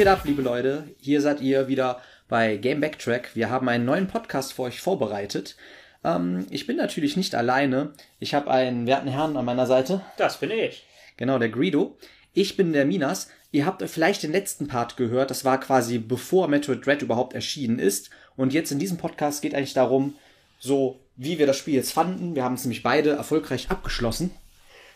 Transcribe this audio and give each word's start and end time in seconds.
geht 0.00 0.08
ab, 0.08 0.22
liebe 0.24 0.40
Leute? 0.40 0.84
Hier 0.98 1.20
seid 1.20 1.42
ihr 1.42 1.68
wieder 1.68 2.00
bei 2.26 2.56
Game 2.56 2.80
Backtrack. 2.80 3.32
Wir 3.34 3.50
haben 3.50 3.68
einen 3.68 3.84
neuen 3.84 4.08
Podcast 4.08 4.54
für 4.54 4.62
euch 4.62 4.80
vorbereitet. 4.80 5.56
Ähm, 6.02 6.46
ich 6.48 6.66
bin 6.66 6.78
natürlich 6.78 7.18
nicht 7.18 7.34
alleine. 7.34 7.92
Ich 8.18 8.32
habe 8.32 8.50
einen 8.50 8.86
werten 8.86 9.08
Herrn 9.08 9.36
an 9.36 9.44
meiner 9.44 9.66
Seite. 9.66 10.00
Das 10.16 10.40
bin 10.40 10.52
ich. 10.52 10.86
Genau, 11.18 11.38
der 11.38 11.50
Greedo. 11.50 11.98
Ich 12.32 12.56
bin 12.56 12.72
der 12.72 12.86
Minas. 12.86 13.28
Ihr 13.52 13.66
habt 13.66 13.82
vielleicht 13.90 14.22
den 14.22 14.32
letzten 14.32 14.68
Part 14.68 14.96
gehört. 14.96 15.30
Das 15.30 15.44
war 15.44 15.60
quasi 15.60 15.98
bevor 15.98 16.48
Metroid 16.48 16.86
Dread 16.86 17.02
überhaupt 17.02 17.34
erschienen 17.34 17.78
ist. 17.78 18.08
Und 18.36 18.54
jetzt 18.54 18.72
in 18.72 18.78
diesem 18.78 18.96
Podcast 18.96 19.42
geht 19.42 19.54
eigentlich 19.54 19.74
darum, 19.74 20.14
so 20.58 20.98
wie 21.16 21.38
wir 21.38 21.46
das 21.46 21.58
Spiel 21.58 21.74
jetzt 21.74 21.92
fanden. 21.92 22.34
Wir 22.34 22.42
haben 22.42 22.54
es 22.54 22.64
nämlich 22.64 22.82
beide 22.82 23.10
erfolgreich 23.10 23.68
abgeschlossen. 23.68 24.30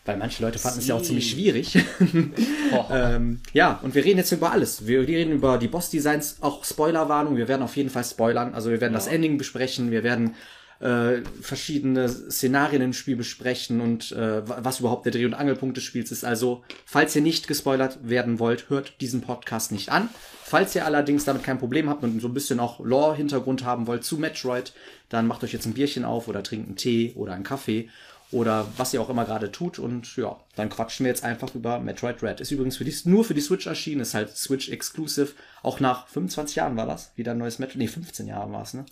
Weil 0.05 0.17
manche 0.17 0.43
Leute 0.43 0.59
fanden 0.59 0.79
es 0.79 0.87
ja 0.87 0.93
auch 0.93 1.01
ziemlich 1.01 1.31
schwierig. 1.31 1.77
ähm, 2.91 3.39
ja, 3.53 3.79
und 3.81 3.95
wir 3.95 4.05
reden 4.05 4.19
jetzt 4.19 4.31
über 4.31 4.51
alles. 4.51 4.85
Wir 4.85 4.99
reden 5.01 5.33
über 5.33 5.57
die 5.57 5.67
Boss-Designs, 5.67 6.37
auch 6.41 6.63
Spoilerwarnung. 6.63 7.37
Wir 7.37 7.47
werden 7.47 7.63
auf 7.63 7.75
jeden 7.75 7.89
Fall 7.89 8.03
spoilern. 8.03 8.53
Also 8.53 8.69
wir 8.69 8.79
werden 8.81 8.93
ja. 8.93 8.99
das 8.99 9.07
Ending 9.07 9.39
besprechen. 9.39 9.89
Wir 9.89 10.03
werden 10.03 10.35
äh, 10.79 11.21
verschiedene 11.41 12.07
Szenarien 12.07 12.83
im 12.83 12.93
Spiel 12.93 13.15
besprechen 13.15 13.81
und 13.81 14.11
äh, 14.11 14.47
was 14.47 14.79
überhaupt 14.79 15.05
der 15.05 15.11
Dreh- 15.11 15.25
und 15.25 15.33
Angelpunkt 15.33 15.77
des 15.77 15.83
Spiels 15.83 16.11
ist. 16.11 16.23
Also, 16.23 16.63
falls 16.85 17.15
ihr 17.15 17.23
nicht 17.23 17.47
gespoilert 17.47 17.97
werden 18.03 18.37
wollt, 18.37 18.69
hört 18.69 19.01
diesen 19.01 19.21
Podcast 19.21 19.71
nicht 19.71 19.89
an. 19.89 20.09
Falls 20.43 20.75
ihr 20.75 20.85
allerdings 20.85 21.25
damit 21.25 21.43
kein 21.43 21.57
Problem 21.57 21.89
habt 21.89 22.03
und 22.03 22.21
so 22.21 22.27
ein 22.27 22.33
bisschen 22.35 22.59
auch 22.59 22.79
Lore-Hintergrund 22.79 23.63
haben 23.63 23.87
wollt 23.87 24.03
zu 24.03 24.17
Metroid, 24.17 24.73
dann 25.09 25.25
macht 25.25 25.43
euch 25.43 25.53
jetzt 25.53 25.65
ein 25.65 25.73
Bierchen 25.73 26.05
auf 26.05 26.27
oder 26.27 26.43
trinkt 26.43 26.67
einen 26.67 26.75
Tee 26.75 27.13
oder 27.15 27.33
einen 27.33 27.43
Kaffee 27.43 27.89
oder 28.31 28.67
was 28.77 28.93
ihr 28.93 29.01
auch 29.01 29.09
immer 29.09 29.25
gerade 29.25 29.51
tut. 29.51 29.79
Und 29.79 30.15
ja, 30.17 30.39
dann 30.55 30.69
quatschen 30.69 31.05
wir 31.05 31.11
jetzt 31.11 31.23
einfach 31.23 31.53
über 31.55 31.79
Metroid 31.79 32.21
Red. 32.23 32.41
Ist 32.41 32.51
übrigens 32.51 32.77
für 32.77 32.85
die, 32.85 32.95
nur 33.05 33.23
für 33.23 33.33
die 33.33 33.41
Switch 33.41 33.67
erschienen, 33.67 34.01
ist 34.01 34.13
halt 34.13 34.35
Switch 34.35 34.69
Exclusive. 34.69 35.33
Auch 35.63 35.79
nach 35.79 36.07
25 36.07 36.55
Jahren 36.55 36.77
war 36.77 36.87
das. 36.87 37.11
Wieder 37.15 37.31
ein 37.31 37.37
neues 37.37 37.59
Metroid. 37.59 37.77
Nee, 37.77 37.87
15 37.87 38.27
Jahre 38.27 38.51
war 38.51 38.63
es, 38.63 38.73
ne? 38.73 38.85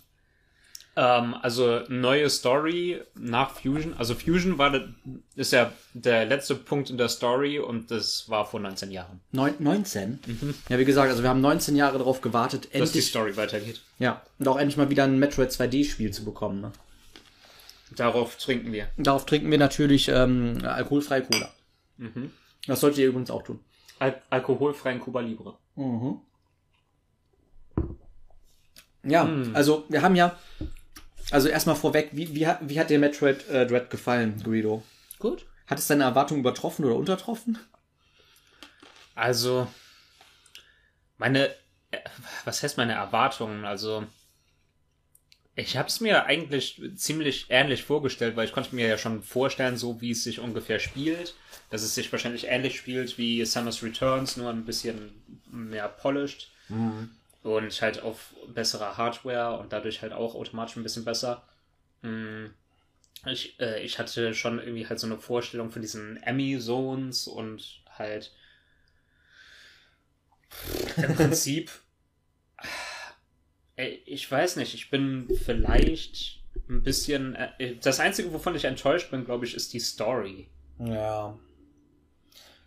Ähm, 0.96 1.34
also 1.42 1.80
neue 1.88 2.30
Story 2.30 3.00
nach 3.14 3.50
Fusion. 3.50 3.94
Also 3.94 4.14
Fusion 4.14 4.58
war 4.58 4.80
ist 5.34 5.52
ja 5.52 5.72
der 5.92 6.24
letzte 6.24 6.54
Punkt 6.54 6.90
in 6.90 6.98
der 6.98 7.08
Story 7.08 7.58
und 7.58 7.90
das 7.90 8.28
war 8.28 8.46
vor 8.46 8.60
19 8.60 8.92
Jahren. 8.92 9.20
Neun, 9.32 9.54
19? 9.58 10.20
Mhm. 10.24 10.54
Ja, 10.68 10.78
wie 10.78 10.84
gesagt, 10.84 11.10
also 11.10 11.22
wir 11.22 11.30
haben 11.30 11.40
19 11.40 11.74
Jahre 11.74 11.98
darauf 11.98 12.20
gewartet, 12.20 12.66
endlich, 12.66 12.80
dass 12.80 12.92
die 12.92 13.00
Story 13.00 13.36
weitergeht. 13.36 13.82
Ja, 13.98 14.22
und 14.38 14.46
auch 14.46 14.56
endlich 14.56 14.76
mal 14.76 14.90
wieder 14.90 15.04
ein 15.04 15.18
Metroid 15.18 15.50
2D-Spiel 15.50 16.12
zu 16.12 16.24
bekommen. 16.24 16.60
Ne? 16.60 16.72
Darauf 17.90 18.36
trinken 18.36 18.72
wir. 18.72 18.88
Darauf 18.96 19.26
trinken 19.26 19.50
wir 19.50 19.58
natürlich 19.58 20.08
ähm, 20.08 20.58
alkoholfreie 20.64 21.22
Cola. 21.22 21.52
Mhm. 21.98 22.32
Das 22.66 22.80
solltet 22.80 23.00
ihr 23.00 23.08
übrigens 23.08 23.30
auch 23.30 23.42
tun. 23.42 23.60
Al 23.98 24.20
alkoholfreien 24.30 25.00
Cuba 25.00 25.20
Libre. 25.20 25.56
Mhm. 25.76 26.20
Ja, 29.04 29.24
mhm. 29.24 29.54
also 29.54 29.84
wir 29.88 30.02
haben 30.02 30.16
ja, 30.16 30.38
also 31.30 31.48
erstmal 31.48 31.76
vorweg, 31.76 32.10
wie, 32.12 32.34
wie, 32.34 32.46
hat, 32.46 32.58
wie 32.62 32.80
hat 32.80 32.90
dir 32.90 32.98
Metroid 32.98 33.48
äh, 33.48 33.66
Dread 33.66 33.90
gefallen, 33.90 34.42
Guido? 34.42 34.82
Gut. 35.18 35.46
Hat 35.66 35.78
es 35.78 35.86
deine 35.86 36.04
Erwartungen 36.04 36.40
übertroffen 36.40 36.84
oder 36.84 36.96
untertroffen? 36.96 37.58
Also, 39.14 39.68
meine, 41.18 41.48
äh, 41.90 41.98
was 42.44 42.62
heißt 42.62 42.76
meine 42.76 42.94
Erwartungen? 42.94 43.64
Also, 43.64 44.04
ich 45.56 45.76
habe 45.76 45.88
es 45.88 46.00
mir 46.00 46.24
eigentlich 46.26 46.82
ziemlich 46.96 47.46
ähnlich 47.48 47.84
vorgestellt, 47.84 48.34
weil 48.34 48.46
ich 48.46 48.52
konnte 48.52 48.74
mir 48.74 48.88
ja 48.88 48.98
schon 48.98 49.22
vorstellen, 49.22 49.76
so 49.76 50.00
wie 50.00 50.10
es 50.10 50.24
sich 50.24 50.40
ungefähr 50.40 50.80
spielt, 50.80 51.34
dass 51.70 51.82
es 51.82 51.94
sich 51.94 52.10
wahrscheinlich 52.10 52.48
ähnlich 52.48 52.76
spielt 52.76 53.18
wie 53.18 53.44
Samus 53.44 53.82
Returns, 53.82 54.36
nur 54.36 54.50
ein 54.50 54.64
bisschen 54.64 55.12
mehr 55.46 55.88
polished 55.88 56.50
mhm. 56.68 57.10
und 57.44 57.80
halt 57.80 58.02
auf 58.02 58.34
bessere 58.48 58.96
Hardware 58.96 59.58
und 59.58 59.72
dadurch 59.72 60.02
halt 60.02 60.12
auch 60.12 60.34
automatisch 60.34 60.76
ein 60.76 60.82
bisschen 60.82 61.04
besser. 61.04 61.44
Mm, 62.02 62.46
ich, 63.26 63.58
äh, 63.60 63.80
ich 63.82 64.00
hatte 64.00 64.34
schon 64.34 64.58
irgendwie 64.58 64.88
halt 64.88 64.98
so 64.98 65.06
eine 65.06 65.18
Vorstellung 65.18 65.70
von 65.70 65.82
diesen 65.82 66.20
Emmy-Zones 66.22 67.28
und 67.28 67.80
halt 67.96 68.32
im 70.96 71.14
Prinzip 71.14 71.70
ich 73.76 74.30
weiß 74.30 74.56
nicht, 74.56 74.74
ich 74.74 74.90
bin 74.90 75.28
vielleicht 75.44 76.40
ein 76.68 76.82
bisschen. 76.82 77.34
Äh, 77.34 77.76
das 77.82 78.00
Einzige, 78.00 78.32
wovon 78.32 78.54
ich 78.54 78.64
enttäuscht 78.64 79.10
bin, 79.10 79.24
glaube 79.24 79.44
ich, 79.44 79.54
ist 79.54 79.72
die 79.72 79.80
Story. 79.80 80.48
Ja. 80.78 81.36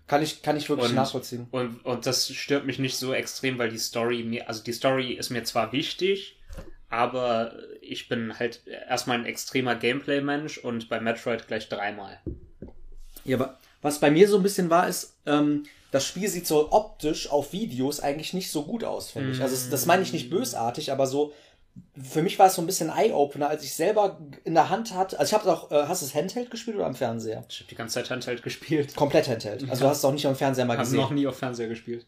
Kann 0.07 0.23
ich, 0.23 0.41
kann 0.41 0.55
ich 0.55 0.69
wirklich 0.69 0.89
und, 0.89 0.95
nachvollziehen. 0.95 1.47
Und, 1.51 1.85
und 1.85 2.05
das 2.05 2.29
stört 2.33 2.65
mich 2.65 2.79
nicht 2.79 2.97
so 2.97 3.13
extrem, 3.13 3.57
weil 3.57 3.69
die 3.69 3.77
Story 3.77 4.23
mir, 4.23 4.47
also 4.47 4.63
die 4.63 4.71
Story 4.71 5.13
ist 5.13 5.29
mir 5.29 5.43
zwar 5.43 5.73
wichtig, 5.73 6.39
aber 6.89 7.57
ich 7.81 8.07
bin 8.07 8.39
halt 8.39 8.61
erstmal 8.67 9.17
ein 9.17 9.25
extremer 9.25 9.75
Gameplay-Mensch 9.75 10.59
und 10.59 10.87
bei 10.87 11.01
Metroid 11.01 11.47
gleich 11.47 11.67
dreimal. 11.67 12.21
Ja, 13.25 13.35
aber 13.35 13.59
was 13.81 13.99
bei 13.99 14.09
mir 14.09 14.29
so 14.29 14.37
ein 14.37 14.43
bisschen 14.43 14.69
war, 14.69 14.87
ist, 14.87 15.17
ähm, 15.25 15.63
das 15.97 16.05
Spiel 16.05 16.29
sieht 16.29 16.45
so 16.45 16.71
optisch 16.71 17.31
auf 17.31 17.53
Videos 17.53 17.99
eigentlich 17.99 18.33
nicht 18.33 18.51
so 18.51 18.63
gut 18.63 18.83
aus, 18.83 19.09
finde 19.09 19.31
ich. 19.31 19.41
Also 19.41 19.69
das 19.71 19.85
meine 19.87 20.03
ich 20.03 20.13
nicht 20.13 20.29
bösartig, 20.29 20.91
aber 20.91 21.07
so 21.07 21.33
für 21.99 22.21
mich 22.21 22.37
war 22.37 22.47
es 22.47 22.55
so 22.55 22.61
ein 22.61 22.67
bisschen 22.67 22.89
Eye-Opener, 22.89 23.49
als 23.49 23.63
ich 23.63 23.73
selber 23.73 24.19
in 24.43 24.53
der 24.53 24.69
Hand 24.69 24.93
hatte. 24.93 25.19
Also 25.19 25.35
ich 25.35 25.41
habe 25.41 25.51
auch, 25.51 25.71
äh, 25.71 25.87
hast 25.87 26.01
du 26.01 26.05
es 26.05 26.13
Handheld 26.13 26.51
gespielt 26.51 26.75
oder 26.75 26.85
am 26.85 26.95
Fernseher? 26.95 27.43
Ich 27.49 27.59
habe 27.59 27.69
die 27.69 27.75
ganze 27.75 27.95
Zeit 27.95 28.09
Handheld 28.11 28.43
gespielt. 28.43 28.95
Komplett 28.95 29.27
Handheld. 29.27 29.63
Also 29.63 29.73
ja. 29.73 29.79
du 29.79 29.87
hast 29.87 29.97
es 29.97 30.05
auch 30.05 30.11
nicht 30.11 30.25
am 30.27 30.35
Fernseher 30.35 30.65
mal 30.65 30.77
gesehen. 30.77 30.99
Hast 30.99 31.09
noch 31.09 31.15
nie 31.15 31.25
auf 31.25 31.37
Fernseher 31.37 31.67
gespielt. 31.67 32.05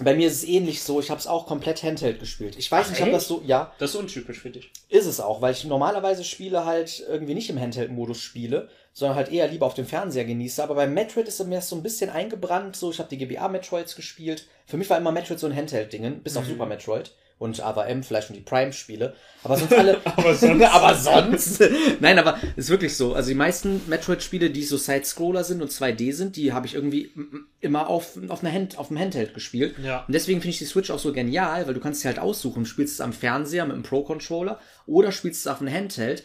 Bei 0.00 0.14
mir 0.14 0.28
ist 0.28 0.42
es 0.42 0.44
ähnlich 0.44 0.82
so, 0.82 1.00
ich 1.00 1.10
habe 1.10 1.20
es 1.20 1.26
auch 1.26 1.46
komplett 1.46 1.82
Handheld 1.82 2.20
gespielt. 2.20 2.56
Ich 2.58 2.70
weiß 2.70 2.86
Ach, 2.86 2.90
nicht, 2.90 3.02
ob 3.02 3.12
das 3.12 3.28
so, 3.28 3.42
ja. 3.46 3.72
Das 3.78 3.90
ist 3.90 3.96
untypisch 3.96 4.40
für 4.40 4.50
dich. 4.50 4.70
Ist 4.88 5.06
es 5.06 5.20
auch, 5.20 5.40
weil 5.40 5.52
ich 5.52 5.64
normalerweise 5.64 6.24
Spiele 6.24 6.64
halt 6.64 7.04
irgendwie 7.08 7.34
nicht 7.34 7.50
im 7.50 7.60
Handheld-Modus 7.60 8.20
spiele, 8.20 8.68
sondern 8.96 9.16
halt 9.16 9.30
eher 9.30 9.46
lieber 9.46 9.66
auf 9.66 9.74
dem 9.74 9.84
Fernseher 9.84 10.24
genieße. 10.24 10.62
Aber 10.62 10.74
bei 10.74 10.86
Metroid 10.86 11.28
ist 11.28 11.44
mir 11.46 11.56
das 11.56 11.68
so 11.68 11.76
ein 11.76 11.82
bisschen 11.82 12.08
eingebrannt, 12.08 12.76
so 12.76 12.90
ich 12.90 12.98
habe 12.98 13.14
die 13.14 13.18
GBA-Metroids 13.18 13.94
gespielt. 13.94 14.46
Für 14.64 14.78
mich 14.78 14.88
war 14.88 14.96
immer 14.96 15.12
Metroid 15.12 15.38
so 15.38 15.46
ein 15.46 15.54
Handheld-Ding, 15.54 16.22
bis 16.22 16.32
mhm. 16.32 16.38
auf 16.38 16.46
Super 16.46 16.64
Metroid 16.64 17.12
und 17.38 17.62
AVM, 17.62 18.02
vielleicht 18.02 18.30
und 18.30 18.36
die 18.36 18.42
Prime-Spiele. 18.42 19.14
Aber 19.42 19.58
sonst 19.58 19.74
alle. 19.74 20.00
aber 20.04 20.34
sonst. 20.34 20.64
aber 20.72 20.94
sonst. 20.94 21.62
Nein, 22.00 22.18
aber 22.18 22.38
ist 22.56 22.70
wirklich 22.70 22.96
so. 22.96 23.12
Also 23.12 23.28
die 23.28 23.34
meisten 23.34 23.82
Metroid-Spiele, 23.86 24.48
die 24.48 24.64
so 24.64 24.78
Side-Scroller 24.78 25.44
sind 25.44 25.60
und 25.60 25.70
2D 25.70 26.14
sind, 26.14 26.36
die 26.36 26.54
habe 26.54 26.66
ich 26.66 26.74
irgendwie 26.74 27.10
immer 27.60 27.90
auf, 27.90 28.18
auf, 28.28 28.42
einer 28.42 28.54
Hand, 28.54 28.78
auf 28.78 28.88
dem 28.88 28.98
Handheld 28.98 29.34
gespielt. 29.34 29.74
Ja. 29.84 30.04
Und 30.06 30.14
deswegen 30.14 30.40
finde 30.40 30.52
ich 30.52 30.58
die 30.58 30.64
Switch 30.64 30.90
auch 30.90 30.98
so 30.98 31.12
genial, 31.12 31.66
weil 31.66 31.74
du 31.74 31.80
kannst 31.80 32.00
sie 32.00 32.08
halt 32.08 32.18
aussuchen. 32.18 32.64
Spielst 32.64 32.94
es 32.94 33.02
am 33.02 33.12
Fernseher 33.12 33.66
mit 33.66 33.74
einem 33.74 33.82
Pro-Controller 33.82 34.58
oder 34.86 35.12
spielst 35.12 35.40
es 35.40 35.46
auf 35.52 35.60
einem 35.60 35.74
Handheld 35.74 36.24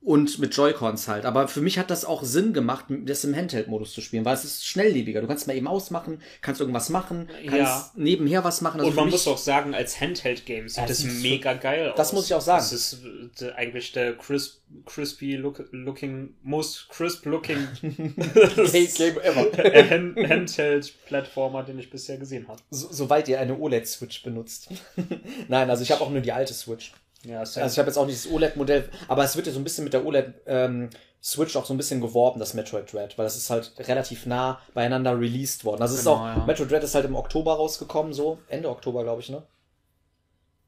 und 0.00 0.38
mit 0.38 0.54
Joy-Cons 0.54 1.08
halt. 1.08 1.24
Aber 1.24 1.48
für 1.48 1.60
mich 1.60 1.78
hat 1.78 1.90
das 1.90 2.04
auch 2.04 2.22
Sinn 2.22 2.52
gemacht, 2.52 2.86
das 2.88 3.24
im 3.24 3.34
Handheld-Modus 3.34 3.92
zu 3.92 4.00
spielen, 4.00 4.24
weil 4.24 4.34
es 4.34 4.44
ist 4.44 4.66
schnelllebiger. 4.66 5.20
Du 5.20 5.26
kannst 5.26 5.46
mal 5.48 5.56
eben 5.56 5.66
ausmachen, 5.66 6.22
kannst 6.40 6.60
irgendwas 6.60 6.88
machen, 6.88 7.28
kannst 7.46 7.56
ja. 7.56 7.90
nebenher 7.96 8.44
was 8.44 8.60
machen. 8.60 8.80
Also 8.80 8.90
und 8.90 8.96
man 8.96 9.10
muss 9.10 9.26
auch 9.26 9.38
sagen, 9.38 9.74
als 9.74 10.00
Handheld-Game 10.00 10.68
sieht 10.68 10.88
das, 10.88 11.02
das 11.02 11.22
mega 11.22 11.54
geil 11.54 11.90
aus. 11.90 11.96
Das 11.96 12.12
muss 12.12 12.26
ich 12.26 12.34
auch 12.34 12.40
sagen. 12.40 12.58
Das 12.58 12.72
ist 12.72 13.00
äh, 13.42 13.50
eigentlich 13.52 13.90
der 13.92 14.16
crisp, 14.16 14.60
crispy 14.86 15.34
look, 15.34 15.64
looking, 15.72 16.34
most 16.42 16.88
crisp 16.90 17.26
looking 17.26 17.66
Game 17.82 19.18
ever. 19.18 20.28
Handheld-Plattformer, 20.28 21.64
den 21.64 21.78
ich 21.80 21.90
bisher 21.90 22.18
gesehen 22.18 22.46
habe. 22.46 22.60
So, 22.70 22.88
soweit 22.90 23.28
ihr 23.28 23.40
eine 23.40 23.58
OLED-Switch 23.58 24.22
benutzt. 24.22 24.68
Nein, 25.48 25.68
also 25.68 25.82
ich 25.82 25.90
habe 25.90 26.02
auch 26.02 26.10
nur 26.10 26.20
die 26.20 26.32
alte 26.32 26.54
Switch. 26.54 26.92
Ja, 27.24 27.40
also 27.40 27.60
ich 27.60 27.78
habe 27.78 27.88
jetzt 27.88 27.96
auch 27.96 28.06
nicht 28.06 28.24
das 28.24 28.32
OLED-Modell, 28.32 28.88
aber 29.08 29.24
es 29.24 29.34
wird 29.36 29.46
ja 29.46 29.52
so 29.52 29.58
ein 29.58 29.64
bisschen 29.64 29.84
mit 29.84 29.92
der 29.92 30.06
OLED 30.06 30.34
ähm, 30.46 30.90
auch 31.20 31.64
so 31.66 31.74
ein 31.74 31.76
bisschen 31.76 32.00
geworben, 32.00 32.38
das 32.38 32.54
Metroid 32.54 32.92
Dread, 32.92 33.18
weil 33.18 33.24
das 33.24 33.36
ist 33.36 33.50
halt 33.50 33.72
relativ 33.78 34.24
nah 34.24 34.60
beieinander 34.72 35.18
released 35.18 35.64
worden. 35.64 35.82
Also 35.82 35.96
es 35.96 36.04
genau, 36.04 36.14
ist 36.14 36.20
auch, 36.20 36.36
ja. 36.36 36.44
Metroid 36.46 36.70
Dread 36.70 36.84
ist 36.84 36.94
halt 36.94 37.06
im 37.06 37.16
Oktober 37.16 37.54
rausgekommen, 37.54 38.12
so 38.12 38.38
Ende 38.48 38.70
Oktober, 38.70 39.02
glaube 39.02 39.20
ich, 39.20 39.28
ne? 39.30 39.42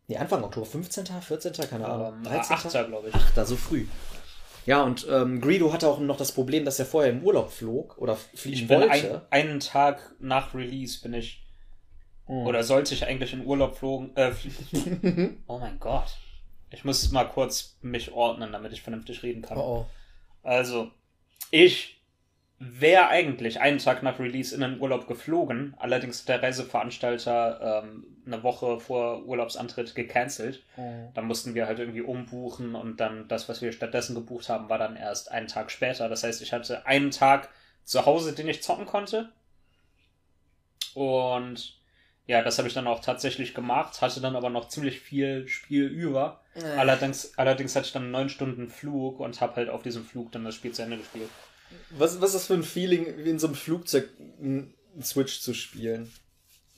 Nee, 0.08 0.16
Anfang 0.16 0.42
Oktober, 0.42 0.66
15., 0.66 1.06
14., 1.06 1.52
keine 1.70 1.86
Ahnung. 1.86 2.24
13. 2.24 2.56
8. 2.56 2.88
glaube 2.88 3.10
ich. 3.10 3.14
8. 3.14 3.46
so 3.46 3.54
früh. 3.54 3.86
Ja, 4.66 4.82
und 4.82 5.06
ähm, 5.08 5.40
Greedo 5.40 5.72
hatte 5.72 5.88
auch 5.88 6.00
noch 6.00 6.16
das 6.16 6.32
Problem, 6.32 6.64
dass 6.64 6.80
er 6.80 6.84
vorher 6.84 7.12
im 7.12 7.22
Urlaub 7.22 7.52
flog 7.52 7.96
oder 7.96 8.16
fliegen 8.16 8.56
ich 8.56 8.68
bin 8.68 8.80
wollte. 8.80 9.22
Ein, 9.30 9.48
einen 9.48 9.60
Tag 9.60 10.14
nach 10.18 10.52
Release 10.52 11.00
bin 11.00 11.14
ich 11.14 11.46
hm. 12.26 12.46
oder 12.46 12.64
sollte 12.64 12.92
ich 12.92 13.06
eigentlich 13.06 13.32
in 13.32 13.46
Urlaub 13.46 13.76
flogen, 13.76 14.14
äh, 14.16 14.32
fliegen. 14.32 15.44
oh 15.46 15.58
mein 15.58 15.78
Gott. 15.78 16.16
Ich 16.70 16.84
muss 16.84 17.10
mal 17.10 17.24
kurz 17.24 17.76
mich 17.82 18.12
ordnen, 18.12 18.52
damit 18.52 18.72
ich 18.72 18.82
vernünftig 18.82 19.22
reden 19.22 19.42
kann. 19.42 19.58
Oh, 19.58 19.84
oh. 19.84 19.86
Also, 20.42 20.90
ich 21.50 22.00
wäre 22.62 23.08
eigentlich 23.08 23.60
einen 23.60 23.78
Tag 23.78 24.02
nach 24.02 24.18
Release 24.18 24.54
in 24.54 24.60
den 24.60 24.80
Urlaub 24.80 25.08
geflogen, 25.08 25.74
allerdings 25.78 26.20
hat 26.20 26.28
der 26.28 26.42
Reiseveranstalter 26.42 27.82
ähm, 27.82 28.04
eine 28.26 28.42
Woche 28.42 28.78
vor 28.78 29.24
Urlaubsantritt 29.24 29.94
gecancelt. 29.94 30.62
Oh. 30.76 31.10
Dann 31.14 31.26
mussten 31.26 31.54
wir 31.54 31.66
halt 31.66 31.78
irgendwie 31.78 32.02
umbuchen 32.02 32.74
und 32.74 33.00
dann 33.00 33.26
das, 33.28 33.48
was 33.48 33.62
wir 33.62 33.72
stattdessen 33.72 34.14
gebucht 34.14 34.50
haben, 34.50 34.68
war 34.68 34.78
dann 34.78 34.96
erst 34.96 35.32
einen 35.32 35.46
Tag 35.46 35.70
später. 35.70 36.10
Das 36.10 36.22
heißt, 36.22 36.42
ich 36.42 36.52
hatte 36.52 36.86
einen 36.86 37.10
Tag 37.10 37.48
zu 37.84 38.04
Hause, 38.04 38.34
den 38.34 38.46
ich 38.46 38.62
zocken 38.62 38.84
konnte. 38.86 39.32
Und 40.94 41.79
ja, 42.26 42.42
das 42.42 42.58
habe 42.58 42.68
ich 42.68 42.74
dann 42.74 42.86
auch 42.86 43.00
tatsächlich 43.00 43.54
gemacht, 43.54 44.00
hatte 44.00 44.20
dann 44.20 44.36
aber 44.36 44.50
noch 44.50 44.68
ziemlich 44.68 45.00
viel 45.00 45.48
Spiel 45.48 45.86
über. 45.86 46.40
Äh. 46.54 46.62
Allerdings, 46.62 47.36
allerdings 47.36 47.74
hatte 47.74 47.86
ich 47.86 47.92
dann 47.92 48.10
neun 48.10 48.28
Stunden 48.28 48.68
Flug 48.68 49.20
und 49.20 49.40
habe 49.40 49.56
halt 49.56 49.68
auf 49.68 49.82
diesem 49.82 50.04
Flug 50.04 50.32
dann 50.32 50.44
das 50.44 50.54
Spiel 50.54 50.72
zu 50.72 50.82
Ende 50.82 50.98
gespielt. 50.98 51.28
Was, 51.90 52.20
was 52.20 52.30
ist 52.30 52.34
das 52.34 52.46
für 52.46 52.54
ein 52.54 52.62
Feeling, 52.62 53.16
wie 53.18 53.30
in 53.30 53.38
so 53.38 53.46
einem 53.46 53.56
Flugzeug 53.56 54.08
einen 54.40 54.74
Switch 55.02 55.40
zu 55.40 55.54
spielen? 55.54 56.12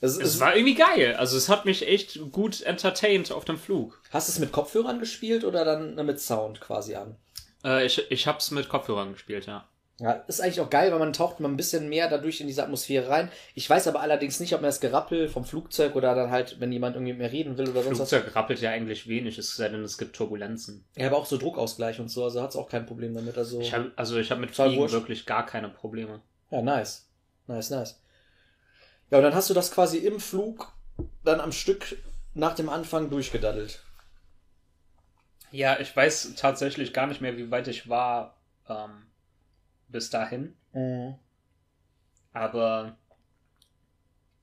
Es, 0.01 0.17
es, 0.17 0.39
war 0.39 0.55
irgendwie 0.55 0.75
geil. 0.75 1.15
Also 1.15 1.37
es 1.37 1.47
hat 1.47 1.65
mich 1.65 1.87
echt 1.87 2.19
gut 2.31 2.61
entertained 2.61 3.31
auf 3.31 3.45
dem 3.45 3.57
Flug. 3.57 4.01
Hast 4.11 4.27
du 4.27 4.33
es 4.33 4.39
mit 4.39 4.51
Kopfhörern 4.51 4.99
gespielt 4.99 5.45
oder 5.45 5.63
dann 5.63 5.95
mit 6.05 6.19
Sound 6.19 6.59
quasi 6.59 6.95
an? 6.95 7.15
Äh, 7.63 7.85
ich 7.85 8.11
ich 8.11 8.27
habe 8.27 8.39
es 8.39 8.51
mit 8.51 8.67
Kopfhörern 8.67 9.13
gespielt, 9.13 9.45
ja. 9.45 9.65
Ja, 10.03 10.21
ist 10.27 10.41
eigentlich 10.41 10.59
auch 10.59 10.69
geil, 10.69 10.91
weil 10.91 10.99
man 10.99 11.13
taucht 11.13 11.39
mal 11.39 11.47
ein 11.47 11.55
bisschen 11.55 11.87
mehr 11.87 12.09
dadurch 12.09 12.41
in 12.41 12.47
diese 12.47 12.61
Atmosphäre 12.61 13.07
rein. 13.07 13.31
Ich 13.55 13.69
weiß 13.69 13.87
aber 13.87 14.01
allerdings 14.01 14.41
nicht, 14.41 14.53
ob 14.53 14.59
man 14.59 14.67
das 14.67 14.81
Gerappel 14.81 15.29
vom 15.29 15.45
Flugzeug 15.45 15.95
oder 15.95 16.13
dann 16.13 16.29
halt, 16.29 16.59
wenn 16.59 16.73
jemand 16.73 16.97
irgendwie 16.97 17.13
mehr 17.13 17.31
reden 17.31 17.57
will 17.57 17.69
oder 17.69 17.83
sonst 17.83 17.99
was. 17.99 18.09
Flugzeug 18.09 18.35
rappelt 18.35 18.59
ja 18.59 18.71
eigentlich 18.71 19.07
wenig, 19.07 19.37
es 19.37 19.55
sei 19.55 19.69
denn, 19.69 19.81
es 19.81 19.97
gibt 19.97 20.13
Turbulenzen. 20.13 20.83
Ja, 20.97 21.07
aber 21.07 21.19
auch 21.19 21.25
so 21.25 21.37
Druckausgleich 21.37 22.01
und 22.01 22.09
so, 22.09 22.25
also 22.25 22.41
hat 22.41 22.49
es 22.49 22.57
auch 22.57 22.67
kein 22.67 22.85
Problem 22.85 23.13
damit. 23.13 23.37
Also 23.37 23.61
ich 23.61 23.73
hab, 23.73 23.93
also 23.95 24.17
ich 24.17 24.29
habe 24.29 24.41
mit 24.41 24.51
Fliegen 24.51 24.75
wurscht. 24.75 24.93
wirklich 24.93 25.25
gar 25.25 25.45
keine 25.45 25.69
Probleme. 25.69 26.19
Ja, 26.51 26.61
nice. 26.61 27.07
Nice, 27.47 27.69
nice. 27.69 28.01
Ja, 29.09 29.19
und 29.19 29.23
dann 29.23 29.35
hast 29.35 29.49
du 29.49 29.53
das 29.53 29.71
quasi 29.71 29.99
im 29.99 30.19
Flug 30.19 30.73
dann 31.23 31.39
am 31.39 31.53
Stück 31.53 31.95
nach 32.33 32.55
dem 32.55 32.67
Anfang 32.67 33.09
durchgedaddelt. 33.09 33.81
Ja, 35.51 35.79
ich 35.79 35.95
weiß 35.95 36.33
tatsächlich 36.35 36.91
gar 36.91 37.07
nicht 37.07 37.21
mehr, 37.21 37.37
wie 37.37 37.51
weit 37.51 37.69
ich 37.69 37.87
war. 37.87 38.35
Ähm 38.67 39.12
bis 39.93 40.09
dahin. 40.09 40.55
Mhm. 40.73 41.15
Aber 42.33 42.97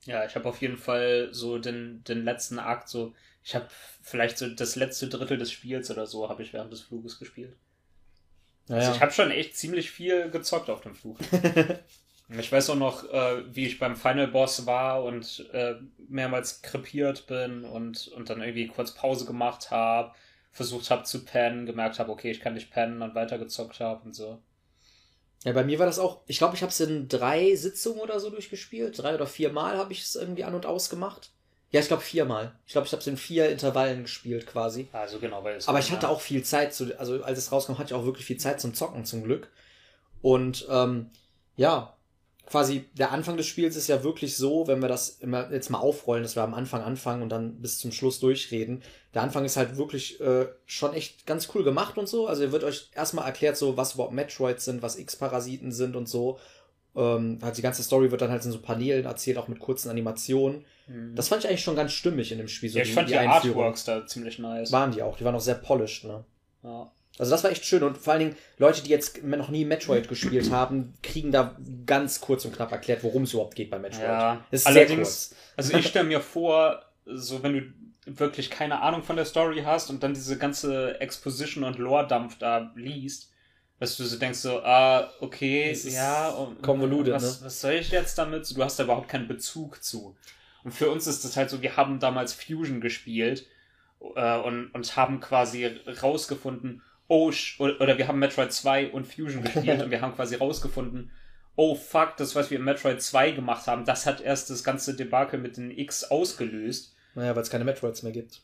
ja, 0.05 0.25
ich 0.25 0.35
habe 0.35 0.49
auf 0.49 0.61
jeden 0.62 0.79
Fall 0.79 1.29
so 1.32 1.58
den, 1.58 2.02
den 2.05 2.25
letzten 2.25 2.58
Akt, 2.58 2.88
so, 2.88 3.12
ich 3.44 3.55
habe 3.55 3.69
vielleicht 4.02 4.38
so 4.38 4.49
das 4.49 4.76
letzte 4.76 5.08
Drittel 5.08 5.37
des 5.37 5.52
Spiels 5.52 5.91
oder 5.91 6.06
so, 6.06 6.29
habe 6.29 6.43
ich 6.43 6.52
während 6.52 6.73
des 6.73 6.81
Fluges 6.81 7.19
gespielt. 7.19 7.56
Naja. 8.69 8.82
Also 8.82 8.94
ich 8.94 9.02
habe 9.02 9.12
schon 9.12 9.31
echt 9.31 9.56
ziemlich 9.56 9.91
viel 9.91 10.31
gezockt 10.31 10.70
auf 10.70 10.81
dem 10.81 10.94
Flug. 10.94 11.19
ich 12.38 12.52
weiß 12.52 12.70
auch 12.70 12.76
noch, 12.76 13.05
äh, 13.12 13.55
wie 13.55 13.67
ich 13.67 13.79
beim 13.79 13.97
Final 13.97 14.29
Boss 14.29 14.64
war 14.64 15.02
und 15.02 15.50
äh, 15.52 15.75
mehrmals 16.08 16.62
krepiert 16.62 17.26
bin 17.26 17.64
und, 17.64 18.08
und 18.08 18.31
dann 18.31 18.41
irgendwie 18.41 18.69
kurz 18.69 18.94
Pause 18.94 19.26
gemacht 19.26 19.70
habe, 19.70 20.14
versucht 20.52 20.91
habe 20.91 21.02
zu 21.02 21.25
pennen, 21.25 21.67
gemerkt 21.67 21.99
habe, 21.99 22.11
okay, 22.12 22.31
ich 22.31 22.41
kann 22.41 22.55
nicht 22.55 22.70
pennen 22.70 23.02
und 23.02 23.14
weitergezockt 23.14 23.81
habe 23.81 24.05
und 24.05 24.14
so. 24.14 24.41
Ja, 25.44 25.52
bei 25.52 25.64
mir 25.64 25.78
war 25.78 25.87
das 25.87 25.98
auch, 25.98 26.20
ich 26.26 26.38
glaube, 26.38 26.54
ich 26.54 26.62
habe 26.62 26.70
es 26.70 26.81
in 26.81 27.08
drei 27.08 27.54
Sitzungen 27.54 28.00
oder 28.00 28.20
so 28.20 28.31
durchgespielt. 28.31 28.98
Drei 28.98 29.14
oder 29.14 29.26
vier 29.26 29.50
Mal 29.50 29.78
habe 29.78 29.92
ich 29.92 30.02
es 30.02 30.16
irgendwie 30.16 30.44
an 30.44 30.54
und 30.54 30.66
aus 30.66 30.90
gemacht. 30.90 31.31
Ja, 31.70 31.81
ich 31.81 31.87
glaube 31.87 32.02
viermal. 32.02 32.52
Ich 32.66 32.72
glaube, 32.72 32.87
ich 32.87 32.92
habe 32.92 33.00
es 33.00 33.06
in 33.06 33.16
vier 33.16 33.48
Intervallen 33.48 34.02
gespielt 34.02 34.46
quasi. 34.46 34.88
Also 34.92 35.19
genau, 35.19 35.42
weil 35.44 35.56
es 35.56 35.69
Aber 35.69 35.78
ich 35.78 35.92
hatte 35.92 36.08
auch 36.08 36.20
viel 36.20 36.42
Zeit 36.42 36.75
zu, 36.75 36.98
also 36.98 37.22
als 37.22 37.38
es 37.38 37.52
rauskam, 37.52 37.78
hatte 37.78 37.94
ich 37.94 37.94
auch 37.94 38.04
wirklich 38.04 38.26
viel 38.26 38.38
Zeit 38.38 38.60
zum 38.60 38.75
Zocken 38.75 39.04
zum 39.04 39.22
Glück. 39.22 39.50
Und 40.20 40.66
ähm, 40.69 41.10
ja, 41.56 41.96
quasi 42.50 42.87
der 42.94 43.12
Anfang 43.12 43.37
des 43.37 43.47
Spiels 43.47 43.76
ist 43.76 43.88
ja 43.88 44.02
wirklich 44.02 44.37
so, 44.37 44.67
wenn 44.67 44.81
wir 44.81 44.88
das 44.88 45.11
immer 45.20 45.52
jetzt 45.52 45.70
mal 45.70 45.79
aufrollen, 45.79 46.25
dass 46.25 46.37
wir 46.37 46.43
am 46.43 46.55
Anfang 46.55 46.82
anfangen 46.82 47.23
und 47.23 47.29
dann 47.29 47.61
bis 47.61 47.79
zum 47.79 47.93
Schluss 47.93 48.19
durchreden. 48.19 48.82
Der 49.14 49.23
Anfang 49.23 49.44
ist 49.44 49.56
halt 49.56 49.76
wirklich 49.76 50.20
äh, 50.20 50.49
schon 50.67 50.93
echt 50.93 51.26
ganz 51.26 51.49
cool 51.55 51.62
gemacht 51.62 51.97
und 51.97 52.08
so. 52.08 52.26
Also 52.26 52.43
ihr 52.43 52.52
wird 52.52 52.64
euch 52.64 52.91
erstmal 52.94 53.25
erklärt, 53.26 53.56
so 53.56 53.76
was 53.76 53.94
überhaupt 53.94 54.14
Metroids 54.14 54.64
sind, 54.64 54.82
was 54.82 54.99
X-Parasiten 54.99 55.70
sind 55.70 55.94
und 55.94 56.08
so. 56.08 56.38
Ähm, 56.97 57.38
halt 57.41 57.56
die 57.56 57.62
ganze 57.62 57.85
Story 57.85 58.11
wird 58.11 58.20
dann 58.20 58.31
halt 58.31 58.44
in 58.44 58.50
so 58.50 58.61
Paneelen 58.61 59.05
erzählt, 59.05 59.38
auch 59.38 59.47
mit 59.47 59.61
kurzen 59.61 59.88
Animationen. 59.88 60.64
Mhm. 60.88 61.14
Das 61.14 61.29
fand 61.29 61.44
ich 61.44 61.49
eigentlich 61.49 61.62
schon 61.62 61.76
ganz 61.76 61.93
stimmig 61.93 62.32
in 62.32 62.38
dem 62.38 62.49
Spiel. 62.49 62.69
So 62.69 62.79
ja, 62.79 62.82
ich 62.82 62.91
die, 62.91 62.94
fand 62.94 63.08
die, 63.08 63.12
die 63.12 63.19
Artworks 63.19 63.85
da 63.85 64.05
ziemlich 64.06 64.41
nice. 64.41 64.73
Waren 64.73 64.91
die 64.91 65.02
auch, 65.02 65.17
die 65.17 65.25
waren 65.25 65.37
auch 65.37 65.41
sehr 65.41 65.55
polished, 65.55 66.05
ne? 66.05 66.25
Ja. 66.64 66.91
Also 67.20 67.32
das 67.32 67.44
war 67.44 67.50
echt 67.50 67.67
schön 67.67 67.82
und 67.82 67.99
vor 67.99 68.14
allen 68.14 68.20
Dingen 68.20 68.37
Leute, 68.56 68.82
die 68.82 68.88
jetzt 68.88 69.22
noch 69.22 69.50
nie 69.50 69.67
Metroid 69.67 70.08
gespielt 70.08 70.50
haben, 70.50 70.94
kriegen 71.02 71.31
da 71.31 71.55
ganz 71.84 72.22
kurz 72.22 72.46
und 72.46 72.56
knapp 72.56 72.72
erklärt, 72.72 73.05
worum 73.05 73.25
es 73.25 73.34
überhaupt 73.34 73.55
geht 73.56 73.69
bei 73.69 73.78
Metroid. 73.78 74.05
Ja, 74.05 74.44
ist 74.50 74.67
allerdings, 74.67 75.34
also 75.55 75.76
ich 75.76 75.87
stelle 75.87 76.06
mir 76.06 76.22
vor, 76.22 76.82
so 77.05 77.43
wenn 77.43 77.52
du 77.52 77.62
wirklich 78.19 78.49
keine 78.49 78.81
Ahnung 78.81 79.02
von 79.02 79.17
der 79.17 79.26
Story 79.26 79.62
hast 79.67 79.90
und 79.90 80.02
dann 80.02 80.14
diese 80.14 80.38
ganze 80.38 80.99
Exposition 81.02 81.62
und 81.64 81.78
Lore-Dampf 81.78 82.38
da 82.38 82.72
liest, 82.75 83.31
dass 83.78 83.99
du 83.99 84.05
so 84.05 84.16
denkst 84.16 84.38
so, 84.38 84.62
ah, 84.62 85.12
okay, 85.20 85.73
ja, 85.73 86.31
und 86.31 86.62
konvoluted, 86.62 87.12
was, 87.12 87.40
ne? 87.40 87.46
was 87.46 87.61
soll 87.61 87.73
ich 87.73 87.90
jetzt 87.90 88.16
damit? 88.16 88.50
Du 88.56 88.64
hast 88.64 88.78
da 88.78 88.84
überhaupt 88.84 89.11
keinen 89.11 89.28
Bezug 89.28 89.84
zu. 89.84 90.16
Und 90.64 90.73
für 90.73 90.90
uns 90.90 91.06
ist 91.06 91.23
das 91.26 91.37
halt 91.37 91.50
so, 91.50 91.61
wir 91.61 91.76
haben 91.76 92.00
damals 92.00 92.32
Fusion 92.32 92.81
gespielt 92.81 93.46
äh, 94.14 94.38
und, 94.38 94.70
und 94.70 94.96
haben 94.96 95.20
quasi 95.20 95.66
rausgefunden, 96.02 96.81
oh, 97.11 97.33
oder 97.59 97.99
wir 97.99 98.07
haben 98.07 98.21
Metroid 98.21 98.53
2 98.53 98.93
und 98.93 99.07
Fusion 99.07 99.43
gespielt 99.43 99.83
und 99.85 99.91
wir 99.91 100.01
haben 100.01 100.15
quasi 100.15 100.37
rausgefunden, 100.37 101.11
oh 101.57 101.75
fuck, 101.75 102.17
das, 102.17 102.37
was 102.37 102.51
wir 102.51 102.59
in 102.59 102.65
Metroid 102.65 103.03
2 103.03 103.33
gemacht 103.33 103.67
haben, 103.67 103.85
das 103.85 104.07
hat 104.07 104.21
erst 104.21 104.49
das 104.49 104.62
ganze 104.65 104.95
Debakel 104.95 105.41
mit 105.41 105.57
den 105.57 105.77
X 105.77 106.05
ausgelöst. 106.05 106.95
Naja, 107.17 107.35
weil 107.35 107.43
es 107.43 107.51
keine 107.51 107.65
Metroids 107.65 108.05
mehr 108.05 108.12
gibt. 108.12 108.43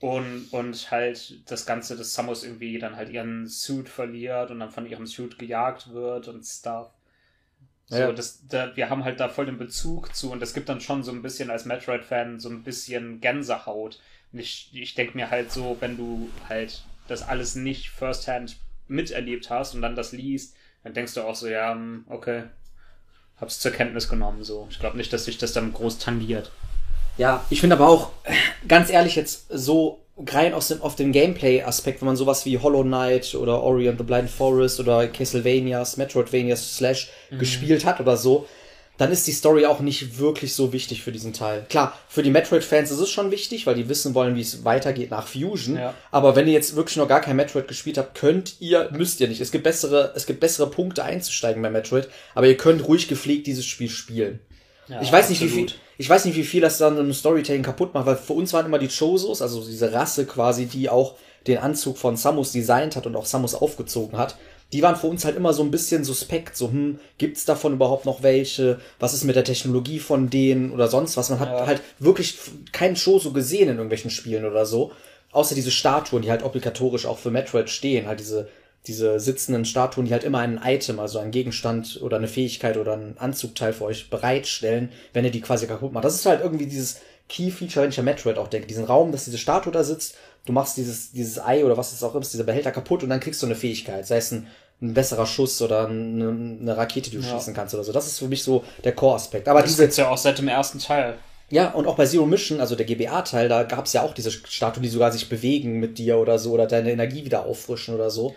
Und, 0.00 0.48
und 0.50 0.90
halt 0.90 1.50
das 1.50 1.66
Ganze, 1.66 1.96
dass 1.96 2.12
Samus 2.12 2.42
irgendwie 2.42 2.78
dann 2.78 2.96
halt 2.96 3.10
ihren 3.10 3.46
Suit 3.46 3.88
verliert 3.88 4.50
und 4.50 4.58
dann 4.58 4.70
von 4.70 4.86
ihrem 4.86 5.06
Suit 5.06 5.38
gejagt 5.38 5.92
wird 5.92 6.26
und 6.26 6.42
Stuff. 6.42 6.90
So, 7.86 7.98
ja. 7.98 8.12
das, 8.12 8.46
da, 8.48 8.74
wir 8.76 8.90
haben 8.90 9.04
halt 9.04 9.20
da 9.20 9.28
voll 9.28 9.46
den 9.46 9.58
Bezug 9.58 10.14
zu 10.16 10.32
und 10.32 10.42
es 10.42 10.54
gibt 10.54 10.68
dann 10.68 10.80
schon 10.80 11.02
so 11.02 11.12
ein 11.12 11.22
bisschen 11.22 11.50
als 11.50 11.64
Metroid-Fan 11.64 12.40
so 12.40 12.48
ein 12.48 12.64
bisschen 12.64 13.20
Gänsehaut. 13.20 14.00
Und 14.32 14.38
ich, 14.38 14.70
ich 14.72 14.94
denke 14.94 15.16
mir 15.16 15.30
halt 15.30 15.52
so, 15.52 15.76
wenn 15.80 15.96
du 15.96 16.28
halt 16.48 16.82
das 17.10 17.22
alles 17.22 17.54
nicht 17.54 17.90
firsthand 17.90 18.56
miterlebt 18.88 19.50
hast 19.50 19.74
und 19.74 19.82
dann 19.82 19.96
das 19.96 20.12
liest, 20.12 20.54
dann 20.82 20.94
denkst 20.94 21.14
du 21.14 21.22
auch 21.22 21.34
so, 21.34 21.48
ja, 21.48 21.72
hm, 21.72 22.04
okay, 22.08 22.44
hab's 23.40 23.60
zur 23.60 23.72
Kenntnis 23.72 24.08
genommen, 24.08 24.44
so. 24.44 24.66
Ich 24.70 24.78
glaube 24.78 24.96
nicht, 24.96 25.12
dass 25.12 25.24
sich 25.24 25.38
das 25.38 25.52
dann 25.52 25.72
groß 25.72 25.98
tangiert. 25.98 26.50
Ja, 27.16 27.44
ich 27.50 27.60
finde 27.60 27.76
aber 27.76 27.88
auch, 27.88 28.10
ganz 28.68 28.90
ehrlich, 28.90 29.16
jetzt 29.16 29.46
so 29.50 30.00
rein 30.16 30.54
aus 30.54 30.68
dem, 30.68 30.82
auf 30.82 30.96
den 30.96 31.12
Gameplay-Aspekt, 31.12 32.00
wenn 32.00 32.06
man 32.06 32.16
sowas 32.16 32.44
wie 32.44 32.58
Hollow 32.58 32.82
Knight 32.82 33.34
oder 33.34 33.62
Ori 33.62 33.88
and 33.88 33.98
the 33.98 34.04
Blind 34.04 34.30
Forest 34.30 34.80
oder 34.80 35.06
Castlevanias, 35.08 35.96
Metroidvanias 35.96 36.76
Slash 36.76 37.10
mhm. 37.30 37.38
gespielt 37.38 37.84
hat 37.84 38.00
oder 38.00 38.16
so, 38.16 38.46
dann 39.00 39.12
ist 39.12 39.26
die 39.26 39.32
Story 39.32 39.64
auch 39.64 39.80
nicht 39.80 40.18
wirklich 40.18 40.54
so 40.54 40.74
wichtig 40.74 41.00
für 41.00 41.10
diesen 41.10 41.32
Teil. 41.32 41.64
Klar, 41.70 41.98
für 42.06 42.22
die 42.22 42.28
Metroid-Fans 42.28 42.90
ist 42.90 42.98
es 42.98 43.08
schon 43.08 43.30
wichtig, 43.30 43.66
weil 43.66 43.74
die 43.74 43.88
wissen 43.88 44.14
wollen, 44.14 44.36
wie 44.36 44.42
es 44.42 44.62
weitergeht 44.62 45.10
nach 45.10 45.26
Fusion. 45.26 45.76
Ja. 45.76 45.94
Aber 46.10 46.36
wenn 46.36 46.46
ihr 46.46 46.52
jetzt 46.52 46.76
wirklich 46.76 46.98
noch 46.98 47.08
gar 47.08 47.22
kein 47.22 47.36
Metroid 47.36 47.66
gespielt 47.66 47.96
habt, 47.96 48.14
könnt 48.14 48.60
ihr, 48.60 48.90
müsst 48.92 49.18
ihr 49.20 49.28
nicht. 49.28 49.40
Es 49.40 49.52
gibt 49.52 49.64
bessere, 49.64 50.12
es 50.14 50.26
gibt 50.26 50.40
bessere 50.40 50.68
Punkte 50.68 51.02
einzusteigen 51.02 51.62
bei 51.62 51.70
Metroid, 51.70 52.08
aber 52.34 52.46
ihr 52.46 52.58
könnt 52.58 52.86
ruhig 52.86 53.08
gepflegt 53.08 53.46
dieses 53.46 53.64
Spiel 53.64 53.88
spielen. 53.88 54.40
Ja, 54.86 55.00
ich 55.00 55.10
weiß 55.10 55.30
nicht, 55.30 55.40
absolut. 55.40 55.70
wie 55.70 55.72
viel, 55.72 55.80
ich 55.96 56.10
weiß 56.10 56.26
nicht, 56.26 56.36
wie 56.36 56.44
viel 56.44 56.60
das 56.60 56.76
dann 56.76 56.98
im 56.98 57.14
Storytelling 57.14 57.62
kaputt 57.62 57.94
macht, 57.94 58.04
weil 58.04 58.16
für 58.16 58.34
uns 58.34 58.52
waren 58.52 58.66
immer 58.66 58.78
die 58.78 58.88
Chosos, 58.88 59.40
also 59.40 59.64
diese 59.64 59.94
Rasse 59.94 60.26
quasi, 60.26 60.66
die 60.66 60.90
auch 60.90 61.14
den 61.46 61.56
Anzug 61.56 61.96
von 61.96 62.18
Samus 62.18 62.52
designt 62.52 62.96
hat 62.96 63.06
und 63.06 63.16
auch 63.16 63.24
Samus 63.24 63.54
aufgezogen 63.54 64.18
hat 64.18 64.36
die 64.72 64.82
waren 64.82 64.96
für 64.96 65.08
uns 65.08 65.24
halt 65.24 65.36
immer 65.36 65.52
so 65.52 65.62
ein 65.62 65.70
bisschen 65.70 66.04
suspekt, 66.04 66.56
so, 66.56 66.68
hm, 66.68 66.98
gibt's 67.18 67.44
davon 67.44 67.72
überhaupt 67.72 68.06
noch 68.06 68.22
welche? 68.22 68.80
Was 68.98 69.14
ist 69.14 69.24
mit 69.24 69.36
der 69.36 69.44
Technologie 69.44 69.98
von 69.98 70.30
denen 70.30 70.70
oder 70.70 70.88
sonst 70.88 71.16
was? 71.16 71.30
Man 71.30 71.40
hat 71.40 71.48
ja. 71.48 71.66
halt 71.66 71.82
wirklich 71.98 72.38
keinen 72.72 72.96
Show 72.96 73.18
so 73.18 73.32
gesehen 73.32 73.68
in 73.68 73.76
irgendwelchen 73.76 74.10
Spielen 74.10 74.44
oder 74.44 74.66
so. 74.66 74.92
Außer 75.32 75.54
diese 75.54 75.70
Statuen, 75.70 76.22
die 76.22 76.30
halt 76.30 76.44
obligatorisch 76.44 77.06
auch 77.06 77.18
für 77.18 77.30
Metroid 77.30 77.68
stehen, 77.68 78.06
halt 78.06 78.20
diese, 78.20 78.48
diese 78.86 79.18
sitzenden 79.20 79.64
Statuen, 79.64 80.06
die 80.06 80.12
halt 80.12 80.24
immer 80.24 80.38
ein 80.38 80.60
Item, 80.64 81.00
also 81.00 81.18
ein 81.18 81.30
Gegenstand 81.30 82.00
oder 82.02 82.16
eine 82.16 82.28
Fähigkeit 82.28 82.76
oder 82.76 82.94
ein 82.94 83.16
Anzugteil 83.18 83.72
für 83.72 83.84
euch 83.84 84.10
bereitstellen, 84.10 84.90
wenn 85.12 85.24
ihr 85.24 85.30
die 85.30 85.40
quasi 85.40 85.66
kaputt 85.66 85.92
macht. 85.92 86.04
Das 86.04 86.14
ist 86.14 86.26
halt 86.26 86.42
irgendwie 86.42 86.66
dieses 86.66 87.00
Key-Feature, 87.28 87.84
wenn 87.84 87.90
ich 87.90 87.98
an 87.98 88.04
Metroid 88.04 88.38
auch 88.38 88.48
denke. 88.48 88.66
Diesen 88.66 88.84
Raum, 88.84 89.12
dass 89.12 89.24
diese 89.24 89.38
Statue 89.38 89.72
da 89.72 89.84
sitzt 89.84 90.16
du 90.46 90.52
machst 90.52 90.76
dieses, 90.76 91.12
dieses 91.12 91.40
Ei 91.40 91.64
oder 91.64 91.76
was 91.76 91.92
es 91.92 92.02
auch 92.02 92.14
ist, 92.16 92.32
dieser 92.32 92.44
Behälter 92.44 92.72
kaputt 92.72 93.02
und 93.02 93.10
dann 93.10 93.20
kriegst 93.20 93.42
du 93.42 93.46
eine 93.46 93.54
Fähigkeit, 93.54 94.06
sei 94.06 94.18
es 94.18 94.32
ein, 94.32 94.46
ein 94.82 94.94
besserer 94.94 95.26
Schuss 95.26 95.60
oder 95.60 95.88
eine, 95.88 96.28
eine 96.28 96.76
Rakete, 96.76 97.10
die 97.10 97.18
du 97.18 97.22
ja. 97.22 97.30
schießen 97.30 97.54
kannst 97.54 97.74
oder 97.74 97.84
so. 97.84 97.92
Das 97.92 98.06
ist 98.06 98.18
für 98.18 98.28
mich 98.28 98.42
so 98.42 98.64
der 98.84 98.94
Core-Aspekt. 98.94 99.48
Aber 99.48 99.60
das 99.62 99.76
diese. 99.76 100.02
ja 100.02 100.08
auch 100.08 100.16
seit 100.16 100.38
dem 100.38 100.48
ersten 100.48 100.78
Teil. 100.78 101.14
Ja, 101.50 101.70
und 101.70 101.86
auch 101.86 101.96
bei 101.96 102.06
Zero 102.06 102.26
Mission, 102.26 102.60
also 102.60 102.76
der 102.76 102.86
GBA-Teil, 102.86 103.48
da 103.48 103.64
gab 103.64 103.86
es 103.86 103.92
ja 103.92 104.02
auch 104.02 104.14
diese 104.14 104.30
Statuen, 104.30 104.84
die 104.84 104.88
sogar 104.88 105.10
sich 105.10 105.28
bewegen 105.28 105.80
mit 105.80 105.98
dir 105.98 106.18
oder 106.18 106.38
so 106.38 106.52
oder 106.52 106.66
deine 106.66 106.92
Energie 106.92 107.24
wieder 107.24 107.44
auffrischen 107.44 107.94
oder 107.94 108.10
so. 108.10 108.34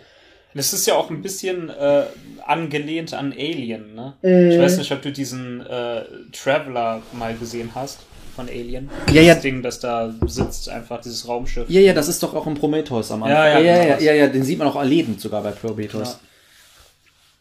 Das 0.52 0.72
ist 0.72 0.86
ja 0.86 0.94
auch 0.94 1.10
ein 1.10 1.22
bisschen 1.22 1.68
äh, 1.68 2.04
angelehnt 2.44 3.12
an 3.12 3.32
Alien, 3.32 3.94
ne? 3.94 4.14
Mm. 4.22 4.50
Ich 4.52 4.58
weiß 4.58 4.78
nicht, 4.78 4.92
ob 4.92 5.02
du 5.02 5.10
diesen 5.10 5.66
äh, 5.66 6.04
Traveler 6.32 7.02
mal 7.12 7.34
gesehen 7.34 7.72
hast 7.74 8.00
von 8.34 8.48
Alien. 8.48 8.90
Ja, 9.12 9.22
ja. 9.22 9.34
Das 9.34 9.42
Ding, 9.42 9.62
das 9.62 9.80
da 9.80 10.14
sitzt, 10.26 10.68
einfach 10.68 11.00
dieses 11.00 11.26
Raumschiff. 11.26 11.68
Ja, 11.68 11.80
ja, 11.80 11.92
das 11.92 12.08
ist 12.08 12.22
doch 12.22 12.34
auch 12.34 12.46
im 12.46 12.54
Prometheus 12.54 13.10
am 13.10 13.22
Anfang. 13.22 13.38
Ja, 13.38 13.58
ja, 13.58 13.60
ja, 13.60 13.84
ja, 13.84 13.98
ja, 13.98 14.12
ja, 14.12 14.26
den 14.26 14.42
sieht 14.42 14.58
man 14.58 14.68
auch 14.68 14.76
erlebend 14.76 15.20
sogar 15.20 15.42
bei 15.42 15.52
Prometheus. 15.52 16.08
Ja. 16.08 16.18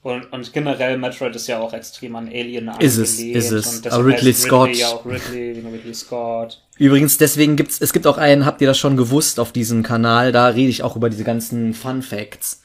Und, 0.03 0.33
und 0.33 0.51
generell 0.51 0.97
Metroid 0.97 1.33
ist 1.33 1.47
ja 1.47 1.59
auch 1.59 1.71
extrem 1.71 2.17
an 2.17 2.27
Alien 2.27 2.69
Ist 2.79 2.97
es, 2.97 3.11
angelehnt. 3.19 3.35
ist 3.37 3.51
es. 3.51 3.87
Aber 3.87 4.05
Ridley 4.05 4.33
heißt 4.33 4.41
Scott. 4.41 4.75
Ja, 4.75 4.89
auch 4.89 5.05
Ridley, 5.05 5.55
wegen 5.55 5.71
Ridley 5.71 5.93
Scott. 5.93 6.61
Übrigens, 6.77 7.17
deswegen 7.17 7.55
gibt's, 7.55 7.79
es 7.79 7.93
gibt 7.93 8.05
auch 8.05 8.17
einen, 8.17 8.45
habt 8.45 8.59
ihr 8.59 8.67
das 8.67 8.77
schon 8.77 8.97
gewusst, 8.97 9.39
auf 9.39 9.53
diesem 9.53 9.81
Kanal, 9.81 10.33
da 10.33 10.47
rede 10.47 10.69
ich 10.69 10.83
auch 10.83 10.97
über 10.97 11.09
diese 11.09 11.23
ganzen 11.23 11.73
Fun 11.73 12.01
Facts. 12.01 12.63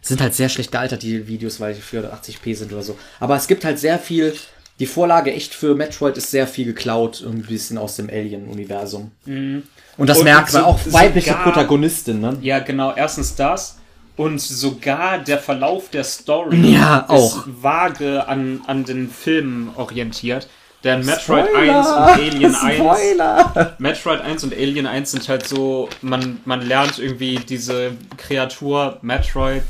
Sind 0.00 0.20
halt 0.20 0.34
sehr 0.34 0.48
schlecht 0.48 0.70
gealtert, 0.70 1.02
die 1.02 1.26
Videos, 1.26 1.58
weil 1.58 1.74
die 1.74 1.80
480p 1.80 2.54
sind 2.54 2.72
oder 2.72 2.82
so. 2.82 2.96
Aber 3.18 3.34
es 3.34 3.48
gibt 3.48 3.64
halt 3.64 3.80
sehr 3.80 3.98
viel, 3.98 4.34
die 4.78 4.86
Vorlage 4.86 5.32
echt 5.32 5.54
für 5.54 5.74
Metroid 5.74 6.16
ist 6.18 6.30
sehr 6.30 6.46
viel 6.46 6.66
geklaut, 6.66 7.20
irgendwie 7.22 7.44
ein 7.44 7.48
bisschen 7.48 7.78
aus 7.78 7.96
dem 7.96 8.08
Alien-Universum. 8.10 9.10
Und 9.26 9.62
das 10.08 10.18
Und 10.18 10.24
merkt 10.24 10.52
man 10.52 10.62
so- 10.62 10.68
auch 10.68 10.80
weibliche 10.90 11.30
sogar- 11.30 11.44
Protagonistin, 11.44 12.20
ne? 12.20 12.36
Ja, 12.42 12.58
genau. 12.58 12.92
Erstens 12.94 13.34
das. 13.34 13.78
Und 14.16 14.40
sogar 14.40 15.18
der 15.18 15.38
Verlauf 15.38 15.90
der 15.90 16.04
Story 16.04 16.72
Ja, 16.74 17.04
auch. 17.08 17.36
ist 17.38 17.44
vage 17.62 18.26
an, 18.28 18.60
an 18.66 18.84
den 18.84 19.10
Filmen 19.10 19.70
orientiert. 19.76 20.48
Denn 20.84 21.04
Metroid 21.04 21.46
Spoiler! 21.48 21.76
1 21.76 21.86
und 21.88 22.32
Alien 22.34 22.54
1 22.54 22.76
Spoiler! 22.76 23.74
Metroid 23.78 24.20
1 24.20 24.44
und 24.44 24.54
Alien 24.54 24.86
1 24.86 25.10
sind 25.10 25.28
halt 25.28 25.46
so, 25.46 25.88
man, 26.00 26.38
man 26.44 26.60
lernt 26.66 26.98
irgendwie 26.98 27.36
diese 27.36 27.92
Kreatur 28.18 28.98
Metroid 29.02 29.62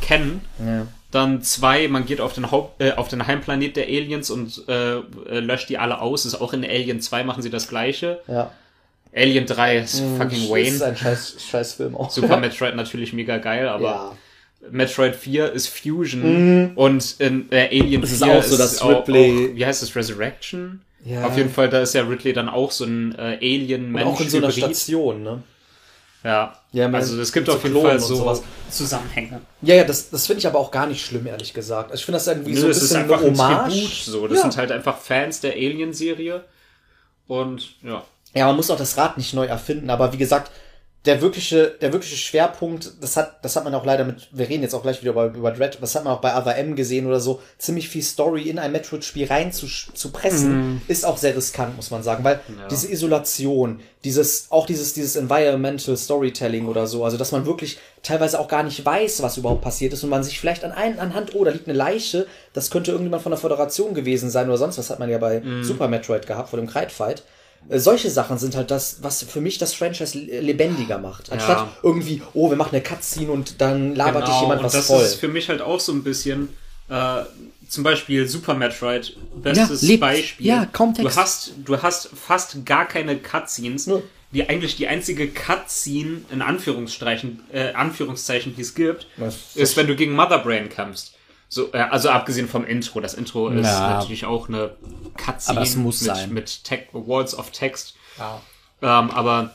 kennen. 0.00 0.42
Ja. 0.64 0.86
Dann 1.10 1.42
zwei, 1.42 1.88
man 1.88 2.06
geht 2.06 2.20
auf 2.20 2.34
den 2.34 2.50
Haupt, 2.52 2.80
äh, 2.80 2.92
auf 2.92 3.08
den 3.08 3.26
Heimplanet 3.26 3.76
der 3.76 3.86
Aliens 3.86 4.30
und 4.30 4.62
äh, 4.68 4.98
äh, 4.98 5.40
löscht 5.40 5.68
die 5.68 5.76
alle 5.78 6.00
aus. 6.00 6.24
Ist 6.24 6.36
auch 6.40 6.52
in 6.52 6.64
Alien 6.64 7.00
2 7.00 7.24
machen 7.24 7.42
sie 7.42 7.50
das 7.50 7.68
gleiche. 7.68 8.20
ja. 8.28 8.52
Alien 9.12 9.44
3 9.44 9.78
ist 9.78 9.98
fucking 10.18 10.28
Das 10.28 10.38
ist 10.38 10.50
Wayne. 10.50 10.84
ein 10.84 10.96
scheiß, 10.96 11.36
scheiß 11.50 11.72
Film 11.74 11.96
auch. 11.96 12.10
Super 12.10 12.36
Metroid 12.36 12.76
natürlich 12.76 13.12
mega 13.12 13.38
geil, 13.38 13.66
aber 13.68 13.82
Ja. 13.82 14.12
Metroid 14.70 15.16
4 15.16 15.50
ist 15.50 15.66
Fusion 15.66 16.74
und 16.76 17.16
in 17.18 17.50
äh, 17.50 17.66
Alien 17.76 18.04
Es 18.04 18.10
4 18.10 18.16
ist 18.16 18.22
auch 18.22 18.42
so, 18.44 18.84
auch, 18.84 18.90
Ripley- 19.00 19.50
auch, 19.50 19.56
wie 19.56 19.66
heißt 19.66 19.82
das, 19.82 19.96
Resurrection? 19.96 20.82
Ja. 21.04 21.24
Auf 21.26 21.36
jeden 21.36 21.50
Fall, 21.50 21.68
da 21.70 21.80
ist 21.80 21.94
ja 21.94 22.02
Ridley 22.02 22.32
dann 22.34 22.48
auch 22.48 22.70
so 22.70 22.84
ein 22.84 23.14
äh, 23.18 23.38
alien 23.40 23.92
Und 23.94 24.02
auch 24.02 24.20
in 24.20 24.28
so 24.28 24.36
einer. 24.36 24.52
Station, 24.52 25.22
ne? 25.24 25.42
Ja, 26.22 26.54
Ja, 26.72 26.86
man- 26.88 27.00
also 27.00 27.18
es 27.20 27.32
gibt 27.32 27.46
so 27.46 27.54
auf 27.54 27.62
jeden 27.64 27.80
Fall 27.80 27.94
und 27.96 28.00
so 28.02 28.14
sowas. 28.16 28.42
Zusammenhänge. 28.70 29.40
Ja, 29.62 29.74
ja, 29.76 29.84
das, 29.84 30.10
das 30.10 30.26
finde 30.26 30.40
ich 30.40 30.46
aber 30.46 30.58
auch 30.58 30.70
gar 30.70 30.86
nicht 30.86 31.04
schlimm, 31.04 31.26
ehrlich 31.26 31.54
gesagt. 31.54 31.90
Also 31.90 32.00
ich 32.00 32.04
finde 32.04 32.16
das 32.18 32.26
irgendwie 32.26 32.54
so 32.54 32.62
Nö, 32.62 32.66
ein 32.66 32.70
es 32.72 32.76
ist 32.76 32.82
bisschen 32.90 33.02
einfach 33.02 33.20
eine 33.20 33.28
ein 33.30 33.38
Hommage. 33.38 33.70
Tribut 33.72 33.90
so. 34.04 34.28
Das 34.28 34.36
ja. 34.36 34.42
sind 34.42 34.56
halt 34.58 34.70
einfach 34.72 34.98
Fans 34.98 35.40
der 35.40 35.52
Alien-Serie. 35.54 36.44
Und 37.26 37.74
ja. 37.82 38.02
ja, 38.34 38.46
man 38.46 38.56
muss 38.56 38.70
auch 38.70 38.76
das 38.76 38.96
Rad 38.96 39.16
nicht 39.16 39.32
neu 39.34 39.46
erfinden, 39.46 39.88
aber 39.88 40.12
wie 40.12 40.18
gesagt, 40.18 40.50
der 41.06 41.22
wirkliche, 41.22 41.68
der 41.80 41.94
wirkliche 41.94 42.16
Schwerpunkt, 42.16 42.92
das 43.00 43.16
hat, 43.16 43.42
das 43.42 43.56
hat 43.56 43.64
man 43.64 43.74
auch 43.74 43.86
leider 43.86 44.04
mit, 44.04 44.28
wir 44.32 44.46
reden 44.50 44.62
jetzt 44.62 44.74
auch 44.74 44.82
gleich 44.82 45.00
wieder 45.00 45.12
über, 45.12 45.26
über 45.26 45.50
Dread, 45.50 45.78
das 45.80 45.94
hat 45.94 46.04
man 46.04 46.12
auch 46.12 46.20
bei 46.20 46.36
Other 46.36 46.56
M 46.58 46.76
gesehen 46.76 47.06
oder 47.06 47.20
so, 47.20 47.40
ziemlich 47.56 47.88
viel 47.88 48.02
Story 48.02 48.50
in 48.50 48.58
ein 48.58 48.70
Metroid-Spiel 48.70 49.26
rein 49.26 49.50
zu, 49.50 49.66
zu 49.66 50.10
pressen, 50.10 50.82
ist 50.88 51.06
auch 51.06 51.16
sehr 51.16 51.34
riskant, 51.34 51.74
muss 51.76 51.90
man 51.90 52.02
sagen, 52.02 52.22
weil 52.22 52.40
Ja. 52.58 52.68
diese 52.68 52.90
Isolation, 52.92 53.80
dieses, 54.04 54.48
auch 54.50 54.66
dieses, 54.66 54.92
dieses 54.92 55.16
Environmental 55.16 55.96
Storytelling 55.96 56.66
oder 56.68 56.86
so, 56.86 57.02
also 57.02 57.16
dass 57.16 57.32
man 57.32 57.46
wirklich 57.46 57.78
teilweise 58.02 58.38
auch 58.38 58.48
gar 58.48 58.62
nicht 58.62 58.84
weiß, 58.84 59.22
was 59.22 59.38
überhaupt 59.38 59.62
passiert 59.62 59.94
ist 59.94 60.04
und 60.04 60.10
man 60.10 60.22
sich 60.22 60.38
vielleicht 60.38 60.64
an 60.64 60.72
einen, 60.72 60.98
anhand, 60.98 61.34
oh, 61.34 61.44
da 61.44 61.50
liegt 61.50 61.66
eine 61.66 61.78
Leiche, 61.78 62.26
das 62.52 62.70
könnte 62.70 62.90
irgendjemand 62.90 63.22
von 63.22 63.30
der 63.32 63.38
Föderation 63.38 63.94
gewesen 63.94 64.28
sein 64.28 64.48
oder 64.48 64.58
sonst 64.58 64.76
was 64.76 64.90
hat 64.90 64.98
man 64.98 65.08
ja 65.08 65.16
bei 65.16 65.40
Super 65.62 65.88
Metroid 65.88 66.26
gehabt, 66.26 66.50
vor 66.50 66.58
dem 66.58 66.68
Kite-Fight. 66.68 67.20
Äh, 67.20 67.22
Solche 67.68 68.10
Sachen 68.10 68.36
sind 68.38 68.56
halt 68.56 68.70
das, 68.70 68.98
was 69.02 69.22
für 69.22 69.40
mich 69.40 69.58
das 69.58 69.74
Franchise 69.74 70.18
le- 70.18 70.40
lebendiger 70.40 70.98
macht. 70.98 71.30
Anstatt 71.30 71.58
Ja. 71.58 71.72
irgendwie, 71.82 72.20
oh, 72.34 72.50
wir 72.50 72.56
machen 72.56 72.74
eine 72.74 72.82
Cutscene 72.82 73.30
und 73.30 73.60
dann 73.60 73.94
labert 73.94 74.26
dich 74.26 74.40
jemand 74.40 74.60
und 74.60 74.66
was 74.66 74.72
das 74.72 74.86
voll. 74.88 75.02
ist 75.02 75.14
für 75.16 75.28
mich 75.28 75.48
halt 75.48 75.60
auch 75.62 75.78
so 75.78 75.92
ein 75.92 76.02
bisschen, 76.02 76.48
äh, 76.88 77.22
zum 77.68 77.84
Beispiel 77.84 78.26
Super 78.26 78.54
Metroid, 78.54 79.16
bestes 79.36 79.82
Ja. 79.82 79.96
Beispiel. 79.98 80.46
Ja, 80.46 80.66
kaum 80.66 80.94
Text. 80.94 81.16
Du 81.16 81.20
hast, 81.20 81.52
du 81.64 81.80
hast 81.82 82.08
fast 82.08 82.64
gar 82.66 82.86
keine 82.88 83.16
Cutscenes. 83.18 83.86
Nö. 83.86 84.00
Die 84.32 84.48
eigentlich 84.48 84.76
die 84.76 84.86
einzige 84.88 85.28
Cutscene 85.28 86.22
in 86.32 86.40
Anführungsstrichen, 86.42 87.40
äh, 87.52 87.72
Anführungszeichen, 87.72 88.54
die 88.56 88.62
es 88.62 88.74
gibt, 88.74 89.06
Was? 89.16 89.36
ist, 89.54 89.76
wenn 89.76 89.86
du 89.88 89.96
gegen 89.96 90.12
Motherbrain 90.14 90.68
kämpfst. 90.68 91.12
So, 91.52 91.72
äh, 91.72 91.78
also 91.78 92.08
abgesehen 92.10 92.48
vom 92.48 92.64
Intro. 92.64 93.00
Das 93.00 93.14
Intro 93.14 93.48
ist 93.48 93.66
Ja. 93.66 93.98
natürlich 93.98 94.24
auch 94.24 94.48
eine 94.48 94.76
Cutscene 95.16 95.60
mit, 95.60 95.94
sein. 95.94 96.32
mit 96.32 96.64
Tech, 96.64 96.86
Walls 96.92 97.36
of 97.36 97.50
Text. 97.50 97.96
Ja. 98.18 98.40
Ähm, 98.80 99.10
aber 99.10 99.54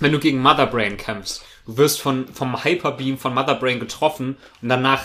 wenn 0.00 0.12
du 0.12 0.18
gegen 0.18 0.40
Motherbrain 0.40 0.96
kämpfst, 0.96 1.42
du 1.66 1.76
wirst 1.76 2.00
von, 2.00 2.26
vom 2.28 2.64
Hyperbeam 2.64 3.18
von 3.18 3.34
Motherbrain 3.34 3.78
getroffen 3.80 4.38
und 4.62 4.68
danach 4.70 5.02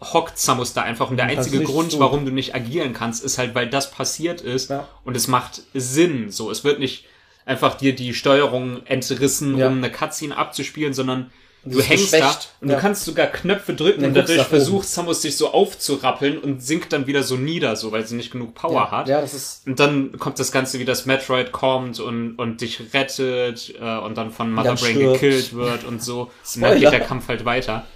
hockt 0.00 0.38
Samus 0.38 0.72
da 0.74 0.82
einfach. 0.82 1.10
Und 1.10 1.16
der 1.16 1.26
einzige 1.26 1.62
Grund, 1.64 1.90
tun. 1.90 2.00
warum 2.00 2.24
du 2.24 2.30
nicht 2.30 2.54
agieren 2.54 2.92
kannst, 2.94 3.24
ist 3.24 3.36
halt, 3.38 3.54
weil 3.56 3.68
das 3.68 3.90
passiert 3.90 4.40
ist. 4.40 4.70
Ja. 4.70 4.88
Und 5.04 5.16
es 5.16 5.26
macht 5.28 5.62
Sinn. 5.74 6.30
So, 6.30 6.50
es 6.52 6.62
wird 6.62 6.78
nicht 6.78 7.04
einfach 7.46 7.74
dir 7.74 7.94
die 7.96 8.14
Steuerung 8.14 8.86
entrissen, 8.86 9.58
Ja. 9.58 9.66
um 9.66 9.78
eine 9.78 9.90
Cutscene 9.90 10.36
abzuspielen, 10.36 10.94
sondern 10.94 11.32
du 11.64 11.80
hängst 11.80 12.12
da 12.12 12.18
geschwächt. 12.18 12.48
und 12.60 12.68
Ja. 12.68 12.74
du 12.76 12.80
kannst 12.80 13.04
sogar 13.04 13.26
Knöpfe 13.26 13.74
drücken 13.74 14.04
und 14.04 14.14
du 14.14 14.20
dadurch 14.20 14.42
versucht 14.42 14.88
Samus 14.88 15.22
sich 15.22 15.36
so 15.36 15.50
aufzurappeln 15.52 16.38
und 16.38 16.62
sinkt 16.62 16.92
dann 16.92 17.06
wieder 17.06 17.22
so 17.22 17.36
nieder, 17.36 17.76
so, 17.76 17.92
weil 17.92 18.06
sie 18.06 18.14
nicht 18.16 18.30
genug 18.30 18.54
Power 18.54 18.90
hat. 18.90 19.08
Ja, 19.08 19.20
das 19.20 19.34
ist. 19.34 19.66
Und 19.66 19.80
dann 19.80 20.18
kommt 20.18 20.38
das 20.38 20.52
Ganze, 20.52 20.78
wie 20.78 20.84
das 20.84 21.06
Metroid 21.06 21.52
kommt 21.52 22.00
und, 22.00 22.36
und 22.36 22.60
dich 22.60 22.80
rettet 22.92 23.74
äh, 23.80 23.98
und 23.98 24.16
dann 24.18 24.30
von 24.30 24.52
Motherbrain 24.52 24.90
stirbt. 24.94 25.12
gekillt 25.20 25.54
wird 25.54 25.84
und 25.84 26.02
so. 26.02 26.30
Und 26.54 26.62
dann 26.62 26.78
geht 26.80 26.92
der 26.92 27.00
Kampf 27.00 27.28
halt 27.28 27.44
weiter. 27.44 27.86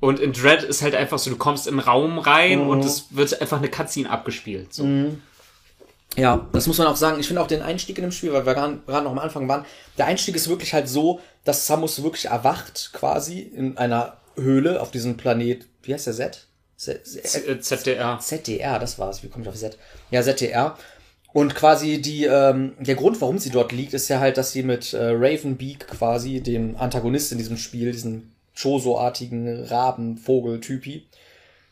Und 0.00 0.18
in 0.18 0.32
Dread 0.32 0.64
ist 0.64 0.82
halt 0.82 0.94
einfach 0.96 1.18
so, 1.18 1.30
du 1.30 1.36
kommst 1.36 1.68
im 1.68 1.78
Raum 1.78 2.18
rein 2.18 2.62
Mhm. 2.64 2.68
und 2.68 2.84
es 2.84 3.06
wird 3.10 3.40
einfach 3.40 3.58
eine 3.58 3.68
Cutscene 3.68 4.10
abgespielt. 4.10 4.74
So. 4.74 4.82
Ja, 6.16 6.46
das 6.52 6.66
muss 6.66 6.78
man 6.78 6.86
auch 6.88 6.96
sagen. 6.96 7.18
Ich 7.20 7.26
finde 7.26 7.40
auch 7.42 7.46
den 7.46 7.62
Einstieg 7.62 7.96
in 7.98 8.02
dem 8.02 8.12
Spiel, 8.12 8.32
weil 8.32 8.44
wir 8.44 8.54
gerade 8.54 8.80
noch 8.86 9.10
am 9.10 9.18
Anfang 9.18 9.48
waren, 9.48 9.64
der 9.96 10.06
Einstieg 10.06 10.36
ist 10.36 10.48
wirklich 10.48 10.74
halt 10.74 10.88
so, 10.88 11.20
dass 11.44 11.66
Samus 11.66 12.02
wirklich 12.02 12.26
erwacht 12.26 12.90
quasi 12.92 13.40
in 13.40 13.78
einer 13.78 14.18
Höhle 14.36 14.80
auf 14.80 14.90
diesem 14.90 15.16
Planet. 15.16 15.66
Wie 15.82 15.94
heißt 15.94 16.06
der 16.06 16.14
Z? 16.14 16.46
Z 16.76 17.06
Z- 17.06 17.48
äh, 17.48 17.60
ZDR. 17.60 18.18
ZDR, 18.20 18.78
das 18.78 18.98
war's. 18.98 19.22
Wie 19.22 19.28
komme 19.28 19.44
ich 19.44 19.48
auf 19.48 19.56
Z? 19.56 19.78
Ja, 20.10 20.22
ZDR. 20.22 20.76
Und 21.32 21.54
quasi 21.54 22.02
die, 22.02 22.24
ähm, 22.24 22.74
der 22.78 22.94
Grund, 22.94 23.18
warum 23.22 23.38
sie 23.38 23.48
dort 23.48 23.72
liegt, 23.72 23.94
ist 23.94 24.08
ja 24.08 24.20
halt, 24.20 24.36
dass 24.36 24.52
sie 24.52 24.62
mit 24.62 24.92
äh, 24.92 25.12
Ravenbeak 25.12 25.86
quasi, 25.88 26.42
dem 26.42 26.76
Antagonist 26.76 27.32
in 27.32 27.38
diesem 27.38 27.56
Spiel, 27.56 27.90
diesen 27.90 28.34
Choso-artigen 28.60 29.64
Raben-Vogel-Typi, 29.64 31.06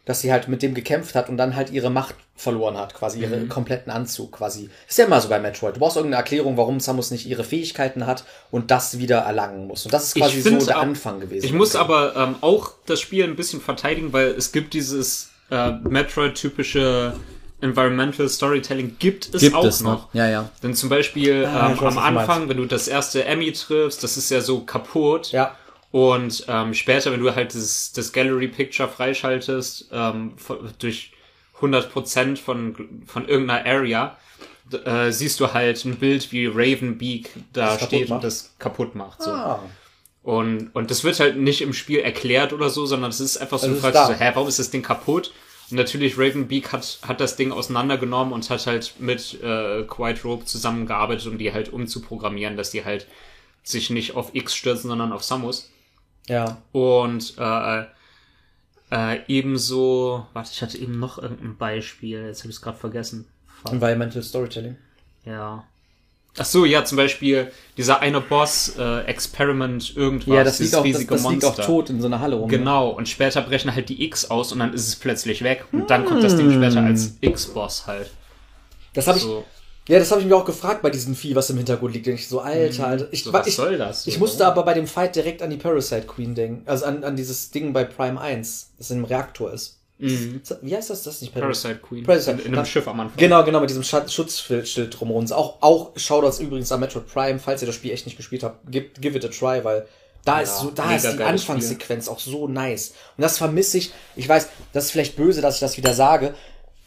dass 0.07 0.21
sie 0.23 0.33
halt 0.33 0.49
mit 0.49 0.63
dem 0.63 0.75
gekämpft 0.75 1.15
hat 1.15 1.29
und 1.29 1.37
dann 1.37 1.55
halt 1.57 1.71
ihre 1.71 1.91
Macht 1.91 2.15
verloren 2.35 2.77
hat, 2.79 2.95
quasi 2.95 3.21
ihren 3.21 3.49
kompletten 3.51 3.93
Anzug 3.93 4.33
quasi. 4.33 4.71
Ist 4.89 4.99
ja 4.99 5.05
immer 5.05 5.21
so 5.21 5.29
bei 5.29 5.39
Metroid. 5.39 5.77
Du 5.77 5.81
brauchst 5.81 5.97
irgendeine 5.97 6.21
Erklärung, 6.23 6.57
warum 6.57 6.81
Samus 6.81 7.11
nicht 7.11 7.27
ihre 7.27 7.45
Fähigkeiten 7.45 8.07
hat 8.07 8.25
und 8.51 8.71
das 8.71 8.99
wieder 8.99 9.19
erlangen 9.19 9.67
muss. 9.67 9.85
Und 9.85 9.93
das 9.93 10.05
ist 10.05 10.15
quasi 10.17 10.41
so 10.41 10.57
der 10.67 10.79
auch- 10.79 10.83
Anfang 10.83 11.21
gewesen. 11.21 11.45
Ich 11.45 11.53
muss 11.53 11.77
aber 11.77 12.17
ähm, 12.17 12.37
auch 12.41 12.73
das 12.87 12.99
Spiel 13.01 13.25
ein 13.25 13.37
bisschen 13.37 13.61
verteidigen, 13.61 14.13
weil 14.15 14.29
es 14.29 14.53
gibt 14.53 14.73
dieses 14.75 15.31
äh, 15.51 15.73
Metroid-typische 16.31 17.15
Environmental 17.63 18.27
Storytelling 18.29 18.97
gibt 18.99 19.35
es 19.35 19.53
auch 19.53 19.81
noch. 19.83 20.15
Ja, 20.15 20.27
ja. 20.29 20.49
Denn 20.63 20.75
zum 20.75 20.89
Beispiel 20.89 21.45
Ah, 21.45 21.71
ähm, 21.71 21.81
weiß, 21.81 21.97
am 21.97 21.99
Anfang, 21.99 22.49
wenn 22.49 22.57
du 22.57 22.65
das 22.65 22.89
erste 22.89 23.25
Emmy 23.27 23.53
triffst, 23.53 24.03
das 24.03 24.17
ist 24.17 24.31
ja 24.31 24.41
so 24.41 24.61
kaputt. 24.61 25.31
Ja. 25.33 25.55
Und 25.93 26.45
ähm, 26.49 26.73
später, 26.75 27.11
wenn 27.13 27.21
du 27.21 27.35
halt 27.35 27.55
das, 27.55 27.93
das 27.93 28.13
Gallery 28.13 28.49
Picture 28.49 28.89
freischaltest, 28.89 29.89
ähm, 29.93 30.37
von, 30.37 30.71
durch 30.79 31.13
100% 31.61 32.37
von, 32.37 33.05
von 33.07 33.29
irgendeiner 33.29 33.67
Area, 33.67 34.17
äh, 34.85 35.11
siehst 35.11 35.41
du 35.41 35.53
halt 35.53 35.85
ein 35.85 35.97
Bild, 35.97 36.31
wie 36.33 36.47
Ravenbeak 36.47 37.31
da 37.53 37.77
Das 37.77 37.87
steht 37.87 38.11
und 38.11 38.23
das 38.23 38.55
kaputt 38.59 38.95
macht. 38.95 39.23
So. 39.23 39.31
Ah. 39.31 39.61
Und, 40.23 40.71
und 40.75 40.91
das 40.91 41.03
wird 41.03 41.19
halt 41.19 41.37
nicht 41.39 41.63
im 41.63 41.73
Spiel 41.73 42.01
erklärt 42.01 42.53
oder 42.53 42.71
so, 42.71 42.87
sondern 42.87 43.11
es 43.11 43.21
ist 43.21 43.39
einfach 43.39 43.59
so, 43.59 43.67
Also 43.67 43.77
du 43.77 43.81
fragst 43.81 44.07
so, 44.07 44.13
hä, 44.13 44.31
warum 44.35 44.49
ist 44.49 44.59
das 44.59 44.71
Ding 44.71 44.83
kaputt? 44.83 45.33
Und 45.71 45.77
natürlich 45.77 46.19
Ravenbeak 46.19 46.73
hat, 46.73 46.99
hat 47.03 47.21
das 47.21 47.37
Ding 47.37 47.53
auseinandergenommen 47.53 48.33
und 48.33 48.49
hat 48.51 48.67
halt 48.67 48.95
mit 48.99 49.41
äh, 49.43 49.83
Quiet 49.85 50.25
Rope 50.25 50.45
zusammengearbeitet, 50.45 51.27
um 51.27 51.39
die 51.39 51.53
halt 51.53 51.73
umzuprogrammieren, 51.73 52.57
dass 52.57 52.71
die 52.71 52.85
halt 52.85 53.07
sich 53.63 53.91
nicht 53.91 54.15
auf 54.15 54.35
X 54.35 54.55
stürzen, 54.55 54.89
sondern 54.89 55.13
auf 55.13 55.23
Samus. 55.23 55.71
Ja. 56.31 56.59
Und 56.73 57.35
äh, 57.39 57.85
äh, 58.93 59.21
ebenso, 59.29 60.27
warte, 60.33 60.51
ich 60.53 60.63
hatte 60.63 60.79
eben 60.79 60.99
noch 60.99 61.19
irgendein 61.19 61.57
Beispiel, 61.57 62.27
jetzt 62.27 62.41
habe 62.41 62.51
ich 62.51 62.57
es 62.57 62.63
gerade 62.63 62.79
vergessen. 62.79 63.27
Fuck. 63.63 63.73
Environmental 63.73 64.23
Storytelling. 64.23 64.77
Ja. 65.25 65.65
Ach 66.39 66.45
so, 66.45 66.65
ja, 66.65 66.85
zum 66.85 66.97
Beispiel 66.97 67.51
dieser 67.77 68.01
eine 68.01 68.21
Boss, 68.21 68.75
äh, 68.79 69.01
Experiment 69.03 69.97
irgendwas, 69.97 70.29
Ja, 70.35 70.45
das 70.45 70.59
dieses 70.59 70.73
liegt, 70.73 70.75
auch, 70.77 70.79
das, 70.79 70.85
riesige 70.87 71.15
das 71.15 71.29
liegt 71.31 71.45
auch 71.45 71.49
Monster. 71.49 71.67
tot 71.67 71.91
in 71.91 72.01
so 72.01 72.07
einer 72.07 72.21
Halle 72.21 72.37
rum. 72.37 72.49
Genau, 72.49 72.91
und 72.91 73.09
später 73.09 73.43
brechen 73.43 73.75
halt 73.75 73.89
die 73.89 74.05
X 74.05 74.31
aus 74.31 74.53
und 74.53 74.61
dann 74.61 74.73
ist 74.73 74.87
es 74.87 74.95
plötzlich 74.97 75.43
weg. 75.43 75.65
Und 75.73 75.91
dann 75.91 76.05
kommt 76.05 76.23
das 76.23 76.37
Ding 76.37 76.51
später 76.53 76.81
als 76.83 77.17
X-Boss 77.21 77.87
halt. 77.89 78.11
Das 78.95 79.09
habe 79.09 79.19
ich, 79.19 79.25
So, 79.25 79.45
ja, 79.91 79.99
das 79.99 80.13
habe 80.13 80.21
ich 80.21 80.27
mir 80.29 80.37
auch 80.37 80.45
gefragt 80.45 80.83
bei 80.83 80.91
diesem 80.91 81.17
Vieh, 81.17 81.35
was 81.35 81.51
im 81.51 81.57
Hintergrund 81.57 81.95
liegt. 81.95 82.07
Denk 82.07 82.21
ich 82.21 82.29
so, 82.29 82.39
Alter, 82.39 82.87
Alter. 82.87 83.09
Ich, 83.11 83.25
so 83.25 83.33
was 83.33 83.49
ich, 83.49 83.57
soll 83.57 83.77
das? 83.77 84.07
ich 84.07 84.21
musste 84.21 84.47
aber 84.47 84.63
bei 84.63 84.73
dem 84.73 84.87
Fight 84.87 85.17
direkt 85.17 85.43
an 85.43 85.51
die 85.51 85.57
Parasite 85.57 86.07
Queen 86.07 86.37
denken. 86.37 86.63
Also 86.67 86.85
an, 86.85 87.03
an 87.03 87.17
dieses 87.17 87.51
Ding 87.51 87.73
bei 87.73 87.83
Prime 87.83 88.21
1, 88.21 88.71
das 88.79 88.91
in 88.93 88.99
dem 88.99 89.05
Reaktor 89.05 89.53
ist. 89.53 89.81
Mhm. 89.99 90.43
Wie 90.63 90.77
heißt 90.77 90.91
das? 90.91 91.03
Das 91.03 91.21
nicht 91.21 91.35
Parasite 91.35 91.81
Queen. 91.83 92.05
Parasite. 92.05 92.41
In, 92.43 92.47
in 92.47 92.55
einem 92.55 92.67
Schiff 92.67 92.87
am 92.87 93.01
Anfang. 93.01 93.19
Genau, 93.19 93.43
genau, 93.43 93.59
mit 93.59 93.69
diesem 93.69 93.83
Schatz 93.83 94.13
Schutzschild 94.13 94.97
drumherum. 94.99 95.31
Auch, 95.33 95.61
auch 95.61 95.91
Shoutouts 95.97 96.39
übrigens 96.39 96.71
an 96.71 96.79
Metroid 96.79 97.09
Prime, 97.09 97.41
falls 97.41 97.61
ihr 97.63 97.67
das 97.67 97.75
Spiel 97.75 97.91
echt 97.91 98.07
nicht 98.07 98.17
gespielt 98.17 98.45
habt, 98.45 98.71
give, 98.71 98.91
give 99.01 99.19
it 99.19 99.25
a 99.25 99.29
try, 99.29 99.65
weil 99.65 99.89
da 100.25 100.37
Ja, 100.37 100.43
ist 100.43 100.59
so, 100.59 100.71
da 100.71 100.95
ist 100.95 101.05
die 101.05 101.23
Anfangssequenz 101.23 102.09
auch 102.09 102.19
so 102.19 102.47
nice. 102.47 102.95
Und 103.17 103.23
das 103.23 103.39
vermisse 103.39 103.79
ich. 103.79 103.93
Ich 104.17 104.29
weiß, 104.29 104.49
das 104.73 104.87
ist 104.87 104.91
vielleicht 104.91 105.17
böse, 105.17 105.41
dass 105.41 105.55
ich 105.55 105.61
das 105.61 105.77
wieder 105.77 105.95
sage. 105.95 106.35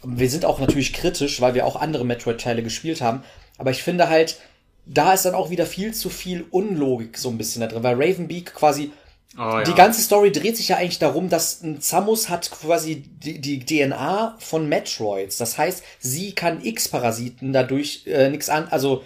Wir 0.04 0.30
sind 0.30 0.46
auch 0.46 0.60
natürlich 0.60 0.94
kritisch, 0.94 1.42
weil 1.42 1.54
wir 1.54 1.66
auch 1.66 1.76
andere 1.76 2.06
Metroid-Teile 2.06 2.64
gespielt 2.64 3.02
haben. 3.02 3.24
Aber 3.58 3.72
ich 3.72 3.84
finde 3.84 4.10
halt, 4.10 4.38
da 4.86 5.14
ist 5.14 5.26
dann 5.26 5.36
auch 5.36 5.50
wieder 5.50 5.66
viel 5.66 5.94
zu 5.94 6.10
viel 6.10 6.46
Unlogik 6.52 7.18
so 7.18 7.30
ein 7.30 7.38
bisschen 7.38 7.62
da 7.62 7.68
drin, 7.68 7.84
weil 7.84 7.96
Ravenbeak 7.96 8.54
quasi 8.54 8.92
Oh, 9.36 9.42
ja. 9.42 9.64
die 9.64 9.74
ganze 9.74 10.00
Story 10.02 10.32
dreht 10.32 10.58
sich 10.58 10.68
ja 10.68 10.78
eigentlich 10.78 11.00
darum, 11.00 11.28
dass 11.28 11.64
ein 11.64 11.82
Samus 11.82 12.30
hat 12.30 12.52
quasi 12.52 13.02
die, 13.02 13.42
die 13.42 13.66
DNA 13.66 14.36
von 14.38 14.70
Metroids. 14.70 15.38
Das 15.38 15.58
heißt, 15.58 15.84
sie 16.00 16.34
kann 16.34 16.64
X-Parasiten 16.64 17.52
dadurch 17.52 18.04
äh, 18.06 18.30
nichts 18.30 18.50
an, 18.50 18.68
also 18.70 19.02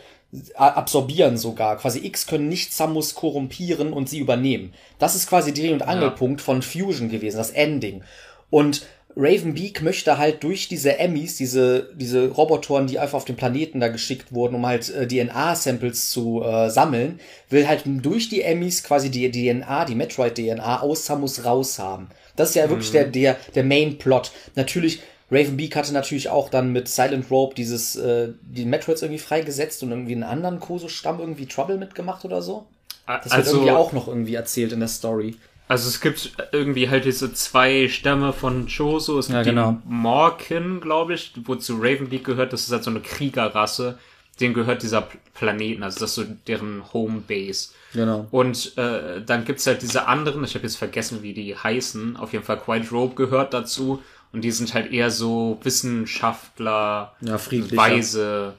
absorbieren 0.56 1.38
sogar. 1.38 1.77
Quasi 1.77 2.06
X 2.06 2.27
können 2.27 2.50
nicht 2.50 2.74
Samus 2.74 3.16
korrumpieren 3.16 3.94
und 3.94 4.10
sie 4.10 4.20
übernehmen. 4.20 4.74
Das 5.00 5.16
ist 5.16 5.30
quasi 5.30 5.54
Dreh- 5.54 5.72
und 5.72 5.84
Angelpunkt 5.84 6.42
von 6.42 6.62
Fusion 6.62 7.08
gewesen, 7.08 7.38
das 7.38 7.51
Ending. 7.51 8.04
Und 8.50 8.86
Ravenbeak 9.18 9.82
möchte 9.82 10.20
halt 10.20 10.44
durch 10.44 10.68
diese 10.68 11.00
Emmys, 11.00 11.38
diese, 11.38 11.90
diese 11.96 12.30
Robotoren, 12.30 12.86
die 12.86 13.00
einfach 13.00 13.18
auf 13.18 13.26
den 13.26 13.36
Planeten 13.36 13.80
da 13.80 13.88
geschickt 13.88 14.32
wurden, 14.32 14.56
um 14.56 14.66
halt 14.66 14.90
äh, 14.90 15.08
DNA-Samples 15.08 16.12
zu 16.12 16.44
äh, 16.44 16.70
sammeln, 16.70 17.20
will 17.50 17.68
halt 17.68 17.84
durch 17.86 18.30
die 18.30 18.44
Emmys 18.44 18.84
quasi 18.84 19.10
die 19.10 19.32
DNA, 19.32 19.86
die 19.86 19.96
Metroid-DNA 19.96 20.82
aus 20.82 21.06
Samus 21.08 21.44
raushaben. 21.44 22.08
Das 22.36 22.50
ist 22.50 22.56
ja 22.56 22.70
wirklich 22.70 22.92
der, 22.92 23.06
der, 23.06 23.38
der 23.56 23.64
Main-Plot. 23.64 24.32
Natürlich, 24.56 25.02
Ravenbeak 25.32 25.76
hatte 25.76 25.94
natürlich 25.94 26.30
auch 26.30 26.50
dann 26.50 26.72
mit 26.72 26.88
Silent 26.88 27.32
Rope 27.32 27.56
dieses, 27.56 27.96
äh, 27.96 28.30
die 28.42 28.66
Metroids 28.66 29.02
irgendwie 29.02 29.20
freigesetzt 29.20 29.82
und 29.82 29.90
irgendwie 29.90 30.14
einen 30.14 30.24
anderen 30.24 30.60
Koso-Stamm 30.60 31.20
irgendwie 31.20 31.48
Trouble 31.48 31.78
mitgemacht 31.78 32.24
oder 32.24 32.44
so. 32.44 32.68
Das 33.08 33.26
wird 33.26 33.34
also, 33.34 33.52
irgendwie 33.54 33.72
auch 33.72 33.94
noch 33.94 34.08
irgendwie 34.08 34.36
erzählt 34.36 34.74
in 34.74 34.80
der 34.80 34.90
Story. 34.90 35.38
Also 35.68 35.88
es 35.88 36.00
gibt 36.02 36.32
irgendwie 36.52 36.90
halt 36.90 37.06
diese 37.06 37.34
zwei 37.34 37.88
Stämme 37.90 38.34
von 38.34 38.68
Choso. 38.68 39.20
Es 39.20 39.28
gibt 39.28 39.38
Ja, 39.38 39.44
genau. 39.44 39.72
die 39.84 39.90
Morkin, 39.94 40.80
glaube 40.80 41.14
ich, 41.14 41.34
wozu 41.44 41.78
Ravenbeak 41.78 42.24
gehört. 42.24 42.54
Das 42.54 42.62
ist 42.64 42.72
halt 42.72 42.84
so 42.84 42.90
eine 42.90 43.02
Kriegerrasse. 43.02 43.98
Denen 44.40 44.54
gehört 44.54 44.84
dieser 44.84 45.08
Planeten, 45.34 45.82
also 45.82 46.00
das 46.00 46.12
ist 46.12 46.16
so 46.16 46.24
deren 46.48 46.84
Homebase. 46.94 47.70
Genau. 47.94 48.28
Und 48.30 48.78
äh, 48.78 49.20
dann 49.26 49.46
gibt's 49.46 49.66
halt 49.66 49.82
diese 49.82 50.06
anderen, 50.08 50.44
ich 50.44 50.54
habe 50.54 50.64
jetzt 50.64 50.78
vergessen, 50.78 51.24
wie 51.24 51.34
die 51.34 51.56
heißen. 51.56 52.18
Auf 52.18 52.34
jeden 52.34 52.46
Fall 52.46 52.60
Quiet 52.60 52.92
Rope 52.92 53.16
gehört 53.16 53.54
dazu. 53.56 54.02
Und 54.32 54.42
die 54.44 54.52
sind 54.52 54.74
halt 54.76 54.92
eher 54.92 55.10
so 55.10 55.58
Wissenschaftler, 55.64 57.14
Ja. 57.22 57.40
Weise 57.76 58.54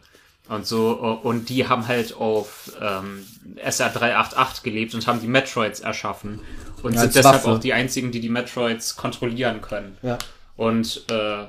und 0.49 0.67
so. 0.67 0.91
Und 1.23 1.49
die 1.49 1.69
haben 1.69 1.87
halt 1.87 2.15
auf 2.17 2.73
ähm, 2.81 3.25
SR388 3.65 4.63
gelebt 4.63 4.95
und 4.95 5.07
haben 5.07 5.21
die 5.21 5.29
Metroids 5.29 5.81
erschaffen. 5.81 6.41
Und 6.83 6.95
Ja, 6.95 7.01
sind 7.03 7.15
deshalb 7.15 7.37
Waffe. 7.37 7.51
auch 7.51 7.59
die 7.59 7.73
einzigen, 7.73 8.11
die 8.13 8.21
die 8.21 8.29
Metroids 8.29 8.97
kontrollieren 8.97 9.61
können. 9.61 9.97
Ja. 10.03 10.19
Und 10.57 11.05
äh, 11.11 11.45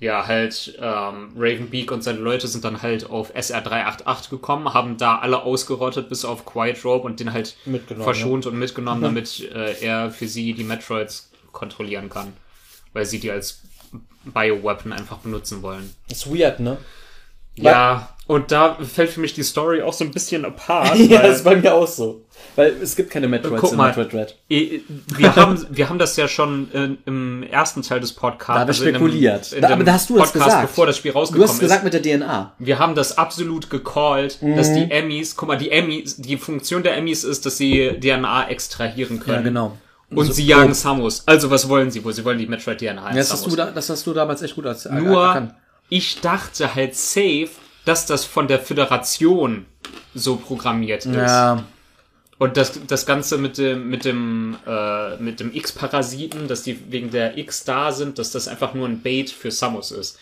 ja, 0.00 0.26
halt 0.26 0.76
ähm, 0.80 1.30
Ravenbeak 1.36 1.92
und 1.92 2.02
seine 2.02 2.18
Leute 2.18 2.48
sind 2.48 2.64
dann 2.64 2.82
halt 2.82 3.08
auf 3.08 3.34
SR388 3.36 4.30
gekommen, 4.30 4.74
haben 4.74 4.96
da 4.96 5.18
alle 5.18 5.42
ausgerottet 5.42 6.08
bis 6.08 6.24
auf 6.24 6.44
Quiet 6.44 6.84
Rope 6.84 7.06
und 7.06 7.20
den 7.20 7.32
halt 7.32 7.56
verschont 8.00 8.46
und 8.46 8.58
mitgenommen, 8.58 9.00
damit 9.02 9.40
äh, 9.52 9.74
er 9.80 10.10
für 10.10 10.26
sie 10.26 10.54
die 10.54 10.64
Metroids 10.64 11.30
kontrollieren 11.52 12.08
kann. 12.08 12.32
Weil 12.92 13.04
sie 13.06 13.20
die 13.20 13.30
als 13.30 13.62
Bioweapon 14.24 14.92
einfach 14.92 15.18
benutzen 15.18 15.62
wollen. 15.62 15.94
ist 16.10 16.26
weird, 16.32 16.60
ne? 16.60 16.78
Ja, 17.56 18.08
und 18.28 18.50
da 18.50 18.76
fällt 18.76 19.10
für 19.10 19.20
mich 19.20 19.34
die 19.34 19.42
Story 19.42 19.82
auch 19.82 19.92
so 19.92 20.04
ein 20.04 20.10
bisschen 20.10 20.44
apart. 20.44 20.96
ja, 20.96 21.18
weil- 21.20 21.28
das 21.28 21.36
ist 21.38 21.44
bei 21.44 21.56
mir 21.56 21.74
auch 21.74 21.86
so. 21.86 22.24
Weil 22.56 22.74
es 22.82 22.96
gibt 22.96 23.10
keine 23.10 23.28
Metroids 23.28 23.60
Guck 23.60 23.70
in 23.72 23.76
mal. 23.78 23.88
Metroid 23.88 24.14
Red. 24.14 24.36
Wir 24.48 25.36
haben, 25.36 25.66
wir 25.70 25.88
haben 25.88 25.98
das 25.98 26.16
ja 26.16 26.28
schon 26.28 26.68
in, 26.72 26.98
im 27.06 27.42
ersten 27.44 27.82
Teil 27.82 28.00
des 28.00 28.12
Podcasts. 28.12 28.46
Da 28.46 28.60
haben 28.60 28.66
wir 28.68 28.68
also 28.68 28.84
in 28.84 28.94
spekuliert. 28.94 29.52
In 29.52 29.60
Da- 29.62 29.68
dem 29.68 29.72
aber 29.74 29.84
da 29.84 29.92
hast 29.94 30.08
du 30.10 30.16
das 30.16 30.32
Podcast, 30.32 30.44
gesagt. 30.46 30.68
bevor 30.68 30.86
das 30.86 30.96
Spiel 30.96 31.12
Du 31.12 31.18
rausgekommen 31.18 31.48
hast 31.48 31.60
gesagt 31.60 31.84
ist. 31.86 31.92
mit 31.92 32.04
der 32.06 32.18
DNA. 32.18 32.52
Wir 32.58 32.78
haben 32.78 32.94
das 32.94 33.18
absolut 33.18 33.70
gecallt, 33.70 34.38
dass 34.42 34.68
Mhm. 34.70 34.74
die 34.74 34.90
Emmys, 34.90 35.36
guck 35.36 35.48
mal, 35.48 35.56
die 35.58 35.70
Emmys, 35.70 36.16
die 36.16 36.36
Funktion 36.36 36.82
der 36.82 36.96
Emmys 36.96 37.24
ist, 37.24 37.44
dass 37.46 37.56
sie 37.58 37.98
DNA 38.00 38.48
extrahieren 38.48 39.20
können. 39.20 39.44
genau. 39.44 39.76
Und 40.10 40.26
So- 40.26 40.32
sie 40.32 40.44
jagen 40.46 40.74
Samus. 40.74 41.22
Also 41.26 41.50
was 41.50 41.68
wollen 41.68 41.90
sie 41.90 42.04
wohl? 42.04 42.12
Sie 42.12 42.24
wollen 42.24 42.38
die 42.38 42.46
Metroid 42.46 42.78
DNA 42.78 43.10
in 43.10 43.16
Das 43.16 43.32
hast, 43.32 43.46
du 43.46 43.56
da, 43.56 43.70
das 43.70 43.88
hast 43.88 44.06
du 44.06 44.12
damals 44.12 44.42
echt 44.42 44.54
gut 44.54 44.66
als, 44.66 44.84
Nur, 44.86 45.24
erkannt. 45.26 45.54
Ich 45.96 46.20
dachte 46.20 46.74
halt 46.74 46.94
safe, 46.96 47.48
dass 47.84 48.06
das 48.06 48.24
von 48.24 48.48
der 48.48 48.60
Föderation 48.60 49.66
so 50.14 50.36
programmiert 50.36 51.04
ist. 51.06 51.14
Ja, 51.14 51.64
Und 52.38 52.56
das, 52.56 52.80
das 52.86 53.06
Ganze 53.06 53.38
mit 53.38 53.58
dem, 53.58 53.88
mit 53.88 54.04
dem, 54.04 54.56
äh, 54.66 55.16
mit 55.18 55.40
dem 55.40 55.52
X-Parasiten, 55.54 56.48
dass 56.48 56.62
die 56.62 56.78
wegen 56.90 57.10
der 57.10 57.36
X 57.38 57.64
da 57.64 57.92
sind, 57.92 58.18
dass 58.18 58.30
das 58.30 58.48
einfach 58.48 58.74
nur 58.74 58.88
ein 58.88 59.00
Bait 59.02 59.30
für 59.30 59.50
Samus 59.50 59.90
ist. 59.90 60.18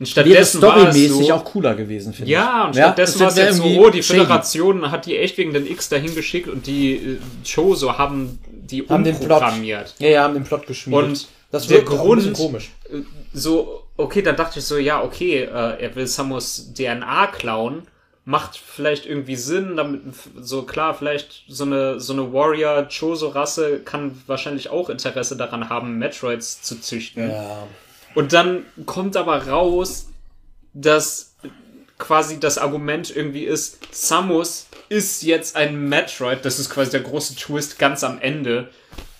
Und 0.00 0.06
wäre 0.14 0.26
stattdessen 0.26 0.62
war 0.62 0.76
es 0.76 0.94
storymäßig 0.94 1.26
so, 1.26 1.34
auch 1.34 1.44
cooler 1.44 1.74
gewesen, 1.74 2.12
finde 2.14 2.30
ja, 2.30 2.64
und 2.66 2.70
ich. 2.70 2.76
stattdessen 2.76 3.20
war 3.20 3.28
es 3.28 3.36
jetzt 3.36 3.56
so, 3.56 3.64
oh, 3.64 3.90
die 3.90 4.02
shady. 4.02 4.20
Föderation 4.20 4.90
hat 4.92 5.06
die 5.06 5.16
echt 5.18 5.36
wegen 5.38 5.52
den 5.52 5.66
X 5.66 5.88
dahin 5.88 6.14
geschickt 6.14 6.48
und 6.48 6.66
die 6.68 6.92
äh, 6.94 7.18
Chozo 7.44 7.98
haben 7.98 8.38
die 8.48 8.86
Haben 8.88 9.02
den 9.02 9.16
Plot- 9.18 9.22
umprogrammiert. 9.22 9.94
Ja, 9.98 10.08
ja, 10.08 10.22
haben 10.22 10.34
den 10.34 10.44
Plot 10.44 10.66
geschmiedet. 10.68 11.04
Und 11.04 11.28
das 11.50 11.66
der 11.66 11.82
Grund- 11.82 12.32
komisch. 12.34 12.70
so, 13.32 13.82
okay, 13.98 14.22
dann 14.22 14.36
dachte 14.36 14.60
ich 14.60 14.64
so, 14.64 14.78
ja, 14.78 15.02
okay, 15.02 15.42
äh, 15.42 15.82
er 15.82 15.94
will 15.94 16.06
Samus 16.06 16.72
DNA 16.72 17.26
klauen, 17.26 17.82
macht 18.24 18.56
vielleicht 18.56 19.06
irgendwie 19.06 19.36
Sinn, 19.36 19.76
damit, 19.76 20.02
so 20.40 20.62
klar, 20.62 20.94
vielleicht 20.94 21.44
so 21.48 21.64
eine, 21.64 22.00
so 22.00 22.12
eine 22.12 22.32
Warrior-Choso-Rasse 22.32 23.80
kann 23.80 24.22
wahrscheinlich 24.26 24.70
auch 24.70 24.88
Interesse 24.88 25.36
daran 25.36 25.68
haben, 25.68 25.98
Metroids 25.98 26.62
zu 26.62 26.80
züchten. 26.80 27.30
Ja. 27.30 27.66
Und 28.14 28.32
dann 28.32 28.64
kommt 28.86 29.16
aber 29.16 29.48
raus, 29.48 30.08
dass 30.74 31.34
quasi 31.98 32.38
das 32.38 32.58
Argument 32.58 33.14
irgendwie 33.14 33.44
ist, 33.44 33.78
Samus 33.90 34.66
ist 34.88 35.22
jetzt 35.22 35.56
ein 35.56 35.88
Metroid, 35.88 36.44
das 36.44 36.58
ist 36.58 36.70
quasi 36.70 36.92
der 36.92 37.00
große 37.00 37.34
Twist 37.34 37.78
ganz 37.78 38.04
am 38.04 38.20
Ende. 38.20 38.68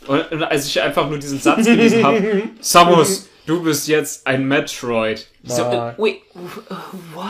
Und, 0.09 0.33
und 0.33 0.43
als 0.43 0.67
ich 0.67 0.81
einfach 0.81 1.09
nur 1.09 1.19
diesen 1.19 1.39
Satz 1.41 1.65
gelesen 1.65 2.03
habe, 2.05 2.43
Samus, 2.61 3.29
du 3.47 3.63
bist 3.63 3.87
jetzt 3.89 4.27
ein 4.27 4.47
Metroid. 4.49 5.27
Ich 5.43 5.53
so, 5.53 5.63
äh, 5.63 5.93
wait, 5.97 6.21
what? 7.15 7.25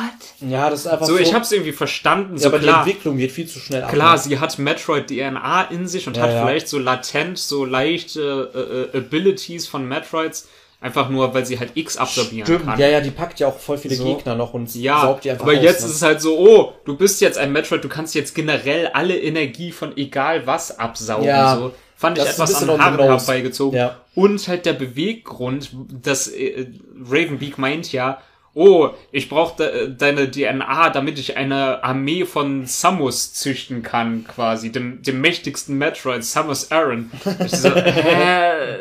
ja, 0.48 0.70
das 0.70 0.80
ist 0.80 0.86
einfach 0.86 1.06
So, 1.06 1.14
so. 1.14 1.18
ich 1.18 1.32
hab's 1.34 1.52
irgendwie 1.52 1.72
verstanden, 1.72 2.34
ja, 2.36 2.42
so 2.42 2.48
aber 2.48 2.58
klar. 2.58 2.84
die 2.84 2.90
Entwicklung 2.90 3.16
geht 3.18 3.32
viel 3.32 3.46
zu 3.46 3.58
schnell 3.60 3.82
ab. 3.84 3.92
Klar, 3.92 4.18
sie 4.18 4.38
hat 4.38 4.58
Metroid-DNA 4.58 5.62
in 5.70 5.86
sich 5.86 6.06
und 6.06 6.16
Ja, 6.16 6.22
hat 6.24 6.32
ja. 6.32 6.44
vielleicht 6.46 6.68
so 6.68 6.78
latent, 6.78 7.38
so 7.38 7.64
leichte 7.64 8.90
äh, 8.92 8.96
äh, 8.96 9.00
Abilities 9.00 9.66
von 9.68 9.86
Metroids, 9.86 10.48
einfach 10.80 11.08
nur, 11.08 11.34
weil 11.34 11.44
sie 11.46 11.58
halt 11.58 11.72
X 11.74 11.96
absorbieren 11.96 12.46
Stimmt. 12.46 12.64
kann. 12.66 12.78
Ja, 12.78 12.88
ja, 12.88 13.00
die 13.00 13.10
packt 13.10 13.40
ja 13.40 13.48
auch 13.48 13.58
voll 13.58 13.78
viele 13.78 13.94
So. 13.96 14.04
Gegner 14.16 14.34
noch 14.36 14.54
und 14.54 14.72
Ja, 14.74 15.00
saugt 15.02 15.24
die 15.24 15.30
einfach 15.30 15.44
aber 15.44 15.56
aus, 15.56 15.62
jetzt 15.62 15.80
ne? 15.82 15.86
ist 15.88 15.94
es 15.96 16.02
halt 16.02 16.20
so, 16.20 16.38
oh, 16.38 16.72
du 16.84 16.96
bist 16.96 17.20
jetzt 17.20 17.36
ein 17.38 17.52
Metroid, 17.52 17.82
du 17.84 17.88
kannst 17.88 18.14
jetzt 18.14 18.34
generell 18.34 18.88
alle 18.88 19.18
Energie 19.18 19.72
von 19.72 19.96
egal 19.96 20.46
was 20.46 20.78
absaugen. 20.78 21.24
Ja, 21.26 21.56
so. 21.56 21.72
Fand 21.98 22.16
ich 22.16 22.22
das 22.22 22.38
ein 22.38 22.44
etwas 22.44 22.62
an 22.62 22.80
Haaren 22.80 23.00
herbeigezogen. 23.00 23.76
Ja. 23.76 23.96
Und 24.14 24.46
halt 24.46 24.66
der 24.66 24.74
Beweggrund, 24.74 25.70
dass 26.00 26.28
äh, 26.28 26.66
Ravenbeak 27.04 27.58
meint 27.58 27.90
ja, 27.90 28.22
oh, 28.54 28.90
ich 29.10 29.28
brauche 29.28 29.56
de 29.56 29.94
deine 29.96 30.30
DNA, 30.30 30.90
damit 30.90 31.18
ich 31.18 31.36
eine 31.36 31.82
Armee 31.82 32.24
von 32.24 32.66
Samus 32.66 33.32
züchten 33.32 33.82
kann, 33.82 34.24
quasi, 34.28 34.70
dem, 34.70 35.02
dem 35.02 35.20
mächtigsten 35.20 35.76
Metroid, 35.76 36.22
Samus 36.24 36.70
Aran. 36.70 37.10
Ich 37.44 37.50
so, 37.50 37.74
hä? 37.74 38.78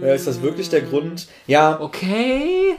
Ja, 0.00 0.14
ist 0.14 0.28
das 0.28 0.40
wirklich 0.40 0.68
der 0.68 0.82
Grund? 0.82 1.26
Ja, 1.48 1.78
Okay. 1.80 2.76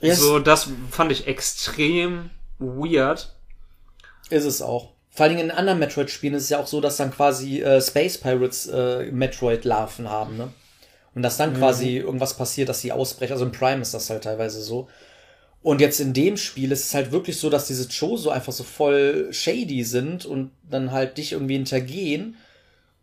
yes, 0.00 0.20
So, 0.20 0.38
das 0.38 0.68
fand 0.92 1.10
ich 1.10 1.26
extrem 1.26 2.30
weird. 2.60 3.34
ist 4.30 4.44
es 4.44 4.62
auch. 4.62 4.92
Vor 5.10 5.24
allen 5.24 5.36
Dingen 5.36 5.50
in 5.50 5.56
anderen 5.56 5.80
Metroid-Spielen 5.80 6.34
ist 6.34 6.44
es 6.44 6.50
ja 6.50 6.58
auch 6.58 6.66
so, 6.66 6.80
dass 6.80 6.96
dann 6.96 7.10
quasi 7.10 7.60
äh, 7.60 7.80
Space 7.80 8.18
Pirates 8.18 8.66
äh, 8.68 9.10
Metroid-Larven 9.10 10.08
haben, 10.08 10.36
ne? 10.36 10.52
Und 11.12 11.22
dass 11.22 11.36
dann 11.36 11.56
quasi 11.56 11.96
irgendwas 11.96 12.34
passiert, 12.34 12.68
dass 12.68 12.80
sie 12.80 12.92
ausbrechen. 12.92 13.32
Also 13.32 13.44
im 13.44 13.50
Prime 13.50 13.82
ist 13.82 13.92
das 13.92 14.08
halt 14.08 14.22
teilweise 14.22 14.62
so. 14.62 14.88
Und 15.60 15.80
jetzt 15.80 15.98
in 15.98 16.12
dem 16.12 16.36
Spiel 16.36 16.70
ist 16.70 16.84
es 16.84 16.94
halt 16.94 17.10
wirklich 17.10 17.38
so, 17.38 17.50
dass 17.50 17.66
diese 17.66 17.88
Choso 17.88 18.30
einfach 18.30 18.52
so 18.52 18.62
voll 18.62 19.28
shady 19.32 19.82
sind 19.82 20.24
und 20.24 20.52
dann 20.70 20.92
halt 20.92 21.18
dich 21.18 21.32
irgendwie 21.32 21.54
hintergehen. 21.56 22.36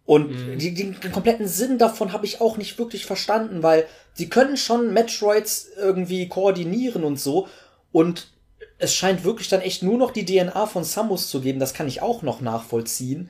Und 0.06 0.32
die, 0.58 0.74
den 0.74 1.12
kompletten 1.12 1.50
Sinn 1.50 1.78
davon 1.78 2.13
habe 2.13 2.26
ich 2.26 2.39
auch 2.39 2.56
nicht 2.56 2.80
wirklich 2.80 3.06
verstanden, 3.06 3.62
weil 3.62 3.86
die 4.17 4.30
können 4.30 4.56
schon 4.56 4.93
Metroids 4.93 5.67
irgendwie 5.78 6.30
koordinieren 6.30 7.04
und 7.04 7.20
so. 7.20 7.50
Und 7.91 8.30
es 8.80 8.94
scheint 8.94 9.24
wirklich 9.24 9.50
dann 9.50 9.62
echt 9.62 9.84
nur 9.84 9.98
noch 9.98 10.12
die 10.12 10.26
DNA 10.26 10.68
von 10.68 10.84
Samus 10.84 11.30
zu 11.30 11.42
geben. 11.42 11.60
Das 11.60 11.74
kann 11.74 11.88
ich 11.88 12.02
auch 12.02 12.22
noch 12.22 12.42
nachvollziehen. 12.42 13.30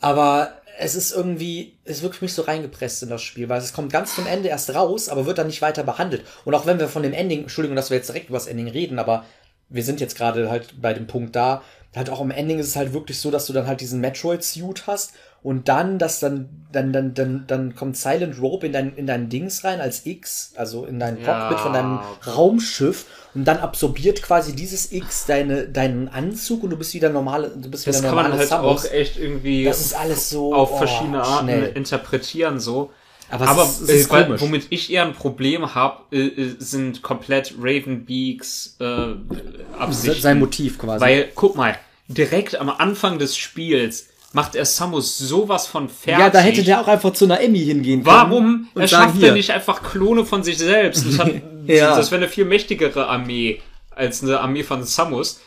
Aber 0.00 0.52
es 0.78 0.94
ist 0.94 1.12
irgendwie, 1.12 1.74
es 1.84 1.98
ist 1.98 2.02
wirklich 2.02 2.22
nicht 2.22 2.34
so 2.34 2.42
reingepresst 2.42 3.02
in 3.02 3.08
das 3.08 3.22
Spiel, 3.22 3.48
weil 3.48 3.58
es 3.58 3.72
kommt 3.72 3.92
ganz 3.92 4.14
zum 4.14 4.26
Ende 4.26 4.48
erst 4.48 4.74
raus, 4.74 5.08
aber 5.08 5.26
wird 5.26 5.38
dann 5.38 5.46
nicht 5.46 5.62
weiter 5.62 5.84
behandelt. 5.84 6.24
Und 6.44 6.54
auch 6.54 6.66
wenn 6.66 6.78
wir 6.78 6.88
von 6.88 7.02
dem 7.02 7.12
Ending, 7.12 7.42
Entschuldigung, 7.42 7.76
dass 7.76 7.90
wir 7.90 7.96
jetzt 7.96 8.08
direkt 8.08 8.28
über 8.28 8.38
das 8.38 8.46
Ending 8.46 8.68
reden, 8.68 8.98
aber 8.98 9.24
wir 9.68 9.84
sind 9.84 10.00
jetzt 10.00 10.16
gerade 10.16 10.50
halt 10.50 10.80
bei 10.80 10.92
dem 10.92 11.06
Punkt 11.06 11.36
da, 11.36 11.62
halt 11.94 12.10
auch 12.10 12.20
im 12.20 12.30
Ending 12.30 12.58
ist 12.58 12.68
es 12.68 12.76
halt 12.76 12.92
wirklich 12.92 13.20
so, 13.20 13.30
dass 13.30 13.46
du 13.46 13.52
dann 13.52 13.66
halt 13.66 13.80
diesen 13.80 14.00
Metroid-Suit 14.00 14.86
hast 14.86 15.12
und 15.42 15.68
dann, 15.68 15.98
dass 15.98 16.20
dann, 16.20 16.48
dann, 16.72 16.92
dann, 16.92 17.14
dann, 17.14 17.44
dann 17.48 17.74
kommt 17.74 17.96
Silent 17.96 18.40
Rope 18.40 18.66
in 18.66 18.72
dein, 18.72 18.94
in 18.96 19.06
dein 19.06 19.28
Dings 19.28 19.64
rein 19.64 19.80
als 19.80 20.06
X, 20.06 20.52
also 20.56 20.84
in 20.86 20.98
dein 21.00 21.20
Ja. 21.20 21.24
Cockpit 21.48 21.60
von 21.60 21.72
deinem 21.72 21.98
Raumschiff 22.26 23.06
und 23.34 23.44
dann 23.44 23.58
absorbiert 23.58 24.22
quasi 24.22 24.54
dieses 24.54 24.92
X 24.92 25.26
deine, 25.26 25.66
deinen 25.68 26.08
Anzug 26.08 26.62
und 26.62 26.70
du 26.70 26.76
bist 26.76 26.94
wieder 26.94 27.10
normale, 27.10 27.48
du 27.50 27.70
bist 27.70 27.86
wieder 27.86 27.92
Das 27.98 28.02
kann 28.02 28.14
man 28.14 28.32
halt 28.32 28.48
Samus. 28.48 28.86
auch 28.86 28.92
echt 28.92 29.18
irgendwie 29.18 29.64
Das 29.64 29.80
ist 29.80 29.94
alles 29.94 30.30
so 30.30 30.54
auf 30.54 30.72
oh, 30.72 30.76
verschiedene 30.78 31.22
Arten 31.22 31.46
schnell. 31.48 31.72
interpretieren 31.74 32.60
so. 32.60 32.90
Aber 33.30 33.48
Aber, 33.48 33.62
ist- 33.64 33.88
äh, 33.88 34.10
weil- 34.10 34.40
womit 34.40 34.66
ich 34.70 34.92
eher 34.92 35.04
ein 35.06 35.14
Problem 35.14 35.74
habe, 35.74 36.02
äh, 36.12 36.26
äh, 36.26 36.54
sind 36.58 37.00
komplett 37.02 37.54
Ravenbeaks 37.58 38.76
äh, 38.80 39.14
Absichten. 39.78 40.20
Sein 40.22 40.38
Motiv 40.38 40.78
quasi. 40.78 41.00
Weil, 41.02 41.28
guck 41.34 41.56
mal, 41.56 41.76
direkt 42.08 42.56
am 42.60 42.68
Anfang 42.68 43.18
des 43.18 43.36
Spiels 43.36 44.08
macht 44.34 44.54
er 44.54 44.64
Samus 44.64 45.18
sowas 45.18 45.66
von 45.66 45.88
fertig. 45.88 46.20
ja, 46.20 46.30
da 46.30 46.38
hätte 46.40 46.62
der 46.62 46.80
auch 46.80 46.88
einfach 46.88 47.12
zu 47.12 47.24
einer 47.26 47.40
Emmy 47.40 47.60
hingehen 47.60 48.02
können. 48.02 48.16
Warum 48.16 48.68
und 48.74 48.80
er 48.82 49.12
er 49.22 49.32
nicht 49.32 49.50
einfach 49.50 49.82
Klone 49.82 50.24
von 50.24 50.42
sich 50.42 50.58
selbst? 50.58 51.04
Das, 51.06 51.18
hat, 51.18 51.30
Ja. 51.66 51.96
das 51.96 52.10
wäre 52.10 52.22
eine 52.22 52.30
viel 52.30 52.44
mächtigere 52.44 53.06
Armee 53.06 53.60
als 53.94 54.22
eine 54.22 54.40
Armee 54.40 54.62
von 54.62 54.82
Samus. 54.84 55.40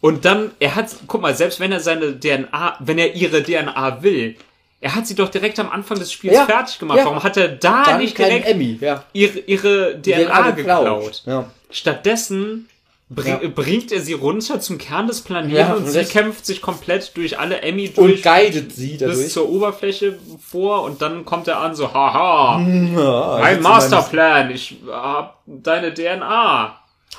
Und 0.00 0.24
dann, 0.24 0.50
er 0.58 0.74
hat, 0.74 0.88
guck 1.06 1.22
mal, 1.22 1.34
selbst 1.36 1.60
wenn 1.60 1.70
er 1.70 1.78
seine 1.80 2.18
DNA, 2.18 2.76
wenn 2.80 2.98
er 2.98 3.14
ihre 3.14 3.42
DNA 3.42 4.02
will, 4.02 4.36
er 4.80 4.96
hat 4.96 5.06
sie 5.06 5.14
doch 5.14 5.28
direkt 5.28 5.60
am 5.60 5.70
Anfang 5.70 5.98
des 6.00 6.10
Spiels 6.10 6.34
Ja. 6.34 6.44
fertig 6.44 6.80
gemacht. 6.80 6.98
Ja. 6.98 7.04
Warum 7.04 7.22
hat 7.22 7.36
er 7.36 7.46
da 7.48 7.84
Dann 7.84 7.98
nicht 8.00 8.18
direkt 8.18 8.46
Emmy, 8.48 8.78
ja. 8.80 9.04
ihre, 9.12 9.38
ihre 9.38 10.02
DNA, 10.02 10.50
geklaut? 10.50 11.22
Ja. 11.24 11.48
Stattdessen 11.70 12.68
bring, 13.14 13.38
Ja. 13.42 13.48
bringt 13.48 13.92
er 13.92 14.00
sie 14.00 14.12
runter 14.12 14.60
zum 14.60 14.78
Kern 14.78 15.06
des 15.06 15.20
Planeten 15.22 15.54
Ja, 15.56 15.74
und 15.74 15.86
sie 15.86 15.98
das- 16.00 16.08
kämpft 16.10 16.46
sich 16.46 16.60
komplett 16.62 17.16
durch 17.16 17.38
alle 17.38 17.60
Emmy 17.62 17.88
Und 17.88 17.96
durch 17.98 18.22
guidet 18.22 18.72
sie 18.72 18.90
bis 18.96 18.98
dadurch. 18.98 19.28
zur 19.30 19.48
Oberfläche 19.48 20.18
vor 20.40 20.82
und 20.84 21.02
dann 21.02 21.24
kommt 21.24 21.48
er 21.48 21.58
an 21.60 21.74
so, 21.74 21.92
haha, 21.92 22.58
Ja, 22.96 23.38
mein 23.40 23.56
also 23.56 23.68
Masterplan, 23.68 24.50
ich 24.50 24.76
hab 24.90 25.38
deine 25.46 25.92
DNA. 25.94 26.76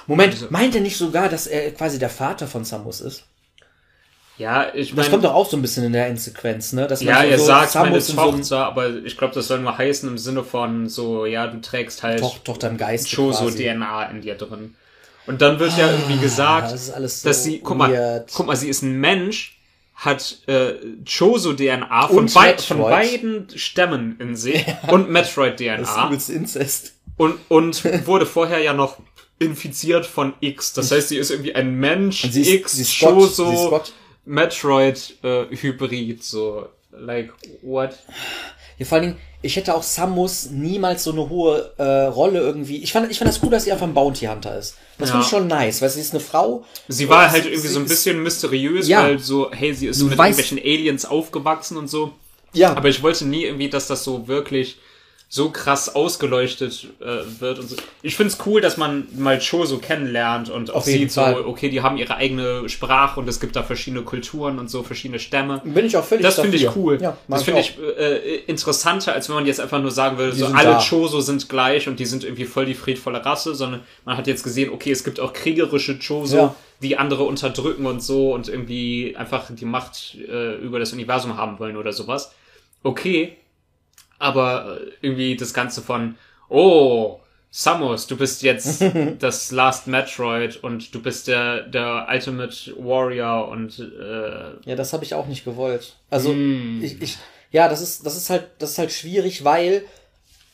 Moment, 0.07 0.49
meint 0.51 0.75
er 0.75 0.81
nicht 0.81 0.97
sogar, 0.97 1.29
dass 1.29 1.47
er 1.47 1.71
quasi 1.71 1.99
der 1.99 2.09
Vater 2.09 2.47
von 2.47 2.63
Samus 2.65 2.99
ist? 3.01 3.25
Ja, 4.39 4.73
ich 4.73 4.89
Das 4.89 4.97
meine, 4.97 5.09
kommt 5.11 5.23
doch 5.25 5.35
auch 5.35 5.47
so 5.47 5.55
ein 5.57 5.61
bisschen 5.61 5.83
in 5.83 5.93
der 5.93 6.07
Endsequenz, 6.07 6.73
ne? 6.73 6.87
Dass 6.87 7.01
man 7.03 7.13
ja, 7.13 7.21
so, 7.21 7.27
er 7.27 7.39
so 7.39 7.45
sagt 7.45 7.75
meine 7.75 7.87
Samus 8.01 8.09
in 8.09 8.15
so 8.15 8.21
einem 8.21 8.31
Tochter, 8.41 8.65
aber 8.65 8.89
ich 9.05 9.15
glaube, 9.15 9.35
das 9.35 9.47
soll 9.47 9.59
nur 9.59 9.77
heißen 9.77 10.09
im 10.09 10.17
Sinne 10.17 10.43
von 10.43 10.89
so, 10.89 11.27
ja, 11.27 11.45
du 11.45 11.61
trägst 11.61 12.01
halt 12.01 12.19
Toch 12.19 12.39
Tochter 12.43 12.69
im 12.69 12.77
Geist. 12.77 13.15
Choso 13.15 13.51
DNA 13.51 14.05
in 14.05 14.21
dir 14.21 14.33
drin. 14.35 14.73
Und 15.25 15.41
dann 15.41 15.59
wird 15.59 15.77
ja 15.77 15.89
irgendwie 15.91 16.17
gesagt, 16.17 16.67
Ah, 16.67 16.71
das 16.71 16.83
ist 16.83 16.91
alles 16.91 17.21
so 17.21 17.29
dass 17.29 17.43
sie, 17.43 17.59
guck 17.59 17.77
mal, 17.77 18.25
guck 18.33 18.47
mal, 18.47 18.55
sie 18.55 18.69
ist 18.69 18.81
ein 18.81 18.99
Mensch, 18.99 19.57
hat 19.95 20.39
äh, 20.47 20.73
Choso 21.05 21.53
DNA 21.53 22.07
von, 22.07 22.17
Und 22.17 22.33
bei, 22.33 22.57
von 22.57 22.79
beiden 22.79 23.47
Stämmen 23.55 24.17
in 24.19 24.35
sich 24.35 24.65
und 24.87 25.09
Metroid 25.09 25.59
Das 25.59 25.79
ist 25.81 25.93
DNA 25.93 26.07
übelst 26.07 26.29
Inzest. 26.29 26.93
und, 27.17 27.39
und 27.47 28.05
wurde 28.07 28.25
vorher 28.25 28.59
ja 28.59 28.73
noch 28.73 28.97
infiziert 29.39 30.05
von 30.05 30.33
X. 30.39 30.73
Das 30.73 30.91
heißt, 30.91 31.09
sie 31.09 31.17
ist 31.17 31.31
irgendwie 31.31 31.55
ein 31.55 31.75
Mensch, 31.75 32.23
Und 32.23 32.35
ist, 32.35 32.49
X, 32.49 32.71
sie 32.73 32.81
ist 32.81 32.99
Gott, 32.99 33.13
Choso, 33.13 33.49
sie 33.49 33.55
ist 33.55 33.69
Gott. 33.69 33.93
Metroid 34.25 35.15
äh, 35.23 35.45
so 36.21 36.67
like 36.91 37.33
what? 37.61 37.97
Ja, 38.77 38.85
vor 38.85 38.97
allen 38.97 39.07
Dingen, 39.09 39.17
ich 39.41 39.55
hätte 39.55 39.75
auch 39.75 39.83
Samus 39.83 40.49
niemals 40.51 41.03
so 41.03 41.11
eine 41.11 41.29
hohe 41.29 41.73
äh, 41.77 41.83
Rolle 42.05 42.39
irgendwie. 42.39 42.77
Ich 42.81 42.91
fand, 42.93 43.11
ich 43.11 43.17
fand 43.19 43.29
das 43.29 43.41
cool, 43.43 43.49
dass 43.49 43.65
sie 43.65 43.71
einfach 43.71 43.85
ein 43.87 43.93
Bounty 43.93 44.25
Hunter 44.25 44.57
ist. 44.57 44.75
Das 44.97 45.09
Ja. 45.09 45.13
finde 45.13 45.25
ich 45.25 45.29
schon 45.29 45.47
nice, 45.47 45.81
weil 45.81 45.89
sie 45.89 45.99
ist 46.01 46.13
eine 46.13 46.19
Frau. 46.21 46.63
Sie 46.87 47.09
war 47.09 47.29
halt 47.31 47.45
irgendwie 47.45 47.67
so 47.67 47.79
ein 47.79 47.85
ist- 47.85 47.89
bisschen 47.89 48.23
mysteriös, 48.23 48.87
Ja. 48.87 49.03
weil 49.03 49.19
so, 49.19 49.51
hey, 49.51 49.73
sie 49.73 49.87
ist 49.87 49.99
Du 50.01 50.05
mit 50.05 50.17
weißt- 50.17 50.23
irgendwelchen 50.23 50.59
Aliens 50.59 51.05
aufgewachsen 51.05 51.77
und 51.77 51.89
so. 51.89 52.13
Ja, 52.53 52.73
Aber 52.75 52.87
ich 52.89 53.01
wollte 53.03 53.25
nie 53.25 53.43
irgendwie, 53.45 53.69
dass 53.69 53.87
das 53.87 54.03
so 54.03 54.27
wirklich 54.27 54.77
so 55.35 55.49
krass 55.49 55.95
ausgeleuchtet 55.95 56.89
äh, 56.99 57.05
wird 57.39 57.57
und 57.57 57.67
so. 57.67 57.75
Ich 58.03 58.15
find's 58.15 58.37
cool, 58.45 58.61
dass 58.61 58.77
man 58.77 59.07
mal 59.17 59.39
Choso 59.39 59.79
kennenlernt 59.79 60.51
und 60.51 60.69
auch 60.69 60.75
Auf 60.75 60.83
sieht 60.85 61.11
so, 61.11 61.21
okay, 61.23 61.69
die 61.69 61.81
haben 61.81 61.97
ihre 61.97 62.17
eigene 62.17 62.69
Sprache 62.69 63.19
und 63.19 63.27
es 63.27 63.39
gibt 63.39 63.55
da 63.55 63.63
verschiedene 63.63 64.03
Kulturen 64.03 64.59
und 64.59 64.69
so, 64.69 64.83
verschiedene 64.83 65.17
Stämme. 65.19 65.59
bin 65.63 65.87
ich 65.87 65.97
auch 65.97 66.03
völlig 66.03 66.21
Das 66.23 66.39
finde 66.39 66.57
ich 66.57 66.75
cool. 66.75 66.99
Ja, 67.01 67.17
das 67.27 67.41
finde 67.41 67.61
auch. 67.61 67.65
ich 67.65 67.79
äh, 67.97 68.35
interessanter, 68.45 69.13
als 69.13 69.27
wenn 69.27 69.37
man 69.37 69.47
jetzt 69.47 69.59
einfach 69.59 69.81
nur 69.81 69.89
sagen 69.89 70.19
würde, 70.19 70.35
so 70.35 70.45
alle 70.45 70.69
da. 70.73 70.83
Choso 70.87 71.19
sind 71.19 71.49
gleich 71.49 71.87
und 71.87 71.99
die 71.99 72.05
sind 72.05 72.23
irgendwie 72.23 72.45
voll 72.45 72.67
die 72.67 72.75
friedvolle 72.75 73.25
Rasse, 73.25 73.55
sondern 73.55 73.81
man 74.05 74.15
hat 74.17 74.27
jetzt 74.27 74.43
gesehen, 74.43 74.71
okay, 74.71 74.91
es 74.91 75.03
gibt 75.03 75.19
auch 75.19 75.33
kriegerische 75.33 75.97
Choso, 75.97 76.37
Ja. 76.37 76.55
die 76.83 76.99
andere 76.99 77.23
unterdrücken 77.23 77.87
und 77.87 78.03
so 78.03 78.35
und 78.35 78.49
irgendwie 78.49 79.15
einfach 79.17 79.45
die 79.49 79.65
Macht 79.65 80.15
äh, 80.29 80.57
über 80.57 80.77
das 80.77 80.93
Universum 80.93 81.37
haben 81.37 81.57
wollen 81.57 81.75
oder 81.75 81.91
sowas. 81.91 82.33
Okay, 82.83 83.35
aber 84.23 84.79
äh, 84.81 84.91
irgendwie 85.01 85.35
das 85.35 85.53
Ganze 85.53 85.81
von, 85.81 86.15
oh, 86.49 87.19
Samus, 87.51 88.07
du 88.07 88.17
bist 88.17 88.41
jetzt 88.41 88.83
das 89.19 89.51
Last 89.51 89.85
Metroid 89.87 90.63
und 90.63 90.95
du 90.95 91.01
bist 91.01 91.27
der, 91.27 91.61
der 91.63 92.07
Ultimate 92.09 92.73
Warrior 92.77 93.47
und 93.49 93.77
äh, 93.79 94.69
Ja, 94.69 94.75
das 94.75 94.91
habe 94.93 95.03
ich 95.03 95.13
auch 95.13 95.27
nicht 95.27 95.45
gewollt. 95.45 95.95
Also 96.09 96.31
Hm. 96.31 96.81
ich, 96.83 96.99
ich, 97.01 97.17
ja, 97.51 97.69
das 97.69 97.81
ist, 97.81 98.05
das 98.05 98.17
ist 98.17 98.29
halt, 98.31 98.47
das 98.57 98.71
ist 98.71 98.77
halt 98.79 98.91
schwierig, 98.91 99.43
weil 99.43 99.83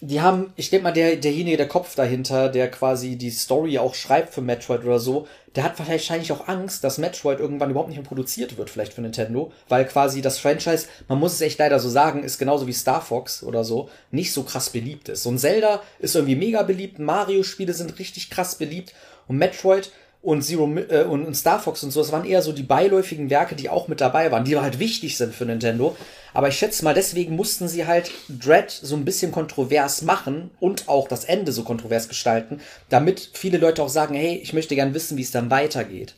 die 0.01 0.21
haben, 0.21 0.53
ich 0.55 0.69
denke 0.69 0.85
mal, 0.85 0.93
der, 0.93 1.17
derjenige, 1.17 1.57
der 1.57 1.67
Kopf 1.67 1.93
dahinter, 1.95 2.47
der 2.47 2.71
quasi 2.71 3.17
die 3.17 3.31
Story 3.31 3.79
auch 3.79 3.95
schreibt 3.95 4.33
für 4.33 4.41
Metroid 4.41 4.85
oder 4.85 4.99
so, 4.99 5.27
der 5.55 5.63
hat 5.63 5.77
wahrscheinlich 5.77 6.31
auch 6.31 6.47
Angst, 6.47 6.85
dass 6.85 6.99
Metroid 6.99 7.39
irgendwann 7.39 7.71
überhaupt 7.71 7.89
nicht 7.89 7.97
mehr 7.97 8.07
produziert 8.07 8.57
wird, 8.57 8.69
vielleicht 8.69 8.93
für 8.93 9.01
Nintendo, 9.01 9.51
weil 9.67 9.85
quasi 9.85 10.21
das 10.21 10.37
Franchise, 10.37 10.87
man 11.09 11.19
muss 11.19 11.33
es 11.33 11.41
echt 11.41 11.59
leider 11.59 11.79
so 11.79 11.89
sagen, 11.89 12.23
ist 12.23 12.39
genauso 12.39 12.65
wie 12.65 12.73
Star 12.73 13.01
Fox 13.01 13.43
oder 13.43 13.65
so, 13.65 13.89
nicht 14.11 14.31
so 14.31 14.43
krass 14.43 14.69
beliebt 14.69 15.09
ist. 15.09 15.23
So 15.23 15.31
ein 15.31 15.37
Zelda 15.37 15.81
ist 15.99 16.15
irgendwie 16.15 16.35
mega 16.35 16.63
beliebt, 16.63 16.99
Mario-Spiele 16.99 17.73
sind 17.73 17.99
richtig 17.99 18.29
krass 18.29 18.55
beliebt 18.55 18.93
und 19.27 19.37
Metroid 19.37 19.91
und 20.21 20.43
Zero 20.43 20.69
äh, 20.89 21.03
und, 21.03 21.25
und 21.25 21.35
Star 21.35 21.59
Fox 21.59 21.83
und 21.83 21.91
so, 21.91 21.99
das 21.99 22.11
waren 22.11 22.25
eher 22.25 22.41
so 22.41 22.53
die 22.53 22.63
beiläufigen 22.63 23.29
Werke, 23.29 23.55
die 23.55 23.69
auch 23.69 23.89
mit 23.89 23.99
dabei 23.99 24.31
waren, 24.31 24.45
die 24.45 24.57
halt 24.57 24.79
wichtig 24.79 25.17
sind 25.17 25.33
für 25.33 25.45
Nintendo. 25.45 25.95
Aber 26.33 26.47
ich 26.47 26.57
schätze 26.57 26.83
mal, 26.83 26.93
deswegen 26.93 27.35
mussten 27.35 27.67
sie 27.67 27.85
halt 27.85 28.11
Dread 28.27 28.71
so 28.71 28.95
ein 28.95 29.05
bisschen 29.05 29.31
kontrovers 29.31 30.01
machen 30.01 30.51
und 30.59 30.87
auch 30.87 31.07
das 31.07 31.25
Ende 31.25 31.51
so 31.51 31.63
kontrovers 31.63 32.07
gestalten, 32.07 32.61
damit 32.89 33.31
viele 33.33 33.57
Leute 33.57 33.83
auch 33.83 33.89
sagen, 33.89 34.15
hey, 34.15 34.39
ich 34.41 34.53
möchte 34.53 34.75
gern 34.75 34.93
wissen, 34.93 35.17
wie 35.17 35.23
es 35.23 35.31
dann 35.31 35.49
weitergeht. 35.49 36.15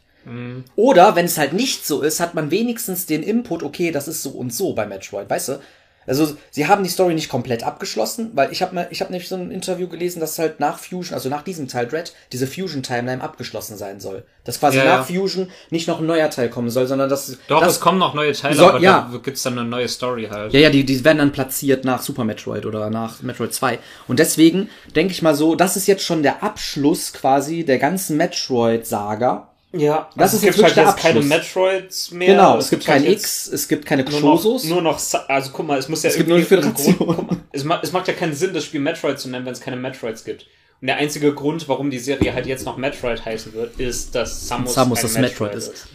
Oder 0.76 1.16
wenn 1.16 1.26
es 1.26 1.38
halt 1.38 1.54
nicht 1.54 1.86
so 1.86 2.02
ist, 2.02 2.20
hat 2.20 2.36
man 2.36 2.52
wenigstens 2.52 3.06
den 3.08 3.24
Input, 3.24 3.64
okay, 3.64 3.92
das 3.92 4.08
ist 4.08 4.22
so 4.22 4.32
und 4.32 4.54
so 4.54 4.74
bei 4.74 4.86
Metroid, 4.86 5.30
weißt 5.30 5.50
du? 5.50 5.60
Also 6.08 6.36
sie 6.50 6.68
haben 6.68 6.84
die 6.84 6.90
Story 6.90 7.14
nicht 7.14 7.30
komplett 7.30 7.64
abgeschlossen, 7.64 8.32
weil 8.34 8.52
ich 8.52 8.62
habe 8.62 8.74
mal, 8.74 8.88
ich 8.90 9.02
habe 9.02 9.12
nämlich 9.12 9.30
so 9.30 9.36
ein 9.36 9.52
Interview 9.52 9.88
gelesen, 9.88 10.20
dass 10.20 10.40
halt 10.40 10.60
nach 10.60 10.80
Fusion, 10.80 11.14
also 11.14 11.30
nach 11.30 11.44
diesem 11.44 11.68
Teil 11.68 11.88
Dread, 11.88 12.14
diese 12.32 12.48
Fusion 12.48 12.82
Timeline 12.82 13.22
abgeschlossen 13.22 13.78
sein 13.78 14.00
soll. 14.00 14.24
Dass 14.44 14.60
quasi 14.60 14.78
Ja, 14.78 14.86
nach 14.86 15.10
ja. 15.10 15.20
Fusion 15.20 15.50
nicht 15.70 15.88
noch 15.88 16.00
ein 16.00 16.08
neuer 16.08 16.30
Teil 16.32 16.50
kommen 16.50 16.72
soll, 16.72 16.88
sondern 16.88 17.08
dass 17.10 17.38
Doch, 17.48 17.62
das, 17.62 17.74
es 17.74 17.80
kommen 17.80 18.00
noch 18.00 18.16
neue 18.16 18.34
Teile, 18.34 18.56
So, 18.56 18.68
aber 18.68 18.80
ja. 18.80 19.10
da 19.12 19.18
gibt's 19.20 19.44
dann 19.44 19.60
eine 19.60 19.70
neue 19.70 19.88
Story 19.88 20.28
halt. 20.32 20.54
ja, 20.54 20.60
ja, 20.60 20.70
die, 20.72 20.84
die 20.84 21.06
werden 21.06 21.20
dann 21.20 21.32
platziert 21.32 21.86
nach 21.86 22.02
Super 22.02 22.24
Metroid 22.24 22.66
oder 22.66 22.90
nach 22.90 23.22
Metroid 23.22 23.54
2. 23.54 23.78
Und 24.08 24.18
deswegen 24.18 24.70
denke 24.96 25.14
ich 25.14 25.22
mal 25.22 25.36
so, 25.36 25.54
das 25.56 25.78
ist 25.78 25.88
jetzt 25.88 26.04
schon 26.04 26.24
der 26.24 26.44
Abschluss 26.44 27.14
quasi 27.14 27.64
der 27.64 27.78
ganzen 27.78 28.18
Metroid-Saga. 28.18 29.51
Ja, 29.74 30.10
Das 30.18 30.34
also 30.34 30.38
ist 30.38 30.40
es 30.40 30.46
jetzt 30.48 30.56
gibt 30.56 30.66
halt 30.66 30.76
wirklich 30.76 30.96
jetzt 30.96 31.02
keine. 31.04 31.22
Metroids 31.22 32.12
mehr. 32.12 32.28
Genau, 32.28 32.58
es, 32.58 32.70
gibt 32.70 32.86
kein 32.86 33.04
halt 33.04 33.12
X, 33.14 33.48
es 33.48 33.68
gibt 33.70 33.86
keine 33.86 34.02
jetzt 34.04 34.20
nur 34.22 34.60
nur 34.66 34.82
noch, 34.82 35.00
also 35.30 35.52
guck 35.54 35.66
mal, 35.68 35.78
es 35.80 35.88
muss 35.88 36.04
ja 36.04 36.10
Es 36.10 36.18
gibt 36.18 36.28
nur 36.28 36.38
irgendwie 36.40 36.56
eine 36.56 36.74
Grund- 36.74 36.80
Föderation. 36.80 37.16
guck 37.18 37.32
mal, 37.32 37.38
es, 37.54 37.64
ma 37.64 37.80
es 37.82 37.92
macht 37.94 38.08
ja 38.10 38.14
keinen 38.14 38.34
Sinn, 38.34 38.54
das 38.54 38.66
Spiel 38.66 38.82
Metroid 38.82 39.18
zu 39.20 39.30
nennen, 39.30 39.46
wenn 39.46 39.54
es 39.54 39.62
keine 39.62 39.78
Metroids 39.78 40.26
gibt. 40.26 40.46
Und 40.82 40.88
der 40.88 40.98
einzige 40.98 41.34
Grund, 41.34 41.70
warum 41.70 41.90
die 41.90 42.00
Serie 42.00 42.34
halt 42.34 42.48
jetzt 42.48 42.66
noch 42.66 42.76
Metroid 42.76 43.24
heißen 43.24 43.54
wird, 43.54 43.80
ist, 43.80 44.14
dass 44.16 44.48
Samus, 44.48 44.74
Samus 44.74 45.00
ein 45.00 45.04
das 45.04 45.18
Metroid 45.18 45.56
ist. 45.56 45.88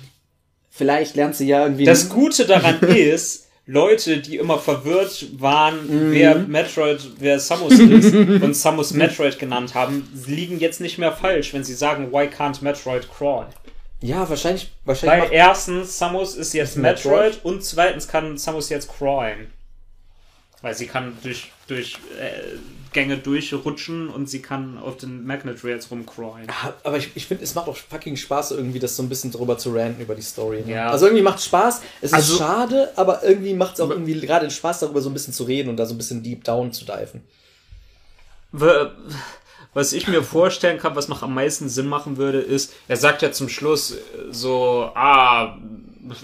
Vielleicht 0.71 1.17
lernt 1.17 1.35
sie 1.37 1.47
ja 1.49 1.63
irgendwie. 1.65 1.85
Das 1.85 2.09
Gute 2.09 2.47
daran 2.47 2.81
ist, 2.81 3.47
Leute, 3.67 4.19
die 4.19 4.37
immer 4.37 4.59
verwirrt 4.59 5.27
waren, 5.41 5.87
Mhm. 5.89 6.13
wer 6.13 6.35
Metroid, 6.37 7.01
wer 7.19 7.41
Samus 7.41 7.73
ist 7.79 8.15
und 8.15 8.55
Samus 8.55 8.93
Metroid 8.93 9.39
genannt 9.39 9.75
haben, 9.75 10.09
liegen 10.27 10.61
jetzt 10.61 10.81
nicht 10.81 10.99
mehr 10.99 11.13
falsch, 11.13 11.53
wenn 11.53 11.65
sie 11.65 11.75
sagen, 11.75 12.13
why 12.13 12.29
can't 12.29 12.63
Metroid 12.63 13.09
crawl? 13.11 13.47
Ja, 14.01 14.29
wahrscheinlich, 14.29 14.71
wahrscheinlich. 14.85 15.31
Weil 15.31 15.37
erstens, 15.37 15.99
Samus 15.99 16.35
ist 16.35 16.53
jetzt 16.53 16.77
Metroid. 16.77 17.05
Metroid 17.35 17.45
und 17.45 17.65
zweitens 17.65 18.09
kann 18.09 18.37
Samus 18.39 18.69
jetzt 18.69 18.89
crawlen. 18.89 19.51
Weil 20.63 20.75
sie 20.75 20.87
kann 20.87 21.17
durch, 21.23 21.53
durch 21.69 21.95
äh, 22.19 22.57
Gänge 22.93 23.19
durchrutschen 23.19 24.09
und 24.09 24.29
sie 24.29 24.41
kann 24.41 24.79
auf 24.79 24.97
den 24.97 25.27
Magnet 25.27 25.63
Rails 25.63 25.91
rumcrawlen. 25.91 26.47
Aber 26.83 26.97
ich, 26.97 27.11
ich 27.15 27.27
finde, 27.27 27.45
es 27.45 27.55
macht 27.55 27.69
auch 27.69 27.77
fucking 27.77 28.17
Spaß, 28.17 28.53
irgendwie 28.53 28.79
das 28.79 28.97
so 28.97 29.03
ein 29.03 29.09
bisschen 29.11 29.31
drüber 29.31 29.59
zu 29.59 29.75
ranten 29.75 30.01
über 30.01 30.15
die 30.15 30.23
Story. 30.23 30.63
Ne? 30.65 30.73
Ja. 30.73 30.91
Also 30.91 31.07
irgendwie 31.07 31.23
macht 31.23 31.39
es 31.39 31.45
Spaß. 31.45 31.83
Es 32.01 32.13
Also- 32.15 32.33
ist 32.33 32.39
schade, 32.39 32.91
aber 32.97 33.23
irgendwie 33.23 33.53
macht 33.53 33.75
es 33.75 33.81
auch 33.81 33.91
irgendwie 33.91 34.19
gerade 34.19 34.51
Spaß, 34.51 34.81
darüber 34.81 35.03
so 35.03 35.11
ein 35.11 35.13
bisschen 35.13 35.35
zu 35.35 35.45
reden 35.45 35.69
und 35.69 35.77
da 35.77 35.85
so 35.85 35.95
ein 35.95 35.99
bisschen 35.99 36.23
deep 36.23 36.43
down 36.43 36.73
zu 36.73 36.85
diven. 36.87 37.23
Was 39.77 39.93
ich 39.93 40.09
mir 40.09 40.23
vorstellen 40.23 40.79
kann, 40.79 40.97
was 40.97 41.09
noch 41.09 41.23
am 41.23 41.35
meisten 41.35 41.69
Sinn 41.69 41.87
machen 41.87 42.17
würde, 42.17 42.39
ist, 42.39 42.73
er 42.89 42.97
sagt 42.97 43.21
ja 43.21 43.31
zum 43.31 43.51
Schluss 43.51 43.95
so, 44.31 44.91
ah, 44.95 45.59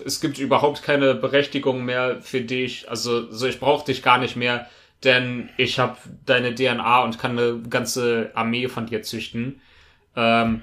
es 0.07 0.23
gibt 0.23 0.39
überhaupt 0.39 0.83
keine 0.83 1.15
Berechtigung 1.15 1.85
mehr 1.85 2.23
für 2.23 2.41
dich, 2.41 2.89
also 2.89 3.31
so 3.31 3.47
ich 3.47 3.61
brauche 3.61 3.85
dich 3.85 4.03
gar 4.03 4.17
nicht 4.17 4.37
mehr, 4.37 4.71
denn 5.05 5.51
ich 5.59 5.79
habe 5.79 5.99
deine 6.25 6.55
DNA 6.55 7.05
und 7.05 7.19
kann 7.19 7.39
eine 7.39 7.59
ganze 7.69 8.31
Armee 8.33 8.69
von 8.69 8.87
dir 8.87 9.03
züchten. 9.03 9.61
Ähm, 10.17 10.63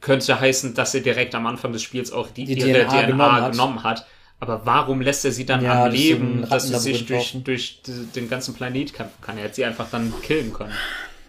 könnte 0.00 0.40
heißen, 0.40 0.72
dass 0.72 0.94
er 0.94 1.02
direkt 1.02 1.34
am 1.34 1.46
Anfang 1.46 1.74
des 1.74 1.82
Spiels 1.82 2.10
auch 2.10 2.30
die, 2.30 2.46
Die 2.46 2.54
DNA 2.54 2.84
DNA, 2.84 3.06
genommen 3.06 3.50
genommen, 3.50 3.82
hat. 3.84 4.00
hat. 4.00 4.06
Aber 4.38 4.62
warum 4.64 5.02
lässt 5.02 5.26
er 5.26 5.32
sie 5.32 5.44
dann 5.44 5.62
Ja, 5.62 5.84
am 5.84 5.92
Leben, 5.92 6.46
dass 6.48 6.68
sie 6.68 6.78
sich 6.78 7.04
durch, 7.04 7.36
durch 7.44 7.82
den 7.84 8.30
ganzen 8.30 8.54
Planet 8.54 8.94
kämpfen 8.94 9.20
kann? 9.20 9.36
Er 9.36 9.44
hätte 9.44 9.56
sie 9.56 9.64
einfach 9.66 9.90
dann 9.90 10.10
killen 10.22 10.54
können. 10.54 10.72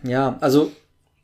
Ja, 0.03 0.37
also, 0.39 0.71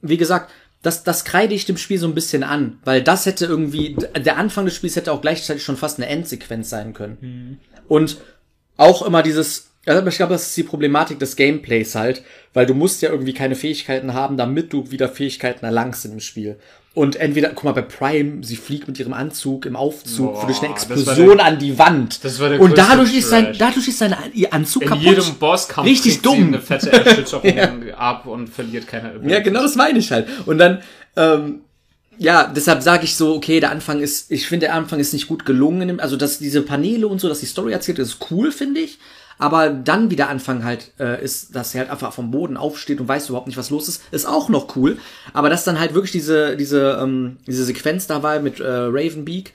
wie 0.09 0.17
gesagt, 0.17 0.51
das, 0.81 1.03
das 1.03 1.25
kreide 1.25 1.53
ich 1.53 1.65
dem 1.65 1.77
Spiel 1.77 1.97
so 1.97 2.07
ein 2.07 2.13
bisschen 2.15 2.43
an, 2.43 2.79
weil 2.85 3.01
das 3.01 3.25
hätte 3.25 3.45
irgendwie, 3.45 3.95
der 4.15 4.37
Anfang 4.37 4.65
des 4.65 4.75
Spiels 4.75 4.95
hätte 4.95 5.11
auch 5.11 5.21
gleichzeitig 5.21 5.63
schon 5.63 5.77
fast 5.77 5.97
eine 5.99 6.07
Endsequenz 6.07 6.69
sein 6.69 6.93
können. 6.93 7.17
Und 7.87 8.17
auch 8.77 9.01
immer 9.01 9.23
dieses, 9.23 9.71
also 9.85 10.05
ich 10.05 10.17
glaube, 10.17 10.33
das 10.33 10.47
ist 10.47 10.57
die 10.57 10.63
Problematik 10.63 11.19
des 11.19 11.35
Gameplays 11.35 11.95
halt, 11.95 12.21
weil 12.53 12.65
du 12.65 12.73
musst 12.73 13.01
ja 13.01 13.09
irgendwie 13.09 13.33
keine 13.33 13.55
Fähigkeiten 13.55 14.13
haben, 14.13 14.37
damit 14.37 14.71
du 14.71 14.91
wieder 14.91 15.09
Fähigkeiten 15.09 15.65
erlangst 15.65 16.05
in 16.05 16.11
dem 16.11 16.19
Spiel. 16.19 16.57
Und 16.97 17.15
entweder, 17.17 17.49
guck 17.49 17.63
mal, 17.65 17.73
bei 17.73 17.83
Prime, 17.83 18.43
sie 18.43 18.55
fliegt 18.55 18.87
mit 18.87 18.97
ihrem 18.99 19.13
Anzug 19.13 19.65
im 19.67 19.75
Aufzug 19.75 20.33
Boah, 20.33 20.45
durch 20.47 20.61
eine 20.63 20.71
Explosion 20.71 21.37
der- 21.37 21.45
an 21.45 21.59
die 21.59 21.77
Wand. 21.77 22.23
das 22.23 22.39
war 22.39 22.49
der 22.49 22.59
Und 22.59 22.75
dadurch 22.75 23.15
ist 23.15 23.29
sein, 23.29 23.55
dadurch 23.57 23.87
ist 23.87 23.99
sein 23.99 24.15
ihr 24.33 24.51
Anzug 24.51 24.81
In 24.81 24.87
kaputt. 24.89 25.03
jedem 25.05 25.35
Bosskampf 25.35 25.87
Richtig 25.87 26.21
dumm. 26.23 26.47
eine 26.47 26.59
fette 26.59 26.91
Erschütterung 26.91 27.83
ab 27.97 28.25
und 28.25 28.47
verliert 28.49 28.87
keine 28.87 29.09
Ability. 29.09 29.31
Ja, 29.31 29.39
genau 29.41 29.61
das 29.61 29.75
meine 29.75 29.99
ich 29.99 30.11
halt. 30.11 30.27
Und 30.47 30.57
dann, 30.57 30.79
ähm, 31.15 31.61
ja, 32.17 32.47
deshalb 32.47 32.81
sage 32.81 33.03
ich 33.03 33.15
so, 33.15 33.35
okay, 33.35 33.59
der 33.59 33.69
Anfang 33.69 33.99
ist, 33.99 34.31
ich 34.31 34.47
finde, 34.47 34.65
der 34.65 34.75
Anfang 34.75 34.99
ist 34.99 35.13
nicht 35.13 35.27
gut 35.27 35.45
gelungen. 35.45 35.89
in 35.89 35.99
Also, 35.99 36.15
dass 36.17 36.39
diese 36.39 36.63
Paneele 36.63 37.07
und 37.07 37.21
so, 37.21 37.29
dass 37.29 37.41
die 37.41 37.45
Story 37.45 37.73
erzählt, 37.73 37.99
ist 37.99 38.17
cool, 38.31 38.51
finde 38.51 38.81
ich. 38.81 38.97
Aber 39.37 39.69
dann, 39.69 40.09
wie 40.09 40.15
der 40.15 40.29
Anfang 40.29 40.63
halt 40.63 40.91
äh, 40.99 41.23
ist, 41.23 41.55
dass 41.55 41.75
er 41.75 41.81
halt 41.81 41.91
einfach 41.91 42.13
vom 42.13 42.31
Boden 42.31 42.57
aufsteht 42.57 42.99
und 42.99 43.07
weiß 43.07 43.29
überhaupt 43.29 43.47
nicht, 43.47 43.57
was 43.57 43.69
los 43.69 43.87
ist, 43.87 44.01
ist 44.11 44.25
auch 44.25 44.49
noch 44.49 44.75
cool. 44.75 44.97
Aber 45.33 45.49
dass 45.49 45.63
dann 45.63 45.79
halt 45.79 45.93
wirklich 45.93 46.11
diese, 46.11 46.57
diese, 46.57 46.99
ähm, 47.01 47.37
diese 47.45 47.65
Sequenz 47.65 48.07
da 48.07 48.23
war 48.23 48.39
mit 48.39 48.59
äh, 48.59 48.67
Ravenbeak, 48.67 49.53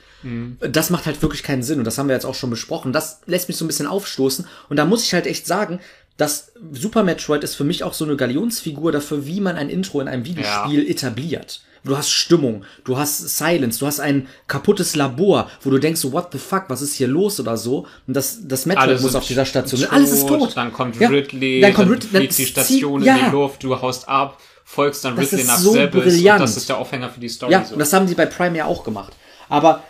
das 0.61 0.91
macht 0.91 1.07
halt 1.07 1.21
wirklich 1.21 1.43
keinen 1.43 1.65
Sinn. 1.65 1.81
Und 1.81 1.85
das 1.85 1.99
haben 1.99 2.09
wir 2.09 2.15
jetzt 2.15 2.27
auch 2.27 2.37
schon 2.37 2.51
besprochen. 2.51 2.93
Das 2.93 3.23
lässt 3.27 3.49
mich 3.49 3.57
so 3.57 3.65
ein 3.65 3.69
bisschen 3.69 3.89
aufstoßen. 3.89 4.47
Und 4.69 4.77
da 4.77 4.85
muss 4.85 5.03
ich 5.03 5.15
halt 5.15 5.27
echt 5.27 5.49
sagen, 5.49 5.81
dass 6.17 6.53
Super 6.73 7.03
Metroid 7.03 7.43
ist 7.43 7.57
für 7.57 7.65
mich 7.65 7.83
auch 7.83 7.95
so 7.95 8.05
eine 8.05 8.17
Galionsfigur 8.17 8.93
dafür, 8.93 9.27
wie 9.27 9.41
man 9.41 9.57
ein 9.57 9.69
Intro 9.69 10.01
in 10.01 10.09
einem 10.09 10.25
Videospiel 10.25 10.89
etabliert. 10.89 11.63
Du 11.85 11.97
hast 11.97 12.11
Stimmung, 12.11 12.65
du 12.85 12.97
hast 12.97 13.37
Silence, 13.37 13.81
du 13.81 13.87
hast 13.87 13.99
ein 13.99 14.29
kaputtes 14.47 14.95
Labor, 14.95 15.51
wo 15.63 15.71
du 15.71 15.79
denkst, 15.79 16.01
so, 16.01 16.13
what 16.13 16.29
the 16.31 16.39
fuck, 16.39 16.65
was 16.69 16.81
ist 16.81 16.95
hier 16.95 17.09
los 17.09 17.41
oder 17.41 17.57
so. 17.57 17.87
Und 18.07 18.15
das, 18.15 18.39
das 18.47 18.67
Metroid 18.67 18.89
Alles 18.89 19.03
muss 19.03 19.15
auf 19.17 19.27
dieser 19.27 19.45
Station. 19.45 19.81
tot, 19.81 19.93
Alles 19.93 20.13
ist 20.13 20.29
tot. 20.29 20.57
Dann 20.57 20.73
kommt 20.73 21.01
Ja, 21.01 21.09
Ridley, 21.09 21.61
dann 21.61 21.75
kommt 21.75 21.91
Ridley, 21.91 22.09
dann 22.13 22.21
fliegt 22.21 22.39
die 22.39 22.47
Station 22.47 23.03
ja. 23.03 23.17
in 23.17 23.25
die 23.25 23.31
Luft, 23.33 23.65
du 23.65 23.81
haust 23.81 24.09
ab, 24.09 24.39
folgst 24.65 25.05
dann 25.05 25.19
Ridley 25.19 25.43
nach 25.45 25.59
so 25.59 25.73
Sebes 25.73 26.23
das 26.23 26.57
ist 26.57 26.69
der 26.69 26.79
Aufhänger 26.79 27.11
für 27.11 27.19
die 27.21 27.29
Story. 27.29 27.51
Ja, 27.53 27.65
so. 27.65 27.73
und 27.75 27.81
das 27.81 27.93
haben 27.93 28.07
sie 28.07 28.15
bei 28.15 28.27
Prime 28.27 28.57
ja 28.57 28.67
auch 28.67 28.85
gemacht. 28.85 29.13
Aber 29.49 29.83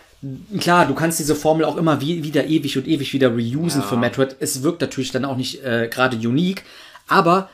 klar, 0.58 0.86
du 0.86 0.94
kannst 0.94 1.18
diese 1.18 1.34
Formel 1.34 1.64
auch 1.64 1.76
immer 1.76 2.00
wie, 2.00 2.24
wieder 2.24 2.46
ewig 2.46 2.78
und 2.78 2.86
ewig 2.86 3.12
wieder 3.12 3.28
reusen 3.28 3.82
Ja. 3.82 3.86
für 3.86 3.96
Metroid. 3.96 4.36
Es 4.40 4.62
wirkt 4.62 4.80
natürlich 4.80 5.10
dann 5.12 5.24
auch 5.24 5.36
nicht 5.36 5.62
äh, 5.62 5.88
gerade 5.92 6.16
unique, 6.16 6.62
aber 7.06 7.50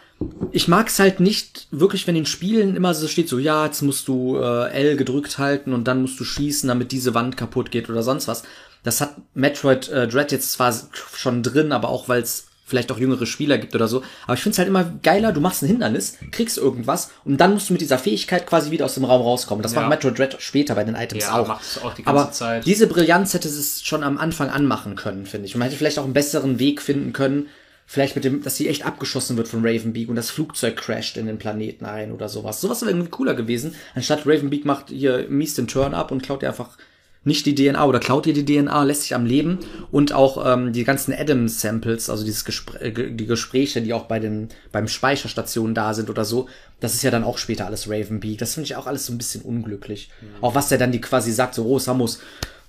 ich 0.50 0.66
mag 0.68 0.88
es 0.88 0.98
halt 0.98 1.20
nicht 1.20 1.68
wirklich, 1.70 2.06
wenn 2.06 2.16
in 2.16 2.26
Spielen 2.26 2.74
immer 2.74 2.94
so 2.94 3.06
steht, 3.06 3.28
so 3.28 3.38
ja, 3.38 3.66
jetzt 3.66 3.82
musst 3.82 4.08
du 4.08 4.36
äh, 4.38 4.70
L 4.72 4.96
gedrückt 4.96 5.38
halten 5.38 5.72
und 5.72 5.84
dann 5.86 6.02
musst 6.02 6.18
du 6.18 6.24
schießen, 6.24 6.68
damit 6.68 6.90
diese 6.92 7.14
Wand 7.14 7.36
kaputt 7.36 7.70
geht 7.70 7.88
oder 7.88 8.02
sonst 8.02 8.26
was. 8.28 8.42
Das 8.82 9.00
hat 9.00 9.16
Metroid 9.34 9.88
äh, 9.88 10.08
Dread 10.08 10.32
jetzt 10.32 10.52
zwar 10.52 10.74
schon 11.14 11.42
drin, 11.42 11.72
aber 11.72 11.88
auch 11.88 12.08
weil 12.08 12.22
es 12.22 12.46
vielleicht 12.64 12.92
auch 12.92 12.98
jüngere 12.98 13.24
Spieler 13.24 13.56
gibt 13.58 13.74
oder 13.74 13.88
so. 13.88 14.02
Aber 14.26 14.34
ich 14.34 14.40
finde 14.40 14.52
es 14.54 14.58
halt 14.58 14.68
immer 14.68 14.84
geiler, 15.02 15.32
du 15.32 15.40
machst 15.40 15.62
ein 15.62 15.68
Hindernis, 15.68 16.18
kriegst 16.32 16.58
irgendwas 16.58 17.10
und 17.24 17.38
dann 17.40 17.54
musst 17.54 17.68
du 17.70 17.72
mit 17.72 17.80
dieser 17.80 17.98
Fähigkeit 17.98 18.46
quasi 18.46 18.70
wieder 18.70 18.84
aus 18.84 18.94
dem 18.94 19.04
Raum 19.04 19.22
rauskommen. 19.22 19.62
Das 19.62 19.72
Ja. 19.72 19.80
macht 19.80 19.90
Metroid 19.90 20.18
Dread 20.18 20.36
später 20.40 20.74
bei 20.74 20.84
den 20.84 20.94
Items 20.94 21.24
Ja, 21.24 21.38
auch. 21.40 21.48
auch 21.48 21.94
die 21.94 22.02
ganze 22.02 22.20
Aber 22.22 22.32
Zeit. 22.32 22.66
diese 22.66 22.86
Brillanz 22.86 23.32
hätte 23.34 23.48
es 23.48 23.82
schon 23.84 24.02
am 24.04 24.18
Anfang 24.18 24.50
anmachen 24.50 24.96
können, 24.96 25.24
finde 25.26 25.46
ich. 25.46 25.54
Und 25.54 25.60
man 25.60 25.68
hätte 25.68 25.78
vielleicht 25.78 25.98
auch 25.98 26.04
einen 26.04 26.12
besseren 26.12 26.58
Weg 26.58 26.82
finden 26.82 27.12
können, 27.14 27.48
vielleicht 27.90 28.14
mit 28.16 28.24
dem, 28.24 28.42
dass 28.42 28.56
sie 28.56 28.68
echt 28.68 28.84
abgeschossen 28.84 29.38
wird 29.38 29.48
von 29.48 29.66
Ravenbeak 29.66 30.10
und 30.10 30.16
das 30.16 30.28
Flugzeug 30.28 30.76
crasht 30.76 31.16
in 31.16 31.26
den 31.26 31.38
Planeten 31.38 31.86
ein 31.86 32.12
oder 32.12 32.28
sowas. 32.28 32.60
Sowas 32.60 32.82
wäre 32.82 32.90
irgendwie 32.90 33.08
cooler 33.08 33.34
gewesen, 33.34 33.74
anstatt 33.94 34.26
Ravenbeak 34.26 34.66
macht 34.66 34.90
hier 34.90 35.26
mies 35.30 35.54
den 35.54 35.66
Turn 35.66 35.94
up 35.94 36.12
und 36.12 36.22
klaut 36.22 36.42
ihr 36.42 36.50
einfach 36.50 36.76
nicht 37.24 37.46
die 37.46 37.54
DNA 37.54 37.84
oder 37.84 37.98
klaut 37.98 38.26
ihr 38.26 38.34
die 38.34 38.44
DNA, 38.44 38.84
lässt 38.84 39.02
sich 39.02 39.14
am 39.14 39.24
Leben 39.24 39.58
und 39.90 40.12
auch 40.12 40.46
ähm, 40.46 40.74
die 40.74 40.84
ganzen 40.84 41.14
Adam-Samples, 41.14 42.10
also 42.10 42.24
dieses 42.24 42.44
Gespr 42.44 42.80
äh, 42.80 42.92
die 42.92 43.26
Gespräche, 43.26 43.80
die 43.80 43.94
auch 43.94 44.04
bei 44.04 44.20
den 44.20 44.48
beim 44.70 44.86
Speicherstationen 44.86 45.74
da 45.74 45.94
sind 45.94 46.10
oder 46.10 46.26
so, 46.26 46.46
das 46.80 46.94
ist 46.94 47.02
ja 47.02 47.10
dann 47.10 47.24
auch 47.24 47.38
später 47.38 47.66
alles 47.66 47.88
Ravenbeak. 47.88 48.38
Das 48.38 48.54
finde 48.54 48.66
ich 48.66 48.76
auch 48.76 48.86
alles 48.86 49.06
so 49.06 49.14
ein 49.14 49.18
bisschen 49.18 49.42
unglücklich. 49.42 50.10
Auch 50.42 50.54
was 50.54 50.68
der 50.68 50.78
dann 50.78 50.92
die 50.92 51.00
quasi 51.00 51.32
sagt, 51.32 51.54
so, 51.54 51.64
oh 51.64 51.78
Samus, 51.78 52.20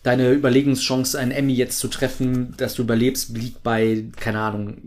deine 0.03 0.32
Überlegenschance, 0.32 1.19
einen 1.19 1.32
Emmy 1.32 1.53
jetzt 1.53 1.79
zu 1.79 1.88
treffen, 1.89 2.53
dass 2.58 2.75
du 2.75 2.84
überlebst, 2.84 3.38
liegt 3.38 3.63
bei, 3.63 4.05
keine 4.15 4.39
Ahnung, 4.39 4.77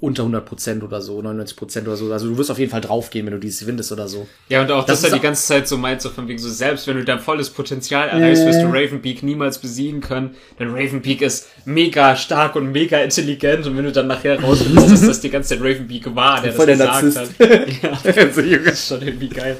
unter 0.00 0.22
100 0.22 0.46
Prozent 0.46 0.82
oder 0.82 1.02
so, 1.02 1.20
99 1.20 1.56
Prozent 1.56 1.86
oder 1.86 1.96
so. 1.96 2.10
Also 2.12 2.28
du 2.28 2.38
wirst 2.38 2.50
auf 2.50 2.58
jeden 2.58 2.70
Fall 2.70 2.80
draufgehen, 2.80 3.26
wenn 3.26 3.32
du 3.34 3.40
dieses 3.40 3.62
findest 3.66 3.92
oder 3.92 4.08
so. 4.08 4.26
Ja, 4.48 4.62
und 4.62 4.70
auch, 4.70 4.86
Das 4.86 5.02
dass 5.02 5.10
er 5.10 5.16
die 5.18 5.22
ganze 5.22 5.44
Zeit 5.46 5.68
so 5.68 5.76
meint, 5.76 6.00
so 6.00 6.08
von 6.08 6.28
wegen 6.28 6.38
so, 6.38 6.48
selbst 6.48 6.86
wenn 6.86 6.96
du 6.96 7.04
dein 7.04 7.18
volles 7.18 7.50
Potenzial 7.50 8.08
erreichst, 8.08 8.46
wirst 8.46 8.62
du 8.62 8.66
Ravenbeak 8.68 9.22
niemals 9.22 9.58
besiegen 9.58 10.00
können, 10.00 10.34
denn 10.58 10.70
Ravenbeak 10.70 11.20
ist 11.20 11.48
mega 11.66 12.16
stark 12.16 12.56
und 12.56 12.72
mega 12.72 12.98
intelligent 13.00 13.66
und 13.66 13.76
wenn 13.76 13.84
du 13.84 13.92
dann 13.92 14.06
nachher 14.06 14.40
rausfindest, 14.40 14.90
dass 14.92 15.00
das 15.06 15.20
die 15.20 15.30
ganze 15.30 15.50
Zeit 15.50 15.60
Ravenbeak 15.60 16.14
war, 16.14 16.40
der 16.40 16.52
Voll 16.52 16.66
das 16.66 16.78
der 16.78 16.86
gesagt 17.02 17.14
Narzisst. 17.14 17.40
hat. 17.40 17.82
Ja, 17.82 17.98
das 18.04 18.36
ist 18.78 18.88
schon 18.88 19.02
irgendwie 19.02 19.28
geil. 19.28 19.56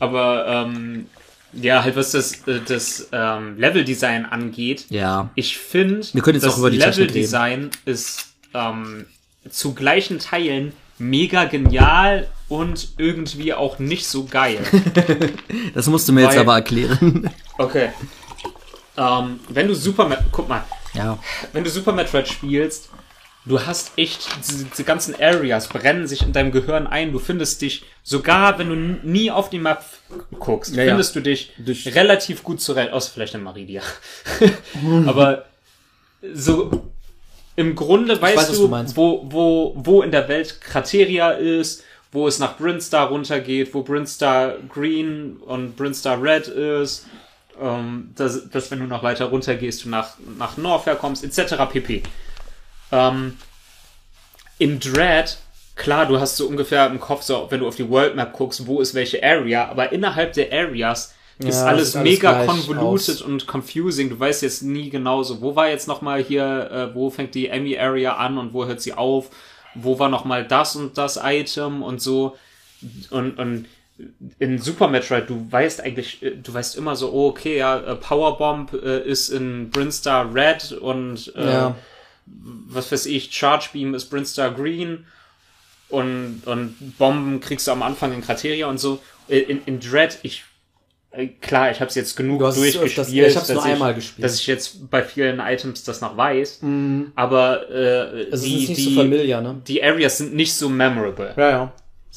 Aber, 0.00 0.46
ähm, 0.48 1.06
ja, 1.52 1.84
halt 1.84 1.94
was 1.94 2.10
das, 2.10 2.32
äh, 2.48 2.58
das 2.66 3.08
ähm, 3.12 3.56
Leveldesign 3.58 4.24
angeht, 4.24 4.86
Ja. 4.90 5.30
ich 5.36 5.56
finde, 5.58 6.04
Wir 6.12 6.22
können 6.22 6.40
jetzt 6.40 6.46
das 6.46 6.58
Leveldesign 6.58 7.70
ist 7.84 8.33
ähm, 8.54 9.06
zu 9.50 9.74
gleichen 9.74 10.18
Teilen 10.20 10.72
mega 10.98 11.44
genial 11.44 12.28
und 12.48 12.88
irgendwie 12.98 13.52
auch 13.52 13.78
nicht 13.78 14.06
so 14.06 14.24
geil. 14.24 14.58
Das 15.74 15.86
musst 15.88 16.08
du 16.08 16.12
mir 16.12 16.22
jetzt 16.22 16.32
Weil- 16.34 16.40
aber 16.40 16.54
erklären. 16.54 17.30
Okay. 17.58 17.90
Ähm, 18.96 19.40
wenn 19.48 19.68
du 19.68 19.74
Super 19.74 20.24
guck 20.32 20.48
mal, 20.48 20.64
ja. 20.94 21.18
wenn 21.52 21.64
du 21.64 21.70
Super 21.70 21.92
Metroid 21.92 22.28
spielst, 22.28 22.90
du 23.44 23.60
hast 23.64 23.92
echt 23.96 24.26
diese, 24.38 24.64
diese 24.66 24.84
ganzen 24.84 25.14
Areas 25.20 25.68
brennen 25.68 26.06
sich 26.06 26.22
in 26.22 26.32
deinem 26.32 26.52
Gehirn 26.52 26.86
ein. 26.86 27.12
Du 27.12 27.18
findest 27.18 27.60
dich 27.62 27.84
sogar, 28.04 28.58
wenn 28.58 28.68
du 28.68 28.76
nie 29.06 29.30
auf 29.32 29.50
die 29.50 29.58
Map 29.58 29.84
guckst, 30.38 30.74
Ja, 30.76 30.82
ja. 30.84 30.90
findest 30.90 31.14
du 31.16 31.20
dich 31.20 31.52
Durch- 31.58 31.92
relativ 31.94 32.42
gut 32.44 32.60
zurecht, 32.60 32.92
außer 32.92 33.10
vielleicht 33.12 33.34
in 33.34 33.42
Maridia. 33.42 33.82
Aber 35.06 35.44
so 36.32 36.92
im 37.56 37.74
Grunde 37.74 38.20
weißt 38.20 38.36
weiß, 38.36 38.52
du, 38.52 38.68
du 38.68 38.96
wo, 38.96 39.26
wo, 39.30 39.72
wo 39.76 40.02
in 40.02 40.10
der 40.10 40.28
Welt 40.28 40.60
Krateria 40.60 41.30
ist, 41.30 41.84
wo 42.12 42.28
es 42.28 42.38
nach 42.38 42.56
Brinstar 42.56 43.08
runtergeht, 43.08 43.74
wo 43.74 43.82
Brinstar 43.82 44.56
Green 44.68 45.36
und 45.38 45.76
Brinstar 45.76 46.22
Red 46.22 46.48
ist, 46.48 47.06
ähm, 47.60 48.10
dass, 48.16 48.48
dass 48.50 48.70
wenn 48.70 48.80
du 48.80 48.86
noch 48.86 49.02
weiter 49.02 49.26
runter 49.26 49.54
gehst, 49.54 49.84
du 49.84 49.88
nach, 49.88 50.14
nach 50.38 50.56
Norfair 50.56 50.96
kommst, 50.96 51.24
etc. 51.24 51.54
pp. 51.70 52.02
Ähm, 52.92 53.36
in 54.58 54.78
Dread, 54.78 55.38
klar, 55.74 56.06
du 56.06 56.20
hast 56.20 56.36
so 56.36 56.46
ungefähr 56.46 56.86
im 56.86 57.00
Kopf, 57.00 57.22
so, 57.22 57.46
wenn 57.50 57.60
du 57.60 57.68
auf 57.68 57.76
die 57.76 57.88
World 57.88 58.16
Map 58.16 58.32
guckst, 58.32 58.66
wo 58.66 58.80
ist 58.80 58.94
welche 58.94 59.22
Area, 59.22 59.68
aber 59.68 59.92
innerhalb 59.92 60.32
der 60.32 60.52
Areas 60.52 61.14
ist 61.38 61.60
Ja, 61.60 61.66
alles 61.66 61.88
sieht 61.92 61.96
alles 61.96 62.12
mega 62.12 62.40
aus. 62.44 63.22
und 63.22 63.46
confusing. 63.46 64.08
Du 64.10 64.18
weißt 64.18 64.42
jetzt 64.42 64.62
nie 64.62 64.90
genau 64.90 65.22
so, 65.22 65.40
wo 65.40 65.56
war 65.56 65.68
jetzt 65.68 65.88
nochmal 65.88 66.22
hier, 66.22 66.70
äh, 66.70 66.94
wo 66.94 67.10
fängt 67.10 67.34
die 67.34 67.48
Emmy 67.48 67.76
Area 67.78 68.16
an 68.16 68.38
und 68.38 68.52
wo 68.52 68.66
hört 68.66 68.80
sie 68.80 68.92
auf? 68.94 69.30
Wo 69.74 69.98
war 69.98 70.08
nochmal 70.08 70.46
das 70.46 70.76
und 70.76 70.96
das 70.96 71.18
Item 71.22 71.82
und 71.82 72.00
so. 72.00 72.36
Und, 73.10 73.38
und 73.38 73.66
in 74.38 74.58
Super 74.58 74.88
Metroid, 74.88 75.28
du 75.28 75.46
weißt 75.50 75.80
eigentlich, 75.80 76.22
äh, 76.22 76.32
du 76.36 76.52
weißt 76.54 76.76
immer 76.76 76.94
so, 76.96 77.10
oh, 77.12 77.28
okay, 77.28 77.58
ja, 77.58 77.78
äh, 77.78 77.94
Powerbomb 77.96 78.72
äh, 78.74 79.00
ist 79.04 79.28
in 79.30 79.70
Brinstar 79.70 80.32
Red 80.34 80.72
und 80.72 81.32
äh, 81.36 81.44
Ja. 81.52 81.76
was 82.26 82.90
weiß 82.92 83.06
ich, 83.06 83.32
Charge 83.34 83.68
Beam 83.72 83.94
ist 83.94 84.06
Brinstar 84.10 84.50
Green 84.52 85.06
und, 85.88 86.42
und 86.46 86.96
Bomben 86.98 87.40
kriegst 87.40 87.66
du 87.66 87.72
am 87.72 87.82
Anfang 87.82 88.12
in 88.12 88.20
Kriteria 88.22 88.66
und 88.68 88.78
so. 88.78 88.98
In, 89.28 89.62
in 89.66 89.80
Dread, 89.80 90.18
ich 90.22 90.40
äh, 90.40 90.42
klar, 91.40 91.70
ich 91.70 91.80
habe 91.80 91.88
es 91.88 91.94
jetzt 91.94 92.16
genug 92.16 92.42
es 92.42 92.56
durchgespielt, 92.56 93.08
ja, 93.08 93.26
ich 93.26 93.36
hab's 93.36 93.48
dass, 93.48 93.56
nur 93.56 93.64
einmal 93.64 93.94
gespielt. 93.94 94.24
dass 94.24 94.38
ich 94.38 94.46
jetzt 94.46 94.90
bei 94.90 95.02
vielen 95.02 95.40
Items 95.40 95.84
das 95.84 96.00
noch 96.00 96.16
weiß. 96.16 96.60
Aber 97.14 97.70
äh, 97.70 98.22
Es 98.30 98.42
ist 98.42 98.44
die, 98.44 98.74
die, 98.74 98.94
so 98.94 99.00
familiar, 99.02 99.40
ne? 99.40 99.60
die 99.66 99.82
Areas 99.82 100.18
sind 100.18 100.34
nicht 100.34 100.54
so 100.54 100.68
memorable. 100.68 101.34
Ja, 101.36 101.50
ja. 101.50 101.72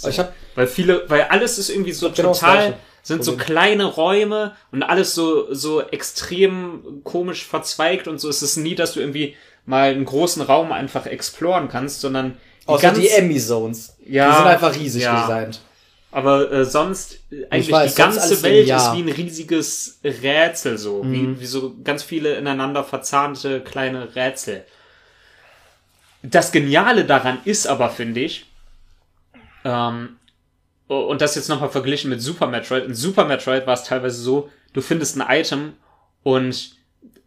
Ich 0.07 0.19
hab, 0.19 0.33
Weil 0.55 0.67
viele, 0.67 1.03
weil 1.07 1.23
alles 1.23 1.57
ist 1.57 1.69
irgendwie 1.69 1.91
so 1.91 2.11
Genau 2.11 2.29
das 2.29 2.39
total, 2.39 2.77
sind 3.01 3.23
so 3.23 3.35
kleine 3.35 3.85
Räume 3.85 4.55
und 4.71 4.83
alles 4.83 5.15
so, 5.15 5.53
so 5.53 5.81
extrem 5.81 7.01
komisch 7.03 7.45
verzweigt 7.45 8.07
und 8.07 8.19
so. 8.19 8.29
Es 8.29 8.43
ist 8.43 8.57
nie, 8.57 8.75
dass 8.75 8.93
du 8.93 8.99
irgendwie 8.99 9.35
mal 9.65 9.91
einen 9.91 10.05
großen 10.05 10.41
Raum 10.41 10.71
einfach 10.71 11.05
exploren 11.05 11.69
kannst, 11.69 12.01
sondern 12.01 12.37
die 12.63 12.67
außer 12.67 12.91
die 12.91 13.09
Emmy-Zones. 13.09 13.97
Ja, 14.05 14.29
die 14.29 14.35
sind 14.35 14.45
einfach 14.45 14.75
riesig 14.75 15.03
ja. 15.03 15.21
designt. 15.21 15.61
Aber 16.17 16.51
äh, 16.51 16.65
sonst 16.65 17.19
äh, 17.31 17.45
eigentlich 17.51 17.71
weiß, 17.71 17.93
die 17.93 18.01
sonst 18.01 18.15
ganze 18.15 18.21
alles 18.21 18.43
Welt 18.43 18.67
ist 18.67 18.93
wie 18.93 19.03
ein 19.03 19.09
riesiges 19.09 19.99
Rätsel 20.03 20.79
so, 20.79 21.03
Mhm. 21.03 21.13
wie, 21.13 21.41
wie 21.41 21.45
so 21.45 21.75
ganz 21.83 22.01
viele 22.01 22.35
ineinander 22.37 22.83
verzahnte 22.83 23.61
kleine 23.61 24.15
Rätsel. 24.15 24.65
Das 26.23 26.51
Geniale 26.51 27.05
daran 27.05 27.37
ist 27.45 27.67
aber, 27.67 27.91
finde 27.91 28.21
ich, 28.21 28.47
ähm, 29.63 30.17
und 30.87 31.21
das 31.21 31.35
jetzt 31.35 31.49
nochmal 31.49 31.69
verglichen 31.69 32.09
mit 32.09 32.19
Super 32.19 32.47
Metroid. 32.47 32.85
In 32.85 32.95
Super 32.95 33.25
Metroid 33.25 33.67
war 33.67 33.75
es 33.75 33.83
teilweise 33.83 34.19
so, 34.19 34.49
du 34.73 34.81
findest 34.81 35.19
ein 35.21 35.25
Item 35.29 35.73
und 36.23 36.71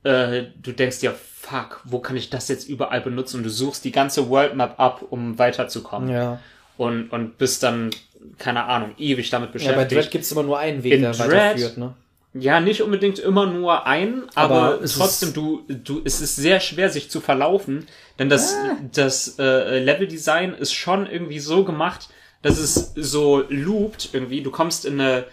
äh, 0.02 0.44
du 0.60 0.72
denkst 0.72 0.98
dir, 0.98 1.14
fuck, 1.14 1.80
wo 1.84 2.00
kann 2.00 2.16
ich 2.16 2.28
das 2.28 2.48
jetzt 2.48 2.68
überall 2.68 3.02
benutzen? 3.02 3.36
Und 3.38 3.44
du 3.44 3.50
suchst 3.50 3.84
die 3.84 3.92
ganze 3.92 4.28
World 4.30 4.56
Map 4.56 4.80
ab, 4.80 5.04
um 5.10 5.38
weiterzukommen. 5.38 6.08
Ja. 6.08 6.40
Und, 6.76 7.12
und 7.12 7.38
bist 7.38 7.62
dann, 7.62 7.90
keine 8.38 8.64
Ahnung, 8.64 8.90
ewig 8.98 9.30
damit 9.30 9.48
Ja, 9.48 9.52
bei 9.52 9.58
beschäftigt. 9.58 10.00
Dread 10.02 10.10
gibt's 10.10 10.32
immer 10.32 10.42
nur 10.42 10.58
einen 10.58 10.82
Weg, 10.82 10.92
In 10.94 11.02
der 11.02 11.12
Dread- 11.12 11.30
weiterführt, 11.30 11.78
ne? 11.78 11.94
Ja, 12.32 12.60
nicht 12.60 12.80
unbedingt 12.82 13.18
immer 13.18 13.46
nur 13.46 13.86
ein, 13.88 14.22
aber, 14.36 14.54
Aber 14.74 14.82
es 14.84 14.94
trotzdem, 14.96 15.32
du, 15.32 15.62
du, 15.68 16.00
es 16.04 16.20
ist 16.20 16.36
sehr 16.36 16.60
schwer, 16.60 16.88
sich 16.88 17.10
zu 17.10 17.20
verlaufen, 17.20 17.86
denn 18.20 18.28
das, 18.28 18.54
das 18.92 19.36
äh, 19.40 19.80
Leveldesign 19.80 20.54
ist 20.54 20.72
schon 20.72 21.10
irgendwie 21.10 21.40
so 21.40 21.64
gemacht, 21.64 22.08
dass 22.42 22.58
es 22.58 22.92
so 22.94 23.42
loopt 23.48 24.10
irgendwie. 24.12 24.42
Du 24.42 24.52
kommst 24.52 24.84
in 24.84 25.00
eine, 25.00 25.24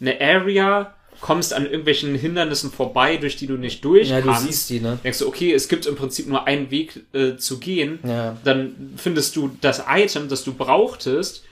eine 0.00 0.18
Area, 0.18 0.94
kommst 1.20 1.52
an 1.52 1.66
irgendwelchen 1.66 2.14
Hindernissen 2.14 2.72
vorbei, 2.72 3.18
durch 3.18 3.36
die 3.36 3.46
du 3.46 3.58
nicht 3.58 3.84
durch 3.84 4.08
Ja, 4.08 4.22
du 4.22 4.28
kannst. 4.28 4.46
siehst 4.46 4.70
die, 4.70 4.80
ne? 4.80 4.98
Denkst 5.04 5.18
du, 5.18 5.28
okay, 5.28 5.52
es 5.52 5.68
gibt 5.68 5.84
im 5.84 5.94
Prinzip 5.96 6.26
nur 6.26 6.46
einen 6.46 6.70
Weg 6.70 7.04
äh, 7.12 7.36
zu 7.36 7.58
gehen. 7.58 7.98
Ja. 8.02 8.34
Dann 8.44 8.94
findest 8.96 9.36
du 9.36 9.50
das 9.60 9.82
Item, 9.90 10.28
das 10.30 10.42
du 10.42 10.54
brauchtest, 10.54 11.44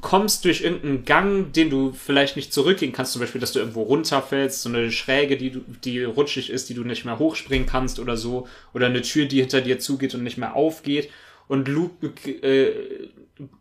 kommst 0.00 0.44
durch 0.44 0.60
irgendeinen 0.60 1.04
Gang, 1.04 1.52
den 1.52 1.70
du 1.70 1.92
vielleicht 1.92 2.36
nicht 2.36 2.52
zurückgehen 2.52 2.92
kannst, 2.92 3.12
zum 3.12 3.20
Beispiel, 3.20 3.40
dass 3.40 3.52
du 3.52 3.58
irgendwo 3.58 3.82
runterfällst, 3.82 4.60
so 4.60 4.68
eine 4.68 4.90
Schräge, 4.90 5.36
die, 5.36 5.50
du, 5.50 5.60
die 5.82 6.04
rutschig 6.04 6.50
ist, 6.50 6.68
die 6.68 6.74
du 6.74 6.84
nicht 6.84 7.06
mehr 7.06 7.18
hochspringen 7.18 7.66
kannst 7.66 7.98
oder 7.98 8.16
so, 8.16 8.46
oder 8.74 8.86
eine 8.86 9.00
Tür, 9.00 9.24
die 9.24 9.40
hinter 9.40 9.62
dir 9.62 9.78
zugeht 9.78 10.14
und 10.14 10.22
nicht 10.22 10.36
mehr 10.36 10.54
aufgeht. 10.54 11.10
Und 11.48 11.68
Luke 11.68 12.06
äh, 12.42 13.08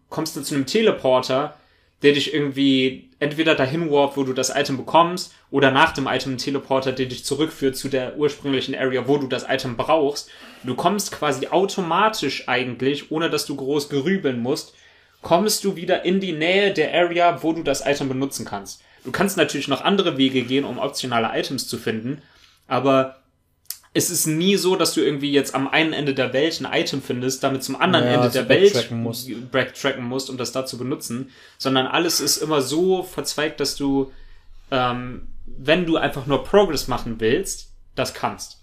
kommst 0.09 0.35
du 0.35 0.41
zu 0.41 0.55
einem 0.55 0.65
Teleporter, 0.65 1.57
der 2.03 2.11
dich 2.11 2.33
irgendwie 2.33 3.09
entweder 3.19 3.55
dahin 3.55 3.89
warpt, 3.89 4.17
wo 4.17 4.23
du 4.23 4.33
das 4.33 4.53
Item 4.53 4.77
bekommst, 4.77 5.33
oder 5.49 5.71
nach 5.71 5.93
dem 5.93 6.07
Item 6.07 6.31
einen 6.31 6.37
Teleporter, 6.37 6.91
der 6.91 7.05
dich 7.05 7.23
zurückführt 7.23 7.77
zu 7.77 7.87
der 7.87 8.17
ursprünglichen 8.17 8.75
Area, 8.75 9.07
wo 9.07 9.17
du 9.17 9.27
das 9.27 9.45
Item 9.47 9.77
brauchst. 9.77 10.29
Du 10.63 10.75
kommst 10.75 11.13
quasi 11.13 11.47
automatisch 11.47 12.49
eigentlich, 12.49 13.11
ohne 13.11 13.29
dass 13.29 13.45
du 13.45 13.55
groß 13.55 13.87
gerübeln 13.87 14.41
musst, 14.41 14.75
kommst 15.21 15.63
du 15.63 15.75
wieder 15.75 16.05
in 16.05 16.19
die 16.19 16.33
Nähe 16.33 16.73
der 16.73 16.93
Area, 16.93 17.41
wo 17.43 17.53
du 17.53 17.63
das 17.63 17.85
Item 17.85 18.07
benutzen 18.07 18.45
kannst. 18.45 18.81
Du 19.03 19.11
kannst 19.11 19.37
natürlich 19.37 19.67
noch 19.67 19.81
andere 19.81 20.17
Wege 20.17 20.43
gehen, 20.43 20.65
um 20.65 20.79
optionale 20.79 21.29
Items 21.39 21.67
zu 21.67 21.77
finden, 21.77 22.21
aber 22.67 23.15
es 23.93 24.09
ist 24.11 24.27
nie 24.27 24.57
so, 24.57 24.75
dass 24.75 24.93
du 24.93 25.01
irgendwie 25.01 25.31
jetzt 25.31 25.55
am 25.55 25.67
einen 25.67 25.91
Ende 25.93 26.13
der 26.13 26.31
Welt 26.33 26.61
ein 26.61 26.71
Item 26.71 27.01
findest, 27.01 27.41
damit 27.43 27.63
zum 27.63 27.75
anderen 27.81 28.05
Ja, 28.05 28.11
Ende 28.11 28.25
dass 28.25 28.33
der 28.33 28.47
Welt 28.49 28.73
backtracken 28.73 29.01
musst. 29.01 29.51
backtracken 29.51 30.03
musst, 30.03 30.29
um 30.29 30.37
das 30.37 30.51
da 30.51 30.65
zu 30.65 30.77
benutzen, 30.77 31.31
sondern 31.57 31.87
alles 31.87 32.19
ist 32.19 32.37
immer 32.37 32.61
so 32.61 33.01
verzweigt, 33.01 33.59
dass 33.59 33.75
du, 33.75 34.11
ähm, 34.71 35.27
wenn 35.47 35.85
du 35.85 35.97
einfach 35.97 36.27
nur 36.27 36.43
Progress 36.43 36.87
machen 36.87 37.15
willst, 37.19 37.69
das 37.95 38.13
kannst. 38.13 38.59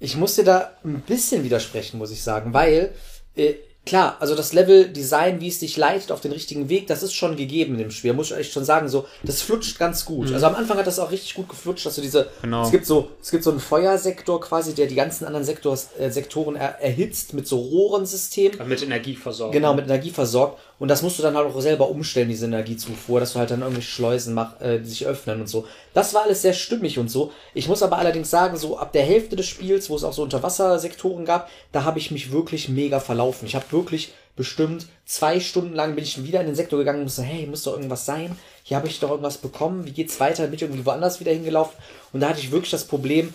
Ich 0.00 0.16
muss 0.16 0.34
dir 0.34 0.44
da 0.44 0.72
ein 0.84 1.00
bisschen 1.00 1.44
widersprechen, 1.44 1.96
muss 1.98 2.10
ich 2.10 2.22
sagen, 2.22 2.52
weil, 2.52 2.92
äh, 3.36 3.54
klar, 3.86 4.16
also 4.20 4.34
das 4.34 4.52
Level-Design, 4.52 5.40
wie 5.40 5.48
es 5.48 5.60
dich 5.60 5.76
leitet 5.76 6.12
auf 6.12 6.20
den 6.20 6.32
richtigen 6.32 6.68
Weg, 6.68 6.86
das 6.88 7.02
ist 7.02 7.14
schon 7.14 7.36
gegeben 7.36 7.72
in 7.74 7.78
dem 7.78 7.90
Spiel. 7.90 8.12
Muss 8.12 8.30
ich 8.30 8.36
echt 8.36 8.52
schon 8.52 8.64
sagen, 8.64 8.88
so, 8.88 9.06
das 9.22 9.40
flutscht 9.42 9.78
ganz 9.78 10.04
gut. 10.04 10.30
Also 10.32 10.46
am 10.46 10.54
Anfang 10.54 10.76
hat 10.76 10.86
das 10.86 10.98
auch 10.98 11.10
richtig 11.10 11.34
gut 11.34 11.48
geflutscht, 11.48 11.86
dass 11.86 11.94
du 11.94 12.02
diese, 12.02 12.24
Mhm. 12.24 12.42
Genau. 12.42 12.64
es 12.64 12.70
gibt 12.70 12.86
so, 12.86 13.10
es 13.22 13.30
gibt 13.30 13.44
so 13.44 13.50
einen 13.50 13.60
Feuersektor 13.60 14.40
quasi, 14.40 14.74
der 14.74 14.86
die 14.86 14.94
ganzen 14.94 15.24
anderen 15.24 15.44
Sektors, 15.44 15.88
äh, 15.98 16.10
Sektoren 16.10 16.56
er, 16.56 16.80
erhitzt 16.80 17.32
mit 17.34 17.46
so 17.48 17.58
Rohrensystem. 17.58 18.52
Mit 18.66 18.82
Energie 18.82 19.16
versorgen. 19.16 19.52
Genau, 19.52 19.74
mit 19.74 19.86
Energie 19.86 20.10
versorgt. 20.10 20.58
Und 20.78 20.88
das 20.88 21.02
musst 21.02 21.18
du 21.18 21.22
dann 21.22 21.36
halt 21.36 21.46
auch 21.46 21.60
selber 21.60 21.88
umstellen, 21.88 22.28
diese 22.28 22.46
Energiezufuhr, 22.46 23.18
dass 23.18 23.32
du 23.32 23.40
halt 23.40 23.50
dann 23.50 23.62
irgendwelche 23.62 23.90
Schleusen 23.90 24.34
mach, 24.34 24.60
äh, 24.60 24.78
die 24.78 24.88
sich 24.88 25.06
öffnen 25.06 25.40
und 25.40 25.48
so. 25.48 25.66
Das 25.92 26.14
war 26.14 26.22
alles 26.22 26.42
sehr 26.42 26.52
stimmig 26.52 26.98
und 26.98 27.10
so. 27.10 27.32
Ich 27.52 27.68
muss 27.68 27.82
aber 27.82 27.98
allerdings 27.98 28.30
sagen, 28.30 28.56
so 28.56 28.78
ab 28.78 28.92
der 28.92 29.02
Hälfte 29.02 29.34
des 29.34 29.46
Spiels, 29.46 29.90
wo 29.90 29.96
es 29.96 30.04
auch 30.04 30.12
so 30.12 30.22
Unterwassersektoren 30.22 31.24
gab, 31.24 31.50
da 31.72 31.84
habe 31.84 31.98
ich 31.98 32.10
mich 32.10 32.30
wirklich 32.30 32.68
mega 32.68 33.00
verlaufen. 33.00 33.46
Ich 33.46 33.56
habe 33.56 33.64
wirklich 33.70 34.12
bestimmt 34.36 34.86
zwei 35.04 35.40
Stunden 35.40 35.74
lang 35.74 35.96
bin 35.96 36.04
ich 36.04 36.24
wieder 36.24 36.40
in 36.40 36.46
den 36.46 36.54
Sektor 36.54 36.78
gegangen 36.78 36.98
und 36.98 37.04
musste, 37.06 37.22
hey, 37.22 37.46
muss 37.46 37.64
doch 37.64 37.74
irgendwas 37.74 38.06
sein. 38.06 38.38
Hier 38.62 38.76
habe 38.76 38.86
ich 38.86 39.00
doch 39.00 39.10
irgendwas 39.10 39.38
bekommen. 39.38 39.84
Wie 39.84 39.90
geht's 39.90 40.20
weiter? 40.20 40.44
Bin 40.44 40.54
ich 40.54 40.62
irgendwie 40.62 40.86
woanders 40.86 41.18
wieder 41.18 41.32
hingelaufen? 41.32 41.76
Und 42.12 42.20
da 42.20 42.28
hatte 42.28 42.38
ich 42.38 42.52
wirklich 42.52 42.70
das 42.70 42.84
Problem, 42.84 43.34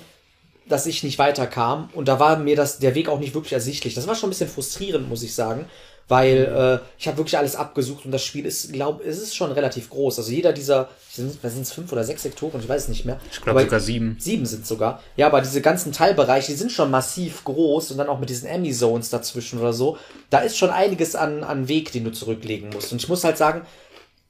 dass 0.68 0.86
ich 0.86 1.04
nicht 1.04 1.20
weiterkam 1.20 1.90
und 1.94 2.08
da 2.08 2.20
war 2.20 2.38
mir 2.38 2.56
das 2.56 2.80
der 2.80 2.96
Weg 2.96 3.10
auch 3.10 3.20
nicht 3.20 3.34
wirklich 3.34 3.52
ersichtlich. 3.52 3.96
Das 3.96 4.08
war 4.08 4.16
schon 4.16 4.28
ein 4.28 4.32
bisschen 4.32 4.50
frustrierend, 4.50 5.10
muss 5.10 5.24
ich 5.24 5.36
sagen, 5.36 5.66
weil 6.08 6.82
äh, 6.84 6.86
ich 7.00 7.08
habe 7.08 7.18
wirklich 7.18 7.38
alles 7.38 7.56
abgesucht 7.56 8.06
und 8.06 8.12
das 8.12 8.24
Spiel 8.24 8.46
ist, 8.46 8.74
glaube 8.74 9.04
es 9.04 9.22
ist 9.22 9.36
schon 9.36 9.52
relativ 9.52 9.90
groß. 9.90 10.20
Also 10.20 10.32
jeder 10.32 10.54
dieser, 10.54 10.90
sind 11.10 11.44
es 11.44 11.72
fünf 11.72 11.92
oder 11.92 12.04
sechs 12.04 12.24
Sektoren, 12.24 12.60
ich 12.60 12.68
weiß 12.68 12.84
es 12.84 12.88
nicht 12.90 13.06
mehr. 13.06 13.20
Ich 13.32 13.42
glaube 13.42 13.62
sogar 13.62 13.80
sieben. 13.80 14.18
Sieben 14.20 14.46
sind 14.46 14.68
sogar. 14.68 15.02
Ja, 15.16 15.28
aber 15.28 15.42
diese 15.42 15.62
ganzen 15.62 15.92
Teilbereiche, 15.92 16.52
die 16.52 16.58
sind 16.58 16.72
schon 16.72 16.92
massiv 16.92 17.44
groß 17.44 17.92
und 17.92 17.98
dann 17.98 18.10
auch 18.10 18.20
mit 18.20 18.30
diesen 18.30 18.48
Emmy-Zones 18.48 19.10
dazwischen 19.10 19.60
oder 19.60 19.74
so. 19.74 19.98
Da 20.30 20.40
ist 20.40 20.58
schon 20.58 20.70
einiges 20.70 21.16
an, 21.16 21.44
an 21.44 21.68
Weg, 21.68 21.92
den 21.92 22.04
du 22.04 22.12
zurücklegen 22.12 22.70
musst. 22.70 22.92
Und 22.92 23.02
ich 23.02 23.10
muss 23.10 23.24
halt 23.24 23.38
sagen, 23.38 23.62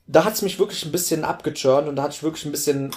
da 0.05 0.25
hat's 0.25 0.41
mich 0.41 0.59
wirklich 0.59 0.85
ein 0.85 0.91
bisschen 0.91 1.23
abgechurnt 1.23 1.87
und 1.87 1.95
da 1.95 2.03
hatte 2.03 2.15
ich 2.15 2.23
wirklich 2.23 2.45
ein 2.45 2.51
bisschen 2.51 2.91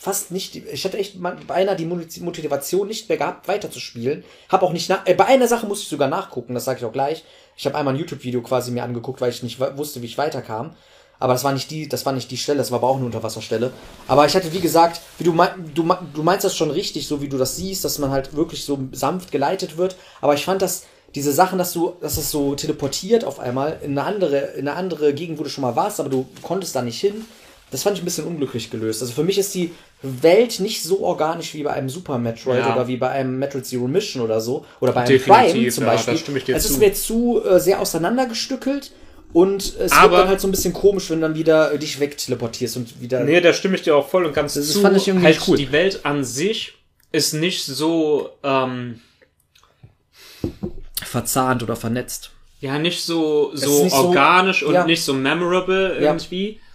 fast 0.00 0.30
nicht, 0.30 0.54
ich 0.54 0.84
hatte 0.84 0.96
echt 0.96 1.16
beinahe 1.20 1.74
die 1.74 1.84
Motiv- 1.84 2.22
Motivation 2.22 2.86
nicht 2.86 3.08
mehr 3.08 3.18
gehabt, 3.18 3.48
weiterzuspielen. 3.48 4.24
Hab 4.48 4.62
auch 4.62 4.72
nicht 4.72 4.88
nach, 4.88 5.06
äh, 5.06 5.14
bei 5.14 5.26
einer 5.26 5.48
Sache 5.48 5.66
musste 5.66 5.82
ich 5.82 5.88
sogar 5.88 6.08
nachgucken, 6.08 6.54
das 6.54 6.64
sage 6.64 6.78
ich 6.78 6.84
auch 6.84 6.92
gleich. 6.92 7.24
Ich 7.58 7.66
habe 7.66 7.76
einmal 7.76 7.92
ein 7.92 7.98
YouTube-Video 7.98 8.40
quasi 8.40 8.70
mir 8.70 8.84
angeguckt, 8.84 9.20
weil 9.20 9.30
ich 9.30 9.42
nicht 9.42 9.58
wusste, 9.76 10.00
wie 10.00 10.06
ich 10.06 10.16
weiterkam. 10.16 10.76
Aber 11.18 11.32
das 11.32 11.42
war 11.42 11.52
nicht 11.52 11.68
die, 11.72 11.88
das 11.88 12.06
war 12.06 12.12
nicht 12.12 12.30
die 12.30 12.36
Stelle, 12.36 12.58
das 12.58 12.70
war 12.70 12.78
aber 12.78 12.88
auch 12.88 12.96
eine 12.96 13.06
Unterwasserstelle. 13.06 13.72
Aber 14.06 14.24
ich 14.24 14.36
hatte, 14.36 14.52
wie 14.52 14.60
gesagt, 14.60 15.00
wie 15.18 15.24
du, 15.24 15.32
mein, 15.32 15.74
du, 15.74 15.82
du 16.14 16.22
meinst 16.22 16.44
das 16.44 16.54
schon 16.54 16.70
richtig, 16.70 17.08
so 17.08 17.20
wie 17.20 17.28
du 17.28 17.36
das 17.36 17.56
siehst, 17.56 17.84
dass 17.84 17.98
man 17.98 18.12
halt 18.12 18.36
wirklich 18.36 18.64
so 18.64 18.78
sanft 18.92 19.32
geleitet 19.32 19.76
wird. 19.76 19.96
Aber 20.20 20.34
ich 20.34 20.44
fand 20.44 20.62
das, 20.62 20.84
diese 21.16 21.32
Sachen, 21.32 21.58
dass 21.58 21.72
du, 21.72 21.96
dass 22.00 22.16
es 22.16 22.30
so 22.30 22.54
teleportiert 22.54 23.24
auf 23.24 23.40
einmal 23.40 23.80
in 23.82 23.98
eine 23.98 24.04
andere, 24.04 24.38
in 24.38 24.68
eine 24.68 24.76
andere 24.76 25.12
Gegend, 25.12 25.40
wo 25.40 25.42
du 25.42 25.50
schon 25.50 25.62
mal 25.62 25.74
warst, 25.74 25.98
aber 25.98 26.10
du 26.10 26.28
konntest 26.42 26.76
da 26.76 26.82
nicht 26.82 27.00
hin. 27.00 27.24
Das 27.70 27.82
fand 27.82 27.96
ich 27.96 28.02
ein 28.02 28.06
bisschen 28.06 28.24
unglücklich 28.26 28.70
gelöst. 28.70 29.02
Also 29.02 29.12
für 29.12 29.24
mich 29.24 29.36
ist 29.36 29.54
die 29.54 29.72
Welt 30.02 30.58
nicht 30.60 30.82
so 30.82 31.00
organisch 31.02 31.52
wie 31.54 31.62
bei 31.62 31.72
einem 31.72 31.88
Super 31.90 32.16
Metroid 32.18 32.60
Ja. 32.60 32.74
oder 32.74 32.88
wie 32.88 32.96
bei 32.96 33.10
einem 33.10 33.38
Metroid 33.38 33.66
Zero 33.66 33.86
Mission 33.86 34.22
oder 34.22 34.40
so. 34.40 34.64
Oder 34.80 34.92
bei 34.92 35.00
einem 35.02 35.08
Definitiv, 35.18 35.52
Prime 35.52 35.68
zum 35.70 35.84
ja, 35.84 35.90
Beispiel. 35.92 36.14
da 36.14 36.20
stimme 36.20 36.38
ich 36.38 36.44
dir 36.44 36.56
es 36.56 36.64
ist 36.64 36.74
zu. 36.74 36.78
mir 36.78 36.92
zu 36.94 37.42
äh, 37.44 37.60
sehr 37.60 37.80
auseinandergestückelt 37.80 38.92
und 39.34 39.62
es 39.62 39.76
wird 39.78 39.92
Aber- 39.92 40.18
dann 40.18 40.28
halt 40.28 40.40
so 40.40 40.48
ein 40.48 40.50
bisschen 40.50 40.72
komisch, 40.72 41.10
wenn 41.10 41.20
du 41.20 41.26
dann 41.28 41.36
wieder 41.36 41.72
äh, 41.72 41.78
dich 41.78 42.00
wegteleportierst 42.00 42.76
und 42.78 43.02
wieder. 43.02 43.22
Nee, 43.24 43.40
da 43.42 43.52
stimme 43.52 43.74
ich 43.74 43.82
dir 43.82 43.94
auch 43.96 44.08
voll 44.08 44.24
und 44.24 44.32
ganz 44.32 44.54
Das 44.54 44.72
zu. 44.72 44.80
fand 44.80 44.96
ich 44.96 45.06
irgendwie 45.06 45.26
halt 45.26 45.40
cool. 45.46 45.56
Die 45.58 45.70
Welt 45.70 46.06
an 46.06 46.24
sich 46.24 46.72
ist 47.12 47.34
nicht 47.34 47.64
so, 47.66 48.30
ähm, 48.42 49.00
verzahnt 51.04 51.62
oder 51.62 51.76
vernetzt. 51.76 52.30
ja, 52.60 52.78
nicht 52.78 53.04
so, 53.04 53.50
so 53.54 53.84
nicht 53.84 53.94
so- 53.94 54.06
organisch 54.08 54.62
und 54.62 54.74
ja. 54.74 54.84
nicht 54.84 55.02
so 55.04 55.12
memorable 55.14 55.94
Ja. 55.96 56.00
irgendwie. 56.12 56.60
Auch 56.60 56.67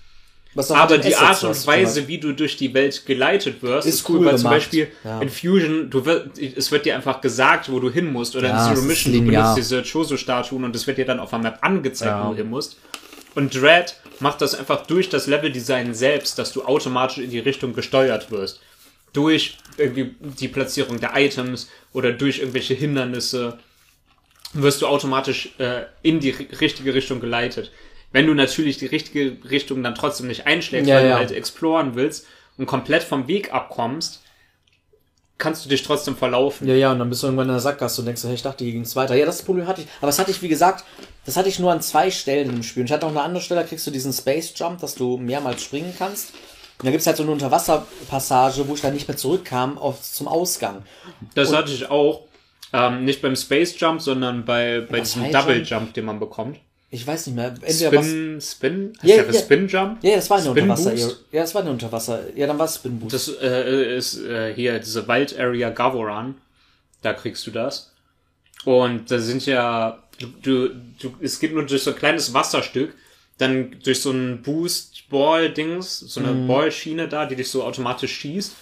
Aber 0.55 0.97
die 0.99 1.15
Art 1.15 1.43
und. 1.43 1.67
Weise, 1.67 2.07
wie 2.07 2.19
du 2.19 2.33
durch 2.33 2.57
die 2.57 2.73
Welt 2.73 3.05
geleitet 3.05 3.63
wirst, 3.63 3.87
Ist 3.87 3.95
ist 3.95 4.09
cool, 4.09 4.19
cool 4.19 4.25
weil 4.25 4.33
zum 4.37 4.43
gemacht. 4.49 4.55
Beispiel 4.55 4.87
Ja. 5.03 5.19
in 5.21 5.29
Fusion, 5.29 5.89
du 5.89 6.05
wird, 6.05 6.37
es 6.37 6.71
wird 6.71 6.85
dir 6.85 6.95
einfach 6.95 7.21
gesagt, 7.21 7.71
wo 7.71 7.79
du 7.79 7.89
hin 7.91 8.11
musst, 8.11 8.35
oder 8.35 8.49
Ja, 8.49 8.67
in 8.69 8.75
Zero 8.75 8.85
Mission, 8.85 9.13
du 9.13 9.21
benutzt 9.31 9.57
diese 9.57 9.81
Choso-Statuen 9.83 10.63
und 10.63 10.75
es 10.75 10.85
wird 10.85 10.97
dir 10.99 11.05
dann 11.05 11.19
auf 11.19 11.31
der 11.31 11.39
Map 11.39 11.57
angezeigt, 11.61 12.11
Ja. 12.11 12.25
wo 12.27 12.31
du 12.31 12.37
hin 12.37 12.49
musst. 12.49 12.77
Und 13.35 13.55
Dread 13.59 13.95
macht 14.19 14.41
das 14.41 14.53
einfach 14.53 14.85
durch 14.85 15.09
das 15.09 15.25
Leveldesign 15.25 15.95
selbst, 15.95 16.37
dass 16.37 16.53
du 16.53 16.63
automatisch 16.65 17.17
in 17.17 17.31
die 17.31 17.39
Richtung 17.39 17.73
gesteuert 17.73 18.29
wirst. 18.29 18.59
Durch 19.11 19.57
irgendwie 19.77 20.15
die 20.19 20.47
Platzierung 20.47 20.99
der 20.99 21.11
Items 21.15 21.67
oder 21.93 22.11
durch 22.11 22.39
irgendwelche 22.39 22.75
Hindernisse 22.75 23.57
wirst 24.53 24.83
du 24.83 24.87
automatisch 24.87 25.49
äh, 25.57 25.83
in 26.03 26.19
die 26.19 26.31
ri- 26.33 26.59
richtige 26.61 26.93
Richtung 26.93 27.19
geleitet. 27.19 27.71
Wenn 28.13 28.27
du 28.27 28.33
natürlich 28.33 28.77
die 28.77 28.85
richtige 28.85 29.37
Richtung 29.49 29.83
dann 29.83 29.95
trotzdem 29.95 30.27
nicht 30.27 30.47
einschlägst, 30.47 30.87
Ja, 30.87 30.95
weil 30.95 31.05
ja. 31.05 31.11
du 31.13 31.17
halt 31.17 31.31
exploren 31.31 31.95
willst 31.95 32.25
und 32.57 32.67
komplett 32.67 33.03
vom 33.03 33.27
Weg 33.27 33.53
abkommst, 33.53 34.21
kannst 35.39 35.65
du 35.65 35.69
dich 35.69 35.83
trotzdem 35.83 36.15
verlaufen. 36.15 36.67
Ja, 36.67 36.75
ja, 36.75 36.91
und 36.91 36.99
dann 36.99 37.09
bist 37.09 37.23
du 37.23 37.27
irgendwann 37.27 37.47
in 37.47 37.53
der 37.53 37.59
Sackgasse 37.59 38.01
und 38.01 38.05
denkst, 38.05 38.23
hey, 38.23 38.35
ich 38.35 38.43
dachte, 38.43 38.63
hier 38.63 38.73
ging's 38.73 38.95
weiter. 38.95 39.15
Ja, 39.15 39.25
das 39.25 39.41
Problem 39.41 39.67
hatte 39.67 39.81
ich. 39.81 39.87
Aber 39.97 40.07
das 40.07 40.19
hatte 40.19 40.31
ich, 40.31 40.41
wie 40.41 40.47
gesagt, 40.47 40.85
das 41.25 41.35
hatte 41.35 41.49
ich 41.49 41.59
nur 41.59 41.71
an 41.71 41.81
zwei 41.81 42.11
Stellen 42.11 42.49
im 42.49 42.63
Spiel. 42.63 42.81
Und 42.81 42.85
ich 42.85 42.93
hatte 42.93 43.05
auch 43.05 43.11
eine 43.11 43.21
andere 43.21 43.43
Stelle, 43.43 43.61
da 43.61 43.67
kriegst 43.67 43.85
du 43.85 43.91
diesen 43.91 44.13
Space 44.13 44.53
Jump, 44.55 44.79
dass 44.79 44.95
du 44.95 45.17
mehrmals 45.17 45.63
springen 45.63 45.93
kannst. 45.97 46.33
Und 46.77 46.85
da 46.85 46.91
gibt's 46.91 47.07
halt 47.07 47.17
so 47.17 47.23
eine 47.23 47.31
Unterwasserpassage, 47.31 48.67
wo 48.67 48.75
ich 48.75 48.81
dann 48.81 48.93
nicht 48.93 49.07
mehr 49.07 49.17
zurückkam 49.17 49.77
auf, 49.77 50.01
zum 50.01 50.27
Ausgang. 50.27 50.83
Das 51.33 51.53
hatte 51.53 51.71
ich 51.71 51.89
auch. 51.89 52.21
Ähm, 52.71 53.05
nicht 53.05 53.21
beim 53.21 53.35
Space 53.35 53.79
Jump, 53.79 54.01
sondern 54.01 54.45
bei, 54.45 54.81
bei 54.89 54.99
diesem 54.99 55.31
Double? 55.31 55.61
Jump, 55.63 55.93
den 55.93 56.05
man 56.05 56.19
bekommt. 56.19 56.57
Ich 56.93 57.07
weiß 57.07 57.25
nicht 57.25 57.35
mehr. 57.35 57.47
Entweder 57.47 57.91
was. 57.91 58.05
Spin, 58.05 58.39
Spin? 58.39 58.93
Heißt 59.01 59.09
Ja, 59.09 59.23
ja. 59.23 59.33
Spin 59.33 59.67
Jump? 59.67 60.03
Ja, 60.03 60.15
das 60.15 60.29
war 60.29 60.37
eine 60.37 60.51
Spin 60.51 60.69
Unterwasser. 60.69 60.91
Boost? 60.91 61.25
Ja, 61.31 61.41
das 61.41 61.55
war 61.55 61.61
eine 61.63 61.71
Unterwasser. 61.71 62.37
Ja, 62.37 62.45
dann 62.45 62.59
war 62.59 62.67
es 62.67 62.75
Spin 62.75 62.99
Boost. 62.99 63.13
Das 63.15 63.31
äh, 63.41 63.97
ist 63.97 64.21
äh, 64.21 64.53
hier 64.53 64.77
diese 64.77 65.07
Wald 65.07 65.37
Area 65.39 65.71
Gavoran. 65.71 66.35
Da 67.01 67.13
kriegst 67.13 67.47
du 67.47 67.51
das. 67.51 67.91
Und 68.63 69.09
da 69.09 69.17
sind 69.17 69.43
ja, 69.47 70.03
du, 70.43 70.69
du, 70.69 71.15
es 71.19 71.39
geht 71.39 71.53
nur 71.53 71.65
durch 71.65 71.81
so 71.81 71.89
ein 71.89 71.97
kleines 71.97 72.31
Wasserstück, 72.35 72.93
dann 73.39 73.75
durch 73.83 73.99
so 73.99 74.11
ein 74.11 74.43
Boost 74.43 75.09
Ball 75.09 75.49
Dings, 75.51 75.99
so 75.99 76.19
eine 76.19 76.47
Ballschiene 76.47 77.07
da, 77.07 77.25
die 77.25 77.35
dich 77.35 77.49
so 77.49 77.63
automatisch 77.63 78.13
schießt. 78.13 78.53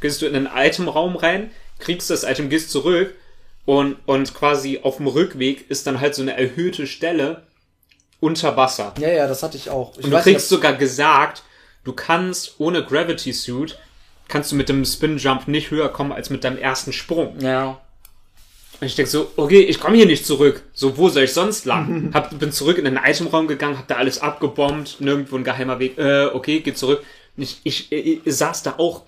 Gehst 0.00 0.22
du 0.22 0.26
in 0.26 0.34
den 0.34 0.48
Itemraum 0.54 1.16
rein, 1.16 1.50
kriegst 1.80 2.10
das 2.10 2.22
Item, 2.22 2.48
gehst 2.48 2.70
zurück 2.70 3.12
und, 3.64 3.96
und 4.06 4.34
quasi 4.34 4.78
auf 4.84 4.98
dem 4.98 5.08
Rückweg 5.08 5.68
ist 5.68 5.88
dann 5.88 6.00
halt 6.00 6.14
so 6.14 6.22
eine 6.22 6.36
erhöhte 6.36 6.86
Stelle 6.86 7.42
unter 8.20 8.56
Wasser. 8.56 8.92
ja, 8.98 9.08
ja, 9.08 9.26
das 9.26 9.42
hatte 9.42 9.56
ich 9.56 9.70
auch. 9.70 9.92
Ich 9.98 10.04
Und 10.04 10.10
du 10.10 10.16
kriegst 10.16 10.26
nicht, 10.26 10.48
sogar 10.48 10.74
gesagt, 10.74 11.42
du 11.84 11.92
kannst 11.92 12.54
ohne 12.58 12.84
Gravity 12.84 13.32
Suit, 13.32 13.78
kannst 14.28 14.52
du 14.52 14.56
mit 14.56 14.68
dem 14.68 14.84
Spin 14.84 15.18
Jump 15.18 15.48
nicht 15.48 15.70
höher 15.70 15.88
kommen 15.88 16.12
als 16.12 16.30
mit 16.30 16.44
deinem 16.44 16.58
ersten 16.58 16.92
Sprung. 16.92 17.38
ja. 17.40 17.78
Und 18.78 18.86
ich 18.86 18.94
denk 18.94 19.08
so, 19.08 19.30
okay, 19.36 19.60
ich 19.60 19.80
komme 19.80 19.96
hier 19.96 20.04
nicht 20.04 20.26
zurück. 20.26 20.62
So, 20.74 20.98
wo 20.98 21.08
soll 21.08 21.22
ich 21.22 21.32
sonst 21.32 21.64
lang? 21.64 22.10
hab, 22.14 22.38
bin 22.38 22.52
zurück 22.52 22.76
in 22.76 22.84
den 22.84 23.00
Itemraum 23.02 23.46
gegangen, 23.46 23.78
hab 23.78 23.88
da 23.88 23.94
alles 23.94 24.20
abgebombt, 24.20 25.00
nirgendwo 25.00 25.36
ein 25.36 25.44
geheimer 25.44 25.78
Weg. 25.78 25.96
Äh, 25.96 26.26
okay, 26.26 26.60
geh 26.60 26.74
zurück. 26.74 27.02
Ich, 27.38 27.60
ich, 27.64 27.90
ich, 27.90 28.20
ich 28.26 28.36
saß 28.36 28.64
da 28.64 28.74
auch. 28.78 29.04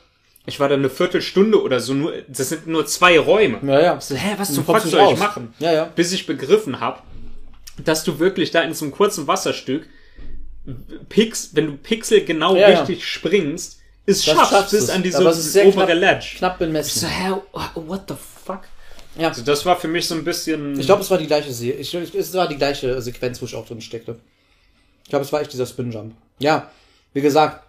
Ich 0.47 0.59
war 0.59 0.71
da 0.71 0.75
eine 0.75 0.89
Viertelstunde 0.89 1.63
oder 1.63 1.81
so, 1.81 1.93
nur, 1.93 2.15
das 2.27 2.49
sind 2.49 2.67
nur 2.67 2.87
zwei 2.87 3.19
Räume. 3.19 3.59
Ja, 3.63 3.81
ja. 3.81 4.01
So, 4.01 4.15
hä, 4.15 4.35
was 4.39 4.55
zum 4.55 4.65
Fuck 4.65 4.81
soll 4.81 5.13
ich 5.13 5.19
machen? 5.19 5.53
Ja, 5.59 5.73
ja. 5.73 5.85
Bis 5.95 6.13
ich 6.13 6.27
begriffen 6.27 6.81
hab, 6.81 7.03
dass 7.85 8.05
du 8.05 8.18
wirklich 8.18 8.51
da 8.51 8.62
in 8.62 8.74
so 8.74 8.85
einem 8.85 8.93
kurzen 8.93 9.26
Wasserstück 9.26 9.89
Pix, 11.09 11.51
wenn 11.55 11.66
du 11.66 11.76
Pixel 11.76 12.24
genau 12.24 12.55
Ja, 12.55 12.68
ja. 12.70 12.81
richtig 12.81 13.07
springst, 13.07 13.81
ist 14.07 14.26
Das 14.26 14.35
schaffst 14.37 14.51
schaffst 14.53 14.70
bis 14.72 14.91
an 14.91 15.03
diese 15.03 15.20
obere 15.20 15.72
knapp- 15.72 15.89
Ledge. 15.95 16.35
Knapp 16.39 16.55
Ich 16.55 16.59
so, 16.59 16.66
bemessen. 16.66 17.09
hä, 17.09 17.33
what 17.74 18.03
the 18.09 18.14
fuck? 18.45 18.61
Ja. 19.16 19.29
Also 19.29 19.43
das 19.43 19.64
war 19.66 19.76
für 19.81 19.89
mich 19.89 20.07
so 20.07 20.14
ein 20.14 20.24
bisschen. 20.24 20.79
Ich 20.79 20.87
glaube, 20.87 21.03
es 21.03 21.11
war 21.11 21.18
die 21.18 21.26
gleiche 21.26 21.53
Se 21.53 21.70
ich, 21.72 21.95
ich, 21.95 22.14
es 22.14 22.35
war 22.35 22.49
die 22.49 22.57
gleiche 22.57 23.01
Sequenz, 23.03 23.41
wo 23.43 23.47
ich 23.47 23.55
auch 23.55 23.66
drin 23.66 23.81
steckte. 23.81 24.16
Ich 25.05 25.09
glaube, 25.11 25.24
es 25.24 25.33
war 25.33 25.41
echt 25.41 25.53
dieser 25.53 25.66
Spin 25.66 25.91
Jump. 25.91 26.14
Ja, 26.39 26.70
wie 27.14 27.20
gesagt, 27.22 27.64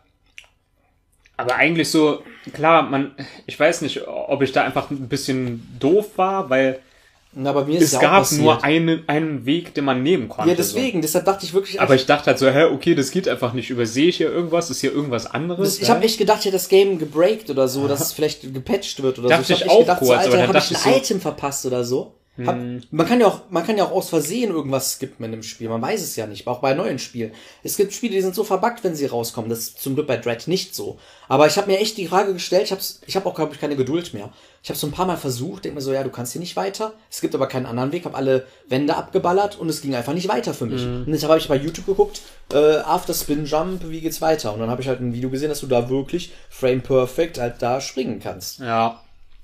Aber 1.38 1.56
eigentlich 1.56 1.90
so, 1.90 2.22
klar, 2.54 2.84
man, 2.84 3.16
ich 3.48 3.58
weiß 3.58 3.82
nicht, 3.82 4.06
ob 4.06 4.42
ich 4.42 4.52
da 4.52 4.64
einfach 4.66 4.92
ein 4.92 5.08
bisschen 5.08 5.66
doof 5.80 6.18
war, 6.18 6.50
weil 6.50 6.80
aber 7.36 7.66
mir 7.66 7.78
ist 7.78 7.84
es 7.84 7.92
ja 7.94 8.00
gab 8.00 8.32
nur 8.32 8.64
einen, 8.64 9.08
einen 9.08 9.46
Weg, 9.46 9.74
den 9.76 9.86
man 9.86 10.02
nehmen 10.02 10.30
konnte. 10.30 10.50
Ja, 10.50 10.56
deswegen, 10.56 11.02
deshalb 11.02 11.26
dachte 11.26 11.46
ich 11.46 11.54
wirklich, 11.54 11.76
So. 11.76 11.80
Aber 11.80 11.94
ich 11.94 12.06
dachte 12.06 12.28
halt 12.28 12.40
so, 12.40 12.50
hä, 12.50 12.64
okay, 12.66 12.96
das 12.96 13.12
geht 13.12 13.28
einfach 13.28 13.54
nicht. 13.54 13.70
Übersehe 13.70 14.08
ich 14.08 14.18
hier 14.18 14.32
irgendwas? 14.32 14.70
Ist 14.72 14.82
hier 14.82 14.92
irgendwas 14.92 15.28
anderes? 15.28 15.80
ich 15.80 15.90
habe 15.90 16.04
echt 16.04 16.18
gedacht, 16.18 16.40
ich 16.40 16.46
hätte 16.46 16.58
das 16.58 16.70
Game 16.70 16.98
gebreakt 16.98 17.50
oder 17.50 17.68
so, 17.68 17.88
dass 17.88 18.02
es 18.02 18.14
vielleicht 18.14 18.54
gepatcht 18.54 19.02
wird 19.04 19.20
oder 19.20 19.30
Dachte 19.30 19.46
so. 19.46 19.54
ich 19.54 19.62
hab 19.62 19.70
auch 19.70 19.74
echt 19.74 19.80
gedacht, 19.82 20.00
kurz, 20.00 20.08
so, 20.10 20.14
aber 20.14 20.24
Alter, 20.24 20.38
dann 20.38 20.48
habe 20.48 20.58
ich 20.58 20.70
ein 20.72 20.76
ich 20.76 20.80
so- 20.80 20.90
Item 20.90 21.22
verpasst 21.22 21.66
oder 21.66 21.84
so. 21.84 22.16
Hab, 22.46 22.58
man 22.92 23.06
kann 23.06 23.20
ja 23.20 23.28
auch, 23.28 23.42
man 23.50 23.66
kann 23.66 23.78
ja 23.78 23.84
auch 23.84 23.92
aus 23.92 24.08
Versehen 24.10 24.52
irgendwas 24.52 24.94
skippen 24.94 25.26
in 25.26 25.32
dem 25.32 25.44
Spiel. 25.44 25.68
Man 25.68 25.82
weiß 25.82 26.02
es 26.02 26.16
ja 26.16 26.26
nicht, 26.26 26.48
auch 26.48 26.60
bei 26.60 26.74
neuen 26.74 26.98
Spielen. 26.98 27.34
Es 27.64 27.76
gibt 27.76 27.92
Spiele, 27.92 28.14
die 28.16 28.22
sind 28.22 28.34
so 28.34 28.46
verbuggt, 28.46 28.82
wenn 28.84 28.96
sie 28.96 29.08
rauskommen. 29.08 29.50
Das 29.50 29.60
ist 29.60 29.82
zum 29.82 29.96
Glück 29.96 30.08
bei 30.08 30.16
Dread 30.16 30.48
nicht 30.48 30.74
so. 30.74 31.00
Aber 31.30 31.48
ich 31.48 31.58
habe 31.58 31.72
mir 31.72 31.80
echt 31.80 31.96
die 31.98 32.08
Frage 32.08 32.34
gestellt. 32.34 32.64
Ich 32.64 32.72
habe 32.72 32.82
ich 33.06 33.16
hab 33.16 33.26
auch 33.26 33.36
glaube 33.36 33.54
ich 33.54 33.62
keine 33.62 33.76
Geduld 33.78 34.14
mehr. 34.14 34.30
Ich 34.64 34.70
habe 34.70 34.78
so 34.78 34.88
ein 34.88 34.92
paar 34.92 35.06
Mal 35.06 35.16
versucht, 35.16 35.64
denke 35.64 35.76
mir 35.76 35.82
so, 35.82 35.94
ja, 35.94 36.04
du 36.04 36.10
kannst 36.10 36.34
hier 36.34 36.42
nicht 36.42 36.56
weiter. 36.58 36.94
Es 37.10 37.22
gibt 37.22 37.34
aber 37.36 37.48
keinen 37.48 37.68
anderen 37.68 37.92
Weg. 37.94 38.04
Habe 38.06 38.18
alle 38.18 38.46
Wände 38.68 38.96
abgeballert 38.96 39.58
und 39.58 39.70
es 39.70 39.82
ging 39.82 39.96
einfach 39.96 40.14
nicht 40.14 40.28
weiter 40.28 40.54
für 40.54 40.66
mich. 40.66 40.82
Mhm. 40.82 41.04
Und 41.06 41.12
deshalb 41.12 41.30
habe 41.30 41.40
ich 41.40 41.48
bei 41.48 41.56
YouTube 41.56 41.86
geguckt, 41.86 42.22
äh, 42.52 42.78
After 42.80 43.14
Spin 43.14 43.46
Jump, 43.46 43.84
wie 43.88 44.02
geht's 44.02 44.22
weiter? 44.22 44.54
Und 44.54 44.60
dann 44.60 44.70
habe 44.70 44.82
ich 44.82 44.88
halt 44.88 45.00
ein 45.00 45.14
Video 45.14 45.30
gesehen, 45.30 45.50
dass 45.50 45.62
du 45.62 45.68
da 45.68 45.90
wirklich 45.90 46.34
Frame 46.50 46.82
Perfect 46.82 47.38
halt 47.40 47.62
da 47.62 47.80
springen 47.80 48.20
kannst. 48.22 48.60
Ja. 48.60 49.02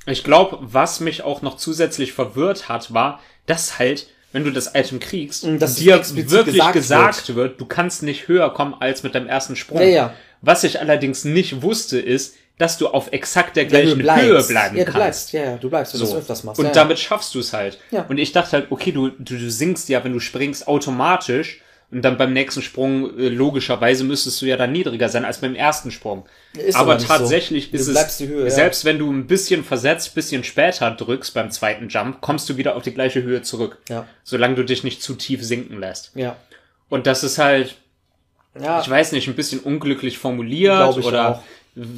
Ich 0.07 0.23
glaube, 0.23 0.57
was 0.61 0.99
mich 0.99 1.23
auch 1.23 1.41
noch 1.41 1.55
zusätzlich 1.57 2.13
verwirrt 2.13 2.67
hat, 2.67 2.93
war, 2.93 3.19
dass 3.45 3.79
halt, 3.79 4.07
wenn 4.33 4.43
du 4.43 4.51
das 4.51 4.73
Item 4.75 4.99
kriegst, 4.99 5.45
Mm, 5.45 5.59
dass 5.59 5.75
dir 5.75 5.95
wirklich 6.15 6.55
gesagt 6.55 6.73
gesagt, 6.73 7.35
wird. 7.35 7.61
du 7.61 7.65
kannst 7.65 8.03
nicht 8.03 8.27
höher 8.27 8.51
kommen 8.53 8.75
als 8.79 9.03
mit 9.03 9.15
deinem 9.15 9.27
ersten 9.27 9.55
Sprung. 9.55 9.79
Ja, 9.79 9.85
ja. 9.85 10.13
Was 10.45 10.63
ich 10.63 10.79
allerdings 10.79 11.25
nicht 11.25 11.61
wusste, 11.61 11.99
ist, 11.99 12.35
dass 12.57 12.77
du 12.77 12.87
auf 12.87 13.11
exakt 13.11 13.55
der 13.55 13.63
Ja, 13.63 13.69
gleichen 13.69 13.89
du 13.89 13.95
bleibst. 13.97 14.23
Höhe 14.25 14.43
bleiben 14.43 14.77
ja, 14.77 14.85
du 14.85 14.91
kannst. 14.91 14.95
bleibst, 14.95 15.33
ja, 15.33 15.43
ja, 15.43 15.57
du 15.57 15.69
bleibst, 15.69 15.93
wenn 15.93 15.99
du 15.99 16.05
So. 16.05 16.13
das 16.13 16.21
öfters 16.21 16.43
machst. 16.43 16.59
Und 16.59 16.65
ja, 16.65 16.71
ja. 16.71 16.75
damit 16.75 16.99
schaffst 16.99 17.35
du 17.35 17.39
es 17.39 17.51
halt. 17.51 17.79
Ja. 17.91 18.05
Und 18.07 18.17
ich 18.17 18.31
dachte 18.31 18.51
halt, 18.53 18.67
okay, 18.69 18.91
du, 18.91 19.09
du, 19.09 19.37
du 19.37 19.51
sinkst 19.51 19.89
ja, 19.89 20.03
wenn 20.03 20.13
du 20.13 20.19
springst, 20.19 20.67
automatisch. 20.67 21.61
Und 21.91 22.01
dann 22.01 22.17
beim 22.17 22.33
nächsten 22.33 22.61
Sprung, 22.61 23.17
äh, 23.17 23.29
logischerweise, 23.29 24.03
müsstest 24.03 24.41
du 24.41 24.47
ja 24.47 24.57
dann 24.57 24.71
niedriger 24.71 25.07
sein 25.07 25.23
als 25.23 25.37
beim 25.37 25.53
ersten 25.53 25.91
Sprung. 25.91 26.25
Ist 26.53 26.75
aber 26.75 26.99
so. 26.99 27.07
tatsächlich 27.07 27.69
Du 27.71 27.77
ist 27.77 27.87
es, 27.87 28.17
die 28.17 28.27
Höhe, 28.27 28.45
ja. 28.45 28.49
selbst 28.49 28.85
wenn 28.85 28.97
du 28.97 29.11
ein 29.11 29.27
bisschen 29.27 29.63
versetzt, 29.63 30.15
bisschen 30.15 30.43
später 30.43 30.89
drückst 30.91 31.33
beim 31.35 31.51
zweiten 31.51 31.87
Jump, 31.89 32.21
kommst 32.21 32.49
du 32.49 32.57
wieder 32.57 32.75
auf 32.75 32.83
die 32.83 32.93
gleiche 32.93 33.21
Höhe 33.21 33.43
zurück. 33.43 33.77
Ja. 33.87 34.07
Solange 34.23 34.55
du 34.55 34.63
dich 34.65 34.83
nicht 34.83 35.03
zu 35.03 35.13
tief 35.13 35.43
sinken 35.43 35.79
lässt. 35.79 36.11
Ja. 36.15 36.35
Und 36.89 37.05
das 37.05 37.23
ist 37.23 37.37
halt, 37.37 37.75
Ja, 38.61 38.81
ich 38.81 38.89
weiß 38.89 39.11
nicht, 39.11 39.27
ein 39.27 39.35
bisschen 39.35 39.59
unglücklich 39.59 40.17
formuliert 40.17 40.97
oder 40.97 41.29
auch. 41.29 41.41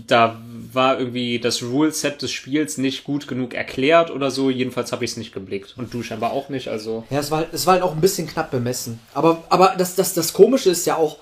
da 0.07 0.39
war 0.73 0.99
irgendwie 0.99 1.39
das 1.39 1.61
Ruleset 1.61 2.21
des 2.21 2.31
Spiels 2.31 2.77
nicht 2.77 3.03
gut 3.03 3.27
genug 3.27 3.53
erklärt 3.53 4.09
oder 4.11 4.31
so. 4.31 4.49
Jedenfalls 4.49 4.91
habe 4.91 5.05
ich 5.05 5.11
es 5.11 5.17
nicht 5.17 5.33
geblickt. 5.33 5.75
Und 5.77 5.93
du 5.93 6.01
scheinbar 6.03 6.31
auch 6.31 6.49
nicht, 6.49 6.67
also. 6.69 7.03
ja 7.09 7.19
es, 7.19 7.29
war, 7.31 7.39
halt- 7.39 7.49
es 7.53 7.65
war 7.67 7.73
halt 7.75 7.83
auch 7.83 7.93
ein 7.93 8.01
bisschen 8.01 8.27
knapp 8.27 8.49
bemessen. 8.51 8.99
Aber, 9.13 9.43
aber 9.49 9.75
das, 9.77 9.95
das, 9.95 10.13
das 10.15 10.33
Komische 10.33 10.69
ist 10.71 10.85
ja 10.87 10.95
auch, 10.95 11.17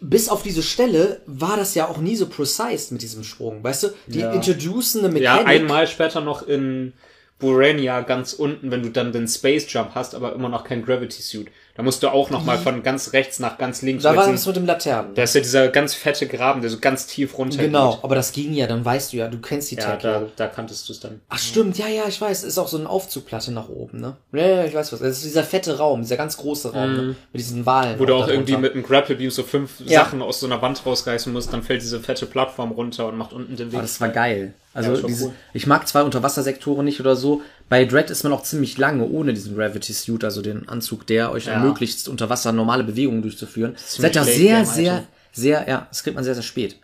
bis 0.00 0.28
auf 0.28 0.42
diese 0.42 0.62
Stelle 0.62 1.20
war 1.26 1.56
das 1.56 1.74
ja 1.74 1.86
auch 1.86 1.98
nie 1.98 2.16
so 2.16 2.26
precise 2.26 2.92
mit 2.92 3.02
diesem 3.02 3.22
Sprung. 3.24 3.62
Weißt 3.62 3.82
du, 3.84 3.88
die 4.06 4.20
Ja. 4.20 4.32
introducen 4.32 5.04
eine 5.04 5.20
Ja, 5.20 5.34
Mechanik. 5.36 5.48
einmal 5.60 5.86
später 5.86 6.20
noch 6.22 6.42
in 6.48 6.92
Burania 7.38 8.00
ganz 8.00 8.32
unten, 8.32 8.70
wenn 8.70 8.82
du 8.82 8.88
dann 8.90 9.12
den 9.12 9.28
Space 9.28 9.66
Jump 9.68 9.90
hast, 9.94 10.14
aber 10.14 10.32
immer 10.34 10.48
noch 10.48 10.64
kein 10.64 10.84
Gravity 10.84 11.20
Suit. 11.22 11.48
Da 11.74 11.82
musst 11.82 12.02
du 12.02 12.08
auch 12.08 12.28
noch 12.28 12.44
mal 12.44 12.58
von 12.58 12.82
ganz 12.82 13.14
rechts 13.14 13.38
nach 13.38 13.56
ganz 13.56 13.80
links. 13.80 14.02
da 14.02 14.14
war 14.14 14.30
das 14.30 14.44
mit 14.46 14.56
dem 14.56 14.66
Laternen. 14.66 15.14
da 15.14 15.22
ist 15.22 15.34
ja 15.34 15.40
dieser 15.40 15.68
ganz 15.68 15.94
fette 15.94 16.26
Graben, 16.26 16.60
der 16.60 16.68
so 16.68 16.78
ganz 16.78 17.06
tief 17.06 17.38
runter 17.38 17.62
Genau, 17.62 17.92
geht. 17.94 18.04
aber 18.04 18.14
das 18.14 18.32
ging 18.32 18.52
ja, 18.52 18.66
dann 18.66 18.84
weißt 18.84 19.12
du 19.12 19.16
ja, 19.16 19.28
du 19.28 19.38
kennst 19.38 19.70
die 19.70 19.76
Ja, 19.76 19.82
Tag. 19.96 20.00
da, 20.00 20.22
da 20.36 20.48
kanntest 20.48 20.86
du 20.88 20.92
es 20.92 21.00
dann. 21.00 21.20
Ach 21.30 21.38
stimmt, 21.38 21.78
ja, 21.78 21.86
ja, 21.88 22.02
ich 22.06 22.20
weiß, 22.20 22.44
ist 22.44 22.58
auch 22.58 22.68
so 22.68 22.76
eine 22.76 22.90
Aufzugplatte 22.90 23.52
nach 23.52 23.70
oben, 23.70 24.00
ne? 24.00 24.16
Ja, 24.32 24.46
ja, 24.46 24.64
ich 24.64 24.74
weiß 24.74 24.92
was. 24.92 25.00
Das 25.00 25.08
ist 25.16 25.24
dieser 25.24 25.44
fette 25.44 25.78
Raum, 25.78 26.02
dieser 26.02 26.18
ganz 26.18 26.36
große 26.36 26.74
Raum, 26.74 26.92
ne? 26.94 27.02
mit 27.32 27.40
diesen 27.40 27.64
Wahlen. 27.64 27.96
Mhm. 27.96 28.00
Wo 28.00 28.04
du 28.04 28.14
auch 28.16 28.28
irgendwie 28.28 28.56
mit 28.58 28.74
einem 28.74 28.82
Grapple 28.82 29.16
Beam 29.16 29.30
so 29.30 29.42
fünf 29.42 29.80
Ja. 29.86 30.04
Sachen 30.04 30.20
aus 30.20 30.40
so 30.40 30.46
einer 30.46 30.60
Wand 30.60 30.84
rausreißen 30.84 31.32
musst, 31.32 31.52
dann 31.54 31.62
fällt 31.62 31.80
diese 31.80 32.00
fette 32.00 32.26
Plattform 32.26 32.72
runter 32.72 33.06
und 33.08 33.16
macht 33.16 33.32
unten 33.32 33.56
den 33.56 33.72
Weg. 33.72 33.78
Ah, 33.78 33.82
das 33.82 33.98
war 33.98 34.10
geil. 34.10 34.52
Also 34.74 34.88
Ja, 34.90 34.94
das 34.94 35.02
war 35.04 35.08
diese, 35.08 35.24
cool. 35.26 35.32
ich 35.54 35.66
mag 35.66 35.86
zwei 35.88 36.02
Unterwassersektoren 36.02 36.84
nicht 36.84 37.00
oder 37.00 37.16
so. 37.16 37.40
Bei 37.72 37.86
Dread 37.86 38.10
ist 38.10 38.22
man 38.22 38.34
auch 38.34 38.42
ziemlich 38.42 38.76
lange 38.76 39.06
ohne 39.08 39.32
diesen 39.32 39.56
Gravity 39.56 39.94
Suit, 39.94 40.24
also 40.24 40.42
den 40.42 40.68
Anzug, 40.68 41.06
der 41.06 41.32
euch 41.32 41.46
Ja. 41.46 41.52
ermöglicht, 41.52 42.06
unter 42.06 42.28
Wasser 42.28 42.52
normale 42.52 42.84
Bewegungen 42.84 43.22
durchzuführen. 43.22 43.76
Seid 43.78 44.14
ja 44.14 44.24
sehr, 44.24 44.66
sehr, 44.66 45.04
sehr, 45.32 45.66
ja, 45.66 45.86
das 45.88 46.02
kriegt 46.02 46.14
man 46.14 46.22
sehr, 46.22 46.34
sehr 46.34 46.42
spät. 46.42 46.76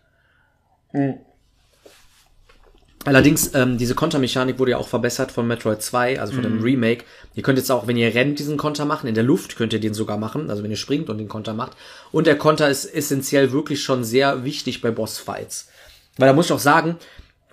Allerdings, 3.04 3.54
ähm, 3.54 3.76
diese 3.76 3.94
Kontermechanik 3.94 4.58
wurde 4.58 4.70
ja 4.70 4.76
auch 4.78 4.88
verbessert 4.88 5.30
von 5.30 5.46
Metroid 5.46 5.82
2, 5.82 6.18
also 6.20 6.32
von 6.32 6.40
Mhm. 6.40 6.54
dem 6.56 6.62
Remake. 6.62 7.04
Ihr 7.34 7.42
könnt 7.42 7.58
jetzt 7.58 7.70
auch, 7.70 7.86
wenn 7.86 7.98
ihr 7.98 8.14
rennt, 8.14 8.38
diesen 8.38 8.56
Konter 8.56 8.86
machen. 8.86 9.08
In 9.08 9.14
der 9.14 9.24
Luft 9.24 9.56
könnt 9.56 9.74
ihr 9.74 9.80
den 9.80 9.92
sogar 9.92 10.16
machen, 10.16 10.48
also 10.48 10.62
wenn 10.62 10.70
ihr 10.70 10.78
springt 10.78 11.10
und 11.10 11.18
den 11.18 11.28
Konter 11.28 11.52
macht. 11.52 11.72
Und 12.12 12.26
der 12.26 12.38
Konter 12.38 12.66
ist 12.70 12.86
essentiell 12.86 13.52
wirklich 13.52 13.82
schon 13.82 14.04
sehr 14.04 14.42
wichtig 14.42 14.80
bei 14.80 14.90
Bossfights. 14.90 15.68
Weil 16.16 16.28
da 16.28 16.32
muss 16.32 16.46
ich 16.46 16.52
auch 16.52 16.58
sagen, 16.58 16.96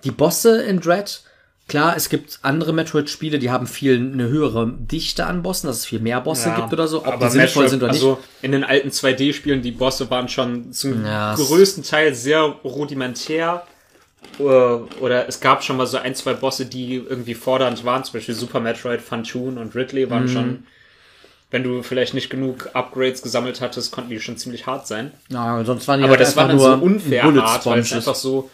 die 0.04 0.10
Bosse 0.10 0.62
in 0.62 0.80
Dread, 0.80 1.20
klar, 1.68 1.96
es 1.96 2.08
gibt 2.08 2.38
andere 2.42 2.72
Metroid-Spiele, 2.72 3.38
die 3.38 3.50
haben 3.50 3.66
viel 3.66 3.96
eine 3.96 4.28
höhere 4.28 4.72
Dichte 4.78 5.26
an 5.26 5.42
Bossen, 5.42 5.66
dass 5.66 5.78
es 5.78 5.86
viel 5.86 6.00
mehr 6.00 6.20
Bosse 6.20 6.52
gibt 6.56 6.72
oder 6.72 6.86
so. 6.88 7.00
Ob 7.00 7.06
aber 7.14 7.26
die 7.26 7.32
sinnvoll 7.32 7.64
Metroid- 7.64 7.68
sind 7.70 7.82
oder 7.82 7.92
nicht. 7.92 8.02
also 8.02 8.18
in 8.42 8.52
den 8.52 8.64
alten 8.64 8.88
2D-Spielen, 8.90 9.62
die 9.62 9.72
Bosse 9.72 10.08
waren 10.10 10.28
schon 10.28 10.72
zum 10.72 11.04
Ja, 11.04 11.34
größten 11.34 11.82
Teil 11.82 12.14
sehr 12.14 12.40
rudimentär. 12.64 13.64
Äh, 14.38 14.42
Oder 14.42 15.28
es 15.28 15.40
gab 15.40 15.62
schon 15.62 15.76
mal 15.76 15.86
so 15.86 15.98
ein, 15.98 16.14
zwei 16.14 16.34
Bosse, 16.34 16.66
die 16.66 16.96
irgendwie 16.96 17.34
fordernd 17.34 17.84
waren. 17.84 18.02
Zum 18.04 18.14
Beispiel 18.14 18.34
Super 18.34 18.58
Metroid, 18.60 19.00
Funtoon 19.00 19.56
und 19.58 19.74
Ridley 19.74 20.06
Mhm. 20.06 20.10
waren 20.10 20.28
schon 20.28 20.64
wenn 21.52 21.62
du 21.62 21.84
vielleicht 21.84 22.12
nicht 22.12 22.28
genug 22.28 22.70
Upgrades 22.74 23.22
gesammelt 23.22 23.60
hattest, 23.60 23.92
konnten 23.92 24.10
die 24.10 24.18
schon 24.18 24.36
ziemlich 24.36 24.66
hart 24.66 24.88
sein. 24.88 25.12
Ja, 25.28 25.62
sonst 25.64 25.86
waren 25.86 26.00
die 26.00 26.04
Aber 26.04 26.10
halt 26.16 26.20
das 26.20 26.34
war 26.36 26.48
dann 26.48 26.58
so 26.58 26.68
nur 26.74 26.82
unfair 26.82 27.22
Bullet 27.22 27.40
hart, 27.40 27.64
weil 27.66 27.78
es 27.78 27.92
einfach 27.92 28.16
so 28.16 28.50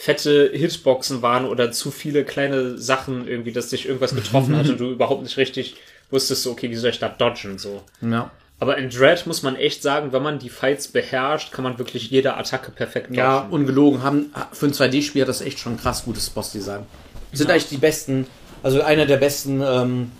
fette 0.00 0.52
Hitboxen 0.54 1.22
waren 1.22 1.44
oder 1.44 1.72
zu 1.72 1.90
viele 1.90 2.24
kleine 2.24 2.78
Sachen 2.78 3.26
irgendwie, 3.26 3.50
dass 3.50 3.70
dich 3.70 3.84
irgendwas 3.84 4.14
getroffen 4.14 4.56
hat 4.56 4.68
und 4.68 4.78
du 4.78 4.92
überhaupt 4.92 5.24
nicht 5.24 5.36
richtig 5.36 5.74
wusstest, 6.08 6.44
so, 6.44 6.52
okay, 6.52 6.70
wie 6.70 6.76
soll 6.76 6.90
ich 6.90 7.00
da 7.00 7.08
dodgen, 7.08 7.58
so. 7.58 7.82
Ja. 8.00 8.30
Aber 8.60 8.78
in 8.78 8.90
Dread 8.90 9.26
muss 9.26 9.42
man 9.42 9.56
echt 9.56 9.82
sagen, 9.82 10.12
wenn 10.12 10.22
man 10.22 10.38
die 10.38 10.50
Fights 10.50 10.86
beherrscht, 10.86 11.50
kann 11.50 11.64
man 11.64 11.78
wirklich 11.78 12.10
jede 12.12 12.36
Attacke 12.36 12.70
perfekt 12.70 13.06
dodgen. 13.06 13.18
Ja, 13.18 13.40
ungelogen 13.50 14.04
haben 14.04 14.32
für 14.52 14.66
ein 14.66 14.72
2D-Spiel 14.72 15.22
hat 15.22 15.28
das 15.28 15.40
echt 15.40 15.58
schon 15.58 15.72
ein 15.72 15.80
krass 15.80 16.04
gutes 16.04 16.30
Bossdesign. 16.30 16.86
Sind 17.32 17.50
eigentlich 17.50 17.68
die 17.68 17.78
besten, 17.78 18.28
also 18.62 18.80
einer 18.82 19.04
der 19.04 19.16
besten 19.16 19.60
ähm, 19.60 20.12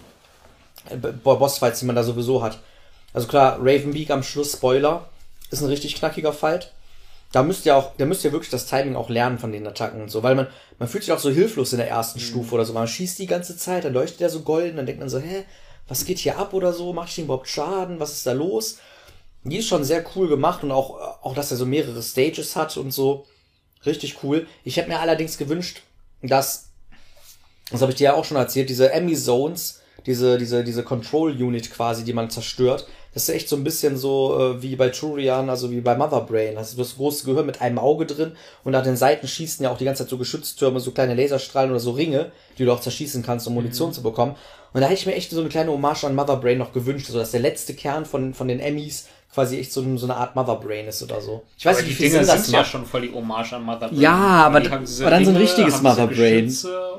Bossfights, 1.23 1.79
die 1.79 1.87
man 1.87 1.95
da 1.95 2.03
sowieso 2.03 2.43
hat. 2.43 2.59
Also 3.15 3.29
klar, 3.29 3.59
Ravenbeak 3.61 4.11
am 4.11 4.25
Schluss, 4.25 4.55
Spoiler, 4.55 5.09
ist 5.53 5.63
ein 5.63 5.69
richtig 5.69 5.95
knackiger 5.95 6.33
Fight. 6.33 6.73
Da 7.33 7.43
müsst 7.43 7.67
ihr 7.67 7.77
auch, 7.77 7.93
da 7.99 8.07
müsst 8.07 8.25
ihr 8.25 8.33
wirklich 8.33 8.51
das 8.51 8.67
Timing 8.67 8.97
auch 8.97 9.11
lernen 9.11 9.39
von 9.39 9.53
den 9.53 9.67
Attacken 9.67 10.01
und 10.01 10.11
so, 10.11 10.23
weil 10.23 10.35
man, 10.35 10.47
man 10.79 10.89
fühlt 10.89 11.05
sich 11.05 11.13
auch 11.13 11.19
so 11.19 11.31
hilflos 11.31 11.73
in 11.73 11.79
der 11.79 11.89
ersten 11.89 12.21
Stufe 12.21 12.55
oder 12.55 12.65
so. 12.65 12.73
Man 12.73 12.89
schießt 12.89 13.19
die 13.19 13.27
ganze 13.27 13.57
Zeit, 13.57 13.85
dann 13.85 13.93
leuchtet 13.93 14.23
er 14.23 14.31
so 14.31 14.41
golden, 14.41 14.77
dann 14.77 14.87
denkt 14.87 15.01
man 15.01 15.11
so, 15.11 15.19
hä, 15.19 15.45
was 15.89 16.05
geht 16.05 16.19
hier 16.19 16.39
ab 16.39 16.55
oder 16.55 16.73
so? 16.73 16.93
Macht 16.93 17.11
ich 17.11 17.19
ihm 17.19 17.25
überhaupt 17.25 17.49
Schaden? 17.49 18.01
Was 18.01 18.13
ist 18.13 18.27
da 18.27 18.33
los? 18.33 18.79
Die 19.45 19.59
ist 19.59 19.69
schon 19.69 19.85
sehr 19.85 20.05
cool 20.15 20.29
gemacht 20.29 20.63
und 20.63 20.71
auch, 20.71 21.23
auch 21.23 21.35
dass 21.35 21.51
er 21.51 21.57
so 21.57 21.67
mehrere 21.67 22.03
Stages 22.03 22.57
hat 22.57 22.77
und 22.77 22.93
so. 22.93 23.27
Richtig 23.87 24.23
cool. 24.23 24.47
Ich 24.65 24.77
hätte 24.77 24.89
mir 24.89 25.01
allerdings 25.01 25.39
gewünscht, 25.39 25.83
dass, 26.23 26.71
das 27.71 27.81
habe 27.81 27.93
ich 27.93 27.99
dir 27.99 28.05
ja 28.05 28.15
auch 28.15 28.25
schon 28.25 28.37
erzählt, 28.37 28.69
diese 28.69 28.91
Emmy 28.93 29.15
Zones, 29.15 29.83
diese, 30.07 30.39
diese, 30.39 30.65
diese 30.65 30.83
Control 30.83 31.31
Unit 31.31 31.71
quasi, 31.71 32.05
die 32.05 32.13
man 32.13 32.31
zerstört, 32.31 32.87
das 33.15 33.29
ist 33.29 33.35
echt 33.35 33.49
so 33.49 33.57
ein 33.57 33.65
bisschen 33.65 33.97
so 33.97 34.39
äh, 34.39 34.63
wie 34.63 34.77
bei 34.77 34.91
Turian, 34.91 35.49
also 35.51 35.71
wie 35.71 35.81
bei 35.81 35.97
Mother 35.97 36.21
Brain. 36.21 36.57
Also 36.57 36.77
du 36.77 36.83
hast 36.83 36.91
das 36.91 36.97
große 36.97 37.25
Gehirn 37.25 37.47
mit 37.47 37.61
einem 37.61 37.79
Auge 37.79 38.07
drin 38.07 38.33
und 38.65 38.75
an 38.75 38.85
den 38.85 38.97
Seiten 38.97 39.27
schießen 39.27 39.65
ja 39.65 39.71
auch 39.71 39.79
die 39.79 39.85
ganze 39.85 40.05
Zeit 40.05 40.11
so 40.11 40.19
Geschütztürme, 40.19 40.81
so 40.81 40.91
kleine 40.91 41.15
Laserstrahlen 41.15 41.71
oder 41.71 41.81
so 41.81 41.93
Ringe, 41.93 42.31
die 42.59 42.65
du 42.65 42.73
auch 42.73 42.81
zerschießen 42.81 43.23
kannst, 43.23 43.47
um 43.47 43.55
Munition 43.55 43.93
zu 43.93 44.03
bekommen. 44.03 44.37
Und 44.73 44.83
da 44.83 44.87
hätte 44.87 45.01
ich 45.01 45.07
mir 45.07 45.15
echt 45.15 45.31
so 45.31 45.41
eine 45.41 45.49
kleine 45.49 45.73
Hommage 45.73 46.05
an 46.05 46.15
Mother 46.15 46.37
Brain 46.37 46.59
noch 46.59 46.73
gewünscht, 46.73 47.07
so 47.07 47.19
dass 47.19 47.31
der 47.31 47.41
letzte 47.41 47.75
Kern 47.75 48.05
von, 48.05 48.35
von 48.35 48.49
den 48.49 48.61
Emmys 48.61 49.07
quasi 49.33 49.59
echt 49.59 49.73
so, 49.73 49.85
so 49.99 50.07
eine 50.07 50.17
Art 50.17 50.35
Mother 50.35 50.57
Brain 50.57 50.87
ist 50.89 51.03
oder 51.03 51.21
so. 51.21 51.43
Ich 51.57 51.65
weiß 51.67 51.77
Aber 51.79 51.87
nicht, 51.87 51.99
die 51.99 52.05
wie 52.05 52.09
viel 52.09 52.11
Sinn 52.19 52.27
das 52.27 52.45
sind 52.47 52.53
ja 52.55 52.61
macht. 52.61 52.71
schon 52.71 52.87
voll 52.87 53.03
die 53.03 53.13
Hommage 53.13 53.53
an 53.53 53.63
Mother 53.63 53.89
Brain. 53.89 54.01
Ja, 54.01 54.15
aber, 54.17 54.59
aber 54.59 54.69
dann 54.71 54.87
so 54.87 55.05
ein 55.31 55.37
richtiges 55.37 55.83
Mother 55.83 56.07
Brain. 56.07 56.53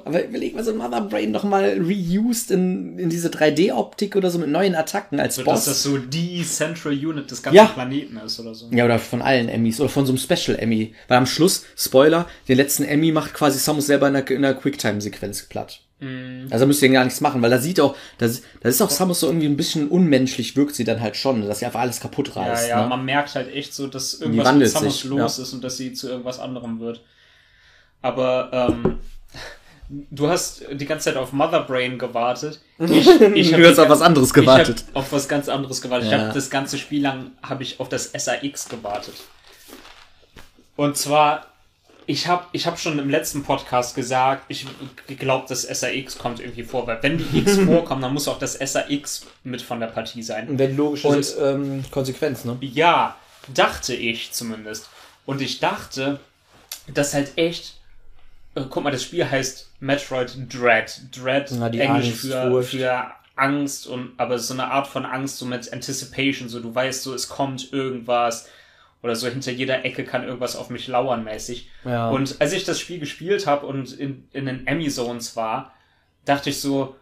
Aber 0.05 0.23
überleg 0.23 0.55
mal 0.55 0.63
so 0.63 0.71
ein 0.71 0.77
Mother 0.77 1.01
Brain 1.01 1.31
noch 1.31 1.43
mal 1.43 1.77
reused 1.81 2.51
in, 2.51 2.97
in 2.99 3.09
diese 3.09 3.29
3D-Optik 3.29 4.15
oder 4.15 4.29
so 4.29 4.39
mit 4.39 4.49
neuen 4.49 4.75
Attacken 4.75 5.19
als 5.19 5.35
So, 5.35 5.43
Boss. 5.43 5.65
dass 5.65 5.65
das 5.65 5.83
so 5.83 5.97
die 5.97 6.43
Central 6.45 6.93
Unit 6.93 7.29
des 7.29 7.41
ganzen 7.43 7.57
Ja. 7.57 7.65
Planeten 7.65 8.17
ist 8.17 8.39
oder 8.39 8.53
so. 8.53 8.67
Ja, 8.71 8.85
oder 8.85 8.99
von 8.99 9.21
allen 9.21 9.49
Emmys 9.49 9.79
oder 9.81 9.89
von 9.89 10.05
so 10.05 10.11
einem 10.13 10.19
Special 10.19 10.57
Emmy. 10.57 10.93
Weil 11.07 11.17
am 11.17 11.25
Schluss, 11.25 11.65
Spoiler, 11.75 12.27
den 12.47 12.57
letzten 12.57 12.83
Emmy 12.83 13.11
macht 13.11 13.33
quasi 13.33 13.59
Samus 13.59 13.87
selber 13.87 14.07
in 14.07 14.15
einer, 14.15 14.29
in 14.29 14.45
einer 14.45 14.53
Quicktime-Sequenz 14.53 15.43
platt. 15.49 15.81
Also 16.01 16.59
da 16.59 16.65
müsst 16.65 16.81
ihr 16.81 16.89
gar 16.89 17.03
nichts 17.03 17.19
machen, 17.19 17.41
weil 17.41 17.49
da 17.49 17.57
sieht 17.57 17.81
auch, 17.81 17.95
das, 18.17 18.41
das 18.61 18.75
ist 18.75 18.81
auch 18.81 18.89
Samus 18.89 19.19
so 19.19 19.27
irgendwie 19.27 19.47
ein 19.47 19.57
bisschen 19.57 19.89
unmenschlich, 19.89 20.55
wirkt 20.55 20.73
sie 20.75 20.85
dann 20.85 21.01
halt 21.01 21.17
schon, 21.17 21.45
dass 21.45 21.59
sie 21.59 21.65
einfach 21.65 21.81
alles 21.81 21.99
kaputt 21.99 22.31
Ja, 22.35 22.43
reißt. 22.43 22.69
ja, 22.69 22.81
ne? 22.83 22.87
man 22.87 23.03
merkt 23.03 23.35
halt 23.35 23.53
echt 23.53 23.73
so, 23.73 23.87
dass 23.87 24.13
irgendwas 24.13 24.55
mit 24.55 24.69
Samus 24.69 25.01
sich, 25.01 25.09
los 25.09 25.37
ja. 25.37 25.43
ist 25.43 25.51
und 25.53 25.61
dass 25.63 25.75
sie 25.75 25.91
zu 25.91 26.07
irgendwas 26.07 26.39
anderem 26.39 26.79
wird. 26.79 27.03
Aber 28.01 28.49
ähm, 28.53 28.99
du 29.89 30.29
hast 30.29 30.63
die 30.71 30.85
ganze 30.85 31.05
Zeit 31.05 31.17
auf 31.17 31.33
Mother 31.33 31.63
Brain 31.63 31.97
gewartet. 31.99 32.61
Ich, 32.79 33.05
ich 33.35 33.51
Du 33.55 33.67
hast 33.67 33.79
auf 33.79 33.89
was 33.89 34.01
anderes 34.01 34.33
gewartet. 34.33 34.85
Ich 34.89 34.95
auf 34.95 35.11
was 35.11 35.27
ganz 35.27 35.49
anderes 35.49 35.81
gewartet. 35.81 36.05
Ich 36.07 36.11
Ja. 36.13 36.19
habe 36.19 36.33
das 36.33 36.49
ganze 36.49 36.77
Spiel 36.77 37.01
lang 37.03 37.31
habe 37.43 37.63
ich 37.63 37.79
auf 37.81 37.89
das 37.89 38.11
SAX 38.13 38.69
gewartet. 38.69 39.15
Und 40.77 40.95
zwar 40.95 41.47
ich 42.09 42.25
habe 42.27 42.43
ich 42.53 42.65
hab 42.65 42.79
schon 42.79 42.97
im 42.97 43.07
letzten 43.07 43.43
Podcast 43.43 43.93
gesagt, 43.93 44.45
ich 44.47 44.65
glaube, 45.19 45.45
das 45.47 45.61
SAX 45.61 46.17
kommt 46.17 46.39
irgendwie 46.39 46.63
vor, 46.63 46.87
weil 46.87 46.97
wenn 47.03 47.19
die 47.19 47.37
X 47.37 47.55
vorkommen, 47.65 48.01
dann 48.01 48.13
muss 48.13 48.27
auch 48.27 48.39
das 48.39 48.53
SAX 48.53 49.27
mit 49.43 49.61
von 49.61 49.79
der 49.79 49.87
Partie 49.87 50.23
sein. 50.23 50.47
Wenn 50.57 50.75
logische 50.75 51.07
Und- 51.07 51.35
ähm, 51.39 51.83
Konsequenz, 51.91 52.45
ne? 52.45 52.57
Ja, 52.61 53.15
dachte 53.53 53.93
ich 53.93 54.31
zumindest. 54.31 54.89
Und 55.27 55.39
ich 55.39 55.59
dachte, 55.59 56.19
dass 56.91 57.13
halt 57.13 57.37
echt. 57.37 57.75
Äh, 58.55 58.63
guck 58.67 58.83
mal, 58.83 58.89
das 58.91 59.03
Spiel 59.03 59.29
heißt 59.29 59.69
Metroid 59.79 60.35
Dread. 60.51 61.01
Dread, 61.15 61.49
Na, 61.51 61.67
Englisch 61.67 62.07
Angst, 62.07 62.21
für, 62.21 62.49
Furcht. 62.49 62.69
für 62.71 63.05
Angst 63.35 63.85
und 63.85 64.13
aber 64.17 64.39
so 64.39 64.55
eine 64.55 64.71
Art 64.71 64.87
von 64.87 65.05
Angst, 65.05 65.37
so 65.37 65.45
mit 65.45 65.71
Anticipation, 65.71 66.49
so 66.49 66.59
du 66.59 66.73
weißt 66.73 67.03
so, 67.03 67.13
es 67.13 67.29
kommt 67.29 67.71
irgendwas. 67.71 68.47
Oder 69.01 69.15
so 69.15 69.27
hinter 69.27 69.51
jeder 69.51 69.85
Ecke 69.85 70.03
kann 70.03 70.23
irgendwas 70.25 70.55
auf 70.57 70.69
mich 70.69 70.87
lauern 70.87 71.23
mäßig. 71.23 71.69
Ja. 71.85 72.09
Und 72.09 72.41
als 72.41 72.51
ich 72.51 72.65
das 72.65 72.79
Spiel 72.79 72.99
gespielt 72.99 73.47
habe 73.47 73.65
und 73.65 73.93
in, 73.93 74.27
in 74.33 74.45
den 74.45 74.67
Emmy-Zones 74.67 75.35
war, 75.37 75.73
dachte 76.25 76.49
ich 76.49 76.59
so, 76.59 76.95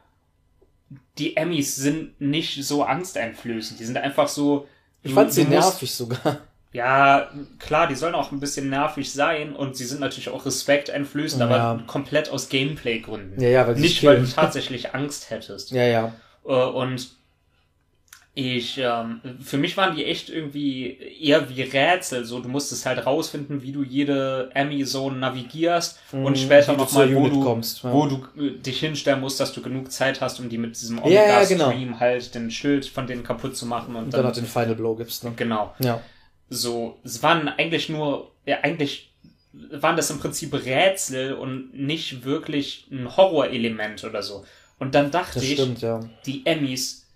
die 1.18 1.36
Emmys 1.36 1.76
sind 1.76 2.22
nicht 2.22 2.64
so 2.64 2.84
angsteinflößend. 2.84 3.80
Die 3.80 3.86
sind 3.86 3.98
einfach 3.98 4.28
so. 4.28 4.68
Ich 5.04 5.14
fand 5.14 5.34
sie 5.34 5.46
nervig 5.46 5.92
sogar. 5.94 6.40
ja, 6.72 7.32
klar, 7.60 7.88
die 7.88 7.96
sollen 7.96 8.14
auch 8.16 8.32
ein 8.32 8.40
bisschen 8.40 8.70
nervig 8.70 9.12
sein 9.12 9.56
und 9.56 9.76
sie 9.76 9.86
sind 9.86 10.00
natürlich 10.00 10.30
auch 10.30 10.46
respekteinflößend, 10.46 11.42
Ja. 11.42 11.48
aber 11.50 11.84
komplett 11.88 12.30
aus 12.30 12.50
Gameplay-Gründen. 12.50 13.42
Ja, 13.42 13.50
ja, 13.50 13.68
weil 13.68 13.76
Nicht, 13.76 14.04
weil 14.04 14.22
du 14.22 14.28
tatsächlich 14.28 14.94
Angst 14.94 15.30
hättest. 15.32 15.72
Ja, 15.72 15.84
ja. 15.84 16.14
Äh, 16.46 16.50
Und 16.52 17.17
ich, 18.40 18.78
ähm, 18.78 19.20
für 19.42 19.58
mich 19.58 19.76
waren 19.78 19.96
die 19.96 20.06
echt 20.06 20.30
irgendwie 20.30 20.92
eher 21.22 21.50
wie 21.50 21.64
Rätsel. 21.64 22.24
So, 22.24 22.40
du 22.40 22.48
musstest 22.50 22.86
halt 22.86 23.04
rausfinden, 23.04 23.64
wie 23.64 23.72
du 23.72 23.82
jede 23.84 24.52
Emmy-Zone 24.54 25.18
navigierst 25.18 25.98
und 26.12 26.38
später 26.38 26.74
Mhm, 26.74 26.76
wie 26.76 26.78
du 26.78 26.84
nochmal, 26.84 27.16
wo 27.16 27.28
du, 27.30 27.44
kommst, 27.44 27.84
ja. 27.84 27.92
wo 27.92 28.06
du 28.06 28.28
äh, 28.40 28.60
dich 28.60 28.80
hinstellen 28.80 29.22
musst, 29.22 29.40
dass 29.40 29.54
du 29.54 29.62
genug 29.64 29.92
Zeit 29.92 30.22
hast, 30.22 30.40
um 30.40 30.50
die 30.50 30.60
mit 30.60 30.80
diesem 30.80 30.98
Ja, 31.06 31.24
ja, 31.24 31.38
Omega-Stream 31.40 31.88
genau. 31.88 32.00
halt 32.00 32.36
den 32.36 32.52
Schild 32.52 32.86
von 32.86 33.08
denen 33.08 33.24
kaputt 33.24 33.58
zu 33.58 33.66
machen 33.66 33.96
und 33.96 34.06
Und 34.06 34.14
dann, 34.14 34.24
dann 34.24 34.34
den 34.34 34.46
Final 34.46 34.76
Blow 34.76 34.96
gibt's, 34.96 35.24
ne? 35.24 35.34
genau 35.36 35.74
Ja. 35.80 36.00
so, 36.50 37.00
es 37.04 37.24
waren 37.24 37.48
eigentlich 37.48 37.90
nur, 37.90 38.32
ja, 38.46 38.60
eigentlich 38.62 39.16
waren 39.72 39.96
das 39.98 40.12
im 40.12 40.20
Prinzip 40.20 40.54
Rätsel 40.54 41.34
und 41.34 41.74
nicht 41.74 42.24
wirklich 42.24 42.88
ein 42.92 43.18
Horrorelement 43.18 44.04
oder 44.04 44.22
so. 44.22 44.46
Und 44.78 44.94
dann 44.94 45.10
dachte 45.10 45.36
Das 45.36 45.44
ich, 45.44 45.54
stimmt, 45.54 45.82
ja. 45.82 46.02
die 46.28 46.46
Emmys 46.46 47.07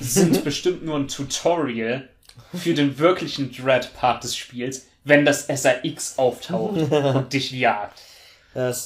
sind 0.00 0.44
bestimmt 0.44 0.84
nur 0.84 0.96
ein 0.96 1.08
Tutorial 1.08 2.08
für 2.54 2.74
den 2.74 2.98
wirklichen 2.98 3.52
Dread-Part 3.52 4.24
des 4.24 4.36
Spiels, 4.36 4.86
wenn 5.04 5.24
das 5.24 5.46
SAX 5.46 6.18
auftaucht 6.18 6.76
und 6.90 7.32
dich 7.32 7.50
jagt. 7.52 8.00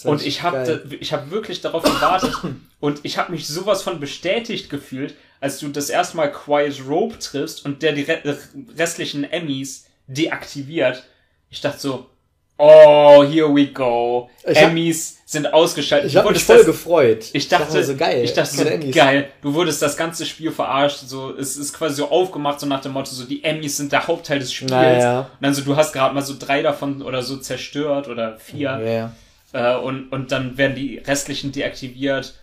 Und 0.05 0.25
ich 0.25 0.43
habe 0.43 0.87
ich 0.99 1.13
hab 1.13 1.31
wirklich 1.31 1.61
darauf 1.61 1.83
gewartet 1.83 2.33
und 2.81 3.01
ich 3.03 3.19
habe 3.19 3.33
mich 3.33 3.47
sowas 3.47 3.83
von 3.83 4.01
bestätigt 4.01 4.71
gefühlt, 4.71 5.15
als 5.41 5.59
du 5.59 5.69
das 5.69 5.91
erste 5.91 6.17
Mal 6.17 6.33
Quiet 6.33 6.83
Rope 6.89 7.19
triffst 7.19 7.65
und 7.65 7.83
der 7.83 7.93
die 7.93 8.03
re 8.03 8.39
restlichen 8.77 9.25
Emmys 9.25 9.87
deaktiviert. 10.07 11.05
Ich 11.51 11.61
dachte 11.61 11.81
so, 11.81 12.11
oh, 12.59 13.25
here 13.25 13.53
we 13.55 13.67
go. 13.69 14.29
Ich 14.47 14.59
hab- 14.61 14.71
Emmys 14.71 15.19
sind 15.25 15.53
ausgeschaltet. 15.53 16.11
Ich 16.11 16.17
habe 16.17 16.31
mich 16.31 16.43
voll 16.45 16.57
das- 16.59 16.67
gefreut. 16.67 17.27
ich 17.33 17.49
dachte, 17.49 17.77
mir 17.77 17.85
so 17.85 17.97
geil. 17.97 18.25
ich 18.25 18.33
dachte 18.33 18.55
so, 18.57 18.65
Emmys. 18.65 18.95
geil, 18.95 19.29
du 19.43 19.55
wurdest 19.55 19.81
das 19.83 19.97
ganze 19.97 20.25
Spiel 20.27 20.51
verarscht, 20.51 21.01
so, 21.07 21.35
es 21.37 21.57
ist 21.57 21.73
quasi 21.75 21.97
so 21.97 22.11
aufgemacht, 22.11 22.61
so 22.61 22.67
nach 22.67 22.81
dem 22.81 22.93
Motto, 22.93 23.11
so, 23.11 23.25
die 23.25 23.45
Emmys 23.45 23.77
sind 23.77 23.93
der 23.93 24.07
Hauptteil 24.07 24.39
des 24.39 24.53
Spiels. 24.53 24.71
Naja. 24.71 25.21
Und 25.21 25.27
dann 25.41 25.55
so, 25.55 25.63
du 25.63 25.77
hast 25.77 25.93
gerade 25.93 26.15
mal 26.15 26.23
so 26.23 26.35
drei 26.39 26.63
davon 26.63 27.03
oder 27.03 27.23
so 27.23 27.37
zerstört 27.37 28.09
oder 28.09 28.39
vier. 28.39 28.59
Ja, 28.61 28.81
ja. 28.81 29.13
Äh, 29.53 29.79
und, 29.79 30.11
und 30.13 30.33
dann 30.33 30.57
werden 30.59 30.75
die 30.77 30.99
restlichen 30.99 31.53
deaktiviert. 31.53 32.35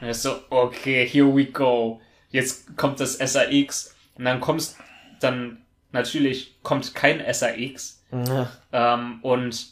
Und 0.00 0.08
ist 0.08 0.22
so, 0.22 0.34
okay, 0.50 1.06
here 1.06 1.34
we 1.34 1.44
go. 1.46 2.00
Jetzt 2.30 2.76
kommt 2.76 2.98
das 3.00 3.14
SAX. 3.18 3.94
Und 4.16 4.24
dann 4.24 4.40
kommst, 4.40 4.76
dann 5.20 5.58
natürlich 5.92 6.54
kommt 6.62 6.94
kein 6.94 7.22
SAX. 7.32 8.02
Ja. 8.12 8.50
Ähm, 8.72 9.18
und 9.22 9.66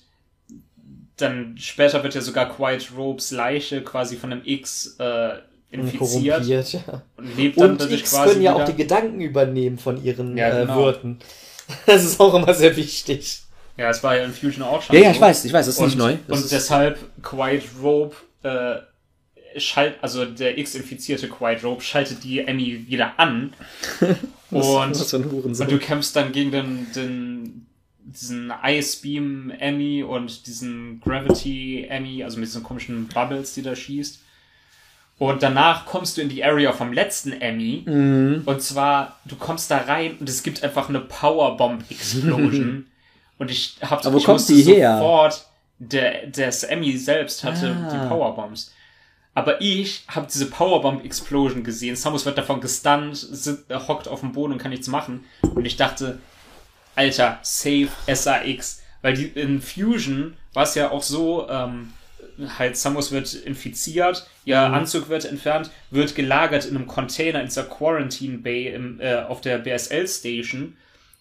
dann 1.17 1.57
später 1.59 2.03
wird 2.03 2.15
ja 2.15 2.21
sogar 2.21 2.49
Quiet 2.55 2.91
Robes 2.97 3.31
Leiche 3.31 3.83
quasi 3.83 4.17
von 4.17 4.33
einem 4.33 4.43
X 4.45 4.97
äh, 4.99 5.39
infiziert 5.71 6.73
ja. 6.73 7.03
und 7.17 7.37
lebt 7.37 7.61
dann 7.61 7.73
Und 7.73 7.91
X 7.91 8.11
quasi 8.11 8.33
können 8.33 8.43
ja 8.43 8.55
wieder. 8.55 8.65
auch 8.65 8.69
die 8.69 8.77
Gedanken 8.77 9.21
übernehmen 9.21 9.79
von 9.79 10.03
ihren 10.03 10.37
Ja, 10.37 10.49
äh, 10.49 10.63
genau. 10.63 10.85
Wirten. 10.85 11.19
Das 11.87 12.03
ist 12.05 12.19
auch 12.19 12.35
immer 12.35 12.53
sehr 12.53 12.75
wichtig. 12.77 13.43
ja, 13.77 13.91
es 13.91 14.03
war 14.03 14.17
ja 14.17 14.25
in 14.25 14.33
Fusion 14.33 14.65
auch 14.65 14.83
schon 14.83 14.97
Ja, 14.97 15.03
ja, 15.03 15.09
so. 15.11 15.15
ich 15.15 15.21
weiß, 15.21 15.45
ich 15.45 15.53
weiß, 15.53 15.67
das 15.67 15.77
ist 15.77 15.81
und, 15.81 15.87
nicht 15.87 15.99
neu. 15.99 16.17
Das 16.27 16.43
und 16.43 16.51
deshalb 16.51 16.99
Quiet 17.23 17.63
Rope 17.81 18.17
äh, 18.43 19.61
schalt, 19.61 19.95
also 20.01 20.25
der 20.25 20.59
X-infizierte 20.59 21.29
Quiet 21.29 21.63
Rope 21.63 21.81
schaltet 21.81 22.25
die 22.25 22.41
Emmy 22.41 22.87
wieder 22.89 23.13
an. 23.19 23.53
und, 24.51 24.91
was 24.99 25.13
und 25.61 25.71
du 25.71 25.79
kämpfst 25.79 26.17
dann 26.17 26.33
gegen 26.33 26.51
den, 26.51 26.87
den 26.95 27.67
diesen 28.03 28.53
Ice 28.65 29.01
Beam 29.03 29.53
Emmy 29.59 30.03
und 30.03 30.47
diesen 30.47 31.01
Gravity 31.01 31.87
Emmy, 31.89 32.25
also 32.25 32.39
mit 32.39 32.49
diesen 32.49 32.63
komischen 32.63 33.07
Bubbles, 33.09 33.55
die 33.55 33.63
da 33.63 33.77
schießt. 33.77 34.21
Und 35.19 35.43
danach 35.43 35.85
kommst 35.87 36.17
du 36.17 36.23
in 36.23 36.29
die 36.31 36.43
Area 36.43 36.73
vom 36.73 36.93
letzten 36.93 37.33
Emmy. 37.33 37.85
Mhm. 37.87 38.43
Und 38.47 38.63
zwar, 38.63 39.21
du 39.27 39.37
kommst 39.37 39.71
da 39.71 39.77
rein 39.79 40.17
und 40.19 40.29
es 40.29 40.43
gibt 40.43 40.65
einfach 40.65 40.89
eine 40.89 41.01
Powerbomb-Explosion. 41.01 42.87
und 43.39 43.51
ich 43.51 43.77
hab 43.83 44.01
Aber 44.05 44.15
wo 44.15 44.19
ich 44.19 44.25
kommt 44.25 44.39
wusste 44.41 44.55
die 44.55 44.63
her? 44.63 44.97
sofort, 44.99 45.47
der, 45.79 46.27
das 46.27 46.65
Emmy 46.65 46.97
selbst 46.97 47.45
hatte 47.45 47.77
Ah. 47.77 47.91
die 47.93 48.09
Powerbombs. 48.09 48.73
Aber 49.35 49.61
ich 49.61 50.05
habe 50.09 50.27
diese 50.33 50.47
Powerbomb-Explosion 50.51 51.63
gesehen. 51.63 51.95
Samus 51.97 52.27
wird 52.27 52.37
davon 52.37 52.61
gestunt, 52.61 53.17
sit, 53.17 53.71
äh, 53.71 53.77
hockt 53.77 54.09
auf 54.09 54.21
dem 54.21 54.33
Boden 54.33 54.53
und 54.55 54.59
kann 54.59 54.71
nichts 54.71 54.89
machen. 54.89 55.25
Und 55.43 55.65
ich 55.65 55.77
dachte, 55.77 56.19
Alter, 56.97 57.39
save 57.43 57.89
SAX. 58.13 58.83
Weil 59.03 59.15
die, 59.15 59.27
in 59.27 59.63
Fusion 59.63 60.35
war 60.53 60.65
es 60.65 60.75
ja 60.75 60.91
auch 60.91 61.03
so, 61.03 61.49
ähm, 61.49 61.93
halt 62.59 62.77
Samus 62.77 63.13
wird 63.13 63.33
infiziert, 63.35 64.27
ihr 64.45 64.59
Anzug 64.61 65.09
wird 65.09 65.25
entfernt, 65.25 65.71
wird 65.91 66.15
gelagert 66.15 66.65
in 66.65 66.77
einem 66.77 66.87
Container 66.87 67.41
in 67.41 67.47
dieser 67.47 67.65
Quarantine 67.65 68.39
Bay 68.39 68.69
im, 68.69 69.01
äh, 69.01 69.17
auf 69.23 69.41
der 69.41 69.59
BSL 69.59 70.07
Station 70.09 70.77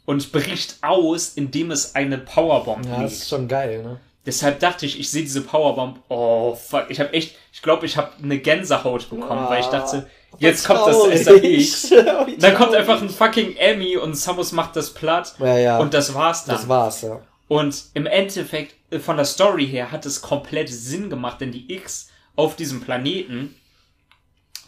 und 0.06 0.32
bricht 0.32 0.78
aus, 0.82 1.30
indem 1.30 1.72
es 1.72 1.94
eine 1.96 2.18
Powerbomb 2.18 2.86
Ja, 2.86 2.92
liegt. 2.94 3.04
das 3.06 3.14
ist 3.20 3.30
schon 3.30 3.48
geil, 3.48 3.84
ne? 3.84 4.00
Deshalb 4.26 4.60
dachte 4.60 4.86
ich, 4.86 5.00
ich 5.00 5.10
sehe 5.10 5.24
diese 5.24 5.42
Powerbomb. 5.42 6.02
Oh, 6.10 6.54
fuck. 6.54 6.86
Ich 6.90 7.00
habe 7.00 7.14
echt, 7.14 7.38
ich 7.54 7.62
glaube, 7.62 7.86
ich 7.86 7.98
habe 7.98 8.12
eine 8.22 8.38
Gänsehaut 8.38 9.10
bekommen, 9.10 9.48
weil 9.48 9.62
ich 9.62 9.68
dachte, 9.68 10.08
jetzt 10.40 10.66
kommt 10.66 10.88
das 10.88 11.24
SAX. 11.24 11.90
Dann 12.40 12.56
kommt 12.56 12.76
einfach 12.76 13.02
ein 13.02 13.10
fucking 13.10 13.56
Emmy 13.56 13.98
und 13.98 14.16
Samus 14.16 14.52
macht 14.52 14.76
das 14.76 14.94
platt. 14.94 15.36
Ja, 15.40 15.58
ja. 15.58 15.78
Und 15.80 15.94
das 15.94 16.14
war's 16.14 16.46
dann. 16.46 16.56
Das 16.56 16.68
war's, 16.68 17.02
ja. 17.02 17.22
Und 17.48 17.86
im 17.94 18.06
Endeffekt, 18.06 18.76
äh, 18.92 19.00
von 19.00 19.16
der 19.16 19.26
Story 19.26 19.66
her, 19.66 19.92
hat 19.92 20.06
es 20.06 20.22
komplett 20.22 20.70
Sinn 20.70 21.10
gemacht, 21.10 21.42
denn 21.42 21.52
die 21.52 21.74
X 21.74 22.10
auf 22.36 22.56
diesem 22.56 22.82
Planeten 22.82 23.56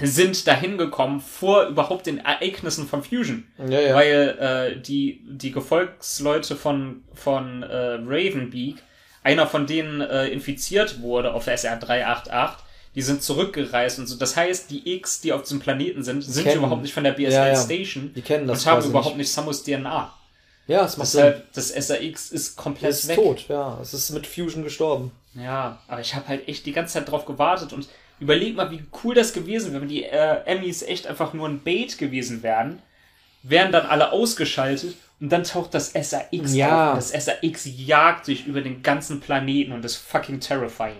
sind 0.01 0.47
dahin 0.47 0.77
gekommen 0.77 1.19
vor 1.19 1.67
überhaupt 1.67 2.07
den 2.07 2.17
Ereignissen 2.17 2.87
von 2.87 3.03
Fusion. 3.03 3.45
Ja, 3.57 3.79
ja. 3.79 3.95
Weil 3.95 4.37
äh, 4.39 4.81
die, 4.81 5.21
die 5.27 5.51
Gefolgsleute 5.51 6.55
von, 6.55 7.03
von 7.13 7.63
äh, 7.63 7.99
Ravenbeak, 8.03 8.77
einer 9.23 9.47
von 9.47 9.67
denen 9.67 10.01
äh, 10.01 10.27
infiziert 10.27 11.01
wurde 11.01 11.33
auf 11.33 11.45
der 11.45 11.53
SR 11.53 11.77
388, 11.77 12.65
die 12.95 13.01
sind 13.01 13.23
zurückgereist 13.23 13.99
und 13.99 14.07
so. 14.07 14.17
Das 14.17 14.35
heißt, 14.35 14.69
die 14.69 14.95
X, 14.95 15.21
die 15.21 15.31
auf 15.33 15.43
diesem 15.43 15.59
Planeten 15.59 16.03
sind, 16.03 16.23
sind 16.23 16.43
kennen- 16.43 16.57
überhaupt 16.57 16.81
nicht 16.81 16.93
von 16.93 17.03
der 17.03 17.11
BSL 17.11 17.31
Ja, 17.33 17.47
ja. 17.47 17.55
Station 17.55 18.11
Die 18.13 18.21
kennen 18.21 18.47
das 18.47 18.65
und 18.65 18.71
haben 18.71 18.85
überhaupt 18.85 19.17
nicht 19.17 19.31
Samus 19.31 19.63
DNA. 19.63 20.13
Ja, 20.67 20.85
es 20.85 20.97
macht 20.97 21.07
Sinn. 21.09 21.21
Deshalb, 21.21 21.53
das 21.53 21.87
SAX 21.87 22.31
ist 22.31 22.55
komplett 22.55 22.91
Es 22.91 22.99
ist 23.03 23.09
weg. 23.09 23.15
tot, 23.15 23.45
ja. 23.47 23.77
Es 23.81 23.93
ist 23.93 24.09
mit 24.11 24.27
Fusion 24.27 24.63
gestorben. 24.63 25.11
Ja, 25.33 25.79
aber 25.87 26.01
ich 26.01 26.13
habe 26.15 26.27
halt 26.27 26.47
echt 26.47 26.65
die 26.65 26.71
ganze 26.71 26.93
Zeit 26.95 27.09
drauf 27.09 27.25
gewartet 27.25 27.71
und 27.73 27.87
überleg 28.19 28.55
mal, 28.55 28.69
wie 28.71 28.83
cool 29.03 29.15
das 29.15 29.33
gewesen 29.33 29.71
wäre, 29.71 29.81
wenn 29.81 29.89
die 29.89 30.03
äh, 30.03 30.43
Emmys 30.45 30.83
echt 30.83 31.07
einfach 31.07 31.33
nur 31.33 31.47
ein 31.47 31.61
Bait 31.63 31.97
gewesen 31.97 32.43
wären, 32.43 32.81
wären 33.43 33.71
dann 33.71 33.85
alle 33.85 34.11
ausgeschaltet 34.11 34.95
und 35.21 35.29
dann 35.31 35.43
taucht 35.43 35.73
das 35.73 35.93
SAX 35.93 36.53
Ja. 36.53 36.91
auf. 36.93 36.95
Das 36.97 37.11
SAX 37.25 37.65
jagt 37.77 38.25
sich 38.25 38.47
über 38.47 38.61
den 38.61 38.83
ganzen 38.83 39.19
Planeten 39.21 39.71
und 39.71 39.85
ist 39.85 39.95
fucking 39.97 40.39
terrifying. 40.41 40.95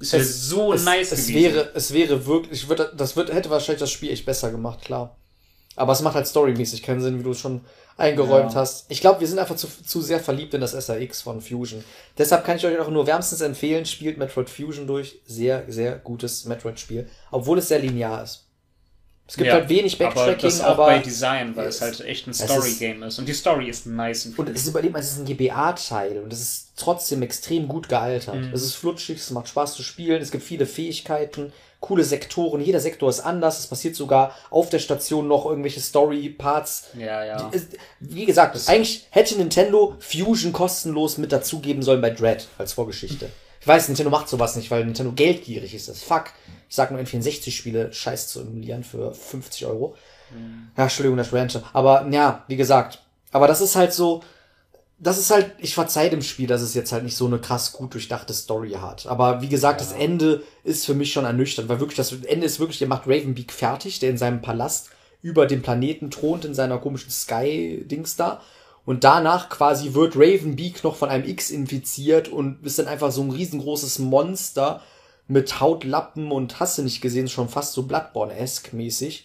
Das 0.00 0.12
wäre 0.12 0.24
so 0.24 0.72
es, 0.72 0.84
nice 0.84 1.12
es 1.12 1.26
gewesen. 1.26 1.54
wäre, 1.54 1.70
es 1.74 1.92
wäre 1.92 2.26
wirklich, 2.26 2.62
ich 2.62 2.68
würde, 2.68 2.92
das 2.96 3.16
wird, 3.16 3.32
hätte 3.32 3.50
wahrscheinlich 3.50 3.80
das 3.80 3.90
Spiel 3.90 4.10
echt 4.10 4.26
besser 4.26 4.50
gemacht, 4.50 4.82
klar. 4.82 5.16
Aber 5.74 5.92
es 5.92 6.00
macht 6.00 6.14
halt 6.14 6.26
storymäßig 6.26 6.82
keinen 6.82 7.00
Sinn, 7.02 7.18
wie 7.18 7.22
du 7.22 7.32
es 7.32 7.38
schon 7.38 7.60
eingeräumt 7.98 8.52
Ja. 8.52 8.60
hast. 8.60 8.86
Ich 8.90 9.00
glaube, 9.02 9.20
wir 9.20 9.26
sind 9.26 9.38
einfach 9.38 9.56
zu, 9.56 9.68
zu 9.68 10.00
sehr 10.00 10.20
verliebt 10.20 10.54
in 10.54 10.60
das 10.62 10.72
SAX 10.72 11.22
von 11.22 11.40
Fusion. 11.42 11.84
Deshalb 12.16 12.44
kann 12.44 12.56
ich 12.56 12.64
euch 12.66 12.78
auch 12.78 12.88
nur 12.90 13.06
wärmstens 13.06 13.42
empfehlen, 13.42 13.84
spielt 13.84 14.16
Metroid 14.18 14.48
Fusion 14.50 14.86
durch. 14.86 15.18
Sehr, 15.26 15.64
sehr 15.68 15.96
gutes 15.96 16.44
Metroid-Spiel. 16.46 17.08
Obwohl 17.30 17.58
es 17.58 17.68
sehr 17.68 17.78
linear 17.78 18.22
ist. 18.22 18.45
Es 19.28 19.36
gibt 19.36 19.48
Ja, 19.48 19.54
halt 19.54 19.68
wenig 19.68 19.94
aber 20.00 20.14
Backtracking, 20.14 20.42
das 20.42 20.60
auch 20.60 20.66
aber, 20.66 20.86
bei 20.86 20.98
Design, 21.00 21.56
weil 21.56 21.66
es 21.66 21.76
es- 21.76 21.80
halt 21.80 22.00
echt 22.02 22.26
ein 22.28 22.30
es 22.30 22.40
ist- 22.40 22.48
Story-Game 22.48 23.02
ist. 23.02 23.18
Und 23.18 23.26
die 23.28 23.32
Story 23.34 23.68
ist 23.68 23.84
nice. 23.86 24.26
Und 24.36 24.48
es 24.50 24.62
ist 24.62 24.68
überlegt 24.68 24.92
mal, 24.92 25.00
es 25.00 25.10
ist 25.12 25.18
ein 25.18 25.24
GBA-Teil 25.24 26.18
und 26.22 26.32
es 26.32 26.40
ist 26.40 26.66
trotzdem 26.76 27.22
extrem 27.22 27.66
gut 27.66 27.88
gealtert. 27.88 28.36
Mhm. 28.36 28.52
Es 28.54 28.62
ist 28.62 28.74
flutschig, 28.76 29.18
es 29.18 29.30
macht 29.32 29.48
Spaß 29.48 29.74
zu 29.74 29.82
spielen, 29.82 30.22
es 30.22 30.30
gibt 30.30 30.44
viele 30.44 30.64
Fähigkeiten, 30.64 31.52
coole 31.80 32.04
Sektoren, 32.04 32.60
jeder 32.60 32.78
Sektor 32.80 33.10
ist 33.10 33.18
anders, 33.20 33.58
es 33.58 33.66
passiert 33.66 33.96
sogar 33.96 34.32
auf 34.50 34.70
der 34.70 34.78
Station 34.78 35.26
noch 35.26 35.44
irgendwelche 35.46 35.80
Story-Parts. 35.80 36.90
ja, 36.98 37.24
ja. 37.24 37.50
Wie 38.00 38.26
gesagt, 38.26 38.56
eigentlich 38.68 39.06
hätte 39.10 39.36
Nintendo 39.36 39.96
Fusion 39.98 40.52
kostenlos 40.52 41.18
mit 41.18 41.32
dazugeben 41.32 41.82
sollen 41.82 42.00
bei 42.00 42.10
Dread 42.10 42.46
als 42.58 42.72
Vorgeschichte. 42.74 43.28
Ich 43.60 43.66
weiß, 43.66 43.88
Nintendo 43.88 44.10
macht 44.10 44.28
sowas 44.28 44.54
nicht, 44.54 44.70
weil 44.70 44.84
Nintendo 44.84 45.12
geldgierig 45.12 45.74
ist. 45.74 45.88
Das 45.88 46.00
fuck. 46.02 46.26
Ich 46.68 46.74
sag 46.74 46.90
nur 46.90 47.00
N64-Spiele 47.00 47.92
scheiß 47.92 48.28
zu 48.28 48.40
emulieren 48.40 48.84
für 48.84 49.12
50 49.12 49.66
Euro. 49.66 49.94
Ja, 50.76 50.84
Entschuldigung, 50.84 51.16
das 51.16 51.32
Rancher. 51.32 51.62
Aber 51.72 52.06
ja, 52.10 52.44
wie 52.48 52.56
gesagt. 52.56 53.02
Aber 53.32 53.46
das 53.46 53.60
ist 53.60 53.76
halt 53.76 53.92
so, 53.92 54.22
das 54.98 55.18
ist 55.18 55.30
halt, 55.30 55.52
ich 55.58 55.74
verzeih 55.74 56.08
dem 56.08 56.22
Spiel, 56.22 56.46
dass 56.46 56.62
es 56.62 56.74
jetzt 56.74 56.92
halt 56.92 57.04
nicht 57.04 57.16
so 57.16 57.26
eine 57.26 57.38
krass 57.38 57.72
gut 57.72 57.92
durchdachte 57.94 58.32
Story 58.32 58.72
hat. 58.72 59.06
Aber 59.06 59.42
wie 59.42 59.48
gesagt, 59.48 59.80
das 59.80 59.92
Ende 59.92 60.42
ist 60.64 60.86
für 60.86 60.94
mich 60.94 61.12
schon 61.12 61.24
ernüchternd, 61.24 61.68
weil 61.68 61.80
wirklich 61.80 61.96
das 61.96 62.12
Ende 62.12 62.46
ist 62.46 62.60
wirklich, 62.60 62.78
der 62.78 62.88
macht 62.88 63.06
Ravenbeak 63.06 63.52
fertig, 63.52 63.98
der 63.98 64.10
in 64.10 64.18
seinem 64.18 64.40
Palast 64.40 64.90
über 65.22 65.46
dem 65.46 65.62
Planeten 65.62 66.10
thront, 66.10 66.44
in 66.44 66.54
seiner 66.54 66.78
komischen 66.78 67.10
Sky-Dings 67.10 68.16
da. 68.16 68.40
Und 68.84 69.04
danach 69.04 69.48
quasi 69.48 69.94
wird 69.94 70.16
Ravenbeak 70.16 70.82
noch 70.84 70.96
von 70.96 71.10
einem 71.10 71.28
X 71.28 71.50
infiziert 71.50 72.28
und 72.28 72.64
ist 72.64 72.78
dann 72.78 72.86
einfach 72.86 73.10
so 73.10 73.22
ein 73.22 73.30
riesengroßes 73.30 73.98
Monster 73.98 74.80
mit 75.28 75.60
Hautlappen 75.60 76.30
und 76.30 76.60
hast 76.60 76.78
du 76.78 76.82
nicht 76.82 77.00
gesehen, 77.00 77.28
schon 77.28 77.48
fast 77.48 77.72
so 77.72 77.82
Bloodborne-esque 77.82 78.74
mäßig. 78.74 79.24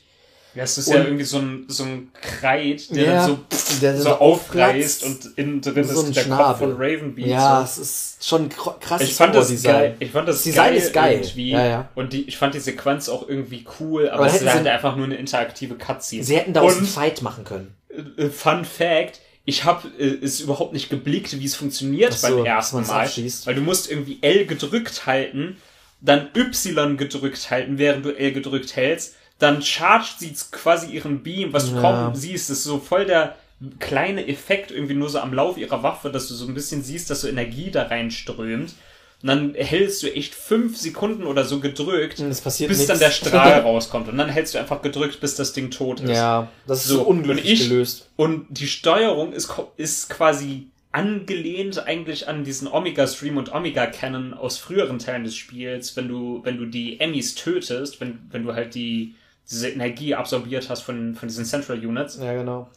Ja, 0.54 0.64
es 0.64 0.78
ist 0.78 0.88
Und- 0.90 0.96
ja 0.96 1.04
irgendwie 1.06 1.24
so 1.24 1.38
ein, 1.38 1.66
so 1.70 1.84
ein 1.86 2.12
Kreid, 2.20 2.94
der 2.94 3.04
Ja, 3.06 3.26
so, 3.26 3.40
der 3.82 3.96
so 3.96 4.04
so 4.04 4.10
aufreißt 4.16 5.04
und 5.06 5.38
innen 5.38 5.62
drin 5.62 5.86
So 5.86 6.02
ist 6.04 6.14
der 6.16 6.24
Schnabel. 6.24 6.46
Kopf 6.46 6.58
von 6.60 6.72
Ravenbeak. 6.74 7.26
Ja, 7.28 7.66
so. 7.66 7.82
es 7.82 7.88
ist 8.18 8.28
schon 8.28 8.50
kr- 8.50 8.78
krass. 8.80 9.02
Ich 9.02 9.14
fand 9.14 9.34
das 9.34 9.48
Design. 9.48 9.72
geil. 9.72 9.96
Ich 10.00 10.12
fand 10.12 10.28
das, 10.28 10.44
Design 10.44 10.66
geil 10.72 10.76
ist 10.76 10.92
geil. 10.94 11.14
irgendwie. 11.22 11.52
Ja, 11.52 11.66
ja. 11.66 11.90
Und 11.96 12.12
die, 12.12 12.24
ich 12.28 12.36
fand 12.38 12.54
die 12.54 12.60
Sequenz 12.60 13.08
auch 13.08 13.30
irgendwie 13.30 13.64
cool, 13.80 14.10
aber, 14.10 14.24
Aber 14.24 14.28
es 14.28 14.42
ist 14.42 14.54
halt 14.54 14.68
einfach 14.68 14.98
nur 14.98 15.06
eine 15.06 15.16
interaktive 15.16 15.76
Cutscene. 15.76 16.24
Sie 16.26 16.36
hätten 16.36 16.52
daraus 16.52 16.74
einen 16.74 16.82
Und 16.82 16.88
Fight 16.90 17.22
machen 17.22 17.46
können. 17.46 17.74
äh, 18.18 18.28
Fun 18.28 18.66
Fact, 18.66 19.22
ich 19.46 19.64
habe 19.64 19.88
äh, 19.98 20.04
es 20.22 20.42
überhaupt 20.42 20.74
nicht 20.74 20.90
geblickt, 20.90 21.40
wie 21.40 21.46
es 21.46 21.56
funktioniert 21.56 22.12
so, 22.12 22.28
beim 22.28 22.46
ersten 22.46 22.86
Mal. 22.86 23.10
Weil 23.46 23.56
du 23.56 23.62
musst 23.62 23.90
irgendwie 23.90 24.18
L 24.22 24.46
gedrückt 24.48 25.06
halten, 25.06 25.56
dann 26.02 26.30
Y 26.36 26.98
gedrückt 26.98 27.50
halten, 27.52 27.78
während 27.78 28.06
du 28.06 28.10
L 28.18 28.32
gedrückt 28.34 28.76
hältst. 28.76 29.16
Dann 29.40 29.62
chargt 29.62 30.20
sie 30.20 30.34
quasi 30.52 30.88
ihren 30.92 31.24
Beam, 31.24 31.54
was 31.54 31.70
du 31.70 31.76
Ja. 31.76 31.82
kaum 31.82 32.16
siehst. 32.16 32.50
Das 32.50 32.58
ist 32.60 32.64
so 32.66 32.78
voll 32.80 33.06
der 33.06 33.36
kleine 33.80 34.28
Effekt 34.28 34.72
irgendwie 34.72 34.94
nur 34.96 35.10
so 35.10 35.20
am 35.20 35.34
Lauf 35.34 35.58
ihrer 35.58 35.84
Waffe, 35.84 36.10
dass 36.12 36.28
du 36.28 36.34
so 36.34 36.46
ein 36.48 36.54
bisschen 36.54 36.84
siehst, 36.84 37.10
dass 37.10 37.22
so 37.22 37.28
Energie 37.28 37.70
da 37.72 37.84
reinströmt. 37.84 38.74
Und 39.24 39.28
dann 39.28 39.54
hältst 39.54 40.02
du 40.02 40.12
echt 40.12 40.34
fünf 40.34 40.78
Sekunden 40.78 41.26
oder 41.26 41.46
so 41.46 41.60
gedrückt, 41.60 42.18
bis 42.18 42.60
nix. 42.60 42.86
dann 42.88 42.98
der 42.98 43.12
Strahl 43.12 43.60
rauskommt. 43.62 44.10
Und 44.10 44.18
dann 44.18 44.30
hältst 44.30 44.56
du 44.56 44.58
einfach 44.58 44.82
gedrückt, 44.82 45.20
bis 45.22 45.36
das 45.36 45.54
Ding 45.54 45.70
tot 45.70 46.00
ist. 46.00 46.10
Ja, 46.10 46.48
das 46.66 46.80
ist 46.82 46.88
So, 46.88 46.96
so, 46.98 47.04
unglücklich 47.04 47.46
und 47.46 47.52
ich- 47.52 47.70
gelöst. 47.70 48.10
Und 48.16 48.46
die 48.50 48.66
Steuerung 48.68 49.32
ist, 49.34 49.52
ist 49.78 50.10
quasi 50.10 50.70
angelehnt 50.92 51.86
eigentlich 51.86 52.28
an 52.28 52.44
diesen 52.44 52.68
Omega 52.68 53.08
Stream 53.08 53.38
und 53.38 53.54
Omega 53.54 53.86
Cannon 53.88 54.34
aus 54.34 54.58
früheren 54.58 55.00
Teilen 55.00 55.24
des 55.24 55.36
Spiels, 55.36 55.96
wenn 55.96 56.08
du, 56.08 56.42
wenn 56.44 56.58
du 56.58 56.66
die 56.66 57.00
Emmys 57.00 57.36
tötest, 57.36 58.02
wenn, 58.02 58.20
wenn 58.32 58.44
du 58.44 58.54
halt 58.54 58.76
die, 58.76 59.16
diese 59.50 59.70
Energie 59.70 60.16
absorbiert 60.16 60.70
hast 60.70 60.82
von, 60.82 61.16
von 61.16 61.28
diesen 61.28 61.46
Central 61.46 61.78
Units. 61.86 62.18
Ja, 62.22 62.34
genau. 62.34 62.70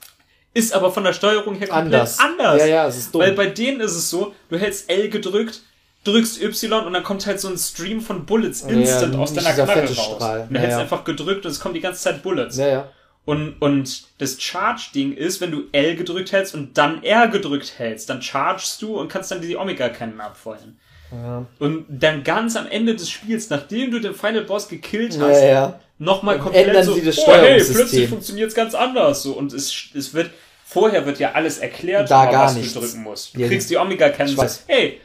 Ist 0.53 0.73
aber 0.73 0.93
von 0.93 1.03
der 1.03 1.12
Steuerung 1.12 1.57
her 1.57 1.67
komplett 1.67 1.95
Anders. 2.01 2.19
anders. 2.21 2.61
Ja, 2.61 2.67
ja, 2.67 2.87
es 2.87 2.97
ist 2.97 3.15
dumm. 3.15 3.23
Weil 3.23 3.33
bei 3.33 3.47
denen 3.47 3.81
ist 3.81 3.97
es 3.97 4.09
so, 4.09 4.33
du 4.49 4.57
hältst 4.57 4.89
L 4.89 5.09
gedrückt, 5.11 5.62
drückst 6.05 6.41
Y 6.41 6.73
und 6.87 6.93
dann 6.93 7.03
kommt 7.03 7.27
halt 7.27 7.41
so 7.41 7.49
ein 7.49 7.59
Stream 7.59 8.01
von 8.01 8.25
Bullets 8.25 8.62
Ja, 8.62 8.69
instant 8.69 9.15
ja, 9.15 9.21
aus 9.21 9.35
deiner 9.35 9.53
Knarre 9.53 9.81
raus. 9.89 9.91
Strahl. 10.15 10.41
Und 10.43 10.51
du 10.51 10.55
Ja, 10.55 10.61
hältst 10.61 10.77
ja. 10.77 10.83
einfach 10.83 11.03
gedrückt 11.03 11.45
und 11.45 11.51
es 11.51 11.59
kommen 11.59 11.75
die 11.75 11.81
ganze 11.81 12.01
Zeit 12.03 12.23
Bullets. 12.23 12.57
ja, 12.57 12.69
ja. 12.69 12.89
Und, 13.27 13.55
und 13.61 14.05
das 14.18 14.41
Charge-Ding 14.41 15.14
ist, 15.16 15.41
wenn 15.41 15.51
du 15.51 15.62
L 15.72 15.97
gedrückt 15.97 16.33
hältst 16.33 16.55
und 16.55 16.77
dann 16.77 17.03
R 17.03 17.29
gedrückt 17.29 17.75
hältst, 17.79 18.11
dann 18.11 18.20
chargest 18.20 18.83
du 18.83 18.99
und 18.99 19.09
kannst 19.09 19.31
dann 19.31 19.41
die 19.41 19.57
Omega-Cannon 19.57 20.20
abfeuern. 20.20 20.77
Ja, 21.11 21.47
Und 21.59 21.87
dann 21.89 22.22
ganz 22.25 22.55
am 22.57 22.66
Ende 22.66 22.95
des 22.95 23.09
Spiels, 23.09 23.49
nachdem 23.49 23.91
du 23.93 24.01
den 24.01 24.14
Final 24.14 24.43
Boss 24.43 24.68
gekillt 24.68 25.14
ja. 25.14 25.22
hast, 25.22 25.43
ja. 25.43 25.81
nochmal 25.99 26.35
Dann 26.37 26.45
komplett 26.45 26.66
ändern 26.68 26.85
so, 26.85 26.95
sie 26.95 27.03
das 27.03 27.18
oh 27.18 27.33
hey, 27.33 27.62
plötzlich 27.62 28.09
funktioniert 28.09 28.49
es 28.49 28.55
ganz 28.55 28.75
anders. 28.75 29.22
So. 29.22 29.33
Und 29.33 29.53
es, 29.55 29.72
es 29.95 30.12
wird, 30.12 30.31
vorher 30.66 31.07
wird 31.07 31.18
ja 31.18 31.33
alles 31.33 31.59
erklärt, 31.59 32.11
Da 32.11 32.27
gar 32.27 32.47
was 32.47 32.57
nichts. 32.57 32.75
du 32.75 32.81
drücken 32.81 33.03
musst. 33.05 33.35
Du 33.37 33.41
Ja, 33.41 33.47
kriegst 33.49 33.70
die 33.70 33.77
Omega-Cannon, 33.79 34.33
ich 34.33 34.39
weiß. 34.39 34.64
hey, 34.66 35.01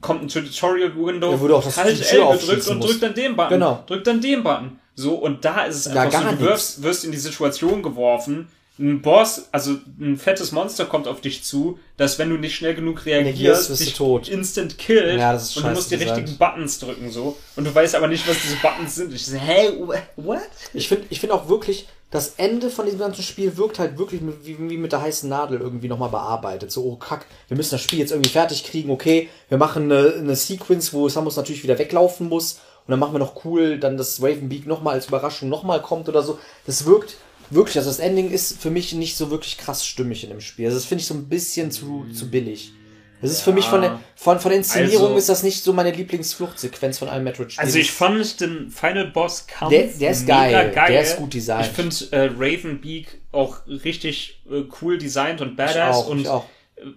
kommt 0.00 0.22
ein 0.22 0.28
Tutorial-Window, 0.28 1.32
Ja, 1.32 1.76
halt 1.76 2.12
L 2.12 2.38
gedrückt 2.38 2.68
und 2.68 2.78
musst. 2.78 2.90
drück 2.92 3.00
dann 3.00 3.14
den 3.14 3.34
Button. 3.34 3.50
Genau. 3.50 3.84
Drück 3.86 4.04
dann 4.04 4.20
den 4.20 4.42
Button. 4.44 4.78
So, 4.94 5.14
und 5.14 5.44
da 5.44 5.64
ist 5.64 5.76
es 5.86 5.92
Da 5.92 6.02
einfach 6.02 6.30
so, 6.30 6.36
du 6.36 6.40
wirst, 6.40 6.82
wirst 6.82 7.04
in 7.04 7.12
die 7.12 7.18
Situation 7.18 7.82
geworfen, 7.82 8.48
ein 8.78 9.02
Boss, 9.02 9.46
also 9.52 9.76
ein 10.00 10.16
fettes 10.16 10.50
Monster 10.50 10.84
kommt 10.86 11.06
auf 11.06 11.20
dich 11.20 11.44
zu, 11.44 11.78
dass 11.96 12.18
wenn 12.18 12.28
du 12.30 12.36
nicht 12.36 12.56
schnell 12.56 12.74
genug 12.74 13.06
Reagierst, 13.06 13.70
du 13.70 13.74
dich 13.74 13.94
tot. 13.94 14.28
instant 14.28 14.78
killt 14.78 15.18
Ja, 15.18 15.32
und 15.34 15.56
du 15.56 15.68
musst 15.68 15.92
die 15.92 15.96
designt. 15.96 16.18
richtigen 16.18 16.38
Buttons 16.38 16.80
drücken 16.80 17.08
so 17.10 17.36
und 17.54 17.64
du 17.64 17.72
weißt 17.72 17.94
aber 17.94 18.08
nicht, 18.08 18.28
was 18.28 18.36
diese 18.42 18.56
Buttons 18.56 18.96
sind. 18.96 19.14
Ich 19.14 19.26
so, 19.26 19.36
hä, 19.36 19.70
what? 20.16 20.40
Ich 20.72 20.88
finde 20.88 21.06
ich 21.08 21.20
find 21.20 21.32
auch 21.32 21.48
wirklich, 21.48 21.86
das 22.10 22.34
Ende 22.36 22.68
von 22.68 22.84
diesem 22.86 22.98
ganzen 23.00 23.22
Spiel 23.22 23.56
wirkt 23.56 23.78
halt 23.78 23.96
wirklich 23.96 24.20
mit, 24.20 24.44
wie, 24.44 24.56
wie 24.58 24.76
mit 24.76 24.90
der 24.90 25.02
heißen 25.02 25.28
Nadel 25.28 25.60
irgendwie 25.60 25.88
nochmal 25.88 26.10
bearbeitet. 26.10 26.72
So, 26.72 26.84
oh 26.84 26.96
kack, 26.96 27.26
wir 27.46 27.56
müssen 27.56 27.72
das 27.72 27.80
Spiel 27.80 28.00
jetzt 28.00 28.10
irgendwie 28.10 28.30
fertig 28.30 28.64
kriegen, 28.64 28.90
okay, 28.90 29.28
wir 29.48 29.58
machen 29.58 29.84
eine, 29.84 30.14
eine 30.14 30.34
Sequence, 30.34 30.92
wo 30.92 31.08
Samus 31.08 31.36
natürlich 31.36 31.62
wieder 31.62 31.78
weglaufen 31.78 32.28
muss 32.28 32.58
und 32.86 32.90
dann 32.90 32.98
machen 32.98 33.12
wir 33.14 33.18
noch 33.18 33.44
cool, 33.44 33.78
dann 33.78 33.96
dass 33.96 34.22
Ravenbeak 34.22 34.66
nochmal 34.66 34.94
als 34.94 35.06
Überraschung 35.06 35.48
nochmal 35.48 35.80
kommt 35.82 36.08
oder 36.08 36.22
so. 36.22 36.38
Das 36.66 36.84
wirkt 36.86 37.16
wirklich, 37.50 37.76
also 37.76 37.88
das 37.90 37.98
Ending 37.98 38.30
ist 38.30 38.60
für 38.60 38.70
mich 38.70 38.92
nicht 38.94 39.16
so 39.16 39.30
wirklich 39.30 39.58
krass 39.58 39.86
stimmig 39.86 40.24
in 40.24 40.30
dem 40.30 40.40
Spiel. 40.40 40.66
Also 40.66 40.78
das 40.78 40.84
finde 40.86 41.02
ich 41.02 41.06
so 41.08 41.14
ein 41.14 41.28
bisschen 41.28 41.70
zu, 41.70 42.06
zu 42.14 42.30
billig. 42.30 42.72
Das 43.22 43.30
ist 43.30 43.40
für 43.40 43.52
mich 43.52 43.64
von 43.64 43.80
der, 43.80 44.00
von, 44.16 44.38
von 44.38 44.50
der 44.50 44.58
Inszenierung 44.58 45.06
Also- 45.06 45.16
ist 45.16 45.28
das 45.30 45.42
nicht 45.42 45.62
so 45.62 45.72
meine 45.72 45.92
Lieblingsfluchtsequenz 45.92 46.98
von 46.98 47.08
einem 47.08 47.24
Metroid-Spiel. 47.24 47.64
Also 47.64 47.78
ich 47.78 47.90
fand 47.90 48.38
den 48.40 48.70
Final 48.70 49.06
Boss 49.08 49.46
Kampf 49.46 49.70
Der- 49.70 49.86
der 49.86 50.10
ist 50.10 50.22
mega 50.22 50.64
geil. 50.68 50.92
Der 50.92 51.00
ist 51.02 51.16
gut 51.16 51.32
designt. 51.32 51.66
Ich 51.66 51.72
finde 51.72 51.96
äh, 52.12 52.30
Ravenbeak 52.36 53.20
auch 53.32 53.58
richtig 53.66 54.42
äh, 54.50 54.64
cool 54.82 54.98
designt 54.98 55.40
und 55.40 55.56
badass 55.56 55.96
auch, 55.96 56.08
und 56.08 56.28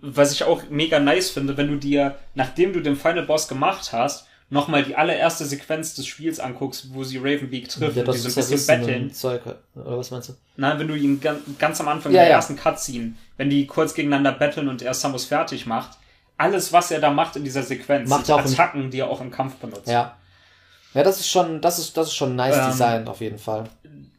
was 0.01 0.33
ich 0.33 0.43
auch 0.43 0.63
mega 0.69 0.99
nice 0.99 1.29
finde, 1.29 1.55
wenn 1.55 1.67
du 1.69 1.75
dir, 1.77 2.17
nachdem 2.35 2.73
du 2.73 2.81
den 2.81 2.95
Final 2.97 3.23
Boss 3.23 3.47
gemacht 3.47 3.93
hast, 3.93 4.26
nochmal 4.49 4.83
die 4.83 4.95
allererste 4.95 5.45
Sequenz 5.45 5.93
des 5.95 6.05
Spiels 6.07 6.39
anguckst, 6.39 6.93
wo 6.93 7.03
sie 7.03 7.17
Ravenbeak 7.17 7.67
trifft 7.69 7.95
Ja, 7.97 8.01
und 8.01 8.07
das 8.07 8.23
die 8.23 8.29
so 8.29 8.39
ein 8.41 8.49
bisschen 8.49 8.79
betteln. 8.81 9.13
Zeug, 9.13 9.41
oder 9.75 9.97
was 9.97 10.11
meinst 10.11 10.29
du? 10.29 10.33
Nein, 10.55 10.79
wenn 10.79 10.87
du 10.87 10.95
ihn 10.95 11.19
ganz, 11.19 11.41
ganz 11.59 11.81
am 11.81 11.87
Anfang 11.89 12.11
Ja, 12.13 12.21
der 12.21 12.29
ja. 12.29 12.35
ersten 12.35 12.55
Cutscene, 12.55 13.13
wenn 13.35 13.49
die 13.49 13.67
kurz 13.67 13.93
gegeneinander 13.93 14.31
betteln 14.31 14.69
und 14.69 14.81
er 14.81 14.93
Samus 14.93 15.25
fertig 15.25 15.65
macht, 15.65 15.97
alles, 16.37 16.71
was 16.71 16.91
er 16.91 17.01
da 17.01 17.09
macht 17.11 17.35
in 17.35 17.43
dieser 17.43 17.63
Sequenz, 17.63 18.09
Macht 18.09 18.27
sind 18.27 18.35
er 18.35 18.43
auch 18.43 18.45
Attacken, 18.45 18.89
die 18.91 18.99
er 18.99 19.09
auch 19.09 19.21
im 19.21 19.31
Kampf 19.31 19.55
benutzt. 19.55 19.87
Ja. 19.87 20.15
Ja, 20.93 21.03
das 21.03 21.19
ist 21.19 21.29
schon, 21.29 21.61
das 21.61 21.77
ist, 21.79 21.97
das 21.97 22.07
ist 22.07 22.13
schon 22.15 22.35
nice 22.35 22.57
Ähm, 22.57 22.71
Design 22.71 23.07
auf 23.07 23.19
jeden 23.21 23.37
Fall. 23.39 23.65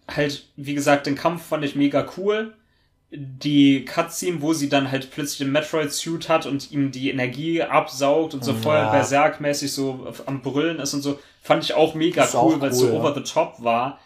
halt, 0.08 0.44
wie 0.56 0.74
gesagt, 0.74 1.06
den 1.06 1.14
Kampf 1.14 1.46
fand 1.46 1.64
ich 1.64 1.74
mega 1.74 2.06
cool. 2.16 2.54
Die 3.10 3.86
Cutscene, 3.86 4.42
wo 4.42 4.52
sie 4.52 4.68
dann 4.68 4.90
halt 4.90 5.10
plötzlich 5.10 5.38
den 5.38 5.50
Metroid-Suit 5.52 6.28
hat 6.28 6.44
und 6.44 6.70
ihm 6.72 6.90
die 6.92 7.10
Energie 7.10 7.62
absaugt 7.62 8.34
und 8.34 8.44
so 8.44 8.52
voll 8.52 8.76
Ja. 8.76 8.90
Berserk-mäßig 8.90 9.72
so 9.72 10.06
am 10.26 10.42
Brüllen 10.42 10.78
ist 10.78 10.92
und 10.92 11.00
so, 11.00 11.18
fand 11.42 11.64
ich 11.64 11.72
auch 11.72 11.94
mega 11.94 12.24
Ist 12.24 12.34
cool, 12.34 12.40
auch 12.56 12.60
weil 12.60 12.70
es 12.70 12.78
so 12.78 12.86
cool, 12.86 12.92
ja. 12.94 13.00
over 13.00 13.14
the 13.14 13.22
top 13.22 13.54
war. 13.64 13.98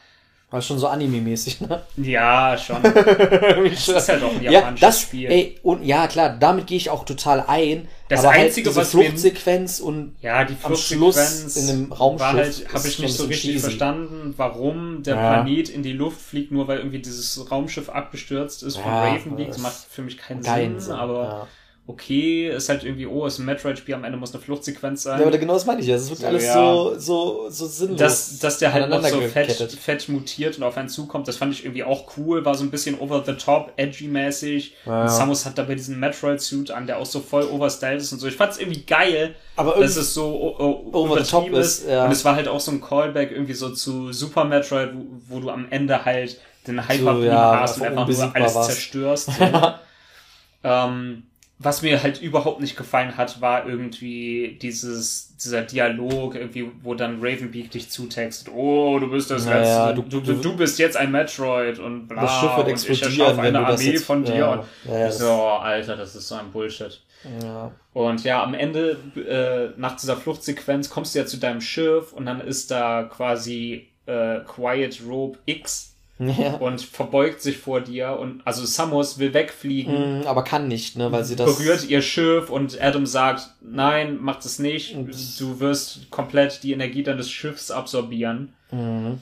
War 0.53 0.61
schon 0.63 0.79
so 0.79 0.87
Anime-mäßig, 0.87 1.63
ne? 1.63 1.83
Ja, 1.97 2.57
schon. 2.59 2.77
Das 2.85 3.89
ist 3.89 4.09
halt 4.09 4.23
auch 4.23 4.33
ein 4.35 4.43
Ja, 4.43 4.51
japanisches 4.53 4.81
das, 4.81 5.01
Spiel. 5.01 5.31
ey, 5.31 5.59
und 5.63 5.83
ja, 5.83 6.07
klar, 6.07 6.37
damit 6.39 6.67
gehe 6.69 6.77
ich 6.77 6.91
auch 6.91 7.05
total 7.05 7.43
ein. 7.49 7.89
Das 8.13 8.21
aber 8.25 8.31
Einzige, 8.31 8.67
halt 8.67 8.77
diese 8.77 8.81
was 8.81 8.91
Fluchtsequenz 8.91 9.81
und 9.81 10.17
Ja, 10.21 10.45
die 10.45 10.55
am 10.63 10.77
Schluss 10.77 11.19
Fluchtsequenz 11.19 11.57
in 11.57 11.67
dem 11.67 11.93
Raumschiff 11.93 12.27
halt, 12.27 12.73
habe 12.75 12.89
ich 12.89 12.99
nicht 12.99 13.15
so 13.15 13.25
richtig 13.25 13.51
cheesy. 13.53 13.61
verstanden, 13.61 14.35
warum 14.37 15.03
der 15.03 15.17
Ja. 15.17 15.43
Planet 15.43 15.69
in 15.69 15.83
die 15.83 15.93
Luft 15.93 16.21
fliegt, 16.21 16.53
nur 16.53 16.69
weil 16.69 16.79
irgendwie 16.79 16.99
dieses 17.01 17.51
Raumschiff 17.51 17.89
abgestürzt 17.89 18.63
ist 18.63 18.77
von 18.77 18.91
Ja, 18.91 19.05
Ravenbeak. 19.15 19.49
Das 19.49 19.59
macht 19.59 19.77
für 19.91 20.03
mich 20.03 20.19
keinen 20.19 20.43
keinen 20.43 20.79
Sinn, 20.79 20.81
Sinn, 20.81 20.95
aber 20.95 21.23
ja. 21.25 21.49
Okay, 21.85 22.49
ist 22.49 22.69
halt 22.69 22.85
irgendwie, 22.85 23.07
oh, 23.07 23.27
ist 23.27 23.39
ein 23.41 23.45
Metroid-Spiel, 23.45 23.95
am 23.97 24.05
Ende 24.05 24.17
muss 24.17 24.33
eine 24.33 24.41
Fluchtsequenz 24.41 25.03
sein. 25.03 25.21
Ja, 25.21 25.27
aber 25.27 25.37
genau 25.37 25.55
das 25.55 25.67
meine 25.67 25.81
ich 25.81 25.89
ja. 25.89 25.97
Es 25.97 26.09
wird 26.09 26.21
So, 26.21 26.27
alles 26.29 26.45
ja. 26.45 26.55
so, 26.55 26.95
so, 26.97 27.47
so 27.51 27.67
sinnlos. 27.67 27.99
dass, 27.99 28.39
dass 28.39 28.59
der 28.59 28.73
halt 28.73 28.89
noch 28.89 29.05
so 29.05 29.21
fett, 29.23 29.51
fett 29.53 30.09
mutiert 30.09 30.57
und 30.57 30.63
auf 30.63 30.77
einen 30.77 30.89
zukommt, 30.89 31.27
das 31.27 31.37
fand 31.37 31.53
ich 31.53 31.65
irgendwie 31.65 31.83
auch 31.83 32.17
cool, 32.17 32.45
war 32.45 32.55
so 32.55 32.63
ein 32.63 32.71
bisschen 32.71 32.99
over 33.01 33.25
the 33.27 33.33
top, 33.33 33.73
edgy-mäßig. 33.77 34.75
Ja. 34.87 35.03
Und 35.03 35.09
Samus 35.11 35.45
hat 35.45 35.59
dabei 35.59 35.75
diesen 35.75 35.99
Metroid-Suit 35.99 36.71
an, 36.71 36.87
der 36.87 36.99
auch 36.99 37.07
so 37.07 37.19
voll 37.21 37.45
overstyled 37.45 38.01
ist 38.01 38.13
und 38.13 38.21
so. 38.21 38.29
Ich 38.29 38.37
fand's 38.37 38.59
irgendwie 38.59 38.83
geil, 38.83 39.35
Aber 39.57 39.73
dass 39.81 39.97
es 39.97 40.15
so 40.15 40.25
o- 40.27 40.65
o- 40.65 40.91
over 40.93 41.23
the 41.25 41.29
top 41.31 41.51
ist, 41.51 41.89
ja. 41.89 42.05
Und 42.07 42.13
es 42.13 42.25
war 42.25 42.37
halt 42.37 42.47
auch 42.47 42.61
so 42.61 42.71
ein 42.71 42.81
Callback 42.81 43.33
irgendwie 43.33 43.55
so 43.55 43.71
zu 43.71 44.13
Super 44.13 44.45
Metroid, 44.45 44.91
wo, 44.95 45.37
wo 45.37 45.41
du 45.41 45.51
am 45.51 45.67
Ende 45.71 46.05
halt 46.05 46.39
den 46.67 46.89
Hyper 46.89 47.15
Beam 47.15 47.25
ja, 47.25 47.61
hast 47.61 47.79
und 47.79 47.83
einfach 47.89 48.07
nur 48.07 48.35
alles 48.37 48.55
warst. 48.55 48.71
zerstörst. 48.71 49.31
So. 50.65 50.69
ähm, 50.69 51.25
was 51.63 51.83
mir 51.83 52.03
halt 52.03 52.21
überhaupt 52.21 52.61
nicht 52.61 52.77
gefallen 52.77 53.17
hat, 53.17 53.41
war 53.41 53.67
irgendwie 53.69 54.59
dieses, 54.61 55.37
dieser 55.37 55.63
Dialog, 55.63 56.35
irgendwie, 56.35 56.71
wo 56.83 56.95
dann 56.95 57.17
Ravenbeak 57.21 57.71
dich 57.71 57.91
zutextet, 57.91 58.53
oh, 58.55 58.99
du 58.99 59.11
bist 59.11 59.31
das 59.31 59.47
Naja, 59.47 59.91
letzte, 59.91 60.03
du, 60.09 60.21
du- 60.21 60.41
du, 60.41 60.57
bist 60.57 60.79
jetzt 60.79 60.97
ein 60.97 61.11
Metroid 61.11 61.79
und 61.79 62.09
bla, 62.09 62.23
das 62.23 62.41
Schiff 62.41 62.57
wird 62.57 62.69
und 62.69 62.91
ich 62.91 63.03
erschaffe 63.03 63.41
eine 63.43 63.67
Armee 63.67 63.91
jetzt, 63.93 64.05
von 64.05 64.25
dir 64.25 64.35
ja, 64.37 64.53
und 64.53 64.65
ja, 64.91 65.11
so, 65.11 65.31
Alter, 65.31 65.97
das 65.97 66.15
ist 66.15 66.29
so 66.29 66.35
ein 66.37 66.51
Bullshit. 66.53 67.01
ja. 67.43 67.71
Und 67.93 68.25
ja, 68.25 68.43
am 68.43 68.55
Ende, 68.55 68.97
äh, 69.17 69.79
nach 69.79 69.97
dieser 69.97 70.17
Fluchtsequenz, 70.17 70.89
kommst 70.89 71.15
du 71.15 71.19
ja 71.19 71.27
zu 71.27 71.37
deinem 71.37 71.61
Schiff 71.61 72.13
und 72.15 72.25
dann 72.25 72.41
ist 72.41 72.71
da 72.71 73.03
quasi 73.03 73.89
äh, 74.07 74.39
Quiet 74.41 75.01
Rope 75.07 75.39
X 75.45 75.92
ja. 76.29 76.55
und 76.57 76.81
verbeugt 76.81 77.41
sich 77.43 77.59
vor 77.59 77.81
dir 77.81 78.19
und 78.19 78.41
also 78.45 78.65
Samus 78.65 79.19
will 79.19 79.33
wegfliegen, 79.35 80.21
Mm, 80.23 80.27
Aber 80.27 80.45
kann 80.45 80.69
nicht, 80.69 80.97
ne, 80.97 81.11
weil 81.13 81.25
sie 81.25 81.37
das. 81.37 81.57
berührt 81.59 81.89
ihr 81.89 82.03
Schiff 82.03 82.51
und 82.51 82.81
Adam 82.81 83.07
sagt, 83.07 83.51
nein, 83.61 84.19
mach 84.21 84.37
das 84.37 84.59
nicht, 84.59 84.97
du 85.41 85.61
wirst 85.61 86.11
komplett 86.11 86.63
die 86.63 86.73
Energie 86.73 87.03
deines 87.03 87.31
Schiffs 87.31 87.71
absorbieren. 87.71 88.53
Mhm. 88.71 89.21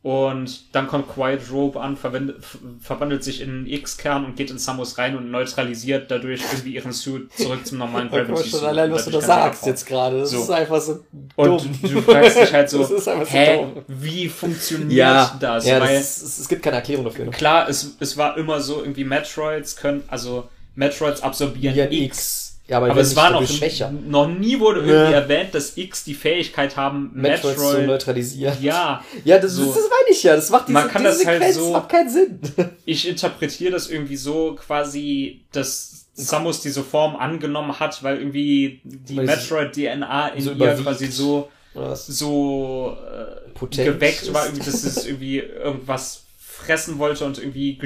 Und 0.00 0.74
dann 0.74 0.86
kommt 0.86 1.08
Quiet 1.12 1.40
Rope 1.52 1.80
an, 1.80 1.96
verwendet, 1.96 2.38
f- 2.38 2.58
verwandelt 2.80 3.24
sich 3.24 3.40
in 3.40 3.48
einen 3.50 3.66
X-Kern 3.66 4.24
und 4.24 4.36
geht 4.36 4.48
in 4.50 4.56
Samus 4.58 4.96
rein 4.96 5.16
und 5.16 5.30
neutralisiert 5.32 6.08
dadlich 6.10 6.40
irgendwie 6.52 6.74
ihren 6.76 6.92
Suit 6.92 7.32
zurück 7.36 7.66
zum 7.66 7.78
normalen 7.78 8.08
Gravity 8.10 8.48
schon 8.48 8.60
Suit. 8.60 8.68
allein, 8.68 8.92
was 8.92 9.06
du 9.06 9.10
da 9.10 9.18
Dadurch 9.18 9.26
sagst 9.26 9.66
jetzt 9.66 9.86
gerade. 9.86 10.20
Das 10.20 10.30
So. 10.30 10.38
ist 10.42 10.50
einfach 10.50 10.80
so 10.80 11.04
Und 11.34 11.48
dumm. 11.64 11.78
du, 11.82 11.88
du 11.88 12.02
fragst 12.02 12.38
dich 12.38 12.52
halt 12.52 12.70
so, 12.70 12.78
Das 12.82 12.90
ist 12.92 13.08
einfach 13.08 13.26
so 13.26 13.32
hä, 13.32 13.56
dumm. 13.58 13.84
wie 13.88 14.28
funktioniert 14.28 14.92
ja, 14.92 15.36
das? 15.40 15.66
ja 15.66 15.80
Weil 15.80 15.96
das 15.98 16.22
ist, 16.22 16.38
es 16.38 16.48
gibt 16.48 16.62
keine 16.62 16.76
Erklärung 16.76 17.04
dafür. 17.04 17.26
klar, 17.32 17.68
es, 17.68 17.96
es 17.98 18.16
war 18.16 18.36
immer 18.38 18.60
so, 18.60 18.80
irgendwie 18.80 19.04
Metroids 19.04 19.74
können, 19.74 20.04
also 20.06 20.48
Metroids 20.76 21.22
absorbieren 21.22 21.74
Ja, 21.74 21.86
X. 21.90 22.47
Ja, 22.68 22.76
aber, 22.76 22.90
Aber 22.90 23.00
es 23.00 23.16
war 23.16 23.30
noch, 23.30 23.46
schwächer. 23.48 23.90
noch 23.90 24.28
nie 24.28 24.60
wurde 24.60 24.80
irgendwie 24.80 24.94
Ja. 24.94 25.10
erwähnt, 25.10 25.54
dass 25.54 25.76
X 25.78 26.04
die 26.04 26.12
Fähigkeit 26.14 26.76
haben, 26.76 27.10
Metroids 27.14 27.56
zu 27.56 27.64
Metroid, 27.64 27.86
neutralisieren. 27.86 28.56
ja, 28.60 29.02
Ja, 29.24 29.38
das, 29.38 29.52
So. 29.52 29.64
das, 29.64 29.74
das 29.76 29.84
meine 29.84 30.10
ich 30.14 30.22
ja. 30.22 30.36
Das 30.36 30.50
macht 30.50 30.68
diese, 30.68 30.74
Man 30.78 30.88
kann 30.88 31.02
diese 31.02 31.16
das 31.18 31.26
halt 31.26 31.54
so- 31.54 31.72
macht 31.72 31.88
keinen 31.88 32.10
Sinn. 32.10 32.40
ich 32.84 33.08
interpretiere 33.08 33.72
das 33.72 33.88
irgendwie 33.88 34.16
so 34.16 34.54
quasi, 34.54 35.40
dass 35.52 36.06
Samus 36.12 36.60
diese 36.60 36.82
Form 36.84 37.16
angenommen 37.16 37.80
hat, 37.80 38.02
weil 38.02 38.18
irgendwie 38.18 38.80
die 38.84 39.14
Metroid-DNA 39.14 40.28
in 40.28 40.42
so 40.42 40.50
ihr 40.52 40.74
quasi 40.74 41.06
so, 41.06 41.48
was? 41.74 42.06
so 42.06 42.96
äh, 43.08 43.50
Potent 43.54 43.86
geweckt 43.94 44.22
ist. 44.22 44.34
war, 44.34 44.44
irgendwie, 44.46 44.64
dass 44.66 44.84
es 44.84 45.06
irgendwie 45.06 45.38
irgendwas 45.38 46.24
fressen 46.38 46.98
wollte 46.98 47.24
und 47.24 47.38
irgendwie 47.38 47.78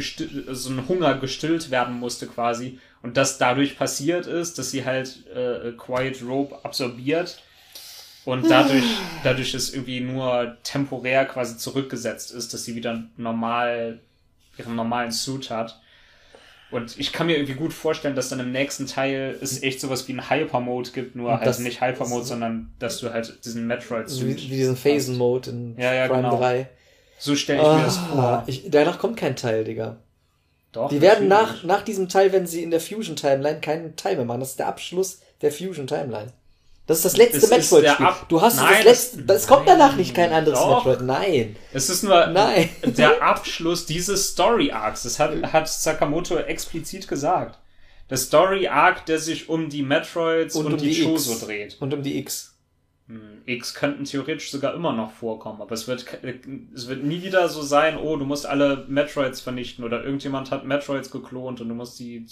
so 0.51 0.71
ein 0.71 0.89
Hunger 0.89 1.15
gestillt 1.19 1.71
werden 1.71 1.99
musste 2.01 2.27
quasi. 2.27 2.79
Und 3.03 3.17
das 3.17 3.39
dadurch 3.39 3.77
passiert 3.77 4.27
ist, 4.27 4.59
dass 4.59 4.71
sie 4.71 4.85
halt 4.85 5.25
äh, 5.35 5.73
Quiet 5.73 6.23
Rope 6.27 6.65
absorbiert 6.65 7.43
und 8.25 8.49
dadurch, 8.49 8.85
dadurch 9.25 9.55
es 9.55 9.75
irgendwie 9.75 10.01
nur 10.01 10.57
temporär 10.63 11.25
quasi 11.27 11.57
zurückgesetzt 11.57 12.31
ist, 12.33 12.55
dass 12.55 12.65
sie 12.65 12.77
wieder 12.77 13.03
normal 13.17 13.99
ihren 14.57 14.77
normalen 14.77 15.11
Suit 15.11 15.51
hat. 15.51 15.81
Und 16.71 16.99
ich 16.99 17.13
kann 17.13 17.27
mir 17.27 17.35
irgendwie 17.37 17.55
gut 17.55 17.73
vorstellen, 17.75 18.15
dass 18.15 18.31
dann 18.31 18.41
im 18.41 18.51
nächsten 18.53 18.87
Teil 18.87 19.37
es 19.43 19.63
echt 19.63 19.79
sowas 19.81 20.09
wie 20.09 20.13
einen 20.13 20.31
Hyper-Mode 20.31 20.91
gibt, 20.93 21.17
nur 21.17 21.33
halt 21.33 21.47
das- 21.47 21.59
nicht 21.59 21.83
Hyper-Mode, 21.83 22.25
sondern 22.25 22.73
dass 22.79 22.99
du 23.01 23.13
halt 23.13 23.45
diesen 23.45 23.63
So 23.63 23.65
wie, 23.65 23.67
Metroid-Suit 23.67 24.37
wie 24.51 24.57
diesen 24.57 24.77
Phasen-Mode 24.77 25.51
in 25.51 25.77
Ja, 25.79 25.93
ja, 25.93 26.07
Prime 26.09 26.23
genau. 26.23 26.39
3. 26.39 26.69
So 27.19 27.35
stelle 27.37 27.61
ich 27.61 27.69
mir 27.69 27.85
das 27.85 27.99
Ah, 27.99 28.07
vor. 28.11 28.45
ich, 28.47 28.65
danach 28.71 28.99
kommt 28.99 29.17
kein 29.19 29.37
Teil, 29.37 29.65
Digga. 29.65 29.99
Doch, 30.73 30.89
Die 30.89 31.01
werden 31.03 31.29
nach, 31.29 31.63
nach 31.65 31.83
diesem 31.83 32.09
Teil, 32.09 32.33
wenn 32.33 32.47
sie 32.47 32.63
in 32.63 32.71
der 32.71 32.81
Fusion 32.81 33.15
Timeline 33.17 33.61
keinen 33.61 33.95
Teil 33.97 34.17
mehr 34.17 34.25
machen. 34.25 34.41
Das 34.41 34.51
ist 34.51 34.59
der 34.59 34.69
Abschluss 34.69 35.21
der 35.43 35.53
Fusion 35.53 35.87
Timeline. 35.87 36.33
Das 36.87 36.99
ist 36.99 37.05
das 37.05 37.17
letzte 37.17 37.37
Es 37.39 37.51
Metroid-Spiel. 37.51 38.07
Du 38.29 38.41
hast 38.43 38.57
Nein, 38.57 38.75
das 38.79 38.85
letzte. 38.85 39.17
das- 39.23 39.27
Das, 39.43 39.47
kommt 39.47 39.67
nein, 39.67 39.79
danach 39.79 39.97
nicht 39.97 40.15
kein 40.15 40.33
anderes 40.33 40.59
doch. 40.59 40.85
Metroid. 40.85 41.07
Nein. 41.07 41.57
Es 41.73 41.89
ist 41.91 42.03
nur 42.03 42.27
Nein. 42.27 42.71
der 42.83 43.23
Abschluss 43.23 43.87
dieses 43.87 44.29
Story-Arcs. 44.31 45.05
Das 45.05 45.19
hat, 45.19 45.33
hat 45.53 45.69
Sakamoto 45.69 46.37
explizit 46.39 47.07
gesagt. 47.07 47.59
Der 48.11 48.17
Story-Arc, 48.17 49.07
der 49.07 49.19
sich 49.21 49.49
um 49.49 49.69
die 49.71 49.83
Metroids 49.83 50.57
und, 50.57 50.67
Und 50.67 50.73
um 50.75 50.79
die, 50.81 50.91
die 50.93 51.05
Choso 51.05 51.33
X. 51.33 51.41
dreht. 51.41 51.77
Und 51.81 51.95
um 51.95 52.03
die 52.03 52.19
X. 52.19 52.52
X 53.47 53.75
könnten 53.75 54.05
theoretisch 54.05 54.51
sogar 54.51 54.75
immer 54.75 54.93
noch 54.93 55.11
vorkommen, 55.11 55.61
aber 55.63 55.73
es 55.75 55.89
wird, 55.89 56.07
ke- 56.07 56.41
es 56.75 56.89
wird 56.89 57.03
nie 57.03 57.23
wieder 57.23 57.49
so 57.49 57.61
sein, 57.63 57.97
oh, 57.99 58.17
du 58.17 58.25
musst 58.25 58.47
alle 58.47 58.85
Metroids 58.89 59.41
vernichten 59.41 59.85
oder 59.85 60.05
irgendjemand 60.05 60.51
hat 60.51 60.65
Metroids 60.65 61.11
geklont 61.11 61.61
und 61.61 61.69
du 61.69 61.75
musst 61.75 61.99
die 61.99 62.25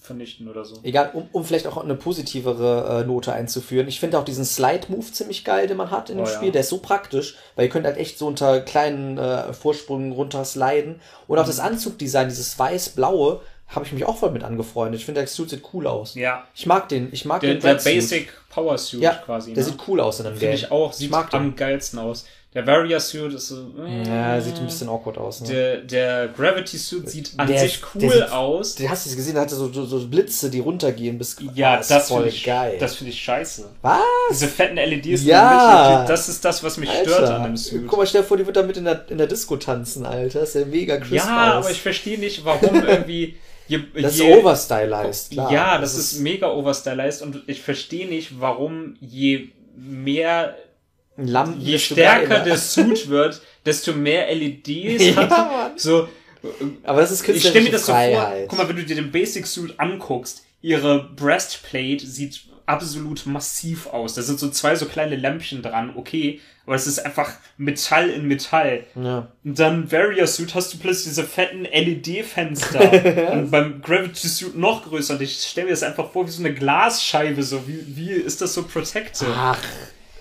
vernichten 0.00 0.48
oder 0.48 0.64
so. 0.64 0.80
Egal, 0.82 1.10
um, 1.14 1.28
um 1.32 1.44
vielleicht 1.44 1.66
auch 1.66 1.78
eine 1.78 1.94
positivere 1.94 3.02
äh, 3.02 3.06
Note 3.06 3.32
einzuführen. 3.32 3.88
Ich 3.88 4.00
finde 4.00 4.18
auch 4.18 4.24
diesen 4.24 4.44
Slide-Move 4.44 5.12
ziemlich 5.12 5.44
geil, 5.44 5.66
den 5.66 5.76
man 5.78 5.90
hat 5.90 6.10
in 6.10 6.18
dem 6.18 6.26
Oh 6.26 6.28
ja. 6.28 6.34
Spiel. 6.34 6.52
Der 6.52 6.60
ist 6.60 6.68
so 6.68 6.78
praktisch, 6.78 7.36
weil 7.56 7.66
ihr 7.66 7.70
könnt 7.70 7.86
halt 7.86 7.96
echt 7.96 8.18
so 8.18 8.26
unter 8.26 8.60
kleinen 8.60 9.16
äh, 9.16 9.52
Vorsprüngen 9.54 10.12
runter 10.12 10.44
sliden. 10.44 11.00
Und 11.26 11.38
auch 11.38 11.46
das 11.46 11.58
Mhm. 11.58 11.64
Anzugdesign, 11.68 12.28
dieses 12.28 12.58
weiß-blaue, 12.58 13.40
habe 13.68 13.84
ich 13.86 13.92
mich 13.92 14.04
auch 14.04 14.16
voll 14.18 14.30
mit 14.30 14.44
angefreundet. 14.44 15.00
Ich 15.00 15.04
finde, 15.06 15.20
der 15.20 15.28
Suit 15.28 15.50
sieht 15.50 15.62
cool 15.72 15.86
aus. 15.86 16.14
Ja, 16.14 16.44
Ich 16.54 16.66
mag 16.66 16.88
den, 16.88 17.08
ich 17.12 17.24
mag 17.24 17.40
der, 17.40 17.54
den 17.54 17.60
der 17.62 17.78
Suit. 17.78 17.94
Basic 17.94 18.32
Power 18.50 18.78
Suit 18.78 19.00
Ja, 19.02 19.14
quasi. 19.14 19.52
der 19.54 19.64
ne? 19.64 19.70
sieht 19.70 19.78
cool 19.88 20.00
aus 20.00 20.20
in 20.20 20.26
einem 20.26 20.36
Finde 20.36 20.54
Game. 20.56 20.64
ich 20.64 20.70
auch, 20.70 20.92
sieht 20.92 21.10
mag 21.10 21.30
den. 21.30 21.40
am 21.40 21.56
geilsten 21.56 21.98
aus. 21.98 22.24
Der 22.54 22.64
Warrior 22.68 23.00
Suit 23.00 23.32
ist 23.34 23.48
so, 23.48 23.66
äh, 23.84 24.06
Ja, 24.06 24.40
sieht 24.40 24.54
ein 24.58 24.66
bisschen 24.66 24.88
awkward 24.88 25.18
aus. 25.18 25.40
Ne? 25.40 25.48
der, 25.48 25.76
der 25.78 26.28
Gravity 26.28 26.78
Suit 26.78 27.10
sieht 27.10 27.32
an 27.36 27.48
Der- 27.48 27.58
sich 27.58 27.80
der 27.80 27.88
cool 28.04 28.12
sieht- 28.12 28.30
aus. 28.30 28.74
Den 28.76 28.88
hast 28.90 29.10
du 29.10 29.16
gesehen, 29.16 29.34
der 29.34 29.42
hatte 29.42 29.56
so, 29.56 29.72
so, 29.72 29.84
so 29.84 30.06
Blitze, 30.06 30.50
die 30.50 30.60
runtergehen 30.60 31.18
bis. 31.18 31.34
Ja, 31.56 31.72
Ah, 31.72 31.76
ist 31.80 31.90
das 31.90 32.06
voll 32.06 32.22
finde 32.22 32.36
ich 32.36 32.44
geil. 32.44 32.76
Das 32.78 32.94
finde 32.94 33.12
ich 33.12 33.20
scheiße. 33.20 33.68
Was? 33.82 33.98
Diese 34.30 34.46
fetten 34.46 34.76
LEDs, 34.76 35.24
Ja. 35.24 36.02
die- 36.02 36.06
das 36.08 36.28
ist 36.28 36.44
das, 36.44 36.62
was 36.62 36.76
mich 36.76 36.90
stört 36.92 37.28
an 37.28 37.42
dem 37.42 37.56
Suit. 37.56 37.88
Guck 37.88 37.98
mal, 37.98 38.06
stell 38.06 38.20
dir 38.22 38.28
vor, 38.28 38.36
die 38.36 38.46
wird 38.46 38.56
damit 38.56 38.76
in 38.76 38.84
der, 38.84 39.04
in 39.08 39.18
der 39.18 39.26
Disco 39.26 39.56
tanzen, 39.56 40.06
Alter. 40.06 40.38
Das 40.38 40.50
ist 40.50 40.54
ja 40.54 40.64
mega 40.64 40.98
crisp 40.98 41.12
Ja, 41.26 41.58
aus. 41.58 41.64
aber 41.64 41.72
ich 41.72 41.82
verstehe 41.82 42.20
nicht, 42.20 42.44
warum 42.44 42.72
irgendwie. 42.86 43.34
Je, 43.66 43.80
das 43.94 44.18
je, 44.18 44.30
ist 44.30 44.38
overstylized, 44.38 45.30
klar. 45.30 45.52
Ja, 45.52 45.78
das, 45.78 45.96
ist, 45.96 46.20
mega 46.20 46.50
overstylized 46.50 47.22
und 47.22 47.42
ich 47.46 47.62
verstehe 47.62 48.06
nicht, 48.06 48.40
warum 48.40 48.96
je 49.00 49.48
mehr, 49.76 50.56
Lampen 51.16 51.60
je 51.60 51.78
stärker 51.78 52.40
der 52.40 52.58
Suit 52.58 53.08
wird, 53.08 53.40
desto 53.64 53.92
mehr 53.92 54.34
LEDs 54.34 55.02
Ja, 55.14 55.16
hat. 55.16 55.30
Mann. 55.30 55.72
So, 55.76 56.08
Aber 56.82 57.00
das 57.00 57.10
ist 57.10 57.20
ich 57.20 57.26
künstlerische 57.26 57.50
stelle 57.50 57.64
mir 57.64 57.72
das 57.72 57.86
so 57.86 57.92
vor. 57.92 58.00
Freiheit. 58.00 58.48
Guck 58.48 58.58
mal, 58.58 58.68
wenn 58.68 58.76
du 58.76 58.84
dir 58.84 58.96
den 58.96 59.10
Basic 59.10 59.46
Suit 59.46 59.74
anguckst, 59.78 60.44
ihre 60.60 61.10
Breastplate 61.16 62.06
sieht 62.06 62.40
absolut 62.66 63.26
massiv 63.26 63.86
aus. 63.86 64.14
Da 64.14 64.22
sind 64.22 64.38
so 64.38 64.50
zwei 64.50 64.74
so 64.76 64.86
kleine 64.86 65.16
Lämpchen 65.16 65.62
dran, 65.62 65.92
okay, 65.96 66.40
aber 66.66 66.76
es 66.76 66.86
ist 66.86 67.04
einfach 67.04 67.30
Metall 67.58 68.08
in 68.08 68.26
Metall. 68.26 68.84
ja. 68.94 69.28
Und 69.44 69.58
dann 69.58 69.92
Warrior 69.92 70.26
Suit 70.26 70.54
hast 70.54 70.72
du 70.72 70.78
plötzlich 70.78 71.14
diese 71.14 71.24
fetten 71.24 71.64
LED-Fenster. 71.64 73.32
und 73.32 73.50
beim 73.50 73.82
Gravity 73.82 74.28
Suit 74.28 74.56
noch 74.56 74.84
größer. 74.84 75.14
Und 75.14 75.22
ich 75.22 75.42
stelle 75.42 75.66
mir 75.66 75.72
das 75.72 75.82
einfach 75.82 76.10
vor 76.10 76.26
wie 76.26 76.30
so 76.30 76.40
eine 76.42 76.54
Glasscheibe. 76.54 77.42
So, 77.42 77.68
wie, 77.68 77.84
wie 77.86 78.12
ist 78.12 78.40
das 78.40 78.54
so 78.54 78.62
protected? 78.62 79.28
Ach, 79.30 79.58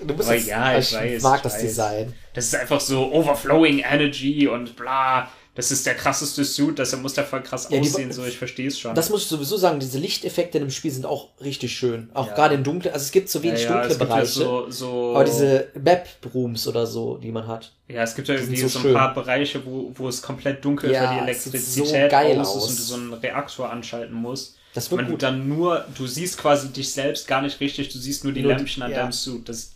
du 0.01 0.13
bist 0.13 0.27
Aber 0.27 0.37
jetzt, 0.37 0.47
ja, 0.47 0.77
ich 0.77 0.91
ich 0.91 0.97
weiß, 0.97 1.23
mag 1.23 1.37
ich 1.37 1.41
das 1.43 1.53
weiß. 1.53 1.61
Design. 1.61 2.13
Das 2.33 2.45
ist 2.45 2.55
einfach 2.55 2.81
so 2.81 3.13
overflowing 3.13 3.79
Energy 3.79 4.47
und 4.47 4.75
bla. 4.75 5.29
Das 5.55 5.69
ist 5.69 5.85
der 5.85 5.93
krasseste 5.93 6.43
Suit, 6.45 6.79
das 6.79 6.95
muss 6.97 7.13
der 7.13 7.25
voll 7.25 7.43
krass 7.43 7.67
Ja, 7.69 7.79
die- 7.79 7.87
aussehen, 7.87 8.11
so 8.11 8.25
ich 8.25 8.37
verstehe 8.39 8.67
es 8.69 8.79
schon. 8.79 8.95
Das 8.95 9.11
muss 9.11 9.21
ich 9.21 9.27
sowieso 9.27 9.55
sagen, 9.55 9.79
diese 9.79 9.99
Lichteffekte 9.99 10.57
in 10.57 10.63
dem 10.65 10.71
Spiel 10.71 10.89
sind 10.89 11.05
auch 11.05 11.29
richtig 11.43 11.75
schön. 11.77 12.09
Auch 12.15 12.33
gerade 12.33 12.55
in 12.55 12.63
dunklen, 12.63 12.91
also 12.91 13.03
es 13.03 13.11
gibt 13.11 13.29
so 13.29 13.43
wenig 13.43 13.61
ja, 13.63 13.69
ja, 13.69 13.73
dunkle 13.87 13.91
ja 13.99 14.03
Bereiche. 14.05 14.25
so, 14.31 14.69
so, 14.71 15.11
aber 15.13 15.25
diese 15.25 15.67
Map-Rooms 15.79 16.67
oder 16.67 16.87
so, 16.87 17.17
die 17.17 17.31
man 17.31 17.45
hat. 17.47 17.71
ja, 17.87 18.01
es 18.01 18.15
gibt 18.15 18.27
ja 18.29 18.35
irgendwie 18.35 18.57
so 18.61 18.67
so, 18.67 18.79
schön. 18.79 18.91
ein 18.91 18.97
paar 18.97 19.13
Bereiche, 19.13 19.63
wo, 19.65 19.91
wo 19.95 20.07
es 20.07 20.21
komplett 20.23 20.65
dunkel 20.65 20.89
ist, 20.89 20.95
Ja, 20.95 21.09
weil 21.09 21.17
die 21.17 21.23
Elektrizität 21.23 21.87
so 21.87 21.93
geil 22.09 22.39
aus 22.39 22.55
ist 22.55 22.69
und 22.69 22.79
du 22.79 22.83
so 22.83 22.95
einen 22.95 23.13
Reaktor 23.13 23.69
anschalten 23.71 24.15
musst. 24.15 24.55
Das 24.73 24.89
wird 24.89 25.01
du 25.01 25.05
gut. 25.11 25.21
dann 25.21 25.47
nur, 25.47 25.85
du 25.95 26.07
siehst 26.07 26.39
quasi 26.39 26.69
dich 26.69 26.91
selbst 26.91 27.27
gar 27.27 27.43
nicht 27.43 27.59
richtig, 27.59 27.89
du 27.89 27.99
siehst 27.99 28.23
nur 28.23 28.33
die 28.33 28.41
die- 28.41 28.47
Lämpchen 28.47 28.81
an 28.81 28.89
ja. 28.89 29.01
deinem 29.01 29.11
Suit. 29.11 29.47
Das 29.47 29.73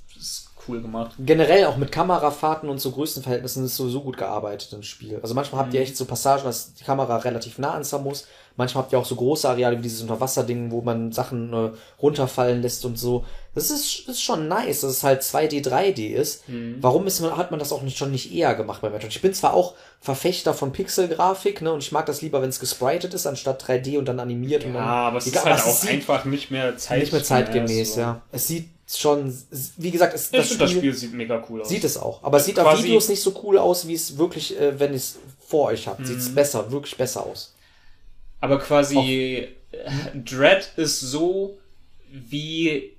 cool 0.67 0.81
gemacht. 0.81 1.11
Generell 1.19 1.65
auch 1.65 1.77
mit 1.77 1.91
Kamerafahrten 1.91 2.69
und 2.69 2.79
so 2.79 2.91
Größenverhältnissen 2.91 3.65
ist 3.65 3.75
sowieso 3.75 4.01
gut 4.01 4.17
gearbeitet 4.17 4.71
im 4.73 4.83
Spiel. 4.83 5.19
Also 5.21 5.33
manchmal 5.33 5.61
habt 5.61 5.73
ihr 5.73 5.79
Mhm. 5.79 5.85
echt 5.85 5.97
so 5.97 6.05
Passagen, 6.05 6.43
dass 6.43 6.73
die 6.73 6.83
Kamera 6.83 7.17
relativ 7.17 7.57
nah 7.57 7.73
ans 7.73 7.91
muss. 7.93 8.25
Manchmal 8.55 8.83
habt 8.83 8.93
ihr 8.93 8.97
auch 8.99 9.05
so 9.05 9.15
große 9.15 9.47
Areale 9.47 9.77
wie 9.77 9.83
dieses 9.83 10.01
Unterwasserding, 10.01 10.71
wo 10.71 10.81
man 10.81 11.11
Sachen 11.11 11.53
äh, 11.53 11.69
runterfallen 12.01 12.61
lässt 12.63 12.83
und 12.85 12.97
so. 12.97 13.23
Das 13.53 13.69
ist, 13.69 14.07
ist 14.09 14.21
schon 14.21 14.47
nice, 14.47 14.81
dass 14.81 14.91
es 14.91 15.03
halt 15.03 15.21
2D, 15.21 15.61
3D 15.63 16.07
ist. 16.13 16.47
Mhm. 16.49 16.77
Warum 16.81 17.05
ist 17.05 17.19
man, 17.19 17.37
hat 17.37 17.51
man 17.51 17.59
das 17.59 17.71
auch 17.71 17.83
nicht, 17.83 17.97
schon 17.97 18.11
nicht 18.11 18.33
eher 18.33 18.55
gemacht 18.55 18.81
bei 18.81 18.89
Metroid? 18.89 19.11
Ich 19.11 19.21
bin 19.21 19.33
zwar 19.33 19.53
auch 19.53 19.75
Verfechter 20.01 20.53
von 20.55 20.71
Pixelgrafik, 20.71 21.61
ne, 21.61 21.71
und 21.71 21.83
ich 21.83 21.91
mag 21.91 22.05
das 22.07 22.21
lieber, 22.21 22.41
wenn 22.41 22.49
es 22.49 22.59
gespritet 22.59 23.13
ist, 23.13 23.27
anstatt 23.27 23.63
3D 23.63 23.97
und 23.99 24.05
dann 24.05 24.19
animiert 24.19 24.63
und 24.65 24.73
Ja, 24.73 24.79
dann. 24.79 24.87
aber 24.89 25.17
es 25.17 25.27
ist 25.27 25.43
halt 25.45 25.61
auch 25.61 25.87
einfach 25.87 26.25
nicht 26.25 26.49
mehr 26.51 26.77
zeitgemäß. 26.77 27.03
nicht 27.03 27.13
mehr 27.13 27.23
zeitgemäß, 27.23 27.93
so. 27.95 27.99
ja. 28.01 28.21
Es 28.31 28.47
sieht 28.47 28.69
schon, 28.89 29.35
wie 29.77 29.91
gesagt, 29.91 30.13
es, 30.13 30.29
Ich 30.31 30.45
finde, 30.47 30.57
das 30.63 30.71
Spiel 30.71 30.93
sieht 30.93 31.13
mega 31.13 31.43
cool 31.49 31.61
aus. 31.61 31.69
Sieht 31.69 31.83
es 31.83 31.97
auch. 31.97 32.23
Aber 32.23 32.37
es 32.37 32.45
sieht 32.45 32.59
auf 32.59 32.81
Videos 32.81 33.09
nicht 33.09 33.21
so 33.21 33.37
cool 33.43 33.57
aus, 33.57 33.87
wie 33.87 33.93
es 33.93 34.17
wirklich, 34.17 34.57
äh, 34.59 34.79
wenn 34.79 34.91
ihr 34.91 34.97
es 34.97 35.17
vor 35.45 35.67
euch 35.67 35.87
habt. 35.87 35.99
Mhm. 35.99 36.05
Sieht 36.05 36.19
es 36.19 36.33
besser, 36.33 36.71
wirklich 36.71 36.95
besser 36.95 37.25
aus. 37.25 37.53
Aber 38.39 38.59
quasi 38.59 39.47
äh, 39.71 39.87
Dread 40.23 40.71
ist 40.77 40.99
so, 41.01 41.57
wie 42.09 42.93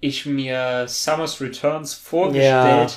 ich 0.00 0.26
mir 0.26 0.86
Summer's 0.88 1.40
Returns 1.40 1.94
vorgestellt 1.94 2.44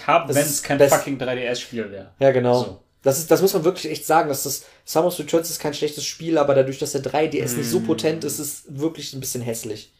Ja, 0.02 0.08
habe, 0.08 0.28
das 0.28 0.36
wenn 0.38 0.46
es 0.46 0.64
kein 0.64 0.80
fucking 0.90 1.18
3DS-Spiel 1.20 1.92
wäre. 1.92 2.12
Ja, 2.20 2.32
genau. 2.32 2.64
So. 2.64 2.80
Das, 3.04 3.20
ist, 3.20 3.30
das 3.30 3.42
muss 3.42 3.54
man 3.54 3.66
wirklich 3.66 3.92
echt 3.92 4.06
sagen, 4.06 4.30
dass 4.30 4.44
das 4.44 4.64
Samus 4.86 5.20
Returns 5.20 5.50
ist 5.50 5.60
kein 5.60 5.74
schlechtes 5.74 6.06
Spiel, 6.06 6.38
aber 6.38 6.56
dadurch, 6.56 6.80
dass 6.80 6.94
der 6.94 7.04
3DS 7.04 7.58
nicht 7.58 7.70
so 7.70 7.80
Mhm. 7.82 7.86
potent 7.88 8.24
ist, 8.24 8.40
ist 8.40 8.66
es 8.70 8.80
wirklich 8.80 9.14
ein 9.14 9.20
bisschen 9.20 9.42
hässlich. 9.42 9.92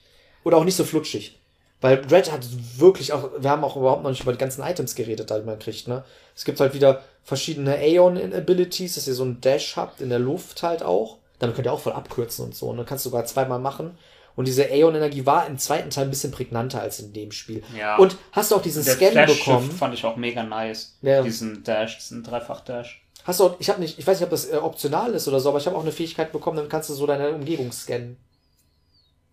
Oder 0.46 0.58
auch 0.58 0.64
nicht 0.64 0.76
so 0.78 0.86
flutschig. 0.86 1.38
Weil 1.84 2.02
Dread 2.02 2.32
hat 2.32 2.48
wirklich 2.78 3.12
auch, 3.12 3.32
wir 3.38 3.50
haben 3.50 3.66
auch 3.66 3.76
überhaupt 3.76 4.04
noch 4.04 4.10
nicht 4.10 4.22
über 4.22 4.32
die 4.32 4.38
ganzen 4.38 4.64
Items 4.64 4.96
geredet, 4.96 5.30
die 5.30 5.42
man 5.42 5.60
kriegt, 5.60 5.90
ne? 5.90 6.06
Es 6.34 6.46
gibt 6.46 6.62
halt 6.62 6.74
wieder 6.74 7.02
verschiedene 7.26 7.76
Aeon-Abilities, 7.76 8.96
dass 8.96 9.06
ihr 9.06 9.14
so 9.14 9.24
einen 9.24 9.42
Dash 9.42 9.76
habt 9.76 10.00
in 10.00 10.08
der 10.08 10.20
Luft 10.20 10.64
halt 10.64 10.82
auch. 10.82 11.18
Damit 11.40 11.58
könnt 11.58 11.68
ihr 11.68 11.74
auch 11.74 11.82
voll 11.82 11.92
abkürzen 11.92 12.46
und 12.46 12.56
so. 12.56 12.70
Und 12.70 12.78
dann 12.78 12.86
kannst 12.86 13.06
du 13.06 13.10
sogar 13.10 13.26
zweimal 13.26 13.60
machen. 13.60 13.98
Und 14.38 14.48
diese 14.48 14.64
Aeon-Energie 14.64 15.26
war 15.26 15.46
im 15.46 15.58
zweiten 15.58 15.90
Teil 15.90 16.06
ein 16.06 16.10
bisschen 16.10 16.32
prägnanter 16.32 16.80
als 16.80 17.02
in 17.02 17.12
dem 17.12 17.34
Spiel. 17.34 17.62
Ja. 17.78 17.98
Und 17.98 18.16
hast 18.32 18.52
du 18.52 18.56
auch 18.56 18.62
diesen 18.62 18.86
Der 18.86 18.96
Scan 18.96 19.12
Flash 19.12 19.40
bekommen? 19.40 19.70
Fand 19.70 19.94
ich 19.94 20.06
auch 20.06 20.16
mega 20.16 20.42
nice. 20.42 20.96
Ja. 21.02 21.22
Diesen 21.22 21.66
Dash, 21.66 21.98
diesen 21.98 22.24
Dreifach-Dash. 22.24 23.04
Hast 23.26 23.42
du 23.42 23.44
auch, 23.44 23.56
ich 23.60 23.70
habe 23.70 23.82
nicht, 23.82 24.00
ich 24.00 24.08
weiß 24.08 24.22
nicht, 24.22 24.26
ob 24.26 24.32
das 24.32 24.50
äh, 24.50 24.56
optional 24.56 25.14
ist 25.14 25.28
oder 25.28 25.42
so, 25.42 25.50
aber 25.50 25.58
ich 25.58 25.66
habe 25.66 25.76
auch 25.76 25.82
eine 25.82 25.92
Fähigkeit 25.92 26.32
bekommen, 26.32 26.56
dann 26.56 26.70
kannst 26.70 26.90
du 26.90 26.94
so 26.94 27.06
deine 27.06 27.34
Umgebung 27.34 27.74
scannen. 27.74 28.16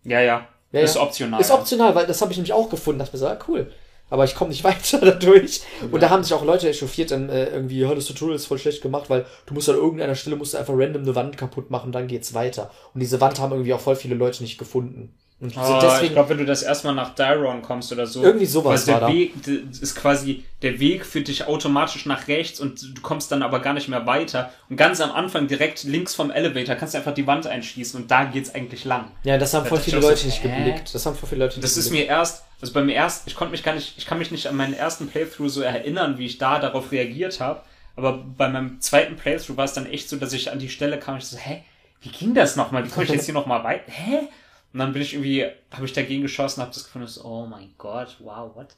Ja, 0.03 0.19
ja. 0.19 0.49
Ja, 0.71 0.81
ist 0.81 0.97
optional. 0.97 1.41
Ist 1.41 1.51
optional, 1.51 1.95
weil 1.95 2.07
das 2.07 2.21
habe 2.21 2.31
ich 2.31 2.37
nämlich 2.37 2.53
auch 2.53 2.69
gefunden, 2.69 2.99
dachte 2.99 3.13
mir 3.13 3.19
so, 3.19 3.27
ah, 3.27 3.39
cool. 3.47 3.71
Aber 4.09 4.25
ich 4.25 4.35
komme 4.35 4.49
nicht 4.49 4.63
weiter 4.65 4.99
dadurch. 4.99 5.61
Und 5.91 6.01
da 6.01 6.09
haben 6.09 6.23
sich 6.23 6.33
auch 6.33 6.43
Leute 6.43 6.69
echauffiert, 6.69 7.11
dann 7.11 7.29
äh, 7.29 7.45
irgendwie, 7.45 7.79
ja, 7.79 7.93
das 7.95 8.05
Tutorial 8.05 8.35
ist 8.35 8.45
voll 8.45 8.59
schlecht 8.59 8.81
gemacht, 8.81 9.09
weil 9.09 9.25
du 9.45 9.53
musst 9.53 9.69
an 9.69 9.75
irgendeiner 9.75 10.15
Stelle 10.15 10.35
musst 10.35 10.53
du 10.53 10.57
einfach 10.57 10.73
random 10.75 11.03
eine 11.03 11.15
Wand 11.15 11.37
kaputt 11.37 11.71
machen, 11.71 11.91
dann 11.91 12.07
geht's 12.07 12.33
weiter. 12.33 12.71
Und 12.93 12.99
diese 12.99 13.21
Wand 13.21 13.39
haben 13.39 13.51
irgendwie 13.51 13.73
auch 13.73 13.79
voll 13.79 13.95
viele 13.95 14.15
Leute 14.15 14.43
nicht 14.43 14.57
gefunden. 14.57 15.15
Und 15.41 15.49
sind 15.49 15.59
Ah, 15.59 15.77
ich 15.77 15.83
deswegen, 15.83 16.13
glaube, 16.13 16.29
wenn 16.29 16.37
du 16.37 16.45
das 16.45 16.61
erstmal 16.61 16.93
nach 16.93 17.15
Dyron 17.15 17.63
kommst 17.63 17.91
oder 17.91 18.05
so. 18.05 18.21
Irgendwie 18.23 18.45
sowas 18.45 18.85
weil 18.87 18.93
der 18.93 19.01
war 19.01 19.09
da. 19.09 19.15
Weg 19.15 19.33
ist 19.81 19.95
quasi, 19.95 20.43
der 20.61 20.79
Weg 20.79 21.03
führt 21.03 21.27
dich 21.27 21.47
automatisch 21.47 22.05
nach 22.05 22.27
rechts 22.27 22.59
und 22.59 22.95
du 22.95 23.01
kommst 23.01 23.31
dann 23.31 23.41
aber 23.41 23.59
gar 23.59 23.73
nicht 23.73 23.87
mehr 23.87 24.05
weiter. 24.05 24.51
Und 24.69 24.77
ganz 24.77 25.01
am 25.01 25.11
Anfang, 25.11 25.47
direkt 25.47 25.83
links 25.83 26.13
vom 26.13 26.29
Elevator, 26.29 26.75
kannst 26.75 26.93
du 26.93 26.99
einfach 26.99 27.13
die 27.15 27.25
Wand 27.25 27.47
einschießen 27.47 27.99
und 27.99 28.11
da 28.11 28.25
geht's 28.25 28.53
eigentlich 28.53 28.85
lang. 28.85 29.05
ja, 29.23 29.39
das 29.39 29.53
haben 29.55 29.63
Da 29.63 29.69
voll 29.69 29.79
viele 29.79 29.99
Leute 29.99 30.17
so, 30.21 30.27
nicht 30.27 30.43
geblickt. 30.43 30.93
Das 30.93 31.05
haben 31.07 31.15
voll 31.15 31.27
viele 31.27 31.45
Leute 31.45 31.55
nicht 31.55 31.63
Das 31.63 31.75
ist 31.75 31.85
geblickt. 31.85 32.07
mir 32.09 32.15
erst, 32.15 32.43
also 32.61 32.73
bei 32.73 32.83
mir 32.83 32.93
erst, 32.93 33.25
ich 33.27 33.35
konnte 33.35 33.51
mich 33.51 33.63
gar 33.63 33.73
nicht, 33.73 33.95
ich 33.97 34.05
kann 34.05 34.19
mich 34.19 34.29
nicht 34.29 34.45
an 34.45 34.55
meinen 34.55 34.75
ersten 34.75 35.07
Playthrough 35.07 35.49
so 35.49 35.61
erinnern, 35.61 36.19
wie 36.19 36.27
ich 36.27 36.37
da 36.37 36.59
darauf 36.59 36.91
reagiert 36.91 37.39
habe. 37.39 37.61
Aber 37.95 38.23
bei 38.37 38.47
meinem 38.47 38.79
zweiten 38.79 39.15
Playthrough 39.15 39.57
war 39.57 39.65
es 39.65 39.73
dann 39.73 39.87
echt 39.87 40.07
so, 40.07 40.17
dass 40.17 40.33
ich 40.33 40.51
an 40.51 40.59
die 40.59 40.69
Stelle 40.69 40.99
kam, 40.99 41.17
ich 41.17 41.25
so, 41.25 41.37
hä, 41.37 41.63
wie 42.01 42.09
ging 42.09 42.35
das 42.35 42.55
nochmal? 42.55 42.85
Wie 42.85 42.89
komme 42.89 43.05
ich 43.05 43.11
jetzt 43.11 43.25
hier 43.25 43.33
nochmal 43.33 43.63
weit? 43.63 43.81
Hä? 43.87 44.27
Und 44.73 44.79
dann 44.79 44.93
bin 44.93 45.01
ich 45.01 45.13
irgendwie, 45.13 45.45
habe 45.71 45.85
ich 45.85 45.93
dagegen 45.93 46.21
geschossen, 46.21 46.61
habe 46.61 46.71
das 46.73 46.85
gefunden, 46.85 47.07
so, 47.07 47.23
oh 47.25 47.45
mein 47.45 47.73
Gott, 47.77 48.15
wow, 48.19 48.55
what? 48.55 48.75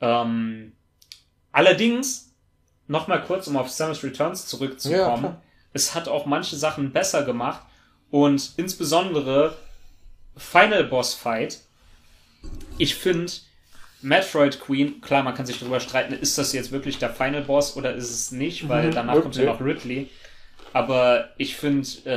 Ähm, 0.00 0.72
allerdings, 1.52 2.32
nochmal 2.88 3.22
kurz, 3.24 3.46
um 3.46 3.56
auf 3.56 3.70
Samus 3.70 4.02
Returns 4.02 4.42
Ja, 4.42 4.48
zurückzukommen, 4.48 5.20
klar. 5.20 5.42
es 5.72 5.94
hat 5.94 6.08
auch 6.08 6.26
manche 6.26 6.56
Sachen 6.56 6.92
besser 6.92 7.24
gemacht 7.24 7.62
und 8.10 8.52
insbesondere 8.56 9.56
Final 10.36 10.84
Boss 10.84 11.14
Fight. 11.14 11.60
Ich 12.78 12.94
finde 12.96 13.32
Metroid 14.00 14.60
Queen, 14.60 15.00
klar, 15.00 15.22
man 15.22 15.34
kann 15.34 15.46
sich 15.46 15.58
darüber 15.60 15.78
streiten, 15.78 16.12
ist 16.14 16.36
das 16.38 16.52
jetzt 16.52 16.72
wirklich 16.72 16.98
der 16.98 17.10
Final 17.14 17.42
Boss 17.42 17.76
oder 17.76 17.94
ist 17.94 18.10
es 18.10 18.32
nicht, 18.32 18.68
weil 18.68 18.88
Mhm, 18.88 18.94
danach 18.94 19.20
kommt 19.22 19.36
ja 19.36 19.42
okay. 19.42 19.52
noch 19.52 19.60
Ridley. 19.60 20.10
Aber 20.72 21.30
ich 21.36 21.56
finde, 21.56 21.86
äh, 22.06 22.10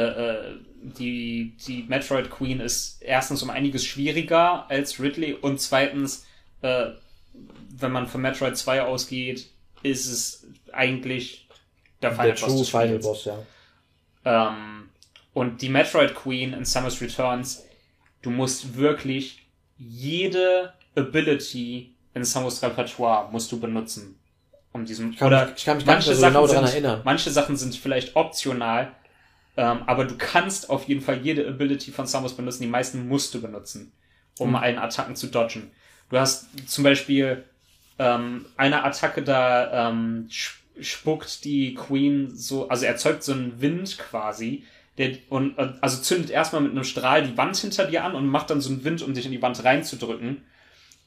äh, 0.53 0.59
die, 0.97 1.53
die 1.67 1.83
Metroid 1.83 2.29
Queen 2.29 2.59
ist 2.59 3.01
erstens 3.01 3.41
um 3.43 3.49
einiges 3.49 3.85
schwieriger 3.85 4.69
als 4.69 4.99
Ridley 4.99 5.33
und 5.33 5.59
zweitens, 5.59 6.25
äh, 6.61 6.87
wenn 7.77 7.91
man 7.91 8.07
von 8.07 8.21
Metroid 8.21 8.55
2 8.57 8.83
ausgeht, 8.83 9.49
ist 9.83 10.05
es 10.05 10.47
eigentlich 10.71 11.47
der 12.01 12.11
Final 12.11 12.31
Der 12.33 12.41
Boss 12.45 12.69
True 12.71 12.81
Final. 12.83 12.99
Boss, 12.99 13.25
ja. 13.25 13.39
Ähm, 14.25 14.89
und 15.33 15.61
die 15.61 15.69
Metroid 15.69 16.15
Queen 16.15 16.53
in 16.53 16.65
Samus 16.65 17.01
Returns, 17.01 17.63
du 18.21 18.29
musst 18.29 18.75
wirklich 18.77 19.45
jede 19.77 20.73
Ability 20.95 21.93
in 22.13 22.23
Samus 22.23 22.61
Repertoire 22.63 23.29
musst 23.31 23.51
du 23.51 23.59
benutzen. 23.59 24.17
Um 24.71 24.85
diesen, 24.85 25.11
Ich 25.13 25.17
kann 25.19 25.29
mich- 25.31 25.53
ich 25.57 25.65
kann 25.65 25.77
mich 25.77 25.85
mehr 25.85 26.01
so 26.01 26.11
genau 26.21 26.47
daran 26.47 26.65
erinnern. 26.65 27.01
Manche 27.05 27.29
Sachen 27.31 27.55
sind 27.55 27.75
vielleicht 27.75 28.15
optional, 28.15 28.91
ähm, 29.57 29.79
aber 29.85 30.05
du 30.05 30.15
kannst 30.17 30.69
auf 30.69 30.87
jeden 30.87 31.01
Fall 31.01 31.19
jede 31.21 31.47
Ability 31.47 31.91
von 31.91 32.07
Samus 32.07 32.33
benutzen. 32.33 32.63
Die 32.63 32.69
meisten 32.69 33.07
musst 33.07 33.33
du 33.33 33.41
benutzen, 33.41 33.91
um 34.39 34.49
Mhm. 34.49 34.55
allen 34.55 34.77
Attacken 34.77 35.15
zu 35.15 35.27
dodgen. 35.27 35.71
Du 36.09 36.17
hast 36.17 36.47
zum 36.69 36.83
Beispiel 36.83 37.43
ähm, 37.97 38.45
eine 38.57 38.83
Attacke 38.83 39.23
da 39.23 39.89
ähm, 39.89 40.27
spuckt 40.81 41.45
die 41.45 41.73
Queen 41.73 42.35
so, 42.35 42.67
also 42.67 42.85
erzeugt 42.85 43.23
so 43.23 43.31
einen 43.31 43.61
Wind 43.61 43.97
quasi, 43.97 44.63
der 44.97 45.17
und 45.29 45.57
und- 45.57 45.81
also 45.81 46.01
zündet 46.01 46.29
erstmal 46.29 46.61
mit 46.61 46.71
einem 46.71 46.83
Strahl 46.83 47.23
die 47.25 47.37
Wand 47.37 47.55
hinter 47.57 47.85
dir 47.85 48.03
an 48.03 48.13
und 48.15 48.27
macht 48.27 48.49
dann 48.49 48.59
so 48.61 48.69
einen 48.69 48.83
Wind, 48.83 49.01
um 49.01 49.13
dich 49.13 49.25
in 49.25 49.31
die 49.31 49.41
Wand 49.41 49.63
reinzudrücken. 49.63 50.41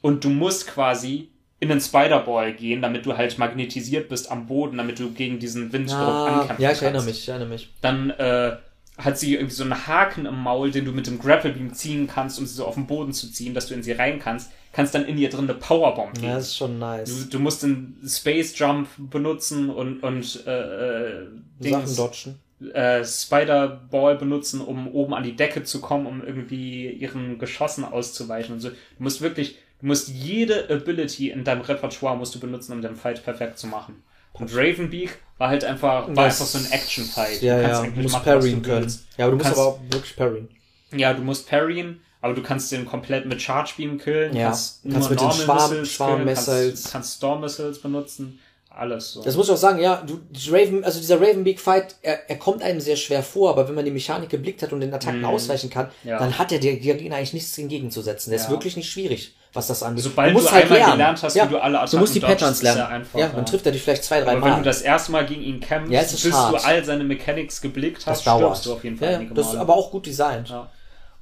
Und 0.01 0.25
du 0.25 0.31
musst 0.31 0.67
quasi 0.69 1.29
in 1.61 1.69
den 1.71 1.81
Spider-Ball 1.81 2.53
gehen, 2.55 2.83
damit 2.83 3.05
du 3.07 3.17
halt 3.17 3.37
magnetisiert 3.39 4.09
bist 4.09 4.31
am 4.31 4.47
Boden, 4.47 4.77
damit 4.79 4.99
du 5.01 5.11
gegen 5.11 5.39
diesen 5.41 5.73
Winddruck 5.73 5.99
Ah, 5.99 6.41
ankämpfen 6.43 6.63
ja, 6.63 6.69
ich 6.71 6.79
kannst. 6.79 6.83
erinnere 6.83 7.05
mich, 7.05 7.19
ich 7.19 7.29
erinnere 7.29 7.49
mich. 7.49 7.69
Dann 7.81 8.11
äh, 8.11 8.57
hat 8.97 9.19
sie 9.19 9.35
irgendwie 9.35 9.55
so 9.55 9.65
einen 9.65 9.87
Haken 9.87 10.27
im 10.27 10.37
Maul, 10.41 10.71
den 10.71 10.85
du 10.85 10.93
mit 10.93 11.07
dem 11.09 11.19
Grapple-Beam 11.19 11.75
ziehen 11.75 12.07
kannst, 12.07 12.39
um 12.39 12.47
sie 12.47 12.55
so 12.55 12.65
auf 12.65 12.75
den 12.75 12.87
Boden 12.87 13.13
zu 13.13 13.31
ziehen, 13.31 13.55
dass 13.55 13.67
du 13.67 13.75
in 13.75 13.83
sie 13.83 13.93
rein 13.93 14.19
kannst. 14.21 14.51
Kannst 14.73 14.95
dann 14.95 15.05
in 15.07 15.19
ihr 15.19 15.31
drin 15.31 15.45
eine 15.45 15.55
Powerbomb 15.55 16.15
geben. 16.15 16.27
Ja, 16.27 16.35
das 16.37 16.49
ist 16.49 16.57
schon 16.57 16.79
nice. 16.79 17.25
Du, 17.25 17.39
du 17.39 17.43
musst 17.43 17.63
den 17.65 17.97
Space 18.07 18.57
Jump 18.57 18.89
benutzen 18.99 19.71
und, 19.71 20.01
und 20.03 20.45
äh, 20.47 20.51
äh, 20.51 21.27
Sachen 21.61 21.85
Dings, 21.85 21.97
dodgen. 21.97 22.39
äh, 22.73 23.05
Spider-Ball 23.05 24.17
benutzen, 24.17 24.61
um 24.61 24.89
oben 24.89 25.15
an 25.15 25.23
die 25.23 25.37
Decke 25.37 25.65
zu 25.65 25.81
kommen, 25.81 26.07
um 26.07 26.23
irgendwie 26.25 26.89
ihren 26.91 27.39
Geschossen 27.39 27.85
auszuweichen 27.85 28.55
und 28.55 28.61
so. 28.61 28.69
Du 28.71 28.75
musst 28.99 29.21
wirklich, 29.21 29.57
du 29.81 29.87
musst 29.87 30.09
jede 30.09 30.69
Ability 30.71 31.31
in 31.31 31.45
deinem 31.45 31.61
Repertoire 31.63 32.17
musst 32.17 32.35
du 32.35 32.41
benutzen, 32.41 32.73
um 32.73 32.83
den 32.83 32.97
Fight 32.97 33.23
perfekt 33.25 33.59
zu 33.59 33.67
machen. 33.67 34.03
Und 34.33 34.55
Ravenbeak 34.55 35.19
war 35.39 35.49
halt 35.49 35.65
einfach, 35.65 36.09
war 36.09 36.15
Das- 36.15 36.41
einfach 36.41 36.47
so 36.47 36.59
ein 36.59 36.71
Action-Fight. 36.73 37.43
Ja, 37.43 37.57
Du 37.57 37.63
ja, 37.63 37.83
du 37.83 38.01
musst 38.03 38.13
machen, 38.15 38.25
parryen 38.25 38.63
du 38.63 38.69
können. 38.69 38.83
willst. 38.83 39.07
Ja, 39.17 39.25
aber 39.25 39.31
du 39.33 39.37
musst 39.39 39.47
kannst- 39.47 39.61
aber 39.61 39.69
auch 39.69 39.81
wirklich 39.91 40.17
parryen. 40.17 40.49
Ja, 40.95 41.13
du 41.15 41.23
musst 41.23 41.49
parryen, 41.49 42.01
aber 42.21 42.35
du 42.35 42.43
kannst 42.43 42.71
den 42.73 42.85
komplett 42.87 43.27
mit 43.27 43.41
Charge 43.43 43.73
Beam 43.77 43.99
killen. 43.99 44.35
Ja, 44.35 44.47
kannst, 44.47 44.83
kannst 44.91 45.11
mit 45.11 45.21
den 45.21 45.31
Schwarm- 45.33 45.85
Schwarm 45.85 46.25
Missiles. 46.25 46.47
Kannst, 46.83 46.93
kannst 46.93 47.17
Storm 47.17 47.41
Missiles 47.41 47.81
benutzen. 47.81 48.39
Alles 48.79 49.13
so. 49.13 49.23
Das 49.23 49.37
muss 49.37 49.47
ich 49.49 49.53
auch 49.53 49.57
sagen, 49.59 49.81
ja, 49.81 50.03
du, 50.07 50.21
Raven, 50.51 50.85
also 50.85 51.01
dieser 51.01 51.21
Ravenbeak 51.21 51.59
Fight, 51.59 51.97
er, 52.03 52.31
er 52.31 52.37
kommt 52.37 52.63
einem 52.63 52.81
sehr 52.81 52.97
schwer 52.97 53.23
vor, 53.25 53.51
aber 53.51 53.67
wenn 53.69 53.75
man 53.75 53.85
die 53.85 53.91
Mechanik 53.91 54.29
geblickt 54.31 54.63
hat 54.63 54.73
und 54.73 54.81
den 54.81 54.95
Attacken 54.95 55.25
ausweichen 55.25 55.69
kann, 55.69 55.87
Mhm. 56.05 56.11
Ja. 56.11 56.19
dann 56.21 56.39
hat 56.39 56.53
er 56.53 56.61
der 56.61 56.77
Gegner 56.77 57.17
eigentlich 57.17 57.33
nichts 57.33 57.59
entgegenzusetzen. 57.59 58.31
Der 58.31 58.39
ist 58.39 58.45
Ja. 58.47 58.51
wirklich 58.51 58.77
nicht 58.77 58.89
schwierig, 58.89 59.35
was 59.53 59.67
das 59.67 59.83
angeht. 59.83 60.05
Sobald 60.05 60.33
musst 60.33 60.49
du 60.51 60.55
einmal 60.55 60.93
gelernt 60.93 61.23
hast, 61.23 61.35
wie 61.35 61.41
du 61.41 61.59
alle 61.61 61.73
Du 61.73 61.79
Attacken 61.81 61.99
musst 62.01 62.15
die 62.15 62.21
Patterns 62.21 62.59
ist 62.59 62.63
ja 62.63 62.75
lernen. 62.75 62.93
einfach, 62.93 63.19
ja, 63.19 63.27
ja. 63.27 63.33
dann 63.35 63.47
trifft 63.47 63.67
er 63.67 63.73
dich 63.73 63.83
vielleicht 63.83 64.05
zwei, 64.05 64.21
drei 64.21 64.33
aber 64.33 64.43
wenn 64.43 64.51
du 64.51 64.57
Mal. 64.59 64.63
das 64.63 64.83
erste 64.83 65.11
Mal 65.13 65.27
gegen 65.27 65.43
ihn 65.43 65.59
kämpfst, 65.61 65.93
Ja, 65.93 66.01
ist 66.01 66.23
bis 66.23 66.33
hart. 66.33 66.53
du 66.55 66.65
all 66.65 66.85
seine 66.85 67.03
Mechanics 67.05 67.61
geblickt 67.61 68.07
hast, 68.07 68.25
Das 68.27 68.35
stirbst 68.37 68.67
du 68.67 68.73
auf 68.75 68.85
jeden 68.85 68.97
Fall 68.97 69.13
ja, 69.13 69.21
das 69.35 69.49
ist 69.49 69.57
aber 69.57 69.75
auch 69.75 69.91
gut 69.91 70.07
designt. 70.07 70.51
Ja. 70.51 70.69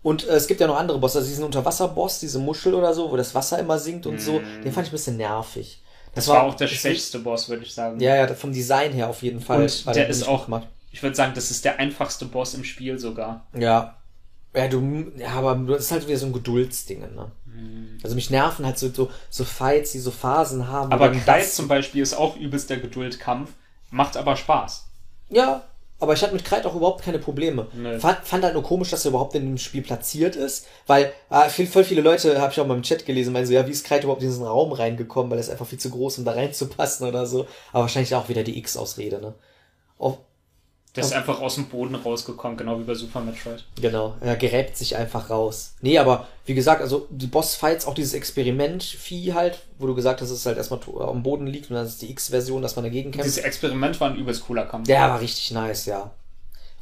Und 0.03 0.29
äh, 0.29 0.33
es 0.35 0.47
gibt 0.47 0.61
ja 0.61 0.67
noch 0.67 0.77
andere 0.77 0.99
Bosse, 0.99 1.19
also 1.19 1.29
diesen 1.31 1.45
Unterwasserboss, 1.45 2.21
diese 2.21 2.39
Muschel 2.39 2.75
oder 2.75 2.93
so, 2.95 3.11
wo 3.11 3.17
das 3.17 3.35
Wasser 3.35 3.59
immer 3.59 3.79
sinkt 3.79 4.07
und 4.07 4.21
so, 4.21 4.41
den 4.63 4.71
fand 4.73 4.87
ich 4.87 4.93
ein 4.93 4.97
bisschen 4.97 5.17
nervig. 5.17 5.81
Mhm. 6.17 6.21
das 6.21 6.29
war 6.29 6.43
auch 6.43 6.55
der 6.55 6.67
schwächste 6.69 7.19
Boss, 7.19 7.49
würde 7.49 7.65
ich 7.65 7.73
sagen. 7.75 8.01
Ja, 8.01 8.17
ja, 8.17 8.35
vom 8.35 8.53
Design 8.53 8.93
her 8.93 9.09
auf 9.09 9.23
jeden 9.23 9.41
Fall. 9.41 9.63
Und 9.63 9.87
war 9.87 9.95
der 9.95 10.09
ist 10.09 10.27
auch, 10.27 10.47
gemacht. 10.47 10.67
ich 10.91 11.03
würde 11.03 11.15
sagen, 11.17 11.33
das 11.35 11.51
ist 11.51 11.65
der 11.65 11.79
einfachste 11.79 12.25
Boss 12.25 12.55
im 12.55 12.65
Spiel 12.65 12.99
sogar. 12.99 13.47
Ja. 13.57 13.97
Ja, 14.55 14.69
du, 14.69 15.13
ja, 15.19 15.29
aber 15.33 15.55
das 15.55 15.85
ist 15.85 15.93
halt 15.93 16.07
wieder 16.09 16.17
so 16.17 16.27
ein 16.27 16.33
Geduldsding, 16.33 17.01
ne? 17.15 17.31
Also 18.03 18.15
mich 18.15 18.31
nerven 18.31 18.65
halt 18.65 18.79
so, 18.79 18.91
so, 18.91 19.11
so 19.31 19.45
Fights, 19.45 19.93
die 19.93 19.99
so 19.99 20.11
Phasen 20.11 20.69
haben. 20.69 20.93
Aber 20.93 21.09
das- 21.09 21.55
zum 21.55 21.69
Beispiel 21.69 22.03
ist 22.03 22.15
auch 22.15 22.37
übelst 22.37 22.71
der 22.71 22.79
Geduldkampf, 22.79 23.51
macht 23.91 24.17
aber 24.17 24.37
Spaß. 24.37 24.87
Ja, 25.29 25.63
aber 25.99 26.13
ich 26.13 26.23
hatte 26.23 26.35
mit 26.35 26.45
Kreid 26.45 26.67
auch 26.67 26.75
überhaupt 26.75 27.03
keine 27.03 27.19
Probleme. 27.19 27.67
Nö. 27.73 27.99
Fand, 27.99 28.19
fand 28.25 28.45
halt 28.45 28.55
nur 28.55 28.63
komisch, 28.63 28.91
dass 28.91 29.05
er 29.05 29.11
überhaupt 29.11 29.35
in 29.35 29.47
dem 29.47 29.59
Spiel 29.59 29.83
platziert 29.83 30.37
ist, 30.37 30.67
weil 30.87 31.13
äh, 31.31 31.49
viel, 31.49 31.67
voll 31.67 31.85
viele 31.85 32.03
Leute, 32.03 32.41
habe 32.41 32.53
ich 32.53 32.61
auch 32.61 32.67
mal 32.67 32.77
im 32.77 32.83
Chat 32.83 33.07
gelesen, 33.07 33.33
meinen 33.33 33.47
so, 33.47 33.55
ja, 33.55 33.67
wie 33.67 33.71
ist 33.71 33.87
Kreid 33.87 34.05
überhaupt 34.05 34.23
in 34.23 34.29
diesen 34.29 34.45
Raum 34.45 34.73
reingekommen, 34.73 35.31
weil 35.31 35.39
er 35.39 35.43
ist 35.43 35.51
einfach 35.51 35.67
viel 35.67 35.79
zu 35.79 35.91
groß, 35.91 36.19
um 36.19 36.25
da 36.25 36.33
reinzupassen 36.33 37.07
oder 37.07 37.27
so. 37.27 37.47
Aber 37.73 37.83
wahrscheinlich 37.83 38.15
auch 38.15 38.29
wieder 38.29 38.43
die 38.43 38.59
X-Ausrede, 38.59 39.21
ne? 39.21 39.35
Oh, 39.99 40.19
Der 40.97 41.05
ist 41.05 41.13
einfach 41.13 41.41
aus 41.41 41.55
dem 41.57 41.67
Boden 41.67 41.95
rausgekommen, 41.95 42.57
genau 42.57 42.79
wie 42.81 42.85
bei 42.85 42.95
Super 42.95 43.21
Metroid. 43.21 43.65
Genau, 43.81 44.17
er 44.21 44.37
gräbt 44.37 44.77
sich 44.77 44.97
einfach 44.97 45.31
raus. 45.31 45.75
Nee, 45.81 45.99
aber 45.99 46.27
wie 46.47 46.55
gesagt, 46.55 46.81
also 46.81 47.07
die 47.11 47.27
Bossfights, 47.27 47.87
auch 47.87 47.95
dieses 47.95 48.15
Experiment-Vieh 48.15 49.35
halt, 49.35 49.61
wo 49.79 49.87
du 49.87 49.95
gesagt 49.95 50.21
hast, 50.21 50.31
dass 50.31 50.39
es 50.39 50.47
halt 50.47 50.57
erstmal 50.57 50.81
am 51.09 51.23
Boden 51.23 51.47
liegt 51.47 51.71
und 51.71 51.77
dann 51.77 51.87
ist 51.87 52.01
die 52.03 52.11
X-Version, 52.11 52.63
dass 52.63 52.77
man 52.77 52.85
dagegen 52.85 53.11
kämpft. 53.11 53.27
Dieses 53.27 53.45
Experiment 53.45 54.01
war 54.01 54.11
ein 54.11 54.17
übelst 54.17 54.45
cooler 54.47 54.65
Kampf. 54.65 54.87
Der 54.87 55.01
war 55.03 55.21
richtig 55.21 55.51
nice, 55.53 55.87
ja. 55.87 56.11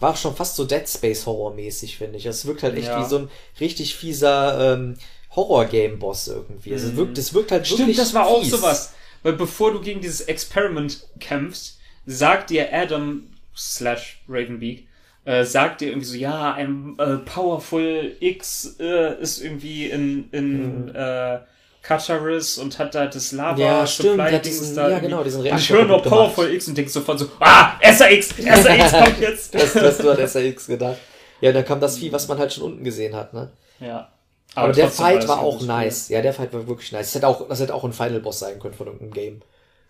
War 0.01 0.11
auch 0.11 0.17
schon 0.17 0.35
fast 0.35 0.57
so 0.57 0.65
Dead 0.65 0.89
Space 0.89 1.25
Horror-mäßig, 1.27 1.97
finde 1.99 2.19
ich. 2.19 2.27
Es 2.27 2.47
wirkt 2.47 2.63
halt 2.63 2.77
echt 2.77 2.89
Ja. 2.89 3.01
wie 3.05 3.09
so 3.09 3.19
ein 3.19 3.29
richtig 3.61 3.95
fieser 3.97 4.75
ähm, 4.75 4.97
Horror-Game-Boss 5.35 6.29
irgendwie. 6.29 6.73
Also 6.73 6.89
es 6.89 6.97
wirkt, 6.97 7.19
es 7.19 7.35
wirkt 7.35 7.53
halt 7.53 7.67
Stimmt, 7.67 7.81
wirklich 7.81 7.97
das 7.97 8.15
war 8.15 8.27
auch 8.27 8.41
fies. 8.43 8.51
sowas. 8.51 8.93
Weil 9.23 9.35
bevor 9.35 9.73
du 9.73 9.81
gegen 9.81 10.01
dieses 10.01 10.21
Experiment 10.23 11.07
kämpfst, 11.21 11.79
sagt 12.07 12.51
dir 12.51 12.69
Adam 12.73 13.23
slash 13.57 14.23
Ravenbeak, 14.29 14.87
äh, 15.25 15.45
sagt 15.45 15.81
dir 15.81 15.89
irgendwie 15.89 16.07
so, 16.07 16.17
ja, 16.17 16.53
ein 16.55 16.97
äh, 16.99 17.17
Powerful 17.19 18.17
X 18.21 18.77
äh, 18.81 19.21
ist 19.21 19.43
irgendwie 19.43 19.87
in, 19.87 20.29
in 20.33 20.95
äh, 20.95 21.39
Kataris 21.83 22.59
und 22.59 22.79
hat 22.79 22.95
da 22.95 23.07
das 23.07 23.33
Lava 23.33 23.55
Mhm. 23.55 23.61
Ja, 23.61 23.87
stimmt, 23.87 24.11
Supply 24.13 24.31
der 24.31 24.39
Dings 24.41 24.59
diesen- 24.61 24.77
da 24.77 24.89
ja, 24.91 24.99
genau, 24.99 25.23
diesen 25.23 25.41
Und 25.41 25.47
ich 25.47 25.53
Reaktor 25.53 25.77
höre 25.79 25.85
nur. 25.87 26.03
Powerful 26.03 26.51
X 26.53 26.69
und 26.69 26.79
denk 26.79 26.89
sofort 26.91 27.19
so, 27.19 27.27
ah, 27.41 27.73
SRX, 27.83 28.29
SRX 28.39 28.93
kommt 29.05 29.21
jetzt. 29.21 29.55
Das, 29.55 29.73
das 29.75 29.99
du 29.99 30.11
an 30.11 30.19
SRX 30.29 30.67
gedacht. 30.67 30.97
Ja, 31.41 31.53
dann 31.53 31.65
kam 31.65 31.81
das 31.81 31.99
Vieh, 31.99 32.11
was 32.13 32.27
man 32.29 32.39
halt 32.39 32.53
schon 32.53 32.65
unten 32.65 32.85
gesehen 32.85 33.15
hat, 33.15 33.35
ne? 33.35 33.51
ja. 33.81 34.09
Aber, 34.57 34.73
der 34.73 34.87
trotzdem 34.87 35.05
Fight 35.05 35.27
war 35.29 35.41
auch 35.41 35.61
nice. 35.63 36.09
Ja, 36.11 36.23
der 36.23 36.33
Fight 36.33 36.53
war 36.55 36.69
wirklich 36.69 36.93
nice. 36.93 37.07
Das 37.09 37.15
hätte 37.17 37.27
auch, 37.27 37.49
das 37.49 37.59
hätte 37.59 37.75
auch 37.75 37.83
ein 37.83 37.93
Final 37.93 38.21
Boss 38.21 38.39
sein 38.39 38.61
können 38.61 38.73
von 38.75 38.87
irgendeinem 38.87 39.13
Game. 39.13 39.43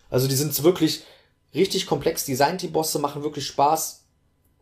Also 0.09 0.27
die 0.27 0.35
sind 0.37 0.63
wirklich 0.65 1.03
richtig 1.55 1.87
komplex 1.87 2.25
designt, 2.25 2.63
die 2.63 2.69
Bosse, 2.69 2.99
machen 2.99 3.23
wirklich 3.23 3.47
Spaß. 3.47 4.01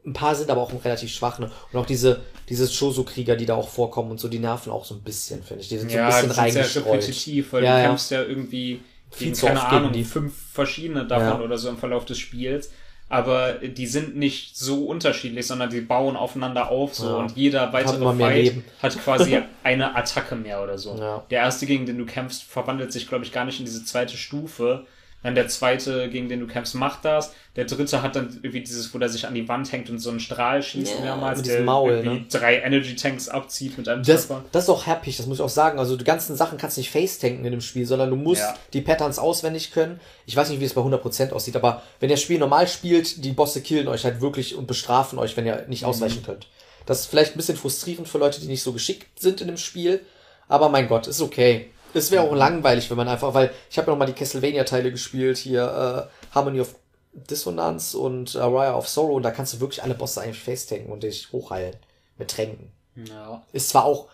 Ein 0.05 0.13
paar 0.15 0.35
sind 0.35 0.51
aber 0.51 0.61
auch 0.63 0.73
relativ 0.85 1.13
schwach, 1.13 1.39
ne? 1.39 1.51
Und 1.73 1.79
auch 1.79 1.87
diese, 1.87 2.21
diese 2.49 2.67
Shoso-Krieger, 2.69 3.37
die 3.37 3.47
da 3.47 3.55
auch 3.55 3.69
vorkommen 3.69 4.11
und 4.11 4.19
so, 4.19 4.27
die 4.29 4.41
nerven 4.41 4.73
auch 4.73 4.85
so 4.85 4.95
ein 4.97 5.03
bisschen, 5.03 5.43
finde 5.45 5.63
ich. 5.63 5.69
Die 5.69 5.79
sind 5.79 5.93
Ja, 5.93 6.11
so 6.11 6.17
ein 6.19 6.29
bisschen 6.29 6.35
sehr 6.35 6.43
reingestreut. 6.63 6.87
repetitiv, 6.87 7.53
weil 7.53 7.63
Ja, 7.65 7.77
du 7.77 7.83
ja. 7.83 7.87
kämpfst 7.89 8.11
ja 8.11 8.23
irgendwie 8.23 8.81
Viel 9.13 9.27
gegen, 9.27 9.35
zu 9.37 9.47
keine 9.47 9.65
Ahnung, 9.65 9.93
die. 9.93 10.03
fünf 10.05 10.35
verschiedene 10.53 11.07
davon 11.07 11.39
Ja. 11.41 11.45
oder 11.45 11.57
so 11.57 11.69
im 11.69 11.77
Verlauf 11.79 12.05
des 12.05 12.19
Spiels. 12.19 12.71
Aber 13.09 13.53
die 13.59 13.87
sind 13.87 14.17
nicht 14.17 14.57
so 14.57 14.87
unterschiedlich, 14.87 15.47
sondern 15.47 15.69
die 15.69 15.83
bauen 15.83 16.17
aufeinander 16.17 16.71
auf 16.71 16.95
so 16.95 17.07
Ja. 17.09 17.17
und 17.17 17.37
jeder 17.37 17.73
weitere 17.73 18.03
Fight 18.17 18.35
Leben. 18.37 18.65
hat 18.83 18.99
quasi 19.05 19.39
eine 19.63 19.95
Attacke 19.95 20.35
mehr 20.35 20.63
oder 20.63 20.79
so. 20.79 20.97
Ja. 20.97 21.23
Der 21.31 21.41
erste, 21.43 21.67
gegen 21.67 21.85
den 21.87 21.99
du 21.99 22.07
kämpfst, 22.07 22.43
verwandelt 22.43 22.91
sich, 22.91 23.07
glaube 23.07 23.25
ich, 23.25 23.31
gar 23.31 23.45
nicht 23.45 23.59
in 23.61 23.67
diese 23.67 23.85
zweite 23.85 24.17
Stufe. 24.17 24.87
Dann 25.23 25.35
der 25.37 25.47
zweite, 25.49 26.09
gegen 26.11 26.29
den 26.29 26.41
du 26.41 26.47
kämpfst, 26.49 26.75
macht 26.75 27.05
das. 27.05 27.33
Der 27.55 27.65
dritte 27.67 28.03
hat 28.03 28.17
dann 28.17 28.31
irgendwie 28.43 28.61
dieses, 28.61 28.93
wo 28.93 28.99
der 28.99 29.09
sich 29.09 29.27
an 29.27 29.35
die 29.35 29.47
Wand 29.49 29.71
hängt 29.71 29.89
und 29.91 29.99
so 29.99 30.11
einen 30.11 30.19
Strahl 30.21 30.63
schießt 30.63 30.95
Ja, 30.97 31.01
mehrmals, 31.01 31.39
mit 31.39 31.47
der 31.47 31.55
diesem 31.57 31.67
Maul, 31.67 31.91
irgendwie 31.93 32.19
ne? 32.21 32.25
drei 32.29 32.57
Energy 32.61 32.97
Tanks 32.97 33.29
abzieht 33.29 33.79
mit 33.79 33.89
einem 33.89 34.03
Das, 34.03 34.27
Treffer. 34.27 34.45
das 34.51 34.65
ist 34.65 34.71
auch 34.71 34.87
happy, 34.87 35.13
das 35.17 35.27
muss 35.27 35.37
ich 35.39 35.43
auch 35.45 35.49
sagen. 35.49 35.79
Also 35.79 35.97
die 35.97 36.05
ganzen 36.05 36.35
Sachen 36.35 36.59
kannst 36.59 36.77
du 36.77 36.81
nicht 36.81 36.91
face-tanken 36.91 37.45
in 37.45 37.51
dem 37.53 37.61
Spiel, 37.61 37.87
sondern 37.87 38.11
du 38.11 38.17
musst 38.17 38.41
Ja. 38.41 38.55
die 38.73 38.81
Patterns 38.81 39.19
auswendig 39.19 39.71
können. 39.71 40.01
Ich 40.27 40.35
weiß 40.35 40.49
nicht, 40.51 40.61
wie 40.61 40.65
es 40.65 40.75
bei 40.75 40.81
100% 40.81 41.33
aussieht, 41.33 41.55
aber 41.57 41.83
wenn 42.01 42.09
ihr 42.11 42.17
das 42.17 42.23
Spiel 42.23 42.39
normal 42.41 42.67
spielt, 42.67 43.25
die 43.25 43.33
Bosse 43.33 43.61
killen 43.61 43.87
euch 43.89 44.05
halt 44.05 44.21
wirklich 44.21 44.57
und 44.57 44.67
bestrafen 44.67 45.19
euch, 45.21 45.37
wenn 45.37 45.47
ihr 45.47 45.67
nicht 45.69 45.85
ausweichen 45.85 46.23
könnt. 46.25 46.49
Das 46.87 47.01
ist 47.01 47.07
vielleicht 47.07 47.35
ein 47.35 47.37
bisschen 47.37 47.57
frustrierend 47.57 48.09
für 48.09 48.19
Leute, 48.19 48.41
die 48.41 48.49
nicht 48.49 48.63
so 48.65 48.73
geschickt 48.73 49.21
sind 49.21 49.41
in 49.41 49.47
dem 49.47 49.57
Spiel, 49.57 50.01
aber 50.49 50.69
mein 50.69 50.89
Gott, 50.89 51.07
ist 51.07 51.21
okay. 51.21 51.71
Es 51.95 52.11
wäre 52.11 52.23
auch 52.25 52.35
langweilig, 52.35 52.89
wenn 52.91 52.97
man 52.97 53.09
einfach, 53.09 53.35
weil 53.35 53.51
ich 53.71 53.77
habe 53.79 53.87
ja 53.87 53.93
noch 53.93 53.99
mal 53.99 54.07
die 54.07 54.13
Castlevania-Teile 54.13 54.91
gespielt, 54.91 55.39
hier 55.39 56.09
äh, 56.09 56.35
Harmony 56.35 56.61
of 56.61 56.75
Dissonance 57.13 57.97
und 57.97 58.37
Araya 58.37 58.75
of 58.75 58.89
Sorrow 58.89 59.15
und 59.17 59.23
da 59.23 59.31
kannst 59.31 59.53
du 59.55 59.61
wirklich 59.61 59.83
alle 59.83 59.95
Bosse 59.95 60.21
eigentlich 60.23 60.41
face-tanken 60.43 60.91
und 60.91 61.03
dich 61.03 61.31
hochheilen. 61.33 61.77
Mit 62.19 62.31
Tränken. 62.31 62.71
Ja. 62.95 63.43
Ist 63.53 63.71
zwar 63.71 63.85
auch, 63.85 64.09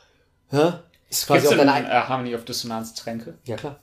hä? 0.51 0.72
Ist 1.11 1.26
quasi 1.26 1.47
Gibt 1.49 1.61
auch 1.61 1.64
deine 1.64 1.89
äh. 1.89 1.93
Harmony 2.03 2.35
of 2.35 2.45
Dissonance 2.45 2.95
Tränke? 2.95 3.35
Ja, 3.45 3.57
klar. 3.57 3.79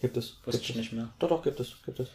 Gibt 0.00 0.16
es. 0.16 0.36
Wusste 0.44 0.50
Gibt 0.52 0.64
ich 0.64 0.70
es. 0.70 0.76
nicht 0.76 0.92
mehr. 0.92 1.08
Doch, 1.18 1.28
doch, 1.28 1.42
gibt 1.42 1.58
es. 1.60 1.72
Gibt 1.84 1.98
es. 2.00 2.08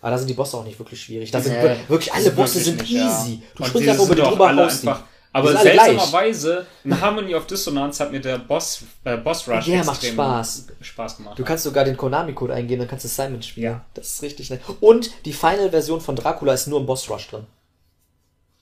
Aber 0.00 0.10
da 0.10 0.18
sind 0.18 0.28
die 0.28 0.34
Bosse 0.34 0.56
auch 0.56 0.64
nicht 0.64 0.78
wirklich 0.78 1.02
schwierig. 1.02 1.30
Da 1.30 1.40
sind 1.40 1.52
Nee, 1.54 1.76
wirklich 1.88 2.12
alle 2.12 2.30
Bosse 2.30 2.54
wirklich 2.56 2.64
sind 2.64 2.80
nicht, 2.80 2.90
ja. 2.92 3.06
easy. 3.22 3.42
Du 3.54 3.62
Und 3.62 3.68
springst 3.68 3.88
einfach 3.90 4.04
über 4.04 4.14
die 4.14 4.22
drüber 4.22 4.50
raus. 4.54 4.80
einfach. 4.80 5.02
Aber 5.34 5.56
seltsamerweise, 5.56 6.64
in 6.84 7.00
Harmony 7.00 7.34
of 7.34 7.48
Dissonance 7.48 8.00
hat 8.00 8.12
mir 8.12 8.20
der 8.20 8.38
Boss, 8.38 8.84
äh, 9.02 9.16
Boss 9.16 9.48
Rush 9.48 9.64
Der 9.64 9.84
macht 9.84 10.04
Spaß. 10.04 10.68
Spaß 10.80 11.16
gemacht. 11.16 11.36
Du 11.36 11.42
kannst 11.42 11.64
sogar 11.64 11.84
den 11.84 11.96
Konami-Code 11.96 12.54
eingeben, 12.54 12.78
dann 12.78 12.88
kannst 12.88 13.04
du 13.04 13.08
Simon 13.08 13.42
spielen. 13.42 13.64
Ja. 13.64 13.84
Das 13.94 14.12
ist 14.12 14.22
richtig 14.22 14.50
nett. 14.50 14.60
Und 14.80 15.10
die 15.24 15.32
Final-Version 15.32 16.00
von 16.00 16.14
Dracula 16.14 16.54
ist 16.54 16.68
nur 16.68 16.78
im 16.78 16.86
Boss 16.86 17.10
Rush 17.10 17.26
drin. 17.26 17.46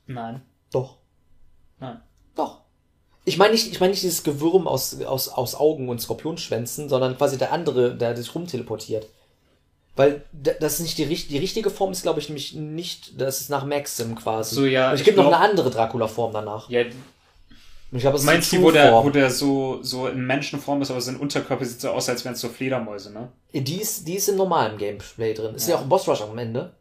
Nein. 0.06 0.40
Doch. 0.72 0.96
Nein. 1.78 2.00
Doch. 2.34 2.62
Ich 3.26 3.36
meine 3.36 3.52
nicht, 3.52 3.70
ich 3.70 3.78
meine 3.78 3.90
nicht 3.90 4.02
dieses 4.02 4.22
Gewürm 4.22 4.66
aus, 4.66 4.98
aus, 5.02 5.28
aus 5.28 5.54
Augen 5.54 5.90
und 5.90 6.00
Skorpionschwänzen, 6.00 6.88
sondern 6.88 7.18
quasi 7.18 7.36
der 7.36 7.52
andere, 7.52 7.94
der 7.94 8.16
sich 8.16 8.34
rumteleportiert. 8.34 9.08
Weil 9.95 10.22
das 10.61 10.74
ist 10.74 10.80
nicht 10.80 10.97
die, 10.97 11.05
die 11.07 11.38
richtige 11.38 11.68
Form 11.68 11.93
ist, 11.93 12.03
glaube 12.03 12.18
ich, 12.18 12.28
nämlich 12.28 12.55
nicht, 12.55 13.20
das 13.20 13.43
ist 13.43 13.51
nach 13.51 13.64
Maxim 13.66 14.14
quasi. 14.14 14.55
So, 14.55 14.64
ja, 14.64 14.88
Und 14.88 14.95
es 14.95 15.03
gibt 15.05 15.18
noch 15.18 15.26
eine 15.26 15.36
andere 15.38 15.70
Dracula-Form 15.70 16.32
danach. 16.32 16.70
Ja, 16.70 16.80
Und 16.80 16.93
ich 17.93 18.01
glaube, 18.01 18.16
du 18.18 18.24
meinst 18.24 18.47
ist 18.47 18.53
die, 18.53 18.62
wo 18.62 18.70
der, 18.70 18.93
wo 19.05 19.11
der 19.11 19.30
so, 19.30 19.80
so 19.82 20.07
in 20.09 20.26
Menschenform 20.26 20.80
ist, 20.80 20.90
aber 20.90 21.01
sein 21.03 21.16
Unterkörper 21.18 21.66
sieht 21.66 21.82
so 21.82 21.90
aus, 21.90 22.09
als 22.09 22.24
wären 22.24 22.32
es 22.34 22.40
so 22.40 22.49
Fledermäuse, 22.49 23.12
ne? 23.12 23.28
Die 23.53 23.82
ist, 23.82 24.09
die 24.09 24.14
ist 24.14 24.28
im 24.28 24.36
normalen 24.36 24.78
Gameplay 24.78 25.34
drin. 25.34 25.55
Ist 25.55 25.68
ja, 25.68 25.74
Ja. 25.74 25.78
auch 25.80 25.82
im 25.82 25.90
Boss 25.90 26.09
Rush 26.09 26.22
am 26.22 26.38
Ende. 26.38 26.72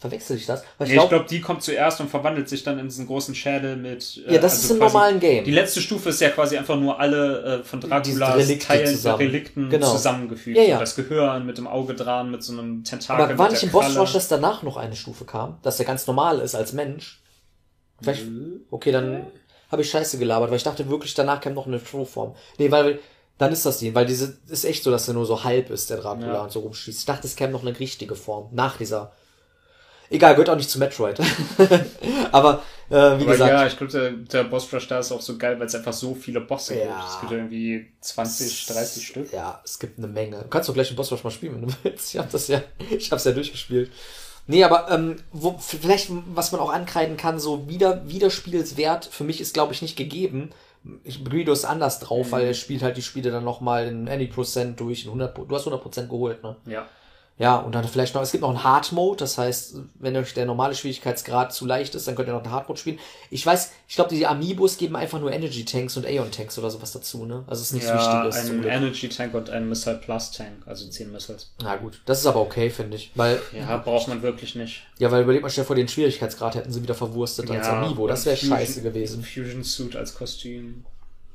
Verwechsel 0.00 0.36
ich 0.38 0.46
das? 0.46 0.62
Weil 0.78 0.88
Nee, 0.88 0.96
ich 0.96 1.08
glaube, 1.10 1.26
die 1.28 1.42
kommt 1.42 1.62
zuerst 1.62 2.00
und 2.00 2.08
verwandelt 2.08 2.48
sich 2.48 2.62
dann 2.62 2.78
in 2.78 2.88
diesen 2.88 3.06
großen 3.06 3.34
Schädel 3.34 3.76
mit. 3.76 4.22
äh, 4.26 4.34
ja, 4.34 4.40
das 4.40 4.54
also 4.54 4.64
ist 4.64 4.70
im 4.70 4.78
normalen 4.78 5.20
Game. 5.20 5.44
Die 5.44 5.50
letzte 5.50 5.82
Stufe 5.82 6.08
ist 6.08 6.20
ja 6.22 6.30
quasi 6.30 6.56
einfach 6.56 6.76
nur 6.80 6.98
alle 6.98 7.60
äh, 7.60 7.64
von 7.64 7.82
Draculas 7.82 8.36
Relikte 8.36 8.66
Teilen, 8.66 8.86
zusammen. 8.86 9.18
Relikten 9.18 9.68
Genau. 9.68 9.92
zusammengefügt. 9.92 10.56
Ja, 10.56 10.62
ja. 10.62 10.78
Das 10.80 10.96
Gehirn 10.96 11.44
mit 11.44 11.58
dem 11.58 11.66
Auge 11.66 11.92
dran, 11.94 12.30
mit 12.30 12.42
so 12.42 12.54
einem 12.54 12.82
Tentakel. 12.82 13.24
Aber 13.26 13.38
war 13.38 13.50
nicht 13.50 13.62
im 13.62 13.70
Boss 13.70 13.84
Kralle. 13.84 14.00
Rush, 14.00 14.12
dass 14.14 14.28
danach 14.28 14.62
noch 14.62 14.78
eine 14.78 14.96
Stufe 14.96 15.26
kam? 15.26 15.58
Dass 15.62 15.76
der 15.76 15.84
ganz 15.84 16.06
normal 16.06 16.38
ist 16.40 16.54
als 16.54 16.72
Mensch? 16.72 17.20
Vielleicht, 18.00 18.24
okay, 18.70 18.92
dann 18.92 19.26
habe 19.70 19.82
ich 19.82 19.90
Scheiße 19.90 20.16
gelabert, 20.18 20.48
weil 20.48 20.56
ich 20.56 20.62
dachte 20.64 20.88
wirklich, 20.88 21.12
danach 21.12 21.42
kam 21.42 21.52
noch 21.52 21.66
eine 21.66 21.82
True-Form. 21.84 22.34
Nee, 22.58 22.70
weil, 22.70 22.98
dann 23.36 23.52
ist 23.52 23.66
das 23.66 23.78
die, 23.78 23.94
weil 23.94 24.06
diese, 24.06 24.38
ist 24.48 24.64
echt 24.64 24.82
so, 24.82 24.90
dass 24.90 25.06
er 25.08 25.14
nur 25.14 25.26
so 25.26 25.44
halb 25.44 25.68
ist, 25.68 25.90
der 25.90 25.98
Dracula, 25.98 26.32
Ja. 26.34 26.42
und 26.42 26.50
so 26.52 26.60
rumschießt. 26.60 27.00
Ich 27.00 27.04
dachte, 27.04 27.26
es 27.26 27.36
käme 27.36 27.52
noch 27.52 27.60
eine 27.66 27.78
richtige 27.78 28.14
Form, 28.14 28.48
nach 28.52 28.78
dieser. 28.78 29.12
Egal, 30.10 30.34
gehört 30.34 30.50
auch 30.50 30.56
nicht 30.56 30.68
zu 30.68 30.78
Metroid. 30.80 31.20
Aber, 32.32 32.62
äh, 32.88 32.94
wie 32.94 32.96
Aber 32.96 33.24
gesagt, 33.26 33.50
ja, 33.52 33.66
ich 33.66 33.76
glaube, 33.78 33.92
der, 33.92 34.10
der 34.10 34.44
Boss 34.44 34.72
Rush 34.72 34.88
da 34.88 34.98
ist 34.98 35.12
auch 35.12 35.20
so 35.20 35.38
geil, 35.38 35.58
weil 35.58 35.66
es 35.66 35.74
einfach 35.74 35.92
so 35.92 36.14
viele 36.14 36.40
Bosse 36.40 36.74
Ja. 36.78 36.84
gibt. 36.84 37.08
Es 37.08 37.20
gibt 37.20 37.32
irgendwie 37.32 37.92
20, 38.00 38.66
30 38.66 39.06
Stück. 39.06 39.32
Ja, 39.32 39.60
es 39.64 39.78
gibt 39.78 39.98
eine 39.98 40.08
Menge. 40.08 40.38
Du 40.42 40.48
kannst 40.48 40.68
doch 40.68 40.74
gleich 40.74 40.88
den 40.88 40.96
Boss 40.96 41.12
Rush 41.12 41.22
mal 41.22 41.30
spielen, 41.30 41.54
wenn 41.54 41.68
du 41.68 41.74
willst. 41.84 42.12
Ich 42.12 42.18
hab 42.18 42.30
das 42.30 42.48
ja, 42.48 42.60
ich 42.90 43.10
hab's 43.12 43.24
ja 43.24 43.32
durchgespielt. 43.32 43.90
Nee, 44.46 44.64
aber 44.64 44.90
ähm, 44.90 45.16
wo, 45.30 45.56
vielleicht, 45.58 46.08
was 46.34 46.50
man 46.50 46.60
auch 46.60 46.72
ankreiden 46.72 47.16
kann, 47.16 47.38
so 47.38 47.68
wieder, 47.68 48.08
Wiederspielswert 48.08 49.06
für 49.06 49.22
mich 49.22 49.40
ist, 49.40 49.54
glaube 49.54 49.72
ich, 49.74 49.82
nicht 49.82 49.94
gegeben. 49.96 50.50
Ich, 51.04 51.22
Greedo 51.24 51.52
ist 51.52 51.66
anders 51.66 52.00
drauf, 52.00 52.32
weil 52.32 52.46
er 52.46 52.54
spielt 52.54 52.82
halt 52.82 52.96
die 52.96 53.02
Spiele 53.02 53.30
dann 53.30 53.44
nochmal 53.44 53.86
in 53.86 54.08
Any 54.08 54.26
Prozent 54.26 54.80
durch. 54.80 55.02
In 55.04 55.10
100, 55.10 55.36
du 55.36 55.54
hast 55.54 55.66
100% 55.68 56.08
geholt, 56.08 56.42
ne? 56.42 56.56
Ja. 56.66 56.88
Ja, 57.40 57.56
und 57.56 57.74
dann 57.74 57.88
vielleicht 57.88 58.14
noch, 58.14 58.20
es 58.20 58.32
gibt 58.32 58.42
noch 58.42 58.50
einen 58.50 58.62
Hard 58.62 58.92
Mode, 58.92 59.16
das 59.16 59.38
heißt, 59.38 59.76
wenn 59.94 60.14
euch 60.14 60.34
der 60.34 60.44
normale 60.44 60.74
Schwierigkeitsgrad 60.74 61.54
zu 61.54 61.64
leicht 61.64 61.94
ist, 61.94 62.06
dann 62.06 62.14
könnt 62.14 62.28
ihr 62.28 62.34
noch 62.34 62.42
einen 62.44 62.52
Hard 62.52 62.68
Mode 62.68 62.78
spielen. 62.78 62.98
Ich 63.30 63.46
weiß, 63.46 63.72
ich 63.88 63.94
glaube, 63.94 64.14
die 64.14 64.26
Amiibos 64.26 64.76
geben 64.76 64.94
einfach 64.94 65.18
nur 65.20 65.32
Energy 65.32 65.64
Tanks 65.64 65.96
und 65.96 66.04
Aeon 66.04 66.30
Tanks 66.30 66.58
oder 66.58 66.68
sowas 66.68 66.92
dazu, 66.92 67.24
ne? 67.24 67.42
Also 67.46 67.62
es 67.62 67.68
ist 67.68 67.72
nichts 67.72 67.88
ja, 67.88 68.24
Wichtiges. 68.26 68.50
ein. 68.50 68.64
Energy 68.64 69.08
Tank 69.08 69.32
und 69.32 69.48
ein 69.48 69.70
Missile 69.70 69.96
Plus 69.96 70.32
Tank, 70.32 70.50
also 70.66 70.86
10 70.86 71.10
Missiles. 71.10 71.50
Na 71.62 71.76
gut, 71.76 72.02
das 72.04 72.20
ist 72.20 72.26
aber 72.26 72.42
okay, 72.42 72.68
finde 72.68 72.98
ich. 72.98 73.10
Weil, 73.14 73.40
Ja, 73.56 73.78
braucht 73.78 74.08
man 74.08 74.20
wirklich 74.20 74.54
nicht. 74.54 74.82
ja, 74.98 75.10
weil 75.10 75.22
überlegt 75.22 75.42
mal 75.42 75.48
schnell 75.48 75.64
vor 75.64 75.76
den 75.76 75.88
Schwierigkeitsgrad 75.88 76.56
hätten 76.56 76.70
sie 76.70 76.82
wieder 76.82 76.94
verwurstet 76.94 77.50
als 77.50 77.66
Amiibo. 77.66 78.06
Das 78.06 78.26
wäre 78.26 78.36
scheiße 78.36 78.82
gewesen. 78.82 79.24
Fusion 79.24 79.64
Suit 79.64 79.96
als 79.96 80.14
Kostüm. 80.14 80.84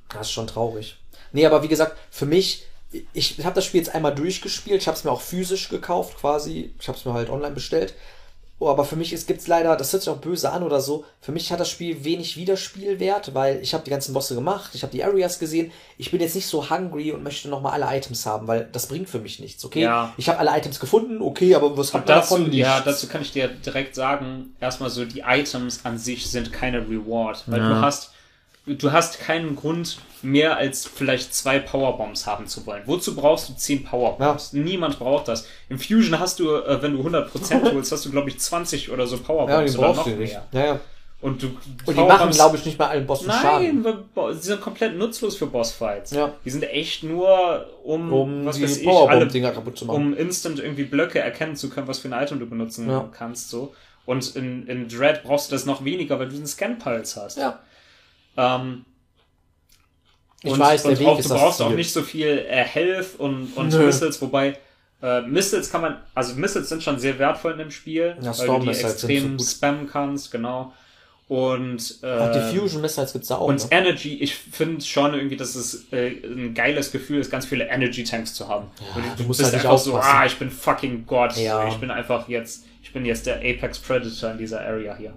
Das 0.09 0.27
ist 0.27 0.33
schon 0.33 0.45
traurig. 0.45 0.97
Nee, 1.31 1.47
aber 1.47 1.63
wie 1.63 1.67
gesagt, 1.67 1.97
für 2.11 2.27
mich, 2.27 2.67
ich 3.13 3.43
habe 3.43 3.55
das 3.55 3.65
Spiel 3.65 3.81
jetzt 3.81 3.93
einmal 3.93 4.13
durchgespielt. 4.15 4.81
Ich 4.81 4.87
habe 4.87 4.97
es 4.97 5.03
mir 5.03 5.11
auch 5.11 5.21
physisch 5.21 5.69
gekauft, 5.69 6.17
quasi. 6.19 6.73
Ich 6.79 6.87
habe 6.87 6.97
es 6.97 7.05
mir 7.05 7.13
halt 7.13 7.29
online 7.29 7.53
bestellt. 7.53 7.93
Oh, 8.57 8.69
aber 8.69 8.85
für 8.85 8.95
mich 8.95 9.11
ist, 9.11 9.27
gibt's 9.27 9.47
leider, 9.47 9.75
das 9.75 9.91
hört 9.91 10.03
sich 10.03 10.09
auch 10.09 10.19
böse 10.19 10.49
an 10.49 10.63
oder 10.63 10.79
so, 10.79 11.03
für 11.19 11.33
mich 11.33 11.51
hat 11.51 11.59
das 11.59 11.69
Spiel 11.69 12.05
wenig 12.05 12.37
Wiederspielwert, 12.37 13.33
weil 13.33 13.59
ich 13.61 13.73
habe 13.73 13.83
die 13.83 13.89
ganzen 13.89 14.13
Bosse 14.13 14.33
gemacht, 14.33 14.71
ich 14.73 14.81
habe 14.83 14.93
die 14.93 15.03
Areas 15.03 15.39
gesehen. 15.39 15.73
Ich 15.97 16.09
bin 16.09 16.21
jetzt 16.21 16.35
nicht 16.35 16.47
so 16.47 16.69
hungry 16.69 17.11
und 17.11 17.21
möchte 17.21 17.49
nochmal 17.49 17.73
alle 17.73 17.97
Items 17.97 18.25
haben, 18.25 18.47
weil 18.47 18.69
das 18.71 18.87
bringt 18.87 19.09
für 19.09 19.19
mich 19.19 19.41
nichts, 19.41 19.65
okay? 19.65 19.81
Ja. 19.81 20.13
Ich 20.15 20.29
habe 20.29 20.39
alle 20.39 20.57
Items 20.57 20.79
gefunden, 20.79 21.21
okay, 21.21 21.53
aber 21.53 21.77
was 21.77 21.93
hat 21.93 22.07
man 22.07 22.17
dazu, 22.17 22.37
davon? 22.37 22.53
ja, 22.53 22.79
dazu 22.79 23.07
kann 23.07 23.21
ich 23.23 23.33
dir 23.33 23.49
direkt 23.49 23.93
sagen, 23.93 24.55
erstmal 24.61 24.89
so, 24.89 25.03
die 25.03 25.23
Items 25.27 25.81
an 25.83 25.97
sich 25.97 26.25
sind 26.31 26.53
keine 26.53 26.79
Reward, 26.87 27.43
weil 27.47 27.59
Ja. 27.59 27.67
du 27.69 27.81
hast, 27.81 28.11
du 28.65 28.91
hast 28.91 29.19
keinen 29.19 29.55
Grund, 29.55 29.97
mehr 30.21 30.57
als 30.57 30.85
vielleicht 30.87 31.33
zwei 31.35 31.59
Powerbombs 31.59 32.25
haben 32.25 32.47
zu 32.47 32.65
wollen. 32.65 32.81
Wozu 32.85 33.15
brauchst 33.15 33.49
du 33.49 33.53
zehn 33.53 33.83
Powerbombs? 33.83 34.53
Niemand 34.53 34.97
braucht 34.97 35.27
das. 35.27 35.47
Im 35.69 35.77
Fusion 35.79 36.19
hast 36.19 36.39
du, 36.39 36.51
äh, 36.55 36.81
wenn 36.81 36.93
du 36.93 37.01
100% 37.07 37.29
holst, 37.73 37.91
hast 37.91 38.05
du, 38.05 38.11
glaube 38.11 38.29
ich, 38.29 38.39
20 38.39 38.89
oder 38.91 39.05
so 39.05 39.17
Ja, 39.17 39.21
Powerbombs 39.23 39.71
die 39.73 39.77
oder 39.77 39.87
brauchst 39.87 39.97
noch 39.99 40.05
du 40.13 40.19
nicht. 40.19 40.33
mehr. 40.33 40.45
Ja, 40.51 40.65
ja. 40.73 40.79
Und 41.21 41.41
du, 41.41 41.47
Und 41.85 41.97
die 41.97 42.01
machen, 42.03 42.29
glaube 42.31 42.57
ich, 42.57 42.65
nicht 42.65 42.77
mal 42.77 42.87
allen 42.87 43.07
Bossen 43.07 43.31
Schaden. 43.31 43.81
Nein, 43.81 44.33
sie 44.33 44.47
sind 44.47 44.61
komplett 44.61 44.95
nutzlos 44.97 45.35
für 45.37 45.47
Bossfights. 45.47 46.11
Ja. 46.11 46.33
Die 46.43 46.49
sind 46.49 46.63
echt 46.63 47.03
nur, 47.03 47.65
um, 47.83 48.11
Um 48.13 48.45
was 48.45 48.57
die 48.57 48.63
weiß 48.63 48.77
ich, 48.77 48.87
alle 48.87 48.95
Powerbomb-Dinger 49.07 49.51
kaputt 49.51 49.77
zu 49.77 49.85
machen. 49.85 49.95
um 49.95 50.13
instant 50.17 50.59
irgendwie 50.59 50.83
Blöcke 50.83 51.19
erkennen 51.19 51.55
zu 51.55 51.69
können, 51.69 51.87
was 51.87 51.99
für 51.99 52.13
ein 52.13 52.23
Item 52.23 52.39
du 52.39 52.45
benutzen 52.47 52.89
Ja. 52.89 53.09
kannst. 53.11 53.49
so. 53.49 53.73
Und 54.05 54.35
in, 54.35 54.67
in 54.67 54.87
Dread 54.87 55.23
brauchst 55.23 55.49
du 55.49 55.55
das 55.55 55.65
noch 55.65 55.83
weniger, 55.83 56.19
weil 56.19 56.29
du 56.29 56.35
einen 56.35 56.45
Scan-Pulse 56.47 57.21
hast. 57.23 57.37
ja. 57.37 57.59
Ähm, 58.37 58.85
Ich 60.43 60.51
und, 60.51 60.59
weiß, 60.59 60.83
der 60.83 60.91
und 60.91 60.99
Weg 60.99 61.07
auch, 61.07 61.19
ist 61.19 61.29
du 61.29 61.33
brauchst 61.35 61.61
auch 61.61 61.71
nicht 61.71 61.91
so 61.91 62.01
viel 62.03 62.45
äh, 62.49 62.63
Health 62.63 63.17
und, 63.19 63.53
und 63.55 63.69
Nö. 63.69 63.85
Missiles, 63.85 64.21
wobei 64.21 64.57
äh, 65.01 65.21
Missiles 65.21 65.71
kann 65.71 65.81
man, 65.81 65.97
also 66.13 66.35
Missiles 66.35 66.69
sind 66.69 66.83
schon 66.83 66.99
sehr 66.99 67.17
wertvoll 67.19 67.53
in 67.53 67.57
dem 67.59 67.71
Spiel, 67.71 68.15
Ja, 68.21 68.37
weil 68.37 68.47
du 68.47 68.59
die 68.65 68.73
so 68.73 68.87
extrem 68.87 69.37
gut. 69.37 69.45
spammen 69.47 69.89
kannst, 69.89 70.31
genau. 70.31 70.73
Und 71.27 71.97
äh, 72.03 72.07
Auch 72.19 72.31
die 72.31 72.55
Fusion 72.55 72.81
Missiles 72.83 73.11
gibt's 73.13 73.29
da 73.29 73.37
auch. 73.37 73.47
und 73.47 73.59
ne? 73.59 73.67
Energy, 73.71 74.19
ich 74.21 74.35
finde 74.35 74.85
schon 74.85 75.15
irgendwie, 75.15 75.35
dass 75.35 75.55
es 75.55 75.91
äh, 75.91 76.09
ein 76.23 76.53
geiles 76.53 76.91
Gefühl 76.91 77.19
ist, 77.19 77.31
ganz 77.31 77.47
viele 77.47 77.67
Energy-Tanks 77.67 78.35
zu 78.35 78.47
haben. 78.47 78.67
Ja, 78.79 78.95
Und 79.09 79.19
du 79.19 79.23
musst 79.23 79.39
bist 79.39 79.51
halt 79.51 79.65
einfach 79.65 79.79
so, 79.79 79.95
ah, 79.97 80.23
ich 80.27 80.37
bin 80.37 80.51
fucking 80.51 81.05
Gott. 81.07 81.35
Ja. 81.37 81.67
Ich 81.67 81.75
bin 81.77 81.89
einfach 81.89 82.29
jetzt, 82.29 82.65
ich 82.83 82.93
bin 82.93 83.05
jetzt 83.05 83.25
der 83.25 83.37
Apex 83.37 83.79
Predator 83.79 84.31
in 84.33 84.37
dieser 84.37 84.61
Area 84.61 84.95
hier. 84.95 85.13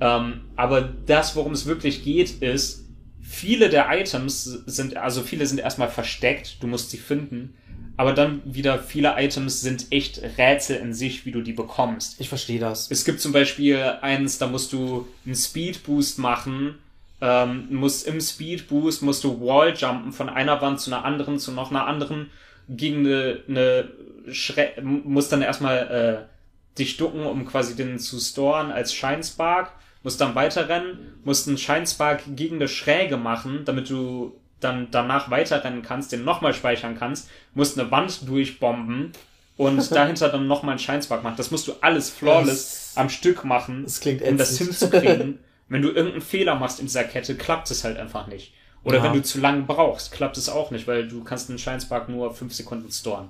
Ähm, 0.00 0.42
aber 0.56 0.82
das, 1.06 1.36
worum 1.36 1.52
es 1.52 1.66
wirklich 1.66 2.04
geht, 2.04 2.42
ist, 2.42 2.84
viele 3.20 3.68
der 3.68 3.88
Items 3.90 4.44
sind, 4.44 4.96
also 4.96 5.22
viele 5.22 5.46
sind 5.46 5.58
erstmal 5.58 5.88
versteckt, 5.88 6.62
du 6.62 6.66
musst 6.66 6.90
sie 6.90 6.98
finden. 6.98 7.54
Aber 7.96 8.12
dann 8.12 8.42
wieder 8.44 8.78
viele 8.78 9.14
Items 9.18 9.60
sind 9.60 9.86
echt 9.90 10.22
Rätsel 10.38 10.76
in 10.76 10.94
sich, 10.94 11.26
wie 11.26 11.32
du 11.32 11.42
die 11.42 11.52
bekommst. 11.52 12.20
Ich 12.20 12.28
verstehe 12.28 12.60
das. 12.60 12.88
Es 12.92 13.04
gibt 13.04 13.20
zum 13.20 13.32
Beispiel 13.32 13.82
eins, 14.00 14.38
da 14.38 14.46
musst 14.46 14.72
du 14.72 15.08
einen 15.26 15.34
Speed 15.34 15.82
Boost 15.82 16.20
machen. 16.20 16.76
Ähm, 17.20 17.66
musst 17.70 18.06
im 18.06 18.20
Speed 18.20 18.68
Boost 18.68 19.02
musst 19.02 19.24
du 19.24 19.40
Wall 19.40 19.74
jumpen 19.74 20.12
von 20.12 20.28
einer 20.28 20.62
Wand 20.62 20.80
zu 20.80 20.92
einer 20.92 21.04
anderen, 21.04 21.40
zu 21.40 21.50
noch 21.50 21.70
einer 21.72 21.88
anderen, 21.88 22.30
gegen 22.68 23.04
eine, 23.04 23.40
eine 23.48 23.88
Schre 24.30 24.74
musst 24.80 25.32
dann 25.32 25.42
erstmal 25.42 26.28
äh, 26.28 26.78
dich 26.78 26.96
ducken, 26.98 27.26
um 27.26 27.44
quasi 27.46 27.74
den 27.74 27.98
zu 27.98 28.20
storen 28.20 28.70
als 28.70 28.94
Shine 28.94 29.24
Spark, 29.24 29.72
musst 30.02 30.20
dann 30.20 30.34
weiterrennen, 30.34 31.14
musst 31.24 31.48
einen 31.48 31.58
Shine 31.58 31.86
Spark 31.86 32.22
gegen 32.36 32.56
eine 32.56 32.68
Schräge 32.68 33.16
machen, 33.16 33.64
damit 33.64 33.90
du 33.90 34.38
dann 34.60 34.88
danach 34.90 35.30
weiterrennen 35.30 35.82
kannst, 35.82 36.12
den 36.12 36.24
nochmal 36.24 36.52
speichern 36.54 36.96
kannst, 36.98 37.28
musst 37.54 37.78
eine 37.78 37.90
Wand 37.90 38.26
durchbomben 38.28 39.12
und 39.56 39.90
dahinter 39.94 40.28
dann 40.28 40.46
nochmal 40.46 40.72
einen 40.72 40.78
Shine 40.78 41.02
Spark 41.02 41.22
machen. 41.22 41.36
Das 41.36 41.50
musst 41.50 41.68
du 41.68 41.74
alles 41.80 42.10
flawless 42.10 42.92
Das- 42.92 42.92
am 42.96 43.08
Stück 43.08 43.44
machen, 43.44 43.84
Das 43.84 44.00
klingt 44.00 44.22
um 44.22 44.36
das 44.36 44.58
hinzukriegen. 44.58 45.38
wenn 45.68 45.82
du 45.82 45.88
irgendeinen 45.88 46.22
Fehler 46.22 46.54
machst 46.56 46.80
in 46.80 46.86
dieser 46.86 47.04
Kette, 47.04 47.36
klappt 47.36 47.70
es 47.70 47.84
halt 47.84 47.98
einfach 47.98 48.26
nicht. 48.26 48.54
Oder 48.84 48.98
Ja. 48.98 49.02
wenn 49.04 49.12
du 49.12 49.22
zu 49.22 49.40
lang 49.40 49.66
brauchst, 49.66 50.12
klappt 50.12 50.36
es 50.38 50.48
auch 50.48 50.70
nicht, 50.70 50.86
weil 50.86 51.06
du 51.08 51.22
kannst 51.24 51.50
einen 51.50 51.58
Shine 51.58 51.80
Spark 51.80 52.08
nur 52.08 52.32
fünf 52.34 52.54
Sekunden 52.54 52.90
storen. 52.90 53.28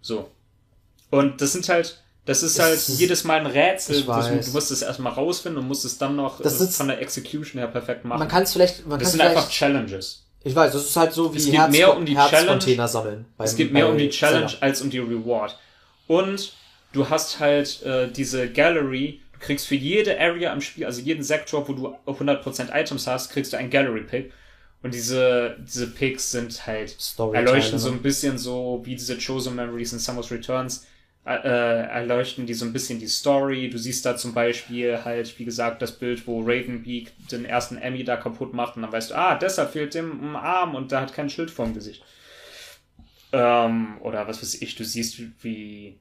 So. 0.00 0.30
Und 1.10 1.40
das 1.40 1.52
sind 1.52 1.68
halt, 1.68 2.02
das 2.24 2.42
ist 2.42 2.58
halt 2.58 2.74
ist- 2.74 2.98
jedes 2.98 3.24
Mal 3.24 3.40
ein 3.40 3.46
Rätsel. 3.46 4.02
Du, 4.02 4.50
musst 4.52 4.70
es 4.70 4.82
erstmal 4.82 5.12
rausfinden 5.12 5.60
und 5.62 5.68
musst 5.68 5.84
es 5.84 5.98
dann 5.98 6.16
noch 6.16 6.40
Das 6.40 6.60
äh, 6.60 6.64
ist- 6.64 6.76
von 6.76 6.88
der 6.88 7.00
Execution 7.00 7.58
her 7.58 7.68
perfekt 7.68 8.04
machen. 8.04 8.18
Man 8.18 8.28
kann 8.28 8.44
es 8.44 8.52
vielleicht, 8.52 8.86
man 8.86 8.98
das 8.98 9.08
kann 9.08 9.10
sind 9.12 9.20
vielleicht, 9.20 9.36
einfach 9.36 9.50
Challenges. 9.50 10.24
ich 10.42 10.54
weiß, 10.54 10.72
das 10.72 10.84
ist 10.84 10.96
halt 10.96 11.12
so 11.12 11.32
wie 11.34 11.38
Es 11.38 11.50
geht 11.50 11.70
mehr 11.70 11.96
um 11.96 12.06
die 12.06 12.16
Herzcontainer 12.16 12.88
sammeln. 12.88 13.26
Es 13.38 13.50
beim- 13.50 13.56
geht 13.58 13.72
mehr 13.72 13.88
um 13.88 13.98
die 13.98 14.08
Challenge 14.08 14.46
Zelda. 14.46 14.62
als 14.66 14.80
um 14.82 14.90
die 14.90 14.98
Reward. 14.98 15.58
Und 16.06 16.52
du 16.92 17.08
hast 17.08 17.40
halt 17.40 17.82
äh, 17.82 18.08
diese 18.10 18.48
Gallery, 18.50 19.20
du 19.34 19.38
kriegst 19.40 19.66
für 19.66 19.74
jede 19.74 20.18
Area 20.18 20.52
am 20.52 20.60
Spiel, 20.60 20.86
also 20.86 21.00
jeden 21.00 21.22
Sektor, 21.22 21.68
wo 21.68 21.72
du 21.72 21.94
100% 22.06 22.70
Items 22.74 23.06
hast, 23.06 23.30
kriegst 23.30 23.52
du 23.52 23.56
ein 23.58 23.68
Gallery-Pick. 23.70 24.32
Und 24.82 24.92
diese, 24.92 25.56
diese 25.60 25.86
Picks 25.86 26.30
sind 26.30 26.66
halt, 26.66 26.94
erleuchten 27.32 27.78
so 27.78 27.88
ne? 27.88 27.96
ein 27.96 28.02
bisschen 28.02 28.36
so, 28.36 28.82
wie 28.84 28.94
diese 28.96 29.16
Chosen 29.16 29.54
Memories 29.54 29.94
in 29.94 29.98
Summer's 29.98 30.30
Returns, 30.30 30.86
erleuchten 31.30 32.44
die 32.44 32.54
so 32.54 32.66
ein 32.66 32.72
bisschen 32.72 32.98
die 32.98 33.06
Story. 33.06 33.70
Du 33.70 33.78
siehst 33.78 34.04
da 34.04 34.16
zum 34.16 34.34
Beispiel 34.34 35.04
halt, 35.04 35.38
wie 35.38 35.44
gesagt, 35.44 35.80
das 35.80 35.92
Bild, 35.92 36.26
wo 36.26 36.40
Ravenbeak 36.40 37.12
den 37.30 37.46
ersten 37.46 37.78
Emmy 37.78 38.04
da 38.04 38.16
kaputt 38.16 38.52
macht 38.52 38.76
und 38.76 38.82
dann 38.82 38.92
weißt 38.92 39.10
du, 39.10 39.14
ah, 39.14 39.34
deshalb 39.36 39.70
fehlt 39.72 39.94
dem 39.94 40.32
ein 40.32 40.36
Arm 40.36 40.74
und 40.74 40.92
der 40.92 41.00
hat 41.00 41.14
kein 41.14 41.30
Schild 41.30 41.50
vorm 41.50 41.72
Gesicht. 41.72 42.02
Ähm, 43.32 43.96
oder 44.02 44.28
was 44.28 44.42
weiß 44.42 44.60
ich, 44.60 44.74
du 44.74 44.84
siehst, 44.84 45.18
wie 45.42 45.98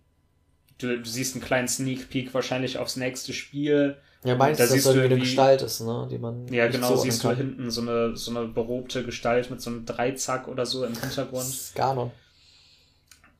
du, 0.77 0.99
du 0.99 1.09
siehst 1.09 1.35
einen 1.35 1.43
kleinen 1.43 1.67
Sneak 1.67 2.09
Peek 2.09 2.33
wahrscheinlich 2.33 2.77
aufs 2.77 2.97
nächste 2.97 3.31
Spiel. 3.33 3.97
Ja, 4.25 4.35
meinst 4.35 4.59
Da 4.59 4.65
du, 4.65 4.67
dass 4.67 4.73
siehst 4.73 4.85
das 4.85 4.93
du 4.93 4.99
irgendwie 4.99 5.15
eine 5.15 5.23
Gestalt 5.23 5.61
ist, 5.61 5.81
ne? 5.81 6.07
Die 6.11 6.17
man. 6.17 6.47
Ja, 6.49 6.67
genau, 6.67 6.95
siehst 6.97 7.23
du 7.23 7.29
kann. 7.29 7.37
hinten 7.37 7.71
so 7.71 7.81
eine, 7.81 8.15
so 8.15 8.31
eine 8.31 8.47
berobte 8.47 9.03
Gestalt 9.03 9.49
mit 9.49 9.61
so 9.61 9.69
einem 9.69 9.85
Dreizack 9.85 10.47
oder 10.47 10.65
so 10.65 10.85
im 10.85 10.99
Hintergrund. 10.99 11.71
Ganon. 11.75 12.11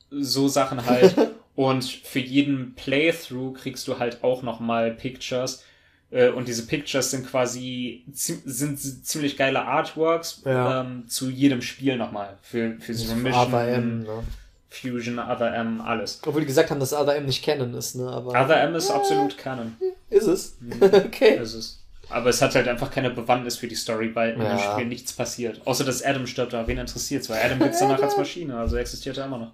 So 0.10 0.48
Sachen 0.48 0.86
halt. 0.86 1.14
Und 1.56 1.84
für 1.86 2.20
jeden 2.20 2.74
Playthrough 2.76 3.54
kriegst 3.54 3.88
du 3.88 4.00
halt 4.00 4.24
auch 4.24 4.42
nochmal 4.42 4.92
Pictures. 4.92 5.64
Äh, 6.10 6.30
Und 6.30 6.48
diese 6.48 6.66
Pictures 6.66 7.12
sind 7.12 7.28
quasi 7.30 8.04
sind 8.14 8.78
ziemlich 9.06 9.38
geile 9.38 9.64
Artworks 9.64 10.42
Ja. 10.46 10.82
ähm, 10.82 11.06
zu 11.08 11.30
jedem 11.30 11.62
Spiel 11.62 11.98
nochmal. 11.98 12.38
Für, 12.42 12.76
für 12.80 12.94
so 12.94 13.14
Mission, 13.16 13.34
Aber 13.34 13.68
M, 13.68 14.04
ne? 14.04 14.24
Fusion, 14.70 15.20
Other 15.20 15.54
M, 15.56 15.82
alles. 15.82 16.20
Obwohl 16.26 16.42
die 16.42 16.48
gesagt 16.48 16.72
haben, 16.72 16.80
dass 16.80 16.94
Other 16.94 17.16
M 17.16 17.26
nicht 17.28 17.44
Canon 17.46 17.74
ist, 17.76 17.96
ne? 17.96 18.08
Aber 18.08 18.30
Other 18.32 18.60
M 18.62 18.74
ist 18.74 18.90
absolut 18.90 19.38
Canon. 19.38 19.76
ist 20.10 20.26
es. 20.26 20.58
Mhm. 20.60 20.74
okay. 20.82 21.36
ist 21.38 21.54
es. 21.54 21.80
Aber 22.10 22.30
es 22.30 22.42
hat 22.42 22.54
halt 22.56 22.68
einfach 22.68 22.92
keine 22.92 23.10
Bewandtnis 23.12 23.58
für 23.58 23.68
die 23.68 23.76
Story, 23.76 24.14
weil 24.16 24.32
in 24.34 24.40
dem 24.40 24.48
Ja. 24.48 24.74
Spiel 24.74 24.86
nichts 24.86 25.14
passiert. 25.14 25.62
Außer 25.66 25.84
dass 25.84 26.04
Adam 26.04 26.26
stirbt, 26.28 26.54
aber 26.54 26.68
wen 26.68 26.78
interessiert's? 26.80 27.30
Weil 27.30 27.42
Adam 27.44 27.60
gibt's 27.60 27.80
danach 27.80 28.02
als 28.04 28.18
Maschine, 28.18 28.58
also 28.58 28.76
existiert 28.78 29.18
er 29.18 29.26
immer 29.26 29.38
noch. 29.38 29.52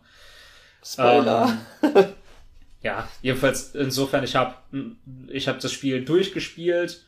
Spoiler. 0.84 1.57
Ähm, 1.84 2.06
ja, 2.81 3.07
jedenfalls 3.22 3.76
insofern, 3.76 4.23
ich 4.23 4.35
habe 4.35 4.56
ich 5.27 5.47
hab 5.47 5.60
das 5.60 5.72
Spiel 5.73 6.03
durchgespielt 6.06 7.03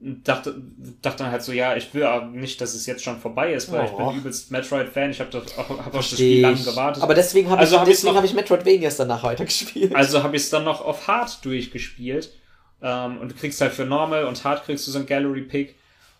und 0.00 0.28
dachte, 0.28 0.54
dachte 1.02 1.24
dann 1.24 1.32
halt 1.32 1.42
so, 1.42 1.50
ja, 1.52 1.74
ich 1.76 1.92
will 1.92 2.04
aber 2.04 2.26
nicht, 2.26 2.60
dass 2.60 2.74
es 2.74 2.86
jetzt 2.86 3.02
schon 3.02 3.18
vorbei 3.18 3.52
ist, 3.52 3.72
weil 3.72 3.86
ich 3.86 3.90
Oh. 3.92 4.10
bin 4.10 4.18
übelst 4.20 4.50
Metroid-Fan, 4.52 5.10
ich 5.10 5.18
habe 5.20 5.30
hab 5.56 5.70
auf 5.70 5.76
das 5.86 5.90
Versteh 5.90 6.14
Spiel 6.14 6.40
lang 6.42 6.54
ich. 6.54 6.64
gewartet. 6.64 7.02
Aber 7.02 7.14
deswegen 7.14 7.50
habe 7.50 7.60
Also 7.60 7.74
ich, 7.74 7.80
hab 7.80 7.86
deswegen 7.88 8.12
noch- 8.12 8.16
hab 8.18 8.24
ich 8.24 8.34
Metroidvanias 8.34 8.96
danach 8.96 9.24
weitergespielt. 9.24 9.94
Also 9.96 10.22
habe 10.22 10.36
ich 10.36 10.42
es 10.42 10.50
dann 10.50 10.62
noch 10.64 10.80
auf 10.80 11.08
Hard 11.08 11.44
durchgespielt. 11.44 12.32
Ähm, 12.80 13.18
und 13.18 13.32
du 13.32 13.34
kriegst 13.34 13.60
halt 13.60 13.72
für 13.72 13.84
Normal 13.84 14.24
und 14.26 14.44
Hard 14.44 14.64
kriegst 14.64 14.86
du 14.86 14.92
so 14.92 15.00
ein 15.00 15.06
Gallery 15.06 15.42
Pick. 15.42 15.74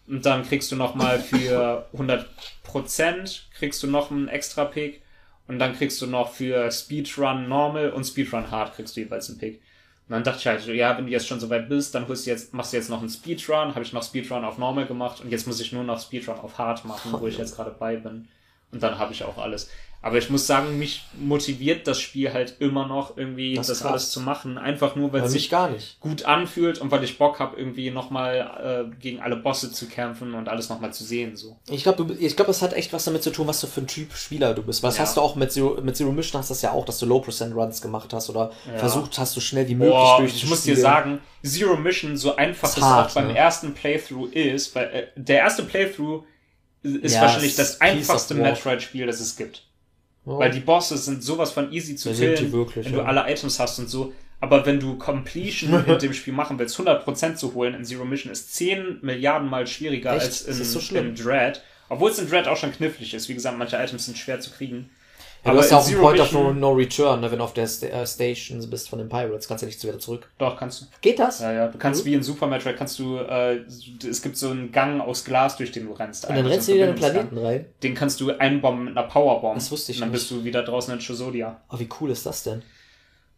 Und 0.08 0.26
dann 0.26 0.42
kriegst 0.42 0.72
du 0.72 0.76
nochmal 0.76 1.20
für 1.20 1.86
100% 1.96 3.40
kriegst 3.56 3.82
du 3.82 3.86
noch 3.86 4.10
einen 4.10 4.26
extra 4.26 4.64
Pick. 4.64 5.02
Und 5.48 5.58
dann 5.58 5.74
kriegst 5.74 6.00
du 6.00 6.06
noch 6.06 6.30
für 6.30 6.70
Speedrun 6.70 7.48
Normal 7.48 7.90
und 7.90 8.04
Speedrun 8.04 8.50
Hard 8.50 8.74
kriegst 8.74 8.96
du 8.96 9.00
jeweils 9.00 9.28
einen 9.30 9.38
Pick. 9.38 9.54
Und 10.08 10.12
dann 10.12 10.24
dachte 10.24 10.38
ich 10.38 10.46
halt, 10.46 10.60
so, 10.60 10.72
ja, 10.72 10.96
wenn 10.96 11.06
du 11.06 11.10
jetzt 11.12 11.26
schon 11.26 11.40
so 11.40 11.50
weit 11.50 11.68
bist, 11.68 11.94
dann 11.94 12.06
holst 12.06 12.26
du 12.26 12.30
jetzt, 12.30 12.54
machst 12.54 12.72
du 12.72 12.76
jetzt 12.76 12.90
noch 12.90 13.00
einen 13.00 13.10
Speedrun. 13.10 13.74
Habe 13.74 13.82
ich 13.82 13.92
noch 13.92 14.02
Speedrun 14.02 14.44
auf 14.44 14.58
Normal 14.58 14.86
gemacht 14.86 15.20
und 15.20 15.30
jetzt 15.30 15.46
muss 15.46 15.60
ich 15.60 15.72
nur 15.72 15.84
noch 15.84 16.00
Speedrun 16.00 16.38
auf 16.38 16.58
Hard 16.58 16.84
machen, 16.84 17.12
wo 17.12 17.26
ich 17.26 17.38
jetzt 17.38 17.56
gerade 17.56 17.70
bei 17.70 17.96
bin. 17.96 18.28
Und 18.70 18.82
dann 18.82 18.98
habe 18.98 19.12
ich 19.12 19.24
auch 19.24 19.38
alles. 19.38 19.70
Aber 20.00 20.16
ich 20.16 20.30
muss 20.30 20.46
sagen, 20.46 20.78
mich 20.78 21.02
motiviert 21.18 21.88
das 21.88 21.98
Spiel 22.00 22.32
halt 22.32 22.54
immer 22.60 22.86
noch 22.86 23.16
irgendwie 23.16 23.54
Das 23.54 23.66
das, 23.66 23.82
alles 23.82 24.12
zu 24.12 24.20
machen. 24.20 24.56
Einfach 24.56 24.94
nur, 24.94 25.12
weil 25.12 25.22
es 25.22 25.32
sich 25.32 25.50
gar 25.50 25.68
nicht. 25.70 25.98
gut 25.98 26.24
anfühlt 26.24 26.78
und 26.78 26.92
weil 26.92 27.02
ich 27.02 27.18
Bock 27.18 27.40
habe, 27.40 27.58
irgendwie 27.58 27.90
nochmal 27.90 28.86
äh, 28.92 28.96
gegen 29.00 29.18
alle 29.20 29.34
Bosse 29.34 29.72
zu 29.72 29.86
kämpfen 29.86 30.34
und 30.34 30.48
alles 30.48 30.68
nochmal 30.68 30.92
zu 30.92 31.02
sehen. 31.02 31.34
So. 31.36 31.58
Ich 31.68 31.82
glaube, 31.82 32.14
ich 32.14 32.36
glaube, 32.36 32.46
das 32.46 32.62
hat 32.62 32.74
echt 32.74 32.92
was 32.92 33.04
damit 33.06 33.24
zu 33.24 33.30
tun, 33.30 33.48
was 33.48 33.60
du 33.60 33.66
für 33.66 33.80
ein 33.80 33.88
Typ 33.88 34.12
Spieler 34.12 34.54
du 34.54 34.62
bist. 34.62 34.84
Was 34.84 34.98
Ja. 34.98 35.02
hast 35.02 35.16
du 35.16 35.20
auch 35.20 35.34
mit 35.34 35.50
Zero, 35.50 35.80
mit 35.82 35.96
Zero 35.96 36.12
Mission 36.12 36.38
hast 36.38 36.50
du 36.50 36.54
das 36.54 36.62
ja 36.62 36.70
auch, 36.70 36.84
dass 36.84 37.00
du 37.00 37.06
Low 37.06 37.18
Percent 37.18 37.52
Runs 37.56 37.82
gemacht 37.82 38.12
hast 38.12 38.30
oder 38.30 38.52
Ja. 38.72 38.78
versucht 38.78 39.18
hast, 39.18 39.32
so 39.34 39.40
schnell 39.40 39.66
wie 39.66 39.74
möglich 39.74 39.90
Boah, 39.94 40.18
durchzuspielen. 40.18 40.44
ich 40.44 40.48
muss 40.50 40.62
dir 40.62 40.76
sagen, 40.80 41.18
Zero 41.44 41.76
Mission, 41.76 42.16
so 42.16 42.36
einfach 42.36 42.68
Ist 42.68 42.76
es 42.78 42.82
auch 42.84 43.10
beim 43.10 43.26
ne? 43.28 43.36
ersten 43.36 43.74
Playthrough 43.74 44.30
ist, 44.32 44.74
weil 44.76 44.86
äh, 44.94 45.06
der 45.16 45.38
erste 45.38 45.64
Playthrough 45.64 46.22
ist 46.84 47.14
Ja, 47.16 47.22
wahrscheinlich 47.22 47.56
das 47.56 47.80
einfachste. 47.80 48.34
Metroid-Spiel, 48.34 49.04
das 49.06 49.18
es 49.18 49.34
gibt. 49.34 49.64
Oh. 50.28 50.38
Weil 50.38 50.50
die 50.50 50.60
Bosse 50.60 50.98
sind 50.98 51.24
sowas 51.24 51.52
von 51.52 51.72
easy 51.72 51.96
zu 51.96 52.10
die 52.10 52.18
killen, 52.18 52.52
wirklich, 52.52 52.84
wenn 52.84 52.92
ja. 52.92 53.00
du 53.00 53.06
alle 53.06 53.32
Items 53.32 53.58
hast 53.58 53.78
und 53.78 53.88
so. 53.88 54.12
Aber 54.40 54.66
wenn 54.66 54.78
du 54.78 54.96
Completion 54.98 55.82
in 55.86 55.98
dem 55.98 56.12
Spiel 56.12 56.34
machen 56.34 56.58
willst, 56.58 56.78
100% 56.78 57.36
zu 57.36 57.54
holen 57.54 57.72
in 57.72 57.84
Zero 57.86 58.04
Mission, 58.04 58.30
ist 58.30 58.54
10 58.54 58.98
Milliarden 59.00 59.48
mal 59.48 59.66
schwieriger 59.66 60.14
Echt? 60.14 60.26
als 60.26 60.42
in, 60.42 60.62
so 60.62 60.94
in 60.94 61.14
Dread. 61.14 61.62
Obwohl 61.88 62.10
es 62.10 62.18
in 62.18 62.28
Dread 62.28 62.46
auch 62.46 62.58
schon 62.58 62.72
knifflig 62.72 63.14
ist. 63.14 63.30
Wie 63.30 63.34
gesagt, 63.34 63.56
manche 63.56 63.76
Items 63.76 64.04
sind 64.04 64.18
schwer 64.18 64.38
zu 64.38 64.50
kriegen. 64.50 64.90
Ja, 65.44 65.52
du 65.52 65.58
hast 65.58 65.70
ja 65.70 65.78
auch 65.78 65.86
einen 65.86 65.98
Point 66.00 66.20
of 66.20 66.32
Mission- 66.32 66.60
no, 66.60 66.72
Return, 66.72 67.20
ne, 67.20 67.30
wenn 67.30 67.38
du 67.38 67.44
auf 67.44 67.54
der 67.54 67.66
Sta 67.66 67.86
äh, 67.86 68.06
Station 68.06 68.68
bist 68.70 68.88
von 68.88 68.98
den 68.98 69.08
Pirates, 69.08 69.46
kannst 69.48 69.62
du 69.62 69.66
nicht 69.66 69.82
wieder 69.82 69.98
zurück. 69.98 70.28
Doch, 70.38 70.56
kannst 70.56 70.82
du. 70.82 70.86
Geht 71.00 71.18
das? 71.18 71.40
Ja, 71.40 71.52
ja. 71.52 71.68
Du 71.68 71.78
kannst 71.78 72.02
Mhm. 72.04 72.08
wie 72.10 72.14
in 72.14 72.22
Super 72.22 72.46
Metroid, 72.46 72.76
kannst 72.76 72.98
du, 72.98 73.16
äh, 73.18 73.60
es 74.08 74.20
gibt 74.22 74.36
so 74.36 74.50
einen 74.50 74.72
Gang 74.72 75.00
aus 75.00 75.24
Glas, 75.24 75.56
durch 75.56 75.72
den 75.72 75.86
du 75.86 75.92
rennst. 75.92 76.24
Und 76.24 76.30
dann 76.30 76.38
Eigentlich 76.38 76.52
rennst 76.54 76.68
du 76.68 76.74
wieder 76.74 76.88
in 76.88 76.94
den. 76.94 76.98
Planeten 76.98 77.38
rein. 77.38 77.66
Den 77.82 77.94
kannst 77.94 78.20
du 78.20 78.30
einbomben 78.38 78.84
mit 78.86 78.96
einer 78.98 79.06
Powerbomb. 79.06 79.54
Das 79.54 79.70
wusste 79.70 79.92
ich 79.92 79.98
Und 79.98 80.02
dann 80.02 80.10
nicht. 80.10 80.20
bist 80.20 80.30
du 80.30 80.44
wieder 80.44 80.62
draußen 80.62 80.92
in 80.94 81.00
Chosodia. 81.00 81.60
Oh, 81.70 81.78
wie 81.78 81.88
cool 82.00 82.10
ist 82.10 82.26
das 82.26 82.42
denn? 82.42 82.62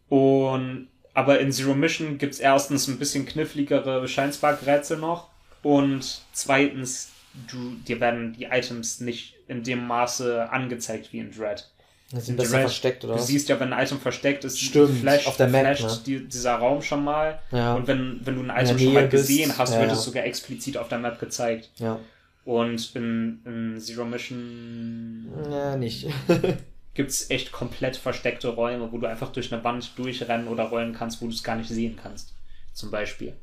Und 0.09 0.87
aber 1.13 1.39
in 1.39 1.51
Zero 1.51 1.73
Mission 1.73 2.17
gibt's 2.17 2.39
erstens 2.39 2.87
ein 2.87 2.97
bisschen 2.97 3.25
kniffligere 3.25 4.07
Scheinspark-Rätsel 4.07 4.97
noch. 4.97 5.27
Und 5.61 6.21
zweitens, 6.33 7.09
du, 7.49 7.75
dir 7.87 7.99
werden 7.99 8.33
die 8.33 8.45
Items 8.45 8.99
nicht 9.01 9.35
in 9.47 9.63
dem 9.63 9.85
Maße 9.87 10.49
angezeigt 10.51 11.11
wie 11.11 11.19
in 11.19 11.31
Dread. 11.31 11.69
Sind 12.13 12.35
besser 12.35 12.51
Dread, 12.51 12.61
versteckt, 12.63 13.03
oder 13.05 13.13
Du 13.13 13.19
was? 13.19 13.27
siehst 13.27 13.47
ja, 13.49 13.59
wenn 13.59 13.71
ein 13.71 13.83
Item 13.83 13.99
versteckt 13.99 14.43
ist, 14.43 14.59
Stimmt, 14.59 14.99
flasht, 14.99 15.27
auf 15.27 15.37
der 15.37 15.47
Map, 15.47 15.77
flasht 15.77 16.07
ne? 16.07 16.19
die, 16.19 16.27
dieser 16.27 16.55
Raum 16.55 16.81
schon 16.81 17.03
mal. 17.03 17.39
Ja. 17.51 17.73
Und 17.75 17.87
wenn, 17.87 18.19
wenn 18.25 18.35
du 18.35 18.51
ein 18.51 18.63
Item 18.63 18.77
schon 18.77 18.93
mal 18.93 19.07
bist, 19.07 19.27
gesehen 19.27 19.57
hast, 19.57 19.73
ja, 19.73 19.79
wird 19.79 19.91
ja. 19.91 19.95
es 19.95 20.03
sogar 20.03 20.25
explizit 20.25 20.77
auf 20.77 20.89
der 20.89 20.99
Map 20.99 21.19
gezeigt. 21.19 21.69
Ja. 21.77 21.99
Und 22.43 22.95
in, 22.95 23.39
in 23.45 23.79
Zero 23.79 24.03
Mission 24.03 25.31
Ja, 25.51 25.75
nicht. 25.77 26.07
gibt's 26.93 27.29
echt 27.29 27.51
komplett 27.51 27.95
versteckte 27.95 28.49
Räume, 28.49 28.91
wo 28.91 28.97
du 28.97 29.07
einfach 29.07 29.31
durch 29.31 29.53
eine 29.53 29.63
Wand 29.63 29.91
durchrennen 29.97 30.47
oder 30.47 30.63
rollen 30.65 30.93
kannst, 30.93 31.21
wo 31.21 31.27
du 31.27 31.31
es 31.31 31.43
gar 31.43 31.55
nicht 31.55 31.69
sehen 31.69 31.97
kannst. 32.01 32.33
Zum 32.73 32.91
Beispiel. 32.91 33.33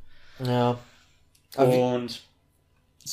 ja. 0.45 0.79
Aber 1.57 1.95
Und 1.95 2.21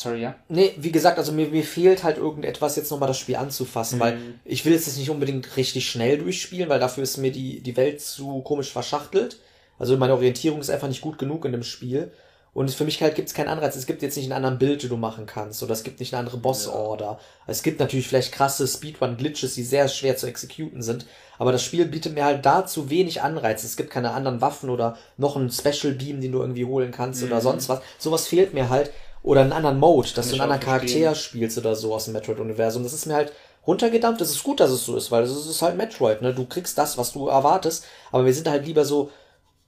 sorry, 0.01 0.21
ja. 0.21 0.35
nee, 0.49 0.73
wie 0.77 0.91
gesagt, 0.91 1.17
also 1.17 1.31
mir, 1.31 1.47
mir 1.47 1.63
fehlt 1.63 2.03
halt 2.03 2.17
irgendetwas, 2.17 2.75
jetzt 2.75 2.91
nochmal 2.91 3.07
das 3.07 3.17
Spiel 3.19 3.35
anzufassen, 3.35 3.97
Mhm. 3.97 4.01
weil 4.01 4.17
ich 4.43 4.65
will 4.65 4.73
jetzt 4.73 4.87
das 4.87 4.97
nicht 4.97 5.09
unbedingt 5.09 5.55
richtig 5.57 5.89
schnell 5.89 6.17
durchspielen, 6.19 6.69
weil 6.69 6.79
dafür 6.79 7.03
ist 7.03 7.17
mir 7.17 7.31
die, 7.31 7.61
die 7.61 7.77
Welt 7.77 8.01
zu 8.01 8.41
komisch 8.41 8.71
verschachtelt. 8.71 9.39
Also 9.79 9.97
meine 9.97 10.13
Orientierung 10.13 10.59
ist 10.61 10.69
einfach 10.69 10.87
nicht 10.87 11.01
gut 11.01 11.17
genug 11.17 11.45
in 11.45 11.51
dem 11.51 11.63
Spiel. 11.63 12.11
Und 12.53 12.71
für 12.71 12.85
mich 12.85 13.01
halt 13.01 13.15
gibt 13.15 13.27
es 13.27 13.33
keinen 13.33 13.49
Anreiz. 13.49 13.75
Es 13.75 13.85
gibt 13.85 14.01
jetzt 14.01 14.15
nicht 14.15 14.27
einen 14.27 14.31
anderen 14.45 14.57
Bild, 14.57 14.81
den 14.81 14.89
du 14.89 14.95
machen 14.95 15.25
kannst. 15.25 15.61
Oder 15.61 15.73
es 15.73 15.83
gibt 15.83 15.99
nicht 15.99 16.13
eine 16.13 16.21
andere 16.21 16.37
Boss-Order. 16.37 17.19
Es 17.47 17.63
gibt 17.63 17.81
natürlich 17.81 18.07
vielleicht 18.07 18.31
krasse 18.31 18.65
Speedrun-Glitches, 18.65 19.55
die 19.55 19.63
sehr 19.63 19.89
schwer 19.89 20.15
zu 20.15 20.25
exekuten 20.25 20.81
sind. 20.81 21.05
Aber 21.37 21.51
das 21.51 21.61
Spiel 21.61 21.83
bietet 21.85 22.13
mir 22.15 22.23
halt 22.23 22.45
dazu 22.45 22.89
wenig 22.89 23.21
Anreiz. 23.21 23.65
Es 23.65 23.75
gibt 23.75 23.89
keine 23.89 24.11
anderen 24.11 24.39
Waffen 24.39 24.69
oder 24.69 24.97
noch 25.17 25.35
einen 25.35 25.51
Special 25.51 25.91
Beam, 25.95 26.21
den 26.21 26.31
du 26.31 26.39
irgendwie 26.39 26.63
holen 26.63 26.91
kannst 26.91 27.21
oder 27.23 27.41
sonst 27.41 27.67
was. 27.67 27.81
Sowas 27.99 28.25
fehlt 28.25 28.53
mir 28.53 28.69
halt. 28.69 28.89
Oder 29.25 29.41
einen 29.41 29.53
anderen 29.53 29.79
Mode, 29.79 30.09
dass 30.15 30.27
du 30.29 30.33
einen 30.33 30.41
anderen 30.41 30.61
verstehen. 30.61 31.03
Charakter 31.03 31.19
spielst 31.19 31.57
oder 31.57 31.75
so 31.75 31.93
aus 31.95 32.05
dem 32.05 32.13
Metroid-Universum. 32.13 32.83
Das 32.83 32.93
ist 32.93 33.07
mir 33.07 33.15
halt 33.15 33.33
runtergedampft. 33.65 34.21
Es 34.21 34.29
ist 34.29 34.43
gut, 34.43 34.59
dass 34.59 34.69
es 34.69 34.85
so 34.85 34.95
ist, 34.95 35.09
weil 35.09 35.23
es 35.23 35.31
ist 35.31 35.61
halt 35.63 35.75
Metroid, 35.77 36.21
ne? 36.21 36.31
Du 36.33 36.45
kriegst 36.45 36.77
das, 36.77 36.97
was 36.99 37.11
du 37.11 37.27
erwartest. 37.27 37.85
Aber 38.11 38.25
wir 38.25 38.33
sind 38.33 38.47
halt 38.47 38.67
lieber 38.67 38.85
so, 38.85 39.09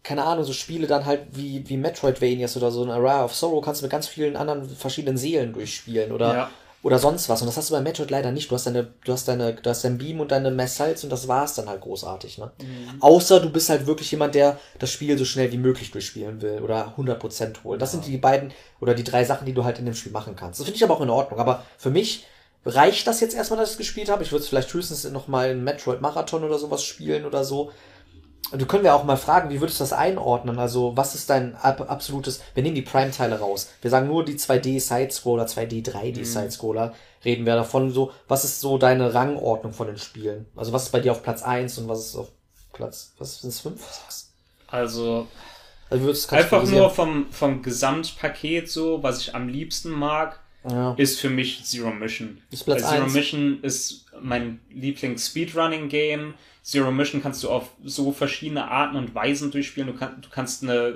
keine 0.04 0.24
Ahnung, 0.24 0.44
so 0.46 0.54
Spiele 0.54 0.86
dann 0.86 1.06
halt 1.08 1.22
wie, 1.32 1.68
wie 1.68 1.78
Metroidvanias 1.78 2.56
oder 2.56 2.70
so 2.70 2.84
ein 2.84 2.92
Array 2.92 3.24
of 3.24 3.34
Sorrow 3.36 3.64
kannst 3.66 3.82
du 3.82 3.86
mit 3.86 3.92
ganz 3.92 4.08
vielen 4.08 4.36
anderen 4.36 4.70
verschiedenen 4.70 5.18
Seelen 5.18 5.54
durchspielen 5.54 6.12
oder, 6.12 6.34
Ja. 6.34 6.50
Oder 6.88 7.00
sonst 7.00 7.28
was. 7.28 7.42
Und 7.42 7.48
das 7.48 7.58
hast 7.58 7.70
du 7.70 7.74
bei 7.74 7.82
Metroid 7.82 8.10
leider 8.10 8.32
nicht. 8.32 8.50
Du 8.50 8.56
hast 8.56 8.66
deine, 8.66 8.88
du 9.04 9.12
hast 9.12 9.28
deine, 9.28 9.56
du 9.56 9.70
hast 9.70 9.84
dein 9.84 9.98
Beam 9.98 10.22
und 10.22 10.32
deine 10.32 10.52
Messals 10.52 11.04
und 11.04 11.10
das 11.10 11.28
war's 11.28 11.54
dann 11.54 11.68
halt 11.68 11.82
großartig, 11.82 12.38
ne? 12.38 12.50
Außer 13.02 13.42
du 13.42 13.50
bist 13.50 13.68
halt 13.68 13.88
wirklich 13.88 14.10
jemand, 14.10 14.36
der 14.36 14.58
das 14.80 14.90
Spiel 14.90 15.18
so 15.18 15.26
schnell 15.26 15.52
wie 15.52 15.58
möglich 15.58 15.92
durchspielen 15.92 16.42
will 16.42 16.62
oder 16.62 16.94
100% 16.98 17.66
holen. 17.66 17.78
Das 17.78 17.92
sind 17.92 18.06
die 18.06 18.16
beiden 18.16 18.54
oder 18.80 18.94
die 18.94 19.04
drei 19.04 19.26
Sachen, 19.26 19.46
die 19.46 19.54
du 19.54 19.66
halt 19.66 19.80
in 19.80 19.86
dem 19.86 19.96
Spiel 19.96 20.14
machen 20.14 20.38
kannst. 20.38 20.62
Das 20.62 20.66
finde 20.66 20.78
ich 20.78 20.84
aber 20.86 20.94
auch 20.94 21.02
in 21.02 21.10
Ordnung. 21.10 21.42
Aber 21.42 21.66
für 21.78 21.90
mich 21.90 22.26
reicht 22.66 23.06
das 23.06 23.20
jetzt 23.20 23.36
erstmal, 23.36 23.60
dass 23.60 23.72
ich 23.72 23.74
es 23.74 23.80
gespielt 23.80 24.08
habe. 24.08 24.24
Ich 24.24 24.32
würde 24.32 24.44
es 24.44 24.48
vielleicht 24.48 24.74
höchstens 24.74 25.04
noch 25.12 25.28
mal 25.28 25.52
in 25.52 25.66
Metroid 25.66 26.00
Marathon 26.00 26.46
oder 26.46 26.58
sowas 26.58 26.86
spielen 26.86 27.26
oder 27.26 27.44
so. 27.44 27.70
Du 28.54 28.66
können 28.66 28.84
wir 28.84 28.96
auch 28.96 29.04
mal 29.04 29.18
fragen, 29.18 29.50
wie 29.50 29.60
würdest 29.60 29.80
du 29.80 29.84
das 29.84 29.94
einordnen? 29.94 30.58
Also, 30.58 30.96
was 30.96 31.16
ist 31.16 31.30
dein 31.30 31.56
ab 31.56 31.90
absolutes, 31.90 32.42
wir 32.54 32.64
nehmen 32.64 32.76
die 32.76 32.82
Prime-Teile 32.82 33.40
raus. 33.40 33.70
Wir 33.82 33.92
sagen 33.92 34.08
nur 34.08 34.24
die 34.24 34.36
2D-Side-Scroller, 34.38 35.46
2D-3D-Side-Scroller, 35.46 36.94
reden 37.26 37.46
wir 37.46 37.56
davon 37.56 37.92
so, 37.92 38.12
was 38.28 38.46
ist 38.46 38.62
so 38.62 38.78
deine 38.78 39.14
Rangordnung 39.14 39.74
von 39.74 39.88
den 39.88 39.98
Spielen? 39.98 40.46
Also, 40.56 40.72
was 40.72 40.84
ist 40.84 40.92
bei 40.92 41.02
dir 41.02 41.12
auf 41.12 41.24
Platz 41.24 41.44
1 41.44 41.78
und 41.80 41.90
was 41.90 42.00
ist 42.06 42.16
auf 42.16 42.30
Platz, 42.72 43.14
was 43.18 43.42
sind 43.42 43.50
es, 43.50 43.60
5, 43.60 43.82
6? 43.82 44.34
Also 44.68 45.28
Also, 45.90 46.36
einfach 46.36 46.64
nur 46.64 46.90
vom, 46.90 47.32
vom 47.32 47.62
Gesamtpaket 47.62 48.70
so, 48.70 49.04
was 49.04 49.22
ich 49.22 49.36
am 49.36 49.48
liebsten 49.48 49.90
mag, 49.90 50.40
ja. 50.70 50.94
ist 50.98 51.20
für 51.20 51.30
mich 51.30 51.64
Zero 51.66 51.92
Mission. 51.92 52.38
Zero 52.54 53.04
eins. 53.04 53.14
Mission 53.14 53.60
ist 53.62 54.06
mein 54.22 54.60
Lieblings-Speedrunning-Game. 54.72 56.34
Zero 56.64 56.92
Mission 56.92 57.22
kannst 57.22 57.44
du 57.44 57.50
auf 57.50 57.70
so 57.86 58.12
verschiedene 58.12 58.70
Arten 58.70 58.98
und 58.98 59.16
Weisen 59.16 59.52
durchspielen. 59.52 59.88
Du, 59.94 59.98
kann, 59.98 60.20
du 60.22 60.28
kannst 60.30 60.64
eine 60.64 60.96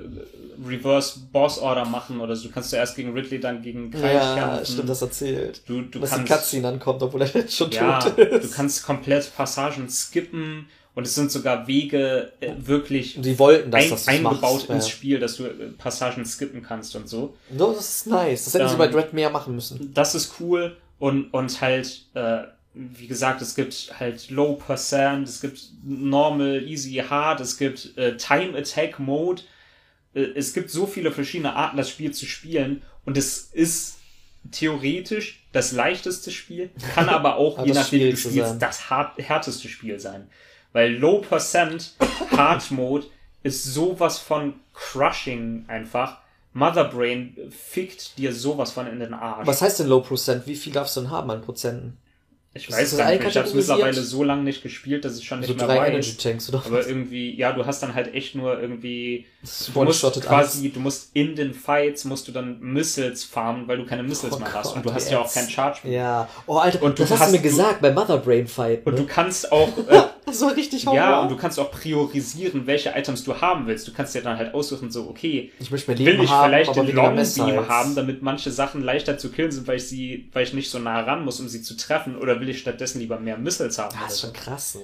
Reverse-Boss-Order 0.68 1.85
machen 1.85 2.19
oder 2.19 2.35
so. 2.35 2.48
Du 2.48 2.53
kannst 2.53 2.72
zuerst 2.72 2.95
gegen 2.95 3.14
Ridley, 3.14 3.39
dann 3.39 3.61
gegen 3.61 3.89
Kai 3.91 4.14
Ja, 4.14 4.35
kämpfen. 4.35 4.73
stimmt, 4.73 4.89
das 4.89 5.02
erzählt. 5.02 5.61
Du, 5.68 5.81
du 5.81 5.99
Dass 5.99 6.10
die 6.11 6.15
kannst, 6.18 6.31
Cutscene 6.34 6.64
dann 6.64 6.80
kommt, 6.80 7.02
obwohl 7.03 7.22
er 7.22 7.30
jetzt 7.34 7.56
schon 7.57 7.72
ja, 7.72 7.99
tot 7.99 8.18
du 8.18 8.22
ist. 8.23 8.53
kannst 8.53 8.84
komplett 8.84 9.34
Passagen 9.35 9.89
skippen 9.89 10.68
Und 10.93 11.07
es 11.07 11.15
sind 11.15 11.31
sogar 11.31 11.68
Wege 11.68 12.34
äh, 12.41 12.51
wirklich 12.57 13.15
Die 13.22 13.39
wollten, 13.39 13.72
dass 13.72 13.84
ein, 13.85 13.89
das 13.91 14.07
eingebaut 14.09 14.41
machst, 14.41 14.69
ins 14.69 14.88
ja. 14.88 14.91
Spiel, 14.91 15.19
dass 15.19 15.38
du 15.38 15.45
äh, 15.45 15.69
Passagen 15.77 16.26
skippen 16.26 16.61
kannst 16.61 16.95
und 16.95 17.07
so. 17.07 17.35
No, 17.49 17.73
das 17.73 17.89
ist 17.97 18.07
nice. 18.07 18.45
Das 18.45 18.53
hätten 18.55 18.68
sie 18.68 18.73
Ähm, 18.73 18.77
bei 18.80 18.88
Dread 18.88 19.13
mehr 19.13 19.30
machen 19.30 19.55
müssen. 19.55 19.93
Das 19.93 20.15
ist 20.15 20.34
cool 20.41 20.76
und, 20.99 21.34
und 21.34 21.61
halt, 21.61 22.05
äh, 22.13 22.39
wie 22.73 23.07
gesagt, 23.07 23.41
es 23.41 23.55
gibt 23.55 23.93
halt 23.99 24.30
Low 24.30 24.55
Percent, 24.55 25.27
es 25.27 25.39
gibt 25.39 25.61
Normal, 25.84 26.63
Easy, 26.68 26.95
Hard, 27.09 27.39
es 27.39 27.57
gibt 27.57 27.97
äh, 27.97 28.18
Time 28.18 28.57
Attack 28.57 28.99
Mode. 28.99 29.43
Äh, 30.13 30.23
es 30.35 30.53
gibt 30.53 30.69
so 30.69 30.85
viele 30.85 31.11
verschiedene 31.11 31.55
Arten, 31.55 31.77
das 31.77 31.89
Spiel 31.89 32.11
zu 32.11 32.26
spielen 32.26 32.81
und 33.05 33.18
es 33.18 33.49
ist 33.53 33.95
theoretisch 34.51 35.43
das 35.53 35.72
leichteste 35.72 36.31
Spiel, 36.31 36.69
kann 36.95 37.09
aber 37.09 37.35
auch, 37.38 37.57
Aber 37.59 37.68
je 37.68 37.73
nachdem 37.73 37.99
wie 38.01 38.11
du 38.11 38.18
spielst, 38.18 38.35
sein. 38.35 38.59
das 38.59 38.89
härteste 38.89 39.68
Spiel 39.69 39.99
sein. 39.99 40.27
Weil 40.73 40.93
Low 40.95 41.19
Percent 41.19 41.93
Hard 42.35 42.72
Mode 42.72 43.06
ist 43.43 43.64
sowas 43.65 44.18
von 44.19 44.53
crushing 44.73 45.65
einfach. 45.68 46.18
Motherbrain 46.53 47.35
fickt 47.49 48.18
dir 48.18 48.34
sowas 48.34 48.72
von 48.72 48.88
in 48.88 48.99
den 48.99 49.14
Arsch. 49.14 49.48
Was 49.48 49.61
heißt 49.61 49.80
denn 49.80 49.88
Low 49.88 50.02
Percent? 50.02 50.45
Wie 50.48 50.56
viel 50.56 50.73
darfst 50.73 50.95
du 50.98 51.02
denn 51.02 51.10
haben 51.11 51.30
an 51.31 51.41
Prozenten? 51.41 51.98
Ich 52.53 52.68
Ist 52.68 52.76
weiß 52.77 52.98
gar 52.98 53.06
nicht, 53.10 53.22
ich 53.22 53.26
habe 53.27 53.27
einkategorisiert? 53.30 53.77
mittlerweile 53.77 54.03
so 54.03 54.23
lange 54.26 54.43
nicht 54.43 54.61
gespielt, 54.61 55.06
dass 55.06 55.18
ich 55.18 55.26
schon 55.26 55.39
nicht 55.39 55.48
So 55.48 55.53
mehr 55.56 55.65
drei 55.68 55.77
weiß. 55.77 55.88
Energy 55.93 56.18
Tanks 56.18 56.49
oder 56.49 56.61
Aber 56.65 56.85
irgendwie, 56.85 57.34
ja, 57.38 57.53
du 57.53 57.65
hast 57.65 57.81
dann 57.81 57.93
halt 57.95 58.14
echt 58.14 58.35
nur 58.35 58.60
irgendwie, 58.60 59.26
du 59.73 59.84
musst 59.85 60.22
quasi, 60.22 60.69
du 60.69 60.81
musst 60.81 61.11
in 61.15 61.38
den 61.38 61.53
Fights, 61.53 62.03
musst 62.03 62.27
du 62.27 62.34
dann 62.34 62.60
Missiles 62.60 63.23
farmen, 63.23 63.69
weil 63.69 63.77
du 63.77 63.85
keine 63.85 64.03
Missiles 64.03 64.35
Oh 64.35 64.39
mehr 64.39 64.53
hast. 64.53 64.65
Gott, 64.68 64.76
Und 64.76 64.85
du 64.85 64.93
hast 64.93 65.07
wie 65.07 65.14
ja 65.14 65.19
auch 65.22 65.34
keinen 65.34 65.49
Charge 65.49 65.80
mehr. 65.88 65.93
Ja. 65.93 66.30
Oh, 66.45 66.57
Alter, 66.57 66.84
Und 66.84 66.99
du 66.99 67.03
das 67.03 67.11
hast, 67.11 67.19
hast- 67.22 67.27
du 67.31 67.38
mir 67.38 67.41
gesagt 67.41 67.81
bei 67.81 67.91
Mother 67.93 68.18
Brain 68.18 68.48
Fight. 68.48 68.85
Und 68.85 68.95
ne? 68.95 68.99
du 68.99 69.07
kannst 69.07 69.49
auch, 69.49 69.69
äh, 69.89 70.02
das 70.26 70.41
war 70.41 70.56
richtig 70.56 70.84
ja, 70.84 70.91
Horror. 70.91 71.22
und 71.23 71.30
du 71.31 71.38
kannst 71.38 71.60
auch 71.60 71.72
priorisieren, 71.72 72.68
welche 72.68 72.89
Items 72.89 73.23
du 73.23 73.39
haben 73.41 73.68
willst. 73.68 73.88
Du 73.88 73.93
kannst 73.93 74.14
dir 74.15 74.22
dann 74.22 74.38
halt 74.38 74.53
aussuchen, 74.53 74.91
so, 74.91 75.10
okay, 75.10 75.52
ich 75.60 75.72
möchte 75.72 75.91
mehr 75.91 75.98
will 75.99 76.06
Leben 76.07 76.23
ich 76.23 76.30
haben, 76.30 76.49
vielleicht 76.49 76.69
aber 76.69 76.81
den 76.81 76.88
weniger 76.88 77.03
Long 77.03 77.15
Messer 77.15 77.45
Beam 77.45 77.56
jetzt. 77.56 77.69
haben, 77.69 77.95
damit 77.95 78.22
manche 78.22 78.52
Sachen 78.52 78.81
leichter 78.84 79.18
zu 79.18 79.30
killen 79.31 79.52
sind, 79.52 79.68
weil 79.68 79.77
ich 79.77 79.88
sie, 79.88 80.30
weil 80.34 80.43
ich 80.43 80.53
nicht 80.53 80.69
so 80.69 80.80
nah 80.80 81.02
ran 81.02 81.26
muss, 81.26 81.39
um 81.39 81.48
sie 81.48 81.61
zu 81.61 81.76
treffen, 81.76 82.15
oder 82.18 82.39
will 82.39 82.49
ich 82.49 82.60
stattdessen 82.60 82.99
lieber 82.99 83.19
mehr 83.19 83.38
Missiles 83.38 83.77
haben? 83.80 83.95
Oder 83.98 84.07
ist 84.07 84.22
schon 84.22 84.34
krass, 84.34 84.76
ne? 84.76 84.81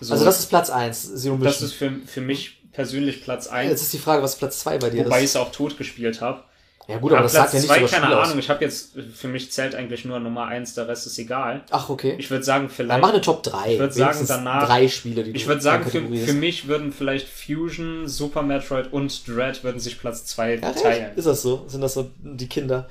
So, 0.00 0.14
Also 0.14 0.24
das 0.24 0.38
ist 0.38 0.46
Platz 0.46 0.70
1, 0.70 1.02
Zero 1.16 1.34
Mission. 1.36 1.40
das 1.42 1.60
ist 1.60 1.72
für, 1.74 1.90
für 2.06 2.20
mich 2.22 2.62
persönlich 2.72 3.22
Platz 3.22 3.48
1, 3.48 3.70
Jetzt 3.70 3.82
ist 3.82 3.92
die 3.92 3.98
Frage, 3.98 4.22
was 4.22 4.36
Platz 4.36 4.60
2 4.60 4.78
bei 4.78 4.88
dir 4.90 5.04
wobei 5.04 5.18
ich 5.18 5.24
ist. 5.24 5.30
es 5.30 5.36
auch 5.36 5.52
tot 5.52 5.76
gespielt 5.76 6.20
habe. 6.22 6.42
Ja 6.90 6.98
gut, 6.98 7.12
aber 7.12 7.22
das 7.22 7.32
sagt 7.32 7.52
ja 7.54 7.58
nicht 7.60 7.68
zwei, 7.68 7.80
so 7.80 7.86
keine 7.86 8.06
Spiel 8.06 8.14
aus. 8.16 8.26
Ahnung, 8.28 8.38
ich 8.38 8.50
habe 8.50 8.64
jetzt, 8.64 8.92
für 9.14 9.28
mich 9.28 9.50
zählt 9.52 9.74
eigentlich 9.74 10.04
nur 10.04 10.18
Nummer 10.20 10.46
1, 10.46 10.74
der 10.74 10.88
Rest 10.88 11.06
ist 11.06 11.18
egal. 11.18 11.62
Ach, 11.70 11.88
okay. 11.88 12.16
Ich 12.18 12.30
würde 12.30 12.44
sagen, 12.44 12.66
Dann 12.66 12.74
vielleicht... 12.74 13.00
mach 13.00 13.10
eine 13.10 13.20
Top 13.20 13.42
3. 13.42 13.72
Ich 13.74 13.78
würd 13.78 13.94
sagen, 13.94 14.24
danach- 14.26 14.66
drei 14.66 14.88
Spiele, 14.88 15.22
die 15.24 15.30
Ich 15.30 15.42
du 15.44 15.48
würde 15.48 15.60
sagen, 15.60 15.84
für, 15.90 16.02
für 16.26 16.32
mich 16.32 16.68
würden 16.68 16.92
vielleicht 16.92 17.28
Fusion, 17.28 18.08
Super 18.08 18.42
Metroid 18.42 18.92
und 18.92 19.26
Dread 19.28 19.62
würden 19.64 19.80
sich 19.80 19.98
Platz 19.98 20.24
2 20.26 20.56
Ja, 20.56 20.72
teilen. 20.72 21.16
Ist 21.16 21.26
das 21.26 21.42
so? 21.42 21.64
Sind 21.68 21.80
das 21.80 21.94
so 21.94 22.10
die 22.22 22.48
Kinder? 22.48 22.88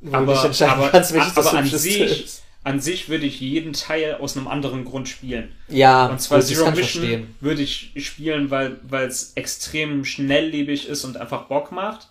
Wo 0.00 0.10
du 0.10 0.16
aber, 0.16 0.32
nicht 0.32 0.44
entscheiden 0.44 0.74
aber, 0.74 0.88
kannst, 0.88 1.12
welches 1.14 1.34
das 1.34 1.46
aber 1.46 1.58
an 1.58 1.66
sich, 1.66 2.24
ist. 2.24 2.42
an 2.64 2.80
sich 2.80 3.08
würde 3.08 3.24
ich 3.24 3.40
jeden 3.40 3.72
Teil 3.72 4.16
aus 4.20 4.36
einem 4.36 4.48
anderen 4.48 4.84
Grund 4.84 5.08
spielen. 5.08 5.52
Ja, 5.68 6.06
Und 6.06 6.20
zwar 6.20 6.38
gut, 6.38 6.48
Zero 6.48 6.68
ich 6.70 6.74
Mission 6.74 7.02
verstehen. 7.04 7.34
würde 7.40 7.62
ich 7.62 7.92
spielen, 7.98 8.50
weil 8.50 8.78
weil 8.82 9.06
es 9.06 9.32
extrem 9.36 10.04
schnelllebig 10.04 10.88
ist 10.88 11.04
und 11.04 11.16
einfach 11.18 11.42
Bock 11.44 11.70
macht. 11.70 12.08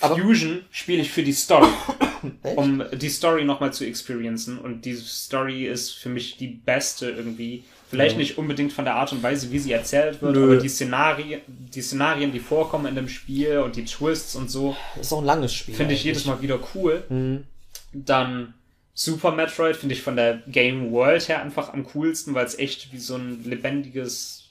Fusion 0.00 0.62
spiele 0.70 1.02
ich 1.02 1.10
für 1.10 1.22
die 1.22 1.32
Story, 1.32 1.68
um 2.56 2.82
die 2.92 3.08
Story 3.08 3.44
nochmal 3.44 3.72
zu 3.72 3.84
experiencen. 3.84 4.58
Und 4.58 4.84
die 4.84 4.94
Story 4.94 5.66
ist 5.66 5.90
für 5.92 6.08
mich 6.08 6.36
die 6.36 6.48
beste 6.48 7.10
irgendwie. 7.10 7.64
Vielleicht 7.88 8.16
nicht 8.16 8.38
unbedingt 8.38 8.72
von 8.72 8.84
der 8.84 8.94
Art 8.94 9.10
und 9.12 9.20
Weise, 9.20 9.50
wie 9.50 9.58
sie 9.58 9.72
erzählt 9.72 10.22
wird, 10.22 10.34
Nö. 10.36 10.44
aber 10.44 10.56
die 10.58 10.68
Szenarien, 10.68 11.40
die 11.48 11.82
Szenarien, 11.82 12.30
die 12.30 12.38
vorkommen 12.38 12.86
in 12.86 12.94
dem 12.94 13.08
Spiel 13.08 13.58
und 13.58 13.74
die 13.74 13.84
Twists 13.84 14.36
und 14.36 14.48
so, 14.48 14.76
Das 14.96 15.06
ist 15.06 15.12
auch 15.12 15.18
ein 15.18 15.24
langes 15.24 15.52
Spiel. 15.52 15.74
finde 15.74 15.94
ich 15.94 16.04
jedes 16.04 16.24
Mal 16.24 16.40
wieder 16.40 16.60
cool. 16.76 17.02
Mhm. 17.08 17.44
Dann 17.92 18.54
Super 18.94 19.32
Metroid 19.32 19.74
finde 19.76 19.94
ich 19.96 20.02
von 20.02 20.14
der 20.14 20.40
Game 20.46 20.92
World 20.92 21.28
her 21.28 21.42
einfach 21.42 21.72
am 21.72 21.84
coolsten, 21.84 22.32
weil 22.34 22.46
es 22.46 22.56
echt 22.60 22.92
wie 22.92 22.98
so 22.98 23.16
ein 23.16 23.42
lebendiges, 23.44 24.50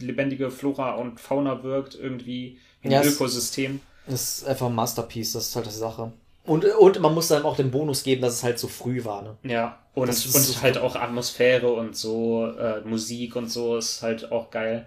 lebendige 0.00 0.50
Flora 0.52 0.92
und 0.94 1.18
Fauna 1.20 1.62
wirkt, 1.64 1.94
irgendwie 2.00 2.58
ein 2.84 2.90
Ja, 2.92 3.00
es- 3.00 3.14
Ökosystem. 3.16 3.80
Das 4.06 4.38
ist 4.38 4.46
einfach 4.46 4.66
ein 4.66 4.74
Masterpiece, 4.74 5.32
das 5.32 5.48
ist 5.48 5.56
halt 5.56 5.66
die 5.66 5.70
Sache. 5.70 6.12
Und, 6.44 6.64
und 6.66 7.00
man 7.00 7.14
muss 7.14 7.28
dann 7.28 7.44
auch 7.44 7.56
den 7.56 7.70
Bonus 7.70 8.02
geben, 8.02 8.20
dass 8.20 8.34
es 8.34 8.42
halt 8.42 8.58
so 8.58 8.68
früh 8.68 9.02
war, 9.04 9.22
ne? 9.22 9.36
Ja, 9.44 9.78
und, 9.94 10.08
Das 10.08 10.26
ist 10.26 10.34
und 10.34 10.42
so- 10.42 10.60
halt 10.60 10.76
auch 10.76 10.94
Atmosphäre 10.94 11.72
und 11.72 11.96
so, 11.96 12.46
äh, 12.46 12.80
Musik 12.82 13.34
und 13.36 13.50
so 13.50 13.78
ist 13.78 14.02
halt 14.02 14.30
auch 14.30 14.50
geil. 14.50 14.86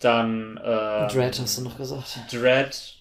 Dann 0.00 0.56
äh, 0.56 1.06
Dread 1.08 1.38
hast 1.40 1.58
du 1.58 1.62
noch 1.62 1.76
gesagt. 1.76 2.18
Dread. 2.32 2.94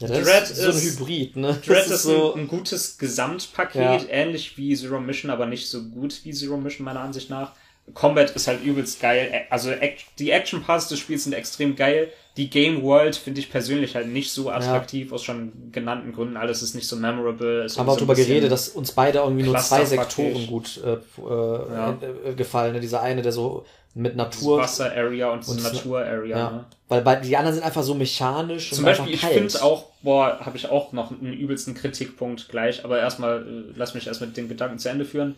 Ja, 0.00 0.06
Dread 0.06 0.42
ist 0.44 0.56
so 0.56 0.70
ein 0.70 0.76
ist- 0.76 0.84
Hybrid, 1.00 1.36
ne? 1.36 1.54
Dread 1.54 1.78
das 1.78 1.90
ist, 1.90 2.02
so. 2.04 2.34
ein, 2.34 2.42
ein 2.42 2.48
gutes 2.48 2.98
Gesamtpaket, 2.98 4.02
Ja. 4.02 4.08
ähnlich 4.08 4.56
wie 4.56 4.76
Zero 4.76 5.00
Mission, 5.00 5.30
aber 5.32 5.46
nicht 5.46 5.68
so 5.68 5.82
gut 5.82 6.20
wie 6.24 6.32
Zero 6.32 6.56
Mission 6.56 6.84
meiner 6.84 7.00
Ansicht 7.00 7.30
nach. 7.30 7.52
Combat 7.94 8.30
ist 8.30 8.46
halt 8.46 8.62
übelst 8.62 9.00
geil. 9.00 9.30
Ä- 9.32 9.50
Also 9.50 9.72
die 10.18 10.30
Action 10.30 10.62
Parts 10.62 10.88
des 10.88 10.98
Spiels 11.00 11.24
sind 11.24 11.32
extrem 11.32 11.74
geil. 11.74 12.12
Die 12.38 12.48
Game 12.48 12.82
World 12.84 13.16
finde 13.16 13.40
ich 13.40 13.50
persönlich 13.50 13.96
halt 13.96 14.06
nicht 14.08 14.32
so 14.32 14.48
attraktiv 14.48 15.12
aus 15.12 15.24
schon 15.24 15.72
genannten 15.72 16.12
Gründen. 16.12 16.36
Alles 16.36 16.62
ist 16.62 16.74
nicht 16.74 16.86
so 16.86 16.94
memorable. 16.94 17.64
Ist 17.64 17.76
haben 17.76 17.86
wir 17.86 17.90
auch 17.90 17.94
so 17.96 18.00
drüber 18.00 18.14
geredet, 18.14 18.50
dass 18.52 18.68
uns 18.68 18.92
beide 18.92 19.18
irgendwie 19.18 19.42
nur 19.42 19.58
zwei. 19.58 19.84
Sektoren 19.84 20.46
gut 20.46 20.80
äh, 20.84 20.92
äh, 20.92 21.72
Ja. 21.74 21.98
äh, 22.24 22.34
gefallen. 22.34 22.74
Ne? 22.74 22.80
Dieser 22.80 23.02
eine, 23.02 23.22
der 23.22 23.32
so 23.32 23.66
mit 23.94 24.14
Natur. 24.14 24.58
Wasser 24.60 24.92
Area 24.94 25.32
und 25.32 25.44
diese 25.44 25.56
und- 25.56 25.62
Natur 25.64 25.98
Area. 25.98 26.38
Ja. 26.38 26.50
Ne? 26.50 26.64
Weil 26.86 27.02
bei, 27.02 27.16
die 27.16 27.36
anderen 27.36 27.56
sind 27.56 27.64
einfach 27.66 27.82
so 27.82 27.94
mechanisch 27.94 28.70
Zum 28.70 28.84
Beispiel, 28.84 29.12
ich 29.14 29.24
finde 29.26 29.60
auch, 29.62 29.86
boah, 30.02 30.38
habe 30.40 30.56
ich 30.56 30.70
auch 30.70 30.92
noch 30.92 31.10
einen 31.10 31.32
übelsten 31.32 31.74
Kritikpunkt 31.74 32.48
gleich, 32.48 32.84
aber 32.84 33.00
erstmal, 33.00 33.42
äh, 33.42 33.72
lass 33.74 33.94
mich 33.94 34.06
erst 34.06 34.20
mit 34.20 34.36
den 34.36 34.48
Gedanken 34.48 34.78
zu 34.78 34.88
Ende 34.88 35.04
führen. 35.04 35.34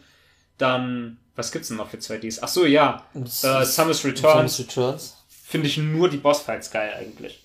Dann, 0.58 1.16
was 1.34 1.50
gibt's 1.50 1.68
denn 1.68 1.78
noch 1.78 1.88
für 1.88 1.96
2Ds? 1.96 2.40
Ach 2.42 2.48
so, 2.48 2.66
ja, 2.66 3.06
äh, 3.14 3.24
Samus 3.64 4.04
Returns 4.04 4.58
Samus 4.58 4.58
Returns. 4.60 5.16
Finde 5.50 5.66
ich 5.66 5.76
nur 5.76 6.08
die 6.08 6.16
Bossfights 6.18 6.70
geil 6.70 6.92
eigentlich. 6.98 7.42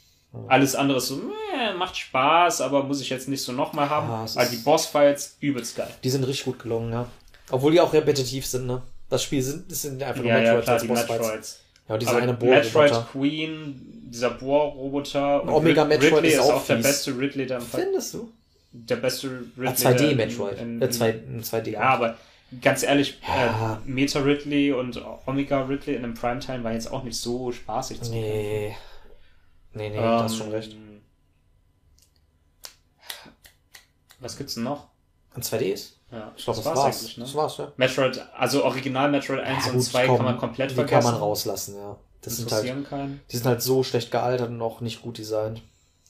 Alles 0.47 0.75
andere 0.75 0.97
ist 0.97 1.07
so, 1.07 1.15
meh, 1.15 1.73
macht 1.77 1.95
Spaß, 1.95 2.59
aber 2.61 2.83
muss 2.83 2.99
ich 3.01 3.09
jetzt 3.09 3.27
nicht 3.29 3.41
so 3.41 3.51
nochmal 3.53 3.89
haben. 3.89 4.09
Ja, 4.09 4.25
ist- 4.25 4.51
die 4.51 4.57
Bossfights, 4.57 5.37
übelst 5.39 5.75
geil. 5.77 5.89
Die 6.03 6.09
sind 6.09 6.23
richtig 6.25 6.45
gut 6.45 6.59
gelungen, 6.59 6.91
ja. 6.91 7.07
Obwohl 7.51 7.71
die 7.71 7.79
auch 7.79 7.93
repetitiv 7.93 8.45
sind, 8.45 8.67
ne? 8.67 8.81
Das 9.09 9.23
Spiel 9.23 9.41
sind, 9.41 9.71
das 9.71 9.83
sind 9.83 10.01
einfach 10.03 10.21
nur 10.21 10.31
Ja, 10.31 10.39
ja, 10.39 10.43
Metroids 10.55 10.63
klar, 10.65 10.73
als 10.73 10.81
die 10.81 10.87
Bossfights. 10.89 11.21
Metroids. 11.25 11.59
Ja, 11.87 11.93
und 11.93 12.01
dieser 12.01 12.11
Aber 12.11 12.21
eine 12.21 12.31
Metroid 12.33 12.73
Bohrroboter. 12.73 13.07
Queen, 13.11 14.01
dieser 14.11 14.29
Bohrroboter 14.31 15.43
und 15.43 15.49
Omega 15.49 15.83
Rid- 15.83 15.89
Metroid 15.89 16.13
Ridley 16.15 16.27
ist 16.29 16.33
ist 16.35 16.39
auch 16.41 16.53
auch 16.55 16.65
der 16.65 16.75
beste 16.75 17.17
Ridley, 17.17 17.45
der, 17.47 17.57
im 17.59 17.63
Fall- 17.65 17.81
Findest 17.83 18.13
du? 18.15 18.29
der 18.73 18.95
beste 18.97 19.27
Ridley. 19.29 19.67
Ah, 19.67 19.71
der 19.71 19.75
2D 19.75 20.11
in- 20.11 20.17
Metroid. 20.17 20.59
in- 20.59 20.81
Äh, 20.81 20.89
2, 20.89 21.09
ein 21.11 21.43
2D. 21.43 21.71
Ja, 21.71 21.81
aber 21.81 22.17
ganz 22.61 22.83
ehrlich, 22.83 23.19
Ja. 23.27 23.75
äh, 23.85 23.89
Meta 23.89 24.19
Ridley 24.19 24.71
und 24.73 25.01
Omega 25.25 25.61
Ridley 25.61 25.95
in 25.95 26.03
einem 26.03 26.13
Primetime 26.13 26.63
war 26.63 26.73
jetzt 26.73 26.91
auch 26.91 27.03
nicht 27.03 27.17
so 27.17 27.51
spaßig 27.51 28.01
zu 28.01 28.11
Nee. 28.11 28.75
Nee, 29.73 29.89
nee, 29.89 29.95
Ähm, 29.97 30.01
du 30.03 30.07
hast 30.23 30.37
schon 30.37 30.51
recht. 30.51 30.75
Was 34.19 34.37
gibt's 34.37 34.55
denn 34.55 34.63
noch? 34.63 34.87
Ein 35.33 35.41
2D 35.41 35.61
ist? 35.73 35.99
Ja, 36.11 36.31
Ich 36.37 36.45
glaube, 36.45 36.57
das, 36.57 36.65
war's 36.65 36.77
war's. 36.77 36.99
eigentlich, 37.01 37.17
ne? 37.17 37.23
Das 37.25 37.35
war's, 37.35 37.57
ja. 37.57 37.71
Metroid, 37.77 38.25
also 38.37 38.63
Original 38.63 39.11
Metroid 39.11 39.39
1 39.41 39.65
Ja, 39.65 39.71
und 39.71 39.77
gut, 39.77 39.85
2 39.87 40.05
komm, 40.07 40.15
kann 40.17 40.25
man 40.25 40.37
komplett 40.37 40.71
die 40.71 40.75
vergessen. 40.75 41.01
kann 41.03 41.11
man 41.11 41.21
rauslassen, 41.21 41.75
ja. 41.75 41.97
Das 42.21 42.37
sind 42.37 42.51
halt, 42.51 42.89
keinen. 42.89 43.19
die 43.31 43.37
sind 43.37 43.45
halt 43.45 43.61
so 43.61 43.83
schlecht 43.83 44.09
gealtert 44.11 44.49
und 44.49 44.61
auch 44.61 44.81
nicht 44.81 45.01
gut 45.01 45.17
designt. 45.17 45.61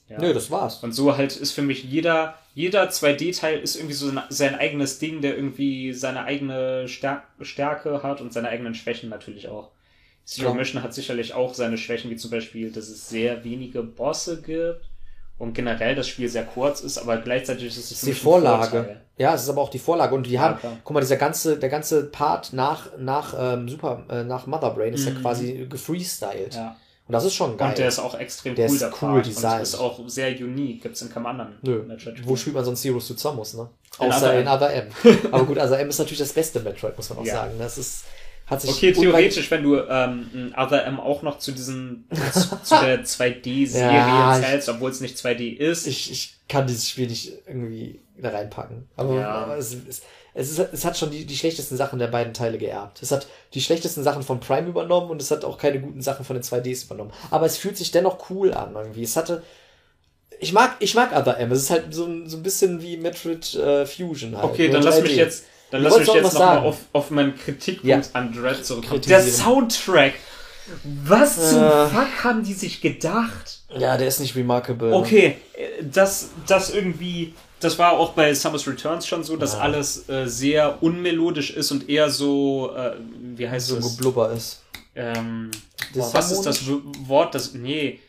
Ja. 0.08 0.20
Nö, 0.20 0.32
das 0.32 0.50
war's. 0.50 0.82
Und 0.84 0.92
so 0.92 1.16
halt 1.16 1.36
ist 1.36 1.52
für 1.52 1.62
mich 1.62 1.82
jeder, 1.84 2.34
jeder 2.54 2.88
2D-Teil 2.88 3.58
ist 3.58 3.74
irgendwie 3.76 3.94
so 3.94 4.12
sein 4.28 4.54
eigenes 4.54 4.98
Ding, 5.00 5.20
der 5.20 5.34
irgendwie 5.36 5.92
seine 5.92 6.24
eigene 6.24 6.86
Stär 6.86 7.24
Stärke 7.40 8.02
hat 8.02 8.20
und 8.20 8.32
seine 8.32 8.48
eigenen 8.48 8.74
Schwächen 8.74 9.08
natürlich 9.10 9.48
auch. 9.48 9.70
Zero 10.24 10.46
Klar. 10.50 10.54
Mission 10.56 10.82
hat 10.82 10.94
sicherlich 10.94 11.34
auch 11.34 11.54
seine 11.54 11.76
Schwächen, 11.78 12.10
wie 12.10 12.16
zum 12.16 12.30
Beispiel, 12.30 12.70
dass 12.72 12.88
es 12.88 13.08
sehr 13.08 13.44
wenige 13.44 13.82
Bosse 13.82 14.40
gibt 14.42 14.84
und 15.38 15.54
generell 15.54 15.94
das 15.94 16.08
Spiel 16.08 16.28
sehr 16.28 16.44
kurz 16.44 16.80
ist, 16.80 16.98
aber 16.98 17.18
gleichzeitig 17.18 17.66
ist 17.66 17.90
es 17.90 18.00
die 18.00 18.12
Vorlage. 18.12 18.70
Vorteil. 18.78 19.00
Ja, 19.18 19.34
es 19.34 19.42
ist 19.42 19.48
aber 19.48 19.62
auch 19.62 19.70
die 19.70 19.78
Vorlage. 19.78 20.14
Und 20.14 20.28
wir 20.28 20.40
haben, 20.40 20.58
klar. 20.58 20.78
guck 20.84 20.94
mal, 20.94 21.00
dieser 21.00 21.16
ganze, 21.16 21.58
der 21.58 21.68
ganze 21.68 22.04
Part 22.06 22.52
nach, 22.52 22.88
nach 22.98 23.34
ähm, 23.38 23.68
Super, 23.68 24.04
äh, 24.10 24.24
nach 24.24 24.46
Mother 24.46 24.70
Brain 24.70 24.94
ist 24.94 25.04
ja 25.06 25.12
Mhm. 25.12 25.20
quasi 25.22 25.66
gefreestylt. 25.68 26.54
Ja. 26.54 26.76
Und 27.08 27.12
das 27.12 27.24
ist 27.24 27.34
schon 27.34 27.56
geil. 27.56 27.68
Und 27.70 27.78
der 27.78 27.88
ist 27.88 27.98
auch 28.00 28.14
extrem 28.18 28.54
Der 28.56 28.66
cool, 28.68 28.74
ist 28.74 28.80
der 28.82 28.88
cool 29.00 29.12
Part. 29.14 29.26
designt. 29.26 29.56
Und 29.56 29.62
ist 29.62 29.74
auch 29.76 30.00
sehr 30.08 30.30
unique, 30.40 30.82
gibt's 30.82 31.02
in 31.02 31.10
keinem 31.12 31.26
anderen 31.26 31.54
Nö. 31.62 31.84
Wo 32.24 32.34
spielt 32.36 32.54
man 32.56 32.64
sonst 32.64 32.84
Heroes 32.84 33.06
to 33.08 33.14
Samus, 33.16 33.54
ne? 33.54 33.68
Außer 33.98 34.40
in. 34.40 34.48
Other 34.48 34.72
M. 34.72 34.88
Aber 35.32 35.44
gut, 35.44 35.56
Other 35.58 35.78
M 35.78 35.88
ist 35.88 35.98
natürlich 35.98 36.18
das 36.18 36.32
beste 36.32 36.60
Metroid, 36.60 36.96
muss 36.96 37.08
man 37.10 37.18
auch 37.20 37.24
Ja. 37.24 37.34
sagen. 37.34 37.52
Das 37.58 37.78
ist, 37.78 38.04
hat 38.46 38.60
sich 38.62 38.70
Okay, 38.70 38.92
theoretisch, 38.92 39.50
wenn 39.50 39.62
du 39.64 39.76
ähm, 39.76 40.54
Other 40.56 40.84
M 40.86 41.00
auch 41.00 41.22
noch 41.22 41.38
zu 41.38 41.52
diesen 41.52 42.08
zu, 42.32 42.62
zu 42.62 42.74
der 42.80 43.04
2D-Serie 43.04 43.90
Ja, 43.96 44.40
zählst, 44.40 44.68
obwohl 44.68 44.90
es 44.90 45.00
nicht 45.00 45.16
2D 45.16 45.56
ist. 45.56 45.86
ich, 45.86 46.10
ich 46.12 46.34
kann 46.48 46.66
dieses 46.66 46.88
Spiel 46.88 47.08
nicht 47.08 47.32
irgendwie 47.46 48.00
da 48.18 48.30
reinpacken. 48.30 48.88
Aber 48.96 49.14
Ja. 49.14 49.28
aber 49.30 49.56
es, 49.58 49.74
es, 49.88 50.02
es, 50.32 50.50
ist, 50.50 50.58
es 50.72 50.84
hat 50.84 50.96
schon 50.96 51.10
die, 51.10 51.24
die 51.24 51.36
schlechtesten 51.36 51.76
Sachen 51.76 51.98
der 51.98 52.06
beiden 52.06 52.34
Teile 52.34 52.56
geerbt. 52.58 53.02
Es 53.02 53.10
hat 53.10 53.26
die 53.54 53.60
schlechtesten 53.60 54.02
Sachen 54.04 54.22
von 54.22 54.38
Prime 54.38 54.68
übernommen 54.68 55.10
und 55.10 55.20
es 55.20 55.30
hat 55.30 55.44
auch 55.44 55.58
keine 55.58 55.80
guten 55.80 56.00
Sachen 56.02 56.24
von 56.24 56.34
den 56.36 56.42
2Ds 56.44 56.84
übernommen. 56.86 57.12
Aber 57.30 57.46
es 57.46 57.56
fühlt 57.56 57.76
sich 57.76 57.90
dennoch 57.90 58.30
cool 58.30 58.54
an 58.54 58.74
irgendwie. 58.76 59.02
Es 59.02 59.16
hatte. 59.16 59.42
Ich 60.38 60.52
mag, 60.52 60.76
ich 60.80 60.94
mag 60.94 61.16
Other 61.16 61.38
M. 61.38 61.50
Es 61.50 61.62
ist 61.62 61.70
halt 61.70 61.92
so, 61.94 62.04
ein- 62.04 62.28
so 62.28 62.36
ein 62.36 62.42
bisschen 62.42 62.82
wie 62.82 62.96
Metroid 62.98 63.54
äh, 63.54 63.86
Fusion 63.86 64.36
halt. 64.36 64.44
Okay, 64.44 64.68
dann 64.68 64.82
lass 64.82 64.98
3D. 64.98 65.02
mich 65.02 65.16
jetzt, 65.16 65.44
dann 65.70 65.82
lass 65.82 65.98
mich 65.98 66.06
jetzt 66.08 66.24
was 66.24 66.32
noch 66.34 66.40
mal 66.40 66.46
sagen. 66.54 66.66
auf, 66.66 66.76
auf 66.92 67.10
meinen 67.10 67.36
Kritikpunkt 67.36 67.84
Ja. 67.84 68.00
an 68.12 68.32
Dread 68.32 68.64
zurückkommen. 68.64 69.00
Der 69.02 69.20
Soundtrack. 69.22 70.14
Was 71.04 71.50
zum 71.50 71.62
Äh. 71.62 71.86
Fuck 71.86 72.24
haben 72.24 72.42
die 72.42 72.52
sich 72.54 72.80
gedacht? 72.80 73.60
Ja, 73.76 73.96
der 73.96 74.08
ist 74.08 74.18
nicht 74.20 74.34
remarkable. 74.34 74.92
Okay, 74.94 75.36
äh, 75.54 75.84
das, 75.84 76.30
das 76.48 76.70
irgendwie, 76.74 77.34
das 77.60 77.78
war 77.78 77.92
auch 77.92 78.14
bei 78.14 78.34
Summer's 78.34 78.66
Returns 78.66 79.06
schon 79.06 79.22
so, 79.22 79.36
dass 79.36 79.52
Ja. 79.54 79.60
alles 79.60 80.08
äh, 80.08 80.26
sehr 80.26 80.82
unmelodisch 80.82 81.50
ist 81.50 81.70
und 81.70 81.88
eher 81.88 82.10
so, 82.10 82.72
äh, 82.76 82.92
wie 83.36 83.48
heißt 83.48 83.68
So 83.68 83.76
ein 83.76 83.82
das? 83.82 83.96
Geblubber 83.96 84.32
ist. 84.32 84.62
Ähm, 84.96 85.50
boah, 85.94 86.12
was 86.14 86.32
ist 86.32 86.42
das 86.42 86.60
Wort? 87.06 87.34
Das, 87.34 87.52
nee, 87.54 88.00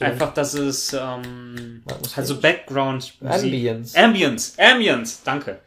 einfach, 0.00 0.32
dass 0.34 0.54
es, 0.54 0.92
ähm, 0.92 1.82
also 2.14 2.36
Background 2.40 3.14
Ambience. 3.24 3.96
Ambience, 3.96 4.52
Ambience, 4.58 5.20
danke. 5.24 5.58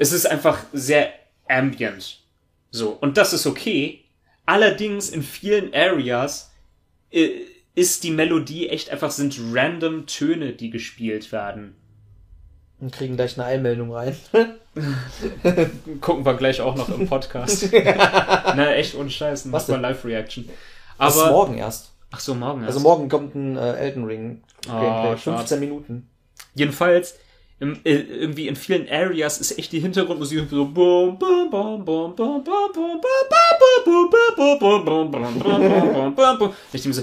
Es 0.00 0.12
ist 0.12 0.24
einfach 0.26 0.64
sehr 0.72 1.12
ambient. 1.48 2.20
So, 2.70 2.90
und 2.90 3.16
das 3.18 3.32
ist 3.34 3.46
okay. 3.46 4.04
Allerdings 4.46 5.10
in 5.10 5.22
vielen 5.22 5.74
Areas 5.74 6.50
äh, 7.10 7.28
ist 7.74 8.02
die 8.04 8.10
Melodie 8.10 8.68
echt 8.70 8.90
einfach, 8.90 9.10
sind 9.10 9.38
random 9.52 10.06
Töne, 10.06 10.52
die 10.52 10.70
gespielt 10.70 11.32
werden. 11.32 11.74
Und 12.80 12.92
kriegen 12.92 13.16
gleich 13.16 13.36
eine 13.38 13.46
Einmeldung 13.46 13.92
rein. 13.92 14.16
Gucken 16.00 16.24
wir 16.24 16.34
gleich 16.34 16.60
auch 16.60 16.76
noch 16.76 16.88
im 16.88 17.06
Podcast. 17.06 17.68
Na, 17.72 18.72
echt 18.74 18.94
ohne 18.94 19.10
Scheiß, 19.10 19.50
Was 19.52 19.66
denn? 19.66 19.80
Live-Reaction. 19.82 20.48
Das 20.98 21.14
ist 21.14 21.20
Aber, 21.20 21.30
morgen 21.32 21.58
erst. 21.58 21.92
ach 22.10 22.20
so, 22.20 22.34
morgen 22.34 22.64
Also 22.64 22.78
erst. 22.78 22.82
morgen 22.84 23.08
kommt 23.08 23.34
ein 23.34 23.56
äh, 23.56 23.74
Elden 23.74 24.04
Ring 24.04 24.42
Oh, 24.68 24.72
Gameplay. 24.80 25.18
schade. 25.18 25.38
15 25.38 25.60
Minuten. 25.60 26.08
Jedenfalls, 26.54 27.16
im, 27.60 27.78
äh, 27.84 27.92
irgendwie 27.94 28.48
in 28.48 28.56
vielen 28.56 28.88
Areas 28.88 29.38
ist 29.38 29.58
echt 29.58 29.70
die 29.72 29.80
Hintergrundmusik 29.80 30.48
so 30.50 30.64
bum, 30.64 31.18
bum, 31.18 31.50
bum, 31.50 31.84
bum, 31.84 32.14
bum, 32.14 32.42
bum, 32.44 32.44
bum, 32.44 32.72
bum, 32.74 33.00
bum, 33.84 34.10
bum, 34.58 34.80
bum, 34.80 35.10
bum, 35.10 35.38
bum, 35.38 36.14
bum, 36.14 36.38
bum. 36.38 36.52
Ich 36.72 36.82
denke 36.82 36.96
so, 36.96 37.02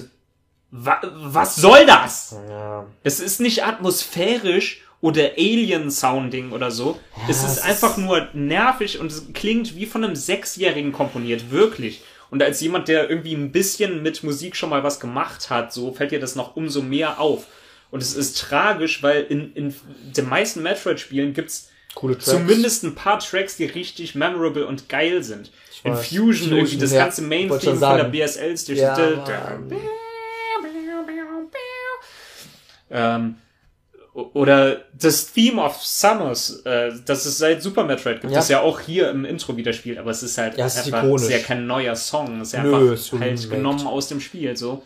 wa 0.71 0.99
was 1.15 1.55
soll 1.55 1.85
das? 1.85 2.35
Ja. 2.49 2.85
Es 3.03 3.19
ist 3.19 3.39
nicht 3.39 3.63
atmosphärisch 3.65 4.81
oder 4.99 5.31
Alien-Sounding 5.37 6.51
oder 6.51 6.71
so. 6.71 6.97
es 7.29 7.37
es 7.43 7.51
ist 7.51 7.57
ist- 7.59 7.65
einfach 7.65 7.97
nur 7.97 8.27
nervig 8.33 8.99
und 8.99 9.11
es 9.11 9.27
klingt 9.33 9.75
wie 9.75 9.85
von 9.85 10.03
einem 10.03 10.15
Sechsjährigen 10.15 10.91
komponiert, 10.91 11.51
wirklich. 11.51 12.01
Und 12.29 12.43
als 12.43 12.59
jemand, 12.61 12.87
der 12.89 13.09
irgendwie 13.09 13.33
ein 13.35 13.51
bisschen 13.51 14.01
mit 14.03 14.23
Musik 14.23 14.55
schon 14.55 14.69
mal 14.69 14.83
was 14.83 14.99
gemacht 14.99 15.49
hat, 15.49 15.71
so 15.71 15.93
fällt 15.93 16.11
dir 16.11 16.19
das 16.19 16.35
noch 16.35 16.55
umso 16.57 16.81
mehr 16.81 17.19
auf. 17.21 17.45
Und 17.91 18.01
es 18.03 18.15
ist 18.15 18.39
tragisch, 18.39 19.01
weil 19.03 19.23
in, 19.23 19.53
in 19.53 19.73
den 20.15 20.27
meisten 20.29 20.61
Metroid-Spielen 20.61 21.33
gibt's 21.33 21.69
Coole 21.95 22.13
Tracks. 22.15 22.29
zumindest 22.31 22.83
ein 22.83 22.95
paar 22.95 23.19
Tracks, 23.19 23.57
die 23.57 23.65
richtig 23.65 24.13
memorable 24.15 24.65
und 24.67 24.89
geil 24.89 25.23
sind. 25.23 25.51
In. 25.83 25.95
Fusion, 25.95 26.25
Fusion, 26.27 26.51
irgendwie 26.57 26.77
das 26.77 26.91
ja. 26.91 27.03
ganze 27.03 27.21
Main-Theme 27.21 27.75
von 27.77 27.97
der. 27.97 28.03
BSL 28.05 28.51
ist 28.51 28.67
durch 28.67 28.79
Ja, 28.79 28.95
die- 28.95 29.15
Mann. 29.15 29.71
ähm, 32.89 33.35
oder 34.33 34.85
das 34.99 35.31
Theme 35.31 35.61
of 35.61 35.75
Summers, 35.83 36.61
äh, 36.65 36.91
das 37.05 37.25
es 37.25 37.37
seit 37.37 37.61
Super 37.61 37.83
Metroid 37.83 38.21
gibt, 38.21 38.31
Ja. 38.33 38.39
das 38.39 38.49
ja 38.49 38.61
auch 38.61 38.79
hier 38.79 39.09
im 39.11 39.25
Intro 39.25 39.55
wieder 39.55 39.73
spielt, 39.73 39.99
aber 39.99 40.09
es 40.11 40.23
ist 40.23 40.37
halt 40.37 40.57
Ja, 40.57 40.65
es 40.65 40.75
ist 40.75 40.85
einfach 40.87 41.03
ikonisch. 41.03 41.23
ist 41.23 41.29
ja 41.31 41.39
kein 41.39 41.67
neuer 41.67 41.95
Song, 41.95 42.41
es 42.41 42.47
ist 42.49 42.53
ja 42.55 42.63
Nö, 42.63 42.75
einfach 42.75 42.93
ist 42.93 43.11
halt 43.13 43.49
genommen 43.49 43.85
aus 43.85 44.07
dem 44.07 44.19
Spiel, 44.19 44.57
so. 44.57 44.83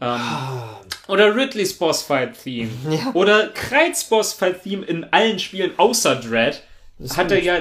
Ähm, 0.00 0.06
Ah. 0.08 0.80
oder 1.08 1.34
Ridleys 1.34 1.76
Bossfight-Theme. 1.78 2.70
Ja. 2.90 3.10
Oder 3.14 3.48
Kreitz 3.48 4.04
Bossfight-Theme 4.04 4.84
in 4.86 5.04
allen 5.12 5.38
Spielen 5.38 5.72
außer 5.78 6.16
Dread. 6.16 6.62
ist 6.98 7.16
Hat 7.16 7.30
er 7.30 7.40
ja 7.42 7.60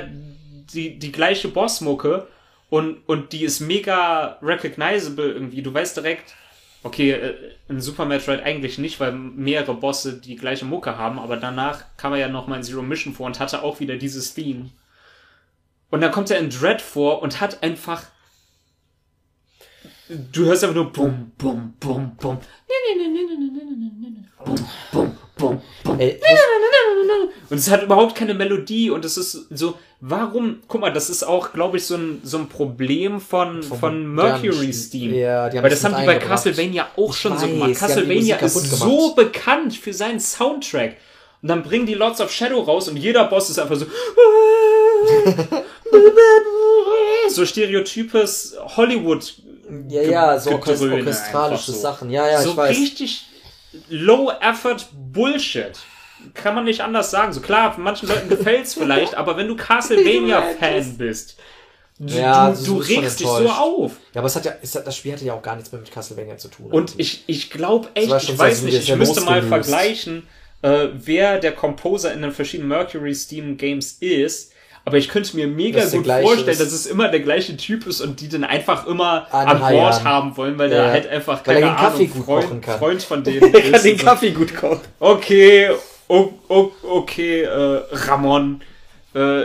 die, 0.74 0.98
die 1.00 1.12
gleiche 1.12 1.48
Bossmucke 1.50 2.28
und, 2.70 2.98
und 3.08 3.34
die 3.34 3.44
ist 3.44 3.60
mega 3.60 4.38
recognizable 4.42 5.32
irgendwie. 5.32 5.62
Du 5.64 5.74
weißt 5.74 5.98
direkt, 5.98 6.36
okay, 6.84 7.12
äh, 7.12 7.34
in 7.68 7.82
Super 7.82 8.06
Metroid 8.06 8.44
eigentlich 8.44 8.78
nicht, 8.78 9.00
weil 9.00 9.12
mehrere 9.12 9.74
Bosse 9.74 10.14
die 10.14 10.36
gleiche 10.36 10.66
Mucke 10.66 10.98
haben, 10.98 11.20
aber 11.20 11.38
danach 11.38 11.84
kam 11.98 12.14
er 12.14 12.20
ja 12.20 12.28
noch 12.30 12.48
mal 12.48 12.58
in 12.58 12.64
Zero 12.64 12.82
Mission 12.84 13.14
vor 13.14 13.26
und 13.26 13.40
hatte 13.40 13.64
auch 13.64 13.80
wieder 13.80 13.98
dieses 13.98 14.34
Theme. 14.34 14.70
Und 15.90 16.02
dann 16.02 16.12
kommt 16.12 16.30
er 16.30 16.38
in 16.38 16.50
Dread 16.52 16.82
vor 16.82 17.22
und 17.24 17.42
hat 17.42 17.64
einfach. 17.64 18.04
Du 20.10 20.46
hörst 20.46 20.64
einfach 20.64 20.76
nur 20.76 20.92
bum, 20.92 21.32
bum, 21.38 21.74
bum, 21.80 22.18
bum. 22.20 22.40
Bum, 24.44 24.56
bum, 24.92 25.18
bum, 25.38 25.62
bum. 25.84 26.00
Ey, 26.00 26.20
Und 27.52 27.58
es 27.58 27.70
hat 27.70 27.84
überhaupt 27.84 28.16
keine 28.16 28.34
Melodie 28.34 28.90
und 28.90 29.06
es 29.06 29.18
ist 29.18 29.46
so, 29.52 29.78
warum, 30.02 30.62
guck 30.68 30.82
mal, 30.82 30.92
das 30.92 31.12
ist 31.12 31.22
auch, 31.22 31.54
glaube 31.54 31.78
ich, 31.78 31.86
so 31.86 31.96
ein, 31.96 32.22
so 32.24 32.40
ein 32.40 32.50
Problem 32.50 33.22
von, 33.22 33.62
von, 33.62 34.16
Mercury's 34.16 34.90
Theme. 34.90 35.16
Ja, 35.16 35.48
die 35.48 35.58
haben 35.58 35.64
Weil 35.64 35.70
das 35.70 35.84
haben 35.84 35.96
die 36.00 36.06
bei. 36.08 36.16
Castlevania 36.18 36.88
auch 36.98 37.14
schon 37.14 37.38
so 37.38 37.44
weiß, 37.44 37.52
gemacht. 37.52 37.62
haben 37.62 37.74
die 37.74 37.80
Castlevania 37.80 38.36
ist 38.38 38.54
so 38.80 39.14
gemacht. 39.14 39.16
bekannt 39.16 39.76
für 39.76 39.94
seinen 39.94 40.20
Soundtrack. 40.20 40.98
Und 41.44 41.50
dann 41.50 41.62
bringen 41.62 41.86
die 41.86 41.94
Lords 41.94 42.20
of 42.20 42.32
Shadow 42.32 42.62
raus 42.62 42.90
und 42.90 42.98
jeder 42.98 43.26
Boss 43.26 43.52
ist 43.52 43.60
einfach 43.60 43.76
so. 43.76 43.86
so 47.30 47.46
stereotypes 47.46 48.58
Hollywood. 48.76 49.36
Ja, 49.88 50.02
ja, 50.02 50.40
so 50.40 50.52
orchest 50.52 50.82
orchestralische 50.84 51.72
so. 51.72 51.80
Sachen. 51.80 52.10
Ja, 52.10 52.28
ja, 52.28 52.42
so 52.42 52.52
ich 52.52 52.58
weiß. 52.58 52.78
richtig 52.78 53.26
low-effort 53.90 54.88
Bullshit. 54.94 55.80
Kann 56.34 56.56
man 56.56 56.66
nicht 56.66 56.82
anders 56.82 57.12
sagen. 57.12 57.32
So 57.34 57.42
klar, 57.42 57.76
manchen 57.78 58.10
Leuten 58.10 58.30
gefällt's 58.30 58.74
vielleicht, 58.74 59.16
aber 59.16 59.38
wenn 59.38 59.48
du 59.48 59.56
Castlevania-Fan 59.56 60.94
bist, 60.98 61.38
du, 62.00 62.14
Ja, 62.14 62.50
du, 62.50 62.56
so 62.56 62.74
du 62.74 62.80
regst 62.80 63.20
dich 63.20 63.28
so 63.28 63.50
auf. 63.50 63.94
Ja, 64.14 64.22
aber 64.22 64.28
es 64.28 64.36
hat 64.36 64.46
ja, 64.46 64.54
es 64.62 64.76
hat, 64.76 64.88
das 64.88 64.98
Spiel 64.98 65.14
hatte 65.14 65.26
ja 65.26 65.34
auch 65.34 65.42
gar 65.42 65.56
nichts 65.56 65.72
mehr 65.72 65.82
mit 65.82 65.92
Castlevania 65.92 66.38
zu 66.38 66.50
tun. 66.50 66.72
Und 66.72 66.94
ich, 66.98 67.24
ich 67.28 67.50
glaube 67.50 67.90
echt, 67.94 68.12
ich 68.24 68.38
weiß 68.38 68.64
nicht, 68.64 68.78
ich 68.78 68.96
müsste 68.96 69.22
mal 69.22 69.42
vergleichen, 69.44 70.28
äh, 70.62 70.88
wer 70.94 71.40
der 71.40 71.54
Composer 71.54 72.14
in 72.14 72.22
den 72.22 72.32
verschiedenen 72.32 72.70
Mercury 72.70 73.16
Steam 73.16 73.58
Games 73.58 73.94
ist. 74.00 74.52
Aber 74.90 74.98
ich 74.98 75.08
könnte 75.08 75.36
mir 75.36 75.48
mega 75.48 75.84
gut 75.86 76.06
vorstellen, 76.06 76.48
ist. 76.50 76.60
dass 76.62 76.72
es 76.72 76.86
immer 76.88 77.08
der 77.10 77.20
gleiche 77.20 77.56
Typ 77.56 77.86
ist 77.88 78.02
und 78.02 78.20
die 78.20 78.28
dann 78.28 78.44
einfach 78.44 78.88
immer 78.88 79.28
An 79.32 79.48
an 79.48 79.60
Bord 79.74 80.04
haben 80.04 80.36
wollen, 80.36 80.58
weil 80.58 80.72
Ja. 80.72 80.84
der 80.84 80.92
halt 80.92 81.08
einfach 81.08 81.42
Weil 81.46 81.58
er 81.58 81.62
keine 81.62 81.74
den 81.76 81.78
Kaffee 81.78 82.04
Ahnung, 82.06 82.14
gut 82.14 82.26
Freund, 82.26 82.46
kochen 82.46 82.62
kann. 82.62 82.80
Freund 82.80 83.04
von 83.04 83.24
denen 83.24 83.54
er 83.54 83.72
kann 83.72 83.84
den 83.84 83.98
Kaffee 83.98 84.32
gut 84.32 84.56
kochen. 84.56 84.82
Okay, 85.00 85.70
o, 86.08 86.34
o, 86.48 86.72
okay, 86.84 87.42
äh, 87.44 87.82
Ramon, 87.92 88.62
äh, 89.14 89.42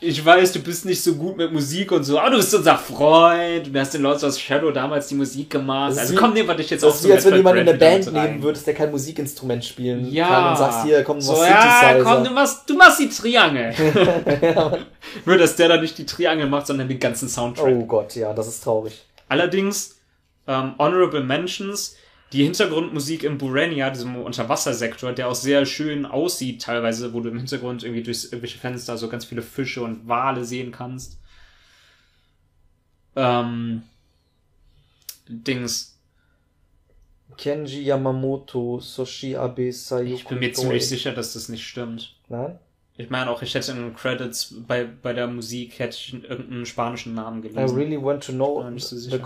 ich 0.00 0.24
weiß, 0.24 0.52
du 0.52 0.60
bist 0.60 0.84
nicht 0.84 1.02
so 1.02 1.14
gut 1.16 1.36
mit 1.36 1.52
Musik 1.52 1.90
und 1.90 2.04
so, 2.04 2.18
aber 2.20 2.30
du 2.30 2.36
bist 2.36 2.54
unser 2.54 2.78
Freund, 2.78 3.66
du 3.74 3.80
hast 3.80 3.94
den 3.94 4.02
Lords 4.02 4.22
of 4.22 4.38
Shadow 4.38 4.70
damals 4.70 5.08
die 5.08 5.16
Musik 5.16 5.50
gemacht. 5.50 5.98
Also 5.98 6.12
wie- 6.12 6.16
komm, 6.16 6.34
nehmen 6.34 6.48
wir 6.48 6.54
dich 6.54 6.70
jetzt 6.70 6.82
Das 6.84 6.90
auch 6.90 6.94
ist 6.94 7.02
so 7.02 7.08
wie, 7.08 7.12
als 7.14 7.24
wenn 7.24 7.30
du 7.32 7.36
jemanden 7.38 7.62
in 7.62 7.68
eine 7.70 7.78
Band 7.78 8.12
nehmen 8.12 8.42
würdest, 8.42 8.66
der 8.68 8.74
kein 8.74 8.90
Musikinstrument 8.92 9.64
spielen 9.64 10.08
Ja. 10.12 10.28
kann 10.28 10.50
und 10.50 10.56
sagst, 10.58 10.84
hier, 10.84 11.02
komm, 11.02 11.20
so, 11.20 11.32
mach 11.32 11.46
ja, 11.48 11.80
Synthesizer. 11.90 12.04
komm, 12.14 12.24
du 12.24 12.30
machst, 12.30 12.70
du 12.70 12.74
machst 12.74 13.00
die 13.00 13.08
Triangel. 13.08 13.74
Nur, 15.24 15.36
dass 15.38 15.56
der 15.56 15.68
da 15.68 15.80
nicht 15.80 15.98
die 15.98 16.06
Triangel 16.06 16.46
macht, 16.48 16.66
sondern 16.68 16.88
den 16.88 17.00
ganzen 17.00 17.28
Soundtrack. 17.28 17.66
oh 17.74 17.84
Gott, 17.86 18.14
ja, 18.14 18.32
das 18.32 18.46
ist 18.48 18.62
traurig. 18.62 19.04
Allerdings, 19.28 19.96
ähm, 20.46 20.74
Honorable 20.78 21.22
Mentions, 21.24 21.96
die 22.32 22.44
Hintergrundmusik 22.44 23.22
im 23.24 23.38
Burenia, 23.38 23.90
diesem 23.90 24.16
Unterwassersektor, 24.16 25.12
der 25.12 25.28
auch 25.28 25.34
sehr 25.34 25.64
schön 25.64 26.04
aussieht 26.04 26.62
teilweise, 26.62 27.14
wo 27.14 27.20
du 27.20 27.30
im 27.30 27.38
Hintergrund 27.38 27.84
irgendwie 27.84 28.02
durch 28.02 28.24
irgendwelche 28.24 28.58
Fenster 28.58 28.98
so 28.98 29.08
ganz 29.08 29.24
viele 29.24 29.42
Fische 29.42 29.82
und 29.82 30.06
Wale 30.06 30.44
sehen 30.44 30.70
kannst. 30.70 31.18
Ähm, 33.16 33.82
Dings. 35.28 35.94
Kenji 37.36 37.82
Yamamoto, 37.82 38.80
Soshi 38.80 39.36
Abe, 39.36 39.72
Sayoko 39.72 40.14
Ich 40.14 40.26
bin 40.26 40.38
mir 40.40 40.52
ziemlich 40.52 40.88
sicher, 40.88 41.12
dass 41.12 41.34
das 41.34 41.48
nicht 41.48 41.66
stimmt. 41.66 42.16
Nein? 42.28 42.58
Ich 43.00 43.10
meine 43.10 43.30
auch, 43.30 43.42
ich 43.42 43.54
hätte 43.54 43.70
in 43.70 43.78
den 43.78 43.94
Credits 43.94 44.52
bei, 44.66 44.84
bei 44.84 45.12
der 45.12 45.28
Musik 45.28 45.78
hätte 45.78 45.96
ich 45.96 46.14
irgendeinen 46.14 46.66
spanischen 46.66 47.14
Namen 47.14 47.44
I 47.44 47.48
gelesen. 47.48 47.76
really 47.76 48.02
want 48.02 48.24
to 48.24 48.32
know 48.32 48.60
so 48.76 48.96
the 48.96 49.20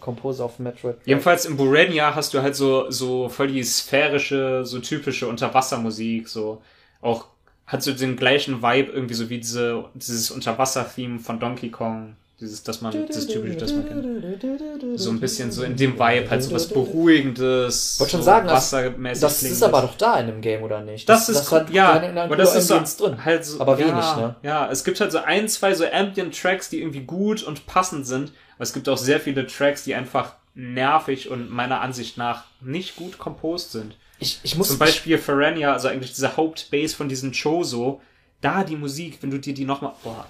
composer 0.00 0.46
of 0.46 0.58
Metroid. 0.58 0.96
Jedenfalls 1.04 1.44
im 1.44 1.58
Burenia 1.58 2.14
hast 2.14 2.32
du 2.32 2.40
halt 2.40 2.56
so, 2.56 2.90
so 2.90 3.28
voll 3.28 3.48
die 3.48 3.62
sphärische, 3.62 4.64
so 4.64 4.78
typische 4.78 5.28
Unterwassermusik, 5.28 6.26
so 6.26 6.62
auch 7.02 7.26
hat 7.66 7.82
so 7.82 7.92
den 7.92 8.16
gleichen 8.16 8.62
Vibe 8.62 8.92
irgendwie 8.92 9.14
so 9.14 9.28
wie 9.28 9.38
diese, 9.38 9.84
dieses 9.92 10.30
Unterwasser-Theme 10.30 11.18
von 11.18 11.38
Donkey 11.38 11.68
Kong. 11.68 12.16
Dieses, 12.38 12.62
dass 12.62 12.82
man, 12.82 12.92
das 13.06 13.26
typische, 13.26 13.56
das 13.56 13.72
man 13.72 13.88
kennt. 13.88 15.00
So 15.00 15.08
ein 15.08 15.20
bisschen 15.20 15.50
so 15.50 15.62
in 15.62 15.74
dem 15.74 15.94
Vibe, 15.94 16.28
halt 16.28 16.42
so 16.42 16.52
was 16.52 16.68
Beruhigendes. 16.68 17.98
Wollte 17.98 18.10
schon 18.10 18.20
so 18.20 18.26
sagen, 18.26 18.46
das, 18.46 18.72
wassermäßig 18.74 19.20
das 19.22 19.42
ist 19.42 19.62
aber 19.62 19.80
doch 19.80 19.96
da 19.96 20.20
in 20.20 20.26
dem 20.26 20.40
Game, 20.42 20.62
oder 20.62 20.82
nicht? 20.82 21.08
Das, 21.08 21.30
ist, 21.30 21.50
hat 21.50 21.70
ja, 21.70 21.94
aber 21.94 22.36
das 22.36 22.54
ist 22.54 22.68
so, 22.68 23.06
drin. 23.06 23.24
halt 23.24 23.46
so, 23.46 23.58
aber 23.58 23.78
ja, 23.78 23.86
wenig, 23.86 24.16
ne? 24.16 24.36
Ja, 24.42 24.70
es 24.70 24.84
gibt 24.84 25.00
halt 25.00 25.12
so 25.12 25.18
ein, 25.18 25.48
zwei 25.48 25.72
so 25.72 25.86
Ambient-Tracks, 25.90 26.68
die 26.68 26.80
irgendwie 26.80 27.04
gut 27.04 27.42
und 27.42 27.64
passend 27.66 28.06
sind, 28.06 28.32
aber 28.56 28.64
es 28.64 28.74
gibt 28.74 28.86
auch 28.90 28.98
sehr 28.98 29.18
viele 29.18 29.46
Tracks, 29.46 29.84
die 29.84 29.94
einfach 29.94 30.34
nervig 30.54 31.30
und 31.30 31.50
meiner 31.50 31.80
Ansicht 31.80 32.18
nach 32.18 32.44
nicht 32.60 32.96
gut 32.96 33.18
composed 33.18 33.72
sind. 33.72 33.96
Ich, 34.18 34.40
ich 34.42 34.56
muss 34.56 34.68
Zum 34.68 34.78
Beispiel 34.78 35.16
Ferenia, 35.16 35.72
also 35.72 35.88
eigentlich 35.88 36.12
diese 36.12 36.36
Hauptbase 36.36 36.94
von 36.94 37.08
diesem 37.08 37.32
Chozo, 37.32 38.02
da 38.42 38.62
die 38.62 38.76
Musik, 38.76 39.18
wenn 39.22 39.30
du 39.30 39.38
dir 39.38 39.54
die 39.54 39.64
nochmal, 39.64 39.92
boah, 40.02 40.26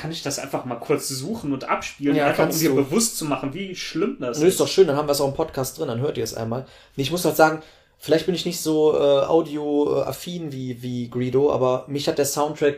kann 0.00 0.10
ich 0.10 0.22
das 0.22 0.38
einfach 0.38 0.64
mal 0.64 0.76
kurz 0.76 1.08
suchen 1.08 1.52
und 1.52 1.68
abspielen, 1.68 2.16
Ja, 2.16 2.28
einfach 2.28 2.48
um 2.48 2.58
dir 2.58 2.74
bewusst 2.74 3.18
zu 3.18 3.26
machen, 3.26 3.52
wie 3.52 3.74
schlimm 3.76 4.16
das 4.20 4.38
Nö, 4.38 4.46
ist 4.46 4.58
doch 4.58 4.68
schön, 4.68 4.86
dann 4.86 4.96
haben 4.96 5.08
wir 5.08 5.12
es 5.12 5.20
auch 5.20 5.28
im 5.28 5.34
Podcast 5.34 5.78
drin, 5.78 5.88
dann 5.88 6.00
hört 6.00 6.16
ihr 6.16 6.24
es 6.24 6.34
einmal. 6.34 6.66
Ich 6.96 7.10
muss 7.10 7.24
halt 7.24 7.36
sagen, 7.36 7.62
vielleicht 7.98 8.26
bin 8.26 8.34
ich 8.34 8.46
nicht 8.46 8.60
so 8.60 8.94
äh, 8.96 9.24
audio-affin 9.26 10.52
wie, 10.52 10.82
wie 10.82 11.10
Greedo, 11.10 11.52
aber 11.52 11.84
mich 11.86 12.08
hat 12.08 12.18
der 12.18 12.24
Soundtrack, 12.24 12.76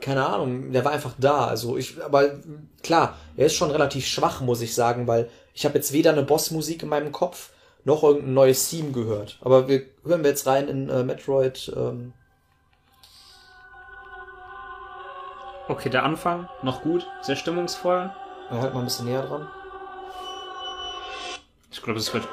keine 0.00 0.26
Ahnung, 0.26 0.72
der 0.72 0.84
war 0.84 0.92
einfach 0.92 1.14
da. 1.18 1.46
Also 1.46 1.78
ich, 1.78 2.02
aber 2.02 2.38
klar, 2.82 3.16
er 3.36 3.46
ist 3.46 3.54
schon 3.54 3.70
relativ 3.70 4.06
schwach, 4.06 4.40
muss 4.42 4.60
ich 4.60 4.74
sagen, 4.74 5.06
weil 5.06 5.30
ich 5.54 5.64
habe 5.64 5.76
jetzt 5.76 5.92
weder 5.92 6.12
eine 6.12 6.22
Bossmusik 6.22 6.82
in 6.82 6.90
meinem 6.90 7.12
Kopf, 7.12 7.50
noch 7.84 8.02
irgendein 8.02 8.34
neues 8.34 8.68
Theme 8.68 8.92
gehört. 8.92 9.38
Aber 9.40 9.68
wir 9.68 9.86
hören 10.04 10.22
wir 10.22 10.30
jetzt 10.30 10.46
rein 10.46 10.68
in 10.68 10.88
äh, 10.90 11.02
Metroid. 11.02 11.72
Ähm, 11.74 12.12
Okay, 15.68 15.90
der 15.90 16.02
Anfang, 16.02 16.48
noch 16.62 16.80
gut, 16.80 17.06
sehr 17.20 17.36
stimmungsvoll. 17.36 18.10
ja, 18.50 18.56
halt 18.56 18.72
mal 18.72 18.80
ein 18.80 18.86
bisschen 18.86 19.04
näher 19.04 19.22
dran. 19.22 19.46
Ich 21.70 21.82
glaube, 21.82 21.98
das 21.98 22.12
wird. 22.14 22.26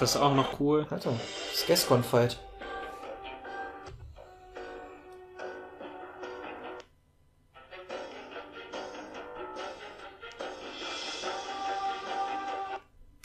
Das 0.00 0.16
ist 0.16 0.20
auch 0.20 0.34
noch 0.34 0.58
cool. 0.58 0.86
Alter, 0.90 1.12
das 1.52 1.66
Gascon-Fight. 1.66 2.38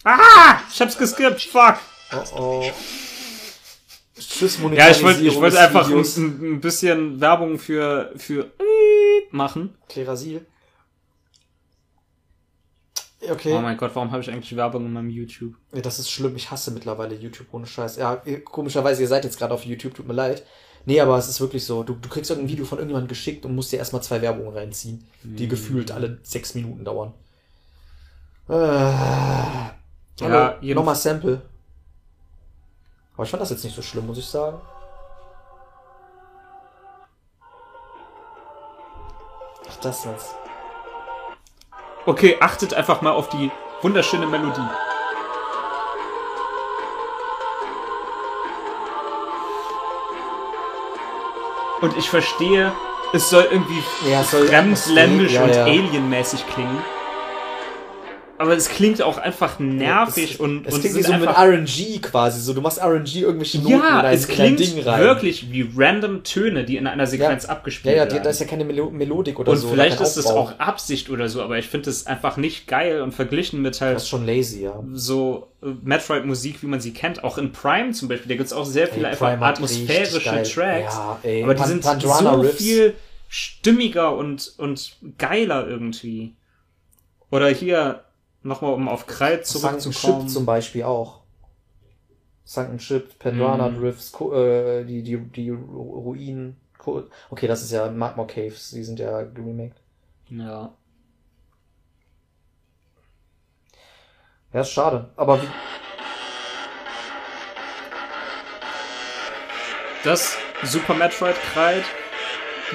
Ah! 0.03 0.60
Ich 0.72 0.80
hab's 0.80 0.98
geskippt, 0.98 1.41
fuck! 1.41 1.77
Oh 2.14 2.39
oh. 2.39 2.72
Tschüss, 4.38 4.60
Ja, 4.74 4.90
ich 4.90 5.03
wollte 5.03 5.22
ich 5.22 5.38
des 5.38 5.56
einfach 5.56 5.90
ein, 5.90 6.56
ein 6.56 6.62
bisschen 6.62 7.20
Werbung 7.20 7.58
für, 7.60 8.12
für 8.16 8.52
machen. 9.32 9.76
Klerasil. 9.90 10.45
Okay. 13.30 13.53
Oh 13.56 13.62
mein 13.62 13.78
Gott, 13.78 13.91
warum 13.94 14.12
habe 14.12 14.22
ich 14.22 14.32
eigentlich 14.32 14.56
Werbung 14.56 14.86
in 14.86 14.94
meinem 14.94 15.10
YouTube? 15.10 15.53
Ja, 15.74 15.82
das 15.82 15.99
ist 15.99 16.10
schlimm. 16.10 16.36
Ich 16.36 16.49
hasse 16.49 16.72
mittlerweile 16.72 17.16
YouTube 17.16 17.48
ohne 17.52 17.68
Scheiß. 17.68 17.98
Ja, 17.98 18.16
komischerweise, 18.44 19.02
ihr 19.03 19.08
seid 19.08 19.24
jetzt 19.26 19.38
gerade 19.38 19.53
auf 19.53 19.64
YouTube, 19.66 19.94
tut 19.94 20.08
mir 20.08 20.14
leid. 20.14 20.44
Nee, 20.86 20.99
aber 20.99 21.18
es 21.18 21.28
ist 21.28 21.40
wirklich 21.40 21.64
so. 21.64 21.84
Du, 21.84 21.94
du 21.94 22.10
kriegst 22.10 22.32
irgendein 22.32 22.52
Video 22.52 22.66
von 22.66 22.80
irgendjemandem 22.80 23.10
geschickt 23.10 23.45
und 23.45 23.53
musst 23.53 23.72
dir 23.72 23.78
erstmal 23.78 24.02
zwei 24.02 24.22
Werbungen 24.22 24.52
reinziehen, 24.52 25.08
die 25.24 25.48
gefühlt 25.48 25.91
alle 25.91 26.20
sechs 26.24 26.56
Minuten 26.56 26.84
dauern. 26.84 27.14
Äh, 28.49 28.53
Ja, 30.20 30.58
nochmal 30.62 30.95
Sample. 30.95 31.44
Aber 33.22 33.26
ich 33.27 33.30
fand 33.30 33.41
das 33.41 33.52
jetzt 33.52 33.64
nicht 33.64 33.76
so 33.76 33.84
schlimm, 33.84 34.07
muss 34.07 34.18
ich 34.18 34.26
sagen. 34.26 34.60
Ach, 39.69 39.76
das 39.84 40.06
jetzt. 40.06 40.35
Okay, 42.07 42.38
achtet 42.39 42.73
einfach 42.73 43.03
mal 43.03 43.11
auf 43.11 43.30
die 43.30 43.52
wunderschöne 43.84 44.26
Melodie. 44.26 44.68
Und 51.81 51.95
ich 51.95 52.10
verstehe, 52.10 52.72
es 53.14 53.30
soll 53.30 53.43
irgendwie 53.52 53.84
Ja, 54.10 54.23
soll 54.23 54.48
fremdländisch 54.48 55.34
ja, 55.34 55.43
und 55.43 55.53
ja. 55.53 55.65
alienmäßig 55.65 56.48
klingen. 56.48 56.84
Aber 58.41 58.55
es 58.57 58.69
klingt 58.69 59.01
auch 59.01 59.18
einfach 59.18 59.59
nervig 59.59 60.34
es, 60.34 60.39
und, 60.39 60.65
es 60.65 60.73
und 60.73 60.80
klingt 60.81 60.95
wie 60.97 61.03
so 61.03 61.13
mit 61.13 61.30
RNG 61.30 62.01
quasi. 62.01 62.39
So, 62.41 62.53
du 62.53 62.61
machst 62.61 62.81
RNG 62.81 63.18
irgendwelche 63.22 63.59
Noten 63.59 63.69
ja, 63.72 63.99
in, 63.99 64.05
ein, 64.07 64.13
es 64.15 64.26
in 64.26 64.34
klingt 64.35 64.59
Ding 64.59 64.80
rein. 64.81 65.01
wirklich 65.01 65.51
wie 65.51 65.69
random 65.77 66.23
Töne, 66.23 66.63
die 66.65 66.77
in 66.77 66.88
einer 66.88 67.05
Sequenz 67.07 67.43
Ja, 67.43 67.49
abgespielt 67.49 67.95
ja, 67.95 68.03
werden. 68.05 68.23
da 68.23 68.30
ist 68.30 68.39
ja 68.39 68.47
keine 68.47 68.65
Melo 68.65 68.89
Melodik 68.89 69.38
oder 69.39 69.51
und 69.51 69.57
so. 69.57 69.69
vielleicht 69.69 69.97
kein 69.97 70.07
ist 70.07 70.18
es 70.18 70.26
auch 70.26 70.57
Absicht 70.59 71.09
oder 71.09 71.30
so, 71.30 71.41
aber 71.41 71.57
ich 71.59 71.68
finde 71.68 71.89
es 71.89 72.07
einfach 72.07 72.38
nicht 72.38 72.68
geil 72.68 73.01
und 73.01 73.13
verglichen 73.13 73.61
mit 73.61 73.76
Das 73.76 73.81
halt 73.81 73.97
ist 73.97 74.09
schon 74.09 74.26
lazy, 74.26 74.63
ja. 74.63 74.84
so 74.93 75.47
äh, 75.61 75.68
Metroid-Musik, 75.84 76.63
wie 76.63 76.68
man 76.68 76.80
sie 76.81 76.93
kennt. 76.93 77.23
Auch 77.23 77.38
in 77.38 77.51
Prime 77.51 77.91
zum 77.91 78.07
Beispiel, 78.07 78.30
da 78.30 78.35
gibt 78.35 78.47
es 78.47 78.53
auch 78.53 78.65
sehr 78.65 78.88
viele 78.88 79.05
Ey, 79.05 79.11
einfach 79.11 79.39
atmosphärische. 79.39 80.19
Tracks. 80.22 80.53
Ja, 80.95 81.19
ey, 81.23 81.43
aber 81.43 81.53
die 81.53 81.59
Pan- 81.59 81.69
sind 81.69 81.84
Pandrana 81.84 82.34
so 82.35 82.41
Riffs. 82.41 82.57
viel 82.57 82.95
stimmiger 83.30 84.15
und, 84.15 84.53
und 84.57 84.97
geiler 85.18 85.68
irgendwie. 85.68 86.34
Oder 87.30 87.47
hier, 87.49 88.03
nochmal 88.43 88.73
um 88.73 88.88
auf 88.89 89.05
Kreit 89.07 89.45
Sunken 89.45 89.80
zurückzukommen. 89.80 90.22
Ship 90.22 90.30
zum 90.34 90.45
Beispiel 90.45 90.84
auch. 90.84 91.22
Sunken 92.43 92.80
Ship, 92.80 93.18
Pandrana 93.19 93.69
Mhm. 93.69 93.80
Drifts, 93.80 94.13
äh, 94.19 94.84
die, 94.84 95.03
die, 95.03 95.18
die 95.18 95.51
Ru- 95.51 96.01
Ruinen. 96.03 96.57
Okay, 97.30 97.47
das 97.47 97.61
ist 97.61 97.72
ja 97.72 97.89
Magma 97.91 98.26
Caves, 98.26 98.72
die 98.72 98.84
sind 98.84 98.99
ja 98.99 99.18
remaked. 99.18 99.80
Ja. 100.30 100.73
Ja, 104.51 104.61
ist 104.61 104.72
schade. 104.72 105.09
Aber 105.15 105.41
wie, 105.41 105.47
Das 110.03 110.35
Super 110.63 110.95
Metroid 110.95 111.35
Kreit. 111.53 111.84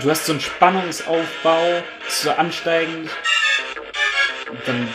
Du 0.01 0.11
hast 0.11 0.27
so 0.27 0.33
einen 0.33 0.41
Spannungsaufbau, 0.41 1.83
so 2.09 2.31
ansteigend. 2.31 3.11
Und 4.51 4.61
dann 4.67 4.89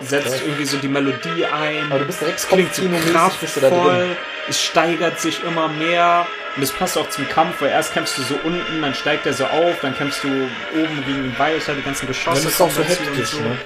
setzt 0.00 0.42
irgendwie 0.42 0.64
so 0.64 0.76
die 0.78 0.88
Melodie 0.88 1.44
ein. 1.44 1.86
aber 1.90 2.00
du 2.00 2.04
bist 2.06 2.20
direkt 2.20 2.48
klingt 2.48 2.74
so 2.74 2.82
kraftvoll, 3.12 4.16
es 4.48 4.62
steigert 4.62 5.20
sich 5.20 5.42
immer 5.44 5.68
mehr 5.68 6.26
und 6.56 6.62
es 6.62 6.72
passt 6.72 6.96
auch 6.98 7.08
zum 7.10 7.28
Kampf, 7.28 7.60
weil 7.60 7.70
erst 7.70 7.92
kämpfst 7.92 8.18
du 8.18 8.22
so 8.22 8.34
unten, 8.44 8.82
dann 8.82 8.94
steigt 8.94 9.26
er 9.26 9.32
so 9.32 9.44
auf, 9.44 9.80
dann 9.82 9.96
kämpfst 9.96 10.24
du 10.24 10.28
oben 10.28 11.04
gegen 11.06 11.24
ihn 11.24 11.38
weiter, 11.38 11.74
die 11.74 11.82
ganzen 11.82 12.06
Geschosse 12.06 12.42
Das 12.44 12.52
ist 12.52 12.60
auch 12.60 12.70
so 12.70 12.82
hektisch, 12.82 13.34
und 13.34 13.40
so. 13.40 13.40
ne? 13.40 13.58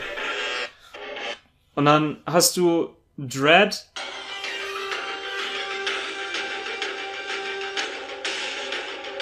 Und 1.75 1.85
dann 1.87 2.19
hast 2.27 2.57
du 2.57 2.95
Dread. 3.17 3.87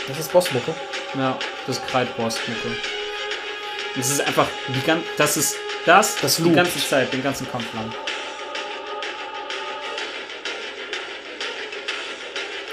Das 0.08 0.18
ist 0.18 0.32
Bossmucke. 0.32 0.74
Ja, 1.16 1.38
das 1.66 1.84
Kreidborstmucke. 1.86 2.68
Das 3.96 4.10
ist 4.10 4.20
einfach 4.20 4.46
das 5.16 5.36
ist 5.36 5.56
das, 5.86 6.16
Das 6.20 6.36
die 6.36 6.42
loopt. 6.42 6.56
ganze 6.56 6.78
Zeit, 6.78 7.12
den 7.12 7.22
ganzen 7.22 7.50
Kampf 7.50 7.72
lang. 7.74 7.92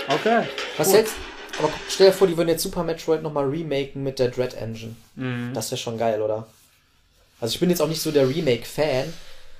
Okay. 0.10 0.44
Was 0.78 0.88
cool. 0.90 0.96
jetzt? 0.96 1.14
Aber 1.60 1.68
guck, 1.70 1.80
stell 1.90 2.08
dir 2.08 2.14
vor, 2.14 2.28
die 2.28 2.38
würden 2.38 2.50
jetzt 2.50 2.64
Super 2.64 2.84
Metroid 2.84 3.24
nochmal 3.24 3.46
remaken 3.50 4.04
mit 4.04 4.20
der 4.20 4.30
Dread 4.30 4.54
Engine. 4.54 4.96
Mhm. 5.16 5.52
Das 5.54 5.72
wäre 5.72 5.80
schon 5.80 5.98
geil, 5.98 6.22
oder? 6.22 6.48
Also 7.42 7.54
ich 7.54 7.60
bin 7.60 7.70
jetzt 7.70 7.82
auch 7.82 7.88
nicht 7.88 8.02
so 8.02 8.12
der 8.12 8.28
Remake-Fan, 8.30 9.14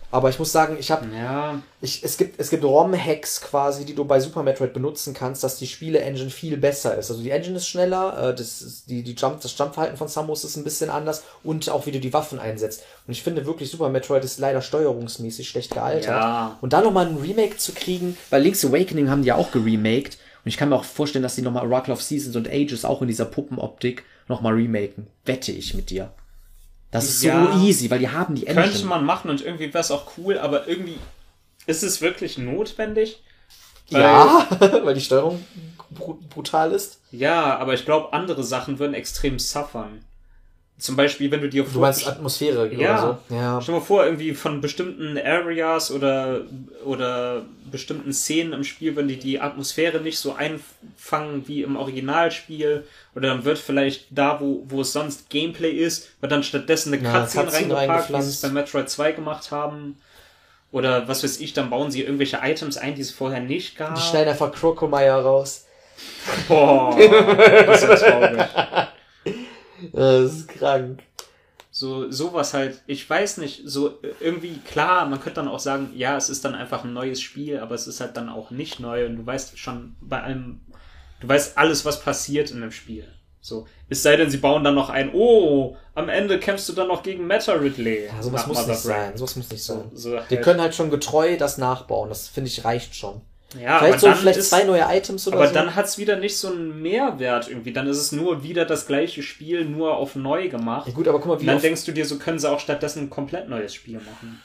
aber 0.10 0.30
ich 0.30 0.40
muss 0.40 0.52
sagen, 0.52 0.78
ich 0.80 0.90
habe 0.90 1.06
Ja, 1.14 1.62
Ich, 1.82 2.04
es 2.04 2.18
gibt, 2.18 2.40
es 2.40 2.50
gibt 2.50 2.64
ROM-Hacks 2.64 3.42
quasi, 3.42 3.84
die 3.84 3.94
du 3.94 4.06
bei 4.06 4.20
Super 4.20 4.42
Metroid 4.42 4.74
benutzen 4.74 5.14
kannst, 5.14 5.44
dass 5.44 5.58
die 5.58 5.68
Spiele-Engine 5.68 6.30
viel 6.30 6.56
besser 6.58 6.98
ist. 6.98 7.12
Also 7.12 7.22
die 7.22 7.30
Engine 7.30 7.58
ist 7.58 7.68
schneller, 7.68 8.30
äh, 8.30 8.36
das, 8.36 8.62
ist, 8.62 8.90
die, 8.90 9.04
die 9.04 9.14
Jump, 9.14 9.42
das 9.42 9.58
Jumpverhalten 9.58 9.98
von 9.98 10.08
Samus 10.08 10.46
ist 10.46 10.56
ein 10.56 10.64
bisschen 10.64 10.90
anders 10.90 11.24
und 11.44 11.70
auch 11.70 11.86
wie 11.86 11.92
du 11.92 12.00
die 12.00 12.14
Waffen 12.14 12.40
einsetzt. 12.40 12.84
Und 13.06 13.12
ich 13.12 13.22
finde 13.22 13.46
wirklich, 13.46 13.70
Super 13.70 13.90
Metroid 13.90 14.24
ist 14.24 14.40
leider 14.40 14.62
steuerungsmäßig 14.62 15.50
schlecht 15.50 15.74
gealtert. 15.74 16.06
Ja. 16.06 16.58
Und 16.62 16.72
da 16.72 16.82
nochmal 16.82 17.08
ein 17.08 17.18
Remake 17.18 17.58
zu 17.58 17.74
kriegen, 17.74 18.18
weil 18.30 18.42
Link's 18.42 18.64
Awakening 18.64 19.10
haben 19.10 19.24
die 19.24 19.30
ja 19.30 19.36
auch 19.36 19.52
geremaked. 19.52 20.18
Und 20.46 20.50
ich 20.50 20.58
kann 20.58 20.70
mir 20.70 20.78
auch 20.78 20.86
vorstellen, 20.86 21.24
dass 21.24 21.36
die 21.36 21.42
nochmal 21.42 21.66
Oracle 21.66 21.94
of 21.94 22.02
Seasons 22.02 22.38
und 22.38 22.48
Ages 22.48 22.86
auch 22.86 23.02
in 23.02 23.10
dieser 23.10 23.26
Puppenoptik 23.26 24.06
nochmal 24.30 24.54
remaken. 24.54 25.08
Wette 25.26 25.52
ich 25.52 25.74
mit 25.74 25.90
dir. 25.90 26.12
Das 26.92 27.06
ist 27.06 27.24
Ja. 27.24 27.52
so 27.54 27.66
easy, 27.66 27.90
weil 27.92 28.00
die 28.00 28.10
haben 28.10 28.36
die 28.36 28.48
Engine. 28.48 28.68
könnte 28.68 28.86
man 28.86 29.04
machen 29.06 29.30
und 29.30 29.42
irgendwie 29.42 29.68
wäre 29.74 29.80
es 29.80 29.92
auch 29.92 30.12
cool, 30.18 30.38
aber 30.38 30.68
irgendwie 30.68 30.98
ist 31.66 31.84
es 31.84 32.02
wirklich 32.02 32.38
notwendig? 32.38 33.22
Weil- 33.90 34.02
ja, 34.02 34.48
weil 34.84 34.94
die 34.94 35.02
Steuerung 35.02 35.46
bru 35.92 36.18
brutal 36.30 36.72
ist. 36.72 37.00
Ja, 37.12 37.58
aber 37.58 37.74
ich 37.74 37.86
glaube, 37.86 38.14
andere 38.14 38.44
Sachen 38.44 38.80
würden 38.80 38.94
extrem 38.94 39.40
suffern. 39.40 40.04
Zum 40.80 40.96
Beispiel, 40.96 41.32
wenn 41.32 41.42
du 41.42 41.50
dir 41.50 41.64
Du 41.64 41.80
meinst 41.80 42.08
Atmosphäre 42.08 42.72
Ja. 42.72 42.78
oder 42.78 43.20
so? 43.30 43.36
Ja. 43.36 43.62
Stell 43.62 43.74
dir 43.74 43.80
mal 43.80 43.86
vor, 43.86 44.06
irgendwie 44.06 44.34
von 44.36 44.62
bestimmten 44.62 45.18
Areas 45.18 45.90
oder, 45.92 46.42
oder 46.86 47.42
bestimmten 47.72 48.14
Szenen 48.14 48.54
im 48.54 48.64
Spiel, 48.64 48.96
wenn 48.96 49.08
die 49.08 49.18
die 49.18 49.40
Atmosphäre 49.42 50.00
nicht 50.00 50.20
so 50.20 50.36
einfangen 50.36 51.48
wie 51.48 51.64
im 51.64 51.76
Originalspiel, 51.78 52.86
oder 53.16 53.30
dann 53.30 53.44
wird 53.44 53.58
vielleicht 53.58 54.06
da, 54.12 54.40
wo, 54.40 54.64
wo 54.68 54.82
es 54.82 54.94
sonst 54.94 55.30
Gameplay 55.32 55.72
ist, 55.72 56.10
wird 56.22 56.32
dann 56.32 56.44
stattdessen 56.44 56.94
eine 56.94 57.04
Ja, 57.04 57.22
Cutscene 57.22 57.52
reingepackt, 57.76 58.14
wie 58.14 58.22
sie 58.22 58.30
es 58.30 58.42
bei 58.42 58.50
Metroid 58.50 58.88
2 58.90 59.14
gemacht 59.14 59.50
haben. 59.52 59.98
Oder 60.72 61.08
was 61.08 61.24
weiß 61.24 61.40
ich, 61.40 61.54
dann 61.54 61.70
bauen 61.72 61.90
sie 61.92 62.02
irgendwelche 62.04 62.40
Items 62.44 62.78
ein, 62.78 62.94
die 62.94 63.02
es 63.02 63.10
vorher 63.12 63.40
nicht 63.40 63.78
gab. 63.78 63.96
Die 63.96 64.02
schneiden 64.02 64.30
einfach 64.30 64.52
Crocomire 64.52 65.24
raus. 65.24 65.66
Boah, 66.48 66.96
das 67.66 67.82
ist 67.84 67.90
ja 67.90 67.96
traurig. 67.96 68.46
Das 69.94 70.34
ist 70.34 70.48
krank. 70.48 71.04
So, 71.72 72.10
sowas 72.12 72.56
halt, 72.56 72.82
ich 72.88 73.08
weiß 73.08 73.38
nicht, 73.38 73.62
so 73.66 74.00
irgendwie, 74.20 74.58
klar, 74.58 75.06
man 75.06 75.20
könnte 75.20 75.42
dann 75.42 75.48
auch 75.48 75.60
sagen, 75.60 75.92
ja, 75.96 76.18
es 76.18 76.28
ist 76.30 76.44
dann 76.44 76.56
einfach 76.56 76.84
ein 76.84 76.94
neues 76.94 77.22
Spiel, 77.22 77.60
aber 77.60 77.76
es 77.76 77.86
ist 77.86 78.02
halt 78.02 78.18
dann 78.18 78.30
auch 78.30 78.50
nicht 78.50 78.80
neu 78.80 79.06
und 79.06 79.18
du 79.18 79.26
weißt 79.26 79.60
schon 79.60 79.96
bei 80.02 80.24
allem, 80.24 80.62
du 81.20 81.28
weißt 81.28 81.56
alles, 81.58 81.86
was 81.86 82.02
passiert 82.02 82.50
in 82.50 82.62
dem 82.62 82.72
Spiel. 82.72 83.08
So, 83.42 83.68
es 83.90 84.02
sei 84.04 84.16
denn, 84.18 84.30
sie 84.30 84.38
bauen 84.38 84.64
dann 84.64 84.76
noch 84.76 84.90
ein, 84.90 85.12
oh, 85.14 85.78
am 85.94 86.10
Ende 86.10 86.40
kämpfst 86.40 86.68
du 86.68 86.74
dann 86.74 86.88
noch 86.88 87.04
gegen 87.04 87.28
Meta 87.28 87.54
Ridley. 87.54 88.08
Ja, 88.08 88.22
sowas 88.24 88.48
muss 88.48 88.58
nicht 88.58 88.68
Mother 88.68 88.82
Brain. 88.82 89.12
sein. 89.12 89.18
Sowas 89.18 89.36
muss 89.36 89.50
nicht 89.52 89.64
sein. 89.64 89.84
So, 89.94 89.96
so 89.96 90.10
Die 90.30 90.36
halt, 90.36 90.42
können 90.44 90.62
halt 90.62 90.76
schon 90.76 90.90
getreu 90.90 91.38
das 91.38 91.58
nachbauen. 91.58 92.10
Das 92.10 92.28
finde 92.28 92.50
ich 92.50 92.66
reicht 92.66 92.96
schon. 92.96 93.22
Ja, 93.54 93.80
vielleicht 93.80 93.94
aber 93.94 94.00
so 94.00 94.08
dann 94.08 94.16
vielleicht 94.18 94.40
ist, 94.40 94.50
zwei 94.50 94.64
neue 94.64 94.86
Items 94.90 95.28
oder 95.28 95.38
aber 95.38 95.48
so. 95.48 95.54
dann 95.54 95.76
hat's 95.76 95.98
wieder 95.98 96.18
nicht 96.18 96.38
so 96.38 96.50
einen 96.50 96.82
Mehrwert 96.82 97.50
irgendwie. 97.50 97.72
Dann 97.72 97.88
ist 97.88 97.98
es 97.98 98.12
nur 98.12 98.44
wieder 98.44 98.66
das 98.66 98.88
gleiche 98.88 99.24
Spiel, 99.24 99.64
nur 99.66 99.96
auf 99.96 100.16
neu 100.16 100.50
gemacht. 100.50 100.88
ja, 100.88 100.94
gut, 100.94 101.08
aber 101.08 101.20
guck 101.20 101.28
mal, 101.28 101.34
Und 101.36 101.42
wie 101.42 101.46
dann 101.46 101.56
oft, 101.56 101.64
denkst 101.64 101.86
du 101.86 101.92
dir, 101.94 102.06
so 102.06 102.18
können 102.18 102.40
sie 102.40 102.50
auch 102.50 102.60
stattdessen 102.60 103.04
ein 103.04 103.10
komplett 103.10 103.48
neues 103.48 103.74
Spiel 103.74 103.96
machen. 104.00 104.42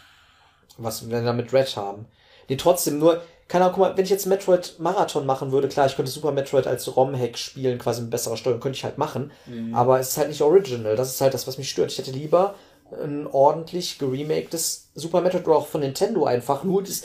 was 0.79 1.09
wir 1.11 1.21
da 1.21 1.33
mit 1.33 1.53
Red 1.53 1.77
haben. 1.77 2.07
Nee, 2.49 2.57
trotzdem 2.57 2.99
nur, 2.99 3.23
keine 3.49 3.65
Ahnung, 3.65 3.75
guck 3.77 3.89
mal, 3.89 3.97
wenn 3.97 4.05
ich 4.05 4.11
jetzt 4.11 4.27
Metroid 4.27 4.77
Marathon 4.79 5.27
machen 5.27 5.53
würde, 5.53 5.69
klar, 5.69 5.87
ich 5.87 5.97
könnte 5.97 6.11
Super 6.11 6.33
Metroid 6.33 6.67
als 6.67 6.97
ROM-Hack 6.97 7.37
spielen, 7.37 7.79
quasi 7.79 8.03
mit 8.03 8.11
besserer 8.11 8.37
Steuerung, 8.37 8.61
könnte 8.61 8.77
ich 8.77 8.85
halt 8.85 8.99
machen. 8.99 9.33
Mhm. 9.47 9.75
Aber 9.75 9.99
es 9.99 10.11
ist 10.11 10.17
halt 10.17 10.29
nicht 10.29 10.43
original. 10.43 10.97
Das 10.97 11.09
ist 11.11 11.21
halt 11.21 11.35
das, 11.35 11.47
was 11.47 11.59
mich 11.59 11.69
stört. 11.69 11.91
Ich 11.93 11.99
hätte 11.99 12.13
lieber 12.13 12.55
ein 13.03 13.27
ordentlich 13.27 13.99
geremakedes 13.99 14.89
Super 14.95 15.21
Metroid 15.21 15.47
oder 15.47 15.57
auch 15.57 15.67
von 15.67 15.81
Nintendo 15.81 16.25
einfach. 16.25 16.65
Nur 16.65 16.83
das, 16.83 17.03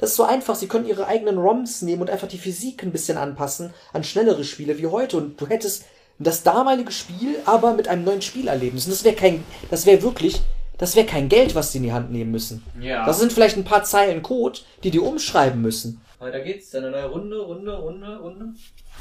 das 0.00 0.10
ist 0.10 0.16
so 0.16 0.24
einfach. 0.24 0.54
Sie 0.54 0.68
können 0.68 0.86
ihre 0.86 1.06
eigenen 1.06 1.38
ROMs 1.38 1.82
nehmen 1.82 2.02
und 2.02 2.10
einfach 2.10 2.28
die 2.28 2.38
Physik 2.38 2.82
ein 2.82 2.92
bisschen 2.92 3.18
anpassen 3.18 3.72
an 3.92 4.04
schnellere 4.04 4.44
Spiele 4.44 4.78
wie 4.78 4.86
heute. 4.86 5.16
Und 5.16 5.40
du 5.40 5.46
hättest 5.48 5.84
das 6.18 6.42
damalige 6.44 6.92
Spiel, 6.92 7.36
aber 7.44 7.74
mit 7.74 7.88
einem 7.88 8.04
neuen 8.04 8.22
Spielerlebnis. 8.22 8.84
Und 8.86 8.92
das 8.92 9.02
wäre 9.04 9.16
kein, 9.16 9.42
das 9.70 9.84
wäre 9.86 10.02
wirklich, 10.02 10.40
das 10.78 10.94
wäre 10.94 11.06
kein 11.06 11.28
Geld, 11.28 11.54
was 11.56 11.72
sie 11.72 11.78
in 11.78 11.84
die 11.84 11.92
Hand 11.92 12.12
nehmen 12.12 12.30
müssen. 12.30 12.64
Ja. 12.80 13.04
Das 13.04 13.18
sind 13.18 13.32
vielleicht 13.32 13.56
ein 13.56 13.64
paar 13.64 13.82
Zeilen 13.84 14.22
Code, 14.22 14.60
die 14.84 14.90
die 14.92 15.00
umschreiben 15.00 15.60
müssen. 15.60 16.00
Weiter 16.20 16.40
geht's, 16.40 16.74
eine 16.74 16.90
neue 16.90 17.06
Runde, 17.06 17.38
Runde, 17.40 17.72
Runde, 17.76 18.16
Runde. 18.18 18.44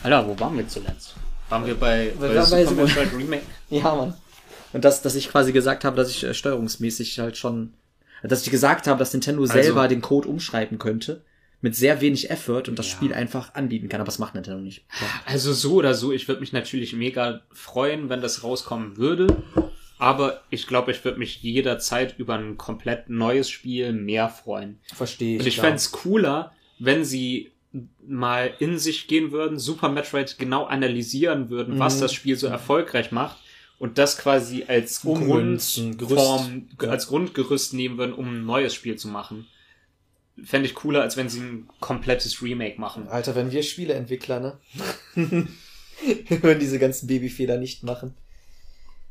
Alter, 0.02 0.28
wo 0.28 0.40
waren 0.40 0.58
wir 0.58 0.68
zuletzt? 0.68 1.14
Waren 1.50 1.66
wir 1.68 1.80
bei, 1.80 2.12
bei 2.20 2.30
bei 2.30 2.42
Super 2.42 2.66
Super- 2.68 2.82
Metroid 2.84 3.14
Remake? 3.16 3.44
Ja, 3.70 3.94
Mann. 3.96 4.14
Und 4.74 4.84
das, 4.86 5.02
dass 5.02 5.16
ich 5.16 5.30
quasi 5.30 5.52
gesagt 5.54 5.86
habe, 5.86 5.96
dass 5.96 6.10
ich 6.10 6.24
äh, 6.24 6.34
steuerungsmäßig 6.34 7.20
halt 7.20 7.38
schon, 7.38 7.74
dass 8.24 8.44
ich 8.44 8.52
gesagt 8.52 8.88
habe, 8.88 9.00
dass 9.00 9.14
Nintendo 9.14 9.46
selber 9.46 9.82
Also- 9.82 9.90
den 9.96 10.02
Code 10.02 10.28
umschreiben 10.28 10.80
könnte, 10.80 11.24
mit 11.62 11.76
sehr 11.76 12.02
wenig 12.02 12.30
Effort 12.30 12.64
und 12.68 12.78
das 12.78 12.88
Ja. 12.90 12.98
Spiel 12.98 13.14
einfach 13.14 13.54
anbieten 13.56 13.88
kann, 13.88 14.02
aber 14.02 14.08
das 14.08 14.20
macht 14.20 14.34
Nintendo 14.36 14.60
nicht. 14.60 14.84
Also 15.26 15.54
so 15.54 15.76
oder 15.76 15.94
so, 15.94 16.12
ich 16.12 16.28
würde 16.28 16.42
mich 16.42 16.52
natürlich 16.52 16.94
mega 16.94 17.42
freuen, 17.54 18.10
wenn 18.10 18.22
das 18.22 18.44
rauskommen 18.44 18.98
würde. 18.98 19.44
Aber 19.98 20.42
ich 20.50 20.68
glaube, 20.68 20.92
ich 20.92 21.06
würde 21.06 21.20
mich 21.20 21.42
jederzeit 21.42 22.16
über 22.20 22.34
ein 22.36 22.58
komplett 22.58 23.10
neues 23.10 23.50
Spiel 23.50 23.94
mehr 23.94 24.28
freuen. 24.28 24.80
Verstehe 24.94 25.36
ich. 25.36 25.42
Und 25.42 25.48
ich 25.48 25.60
fände 25.62 25.76
es 25.78 25.92
cooler, 25.94 26.52
wenn 26.80 27.06
sie 27.06 27.52
mal 28.06 28.54
in 28.60 28.78
sich 28.78 29.08
gehen 29.08 29.32
würden, 29.32 29.58
Super 29.58 29.88
Metroid 29.90 30.38
genau 30.38 30.66
analysieren 30.66 31.50
würden, 31.50 31.80
was 31.80 31.96
Mhm. 31.98 32.02
das 32.02 32.14
Spiel 32.14 32.36
so 32.36 32.48
erfolgreich 32.48 33.12
macht 33.12 33.38
und 33.84 33.98
das 33.98 34.18
quasi 34.18 34.64
als 34.66 35.02
Grundform, 35.02 35.98
Gerüst. 35.98 36.90
als 36.90 37.08
Grundgerüst 37.08 37.74
nehmen 37.74 37.98
würden, 37.98 38.14
um 38.14 38.30
ein 38.30 38.46
neues 38.46 38.74
Spiel 38.74 38.96
zu 38.96 39.10
machen. 39.10 39.46
Fände 40.42 40.70
ich 40.70 40.74
cooler, 40.74 41.02
als 41.02 41.18
wenn 41.18 41.28
sie 41.28 41.42
ein 41.42 41.70
komplettes 41.82 42.42
Remake 42.42 42.80
machen. 42.80 43.10
Alter, 43.10 43.36
wenn 43.36 43.52
wir 43.52 43.62
Spieleentwickler, 43.62 44.40
ne? 44.40 44.58
wir 45.16 46.44
würden 46.44 46.60
diese 46.60 46.80
ganzen 46.80 47.08
Babyfehler 47.08 47.58
nicht 47.58 47.84
machen. 47.84 48.14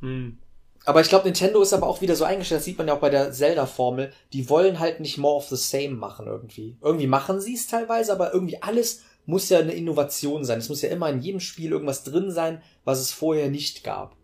Hm. 0.01 0.39
Aber 0.87 1.03
ich 1.03 1.11
glaube, 1.11 1.27
Nintendo 1.27 1.61
ist 1.61 1.75
aber 1.75 1.87
auch 1.87 2.01
wieder 2.01 2.17
so 2.17 2.25
eingestellt, 2.25 2.61
das 2.61 2.65
sieht 2.65 2.79
man 2.79 2.89
ja 2.89 2.95
auch 2.95 3.01
bei 3.01 3.11
der 3.11 3.31
Zelda-Formel, 3.31 4.11
die 4.33 4.49
wollen 4.49 4.79
halt 4.79 5.01
nicht 5.01 5.19
more 5.19 5.37
of 5.37 5.49
the 5.51 5.57
same 5.57 5.97
machen 5.97 6.27
irgendwie. 6.27 6.79
Irgendwie 6.81 7.09
machen 7.09 7.43
sie 7.43 7.57
es 7.57 7.67
teilweise, 7.67 8.11
aber 8.11 8.33
irgendwie 8.33 8.63
alles 8.63 9.03
muss 9.27 9.51
ja 9.51 9.59
eine 9.59 9.75
Innovation 9.75 10.47
sein. 10.47 10.61
Es 10.61 10.71
muss 10.71 10.81
ja 10.81 10.89
immer 10.89 11.11
in 11.11 11.21
jedem 11.21 11.41
Spiel 11.41 11.73
irgendwas 11.73 12.05
drin 12.05 12.31
sein, 12.31 12.63
was 12.87 13.01
es 13.01 13.13
vorher 13.13 13.51
nicht 13.51 13.85
gab. 13.85 14.17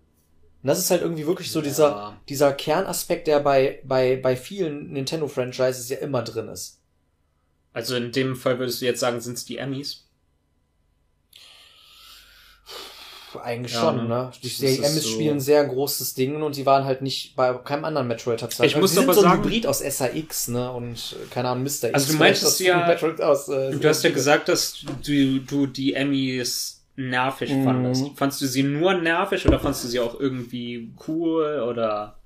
Und 0.63 0.67
das 0.69 0.79
ist 0.79 0.91
halt 0.91 1.03
irgendwie 1.03 1.27
wirklich 1.27 1.51
so 1.53 1.61
Ja. 1.61 1.65
dieser, 1.65 2.17
dieser 2.29 2.53
Kernaspekt, 2.53 3.27
der 3.29 3.41
bei, 3.41 3.81
bei, 3.85 4.17
bei 4.17 4.35
vielen 4.37 4.93
Nintendo-Franchises 4.93 5.89
ja 5.89 5.99
immer 5.99 6.23
drin 6.23 6.49
ist. 6.49 6.81
Also 7.73 7.95
in 7.95 8.11
dem 8.11 8.35
Fall 8.35 8.59
würdest 8.59 8.81
du 8.81 8.87
jetzt 8.87 8.99
sagen, 9.01 9.21
sind 9.21 9.37
es 9.39 9.45
die 9.45 9.59
Emmys? 9.59 10.05
Eigentlich 13.45 13.75
Ja, 13.75 13.81
schon, 13.81 13.97
ne? 13.99 14.03
ne? 14.09 14.33
Die 14.43 14.49
die 14.49 14.79
MS 14.79 15.03
so- 15.03 15.09
spielen 15.11 15.39
sehr 15.39 15.63
großes 15.65 16.15
Ding 16.15 16.43
und 16.43 16.55
sie 16.55 16.65
waren 16.65 16.85
halt 16.85 17.03
nicht 17.03 17.37
bei 17.37 17.53
keinem 17.55 17.85
anderen 17.85 18.09
Metroid 18.09 18.41
tatsächlich. 18.41 18.73
Ich 18.75 18.81
muss 18.81 18.91
sie 18.91 18.97
sind 18.97 19.05
aber 19.05 19.15
so 19.15 19.21
ein 19.21 19.29
sagen- 19.31 19.45
Hybrid 19.45 19.67
aus 19.67 19.81
SAX, 19.81 20.49
ne? 20.49 20.73
Und 20.73 20.97
äh, 21.23 21.27
keine 21.31 21.51
Ahnung, 21.51 21.63
Mr. 21.65 21.69
X. 21.69 21.85
Also 21.95 22.13
du 22.15 22.19
meintest 22.19 22.59
ja- 22.61 22.97
aus, 23.21 23.49
äh, 23.49 23.73
Du 23.77 23.87
hast 23.89 24.03
ja 24.03 24.11
gesagt, 24.11 24.49
dass 24.49 24.83
du, 25.05 25.41
du 25.41 25.67
die 25.67 25.93
Emmys 25.93 26.78
nervig 26.99 27.51
Mhm. 27.51 27.65
fandest. 27.65 28.05
Fandst 28.17 28.41
du 28.41 28.47
sie 28.47 28.63
nur 28.65 28.95
nervig 28.95 29.47
oder 29.47 29.59
fandst 29.61 29.85
du 29.85 29.89
sie 29.89 30.01
auch 30.01 30.19
irgendwie 30.19 30.93
cool 31.07 31.61
oder? 31.69 32.17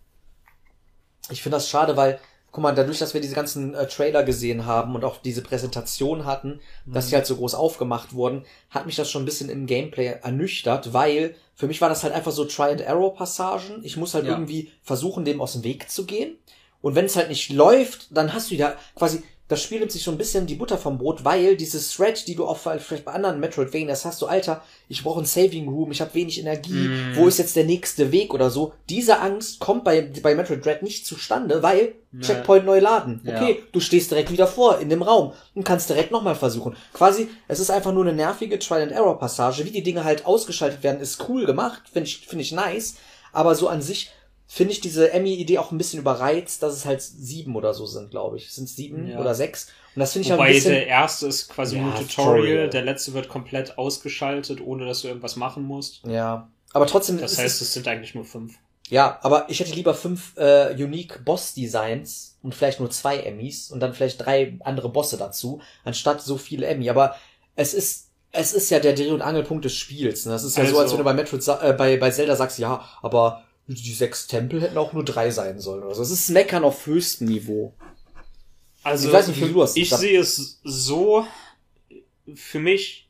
Ich 1.31 1.43
finde 1.43 1.57
das 1.57 1.69
schade, 1.69 1.97
weil, 1.97 2.19
guck 2.51 2.62
mal, 2.62 2.74
dadurch, 2.74 2.99
dass 2.99 3.15
wir 3.15 3.20
diese 3.20 3.35
ganzen 3.35 3.74
äh, 3.74 3.86
Trailer 3.86 4.24
gesehen 4.24 4.66
haben 4.66 4.94
und 4.94 5.05
auch 5.05 5.19
diese 5.19 5.43
Präsentation 5.43 6.24
hatten, 6.24 6.61
dass 6.86 7.07
Mhm. 7.07 7.09
die 7.11 7.15
halt 7.16 7.27
so 7.27 7.36
groß 7.36 7.55
aufgemacht 7.55 8.15
wurden, 8.15 8.44
hat 8.70 8.86
mich 8.86 8.97
das 8.97 9.11
schon 9.11 9.23
ein 9.23 9.27
bisschen 9.27 9.49
im 9.51 9.66
Gameplay 9.66 10.07
ernüchtert, 10.23 10.93
weil 10.93 11.35
für 11.55 11.66
mich 11.66 11.81
war 11.81 11.89
das 11.89 12.03
halt 12.03 12.15
einfach 12.15 12.32
so 12.32 12.44
Try-and-Error-Passagen. 12.44 13.85
Ich 13.85 13.97
muss 13.97 14.15
halt 14.15 14.24
Ja. 14.24 14.32
irgendwie 14.32 14.73
versuchen, 14.82 15.24
dem 15.24 15.40
aus 15.40 15.53
dem 15.53 15.65
Weg 15.65 15.90
zu 15.90 16.07
gehen. 16.07 16.36
Und 16.81 16.94
wenn 16.97 17.05
es 17.05 17.15
halt 17.15 17.28
nicht 17.28 17.51
läuft, 17.53 18.09
dann 18.16 18.32
hast 18.32 18.51
du 18.51 18.57
ja 18.57 18.74
quasi, 18.97 19.23
das 19.53 19.62
Spiel 19.62 19.79
nimmt 19.79 19.93
sich 19.93 20.03
so 20.03 20.11
ein 20.11 20.19
bisschen 20.19 20.47
die 20.47 20.57
Butter 20.57 20.77
vom 20.79 20.99
Brot, 20.99 21.24
weil 21.24 21.57
diese 21.57 21.79
Thread, 21.81 22.27
die 22.27 22.35
du 22.35 22.47
auch 22.47 22.57
vielleicht 22.59 23.05
bei 23.05 23.12
anderen 23.12 23.39
Metroidvanias 23.39 24.05
hast, 24.05 24.20
du, 24.20 24.27
Alter, 24.27 24.62
ich 24.89 25.03
brauche 25.05 25.19
einen 25.19 25.27
Saving 25.27 25.69
Room, 25.69 25.93
ich 25.93 26.01
habe 26.01 26.15
wenig 26.15 26.41
Energie, 26.41 26.73
Mm. 26.89 27.16
wo 27.16 27.29
ist 27.29 27.39
jetzt 27.39 27.55
der 27.55 27.65
nächste 27.65 28.11
Weg 28.11 28.35
oder 28.35 28.51
so. 28.51 28.73
Diese 28.89 29.20
Angst 29.20 29.61
kommt 29.61 29.85
bei, 29.85 30.01
bei 30.23 30.35
Metroid 30.35 30.65
Dread 30.65 30.83
nicht 30.83 31.07
zustande, 31.07 31.62
weil 31.62 31.95
Ja. 32.12 32.20
Checkpoint 32.20 32.66
neu 32.66 32.79
laden. 32.79 33.20
Ja. 33.24 33.37
Okay, 33.41 33.62
du 33.73 33.81
stehst 33.81 34.11
direkt 34.11 34.31
wieder 34.31 34.47
vor 34.47 34.79
in 34.81 34.91
dem 34.91 35.01
Raum 35.03 35.33
und 35.55 35.65
kannst 35.65 35.89
direkt 35.89 36.11
nochmal 36.11 36.35
versuchen. 36.35 36.77
Quasi, 36.93 37.29
es 37.49 37.59
ist 37.61 37.70
einfach 37.70 37.93
nur 37.93 38.05
eine 38.05 38.12
nervige 38.12 38.59
Trial-and-Error-Passage. 38.59 39.65
Wie 39.65 39.70
die 39.70 39.83
Dinge 39.83 40.05
halt 40.05 40.27
ausgeschaltet 40.27 40.83
werden, 40.83 41.01
ist 41.01 41.27
cool 41.29 41.47
gemacht, 41.47 41.83
finde 41.93 42.09
ich, 42.09 42.27
finde 42.27 42.43
ich 42.43 42.53
nice. 42.53 42.97
Aber 43.33 43.55
so 43.55 43.69
an 43.69 43.81
sich 43.81 44.11
finde 44.55 44.73
ich 44.74 44.81
diese 44.81 45.12
Emmy-Idee 45.12 45.59
auch 45.59 45.70
ein 45.73 45.79
bisschen 45.79 45.99
überreizt, 46.01 46.62
dass 46.62 46.74
es 46.74 46.85
halt 46.85 47.01
sieben 47.01 47.57
oder 47.57 47.73
so 47.73 47.87
sind, 47.87 48.11
glaube 48.11 48.37
ich. 48.37 48.53
Sind 48.53 48.69
sieben 48.69 49.09
Ja. 49.09 49.19
oder 49.19 49.35
sechs? 49.35 49.69
Und 49.95 50.01
das 50.01 50.12
finde 50.12 50.27
ich 50.27 50.31
halt 50.31 50.41
ein 50.41 50.45
Wobei 50.47 50.53
bisschen. 50.55 50.73
der 50.73 50.87
erste 50.87 51.27
ist 51.27 51.49
quasi 51.49 51.77
Ja, 51.77 51.83
nur 51.83 51.95
Tutorial, 51.95 52.37
Tutorial. 52.37 52.69
der 52.70 52.83
letzte 52.83 53.15
wird 53.15 53.29
komplett 53.29 53.79
ausgeschaltet, 53.79 54.61
ohne 54.61 54.85
dass 54.87 55.01
du 55.03 55.09
irgendwas 55.09 55.37
machen 55.37 55.62
musst. 55.65 56.03
Ja. 56.07 56.49
Aber 56.74 56.87
trotzdem 56.87 57.19
Das 57.19 57.39
heißt, 57.39 57.62
es, 57.62 57.73
sind 57.73 57.89
eigentlich 57.89 58.15
nur 58.15 58.24
fünf. 58.24 58.55
ja, 58.89 59.19
aber 59.23 59.47
ich 59.49 59.61
hätte 59.61 59.74
lieber 59.74 59.95
fünf 59.95 60.37
äh, 60.37 60.74
unique 60.74 61.24
Boss-Designs 61.24 62.37
und 62.43 62.55
vielleicht 62.55 62.81
nur 62.81 62.91
zwei 62.91 63.19
Emmys 63.20 63.70
und 63.70 63.81
dann 63.81 63.95
vielleicht 63.95 64.24
drei 64.24 64.59
andere 64.61 64.89
Bosse 64.89 65.16
dazu, 65.16 65.61
anstatt 65.85 66.20
so 66.23 66.37
viele 66.37 66.66
Emmy. 66.66 66.91
Aber 66.91 67.16
es 67.57 67.74
ist 67.74 68.09
es 68.35 68.55
ist 68.55 68.70
ja 68.70 68.81
der 68.81 68.95
Dreh- 68.95 69.11
und 69.11 69.20
Angelpunkt 69.20 69.65
des 69.66 69.74
Spiels. 69.77 70.24
Ne? 70.24 70.33
Das 70.33 70.43
ist 70.43 70.57
ja 70.57 70.65
so, 70.65 70.70
als 70.79 70.85
Also- 70.85 70.93
wenn 70.95 70.99
du 70.99 71.05
bei 71.05 71.12
Metroid, 71.12 71.47
äh, 71.62 71.74
bei, 71.74 71.99
bei 71.99 72.11
Zelda 72.11 72.35
sagst, 72.35 72.59
ja, 72.59 72.83
aber 73.03 73.45
die 73.67 73.93
sechs 73.93 74.27
Tempel 74.27 74.61
hätten 74.61 74.79
auch 74.79 74.93
nur 74.93 75.05
drei 75.05 75.31
sein 75.31 75.61
sollen 75.61 75.83
oder 75.85 75.95
so. 75.95 76.03
Es 76.03 76.11
ist 76.11 76.31
Meckern 76.31 76.65
auf 76.65 76.87
höchstem 76.87 77.29
Niveau. 77.29 77.75
Also 78.83 79.09
Ich 79.09 79.15
weiß 79.15 79.29
nicht, 79.29 79.41
wie 79.41 79.53
du 79.53 79.61
das 79.61 79.77
ich 79.77 79.91
sehe 79.91 80.19
es 80.19 80.61
so, 80.65 81.25
für 82.35 82.59
mich 82.59 83.09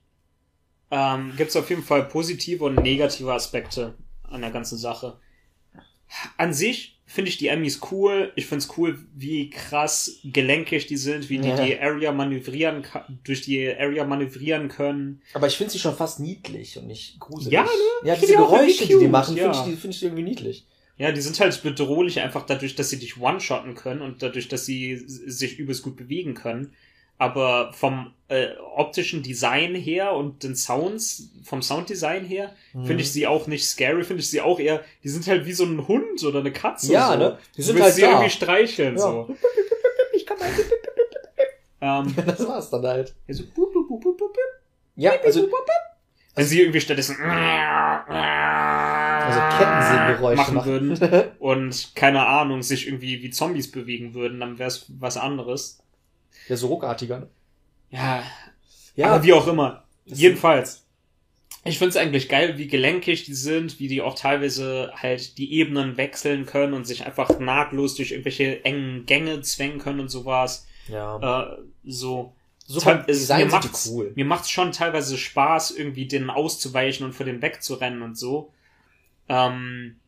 ähm, 0.90 1.32
gibt 1.36 1.50
es 1.50 1.56
auf 1.56 1.70
jeden 1.70 1.82
Fall 1.82 2.04
positive 2.04 2.64
und 2.64 2.74
negative 2.76 3.32
Aspekte 3.32 3.94
an 4.24 4.42
der 4.42 4.50
ganzen 4.50 4.76
Sache. 4.76 5.18
An 6.36 6.52
sich 6.52 7.00
finde 7.12 7.28
ich 7.30 7.36
die 7.36 7.48
Emmys 7.48 7.80
cool. 7.90 8.32
Ich 8.36 8.46
finde 8.46 8.64
es 8.64 8.76
cool, 8.78 8.98
wie 9.14 9.50
krass 9.50 10.20
gelenkig 10.24 10.86
die 10.86 10.96
sind, 10.96 11.28
wie 11.28 11.38
die 11.38 11.48
Ja. 11.48 11.64
die 11.64 11.78
Area 11.78 12.10
manövrieren, 12.12 12.84
durch 13.24 13.42
die 13.42 13.68
Area 13.68 14.04
manövrieren 14.04 14.68
können. 14.68 15.20
Aber 15.34 15.46
ich 15.46 15.56
finde 15.56 15.72
sie 15.72 15.78
schon 15.78 15.94
fast 15.94 16.20
niedlich 16.20 16.78
und 16.78 16.86
nicht 16.86 17.20
gruselig. 17.20 17.52
Ja, 17.52 17.64
ne? 17.64 17.68
Ja, 18.04 18.14
Ich 18.14 18.20
diese 18.20 18.32
find 18.32 18.40
die 18.40 18.44
Geräusche, 18.50 18.86
die 18.86 18.98
die 18.98 19.08
machen, 19.08 19.36
ja. 19.36 19.52
finde 19.52 19.58
ich, 19.58 19.74
die- 19.74 19.80
finde 19.80 19.96
ich 19.96 20.02
irgendwie 20.02 20.22
niedlich. 20.22 20.66
Ja, 20.98 21.10
die 21.12 21.20
sind 21.20 21.38
halt 21.40 21.62
bedrohlich 21.62 22.20
einfach 22.20 22.46
dadurch, 22.46 22.74
dass 22.76 22.90
sie 22.90 22.98
dich 22.98 23.18
one-shotten 23.20 23.74
können 23.74 24.02
und 24.02 24.22
dadurch, 24.22 24.48
dass 24.48 24.64
sie 24.66 24.96
sich 25.06 25.58
übelst 25.58 25.82
gut 25.82 25.96
bewegen 25.96 26.34
können. 26.34 26.72
Aber 27.22 27.72
vom 27.72 28.12
äh, 28.28 28.48
optischen 28.74 29.22
Design 29.22 29.74
her 29.76 30.12
und 30.14 30.42
den 30.42 30.56
Sounds, 30.56 31.30
vom 31.44 31.62
Sounddesign 31.62 32.24
her, 32.24 32.52
Mhm. 32.72 32.86
finde 32.86 33.02
ich 33.02 33.12
sie 33.12 33.26
auch 33.26 33.46
nicht 33.46 33.64
scary, 33.68 34.02
finde 34.02 34.22
ich 34.22 34.30
sie 34.30 34.40
auch 34.40 34.58
eher, 34.58 34.80
die 35.04 35.08
sind 35.08 35.26
halt 35.28 35.44
wie 35.46 35.52
so 35.52 35.64
ein 35.64 35.86
Hund 35.86 36.24
oder 36.24 36.40
eine 36.40 36.50
Katze. 36.52 36.92
Ja, 36.92 37.12
so. 37.12 37.18
ne? 37.18 37.38
Die 37.54 37.56
Du 37.58 37.62
sind 37.62 37.74
willst 37.76 37.84
halt 37.84 37.94
sie 37.94 38.00
da. 38.02 38.08
irgendwie 38.08 38.30
streicheln, 38.30 38.94
Ja. 38.96 39.00
so. 39.02 39.36
Ich 40.14 40.26
kann 40.26 40.38
mal. 40.38 40.48
Ähm, 41.84 42.14
Das 42.26 42.46
war's 42.46 42.70
dann 42.70 42.86
halt. 42.86 43.12
ja, 43.26 43.34
so 43.34 43.42
bup, 43.54 43.72
bup, 43.72 43.88
bup, 43.88 44.00
bup, 44.00 44.16
bup, 44.16 44.32
bup. 44.32 44.38
Ja, 44.96 45.12
also, 45.24 45.48
Wenn 46.36 46.46
sie 46.46 46.60
irgendwie 46.60 46.80
stattdessen 46.80 47.16
also 48.08 49.40
Kettensägengeräusche 49.58 50.36
machen 50.36 50.54
machen. 50.54 50.70
würden 50.70 51.24
und 51.40 51.92
keine 51.96 52.24
Ahnung, 52.26 52.62
sich 52.62 52.86
irgendwie 52.86 53.22
wie 53.22 53.30
Zombies 53.30 53.70
bewegen 53.72 54.14
würden, 54.14 54.38
dann 54.40 54.58
wäre 54.58 54.68
es 54.68 54.86
was 55.00 55.16
anderes. 55.16 55.81
Ja, 56.48 56.56
so 56.56 56.66
ruckartiger. 56.68 57.20
ne? 57.20 57.28
Ja, 57.90 58.22
Ja, 58.96 59.12
aber 59.14 59.24
wie 59.24 59.32
auch 59.32 59.46
immer. 59.46 59.84
Das 60.06 60.18
Jedenfalls. 60.18 60.78
Ich 61.64 61.78
finde 61.78 61.90
es 61.90 61.96
eigentlich 61.96 62.28
geil, 62.28 62.58
wie 62.58 62.66
gelenkig 62.66 63.24
die 63.24 63.34
sind, 63.34 63.78
wie 63.78 63.86
die 63.86 64.02
auch 64.02 64.16
teilweise 64.16 64.90
halt 64.96 65.38
die 65.38 65.52
Ebenen 65.54 65.96
wechseln 65.96 66.44
können 66.44 66.72
und 66.74 66.86
sich 66.86 67.06
einfach 67.06 67.38
nahtlos 67.38 67.94
durch 67.94 68.10
irgendwelche 68.10 68.64
engen 68.64 69.06
Gänge 69.06 69.42
zwängen 69.42 69.78
können 69.78 70.00
und 70.00 70.08
sowas. 70.08 70.66
ja. 70.88 71.18
Äh, 71.52 71.58
so. 71.84 72.34
vom 72.66 73.04
es- 73.06 73.28
mir 73.28 73.46
macht's, 73.46 73.88
cool. 73.92 74.12
Mir 74.16 74.24
macht's 74.24 74.50
schon 74.50 74.72
teilweise 74.72 75.16
Spaß, 75.18 75.70
irgendwie 75.72 76.06
denen 76.06 76.30
auszuweichen 76.30 77.06
und 77.06 77.12
vor 77.12 77.26
denen 77.26 77.42
wegzurennen 77.42 78.02
und 78.02 78.16
so. 78.18 78.52
Ähm, 79.28 80.00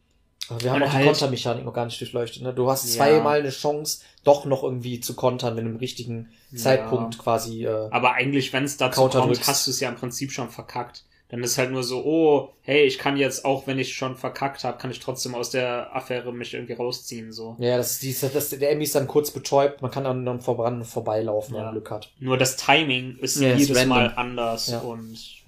Aber 0.49 0.61
wir 0.63 0.71
haben 0.71 0.77
Und 0.83 0.89
auch 0.89 0.91
die 0.91 0.97
halt- 0.97 1.07
Kontermechanik 1.07 1.65
noch 1.65 1.73
gar 1.73 1.85
nicht 1.87 2.01
durchleuchtet. 2.01 2.43
Ne? 2.43 2.53
Du 2.53 2.71
hast 2.71 2.85
Ja. 2.85 2.97
zweimal 3.05 3.41
eine 3.41 3.51
Chance, 3.51 4.01
doch 4.25 4.45
noch 4.45 4.63
irgendwie 4.63 5.01
zu 5.01 5.15
kontern, 5.15 5.57
wenn 5.57 5.65
du 5.65 5.71
im 5.71 5.77
richtigen 5.77 6.31
Zeitpunkt 6.55 7.19
quasi. 7.19 7.65
Äh, 7.65 7.89
aber 7.91 8.13
eigentlich, 8.15 8.53
wenn 8.53 8.65
es 8.65 8.77
dazu 8.77 9.01
Counter 9.01 9.21
kommt, 9.21 9.37
drückst. 9.37 9.49
hast 9.49 9.67
du 9.67 9.71
es 9.71 9.81
ja 9.81 9.89
im 9.89 9.97
Prinzip 9.97 10.33
schon 10.33 10.51
verkackt. 10.51 11.05
Dann 11.31 11.43
ist 11.43 11.59
halt 11.59 11.73
nur 11.73 11.83
so, 11.83 12.05
oh, 12.05 12.51
hey, 12.63 12.85
ich 12.85 12.99
kann 12.99 13.17
jetzt, 13.17 13.45
auch 13.45 13.67
wenn 13.67 13.79
ich 13.79 13.95
schon 13.95 14.15
verkackt 14.17 14.63
habe, 14.63 14.79
kann 14.79 14.91
ich 14.93 15.01
trotzdem 15.01 15.35
aus 15.35 15.51
der 15.51 15.89
Affäre 15.97 16.33
mich 16.33 16.55
irgendwie 16.55 16.75
rausziehen, 16.75 17.33
so. 17.33 17.57
ja, 17.59 17.77
das 17.77 17.93
ist 17.93 18.03
die, 18.03 18.29
das, 18.33 18.51
der 18.51 18.71
Emmy 18.71 18.85
ist 18.85 18.95
dann 18.95 19.09
kurz 19.09 19.31
betäubt, 19.33 19.83
man 19.83 19.91
kann 19.91 20.05
dann, 20.05 20.25
dann 20.25 20.41
voran 20.43 20.85
vorbeilaufen, 20.85 21.55
wenn 21.55 21.61
Ja. 21.61 21.65
man 21.67 21.75
Glück 21.75 21.91
hat. 21.91 22.13
Nur 22.21 22.37
das 22.39 22.57
Timing 22.57 23.17
ist 23.19 23.41
Ja, 23.41 23.55
jedes 23.55 23.71
random. 23.77 23.89
Mal 23.89 24.13
anders 24.15 24.69
Ja. 24.69 24.79
und 24.81 25.17
ja. 25.17 25.44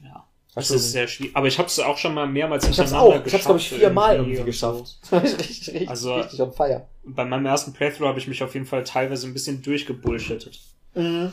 Das 0.56 0.70
ist 0.70 0.92
sehr 0.92 1.06
schwierig. 1.06 1.36
Aber 1.36 1.46
ich 1.46 1.58
habe 1.58 1.68
es 1.68 1.78
auch 1.78 1.98
schon 1.98 2.14
mal 2.14 2.26
mehrmals 2.26 2.64
Ich 2.64 2.70
hab's 2.78 2.90
hintereinander 2.90 3.20
auch, 3.20 3.26
ich 3.26 3.32
hab's 3.34 3.44
glaube 3.44 3.60
ich 3.60 3.68
viermal 3.68 4.16
irgendwie 4.16 4.38
und 4.38 4.46
geschafft. 4.46 4.98
So. 5.02 5.16
richtig, 5.18 5.48
richtig, 5.68 5.88
Also- 5.88 6.14
richtig 6.16 6.40
on 6.40 6.52
fire. 6.52 6.88
Bei 7.04 7.24
meinem 7.24 7.46
ersten 7.46 7.72
Playthrough 7.72 8.08
habe 8.08 8.18
ich 8.18 8.26
mich 8.26 8.42
auf 8.42 8.54
jeden 8.54 8.66
Fall 8.66 8.82
teilweise 8.82 9.26
ein 9.28 9.32
bisschen 9.32 9.62
durchgebullshittet. 9.62 10.58
Mhm. 10.94 11.32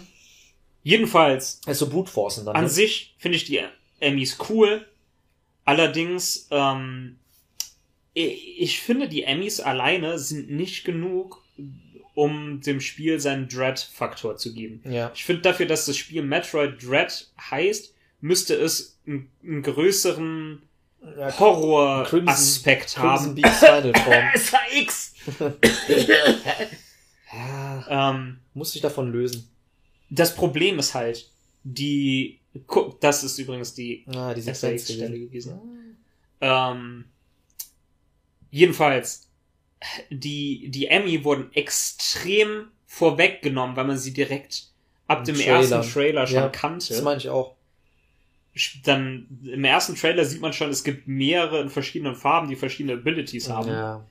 Jedenfalls, 0.84 1.62
Also 1.66 1.90
Brute 1.90 2.12
Forcen 2.12 2.46
dann. 2.46 2.56
an 2.56 2.64
ne? 2.64 2.70
sich 2.70 3.16
finde 3.18 3.38
ich 3.38 3.46
die 3.46 3.62
Emmys 4.00 4.38
cool. 4.50 4.86
Allerdings, 5.66 6.48
ähm, 6.52 7.18
ich, 8.14 8.60
ich 8.60 8.80
finde, 8.82 9.08
die 9.08 9.24
Emmys 9.24 9.62
alleine 9.62 10.20
sind 10.20 10.52
nicht 10.52 10.84
genug, 10.84 11.42
um 12.16 12.62
dem 12.62 12.82
Spiel 12.82 13.20
seinen 13.20 13.48
Dread-Faktor 13.48 14.36
zu 14.36 14.54
geben. 14.54 14.84
Ja. 14.92 15.12
Ich 15.16 15.24
finde 15.24 15.42
dafür, 15.44 15.66
dass 15.66 15.86
das 15.86 15.98
Spiel 15.98 16.22
Metroid 16.22 16.84
Dread 16.86 17.28
heißt, 17.50 17.94
müsste 18.22 18.56
es 18.56 18.93
einen, 19.06 19.62
größeren 19.64 20.62
Horror-Aspekt 21.40 22.94
Crimson 22.96 23.04
haben. 23.10 23.94
Form. 23.96 24.24
SAX! 24.36 25.14
ja, 27.34 28.10
ähm, 28.12 28.40
muss 28.54 28.72
sich 28.74 28.82
davon 28.82 29.12
lösen. 29.12 29.50
das 30.10 30.36
Problem 30.36 30.80
ist 30.80 30.94
halt, 30.94 31.30
die, 31.64 32.40
guck, 32.68 33.00
das 33.02 33.24
ist 33.24 33.38
übrigens 33.40 33.74
die 33.74 34.06
Ah, 34.14 34.34
die 34.34 34.42
SAX-Stelle 34.42 35.20
gewesen. 35.20 35.60
Ähm, 36.42 37.06
jedenfalls, 38.52 39.30
die, 40.10 40.70
die 40.70 40.88
Emmy 40.88 41.24
wurden 41.24 41.52
extrem 41.54 42.68
vorweggenommen, 42.86 43.76
weil 43.76 43.86
man 43.86 43.98
sie 43.98 44.14
direkt 44.14 44.68
ab 45.08 45.20
Im 45.20 45.26
dem 45.26 45.36
Trailer. 45.36 45.78
ersten 45.78 45.92
Trailer 45.94 46.28
schon 46.28 46.36
Ja, 46.36 46.50
kannte. 46.50 46.94
Das 46.94 47.02
meine 47.02 47.18
ich 47.18 47.30
auch. 47.30 47.56
Dann 48.84 49.28
im 49.44 49.64
ersten 49.64 49.96
Trailer 49.96 50.26
sieht 50.26 50.42
man 50.42 50.54
schon, 50.54 50.70
es 50.70 50.84
gibt 50.84 51.08
mehrere 51.08 51.62
in 51.62 51.70
verschiedenen 51.70 52.16
Farben, 52.16 52.50
die 52.50 52.56
verschiedene 52.56 52.94
Abilities 52.94 53.50
haben. 53.50 53.70
Ja. 53.70 54.06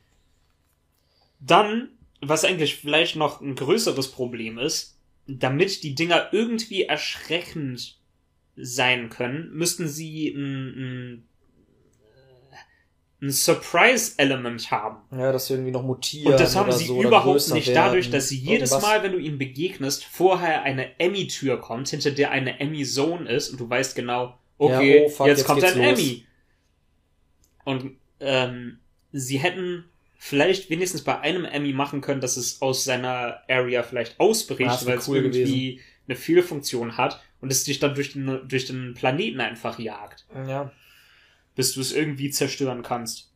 Dann, 1.39 1.89
was 2.21 2.45
eigentlich 2.45 2.77
vielleicht 2.77 3.17
noch 3.17 3.41
ein 3.41 3.55
größeres 3.55 4.11
Problem 4.11 4.59
ist, 4.59 4.97
damit 5.27 5.83
die 5.85 5.95
Dinger 5.95 6.29
irgendwie 6.33 6.85
erschreckend 6.85 7.97
sein 8.57 9.11
können, 9.11 9.53
müssten 9.53 9.89
sie 9.89 10.29
ein, 10.29 10.67
ein, 10.67 11.25
ein 13.23 13.31
Surprise-Element 13.31 14.71
haben. 14.73 14.99
Ja, 15.17 15.31
dass 15.31 15.47
sie 15.47 15.55
irgendwie 15.55 15.71
noch 15.71 15.85
mutieren. 15.85 16.33
Und 16.33 16.41
das 16.41 16.57
haben 16.57 16.73
sie 16.73 16.87
so, 16.87 17.01
überhaupt 17.03 17.49
nicht 17.53 17.69
werden. 17.69 17.75
dadurch, 17.75 18.11
dass 18.11 18.29
sie 18.29 18.37
jedes 18.37 18.73
Irgendwas. 18.73 18.83
Mal, 18.83 19.03
wenn 19.05 19.13
du 19.13 19.19
ihnen 19.19 19.39
begegnest, 19.39 20.05
vorher 20.05 20.65
eine 20.65 20.99
Emmy-Tür 20.99 21.61
kommt, 21.61 21.89
hinter 21.89 22.11
der 22.11 22.33
eine 22.33 22.59
Emmy-Zone 22.59 23.31
ist 23.31 23.51
und 23.51 23.61
du 23.61 23.71
weißt 23.71 23.95
genau, 23.95 24.37
okay, 24.59 24.99
Ja, 24.99 25.05
oh, 25.05 25.09
fuck, 25.09 25.27
jetzt, 25.29 25.39
jetzt 25.39 25.47
kommt 25.47 25.63
ein 25.63 25.79
los. 25.79 25.87
Emmy. 26.01 26.27
Und 27.65 27.93
ähm, 28.19 28.79
sie 29.13 29.39
hätten 29.39 29.85
vielleicht 30.19 30.69
wenigstens 30.69 31.03
bei 31.03 31.21
einem 31.21 31.45
Emmy 31.45 31.73
machen 31.73 32.01
können, 32.01 32.21
dass 32.21 32.37
es 32.37 32.61
aus 32.61 32.85
seiner 32.85 33.43
Area 33.49 33.85
vielleicht 33.85 34.19
ausbricht, 34.19 34.85
weil 34.85 34.99
es 34.99 35.09
cool 35.09 35.19
irgendwie 35.19 35.81
eine 36.09 36.17
Fehlfunktion 36.17 36.97
hat 36.97 37.23
und 37.41 37.53
es 37.53 37.63
dich 37.63 37.79
dann 37.79 37.95
durch 37.95 38.15
den, 38.15 38.49
durch 38.49 38.67
den 38.67 38.95
Planeten 38.95 39.41
einfach 39.41 39.79
jagt, 39.79 40.27
Ja. 40.49 40.73
Bis 41.55 41.75
du 41.75 41.81
es 41.81 41.93
irgendwie 41.93 42.31
zerstören 42.31 42.83
kannst. 42.83 43.29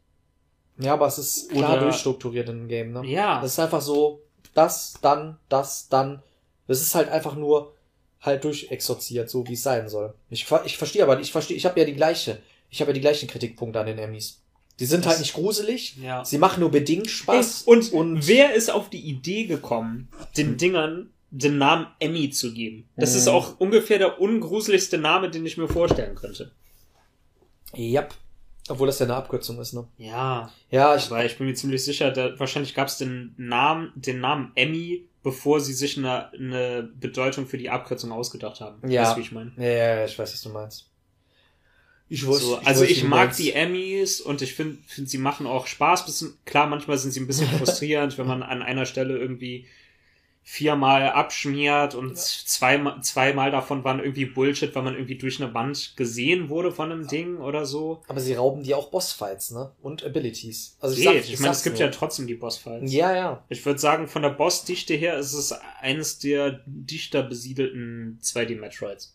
Ja, 0.78 0.92
aber 0.94 1.06
es 1.06 1.18
ist 1.18 1.50
klar 1.50 1.72
Oder- 1.74 1.82
durchstrukturiert 1.82 2.48
in 2.48 2.58
dem 2.60 2.68
Game, 2.68 2.92
ne? 2.92 3.02
Ja. 3.06 3.40
Das 3.40 3.52
ist 3.52 3.58
einfach 3.58 3.80
so, 3.80 4.20
das, 4.54 4.94
dann, 5.02 5.38
das, 5.48 5.88
dann. 5.88 6.22
Das 6.66 6.82
ist 6.82 6.94
halt 6.94 7.08
einfach 7.08 7.36
nur 7.36 7.74
halt 8.20 8.42
durchexorziert, 8.44 9.30
so 9.30 9.46
wie 9.46 9.52
es 9.54 9.62
sein 9.62 9.88
soll. 9.88 10.14
Ich, 10.30 10.46
ich 10.64 10.76
verstehe 10.76 11.02
aber, 11.02 11.20
ich 11.20 11.30
verstehe, 11.32 11.56
ich 11.56 11.64
habe 11.64 11.78
ja 11.80 11.86
die 11.86 11.94
gleiche, 11.94 12.38
ich 12.70 12.80
habe 12.80 12.90
ja 12.90 12.94
die 12.94 13.00
gleichen 13.00 13.28
Kritikpunkte 13.28 13.78
an 13.80 13.86
den 13.86 13.98
Emmys. 13.98 14.42
Die 14.80 14.84
sind 14.86 15.04
Das- 15.04 15.12
halt 15.12 15.20
nicht 15.20 15.34
gruselig, 15.34 15.96
ja. 16.02 16.24
sie 16.24 16.38
machen 16.38 16.60
nur 16.60 16.70
bedingt 16.70 17.08
Spaß. 17.08 17.62
Und, 17.62 17.92
und 17.92 18.26
wer 18.26 18.52
ist 18.54 18.70
auf 18.70 18.90
die 18.90 19.00
Idee 19.00 19.44
gekommen, 19.46 20.08
den 20.36 20.56
Dingern 20.58 21.10
den 21.30 21.56
Namen 21.58 21.86
Emmy 22.00 22.30
zu 22.30 22.52
geben? 22.52 22.88
Das 22.96 23.14
ist 23.14 23.26
Mhm. 23.26 23.32
auch 23.32 23.58
ungefähr 23.60 23.98
der 23.98 24.20
ungruseligste 24.20 24.98
Name, 24.98 25.30
den 25.30 25.46
ich 25.46 25.56
mir 25.56 25.68
vorstellen 25.68 26.16
könnte. 26.16 26.50
Yep. 27.74 28.14
Obwohl 28.68 28.88
das 28.88 28.98
ja 28.98 29.06
eine 29.06 29.14
Abkürzung 29.14 29.60
ist, 29.60 29.74
ne? 29.74 29.86
Ja, 29.96 30.50
Ja, 30.70 30.96
ich, 30.96 31.06
aber 31.06 31.24
ich 31.24 31.38
bin 31.38 31.46
mir 31.46 31.54
ziemlich 31.54 31.84
sicher, 31.84 32.10
da, 32.10 32.38
wahrscheinlich 32.38 32.74
gab 32.74 32.88
es 32.88 32.98
den 32.98 33.34
Namen, 33.36 33.92
den 33.94 34.20
Namen 34.20 34.50
Emmy, 34.56 35.08
bevor 35.22 35.60
sie 35.60 35.72
sich 35.72 35.96
eine, 35.96 36.32
eine 36.32 36.82
Bedeutung 36.82 37.46
für 37.46 37.58
die 37.58 37.70
Abkürzung 37.70 38.12
ausgedacht 38.12 38.60
haben. 38.60 38.88
Ja. 38.90 39.02
Weißt 39.02 39.12
du, 39.12 39.16
wie 39.18 39.22
ich 39.22 39.32
meine? 39.32 39.52
ja, 39.56 39.96
ja, 39.96 40.04
ich 40.04 40.18
weiß, 40.18 40.32
was 40.32 40.42
du 40.42 40.48
meinst. 40.48 40.90
Ich 42.08 42.22
So, 42.22 42.56
also 42.64 42.84
ich 42.84 43.02
mag 43.02 43.34
die 43.34 43.52
Emmys 43.52 44.20
und 44.20 44.40
ich 44.40 44.54
finde, 44.54 44.78
find, 44.86 45.10
sie 45.10 45.18
machen 45.18 45.46
auch 45.46 45.66
Spaß. 45.66 46.06
Bisschen, 46.06 46.34
klar, 46.44 46.68
manchmal 46.68 46.98
sind 46.98 47.10
sie 47.10 47.20
ein 47.20 47.26
bisschen 47.26 47.48
frustrierend, 47.58 48.16
wenn 48.18 48.28
man 48.28 48.42
an 48.44 48.62
einer 48.62 48.86
Stelle 48.86 49.18
irgendwie 49.18 49.66
viermal 50.48 51.10
abschmiert 51.10 51.96
und 51.96 52.16
zweimal, 52.16 53.02
zweimal 53.02 53.50
davon 53.50 53.82
waren 53.82 53.98
irgendwie 53.98 54.26
Bullshit, 54.26 54.72
weil 54.76 54.84
man 54.84 54.94
irgendwie 54.94 55.18
durch 55.18 55.42
eine 55.42 55.52
Wand 55.54 55.94
gesehen 55.96 56.48
wurde 56.48 56.70
von 56.70 56.92
einem 56.92 57.08
Ding 57.08 57.38
oder 57.38 57.66
so. 57.66 58.00
Aber 58.06 58.20
sie 58.20 58.34
rauben 58.34 58.62
dir 58.62 58.78
auch 58.78 58.92
Bossfights, 58.92 59.50
ne? 59.50 59.72
Und 59.82 60.04
Abilities. 60.04 60.76
Also 60.80 60.96
ich, 60.96 61.02
sag, 61.02 61.16
Ich, 61.16 61.40
meine, 61.40 61.50
es 61.52 61.64
gibt 61.64 61.78
nur. 61.80 61.86
ja 61.86 61.92
trotzdem 61.92 62.28
die 62.28 62.36
Bossfights. 62.36 62.92
Ja, 62.92 63.12
ja. 63.12 63.44
Ich 63.48 63.66
würde 63.66 63.80
sagen, 63.80 64.06
von 64.06 64.22
der 64.22 64.30
Bossdichte 64.30 64.94
her 64.94 65.18
ist 65.18 65.32
es 65.32 65.52
eines 65.80 66.20
der 66.20 66.60
dichter 66.64 67.24
besiedelten 67.24 68.20
2D-Metroids. 68.22 69.14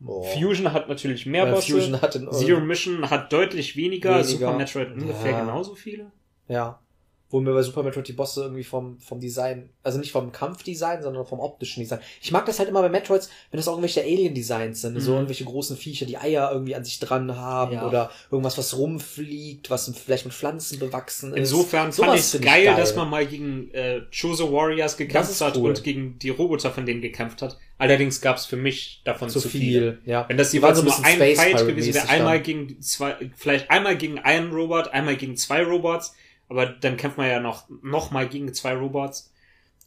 Boah. 0.00 0.24
Fusion 0.24 0.72
hat 0.72 0.88
natürlich 0.88 1.26
mehr 1.26 1.44
Weil 1.44 1.52
Bosse. 1.56 1.72
Fusion 1.72 2.00
hat 2.00 2.14
Zero 2.32 2.60
Mission 2.60 3.10
hat 3.10 3.30
deutlich 3.34 3.76
weniger, 3.76 4.12
Weniger. 4.12 4.24
Super 4.24 4.56
Metroid 4.56 4.92
ungefähr 4.92 5.32
Ja. 5.32 5.40
genauso 5.40 5.74
viele. 5.74 6.10
Ja. 6.48 6.80
Wo 7.30 7.40
mir 7.40 7.52
bei 7.52 7.62
Super 7.62 7.82
Metroid 7.82 8.06
die 8.06 8.12
Bosse 8.12 8.42
irgendwie 8.42 8.62
vom, 8.62 9.00
vom 9.00 9.18
Design, 9.18 9.70
also 9.82 9.98
nicht 9.98 10.12
vom 10.12 10.30
Kampfdesign, 10.30 11.02
sondern 11.02 11.26
vom 11.26 11.40
optischen 11.40 11.82
Design. 11.82 11.98
Ich 12.22 12.30
mag 12.30 12.46
das 12.46 12.60
halt 12.60 12.68
immer 12.68 12.80
bei 12.82 12.88
Metroids, 12.88 13.28
wenn 13.50 13.58
das 13.58 13.66
auch 13.66 13.72
irgendwelche 13.72 14.02
Alien-Designs 14.02 14.82
sind, 14.82 15.00
so 15.00 15.10
Mhm. 15.10 15.16
irgendwelche 15.16 15.44
großen 15.44 15.76
Viecher, 15.76 16.06
die 16.06 16.16
Eier 16.16 16.50
irgendwie 16.52 16.76
an 16.76 16.84
sich 16.84 17.00
dran 17.00 17.34
haben 17.36 17.72
Ja. 17.74 17.88
oder 17.88 18.10
irgendwas, 18.30 18.56
was 18.56 18.76
rumfliegt, 18.78 19.70
was 19.70 19.90
vielleicht 19.96 20.26
mit 20.26 20.34
Pflanzen 20.34 20.78
bewachsen 20.78 21.30
ist. 21.32 21.38
Insofern 21.52 21.92
fand 21.92 21.94
Sowas 21.94 22.14
ich 22.14 22.20
es 22.20 22.30
find 22.32 22.44
geil, 22.44 22.64
geil. 22.66 22.76
dass 22.76 22.94
man 22.94 23.10
mal 23.10 23.26
gegen 23.26 23.70
äh, 23.72 24.02
Chozo 24.16 24.52
Warriors 24.52 24.96
gekämpft 24.96 25.30
ist 25.30 25.40
hat 25.40 25.56
cool. 25.56 25.70
und 25.70 25.82
gegen 25.82 26.18
die 26.18 26.30
Roboter 26.30 26.70
von 26.70 26.86
denen 26.86 27.00
gekämpft 27.00 27.42
hat. 27.42 27.58
Allerdings 27.78 28.20
gab 28.20 28.36
es 28.36 28.46
für 28.46 28.56
mich 28.56 29.02
davon 29.04 29.28
zu 29.28 29.40
zu, 29.40 29.48
viel. 29.48 29.60
viel. 29.60 29.98
Ja. 30.06 30.24
Wenn 30.28 30.36
das 30.36 30.52
jeweils 30.52 30.78
so 30.78 30.84
nur 30.84 30.96
ein 31.04 31.14
Space 31.16 31.38
Fight 31.40 31.66
gewesen 31.66 31.94
wäre, 31.94 32.08
einmal 32.08 32.40
gegen 32.40 32.80
zwei, 32.80 33.16
vielleicht 33.36 33.70
einmal 33.70 33.96
gegen 33.96 34.20
einen 34.20 34.52
Robot, 34.52 34.88
einmal 34.88 35.16
gegen 35.16 35.36
zwei 35.36 35.62
Robots, 35.64 36.14
Aber 36.48 36.66
dann 36.66 36.96
kämpft 36.96 37.18
man 37.18 37.28
ja 37.28 37.40
noch, 37.40 37.68
noch 37.82 38.10
mal 38.10 38.28
gegen 38.28 38.52
zwei 38.54 38.74
Robots. 38.74 39.32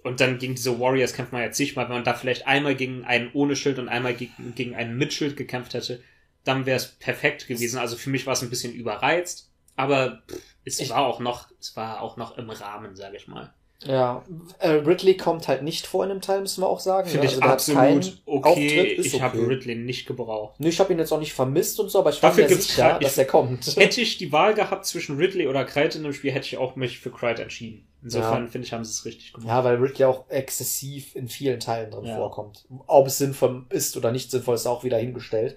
Und 0.03 0.21
dann 0.21 0.37
gegen 0.37 0.55
diese 0.55 0.79
Warriors 0.79 1.13
kämpft 1.13 1.33
man 1.33 1.41
ja 1.41 1.51
zigmal. 1.51 1.85
Wenn 1.85 1.95
man 1.95 2.03
da 2.03 2.13
vielleicht 2.13 2.47
einmal 2.47 2.75
gegen 2.75 3.03
einen 3.03 3.31
ohne 3.33 3.55
Schild 3.55 3.79
und 3.79 3.89
einmal 3.89 4.13
gegen, 4.13 4.53
gegen 4.55 4.75
einen 4.75 4.97
mit 4.97 5.13
Schild 5.13 5.35
gekämpft 5.37 5.73
hätte, 5.73 6.01
dann 6.43 6.65
wäre 6.65 6.77
es 6.77 6.87
perfekt 6.87 7.47
gewesen. 7.47 7.77
Also 7.79 7.97
für 7.97 8.09
mich 8.09 8.25
war 8.25 8.33
es 8.33 8.41
ein 8.41 8.49
bisschen 8.49 8.73
überreizt. 8.73 9.49
Aber 9.75 10.23
pff, 10.29 10.39
es 10.65 10.79
Ich- 10.79 10.89
war 10.89 11.05
auch 11.05 11.19
noch, 11.19 11.49
es 11.59 11.75
war 11.75 12.01
auch 12.01 12.17
noch 12.17 12.37
im 12.37 12.49
Rahmen, 12.49 12.95
sage 12.95 13.17
ich 13.17 13.27
mal. 13.27 13.53
Ja, 13.85 14.23
äh, 14.57 14.69
Ridley 14.69 15.17
kommt 15.17 15.47
halt 15.47 15.61
nicht 15.61 15.85
vor 15.85 16.03
in 16.03 16.09
dem 16.09 16.21
Teil, 16.21 16.41
müssen 16.41 16.61
wir 16.61 16.67
auch 16.67 16.79
sagen. 16.79 17.07
Finde 17.07 17.27
ne? 17.27 17.31
ich 17.31 17.37
der 17.37 17.47
hat 17.47 17.53
absolut 17.53 18.21
okay. 18.25 18.49
Auftritt, 18.49 19.05
Ich 19.05 19.21
habe 19.21 19.37
okay. 19.37 19.47
Ridley 19.47 19.75
nicht 19.75 20.07
gebraucht. 20.07 20.59
Nö, 20.59 20.67
ich 20.67 20.79
habe 20.79 20.91
ihn 20.93 20.99
jetzt 20.99 21.11
auch 21.11 21.19
nicht 21.19 21.33
vermisst 21.33 21.79
und 21.79 21.89
so, 21.89 21.99
aber 21.99 22.09
ich 22.09 22.21
war 22.23 22.31
Dafür 22.31 22.49
mir 22.49 22.55
sicher, 22.55 22.97
dass 22.99 23.17
er 23.19 23.25
kommt. 23.25 23.75
Hätte 23.75 24.01
ich 24.01 24.17
die 24.17 24.31
Wahl 24.31 24.55
gehabt 24.55 24.85
zwischen 24.87 25.17
Ridley 25.17 25.47
oder 25.47 25.63
Kryte 25.63 25.99
in 25.99 26.03
dem 26.03 26.13
Spiel, 26.13 26.31
hätte 26.31 26.47
ich 26.47 26.57
auch 26.57 26.75
mich 26.75 26.99
für 26.99 27.11
Kryte 27.11 27.43
entschieden. 27.43 27.87
Insofern 28.01 28.45
Ja. 28.45 28.49
finde 28.49 28.65
ich, 28.65 28.73
haben 28.73 28.83
sie 28.83 28.91
es 28.91 29.05
richtig 29.05 29.33
gemacht. 29.33 29.47
Ja, 29.47 29.63
weil 29.63 29.75
Ridley 29.75 30.05
auch 30.05 30.27
exzessiv 30.29 31.15
in 31.15 31.27
vielen 31.27 31.59
Teilen 31.59 31.91
drin 31.91 32.05
Ja. 32.05 32.15
vorkommt. 32.15 32.65
Ob 32.87 33.05
es 33.07 33.19
sinnvoll 33.19 33.65
ist 33.69 33.95
oder 33.95 34.11
nicht 34.11 34.31
sinnvoll, 34.31 34.55
ist 34.55 34.65
auch 34.65 34.83
wieder 34.83 34.97
hingestellt. 34.97 35.55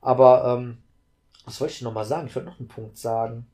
Aber, 0.00 0.56
ähm, 0.56 0.78
was 1.44 1.60
wollte 1.60 1.74
ich 1.74 1.82
noch 1.82 1.92
mal 1.92 2.04
sagen? 2.04 2.26
Ich 2.28 2.34
wollte 2.34 2.48
noch 2.48 2.58
einen 2.58 2.68
Punkt 2.68 2.96
sagen. 2.96 3.46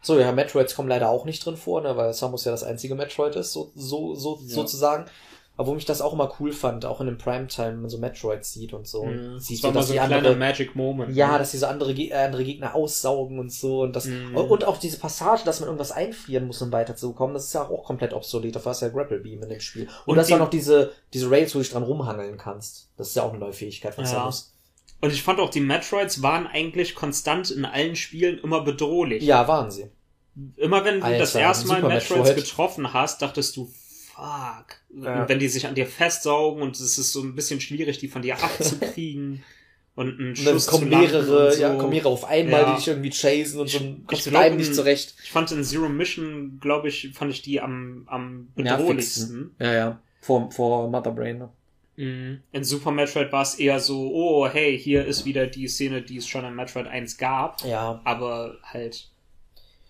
So, 0.00 0.18
ja, 0.18 0.30
Metroids 0.32 0.74
kommen 0.74 0.88
leider 0.88 1.08
auch 1.10 1.24
nicht 1.24 1.44
drin 1.44 1.56
vor, 1.56 1.80
ne, 1.80 1.96
weil 1.96 2.12
Samus 2.12 2.44
ja 2.44 2.52
das 2.52 2.62
einzige 2.64 2.94
Metroid 2.94 3.34
ist, 3.36 3.52
so, 3.52 3.72
so, 3.74 4.14
so, 4.14 4.38
Ja. 4.46 4.54
sozusagen. 4.54 5.06
Aber 5.56 5.66
wo 5.70 5.74
mich 5.74 5.86
das 5.86 6.00
auch 6.00 6.12
immer 6.12 6.32
cool 6.38 6.52
fand, 6.52 6.84
auch 6.86 7.00
in 7.00 7.08
dem 7.08 7.18
Primetime, 7.18 7.70
wenn 7.72 7.80
man 7.80 7.90
so 7.90 7.98
Metroids 7.98 8.52
sieht 8.52 8.72
und 8.74 8.86
so. 8.86 9.02
Mhm. 9.04 9.32
Und 9.34 9.40
sieht 9.42 9.64
das 9.64 9.74
war 9.74 9.82
so, 9.82 9.92
mal 9.92 9.98
so 9.98 10.00
ein 10.00 10.12
andere, 10.12 10.36
Magic 10.36 10.76
Moment. 10.76 11.16
ja, 11.16 11.32
ne? 11.32 11.38
dass 11.38 11.50
diese 11.50 11.66
andere, 11.66 11.94
Ge- 11.94 12.10
äh, 12.10 12.14
andere 12.26 12.44
Gegner 12.44 12.76
aussaugen 12.76 13.40
und 13.40 13.50
so 13.52 13.80
und 13.82 13.96
das 13.96 14.04
Mhm. 14.04 14.36
und 14.36 14.64
auch 14.64 14.76
diese 14.76 15.00
Passage, 15.00 15.42
dass 15.44 15.58
man 15.58 15.66
irgendwas 15.66 15.90
einfrieren 15.90 16.46
muss, 16.46 16.62
um 16.62 16.70
weiterzukommen, 16.70 17.34
das 17.34 17.46
ist 17.46 17.54
ja 17.54 17.68
auch 17.68 17.82
komplett 17.82 18.14
obsolet. 18.14 18.54
Dafür 18.54 18.70
hast 18.70 18.82
du 18.82 18.86
ja 18.86 18.92
Grapple 18.92 19.18
Beam 19.18 19.42
in 19.42 19.48
dem 19.48 19.58
Spiel. 19.58 19.88
Und, 20.06 20.16
Und 20.16 20.22
auch 20.22 20.26
die- 20.28 20.34
noch 20.34 20.48
diese 20.50 20.92
diese 21.12 21.28
Rails, 21.28 21.52
wo 21.56 21.58
du 21.58 21.64
dich 21.64 21.72
dran 21.72 21.82
rumhangeln 21.82 22.38
kannst. 22.38 22.90
Das 22.96 23.08
ist 23.08 23.16
ja 23.16 23.24
auch 23.24 23.30
eine 23.30 23.40
neue 23.40 23.52
Fähigkeit 23.52 23.96
von 23.96 24.04
Ja. 24.04 24.10
Samus. 24.10 24.54
Und 25.00 25.12
ich 25.12 25.22
fand 25.22 25.38
auch, 25.38 25.50
die 25.50 25.60
Metroids 25.60 26.22
waren 26.22 26.46
eigentlich 26.46 26.94
konstant 26.94 27.50
in 27.50 27.64
allen 27.64 27.94
Spielen 27.96 28.38
immer 28.38 28.62
bedrohlich. 28.62 29.22
Ja, 29.22 29.46
waren 29.46 29.70
sie. 29.70 29.86
Immer 30.56 30.84
wenn 30.84 31.00
du 31.00 31.06
Alter, 31.06 31.18
das 31.18 31.34
erste 31.34 31.68
Mal 31.68 31.76
Super 31.80 31.88
Metroids 31.94 32.28
Metroid. 32.28 32.36
getroffen 32.36 32.92
hast, 32.92 33.22
dachtest 33.22 33.56
du, 33.56 33.66
fuck. 34.14 34.76
Ja. 35.02 35.22
Und 35.22 35.28
wenn 35.28 35.38
die 35.38 35.48
sich 35.48 35.66
an 35.66 35.74
dir 35.74 35.86
festsaugen 35.86 36.62
und 36.62 36.74
es 36.78 36.98
ist 36.98 37.12
so 37.12 37.22
ein 37.22 37.34
bisschen 37.34 37.60
schwierig, 37.60 37.98
die 37.98 38.08
von 38.08 38.22
dir 38.22 38.36
abzukriegen 38.42 39.44
und 39.94 40.18
einen 40.18 40.28
Und 40.30 40.46
dann 40.46 40.54
Schuss 40.54 40.66
kommen 40.68 40.88
mehrere, 40.88 41.46
und 41.48 41.52
so. 41.54 41.60
ja, 41.60 41.74
kommen 41.76 41.90
mehrere 41.90 42.08
auf 42.08 42.24
einmal, 42.24 42.60
Ja. 42.62 42.70
die 42.72 42.76
dich 42.78 42.88
irgendwie 42.88 43.10
chasen 43.10 43.60
und 43.60 43.68
so 43.68 43.78
kommst 44.06 44.26
du 44.26 44.30
bleiben 44.30 44.56
nicht 44.56 44.74
zurecht. 44.74 45.14
Ich 45.24 45.30
fand 45.30 45.50
in 45.52 45.62
Zero 45.64 45.88
Mission, 45.88 46.58
glaube 46.60 46.88
ich, 46.88 47.10
fand 47.14 47.30
ich 47.32 47.42
die 47.42 47.60
am, 47.60 48.04
am 48.06 48.48
bedrohlichsten. 48.54 49.54
Ja, 49.60 49.72
ja. 49.72 50.00
Vor, 50.20 50.50
vor 50.50 50.88
Mother 50.88 51.10
Brain. 51.12 51.38
Ne? 51.38 51.48
Mhm. 51.98 52.40
In 52.52 52.64
Super 52.64 52.92
Metroid 52.92 53.32
war 53.32 53.42
es 53.42 53.56
eher 53.56 53.80
so, 53.80 54.10
oh, 54.14 54.48
hey, 54.48 54.78
hier 54.78 55.04
ist 55.04 55.24
wieder 55.24 55.46
die 55.46 55.66
Szene, 55.68 56.00
die 56.00 56.16
es 56.18 56.26
schon 56.28 56.44
in 56.44 56.54
Metroid 56.54 56.86
1 56.86 57.18
gab. 57.18 57.64
Ja. 57.64 58.00
aber 58.04 58.56
halt 58.62 59.08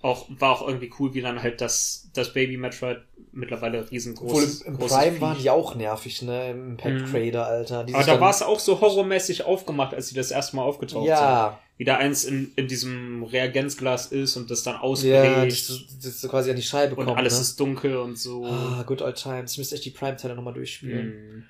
auch 0.00 0.26
war 0.28 0.52
auch 0.52 0.66
irgendwie 0.68 0.92
cool, 1.00 1.12
wie 1.12 1.20
dann 1.20 1.42
halt 1.42 1.60
das, 1.60 2.08
das 2.14 2.32
Baby 2.32 2.56
Metroid 2.56 2.98
mittlerweile 3.32 3.90
riesengroß 3.90 4.30
Obwohl 4.30 4.42
im, 4.44 4.72
im 4.74 4.78
Prime 4.88 5.12
Viech. 5.12 5.20
waren 5.20 5.38
die 5.42 5.50
auch 5.50 5.74
nervig, 5.74 6.22
ne? 6.22 6.50
Im 6.52 6.70
Impact 6.70 7.00
Mhm. 7.00 7.04
Crater, 7.06 7.46
Alter. 7.46 7.84
Die 7.84 7.94
Aber 7.94 8.04
da 8.04 8.20
war 8.20 8.30
es 8.30 8.40
auch 8.42 8.60
so 8.60 8.80
horrormäßig 8.80 9.44
aufgemacht, 9.44 9.94
als 9.94 10.08
sie 10.08 10.14
das 10.14 10.30
erste 10.30 10.54
Mal 10.54 10.62
aufgetaucht 10.62 11.02
sind. 11.04 11.08
Ja, 11.16 11.58
Wie 11.78 11.84
da 11.84 11.96
eins 11.96 12.22
in, 12.24 12.52
in 12.54 12.68
diesem 12.68 13.24
Reagenzglas 13.24 14.06
ist 14.06 14.36
und 14.36 14.50
das 14.52 14.62
dann 14.62 14.74
ja, 14.74 14.80
ausbricht 14.82 15.68
das, 15.68 15.80
das, 15.86 15.98
das 16.00 16.20
so 16.20 16.28
quasi 16.28 16.50
an 16.50 16.56
die 16.56 16.62
Scheibe 16.62 16.94
und 16.94 17.06
kommt. 17.06 17.18
alles 17.18 17.34
ne? 17.34 17.40
ist 17.40 17.58
dunkel 17.58 17.96
und 17.96 18.16
so. 18.16 18.46
Ah, 18.46 18.84
good 18.86 19.02
old 19.02 19.16
times. 19.16 19.52
Ich 19.52 19.58
müsste 19.58 19.74
echt 19.74 19.84
die 19.84 19.90
Prime-Teile 19.90 20.36
nochmal 20.36 20.54
durchspielen. 20.54 21.06
Hm. 21.12 21.44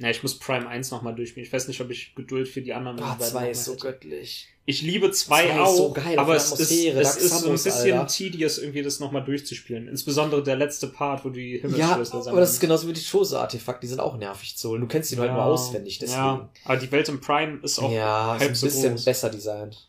Ja, 0.00 0.10
ich 0.10 0.22
muss 0.22 0.38
Prime 0.38 0.68
1 0.68 0.92
nochmal 0.92 1.14
durchspielen. 1.14 1.44
Ich 1.44 1.52
weiß 1.52 1.66
nicht, 1.66 1.80
ob 1.80 1.90
ich 1.90 2.14
Geduld 2.14 2.46
für 2.48 2.62
die 2.62 2.72
anderen 2.72 3.00
Ah, 3.00 3.14
beiden 3.14 3.26
zwei 3.32 3.42
noch 3.46 3.50
ist 3.50 3.64
so 3.64 3.72
hätte. 3.72 3.82
göttlich. 3.82 4.46
Ich 4.64 4.82
liebe 4.82 5.10
zwei, 5.10 5.46
Zwei 5.46 5.54
ist 5.54 5.60
auch, 5.60 5.74
so 5.76 5.92
geil, 5.92 6.18
aber 6.18 6.36
es 6.36 6.52
ist, 6.52 6.70
es 6.70 7.16
ist 7.16 7.38
so 7.40 7.46
ein 7.48 7.52
bisschen 7.54 7.98
Alter. 7.98 8.06
tedious, 8.06 8.58
irgendwie 8.58 8.82
das 8.82 9.00
nochmal 9.00 9.24
durchzuspielen. 9.24 9.88
Insbesondere 9.88 10.42
der 10.42 10.56
letzte 10.56 10.86
Part, 10.88 11.24
wo 11.24 11.30
die 11.30 11.56
Ja, 11.56 11.62
Himmelsschlüssel 11.62 12.28
aber 12.28 12.40
das 12.40 12.52
ist 12.52 12.60
genauso 12.60 12.86
wie 12.86 12.92
die 12.92 13.02
Chose-Artefakte, 13.04 13.80
die 13.80 13.86
sind 13.88 14.00
auch 14.00 14.16
nervig 14.18 14.56
zu 14.56 14.68
holen. 14.68 14.82
Du 14.82 14.86
kennst 14.86 15.10
die 15.10 15.16
nur 15.16 15.24
halt 15.24 15.34
nur 15.34 15.42
auswendig, 15.44 15.98
deswegen. 15.98 16.20
Ja, 16.20 16.48
aber 16.64 16.76
die 16.76 16.92
Welt 16.92 17.08
im 17.08 17.20
Prime 17.20 17.58
ist 17.62 17.78
auch 17.80 17.90
Ja, 17.90 18.34
ist 18.36 18.40
halb 18.42 18.50
ein 18.50 18.54
so 18.54 18.66
bisschen 18.66 18.92
groß. 18.94 19.04
besser 19.04 19.30
designt. 19.30 19.88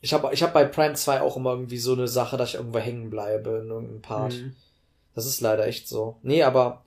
Ich 0.00 0.12
habe 0.12 0.30
ich 0.34 0.42
hab 0.42 0.52
bei 0.52 0.64
Prime 0.64 0.94
2 0.94 1.20
auch 1.20 1.36
immer 1.36 1.52
irgendwie 1.52 1.78
so 1.78 1.92
eine 1.92 2.08
Sache, 2.08 2.36
dass 2.36 2.50
ich 2.50 2.54
irgendwo 2.56 2.80
hängen 2.80 3.08
bleibe 3.08 3.60
in 3.62 3.70
irgendeinem 3.70 4.02
Part. 4.02 4.34
Mhm. 4.34 4.56
Das 5.14 5.26
ist 5.26 5.40
leider 5.40 5.66
echt 5.66 5.86
so. 5.88 6.18
Nee, 6.22 6.42
aber 6.42 6.84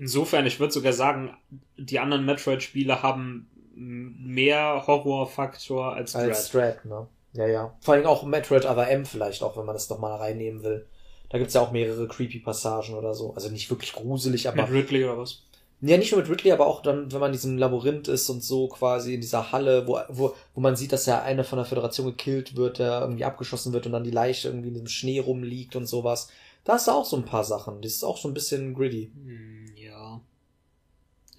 Insofern, 0.00 0.46
ich 0.46 0.58
würde 0.58 0.72
sogar 0.72 0.94
sagen, 0.94 1.36
die 1.76 1.98
anderen 1.98 2.24
Metroid-Spiele 2.24 3.02
haben 3.02 3.50
mehr 3.74 4.84
Horrorfaktor 4.86 5.94
als 5.94 6.12
Dread. 6.12 6.30
als 6.30 6.50
Dread, 6.50 6.84
ne? 6.86 7.06
Ja, 7.34 7.46
ja. 7.46 7.74
Vor 7.80 7.94
allem 7.94 8.06
auch 8.06 8.24
Metroid 8.24 8.64
Other 8.64 8.88
M 8.90 9.04
vielleicht 9.04 9.42
auch, 9.42 9.56
wenn 9.56 9.66
man 9.66 9.74
das 9.74 9.88
noch 9.90 9.98
mal 9.98 10.16
reinnehmen 10.16 10.62
will. 10.62 10.86
Da 11.28 11.38
gibt's 11.38 11.54
ja 11.54 11.60
auch 11.60 11.70
mehrere 11.70 12.08
creepy 12.08 12.40
Passagen 12.40 12.94
oder 12.94 13.14
so. 13.14 13.34
Also 13.34 13.50
nicht 13.50 13.70
wirklich 13.70 13.92
gruselig, 13.92 14.48
aber 14.48 14.62
Mit 14.62 14.72
Ridley 14.72 15.04
oder 15.04 15.18
was? 15.18 15.42
Ja, 15.82 15.96
nicht 15.96 16.12
nur 16.12 16.20
mit 16.20 16.30
Ridley, 16.30 16.52
aber 16.52 16.66
auch 16.66 16.82
dann, 16.82 17.10
wenn 17.12 17.20
man 17.20 17.28
in 17.28 17.34
diesem 17.34 17.56
Labyrinth 17.56 18.08
ist 18.08 18.28
und 18.28 18.42
so 18.42 18.68
quasi 18.68 19.14
in 19.14 19.20
dieser 19.20 19.52
Halle, 19.52 19.86
wo, 19.86 19.98
wo, 20.08 20.34
wo 20.54 20.60
man 20.60 20.76
sieht, 20.76 20.92
dass 20.92 21.06
ja 21.06 21.22
einer 21.22 21.44
von 21.44 21.56
der 21.56 21.64
Föderation 21.64 22.06
gekillt 22.06 22.56
wird, 22.56 22.78
der 22.78 23.00
irgendwie 23.00 23.24
abgeschossen 23.24 23.72
wird 23.72 23.86
und 23.86 23.92
dann 23.92 24.04
die 24.04 24.10
Leiche 24.10 24.48
irgendwie 24.48 24.68
in 24.68 24.74
dem 24.74 24.88
Schnee 24.88 25.20
rumliegt 25.20 25.76
und 25.76 25.86
sowas. 25.86 26.28
Da 26.64 26.74
hast 26.74 26.88
du 26.88 26.92
auch 26.92 27.06
so 27.06 27.16
ein 27.16 27.24
paar 27.24 27.44
Sachen. 27.44 27.80
Das 27.80 27.92
ist 27.92 28.04
auch 28.04 28.18
so 28.18 28.28
ein 28.28 28.34
bisschen 28.34 28.74
gritty. 28.74 29.10
Hm, 29.14 29.59
ja. 29.59 29.59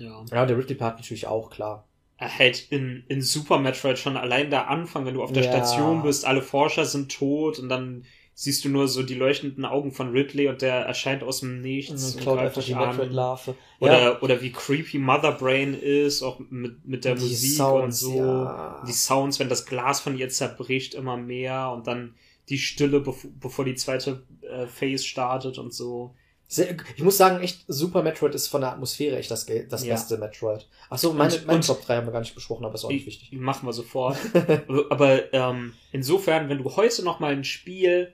Ja. 0.02 0.26
Ja, 0.32 0.46
der 0.46 0.58
Ridley-Part 0.58 0.98
natürlich 0.98 1.28
auch, 1.28 1.50
klar. 1.50 1.88
Halt 2.20 2.68
in, 2.70 3.04
in 3.08 3.22
Super 3.22 3.58
Metroid 3.58 3.98
schon 3.98 4.16
allein 4.18 4.50
der 4.52 4.70
Anfang, 4.70 5.06
wenn 5.06 5.16
du 5.16 5.24
auf 5.24 5.32
der 5.32 5.44
Ja. 5.44 5.52
Station 5.52 6.04
bist, 6.04 6.26
alle 6.26 6.42
Forscher 6.42 6.86
sind 6.86 7.12
tot 7.12 7.58
und 7.60 7.68
dann 7.70 8.06
siehst 8.34 8.64
du 8.64 8.70
nur 8.70 8.88
so 8.88 9.04
die 9.04 9.16
leuchtenden 9.16 9.66
Augen 9.66 9.92
von 9.92 10.12
Ridley 10.12 10.48
und 10.48 10.62
der 10.62 10.76
erscheint 10.86 11.24
aus 11.24 11.42
dem 11.42 11.62
Nichts 11.62 12.16
Und 12.16 12.22
klaut 12.22 12.40
einfach 12.40 12.64
die. 12.64 12.74
Metroid-Larve. 12.76 13.56
Oder, 13.80 14.02
Ja, 14.02 14.22
oder 14.22 14.42
wie 14.42 14.52
creepy 14.52 15.00
Mother 15.00 15.32
Brain 15.34 15.74
ist, 15.74 16.22
auch 16.24 16.40
mit, 16.50 16.86
mit 16.88 17.06
der 17.06 17.16
Die 17.16 17.22
Musik 17.24 17.58
Sounds, 17.58 18.04
und 18.04 18.12
so. 18.14 18.18
ja. 18.20 18.84
Die 18.88 18.94
Sounds, 18.94 19.40
wenn 19.40 19.50
das 19.50 19.66
Glas 19.66 20.00
von 20.00 20.18
ihr 20.18 20.30
zerbricht, 20.30 20.94
immer 20.94 21.18
mehr 21.18 21.72
und 21.72 21.88
dann 21.88 22.16
die 22.50 22.58
Stille, 22.58 23.00
bev 23.00 23.28
bevor 23.40 23.66
die 23.66 23.76
zweite 23.76 24.24
äh, 24.42 24.66
Phase 24.68 25.04
startet 25.04 25.58
und 25.58 25.74
so. 25.74 26.16
Sehr, 26.54 26.76
ich 26.98 27.02
muss 27.02 27.16
sagen, 27.16 27.42
echt, 27.42 27.64
Super 27.70 28.04
Metroid 28.04 28.36
ist 28.36 28.50
von 28.50 28.60
der 28.60 28.72
Atmosphäre 28.74 29.16
echt 29.18 29.32
das, 29.32 29.46
das 29.70 29.86
Ja. 29.86 29.94
beste 29.94 30.18
Metroid. 30.18 30.68
Ach 30.90 30.98
so, 30.98 31.14
meine, 31.14 31.34
Und- 31.34 31.48
meine 31.48 31.62
Top 31.62 31.82
3 31.86 31.96
haben 31.96 32.08
wir 32.08 32.12
gar 32.12 32.20
nicht 32.20 32.36
besprochen, 32.36 32.66
aber 32.66 32.76
ist 32.76 32.84
auch 32.84 32.90
nicht 32.90 33.06
wichtig. 33.06 33.32
Machen 33.32 33.66
wir 33.68 33.72
sofort. 33.72 34.18
Aber 34.90 35.34
ähm, 35.34 35.74
insofern, 35.94 36.50
wenn 36.50 36.58
du 36.58 36.76
heute 36.76 37.04
noch 37.04 37.22
mal 37.22 37.32
ein 37.32 37.46
Spiel 37.46 38.14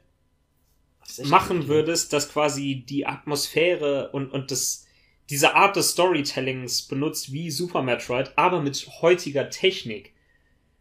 Das 0.99 1.23
machen 1.23 1.67
würdest, 1.67 2.13
das 2.13 2.29
quasi 2.31 2.85
die 2.87 3.07
Atmosphäre 3.07 4.09
und, 4.11 4.31
und 4.31 4.51
das, 4.51 4.85
diese 5.31 5.55
Art 5.55 5.75
des 5.75 5.89
Storytellings 5.91 6.83
benutzt 6.83 7.31
wie 7.33 7.49
Super 7.49 7.81
Metroid, 7.81 8.33
aber 8.35 8.61
mit 8.61 8.87
heutiger 9.01 9.49
Technik. 9.49 10.13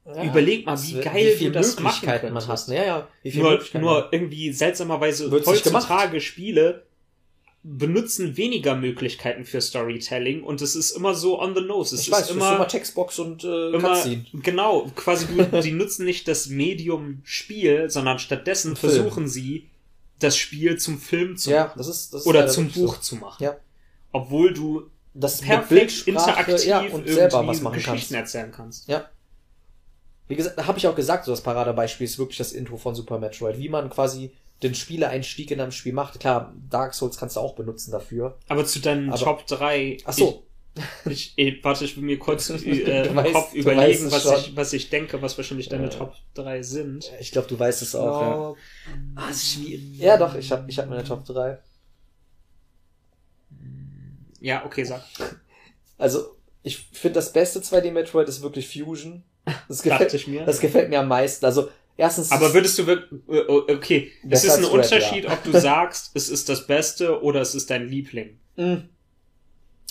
Ja, 0.05 0.25
Überleg 0.25 0.67
mal, 0.67 0.73
das 0.73 0.89
wie 0.89 0.97
wär- 0.97 1.05
geil 1.05 1.27
wie 1.33 1.37
viel 1.39 1.47
du 1.49 1.53
das 1.55 1.81
machen 1.81 1.85
Möglichkeiten 1.85 2.35
man 2.35 2.45
könntest. 2.45 2.69
hat. 2.69 2.75
Ja, 2.77 2.85
ja, 2.85 3.09
wie 3.23 3.31
viele 3.33 3.45
Nur, 3.45 3.81
nur 3.81 4.09
irgendwie 4.13 4.53
seltsamerweise 4.53 5.31
heutzutage 5.31 6.21
Spiele 6.21 6.86
benutzen 7.69 8.37
weniger 8.37 8.77
Möglichkeiten 8.77 9.45
für 9.45 9.61
Storytelling 9.61 10.45
und 10.45 10.63
es 10.63 10.77
ist 10.77 10.93
immer 10.93 11.15
so 11.15 11.41
on 11.41 11.55
the 11.57 11.63
nose. 11.63 11.95
Es 11.97 12.03
Ich 12.03 12.07
ist 12.09 12.13
weiß, 12.13 12.21
es 12.25 12.31
ist 12.31 12.37
immer, 12.37 12.55
immer 12.57 12.69
Textbox 12.69 13.19
und 13.19 13.43
äh, 13.43 13.71
immer 13.71 13.95
Cutscene. 13.95 14.25
genau, 14.35 14.89
quasi 14.95 15.27
die 15.63 15.73
nutzen 15.73 16.05
nicht 16.05 16.29
das 16.29 16.47
Medium 16.49 17.21
Spiel, 17.25 17.91
sondern 17.91 18.19
stattdessen 18.21 18.77
Film. 18.77 18.93
versuchen 18.93 19.27
sie 19.29 19.69
das 20.21 20.37
Spiel 20.37 20.79
zum 20.79 20.99
Film 21.01 21.37
zu 21.37 21.51
Ja, 21.51 21.73
das 21.77 21.89
ist 21.89 22.15
das 22.15 22.21
ist 22.23 22.27
oder 22.29 22.47
zum 22.47 22.69
Buch 22.71 22.95
So. 22.97 23.01
zu 23.01 23.17
machen. 23.17 23.43
Ja. 23.43 23.57
Obwohl 24.13 24.55
du 24.55 24.85
Das 25.13 25.41
perfekt 25.41 26.07
interaktiv 26.07 26.65
ja, 26.67 26.81
und 26.81 26.91
irgendwie 26.91 27.13
selber 27.13 27.47
was 27.47 27.61
machen 27.63 27.75
Geschichten 27.75 27.95
kannst. 27.95 28.13
erzählen 28.13 28.53
kannst. 28.53 28.89
Ja. 28.89 29.09
Wie 30.29 30.37
gesagt, 30.37 30.65
habe 30.67 30.79
ich 30.79 30.87
auch 30.87 30.95
gesagt, 30.97 31.25
so 31.25 31.33
das 31.33 31.41
Paradebeispiel 31.43 32.05
ist 32.05 32.19
wirklich 32.19 32.39
das 32.39 32.53
Intro 32.53 32.77
von 32.77 32.95
Super 32.95 33.19
Metroid. 33.19 33.59
Wie 33.59 33.69
man 33.69 33.91
quasi 33.91 34.31
den 34.63 34.75
Spielereinstieg 34.75 35.51
in 35.51 35.61
einem 35.61 35.73
Spiel 35.73 35.93
macht. 35.93 36.19
Klar, 36.21 36.55
Dark 36.71 36.95
Souls 36.95 37.17
kannst 37.19 37.37
du 37.37 37.41
auch 37.41 37.55
benutzen 37.55 37.91
dafür. 37.93 38.39
Aber 38.49 38.65
zu 38.65 38.81
deinen 38.81 39.11
Aber- 39.11 39.19
Top 39.23 39.47
3. 39.47 39.99
Ach 40.05 40.13
so, 40.13 40.43
Ich, 41.09 41.33
ich, 41.37 41.63
warte, 41.65 41.85
ich 41.87 41.97
will 41.97 42.05
mir 42.05 42.19
kurz 42.19 42.51
äh, 42.51 42.55
im 43.07 43.17
weißt- 43.17 43.33
Kopf 43.33 43.55
überlegen, 43.55 44.11
was 44.11 44.23
schon. 44.23 44.35
ich, 44.39 44.57
was 44.57 44.73
ich 44.73 44.91
denke, 44.91 45.21
was 45.23 45.37
wahrscheinlich 45.39 45.69
deine 45.69 45.87
Äh. 45.87 45.91
Top 45.91 46.15
3 46.35 46.63
sind. 46.63 47.11
ich 47.21 47.33
glaube, 47.33 47.49
du 47.49 47.59
weißt 47.59 47.81
es 47.83 47.95
auch. 47.95 48.21
Ja, 48.21 48.37
Oh, 48.39 48.57
ah, 49.15 49.29
ist 49.31 49.53
schwierig. 49.55 49.99
ja 49.99 50.17
doch, 50.19 50.35
ich 50.35 50.51
habe 50.53 50.71
ich 50.71 50.79
hab 50.79 50.89
meine 50.89 51.05
Top 51.05 51.25
3. 51.25 51.59
Ja, 54.41 54.65
okay, 54.65 54.85
sag. 54.85 55.03
Also, 55.99 56.37
ich 56.63 56.77
finde 56.93 57.15
das 57.15 57.33
beste 57.33 57.61
2D 57.61 57.91
Metroid 57.91 58.29
ist 58.29 58.43
wirklich 58.43 58.69
Fusion. 58.71 59.23
Das 59.67 59.83
gefällt, 59.83 60.13
ich 60.13 60.27
mir. 60.27 60.45
das 60.45 60.61
gefällt 60.61 60.91
mir 60.91 61.01
am 61.01 61.09
meisten. 61.09 61.43
Also, 61.47 61.71
Erstens. 61.97 62.31
Aber 62.31 62.53
würdest 62.53 62.79
du 62.79 62.87
wirklich, 62.87 63.21
äh, 63.29 63.73
okay, 63.73 64.13
es 64.29 64.45
ist 64.45 64.59
ein 64.59 64.65
Red, 64.65 64.73
Unterschied, 64.73 65.25
ja. 65.25 65.33
ob 65.33 65.43
du 65.43 65.59
sagst, 65.59 66.11
es 66.15 66.29
ist 66.29 66.49
das 66.49 66.67
Beste 66.67 67.23
oder 67.23 67.41
es 67.41 67.55
ist 67.55 67.71
dein 67.71 67.89
Liebling. 67.89 68.39
mh, 68.57 68.83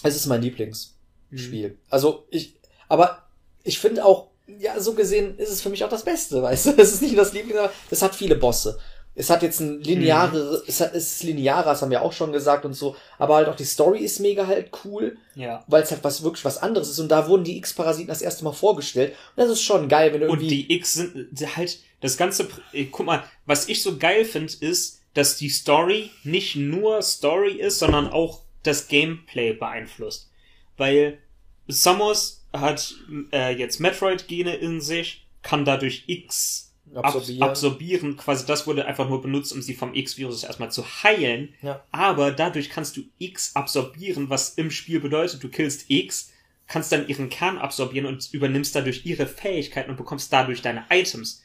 es 0.03 0.15
ist 0.15 0.27
mein 0.27 0.41
Lieblingsspiel. 0.41 1.77
Also 1.89 2.27
ich, 2.29 2.55
aber 2.87 3.23
ich 3.63 3.79
finde 3.79 4.05
auch, 4.05 4.29
ja, 4.59 4.79
so 4.79 4.93
gesehen 4.93 5.37
ist 5.39 5.49
es 5.49 5.61
für 5.61 5.69
mich 5.69 5.83
auch 5.83 5.89
das 5.89 6.03
Beste, 6.03 6.43
weißt 6.43 6.67
du? 6.67 6.71
Es 6.77 6.93
ist 6.93 7.01
nicht 7.01 7.17
das 7.17 7.33
Lieblings, 7.33 7.57
aber 7.57 7.71
es 7.89 8.01
hat 8.01 8.13
viele 8.13 8.35
Bosse. 8.35 8.77
Es 9.15 9.29
hat 9.29 9.43
jetzt 9.43 9.61
ein 9.61 9.81
lineare, 9.81 10.61
es, 10.67 10.81
hat, 10.81 10.93
es 10.93 11.13
ist 11.13 11.23
linearer, 11.23 11.71
das 11.71 11.81
haben 11.81 11.91
wir 11.91 12.01
auch 12.01 12.11
schon 12.11 12.33
gesagt 12.33 12.65
und 12.65 12.73
so, 12.73 12.95
aber 13.17 13.35
halt 13.35 13.47
auch 13.47 13.55
die 13.55 13.63
Story 13.63 13.99
ist 13.99 14.19
mega 14.19 14.45
halt 14.45 14.71
cool. 14.83 15.17
Ja. 15.35 15.63
weil 15.67 15.83
es 15.83 15.91
halt 15.91 16.03
was 16.03 16.23
wirklich 16.23 16.45
was 16.45 16.57
anderes 16.57 16.89
ist 16.89 16.99
und 16.99 17.09
da 17.09 17.27
wurden 17.27 17.43
die 17.43 17.57
X-Parasiten 17.57 18.07
das 18.07 18.21
erste 18.21 18.43
Mal 18.43 18.53
vorgestellt 18.53 19.13
und 19.35 19.43
das 19.43 19.49
ist 19.49 19.61
schon 19.61 19.89
geil, 19.89 20.13
wenn 20.13 20.21
du 20.21 20.27
Und 20.27 20.41
irgendwie 20.41 20.63
die 20.63 20.75
X 20.75 20.93
sind 20.93 21.57
halt, 21.57 21.79
das 22.01 22.17
ganze, 22.17 22.47
äh, 22.71 22.85
guck 22.85 23.05
mal, 23.05 23.23
was 23.45 23.67
ich 23.67 23.81
so 23.81 23.97
geil 23.97 24.25
finde, 24.25 24.53
ist, 24.59 25.01
dass 25.13 25.37
die 25.37 25.49
Story 25.49 26.11
nicht 26.23 26.55
nur 26.55 27.01
Story 27.01 27.53
ist, 27.53 27.79
sondern 27.79 28.09
auch 28.09 28.41
das 28.63 28.87
Gameplay 28.87 29.53
beeinflusst. 29.53 30.29
Weil 30.77 31.19
Samus 31.67 32.45
hat 32.53 32.93
äh, 33.31 33.55
jetzt 33.55 33.79
Metroid-Gene 33.79 34.55
in 34.55 34.81
sich, 34.81 35.25
kann 35.41 35.65
dadurch 35.65 36.03
X 36.07 36.73
absorbieren. 36.93 37.43
absorbieren. 37.43 38.17
Quasi 38.17 38.45
das 38.45 38.67
wurde 38.67 38.85
einfach 38.85 39.09
nur 39.09 39.21
benutzt, 39.21 39.53
um 39.53 39.61
sie 39.61 39.73
vom 39.73 39.93
X-Virus 39.93 40.43
erstmal 40.43 40.71
zu 40.71 40.83
heilen. 41.03 41.53
Ja. 41.61 41.83
Aber 41.91 42.31
dadurch 42.31 42.69
kannst 42.69 42.97
du 42.97 43.03
X 43.17 43.55
absorbieren, 43.55 44.29
was 44.29 44.51
im 44.51 44.71
Spiel 44.71 44.99
bedeutet, 44.99 45.43
du 45.43 45.49
killst 45.49 45.85
X, 45.89 46.31
kannst 46.67 46.91
dann 46.91 47.07
ihren 47.07 47.29
Kern 47.29 47.57
absorbieren 47.57 48.05
und 48.07 48.33
übernimmst 48.33 48.75
dadurch 48.75 49.05
ihre 49.05 49.27
Fähigkeiten 49.27 49.89
und 49.89 49.97
bekommst 49.97 50.31
dadurch 50.31 50.61
deine 50.61 50.85
Items. 50.89 51.43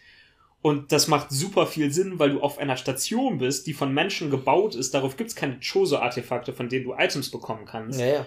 Und 0.63 0.93
das 0.93 1.09
macht 1.09 1.31
super 1.31 1.67
viel 1.67 1.91
Sinn, 1.91 2.19
weil 2.19 2.31
du 2.31 2.41
auf 2.43 2.59
einer 2.59 2.77
Station 2.77 3.39
bist, 3.39 3.67
die 3.67 3.73
von 3.73 3.95
Menschen 3.95 4.31
gebaut 4.31 4.75
ist. 4.75 4.93
Darauf 4.93 5.17
gibt's 5.17 5.35
keine 5.35 5.59
Choso-Artefakte, 5.61 6.53
von 6.53 6.69
denen 6.69 6.85
du 6.85 6.95
Items 6.95 7.31
bekommen 7.31 7.65
kannst. 7.65 7.99
ja, 7.99 8.07
ja. 8.07 8.27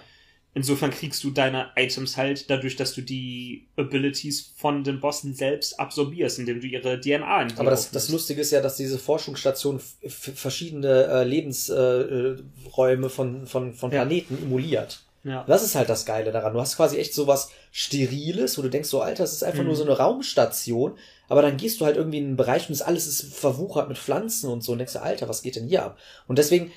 Insofern 0.56 0.92
kriegst 0.92 1.24
du 1.24 1.30
deine 1.30 1.70
Items 1.74 2.16
halt 2.16 2.48
dadurch, 2.48 2.76
dass 2.76 2.94
du 2.94 3.00
die 3.02 3.66
Abilities 3.76 4.52
von 4.56 4.84
den 4.84 5.00
Bossen 5.00 5.34
selbst 5.34 5.80
absorbierst, 5.80 6.38
indem 6.38 6.60
du 6.60 6.66
ihre 6.68 7.00
DNA 7.00 7.42
in 7.42 7.58
Aber 7.58 7.70
das, 7.70 7.90
das 7.90 8.08
Lustige 8.08 8.40
ist 8.40 8.52
ja, 8.52 8.60
dass 8.60 8.76
diese 8.76 8.98
Forschungsstation 8.98 9.80
verschiedene 10.06 11.06
äh, 11.06 11.24
Lebensräume 11.24 13.06
äh, 13.06 13.10
von, 13.10 13.46
von, 13.46 13.74
von 13.74 13.90
Ja. 13.90 14.04
Planeten 14.04 14.38
emuliert. 14.42 15.00
Ja. 15.24 15.42
Das 15.48 15.64
ist 15.64 15.74
halt 15.74 15.88
das 15.88 16.04
Geile 16.04 16.32
daran. 16.32 16.52
Du 16.52 16.60
hast 16.60 16.76
quasi 16.76 16.98
echt 16.98 17.14
sowas 17.14 17.50
Steriles, 17.72 18.58
wo 18.58 18.62
du 18.62 18.68
denkst, 18.68 18.90
so, 18.90 19.00
Alter, 19.00 19.22
das 19.24 19.32
ist 19.32 19.42
einfach 19.42 19.60
Mhm. 19.62 19.68
nur 19.68 19.76
so 19.76 19.84
eine 19.84 19.96
Raumstation. 19.96 20.98
Aber 21.28 21.40
dann 21.40 21.56
gehst 21.56 21.80
du 21.80 21.86
halt 21.86 21.96
irgendwie 21.96 22.18
in 22.18 22.26
einen 22.26 22.36
Bereich 22.36 22.68
und 22.68 22.78
das 22.78 22.82
alles 22.86 23.06
ist 23.06 23.34
verwuchert 23.34 23.88
mit 23.88 23.96
Pflanzen 23.96 24.50
und 24.50 24.62
so 24.62 24.72
und 24.72 24.78
denkst, 24.78 24.96
Alter, 24.96 25.26
was 25.26 25.40
geht 25.40 25.56
denn 25.56 25.66
hier 25.66 25.82
ab? 25.82 25.98
Und 26.28 26.38
deswegen, 26.38 26.70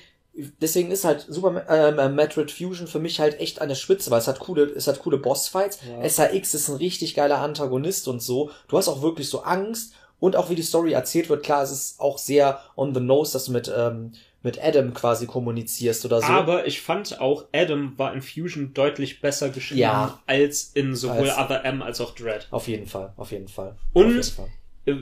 deswegen 0.60 0.90
ist 0.90 1.04
halt 1.04 1.26
Super 1.28 1.64
ähm, 1.68 2.14
Metroid 2.14 2.50
Fusion 2.50 2.86
für 2.86 2.98
mich 2.98 3.20
halt 3.20 3.38
echt 3.40 3.60
an 3.60 3.68
der 3.68 3.74
Spitze, 3.76 4.10
weil 4.10 4.20
es 4.20 4.28
hat 4.28 4.38
coole, 4.38 4.64
es 4.64 4.86
hat 4.86 5.00
coole 5.00 5.18
Bossfights. 5.18 5.80
Ja. 5.88 6.08
SAX 6.08 6.54
ist 6.54 6.68
ein 6.68 6.76
richtig 6.76 7.14
geiler 7.14 7.38
Antagonist 7.38 8.08
und 8.08 8.20
so. 8.22 8.50
Du 8.68 8.76
hast 8.78 8.88
auch 8.88 9.02
wirklich 9.02 9.28
so 9.28 9.42
Angst 9.42 9.94
und 10.20 10.36
auch 10.36 10.50
wie 10.50 10.54
die 10.54 10.62
Story 10.62 10.92
erzählt 10.92 11.28
wird, 11.28 11.44
klar, 11.44 11.62
es 11.62 11.70
ist 11.70 12.00
auch 12.00 12.18
sehr 12.18 12.60
on 12.76 12.94
the 12.94 13.00
nose, 13.00 13.32
dass 13.32 13.44
du 13.46 13.52
mit, 13.52 13.72
ähm, 13.74 14.12
mit 14.42 14.62
Adam 14.62 14.94
quasi 14.94 15.26
kommunizierst 15.26 16.04
oder 16.04 16.20
so. 16.20 16.26
Aber 16.28 16.66
ich 16.66 16.80
fand 16.80 17.20
auch, 17.20 17.46
Adam 17.52 17.94
war 17.98 18.14
in 18.14 18.22
Fusion 18.22 18.72
deutlich 18.74 19.20
besser 19.20 19.48
geschrieben 19.50 19.80
Ja. 19.80 20.20
als 20.26 20.70
in 20.74 20.94
sowohl 20.94 21.30
Als- 21.30 21.38
Other 21.38 21.64
M 21.64 21.82
als 21.82 22.00
auch 22.00 22.14
Dread. 22.14 22.46
Auf 22.50 22.68
jeden 22.68 22.86
Fall, 22.86 23.12
auf 23.16 23.32
jeden 23.32 23.48
Fall. 23.48 23.76
Und- 23.92 24.08
jeden 24.10 24.22
Fall. 24.22 24.48
Äh, 24.86 24.94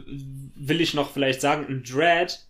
Will 0.58 0.80
ich 0.80 0.94
noch 0.94 1.10
vielleicht 1.12 1.40
sagen, 1.42 1.66
in 1.68 1.82
Dread 1.84 2.40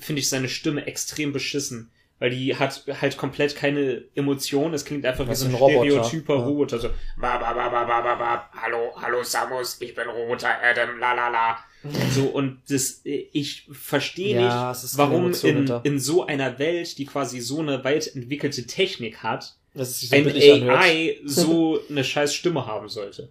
finde 0.00 0.20
ich 0.20 0.28
seine 0.28 0.48
Stimme 0.48 0.86
extrem 0.86 1.32
beschissen. 1.32 1.90
Weil 2.20 2.30
die 2.30 2.54
hat 2.56 2.82
halt 3.00 3.16
komplett 3.16 3.54
keine 3.54 4.02
Emotion. 4.14 4.74
Es 4.74 4.84
klingt 4.84 5.06
einfach 5.06 5.24
wie 5.24 5.30
Das 5.30 5.40
so 5.40 5.46
ist 5.46 5.52
ein, 5.52 5.56
ein 5.56 5.60
Roboter. 5.62 6.04
stereotyper 6.04 6.34
Ja. 6.36 6.40
Roboter. 6.42 6.78
So, 6.80 6.88
ba, 7.16 7.38
ba, 7.38 7.52
ba, 7.52 7.68
ba, 7.68 7.84
ba, 7.84 8.00
ba, 8.02 8.14
ba. 8.16 8.50
Hallo, 8.60 8.90
hallo 9.00 9.22
Samus, 9.22 9.76
ich 9.80 9.94
bin 9.94 10.08
Roboter 10.08 10.48
Adam, 10.62 10.98
la 10.98 11.12
la 11.12 11.28
la. 11.28 11.58
So, 12.10 12.24
und 12.24 12.58
das, 12.68 13.02
ich 13.04 13.68
verstehe 13.70 14.34
Ja, 14.40 14.70
nicht, 14.72 14.98
warum 14.98 15.26
Emotion 15.26 15.50
in, 15.52 15.56
hinter. 15.58 15.80
in 15.84 16.00
so 16.00 16.26
einer 16.26 16.58
Welt, 16.58 16.98
die 16.98 17.04
quasi 17.06 17.38
so 17.40 17.60
eine 17.60 17.84
weit 17.84 18.14
entwickelte 18.16 18.66
Technik 18.66 19.22
hat, 19.22 19.54
so 19.74 20.16
ein 20.16 20.24
billig 20.24 20.52
anhört. 20.52 20.76
AI 20.76 21.18
so 21.24 21.80
eine 21.88 22.02
scheiß 22.02 22.34
Stimme 22.34 22.66
haben 22.66 22.88
sollte. 22.88 23.30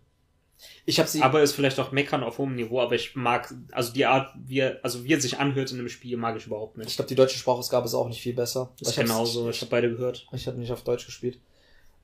Ich 0.90 1.00
habe 1.00 1.10
sie. 1.10 1.22
Aber 1.22 1.42
ist 1.44 1.52
vielleicht 1.52 1.80
auch 1.82 1.92
meckern 1.92 2.24
auf 2.24 2.38
hohem 2.38 2.56
Niveau, 2.56 2.80
aber 2.82 2.96
ich 2.96 3.14
mag, 3.16 3.54
also 3.74 3.92
die 3.92 4.06
Art, 4.06 4.34
wie 4.48 4.60
er, 4.60 4.80
also 4.84 5.04
wie 5.04 5.14
er 5.14 5.20
sich 5.22 5.38
anhört 5.38 5.70
in 5.72 5.80
einem 5.80 5.90
Spiel, 5.90 6.16
mag 6.18 6.38
ich 6.38 6.46
überhaupt 6.48 6.78
ich 6.78 6.86
nicht. 6.86 6.96
glaube, 6.96 7.10
die 7.10 7.16
deutsche 7.16 7.38
Sprachausgabe 7.38 7.86
ist 7.86 7.94
auch 7.94 8.08
nicht 8.08 8.22
viel 8.22 8.34
besser. 8.34 8.70
Das 8.80 8.88
ist 8.90 8.98
Ich 8.98 9.04
genauso, 9.04 9.50
ich 9.50 9.60
habe 9.62 9.70
beide 9.70 9.90
gehört. 9.92 10.26
Ich 10.32 10.48
habe 10.48 10.58
nicht 10.58 10.72
auf 10.72 10.84
Deutsch 10.84 11.06
gespielt. 11.06 11.38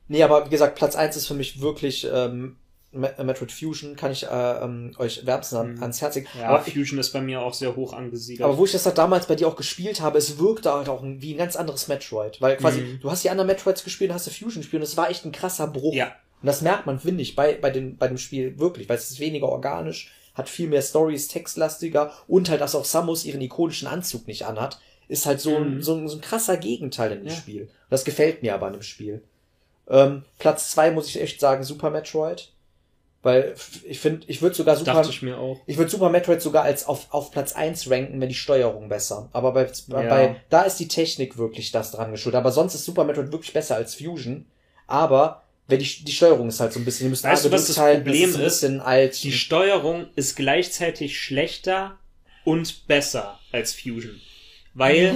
Nee, 0.09 0.21
aber 0.21 0.45
wie 0.45 0.49
gesagt, 0.49 0.75
Platz 0.75 0.95
eins 0.97 1.15
ist 1.15 1.27
für 1.27 1.33
mich 1.33 1.61
wirklich 1.61 2.05
ähm, 2.13 2.57
Me- 2.91 3.15
Metroid 3.23 3.51
Fusion, 3.53 3.95
kann 3.95 4.11
ich 4.11 4.25
äh, 4.27 4.29
ähm, 4.29 4.93
euch 4.99 5.25
wärmstens 5.25 5.57
an, 5.57 5.75
Mhm. 5.75 5.81
ans 5.81 6.01
Herz 6.01 6.15
legen. 6.15 6.27
Ja, 6.37 6.49
aber, 6.49 6.67
ich, 6.67 6.73
Fusion 6.73 6.99
ist 6.99 7.11
bei 7.11 7.21
mir 7.21 7.41
auch 7.41 7.53
sehr 7.53 7.75
hoch 7.77 7.93
angesiedelt. 7.93 8.43
aber 8.43 8.57
wo 8.57 8.65
ich 8.65 8.73
das 8.73 8.85
halt 8.85 8.97
damals 8.97 9.25
bei 9.27 9.35
dir 9.35 9.47
auch 9.47 9.55
gespielt 9.55 10.01
habe, 10.01 10.17
es 10.17 10.37
wirkte 10.37 10.71
halt 10.73 10.89
auch 10.89 11.01
wie 11.03 11.33
ein 11.33 11.37
ganz 11.37 11.55
anderes 11.55 11.87
Metroid. 11.87 12.39
Weil 12.41 12.57
quasi, 12.57 12.81
Mhm. 12.81 12.99
du 12.99 13.09
hast 13.09 13.23
die 13.23 13.29
anderen 13.29 13.47
Metroids 13.47 13.83
gespielt, 13.85 14.11
hast 14.13 14.27
du 14.27 14.31
Fusion 14.31 14.61
gespielt 14.61 14.81
und 14.81 14.87
es 14.89 14.97
war 14.97 15.09
echt 15.09 15.23
ein 15.25 15.31
krasser 15.31 15.67
Bruch. 15.67 15.93
ja, 15.95 16.13
Und 16.43 16.47
das 16.47 16.61
merkt 16.61 16.85
man, 16.85 16.99
finde 16.99 17.23
ich, 17.23 17.35
bei, 17.35 17.55
bei, 17.55 17.69
den, 17.71 17.97
bei 17.97 18.07
dem 18.07 18.17
Spiel 18.19 18.59
wirklich, 18.59 18.87
weil 18.89 18.97
es 18.97 19.09
ist 19.09 19.19
weniger 19.19 19.49
organisch, 19.49 20.11
hat 20.35 20.49
viel 20.49 20.67
mehr 20.67 20.81
Stories, 20.81 21.27
textlastiger 21.29 22.11
und 22.27 22.49
halt, 22.49 22.61
dass 22.61 22.75
auch 22.75 22.85
Samus 22.85 23.23
ihren 23.25 23.41
ikonischen 23.41 23.87
Anzug 23.87 24.27
nicht 24.27 24.45
anhat, 24.45 24.77
ist 25.07 25.25
halt 25.25 25.39
so, 25.41 25.55
ein, 25.55 25.75
Mhm. 25.77 25.81
so, 25.81 25.95
ein, 25.95 26.07
so 26.07 26.17
ein 26.17 26.21
krasser 26.21 26.57
Gegenteil 26.57 27.13
in 27.13 27.19
dem 27.19 27.27
Ja. 27.29 27.35
Spiel. 27.35 27.61
Und 27.63 27.69
das 27.89 28.03
gefällt 28.03 28.43
mir 28.43 28.53
aber 28.53 28.67
an 28.67 28.73
dem 28.73 28.81
Spiel. 28.83 29.23
Ähm, 29.89 30.23
Platz 30.37 30.71
zwei 30.71 30.91
muss 30.91 31.07
ich 31.07 31.21
echt 31.21 31.39
sagen, 31.39 31.63
Super 31.63 31.89
Metroid. 31.89 32.49
Weil 33.21 33.55
ich 33.85 34.01
finde, 34.01 34.25
ich 34.27 34.41
würde 34.41 34.53
sogar 34.55 34.75
Super, 34.75 34.95
dachte 34.95 35.09
ich 35.09 35.21
mir 35.21 35.37
auch. 35.37 35.57
ich 35.65 35.77
würde 35.77 35.89
Super 35.89 36.09
Metroid 36.09 36.41
sogar 36.41 36.63
als 36.63 36.85
auf, 36.87 37.07
auf 37.13 37.31
Platz 37.31 37.53
eins 37.53 37.89
ranken, 37.89 38.19
wenn 38.19 38.27
die 38.27 38.35
Steuerung 38.35 38.89
besser. 38.89 39.29
Aber 39.31 39.53
bei, 39.53 39.69
bei, 39.87 40.03
Ja. 40.03 40.09
bei 40.09 40.35
da 40.49 40.63
ist 40.63 40.77
die 40.81 40.89
Technik 40.89 41.37
wirklich 41.37 41.71
das 41.71 41.91
dran 41.91 42.11
geschuldet. 42.11 42.37
Aber 42.39 42.51
sonst 42.51 42.75
ist 42.75 42.83
Super 42.83 43.05
Metroid 43.05 43.31
wirklich 43.31 43.53
besser 43.53 43.75
als 43.75 43.95
Fusion. 43.95 44.45
Aber 44.87 45.42
wenn 45.67 45.79
die, 45.79 46.03
die 46.03 46.11
Steuerung 46.11 46.49
ist 46.49 46.59
halt 46.59 46.73
so 46.73 46.79
ein 46.79 46.85
bisschen, 46.85 47.05
die 47.05 47.09
müssen 47.11 47.23
Weißt 47.27 47.45
du, 47.45 47.51
was 47.51 47.67
das 47.67 47.75
durchteilen, 47.75 48.03
Problem 48.03 48.35
ein 48.35 48.41
ist? 48.41 48.63
alt. 48.81 49.23
Die 49.23 49.31
Steuerung 49.31 50.07
ist 50.15 50.35
gleichzeitig 50.35 51.19
schlechter 51.19 51.97
und 52.43 52.87
besser 52.87 53.39
als 53.51 53.73
Fusion. 53.73 54.19
Weil 54.75 55.15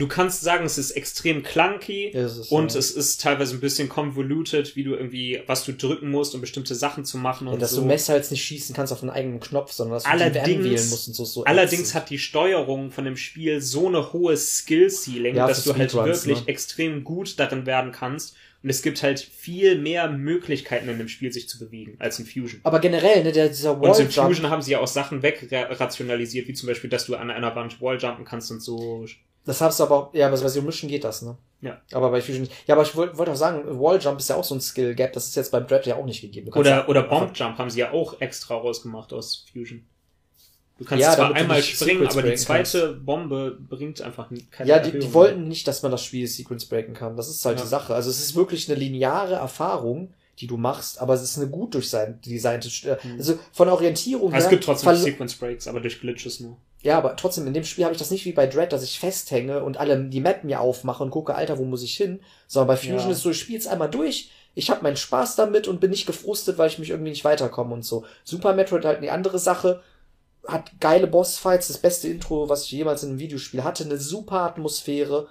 du 0.00 0.08
kannst 0.08 0.40
sagen, 0.40 0.66
es 0.66 0.78
ist 0.78 0.90
extrem 0.90 1.44
clunky 1.44 2.10
Ja, 2.12 2.22
es 2.22 2.38
ist, 2.38 2.50
und 2.50 2.72
ja. 2.72 2.78
es 2.80 2.90
ist 2.90 3.20
teilweise 3.20 3.54
ein 3.54 3.60
bisschen 3.60 3.88
convoluted, 3.88 4.74
wie 4.74 4.82
du 4.82 4.94
irgendwie, 4.94 5.40
was 5.46 5.64
du 5.64 5.72
drücken 5.72 6.10
musst, 6.10 6.34
um 6.34 6.40
bestimmte 6.40 6.74
Sachen 6.74 7.04
zu 7.04 7.16
machen 7.16 7.46
ja, 7.46 7.52
und 7.52 7.62
dass 7.62 7.70
so. 7.70 7.82
du 7.82 7.86
Messer 7.86 8.16
jetzt 8.16 8.32
nicht 8.32 8.42
schießen 8.42 8.74
kannst 8.74 8.92
auf 8.92 9.02
einen 9.02 9.10
eigenen 9.10 9.38
Knopf, 9.38 9.70
sondern 9.70 9.94
dass 9.94 10.02
du 10.02 10.10
Allerdings- 10.10 10.44
die 10.46 10.64
wählen 10.64 10.88
musst 10.90 11.06
und 11.06 11.14
so. 11.14 11.24
so 11.24 11.44
Allerdings 11.44 11.82
ätzend. 11.82 11.94
hat 11.94 12.10
die 12.10 12.18
Steuerung 12.18 12.90
von 12.90 13.04
dem 13.04 13.16
Spiel 13.16 13.60
so 13.60 13.86
eine 13.86 14.12
hohe 14.12 14.36
Skill-Ceiling, 14.36 15.36
Ja, 15.36 15.46
dass 15.46 15.62
du 15.62 15.76
halt 15.76 15.94
wirklich 15.94 16.40
ne? 16.40 16.48
extrem 16.48 17.04
gut 17.04 17.38
darin 17.38 17.64
werden 17.64 17.92
kannst. 17.92 18.34
Und 18.62 18.70
es 18.70 18.82
gibt 18.82 19.02
halt 19.02 19.20
viel 19.20 19.78
mehr 19.78 20.08
Möglichkeiten 20.10 20.88
in 20.88 20.98
dem 20.98 21.08
Spiel, 21.08 21.32
sich 21.32 21.48
zu 21.48 21.58
bewegen, 21.58 21.96
als 21.98 22.18
in 22.18 22.26
Fusion. 22.26 22.60
Aber 22.64 22.80
generell, 22.80 23.22
ne, 23.22 23.32
der, 23.32 23.48
dieser 23.48 23.80
Und 23.80 23.98
in 23.98 24.10
Fusion 24.10 24.50
haben 24.50 24.62
sie 24.62 24.72
ja 24.72 24.80
auch 24.80 24.86
Sachen 24.86 25.22
wegrationalisiert, 25.22 26.48
wie 26.48 26.54
zum 26.54 26.68
Beispiel, 26.68 26.90
dass 26.90 27.06
du 27.06 27.14
an 27.14 27.30
einer 27.30 27.54
Wand 27.54 27.80
Walljumpen 27.80 28.24
kannst 28.24 28.50
und 28.50 28.60
so. 28.60 29.06
das 29.44 29.60
hast 29.60 29.78
du 29.78 29.84
aber, 29.84 30.10
ja, 30.14 30.26
aber 30.26 30.40
bei 30.40 30.48
so 30.48 30.62
Mischen 30.62 30.88
geht 30.88 31.04
das, 31.04 31.22
ne? 31.22 31.36
Ja. 31.60 31.80
Aber 31.92 32.10
bei 32.10 32.20
Fusion 32.20 32.42
nicht. 32.42 32.52
Ja, 32.66 32.74
aber 32.74 32.82
ich 32.82 32.94
wollte 32.96 33.16
wollte 33.16 33.32
auch 33.32 33.36
sagen, 33.36 33.62
Walljump 33.80 34.18
ist 34.18 34.28
ja 34.28 34.36
auch 34.36 34.44
so 34.44 34.54
ein 34.54 34.60
Skill-Gap, 34.60 35.12
das 35.12 35.28
ist 35.28 35.36
jetzt 35.36 35.52
beim 35.52 35.66
Dread 35.66 35.86
ja 35.86 35.96
auch 35.96 36.04
nicht 36.04 36.20
gegeben. 36.20 36.52
Oder, 36.52 36.70
ja 36.70 36.88
oder 36.88 37.02
Bombjump 37.02 37.58
haben 37.58 37.70
sie 37.70 37.80
ja 37.80 37.92
auch 37.92 38.20
extra 38.20 38.56
rausgemacht 38.56 39.12
aus 39.12 39.46
Fusion. 39.52 39.86
Du 40.78 40.84
kannst 40.84 41.02
Ja, 41.02 41.14
zwar 41.14 41.34
einmal 41.34 41.62
springen, 41.62 42.06
aber 42.06 42.22
die 42.22 42.34
zweite 42.34 42.92
Bombe 42.92 43.56
bringt 43.58 44.02
einfach 44.02 44.28
keine 44.50 44.68
Ja, 44.68 44.78
die, 44.78 44.88
Erhöhung. 44.90 45.00
die 45.00 45.14
wollten 45.14 45.48
nicht, 45.48 45.66
dass 45.66 45.82
man 45.82 45.90
das 45.90 46.04
Spiel 46.04 46.26
Sequence 46.26 46.66
breaken 46.66 46.92
kann. 46.92 47.16
Das 47.16 47.28
ist 47.30 47.42
halt 47.46 47.58
Ja. 47.58 47.64
die 47.64 47.68
Sache. 47.70 47.94
Also 47.94 48.10
es 48.10 48.18
ist 48.20 48.34
wirklich 48.36 48.68
eine 48.68 48.78
lineare 48.78 49.34
Erfahrung, 49.36 50.12
die 50.38 50.46
du 50.46 50.58
machst, 50.58 51.00
aber 51.00 51.14
es 51.14 51.22
ist 51.22 51.38
eine 51.38 51.48
gut 51.48 51.72
durchdesignte, 51.72 52.68
St- 52.68 52.98
Mhm. 53.04 53.18
also 53.18 53.38
von 53.52 53.68
Orientierung 53.70 54.34
Also 54.34 54.36
es 54.36 54.44
her. 54.44 54.50
gibt 54.50 54.64
trotzdem 54.64 54.94
Sequence 54.96 55.34
Breaks, 55.36 55.66
aber 55.66 55.80
durch 55.80 55.98
Glitches 56.00 56.40
nur. 56.40 56.58
Ja, 56.82 56.98
aber 56.98 57.16
trotzdem, 57.16 57.46
in 57.46 57.54
dem 57.54 57.64
Spiel 57.64 57.84
habe 57.84 57.94
ich 57.94 57.98
das 57.98 58.10
nicht 58.10 58.26
wie 58.26 58.32
bei 58.32 58.46
Dread, 58.46 58.70
dass 58.72 58.82
ich 58.84 59.00
festhänge 59.00 59.64
und 59.64 59.78
alle 59.78 59.98
die 60.04 60.20
Map 60.20 60.44
mir 60.44 60.60
aufmache 60.60 61.02
und 61.02 61.10
gucke, 61.10 61.34
Alter, 61.34 61.56
wo 61.58 61.64
muss 61.64 61.82
ich 61.82 61.96
hin? 61.96 62.20
Sondern 62.46 62.68
bei 62.68 62.76
Fusion 62.76 62.98
Ja. 62.98 63.10
ist 63.10 63.22
so, 63.22 63.30
ich 63.30 63.40
spiel's 63.40 63.66
einmal 63.66 63.88
durch, 63.90 64.30
ich 64.54 64.68
habe 64.70 64.82
meinen 64.82 64.96
Spaß 64.96 65.36
damit 65.36 65.68
und 65.68 65.80
bin 65.80 65.90
nicht 65.90 66.06
gefrustet, 66.06 66.58
weil 66.58 66.68
ich 66.68 66.78
mich 66.78 66.90
irgendwie 66.90 67.10
nicht 67.10 67.24
weiterkomme 67.24 67.72
und 67.74 67.84
so. 67.84 68.04
Super 68.24 68.52
Metroid 68.54 68.84
halt 68.84 68.98
eine 68.98 69.10
andere 69.10 69.38
Sache, 69.38 69.82
hat 70.48 70.80
geile 70.80 71.06
Bossfights, 71.06 71.68
das 71.68 71.78
beste 71.78 72.08
Intro, 72.08 72.48
was 72.48 72.64
ich 72.64 72.72
jemals 72.72 73.02
in 73.02 73.10
einem 73.10 73.18
Videospiel 73.18 73.64
hatte, 73.64 73.84
eine 73.84 73.98
super 73.98 74.40
Atmosphäre, 74.40 75.28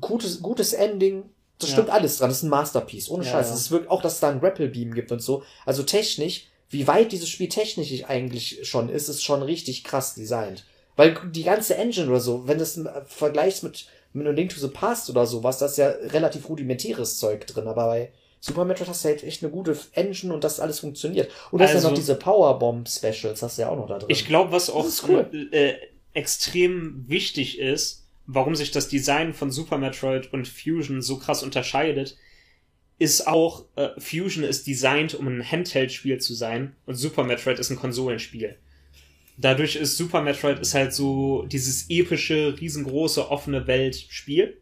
gutes, 0.00 0.40
gutes 0.42 0.72
Ending, 0.72 1.24
das 1.58 1.70
Ja. 1.70 1.74
stimmt 1.76 1.90
alles 1.90 2.18
dran, 2.18 2.30
das 2.30 2.38
ist 2.38 2.42
ein 2.44 2.48
Masterpiece, 2.50 3.08
ohne 3.10 3.24
Ja, 3.24 3.32
Scheiß. 3.32 3.48
ja. 3.48 3.54
Es 3.54 3.60
ist 3.60 3.70
wirklich 3.70 3.90
auch, 3.90 4.02
dass 4.02 4.14
es 4.14 4.20
da 4.20 4.30
einen 4.30 4.40
Grapple 4.40 4.68
Beam 4.68 4.92
gibt 4.94 5.12
und 5.12 5.20
so. 5.22 5.42
Also 5.66 5.82
technisch 5.82 6.46
wie 6.70 6.86
weit 6.88 7.12
dieses 7.12 7.28
Spiel 7.28 7.48
technisch 7.48 8.04
eigentlich 8.04 8.66
schon 8.68 8.88
ist, 8.88 9.08
ist 9.08 9.22
schon 9.22 9.42
richtig 9.42 9.84
krass 9.84 10.14
designt. 10.14 10.64
Weil 10.96 11.14
die 11.30 11.44
ganze 11.44 11.76
Engine 11.76 12.08
oder 12.08 12.20
so, 12.20 12.48
wenn 12.48 12.58
du 12.58 12.64
es 12.64 12.80
vergleichst 13.06 13.62
mit, 13.62 13.86
mit 14.12 14.26
einem 14.26 14.34
Link 14.34 14.50
to 14.52 14.60
the 14.60 14.68
Past 14.68 15.08
oder 15.10 15.24
sowas, 15.26 15.58
da 15.58 15.66
ist 15.66 15.78
ja 15.78 15.88
relativ 15.88 16.48
rudimentäres 16.48 17.18
Zeug 17.18 17.46
drin, 17.46 17.68
aber 17.68 17.86
bei 17.86 18.12
Super 18.46 18.66
Metroid 18.66 18.88
hast 18.90 19.02
du 19.04 19.08
halt 19.08 19.24
echt 19.24 19.42
eine 19.42 19.50
gute 19.50 19.74
Engine 19.92 20.34
und 20.34 20.44
das 20.44 20.60
alles 20.60 20.80
funktioniert. 20.80 21.30
Und 21.50 21.60
du 21.60 21.64
hast 21.64 21.70
ja 21.70 21.76
Also- 21.76 21.88
noch 21.88 21.96
diese 21.96 22.14
Powerbomb 22.14 22.86
Specials, 22.86 23.40
hast 23.42 23.56
du 23.56 23.62
ja 23.62 23.70
auch 23.70 23.76
noch 23.78 23.86
da 23.88 23.98
drin. 23.98 24.10
Ich 24.10 24.26
glaube, 24.26 24.52
was 24.52 24.68
auch 24.68 24.86
cool. 25.08 25.48
äh, 25.50 25.72
extrem 26.12 27.04
wichtig 27.08 27.58
ist, 27.58 28.04
warum 28.26 28.54
sich 28.54 28.70
das 28.70 28.88
Design 28.88 29.32
von 29.32 29.50
Super 29.50 29.78
Metroid 29.78 30.30
und 30.34 30.46
Fusion 30.46 31.00
so 31.00 31.16
krass 31.16 31.42
unterscheidet, 31.42 32.18
ist 32.98 33.26
auch, 33.26 33.64
äh, 33.76 33.98
Fusion 33.98 34.44
ist 34.44 34.66
designt, 34.66 35.14
um 35.14 35.26
ein 35.26 35.50
Handheld-Spiel 35.50 36.18
zu 36.18 36.34
sein 36.34 36.76
und 36.84 36.96
Super 36.96 37.24
Metroid 37.24 37.58
ist 37.58 37.70
ein 37.70 37.78
Konsolenspiel. 37.78 38.56
Dadurch 39.38 39.76
ist 39.76 39.96
Super 39.96 40.20
Metroid 40.20 40.58
ist 40.60 40.74
halt 40.74 40.92
so 40.92 41.44
dieses 41.46 41.86
epische, 41.88 42.56
riesengroße, 42.60 43.30
offene 43.30 43.66
Welt-Spiel. 43.66 44.58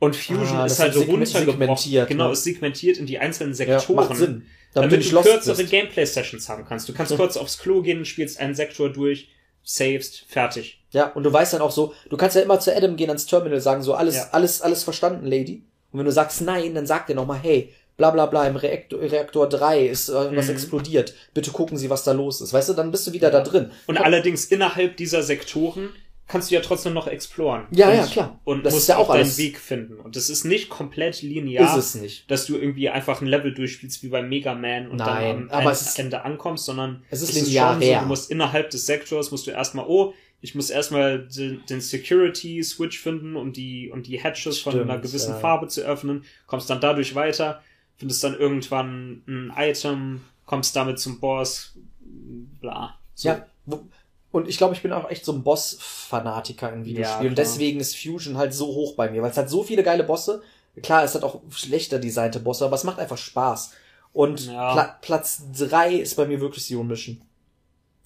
Und 0.00 0.16
Fusion 0.16 0.58
Ah, 0.58 0.66
ist 0.66 0.80
halt 0.80 0.92
so 0.94 1.02
runtergebrochen. 1.02 2.06
Genau, 2.08 2.26
ne? 2.26 2.32
ist 2.32 2.44
segmentiert 2.44 2.98
in 2.98 3.06
die 3.06 3.18
einzelnen 3.18 3.52
ja, 3.54 3.78
Sektoren 3.78 3.96
macht 4.08 4.16
Sinn. 4.16 4.46
damit, 4.74 4.92
du 4.92 4.96
du 5.10 5.22
kürzere. 5.22 5.64
Gameplay-Sessions 5.64 6.48
haben 6.48 6.64
kannst. 6.66 6.88
Du 6.88 6.92
kannst 6.92 7.14
kurz 7.16 7.36
aufs 7.36 7.58
Klo 7.58 7.80
gehen, 7.82 8.04
spielst 8.04 8.38
einen 8.40 8.54
Sektor 8.54 8.92
durch, 8.92 9.28
savest, 9.62 10.24
fertig. 10.28 10.82
Ja, 10.90 11.06
und 11.12 11.22
du 11.22 11.32
weißt 11.32 11.54
dann 11.54 11.62
auch 11.62 11.70
so, 11.70 11.94
du 12.10 12.16
kannst 12.16 12.36
ja 12.36 12.42
immer 12.42 12.60
zu 12.60 12.74
Adam 12.74 12.96
gehen 12.96 13.08
ans 13.08 13.26
Terminal, 13.26 13.60
sagen 13.60 13.82
so, 13.82 13.94
alles, 13.94 14.16
Ja. 14.16 14.28
alles, 14.32 14.60
alles 14.62 14.82
verstanden, 14.84 15.26
Lady. 15.26 15.62
Und 15.90 16.00
wenn 16.00 16.06
du 16.06 16.12
sagst 16.12 16.40
nein, 16.42 16.74
dann 16.74 16.86
sagt 16.86 17.08
er 17.08 17.16
nochmal, 17.16 17.38
hey, 17.42 17.72
bla 17.96 18.10
bla 18.10 18.26
bla, 18.26 18.46
im 18.46 18.56
Reaktor, 18.56 19.00
Reaktor 19.00 19.48
3 19.48 19.86
ist 19.86 20.08
irgendwas 20.08 20.46
Mhm. 20.46 20.52
explodiert. 20.54 21.14
Bitte 21.32 21.52
gucken 21.52 21.78
Sie, 21.78 21.88
was 21.88 22.04
da 22.04 22.12
los 22.12 22.40
ist. 22.40 22.52
Weißt 22.52 22.68
du, 22.68 22.72
dann 22.74 22.90
bist 22.90 23.06
du 23.06 23.12
wieder 23.12 23.30
da 23.30 23.40
drin. 23.40 23.70
Und 23.86 23.96
allerdings 23.98 24.46
innerhalb 24.46 24.96
dieser 24.96 25.22
Sektoren 25.22 25.90
kannst 26.26 26.50
du 26.50 26.54
ja 26.54 26.60
trotzdem 26.60 26.94
noch 26.94 27.06
exploren. 27.06 27.66
Ja, 27.70 27.88
und, 27.90 27.96
ja, 27.96 28.06
klar. 28.06 28.40
Und 28.44 28.64
Das 28.64 28.72
musst 28.72 28.84
ist 28.84 28.88
ja 28.88 28.96
auch 28.96 29.08
auch 29.10 29.14
deinen 29.14 29.36
Weg 29.36 29.58
finden. 29.58 30.00
Und 30.00 30.16
das 30.16 30.30
ist 30.30 30.44
nicht 30.44 30.68
komplett 30.70 31.20
linear, 31.22 31.76
Ist 31.78 31.94
es 31.94 32.00
nicht. 32.00 32.30
dass 32.30 32.46
du 32.46 32.56
irgendwie 32.56 32.88
einfach 32.88 33.20
ein 33.20 33.26
Level 33.26 33.52
durchspielst 33.52 34.02
wie 34.02 34.08
bei 34.08 34.22
Mega 34.22 34.54
Man 34.54 34.88
und 34.88 34.96
Nein, 34.96 35.48
dann 35.50 35.60
am 35.62 35.66
es 35.70 35.82
ist- 35.82 35.98
Ende 35.98 36.22
ankommst, 36.24 36.64
sondern 36.64 37.02
es 37.10 37.22
ist 37.22 37.34
schon 37.34 37.44
linear. 37.44 37.80
so, 37.80 38.00
du 38.00 38.06
musst 38.06 38.30
innerhalb 38.30 38.70
des 38.70 38.86
Sektors 38.86 39.30
musst 39.30 39.46
du 39.46 39.50
erstmal, 39.50 39.84
oh, 39.86 40.14
ich 40.40 40.54
muss 40.54 40.68
erstmal 40.70 41.26
den, 41.28 41.62
den 41.70 41.80
Security-Switch 41.80 42.98
finden, 42.98 43.36
um 43.36 43.52
die, 43.52 43.90
um 43.90 44.02
die 44.02 44.22
Hatches 44.22 44.58
von 44.58 44.72
Stimmt, 44.72 44.90
einer 44.90 45.00
gewissen 45.00 45.32
ja. 45.32 45.38
Farbe 45.38 45.68
zu 45.68 45.80
öffnen, 45.82 46.24
kommst 46.46 46.68
dann 46.68 46.80
dadurch 46.80 47.14
weiter, 47.14 47.62
findest 47.96 48.22
dann 48.24 48.34
irgendwann 48.38 49.22
ein 49.26 49.52
Item, 49.56 50.20
kommst 50.46 50.76
damit 50.76 50.98
zum 50.98 51.18
Boss, 51.20 51.74
bla. 52.60 52.98
So. 53.14 53.28
Ja. 53.28 53.46
Und 54.34 54.48
ich 54.48 54.56
glaube, 54.58 54.74
ich 54.74 54.82
bin 54.82 54.92
auch 54.92 55.08
echt 55.08 55.24
so 55.24 55.30
ein 55.32 55.44
Boss-Fanatiker 55.44 56.72
in 56.72 56.84
Videospielen. 56.84 57.28
und 57.28 57.34
klar. 57.34 57.44
deswegen 57.46 57.78
ist 57.78 57.96
Fusion 57.96 58.36
halt 58.36 58.52
so 58.52 58.66
hoch 58.66 58.96
bei 58.96 59.08
mir, 59.08 59.22
weil 59.22 59.30
es 59.30 59.36
hat 59.36 59.48
so 59.48 59.62
viele 59.62 59.84
geile 59.84 60.02
Bosse. 60.02 60.42
Klar, 60.82 61.04
es 61.04 61.14
hat 61.14 61.22
auch 61.22 61.40
schlechter 61.50 62.00
designte 62.00 62.40
Bosse, 62.40 62.64
aber 62.64 62.74
es 62.74 62.82
macht 62.82 62.98
einfach 62.98 63.16
Spaß. 63.16 63.70
Und 64.12 64.46
Ja. 64.46 64.72
Pla 64.72 64.98
Platz 65.02 65.42
drei 65.56 65.94
ist 65.94 66.16
bei 66.16 66.26
mir 66.26 66.40
wirklich 66.40 66.64
Zero 66.64 66.82
Mission. 66.82 67.20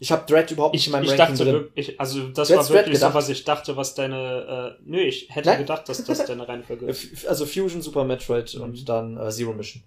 Ich 0.01 0.13
habe 0.13 0.27
Dread 0.27 0.51
überhaupt 0.51 0.75
nicht 0.75 0.83
Ich, 0.83 0.87
in 0.89 0.93
meinem 0.93 1.05
ich 1.05 1.11
Ranking 1.19 1.27
dachte 1.37 1.45
drin. 1.45 1.53
wirklich, 1.55 1.99
also 1.99 2.29
das 2.29 2.51
war 2.55 2.69
wirklich 2.69 2.99
so, 2.99 3.15
was 3.15 3.29
ich 3.31 3.45
dachte, 3.45 3.77
was 3.79 3.95
deine, 3.95 4.77
äh, 4.79 4.83
nö, 4.85 5.01
ich 5.01 5.29
hätte 5.31 5.49
Nein. 5.49 5.59
gedacht, 5.61 5.89
dass 5.89 6.05
das 6.05 6.27
deine 6.27 6.47
Reihenfolge 6.47 6.85
ist. 6.89 7.27
Also 7.27 7.47
Fusion, 7.47 7.81
Super 7.81 8.05
Metroid 8.05 8.55
Mhm. 8.55 8.63
und 8.63 8.87
dann 8.89 9.17
äh, 9.17 9.31
Zero 9.31 9.55
Mission. 9.55 9.83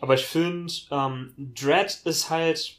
Aber 0.00 0.12
ich 0.12 0.24
finde, 0.26 0.70
ähm, 0.90 1.32
Dread 1.38 2.00
ist 2.04 2.28
halt, 2.28 2.76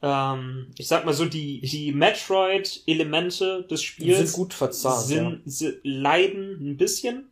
ähm, 0.00 0.68
ich 0.76 0.86
sag 0.86 1.04
mal 1.04 1.14
so, 1.14 1.24
die, 1.24 1.60
die 1.60 1.92
Metroid-Elemente 1.92 3.66
des 3.68 3.82
Spiels 3.82 4.18
sind 4.18 4.32
gut 4.32 4.54
verzahnt. 4.54 5.06
sind, 5.06 5.42
sie 5.44 5.78
leiden 5.82 6.70
ein 6.70 6.76
bisschen, 6.76 7.26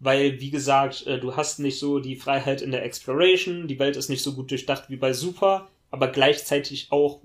weil, 0.00 0.40
wie 0.40 0.50
gesagt, 0.50 1.06
äh, 1.06 1.18
du 1.18 1.36
hast 1.36 1.58
nicht 1.58 1.78
so 1.78 2.00
die 2.00 2.16
Freiheit 2.16 2.60
in 2.60 2.70
der 2.70 2.84
Exploration, 2.84 3.66
die 3.66 3.78
Welt 3.78 3.96
ist 3.96 4.10
nicht 4.10 4.22
so 4.22 4.34
gut 4.34 4.50
durchdacht 4.50 4.84
wie 4.88 4.96
bei 4.96 5.12
Super, 5.12 5.68
aber 5.90 6.08
gleichzeitig 6.08 6.88
auch 6.90 7.20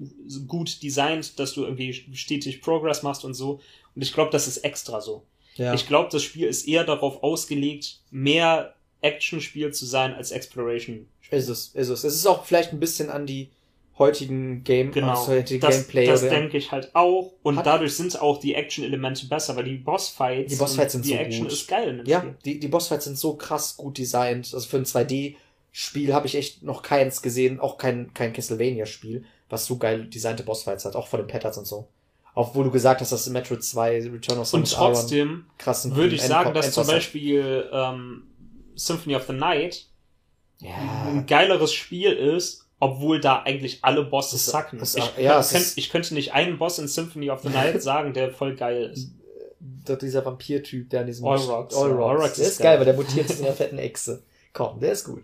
gut 0.47 0.81
designt, 0.83 1.39
dass 1.39 1.53
du 1.53 1.63
irgendwie 1.63 1.93
stetig 2.13 2.61
Progress 2.61 3.03
machst 3.03 3.25
und 3.25 3.33
so. 3.33 3.61
Und 3.95 4.01
ich 4.01 4.13
glaube, 4.13 4.31
das 4.31 4.47
ist 4.47 4.57
extra 4.57 5.01
so. 5.01 5.23
ja. 5.55 5.65
ja. 5.65 5.73
Ich 5.73 5.87
glaube, 5.87 6.09
das 6.11 6.23
Spiel 6.23 6.47
ist 6.47 6.67
eher 6.67 6.83
darauf 6.83 7.23
ausgelegt, 7.23 7.99
mehr 8.11 8.75
Action-Spiel 9.01 9.73
zu 9.73 9.85
sein 9.85 10.13
als 10.13 10.31
Exploration. 10.31 11.07
ist 11.29 11.49
es, 11.49 11.67
ist 11.69 11.89
es. 11.89 12.03
Es 12.03 12.15
ist 12.15 12.25
auch 12.25 12.45
vielleicht 12.45 12.73
ein 12.73 12.79
bisschen 12.79 13.09
an 13.09 13.25
die 13.25 13.49
heutigen 13.99 14.63
Game, 14.63 14.91
Genau. 14.91 15.07
ans 15.13 15.27
heutige 15.27 15.59
Das, 15.59 15.75
Gameplay. 15.75 16.05
das 16.07 16.21
oder- 16.21 16.29
denke 16.31 16.57
ich 16.57 16.71
halt 16.71 16.93
auch. 16.95 17.33
Und 17.43 17.57
Hat- 17.57 17.65
dadurch 17.65 17.95
sind 17.95 18.19
auch 18.21 18.39
die 18.39 18.53
Action-Elemente 18.53 19.25
besser, 19.27 19.55
weil 19.55 19.63
die 19.63 19.75
Bossfights, 19.77 20.51
Die 20.51 20.55
Bossfights 20.57 20.95
und 20.95 21.03
sind 21.03 21.11
die 21.13 21.17
so 21.17 21.23
Action 21.23 21.43
gut. 21.43 21.51
ist 21.53 21.67
geil 21.67 22.03
Ja, 22.05 22.19
Spiel. 22.19 22.35
die, 22.45 22.59
die 22.59 22.67
Bossfights 22.67 23.05
sind 23.05 23.17
so 23.17 23.33
krass 23.35 23.75
gut 23.77 23.97
designt. 23.97 24.51
Also 24.53 24.67
für 24.67 24.77
ein 24.77 24.85
2D-Spiel 24.85 26.13
habe 26.13 26.27
ich 26.27 26.35
echt 26.35 26.63
noch 26.63 26.81
keins 26.81 27.21
gesehen, 27.21 27.59
auch 27.59 27.77
kein, 27.77 28.13
kein 28.13 28.33
Castlevania-Spiel, 28.33 29.23
was 29.49 29.65
so 29.65 29.77
geil 29.77 30.05
designte 30.05 30.43
Bossfights 30.43 30.85
hat, 30.85 30.95
auch 30.95 31.07
von 31.07 31.19
den 31.21 31.27
Patterns 31.27 31.57
und 31.57 31.65
so. 31.65 31.87
Wo 32.35 32.61
du 32.61 32.69
gesagt 32.69 33.01
hast, 33.01 33.11
dass 33.11 33.27
Metroid 33.29 33.63
2 33.63 33.93
Return 34.11 34.37
of 34.37 34.53
Und 34.53 34.67
Samus 34.67 34.75
Aran 34.75 34.93
trotzdem 34.93 35.45
krassen 35.57 35.95
würde 35.95 36.13
ich 36.13 36.21
sagen, 36.21 36.53
dass 36.53 36.71
zum. 36.71 36.85
Beispiel 36.85 37.67
ähm, 37.73 38.27
Symphony 38.75 39.15
of 39.15 39.25
the 39.25 39.33
Night 39.33 39.87
Ja, 40.61 40.75
ein 41.07 41.25
geileres 41.25 41.73
Spiel 41.73 42.11
ist, 42.11 42.66
obwohl 42.79 43.19
da 43.19 43.41
eigentlich 43.43 43.79
alle 43.83 44.03
Bosse 44.03 44.37
sacken. 44.37 44.79
das- 44.79 44.95
ich, 44.95 45.17
ja, 45.17 45.39
es 45.39 45.51
könnt, 45.51 45.73
ich 45.77 45.89
könnte 45.89 46.13
nicht 46.13 46.33
einen 46.33 46.57
Boss 46.57 46.79
in 46.79 46.87
Symphony 46.87 47.29
of 47.31 47.41
the 47.41 47.49
Night 47.49 47.81
sagen, 47.81 48.13
der 48.13 48.31
voll 48.31 48.55
geil 48.55 48.91
ist. 48.93 49.11
Dort 49.59 50.01
dieser 50.01 50.23
Vampir-Typ, 50.25 50.89
der 50.89 51.01
an 51.01 51.07
diesem 51.07 51.25
Allrox. 51.25 51.75
Allrox. 51.75 52.33
Der 52.35 52.45
ist 52.47 52.57
geil, 52.59 52.65
geil. 52.77 52.79
weil 52.79 52.85
der 52.85 52.93
mutiert 52.95 53.27
zu 53.29 53.43
einer 53.43 53.53
fetten 53.53 53.79
Echse. 53.79 54.23
Komm, 54.53 54.79
der 54.79 54.91
ist 54.91 55.05
gut. 55.05 55.23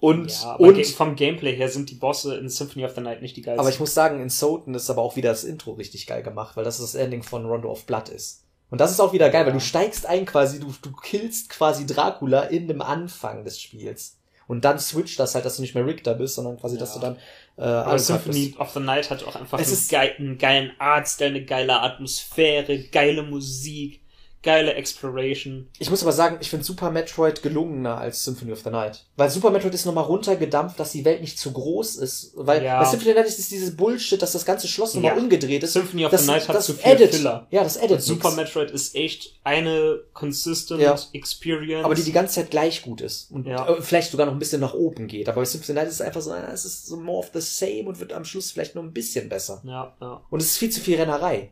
Und, 0.00 0.30
Ja, 0.42 0.56
und 0.56 0.86
vom 0.88 1.16
Gameplay 1.16 1.56
her 1.56 1.70
sind 1.70 1.88
die 1.90 1.94
Bosse 1.94 2.36
in 2.36 2.48
Symphony 2.50 2.84
of 2.84 2.94
the 2.94 3.00
Night 3.00 3.22
nicht 3.22 3.36
die 3.36 3.42
geilsten. 3.42 3.60
Aber 3.60 3.70
ich 3.70 3.80
muss 3.80 3.94
sagen, 3.94 4.20
in 4.20 4.28
Soten 4.28 4.74
ist 4.74 4.90
aber 4.90 5.00
auch 5.00 5.16
wieder 5.16 5.30
das 5.30 5.44
Intro 5.44 5.72
richtig 5.72 6.06
geil 6.06 6.22
gemacht, 6.22 6.56
weil 6.56 6.64
das 6.64 6.78
das 6.78 6.94
Ending 6.94 7.22
von 7.22 7.46
Rondo 7.46 7.70
of 7.70 7.86
Blood 7.86 8.10
ist. 8.10 8.42
Und 8.70 8.80
das 8.82 8.90
ist 8.90 9.00
auch 9.00 9.12
wieder 9.14 9.30
geil, 9.30 9.42
Ja. 9.42 9.46
weil 9.46 9.52
du 9.54 9.60
steigst 9.60 10.04
ein 10.04 10.26
quasi, 10.26 10.60
du, 10.60 10.74
du 10.82 10.92
killst 10.92 11.48
quasi 11.48 11.86
Dracula 11.86 12.42
in 12.42 12.68
dem 12.68 12.82
Anfang 12.82 13.44
des 13.44 13.58
Spiels. 13.60 14.18
Und 14.46 14.64
dann 14.64 14.78
switcht 14.78 15.18
das 15.18 15.34
halt, 15.34 15.44
dass 15.44 15.56
du 15.56 15.62
nicht 15.62 15.74
mehr 15.74 15.86
Richter 15.86 16.14
bist, 16.14 16.34
sondern 16.34 16.58
quasi, 16.58 16.76
dass 16.78 16.94
Ja. 16.96 17.00
du 17.00 17.06
dann 17.06 17.16
äh, 17.56 17.62
Aber 17.62 17.98
Symphony 17.98 18.46
bist. 18.48 18.58
of 18.60 18.70
the 18.72 18.80
Night 18.80 19.08
hat 19.10 19.22
auch 19.24 19.36
einfach 19.36 19.58
Es 19.60 19.68
einen, 19.68 19.74
ist- 19.74 19.90
geil, 19.90 20.12
einen 20.18 20.38
geilen 20.38 20.72
Artstyle, 20.78 21.30
eine 21.30 21.44
geile 21.44 21.80
Atmosphäre, 21.80 22.78
geile 22.90 23.22
Musik, 23.22 24.00
geile 24.44 24.74
Exploration. 24.74 25.68
Ich 25.78 25.90
muss 25.90 26.02
aber 26.02 26.12
sagen, 26.12 26.36
ich 26.40 26.50
finde 26.50 26.64
Super 26.64 26.90
Metroid 26.90 27.42
gelungener 27.42 27.98
als 27.98 28.22
Symphony 28.24 28.52
of 28.52 28.60
the 28.62 28.70
Night. 28.70 29.04
Weil 29.16 29.30
Super 29.30 29.50
Metroid 29.50 29.74
ist 29.74 29.84
nochmal 29.86 30.04
runtergedampft, 30.04 30.78
dass 30.78 30.92
die 30.92 31.04
Welt 31.04 31.20
nicht 31.20 31.38
zu 31.38 31.50
groß 31.52 31.96
ist. 31.96 32.32
Weil 32.36 32.62
Ja. 32.62 32.78
bei 32.82 32.84
Symphony 32.88 33.10
of 33.10 33.16
the 33.16 33.20
Night 33.22 33.28
ist 33.28 33.38
es 33.40 33.48
dieses 33.48 33.76
Bullshit, 33.76 34.20
dass 34.22 34.32
das 34.32 34.44
ganze 34.44 34.68
Schloss 34.68 34.94
nochmal 34.94 35.16
Ja. 35.16 35.22
umgedreht 35.22 35.62
ist. 35.64 35.72
Symphony 35.72 36.04
of 36.04 36.12
das, 36.12 36.22
the 36.22 36.30
Night 36.30 36.48
hat 36.48 36.62
zu 36.62 36.74
viel 36.74 36.92
edit. 36.92 37.14
Filler. 37.14 37.46
Ja, 37.50 37.64
das 37.64 37.76
edit 37.76 38.00
Super. 38.02 38.30
Metroid 38.32 38.70
ist 38.70 38.94
echt 38.94 39.34
eine 39.42 39.98
consistent 40.12 40.80
Ja. 40.80 40.96
Experience. 41.12 41.84
aber 41.84 41.94
die 41.94 42.04
die 42.04 42.12
ganze 42.12 42.34
Zeit 42.34 42.50
gleich 42.50 42.82
gut 42.82 43.00
ist 43.00 43.30
und 43.32 43.46
Ja. 43.46 43.66
äh, 43.68 43.82
vielleicht 43.82 44.10
sogar 44.12 44.26
noch 44.26 44.32
ein 44.34 44.38
bisschen 44.38 44.60
nach 44.60 44.74
oben 44.74 45.08
geht. 45.08 45.28
Aber 45.28 45.40
bei 45.40 45.44
Symphony 45.44 45.62
of 45.62 45.66
the 45.66 45.72
Night 45.72 45.88
ist 45.88 45.94
es 45.94 46.00
einfach 46.00 46.20
so, 46.20 46.32
äh, 46.32 46.52
es 46.52 46.64
ist 46.64 46.86
so 46.86 46.96
more 46.96 47.18
of 47.18 47.30
the 47.32 47.40
same 47.40 47.84
und 47.88 47.98
wird 47.98 48.12
am 48.12 48.24
Schluss 48.24 48.50
vielleicht 48.52 48.74
nur 48.74 48.84
ein 48.84 48.92
bisschen 48.92 49.28
besser. 49.28 49.62
ja, 49.64 49.94
ja. 50.00 50.20
Und 50.30 50.40
es 50.40 50.46
ist 50.50 50.58
viel 50.58 50.70
zu 50.70 50.80
viel 50.80 50.96
Rennerei. 50.96 51.50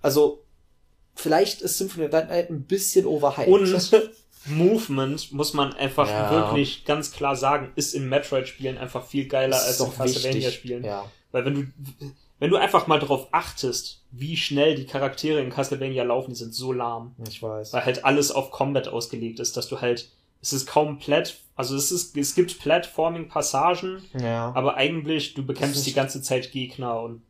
Also 0.00 0.42
vielleicht 1.14 1.62
ist 1.62 1.78
Symphony 1.78 2.06
of 2.06 2.12
the 2.12 2.18
Night 2.28 2.50
ein 2.50 2.62
bisschen 2.64 3.06
overhyped. 3.06 3.48
Und 3.48 3.90
Movement, 4.46 5.32
muss 5.32 5.54
man 5.54 5.72
einfach 5.74 6.08
Ja. 6.08 6.30
wirklich 6.32 6.84
ganz 6.84 7.12
klar 7.12 7.36
sagen, 7.36 7.70
ist 7.76 7.94
in 7.94 8.08
Metroid-Spielen 8.08 8.76
einfach 8.76 9.06
viel 9.06 9.28
geiler 9.28 9.56
als 9.62 9.78
in. 9.78 9.92
Castlevania-Spielen. 9.92 10.84
Ja. 10.84 11.04
Weil 11.30 11.44
wenn 11.44 11.54
du, 11.54 11.64
wenn 12.40 12.50
du 12.50 12.56
einfach 12.56 12.88
mal 12.88 12.98
darauf 12.98 13.28
achtest, 13.30 14.02
wie 14.10 14.36
schnell 14.36 14.74
die 14.74 14.84
Charaktere 14.86 15.40
in 15.40 15.50
Castlevania 15.50 16.02
laufen, 16.02 16.30
die 16.30 16.36
sind 16.36 16.54
so 16.54 16.72
lahm. 16.72 17.14
Ich 17.28 17.40
weiß. 17.40 17.72
Weil 17.72 17.84
halt 17.84 18.04
alles 18.04 18.32
auf 18.32 18.50
Combat 18.50 18.88
ausgelegt 18.88 19.38
ist, 19.38 19.56
dass 19.56 19.68
du 19.68 19.80
halt, 19.80 20.10
es 20.40 20.52
ist 20.52 20.66
kaum 20.66 20.98
Plat, 20.98 21.36
also 21.54 21.76
es 21.76 21.92
ist, 21.92 22.16
es 22.16 22.34
gibt 22.34 22.58
Platforming-Passagen, 22.58 24.02
Ja. 24.20 24.50
aber 24.54 24.76
eigentlich, 24.76 25.34
du 25.34 25.44
bekämpfst 25.46 25.86
die 25.86 25.92
ganze 25.92 26.20
Zeit 26.20 26.50
Gegner 26.52 27.00
und 27.00 27.22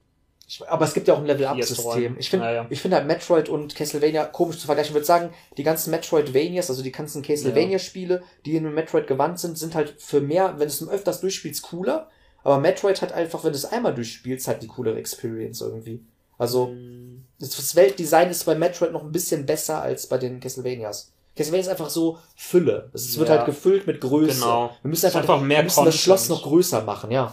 Ich, 0.54 0.68
aber 0.68 0.84
es 0.84 0.92
gibt 0.92 1.08
ja 1.08 1.14
auch 1.14 1.18
ein 1.18 1.24
Level-Up-System. 1.24 2.16
Ich 2.18 2.28
finde 2.28 2.44
Ja, 2.46 2.52
ja. 2.52 2.66
ich 2.68 2.82
finde 2.82 2.98
halt 2.98 3.06
Metroid 3.06 3.48
und 3.48 3.74
Castlevania 3.74 4.24
komisch 4.26 4.58
zu 4.58 4.66
vergleichen. 4.66 4.90
Ich 4.90 4.94
würde 4.94 5.06
sagen, 5.06 5.30
die 5.56 5.62
ganzen 5.62 5.90
Metroidvanias, 5.90 6.68
also 6.68 6.82
die 6.82 6.92
ganzen 6.92 7.22
Castlevania-Spiele, 7.22 8.22
die 8.44 8.56
in 8.56 8.74
Metroid 8.74 9.06
gewandt 9.06 9.38
sind, 9.38 9.56
sind 9.56 9.74
halt 9.74 9.94
für 9.98 10.20
mehr, 10.20 10.50
wenn 10.58 10.68
du 10.68 10.74
es 10.74 10.86
öfters 10.86 11.22
durchspielst, 11.22 11.62
cooler. 11.62 12.08
Aber 12.44 12.58
Metroid 12.58 13.00
hat 13.00 13.12
einfach, 13.12 13.44
wenn 13.44 13.52
du 13.52 13.56
es 13.56 13.64
einmal 13.64 13.94
durchspielst, 13.94 14.46
halt 14.46 14.62
die 14.62 14.66
coolere 14.66 14.98
Experience 14.98 15.62
irgendwie. 15.62 16.04
Also, 16.36 16.66
Mm, 16.66 17.24
das, 17.38 17.74
Weltdesign 17.74 18.28
ist 18.30 18.44
bei 18.44 18.54
Metroid 18.54 18.92
noch 18.92 19.02
ein 19.04 19.12
bisschen 19.12 19.46
besser 19.46 19.80
als 19.80 20.06
bei 20.06 20.18
den 20.18 20.38
Castlevanias. 20.40 21.12
Castlevania 21.34 21.62
ist 21.62 21.68
einfach 21.70 21.88
so 21.88 22.18
Fülle. 22.36 22.90
Es 22.92 23.16
wird 23.16 23.30
Ja. 23.30 23.36
halt 23.36 23.46
gefüllt 23.46 23.86
mit 23.86 24.02
Größe. 24.02 24.40
Genau. 24.40 24.70
Wir 24.82 24.88
müssen 24.90 25.06
einfach, 25.06 25.20
einfach 25.20 25.40
mehr 25.40 25.58
wir 25.58 25.64
müssen 25.64 25.84
das. 25.86 25.96
Schloss 25.96 26.28
noch 26.28 26.42
größer 26.42 26.82
machen, 26.82 27.10
ja. 27.10 27.32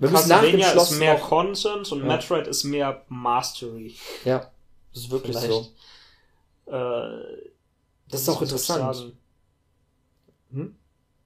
Wir 0.00 0.10
müssen 0.10 0.28
nach 0.28 0.40
dem 0.40 0.58
Castlevania 0.58 0.70
Schloss 0.72 0.90
ist 0.92 0.98
mehr 0.98 1.14
noch- 1.18 1.28
Content 1.28 1.92
und 1.92 1.98
Ja. 2.00 2.04
Metroid 2.06 2.46
ist 2.46 2.64
mehr 2.64 3.04
Mastery. 3.08 3.94
Ja, 4.24 4.50
das 4.92 5.02
ist 5.04 5.10
wirklich 5.10 5.36
Vielleicht. 5.36 5.52
so. 6.66 6.72
Äh, 6.72 7.50
Das 8.08 8.22
ist 8.22 8.28
auch 8.28 8.42
interessant. 8.42 9.12
Hm? 10.52 10.74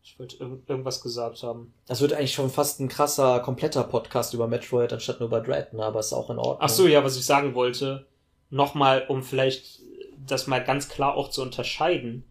Ich 0.03 0.19
wollte 0.19 0.37
irg 0.37 0.61
irgendwas 0.69 1.01
gesagt 1.01 1.43
haben. 1.43 1.73
Das 1.87 2.01
wird 2.03 2.13
eigentlich 2.13 2.35
schon 2.35 2.51
fast 2.51 2.79
ein 2.81 2.89
krasser, 2.89 3.41
kompletter 3.41 3.85
Podcast 3.85 4.35
über 4.35 4.47
Metroid, 4.47 4.93
anstatt 4.93 5.19
nur 5.21 5.29
über 5.29 5.41
Dread, 5.41 5.73
ne? 5.73 5.83
aber 5.85 6.01
ist 6.01 6.13
auch 6.13 6.29
in 6.29 6.37
Ordnung. 6.39 6.59
Ach 6.61 6.69
so, 6.69 6.87
ja, 6.87 7.03
was 7.03 7.17
ich 7.17 7.25
sagen 7.25 7.55
wollte, 7.55 8.07
nochmal, 8.51 9.07
um 9.09 9.23
vielleicht 9.23 9.81
das 10.27 10.47
mal 10.47 10.63
ganz 10.63 10.89
klar 10.91 11.15
auch 11.15 11.31
zu 11.31 11.41
unterscheiden. 11.43 12.25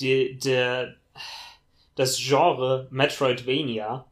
Die, 0.00 0.38
der, 0.38 0.94
das 1.94 2.18
Genre 2.18 2.86
Metroidvania 2.90 4.04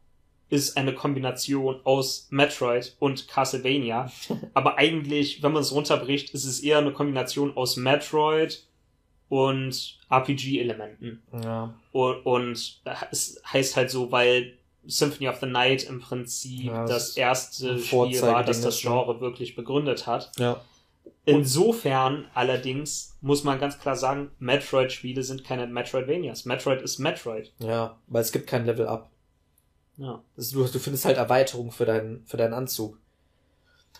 ist 0.53 0.77
eine 0.77 0.93
Kombination 0.93 1.79
aus 1.83 2.27
Metroid 2.29 2.95
und 2.99 3.27
Castlevania. 3.27 4.11
aber 4.53 4.77
eigentlich, 4.77 5.41
wenn 5.41 5.51
man 5.51 5.63
es 5.63 5.71
runterbricht, 5.73 6.29
ist 6.29 6.45
es 6.45 6.59
eher 6.59 6.77
eine 6.77 6.93
Kombination 6.93 7.57
aus 7.57 7.75
Metroid 7.75 8.63
und 9.29 9.97
RPG-Elementen. 10.11 11.23
Ja, 11.43 11.73
Und, 11.91 12.17
und 12.25 12.81
es 13.09 13.41
heißt 13.51 13.75
halt 13.75 13.89
so, 13.89 14.11
weil 14.11 14.53
Symphony 14.85 15.27
of 15.27 15.39
the 15.39 15.47
Night 15.47 15.85
im 15.85 15.99
Prinzip 15.99 16.65
Ja, 16.65 16.85
das 16.85 17.07
das 17.07 17.17
erste 17.17 17.79
Spiel 17.79 18.21
war, 18.21 18.43
das 18.43 18.61
das 18.61 18.83
ne? 18.83 18.91
Genre 18.91 19.21
wirklich 19.21 19.55
begründet 19.55 20.05
hat. 20.05 20.31
ja. 20.37 20.61
Insofern 21.25 22.25
allerdings 22.33 23.17
muss 23.21 23.45
man 23.45 23.57
ganz 23.57 23.79
klar 23.79 23.95
sagen, 23.95 24.31
Metroid-Spiele 24.39 25.23
sind 25.23 25.45
keine 25.45 25.67
Metroidvanias. 25.67 26.43
Metroid 26.43 26.81
ist 26.81 26.99
Metroid. 26.99 27.53
Ja, 27.59 27.97
weil 28.07 28.21
es 28.21 28.33
gibt 28.33 28.45
kein 28.45 28.65
Level 28.65 28.87
Up. 28.87 29.09
Ja. 29.97 30.23
Das, 30.35 30.51
du, 30.51 30.63
du 30.65 30.79
findest 30.79 31.05
halt 31.05 31.17
Erweiterung 31.17 31.71
für 31.71 31.85
deinen, 31.85 32.25
für 32.25 32.37
deinen 32.37 32.53
Anzug. 32.53 32.99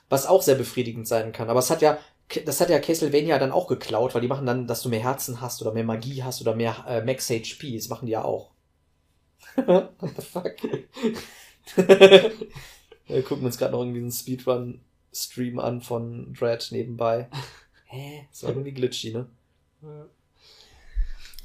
Was 0.10 0.26
auch 0.26 0.42
sehr 0.42 0.56
befriedigend 0.56 1.08
sein 1.08 1.32
kann. 1.32 1.50
Aber 1.50 1.60
es 1.60 1.70
hat 1.70 1.82
ja, 1.82 1.98
das 2.46 2.62
hat 2.62 2.70
ja 2.70 2.80
Castlevania 2.80 3.40
dann 3.40 3.52
auch 3.52 3.68
geklaut, 3.68 4.14
weil 4.14 4.22
die 4.22 4.28
machen 4.28 4.46
dann, 4.46 4.68
dass 4.68 4.82
du 4.82 4.90
mehr 4.90 5.02
Herzen 5.02 5.42
hast 5.42 5.62
oder 5.62 5.72
mehr 5.72 5.84
Magie 5.84 6.24
hast 6.24 6.42
oder 6.42 6.56
mehr 6.56 6.86
äh, 6.88 7.04
Max 7.04 7.30
HP. 7.30 7.76
Das 7.76 7.90
machen 7.90 8.06
die 8.06 8.14
ja 8.14 8.24
auch. 8.24 8.52
What 9.56 9.94
the 10.00 10.22
fuck? 10.22 10.56
Wir 13.08 13.24
gucken 13.24 13.46
uns 13.46 13.58
gerade 13.58 13.74
noch 13.74 13.82
irgendwie 13.82 14.00
einen 14.00 14.12
Speedrun-Stream 14.12 15.60
an 15.60 15.82
von 15.82 16.34
Dread 16.34 16.68
nebenbei. 16.72 17.30
Hä? 17.86 18.28
Das 18.32 18.44
war 18.44 18.50
irgendwie 18.50 18.72
glitchy, 18.72 19.14
ne? 19.14 19.28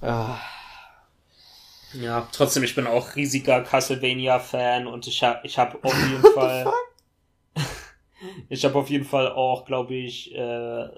Ah, 0.01 0.39
Ja, 1.94 2.28
trotzdem, 2.32 2.62
ich 2.65 2.74
bin 2.74 2.86
auch 2.86 3.16
riesiger 3.16 3.62
Castlevania-Fan 3.62 4.86
und 4.86 5.06
ich 5.06 5.23
habe 5.23 5.40
ich 5.44 5.59
hab 5.59 5.85
auf 5.85 5.94
jeden 5.94 6.32
Fall. 6.35 6.73
ich 8.48 8.65
habe 8.65 8.78
auf 8.78 8.90
jeden 8.90 9.05
Fall 9.05 9.31
auch, 9.32 9.65
glaube 9.65 9.94
ich, 9.94 10.35
äh, 10.35 10.89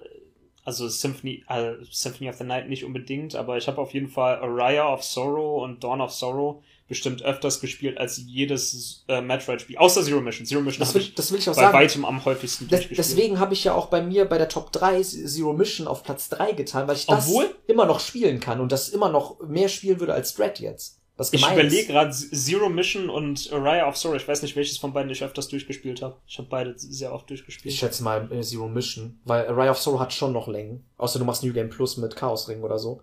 also 0.64 0.88
Symphony, 0.88 1.44
äh, 1.48 1.74
Symphony 1.90 2.28
of 2.28 2.36
the 2.36 2.44
Night 2.44 2.68
nicht 2.68 2.84
unbedingt, 2.84 3.34
aber 3.34 3.56
ich 3.56 3.66
habe 3.66 3.80
auf 3.80 3.94
jeden 3.94 4.08
Fall 4.08 4.40
Araya 4.40 4.92
of 4.92 5.02
Sorrow 5.02 5.62
und 5.62 5.82
Dawn 5.82 6.00
of 6.00 6.12
Sorrow 6.12 6.62
bestimmt 6.90 7.22
öfters 7.22 7.60
gespielt 7.62 7.96
als 7.96 8.18
jedes 8.26 9.04
äh, 9.08 9.22
Metroid-Spiel. 9.22 9.78
Außer 9.78 10.02
Zero 10.02 10.20
Mission. 10.20 10.44
Zero 10.44 10.60
Mission 10.60 10.80
das, 10.80 10.92
will, 10.94 11.00
ich 11.00 11.14
das 11.14 11.32
will 11.32 11.38
ich 11.38 11.48
auch 11.48 11.54
bei 11.56 11.62
sagen. 11.62 11.74
weitem 11.78 12.04
am 12.04 12.22
häufigsten 12.26 12.68
durchgespielt. 12.68 12.98
deswegen 12.98 13.38
habe 13.38 13.54
ich 13.54 13.64
ja 13.64 13.72
auch 13.74 13.86
bei 13.86 14.02
mir 14.02 14.26
bei 14.26 14.36
der 14.36 14.48
Top 14.50 14.70
3 14.72 15.00
Zero 15.02 15.54
Mission 15.54 15.86
auf 15.86 16.02
Platz 16.02 16.28
3 16.28 16.52
getan, 16.52 16.86
weil 16.86 16.96
ich 16.96 17.06
das 17.06 17.28
Obwohl- 17.28 17.54
immer 17.66 17.86
noch 17.86 18.00
spielen 18.00 18.40
kann 18.40 18.60
und 18.60 18.70
das 18.72 18.90
immer 18.90 19.08
noch 19.08 19.40
mehr 19.40 19.68
spielen 19.70 20.00
würde 20.00 20.12
als 20.12 20.34
Dread 20.34 20.60
jetzt. 20.60 20.98
Was 21.16 21.32
Ich 21.34 21.42
überlege 21.46 21.86
gerade 21.86 22.10
Zero 22.12 22.70
Mission 22.70 23.10
und 23.10 23.52
Araya 23.52 23.86
of 23.86 23.96
Sorrow. 23.98 24.16
Ich 24.16 24.26
weiß 24.26 24.40
nicht, 24.42 24.56
welches 24.56 24.78
von 24.78 24.94
beiden 24.94 25.10
ich 25.10 25.22
öfters 25.22 25.48
durchgespielt 25.48 26.00
habe. 26.00 26.16
Ich 26.26 26.38
habe 26.38 26.48
beide 26.50 26.74
sehr 26.78 27.12
oft 27.12 27.28
durchgespielt. 27.28 27.74
Ich 27.74 27.78
schätze 27.78 28.02
mal 28.02 28.26
äh, 28.32 28.40
Zero 28.40 28.68
Mission, 28.68 29.20
weil 29.24 29.46
Araya 29.46 29.72
of 29.72 29.78
Sorrow 29.78 30.00
hat 30.00 30.14
schon 30.14 30.32
noch 30.32 30.48
Längen. 30.48 30.82
Außer 30.96 31.18
du 31.18 31.26
machst 31.26 31.44
New 31.44 31.52
Game 31.52 31.68
Plus 31.68 31.98
mit 31.98 32.16
Chaos 32.16 32.48
Ring 32.48 32.62
oder 32.62 32.78
so. 32.78 33.02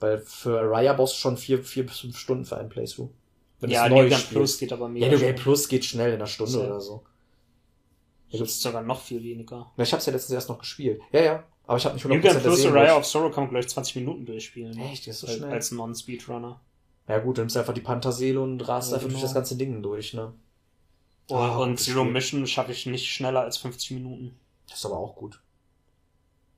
Weil 0.00 0.18
für 0.18 0.68
brauchst 0.96 1.14
du 1.14 1.18
schon 1.18 1.36
vier, 1.36 1.62
vier 1.62 1.86
bis 1.86 2.00
fünf 2.00 2.18
Stunden 2.18 2.44
für 2.44 2.56
einen 2.56 2.68
Playthrough. 2.68 3.10
Wenn 3.60 3.70
du 3.70 3.74
ja, 3.76 3.88
New 3.88 4.08
Game. 4.08 4.18
Plus 4.30 4.58
geht 4.58 4.72
aber 4.72 4.88
mega. 4.88 5.06
Ja, 5.06 5.12
New 5.12 5.18
Game 5.18 5.32
schnell. 5.36 5.42
Plus 5.42 5.68
geht 5.68 5.84
schnell 5.84 6.08
in 6.08 6.14
einer 6.16 6.26
Stunde 6.26 6.52
So. 6.52 6.62
oder 6.64 6.80
so. 6.80 7.04
Das 8.32 8.40
ist 8.42 8.62
sogar 8.62 8.82
noch 8.82 9.00
viel 9.00 9.22
weniger. 9.22 9.70
Ja, 9.76 9.82
ich 9.82 9.92
hab's 9.92 10.06
ja 10.06 10.12
letztens 10.12 10.34
erst 10.34 10.48
noch 10.48 10.58
gespielt. 10.58 11.00
Ja, 11.12 11.20
ja. 11.22 11.44
Aber 11.66 11.76
ich 11.78 11.84
habe 11.84 11.94
nicht 11.94 12.04
100% 12.06 12.08
New 12.08 12.20
Game 12.20 12.40
Plus 12.40 12.62
durch. 12.62 12.90
of 12.92 13.04
Sorrow 13.06 13.32
kann 13.34 13.44
man 13.44 13.50
gleich 13.50 13.68
20 13.68 13.96
Minuten 13.96 14.24
durchspielen. 14.24 14.78
Echt, 14.78 15.06
das 15.06 15.16
ist 15.16 15.20
so 15.20 15.26
Als- 15.26 15.36
schnell. 15.36 15.50
Als 15.52 15.70
Non-Speedrunner. 15.72 16.60
Ja 17.08 17.18
gut, 17.18 17.36
du 17.38 17.42
nimmst 17.42 17.56
einfach 17.56 17.74
die 17.74 17.80
Pantherseele 17.80 18.40
und 18.40 18.60
rast 18.66 18.90
Ja, 18.90 18.94
einfach 18.96 19.08
durch 19.08 19.16
genau. 19.16 19.26
das 19.26 19.34
ganze 19.34 19.56
Ding 19.56 19.82
durch, 19.82 20.14
ne? 20.14 20.32
Und, 21.28 21.36
Ah, 21.36 21.58
und 21.58 21.70
gutes 21.70 21.84
Zero. 21.86 22.04
Mission 22.04 22.46
schaffe 22.46 22.72
ich 22.72 22.86
nicht 22.86 23.08
schneller 23.08 23.40
als 23.42 23.56
50 23.58 23.90
Minuten. 23.92 24.36
Das 24.68 24.78
ist 24.78 24.86
aber 24.86 24.96
auch 24.96 25.16
gut. 25.16 25.40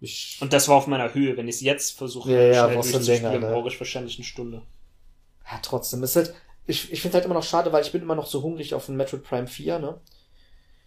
Ich, 0.03 0.39
Und 0.41 0.53
das 0.53 0.69
war 0.69 0.77
auf 0.77 0.87
meiner 0.89 1.15
Höhe. 1.15 1.37
Wenn 1.37 1.47
ich 1.49 1.57
es 1.57 1.61
jetzt 1.61 1.97
versuche, 1.97 2.33
Ja, 2.33 2.41
ja, 2.43 2.65
schnell 2.65 2.75
durchzuspielen, 2.75 3.23
länger, 3.23 3.39
ne? 3.39 3.53
brauche 3.53 3.69
ich 3.69 3.79
wahrscheinlich 3.79 4.17
eine 4.17 4.25
Stunde. 4.25 4.63
ja, 5.51 5.59
trotzdem, 5.63 6.03
ist 6.03 6.17
halt, 6.17 6.35
ich, 6.67 6.93
ich 6.93 7.01
finde 7.01 7.15
halt 7.15 7.25
immer 7.25 7.35
noch 7.35 7.45
schade, 7.45 7.73
weil 7.73 7.85
ich 7.85 7.93
bin 7.93 8.03
immer 8.03 8.15
noch 8.17 8.27
so 8.27 8.43
hungrig 8.43 8.75
auf 8.75 8.89
ein 8.89 8.97
Metroid 8.97 9.23
Prime 9.23 9.47
4, 9.47 9.79
ne? 9.79 10.01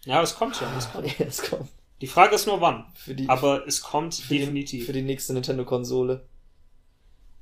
Ja, 0.04 0.22
es 0.22 0.34
kommt 0.36 0.60
ja. 0.60 0.70
Es 0.78 0.90
kommt. 0.92 1.06
Ja, 1.18 1.26
es 1.26 1.42
kommt. 1.42 1.68
Die 2.02 2.06
Frage 2.06 2.34
ist 2.34 2.46
nur 2.46 2.60
wann. 2.60 2.84
Für 2.94 3.14
die, 3.14 3.26
Aber 3.28 3.66
es 3.66 3.80
kommt 3.80 4.14
für 4.14 4.34
die, 4.34 4.40
definitiv. 4.40 4.84
für 4.86 4.92
die 4.92 5.00
nächste 5.02 5.32
Nintendo-Konsole. 5.32 6.26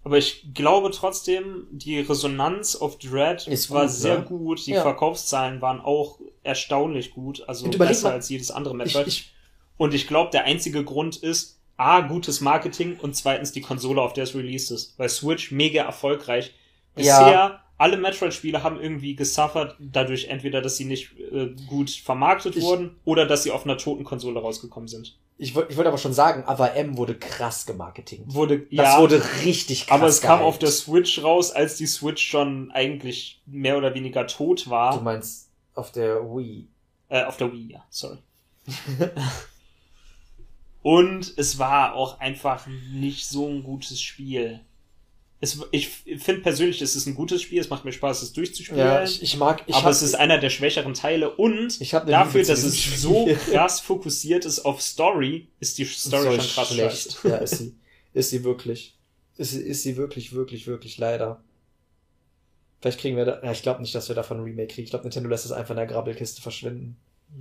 Aber 0.05 0.19
ich 0.19 0.53
glaube 0.55 0.91
trotzdem, 0.93 1.67
die 1.73 1.99
Resonanz 1.99 2.77
auf 2.77 2.99
Dread 2.99 3.49
Ist 3.49 3.71
war 3.71 3.87
gut, 3.87 3.91
sehr 3.97 4.19
ne? 4.21 4.25
gut. 4.25 4.67
Die 4.67 4.73
Ja. 4.73 4.83
Verkaufszahlen 4.83 5.61
waren 5.61 5.81
auch 5.81 6.21
erstaunlich 6.45 7.13
gut. 7.15 7.43
Also 7.49 7.69
besser 7.71 8.09
mal, 8.11 8.15
als 8.15 8.29
jedes 8.29 8.51
andere 8.53 8.75
Ich, 8.75 8.79
Metroid. 8.95 9.07
ich, 9.09 9.33
Und 9.77 9.93
ich 9.95 10.07
glaube, 10.07 10.31
der 10.31 10.45
einzige 10.45 10.85
Grund 10.85 11.17
ist, 11.17 11.59
A, 11.77 12.01
gutes 12.03 12.41
Marketing 12.41 12.97
und 13.01 13.17
zweitens 13.17 13.53
die 13.53 13.61
Konsole, 13.61 14.01
auf 14.01 14.13
der 14.13 14.25
es 14.25 14.35
released 14.35 14.71
ist. 14.71 14.99
Weil 14.99 15.09
Switch 15.09 15.51
mega 15.51 15.83
erfolgreich. 15.83 16.55
Bisher, 16.95 17.13
Ja. 17.33 17.61
alle 17.79 17.97
Metroid-Spiele 17.97 18.63
haben 18.63 18.81
irgendwie 18.81 19.17
gesuffert, 19.17 19.77
dadurch 19.81 20.27
entweder, 20.29 20.61
dass 20.63 20.77
sie 20.77 20.85
nicht 20.85 21.19
äh, 21.19 21.49
gut 21.69 21.91
vermarktet 21.91 22.55
Ich- 22.57 22.63
wurden 22.63 22.97
oder 23.05 23.27
dass 23.27 23.43
sie 23.43 23.51
auf 23.51 23.65
einer 23.65 23.77
toten 23.79 24.05
Konsole 24.05 24.41
rausgekommen 24.41 24.87
sind. 24.89 25.19
ich 25.37 25.57
wollte 25.57 25.73
ich 25.73 25.77
wollte 25.77 25.89
aber 25.89 25.99
schon 25.99 26.13
sagen, 26.13 26.45
aber 26.47 26.75
M 26.77 26.97
wurde 26.97 27.17
krass 27.17 27.67
gemarketingt. 27.67 28.33
Wurde, 28.33 28.61
Das 28.61 28.69
ja, 28.71 29.01
wurde 29.01 29.21
richtig 29.45 29.89
krass 29.89 29.99
aber 29.99 30.07
es 30.07 30.21
kam 30.21 30.39
gehypt. 30.39 30.47
auf 30.49 30.59
der 30.61 30.71
Switch 30.71 31.21
raus, 31.25 31.51
als 31.51 31.77
die 31.77 31.87
Switch 31.89 32.25
schon 32.25 32.71
eigentlich 32.71 33.43
mehr 33.47 33.77
oder 33.77 33.93
weniger 33.95 34.29
tot 34.29 34.67
Du 34.67 34.71
war. 34.71 35.01
meinst 35.01 35.49
auf 35.75 35.91
der 35.91 36.23
Wii. 36.23 36.69
Äh, 37.09 37.25
auf 37.25 37.37
der 37.37 37.53
Wii, 37.53 37.73
ja, 37.73 37.85
sorry. 37.91 38.19
Und 40.85 41.33
es 41.39 41.59
war 41.59 41.95
auch 41.95 42.21
einfach 42.21 42.67
nicht 42.93 43.27
so 43.27 43.49
ein 43.49 43.63
gutes 43.63 44.03
Spiel. 44.03 44.61
Es, 45.41 45.59
ich 45.71 45.89
finde 45.89 46.43
persönlich, 46.43 46.83
es 46.83 46.95
ist 46.95 47.07
ein 47.07 47.15
gutes 47.15 47.41
Spiel, 47.41 47.59
es 47.59 47.71
macht 47.71 47.87
mir 47.87 47.93
Spaß, 47.93 48.21
es 48.21 48.35
durchzuspielen. 48.35 48.87
Ja, 48.87 49.03
ich, 49.03 49.23
ich 49.23 49.39
mag, 49.39 49.63
ich 49.67 49.75
aber 49.75 49.85
hab, 49.85 49.93
es 49.93 50.03
ist 50.03 50.15
einer 50.15 50.37
der 50.37 50.51
schwächeren 50.51 50.93
Teile 50.93 51.35
und 51.37 51.81
dafür, 51.91 52.45
dass 52.45 52.65
es 52.65 53.01
so 53.01 53.27
krass 53.51 53.81
fokussiert 53.81 54.45
ist 54.45 54.67
auf 54.67 54.83
Story, 54.83 55.49
ist 55.59 55.79
die 55.79 55.87
Story 55.87 56.25
Soll 56.25 56.41
schon 56.43 56.51
krass 56.51 56.69
schlecht. 56.69 57.13
schlecht. 57.13 57.25
Ja, 57.25 57.37
ist 57.39 57.57
sie. 57.57 57.75
Ist 58.13 58.29
sie 58.29 58.45
wirklich. 58.45 58.99
Ist 59.39 59.53
sie, 59.53 59.63
ist 59.63 59.85
sie 59.85 59.97
wirklich, 59.97 60.35
wirklich, 60.35 60.67
wirklich 60.67 60.99
leider. 60.99 61.43
Vielleicht 62.83 63.01
kriegen 63.01 63.17
wir 63.17 63.25
da, 63.25 63.43
ja, 63.43 63.53
ich 63.53 63.63
glaube 63.63 63.81
nicht, 63.81 63.95
dass 63.95 64.09
wir 64.09 64.15
davon 64.15 64.37
ein 64.37 64.45
Remake 64.45 64.75
kriegen. 64.75 64.85
Ich 64.85 64.91
glaube, 64.91 65.05
Nintendo 65.05 65.31
lässt 65.31 65.47
es 65.47 65.53
einfach 65.53 65.71
in 65.71 65.79
der 65.79 65.87
Grabbelkiste 65.87 66.43
verschwinden. 66.43 66.99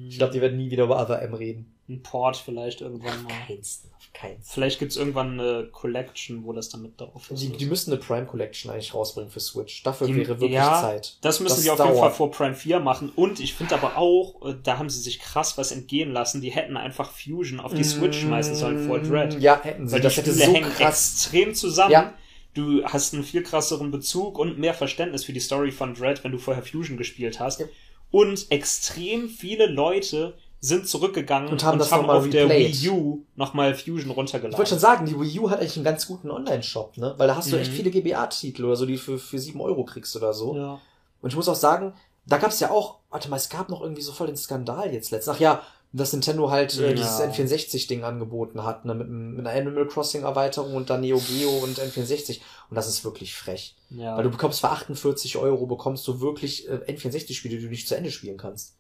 Ich 0.07 0.18
glaube, 0.18 0.34
die 0.34 0.41
werden 0.41 0.57
nie 0.57 0.72
wieder 0.72 0.85
über 0.85 0.99
Other 1.01 1.22
M 1.22 1.34
reden. 1.34 1.69
Ein 1.89 2.01
Port 2.01 2.38
vielleicht 2.38 2.81
irgendwann 2.81 3.23
mal. 3.23 3.31
Auf 3.31 4.14
keinen 4.14 4.38
Fall. 4.41 4.43
Vielleicht 4.43 4.80
gibt's 4.80 4.95
irgendwann 4.95 5.39
eine 5.39 5.68
Collection, 5.72 6.45
wo 6.45 6.53
das 6.53 6.69
dann 6.69 6.81
mit 6.81 6.99
drauf 6.99 7.30
ist. 7.30 7.41
Die, 7.41 7.49
die 7.49 7.65
müssen 7.65 7.91
eine 7.91 7.99
Prime 8.01 8.26
Collection 8.26 8.72
eigentlich 8.72 8.93
rausbringen 8.93 9.30
für 9.30 9.41
Switch. 9.41 9.84
Dafür 9.84 10.07
Die- 10.07 10.15
wäre 10.15 10.30
wirklich 10.39 10.51
ja, 10.53 10.81
Zeit. 10.81 11.18
Das 11.22 11.41
müssen 11.41 11.55
Das 11.55 11.61
sie 11.64 11.69
auf 11.69 11.80
jeden. 11.80 11.97
Fall 11.97 12.11
vor 12.11 12.31
Prime 12.31 12.55
4 12.55 12.80
machen. 12.80 13.11
Und 13.15 13.39
ich 13.41 13.53
finde 13.53 13.76
aber 13.76 13.97
auch, 13.97 14.45
äh, 14.45 14.55
da 14.64 14.77
haben 14.80 14.89
sie 14.89 15.01
sich 15.01 15.19
krass 15.19 15.57
was 15.57 15.72
entgehen 15.72 16.11
lassen. 16.11 16.41
Die 16.41 16.51
hätten 16.51 16.77
einfach 16.77 17.11
Fusion 17.11 17.60
auf 17.60 17.73
die 17.73 17.84
Switch 17.84 18.22
schmeißen 18.22 18.55
sollen 18.55 18.88
vor 18.88 18.99
Dread. 18.99 19.38
Mm, 19.38 19.41
Ja, 19.41 19.61
hätten 19.61 19.88
sie. 19.88 19.93
Weil 19.95 20.01
Das 20.01 20.14
die 20.14 20.22
hätte 20.22 20.31
Spiele 20.31 20.45
so 20.47 20.53
hängen 20.53 20.69
krass. 20.72 21.14
extrem 21.14 21.53
zusammen. 21.53 21.91
Ja. 21.91 22.14
Du 22.55 22.84
hast 22.85 23.14
einen 23.15 23.23
viel 23.23 23.41
krasseren 23.43 23.89
Bezug 23.91 24.38
und 24.38 24.60
mehr 24.60 24.76
Verständnis 24.76 25.26
für 25.26 25.34
die 25.34 25.39
Story 25.39 25.72
von 25.72 25.95
Dread, 25.95 26.23
wenn 26.23 26.31
du 26.31 26.38
vorher 26.38 26.64
Fusion 26.64 26.97
gespielt 26.97 27.39
hast. 27.39 27.60
Ja. 27.60 27.65
Und 28.14 28.52
extrem 28.52 29.27
viele 29.27 29.65
Leute 29.65 30.35
sind 30.60 30.88
zurückgegangen 30.88 31.49
Und 31.49 31.64
haben 31.64 31.80
das 31.80 31.90
nochmal 31.90 32.18
auf 32.18 32.30
der 32.30 32.44
replayed. 32.45 32.81
Wii 32.84 32.90
U 32.91 33.23
nochmal 33.35 33.73
Fusion 33.73 33.98
Ich 33.98 34.06
wollte 34.06 34.19
runtergeladen. 34.19 34.65
schon 34.68 34.80
sagen, 34.80 35.06
die 35.07 35.19
Wii 35.19 35.40
U 35.40 35.49
hat 35.49 35.60
eigentlich 35.60 35.76
einen 35.77 35.84
ganz 35.84 36.06
guten 36.07 36.30
Online-Shop, 36.30 36.95
ne? 36.98 37.15
Weil 37.18 37.27
da 37.27 37.35
hast 37.35 37.52
du 37.52 37.57
echt 37.57 37.72
Mhm. 37.72 37.76
viele 37.76 37.90
GBA-Titel 37.91 38.65
oder 38.65 38.76
so, 38.76 38.85
die 38.85 38.98
für, 38.98 39.18
für 39.18 39.40
7 39.40 39.60
Euro 39.60 39.84
kriegst 39.84 40.15
oder 40.15 40.31
so. 40.34 40.56
Ja. 40.56 40.80
Und 41.23 41.30
ich 41.31 41.35
muss 41.35 41.49
auch 41.49 41.56
sagen, 41.56 41.94
da 42.27 42.38
gab 42.38 42.52
es 42.52 42.60
ja 42.60 42.69
auch, 42.69 42.99
warte 43.10 43.30
mal, 43.30 43.38
es 43.38 43.49
gab 43.49 43.69
noch 43.69 43.81
irgendwie 43.81 44.03
so 44.03 44.11
voll 44.14 44.27
den 44.27 44.38
Skandal 44.38 44.94
jetzt 44.94 45.10
letztens. 45.11 45.35
Ach 45.35 45.40
ja, 45.41 45.61
dass 45.95 46.11
Nintendo 46.11 46.49
halt 46.49 46.77
äh, 46.79 46.87
Ja. 46.89 46.93
dieses 46.93 47.19
N64-Ding 47.21 48.03
angeboten 48.03 48.63
hat, 48.63 48.83
ne, 48.85 48.95
mit, 48.95 49.07
einem- 49.07 49.35
mit 49.35 49.45
einer 49.47 49.57
Animal 49.59 49.87
Crossing-Erweiterung 49.87 50.73
und 50.75 50.89
dann 50.89 51.01
Neo 51.01 51.19
Geo 51.19 51.49
und 51.63 51.79
N64. 51.79 52.39
Und 52.69 52.75
das 52.75 52.87
ist 52.87 53.03
wirklich 53.05 53.35
frech. 53.35 53.75
ja. 53.91 54.17
Weil 54.17 54.23
du 54.23 54.31
bekommst 54.31 54.59
für 54.61 54.69
48 54.69 55.37
Euro, 55.37 55.67
bekommst 55.67 56.07
du 56.07 56.19
wirklich 56.19 56.67
äh, 56.67 56.77
N64-Spiele, 56.91 57.57
die 57.57 57.63
du 57.63 57.69
nicht 57.69 57.87
zu 57.87 57.95
Ende 57.95 58.09
spielen 58.11 58.37
kannst. 58.37 58.75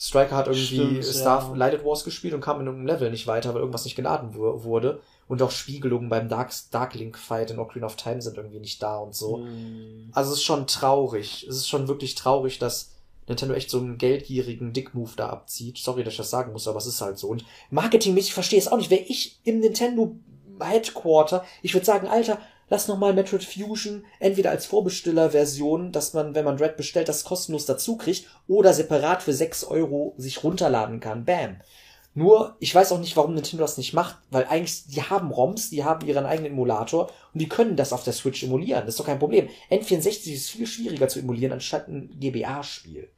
Striker 0.00 0.36
hat 0.36 0.46
irgendwie 0.46 1.02
Stimmt, 1.02 1.04
Star 1.04 1.48
ja. 1.50 1.56
Lighted 1.56 1.84
Wars 1.84 2.04
gespielt 2.04 2.32
und 2.32 2.40
kam 2.40 2.60
in 2.60 2.66
irgendeinem 2.66 2.94
Level 2.94 3.10
nicht 3.10 3.26
weiter, 3.26 3.52
weil 3.52 3.60
irgendwas 3.60 3.84
nicht 3.84 3.96
geladen 3.96 4.32
wu- 4.36 4.62
wurde. 4.62 5.00
Und 5.26 5.42
auch 5.42 5.50
Spiegelungen 5.50 6.08
beim 6.08 6.28
Dark, 6.28 6.52
Dark 6.70 6.94
Link 6.94 7.18
Fight 7.18 7.50
in 7.50 7.58
Ocarina 7.58 7.86
of 7.86 7.96
Time 7.96 8.22
sind 8.22 8.36
irgendwie 8.36 8.60
nicht 8.60 8.80
da 8.80 8.98
und 8.98 9.14
so. 9.16 9.38
Hm. 9.38 10.10
Also 10.12 10.30
es 10.32 10.38
ist 10.38 10.44
schon 10.44 10.68
traurig. 10.68 11.44
Es 11.48 11.56
ist 11.56 11.68
schon 11.68 11.88
wirklich 11.88 12.14
traurig, 12.14 12.60
dass 12.60 12.92
Nintendo 13.28 13.54
echt 13.54 13.70
so 13.70 13.78
einen 13.78 13.98
geldgierigen 13.98 14.72
Dick-Move 14.72 15.12
da 15.16 15.28
abzieht. 15.28 15.78
Sorry, 15.78 16.04
dass 16.04 16.14
ich 16.14 16.18
das 16.18 16.30
sagen 16.30 16.52
muss, 16.52 16.68
aber 16.68 16.78
es 16.78 16.86
ist 16.86 17.00
halt 17.00 17.18
so. 17.18 17.28
Und 17.28 17.44
marketingmäßig 17.70 18.34
verstehe 18.34 18.58
ich 18.58 18.66
es 18.66 18.72
auch 18.72 18.78
nicht. 18.78 18.90
Wäre 18.90 19.02
ich 19.02 19.40
im 19.44 19.60
Nintendo 19.60 20.16
Headquarter, 20.60 21.44
ich 21.62 21.74
würde 21.74 21.86
sagen, 21.86 22.08
Alter, 22.08 22.38
lass 22.68 22.88
noch 22.88 22.98
mal 22.98 23.14
Metroid 23.14 23.44
Fusion 23.44 24.04
entweder 24.18 24.50
als 24.50 24.66
Vorbestellerversion, 24.66 25.92
dass 25.92 26.14
man, 26.14 26.34
wenn 26.34 26.44
man 26.44 26.56
Dread 26.56 26.76
bestellt, 26.76 27.08
das 27.08 27.24
kostenlos 27.24 27.66
dazu 27.66 27.96
kriegt, 27.96 28.26
oder 28.46 28.72
separat 28.72 29.22
für 29.22 29.32
6 29.32 29.64
Euro 29.64 30.14
sich 30.16 30.42
runterladen 30.42 31.00
kann. 31.00 31.24
Bam. 31.24 31.58
Nur, 32.14 32.56
ich 32.58 32.74
weiß 32.74 32.90
auch 32.90 32.98
nicht, 32.98 33.16
warum 33.16 33.34
Nintendo 33.34 33.62
das 33.62 33.78
nicht 33.78 33.92
macht, 33.92 34.16
weil 34.30 34.46
eigentlich, 34.46 34.86
die 34.86 35.02
haben 35.02 35.30
ROMs, 35.30 35.70
die 35.70 35.84
haben 35.84 36.06
ihren 36.06 36.26
eigenen 36.26 36.52
Emulator 36.52 37.12
und 37.32 37.40
die 37.40 37.48
können 37.48 37.76
das 37.76 37.92
auf 37.92 38.02
der 38.02 38.12
Switch 38.12 38.42
emulieren. 38.42 38.80
Das 38.80 38.94
ist 38.94 39.00
doch 39.00 39.06
kein 39.06 39.20
Problem. 39.20 39.48
N64 39.70 40.32
ist 40.32 40.50
viel 40.50 40.66
schwieriger 40.66 41.06
zu 41.08 41.20
emulieren, 41.20 41.52
anstatt 41.52 41.86
ein 41.86 42.18
GBA-Spiel. 42.18 43.08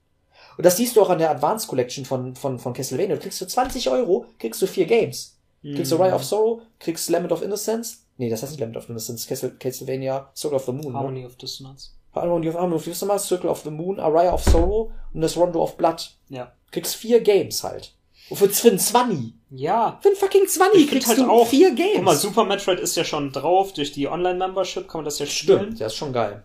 Und 0.57 0.67
das 0.67 0.77
siehst 0.77 0.97
du 0.97 1.03
auch 1.03 1.11
an 1.11 1.19
der 1.19 1.31
Advanced 1.31 1.69
Collection 1.69 2.05
von, 2.05 2.35
von, 2.37 2.59
von 2.59 2.73
Castlevania. 2.73 3.17
Du 3.17 3.23
kriegst 3.23 3.39
für 3.39 3.47
20 3.47 3.89
Euro, 3.91 4.27
kriegst 4.39 4.61
du 4.61 4.67
vier 4.67 4.85
Games. 4.87 5.37
Kriegst 5.63 5.93
du 5.93 5.97
Mhm. 5.97 6.03
Rise 6.03 6.15
of 6.15 6.25
Sorrow, 6.25 6.63
kriegst 6.79 7.09
Lament 7.11 7.33
of 7.33 7.43
Innocence. 7.43 8.05
Nee, 8.17 8.29
das 8.31 8.43
heißt 8.43 8.53
nicht 8.53 8.61
Lament 8.61 8.77
of 8.77 8.89
Innocence, 8.89 9.27
Castle, 9.27 9.51
Castlevania, 9.59 10.31
Circle 10.35 10.57
of 10.57 10.65
the 10.67 10.73
Moon. 10.73 10.93
Ne? 10.93 10.99
Harmony 10.99 11.25
of 11.27 11.37
Dissonance. 11.37 11.91
Harmony 12.15 12.49
of 12.49 12.55
Harmony 12.55 12.77
of 12.77 12.85
Dissonance, 12.85 13.27
Circle 13.27 13.49
of 13.51 13.61
the 13.63 13.71
Moon, 13.71 14.01
Araya 14.01 14.33
of 14.33 14.43
Sorrow 14.43 14.91
und 15.15 15.21
das 15.21 15.37
Rondo 15.37 15.63
of 15.63 15.77
Blood. 15.77 16.11
Ja. 16.29 16.53
Kriegst 16.71 16.97
vier 16.97 17.21
Games 17.21 17.63
halt. 17.63 17.95
Und 18.31 18.37
für, 18.37 18.49
für 18.49 18.69
einen 18.69 18.79
20. 18.79 19.35
Ja. 19.51 19.99
Für 20.03 20.09
einen 20.09 20.17
fucking 20.17 20.47
20 20.47 20.75
Ich 20.75 20.81
find 20.89 20.91
kriegst 20.93 21.09
halt 21.09 21.19
du 21.19 21.31
auch- 21.31 21.47
vier 21.47 21.75
Games. 21.75 21.95
Guck 21.97 22.05
mal, 22.05 22.17
Super 22.17 22.45
Metroid 22.45 22.79
ist 22.81 22.97
ja 22.97 23.05
schon 23.05 23.33
drauf. 23.33 23.73
Durch 23.73 23.93
die 23.93 24.09
Online-Membership 24.09 24.89
kann 24.89 25.01
man 25.01 25.05
das 25.05 25.19
ja 25.19 25.27
spielen. 25.27 25.61
Stimmt, 25.63 25.79
ja, 25.81 25.87
ist 25.87 25.97
schon 25.97 26.13
geil. 26.13 26.43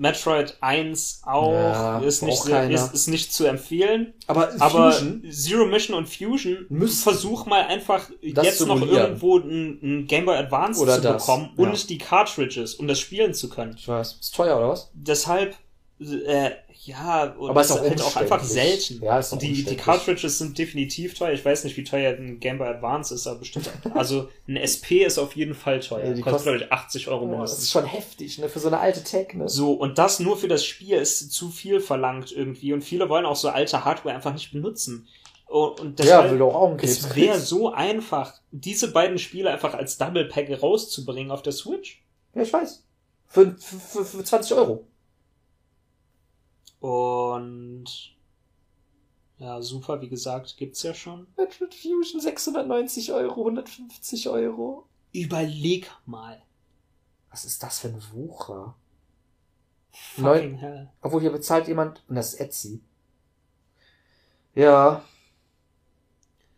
Metroid 0.00 0.56
1 0.62 1.20
auch. 1.26 1.52
Ja, 1.52 1.98
ist, 1.98 2.22
nicht 2.22 2.42
sehr, 2.42 2.70
ist, 2.70 2.94
ist 2.94 3.06
nicht 3.08 3.34
zu 3.34 3.44
empfehlen. 3.44 4.14
Aber, 4.26 4.50
Aber 4.58 4.98
Zero 5.30 5.66
Mission 5.66 5.94
und 5.94 6.08
Fusion 6.08 6.66
versuch 6.88 7.44
mal 7.44 7.66
einfach 7.66 8.08
jetzt 8.22 8.66
noch 8.66 8.80
irgendwo 8.80 9.38
ein, 9.38 9.78
ein 9.82 10.06
Game 10.06 10.24
Boy 10.24 10.38
Advance 10.38 10.80
Oder 10.80 10.96
zu 10.96 11.02
das, 11.02 11.22
bekommen 11.22 11.50
ja. 11.54 11.64
und 11.64 11.90
die 11.90 11.98
Cartridges, 11.98 12.76
um 12.76 12.88
das 12.88 12.98
spielen 12.98 13.34
zu 13.34 13.50
können. 13.50 13.74
ich 13.76 13.86
weiß, 13.86 14.16
ist 14.20 14.34
teuer 14.34 14.56
oder 14.56 14.70
was? 14.70 14.90
Deshalb, 14.94 15.54
äh, 16.00 16.52
ja, 16.82 17.24
und 17.24 17.50
Aber 17.50 17.60
das 17.60 17.70
ist 17.70 17.76
auch 17.76 17.82
halt 17.82 18.00
auch 18.00 18.16
einfach 18.16 18.42
selten. 18.42 19.02
Ja, 19.02 19.18
ist 19.18 19.34
auch 19.34 19.38
die, 19.38 19.64
die. 19.64 19.76
Cartridges 19.76 20.38
sind 20.38 20.56
definitiv 20.56 21.12
teuer. 21.12 21.32
Ich 21.32 21.44
weiß 21.44 21.64
nicht, 21.64 21.76
wie 21.76 21.84
teuer 21.84 22.12
ein 22.14 22.40
Game 22.40 22.56
Boy 22.56 22.68
Advance 22.68 23.14
ist, 23.14 23.26
aber 23.26 23.40
bestimmt. 23.40 23.70
Also 23.94 24.30
ein 24.48 24.56
SP 24.56 25.04
ist 25.04 25.18
auf 25.18 25.36
jeden 25.36 25.54
Fall 25.54 25.80
teuer. 25.80 26.06
Ja, 26.06 26.12
die 26.14 26.22
Kostet, 26.22 26.44
glaube 26.44 26.58
ich, 26.58 26.72
80 26.72 27.08
Euro 27.08 27.30
Ja, 27.30 27.40
das 27.42 27.58
ist 27.58 27.70
schon 27.70 27.84
heftig, 27.84 28.38
ne, 28.38 28.48
für 28.48 28.60
so 28.60 28.68
eine 28.68 28.78
alte 28.78 29.04
Tech, 29.04 29.34
ne? 29.34 29.46
So, 29.46 29.74
und 29.74 29.98
das 29.98 30.20
nur 30.20 30.38
für 30.38 30.48
das 30.48 30.64
Spiel 30.64 30.96
ist 30.96 31.32
zu 31.32 31.50
viel 31.50 31.80
verlangt 31.80 32.32
irgendwie. 32.32 32.72
Und 32.72 32.82
viele 32.82 33.10
wollen 33.10 33.26
auch 33.26 33.36
so 33.36 33.50
alte 33.50 33.84
Hardware 33.84 34.14
einfach 34.14 34.32
nicht 34.32 34.50
benutzen. 34.50 35.06
Und 35.46 35.80
und 35.80 36.02
ja, 36.02 36.30
will 36.30 36.38
doch 36.38 36.78
es 36.80 37.02
Krebs. 37.02 37.16
wäre 37.16 37.40
so 37.40 37.72
einfach, 37.72 38.34
diese 38.52 38.90
beiden 38.90 39.18
Spiele 39.18 39.50
einfach 39.50 39.74
als 39.74 39.98
Double 39.98 40.24
Pack 40.24 40.62
rauszubringen 40.62 41.30
auf 41.30 41.42
der 41.42 41.52
Switch. 41.52 42.02
Ja, 42.34 42.42
ich 42.42 42.52
weiß. 42.52 42.84
Für, 43.26 43.54
für, 43.58 44.04
für 44.04 44.24
20 44.24 44.56
Euro. 44.56 44.86
Und 46.80 47.84
ja, 49.38 49.60
super, 49.62 50.00
wie 50.00 50.08
gesagt, 50.08 50.56
gibt's 50.56 50.82
ja 50.82 50.92
schon. 50.94 51.26
Metroid 51.36 51.74
Fusion 51.74 52.20
690 52.20 53.12
Euro, 53.12 53.40
150 53.40 54.28
Euro. 54.28 54.86
Überleg 55.12 55.90
mal. 56.06 56.42
Was 57.30 57.44
ist 57.44 57.62
das 57.62 57.78
für 57.80 57.88
ein 57.88 58.02
Wucher? 58.12 58.74
Fucking 59.92 60.54
hell. 60.56 60.90
Obwohl 61.02 61.20
hier 61.20 61.32
bezahlt 61.32 61.68
jemand, 61.68 62.02
und 62.08 62.16
das 62.16 62.34
ist 62.34 62.40
Etsy. 62.40 62.80
Ja. 64.54 65.04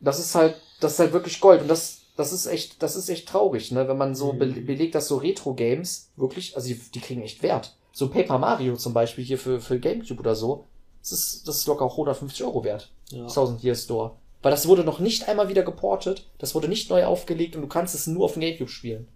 Das 0.00 0.18
ist 0.18 0.34
halt, 0.34 0.60
das 0.80 0.94
ist 0.94 0.98
halt 0.98 1.12
wirklich 1.12 1.40
Gold. 1.40 1.62
Und 1.62 1.68
das, 1.68 2.02
das 2.16 2.32
ist 2.32 2.46
echt, 2.46 2.82
das 2.82 2.96
ist 2.96 3.08
echt 3.08 3.28
traurig, 3.28 3.70
ne? 3.70 3.86
Wenn 3.88 3.96
man 3.98 4.14
so 4.14 4.32
Mhm. 4.32 4.38
be 4.38 4.46
belegt, 4.46 4.94
dass 4.94 5.08
so 5.08 5.16
Retro-Games 5.18 6.10
wirklich, 6.16 6.56
also 6.56 6.68
die, 6.68 6.74
die 6.74 7.00
kriegen 7.00 7.22
echt 7.22 7.42
Wert. 7.42 7.76
So 7.92 8.08
Paper 8.08 8.38
Mario 8.38 8.76
zum 8.76 8.94
Beispiel 8.94 9.24
hier 9.24 9.38
für, 9.38 9.60
für 9.60 9.78
Gamecube 9.78 10.20
oder 10.20 10.34
so. 10.34 10.66
Das 11.00 11.12
ist, 11.12 11.46
das 11.46 11.58
ist 11.58 11.66
locker 11.66 11.84
auch 11.84 11.92
150 11.92 12.44
Euro 12.44 12.64
wert. 12.64 12.90
Ja. 13.10 13.22
1000 13.22 13.62
Year 13.62 13.74
Store. 13.74 14.12
Weil 14.40 14.50
das 14.50 14.66
wurde 14.66 14.82
noch 14.82 14.98
nicht 14.98 15.28
einmal 15.28 15.48
wieder 15.48 15.62
geportet, 15.62 16.28
das 16.38 16.54
wurde 16.54 16.68
nicht 16.68 16.90
neu 16.90 17.04
aufgelegt 17.04 17.54
und 17.54 17.62
du 17.62 17.68
kannst 17.68 17.94
es 17.94 18.08
nur 18.08 18.24
auf 18.24 18.32
dem 18.32 18.40
Gamecube 18.40 18.70
spielen. 18.70 19.06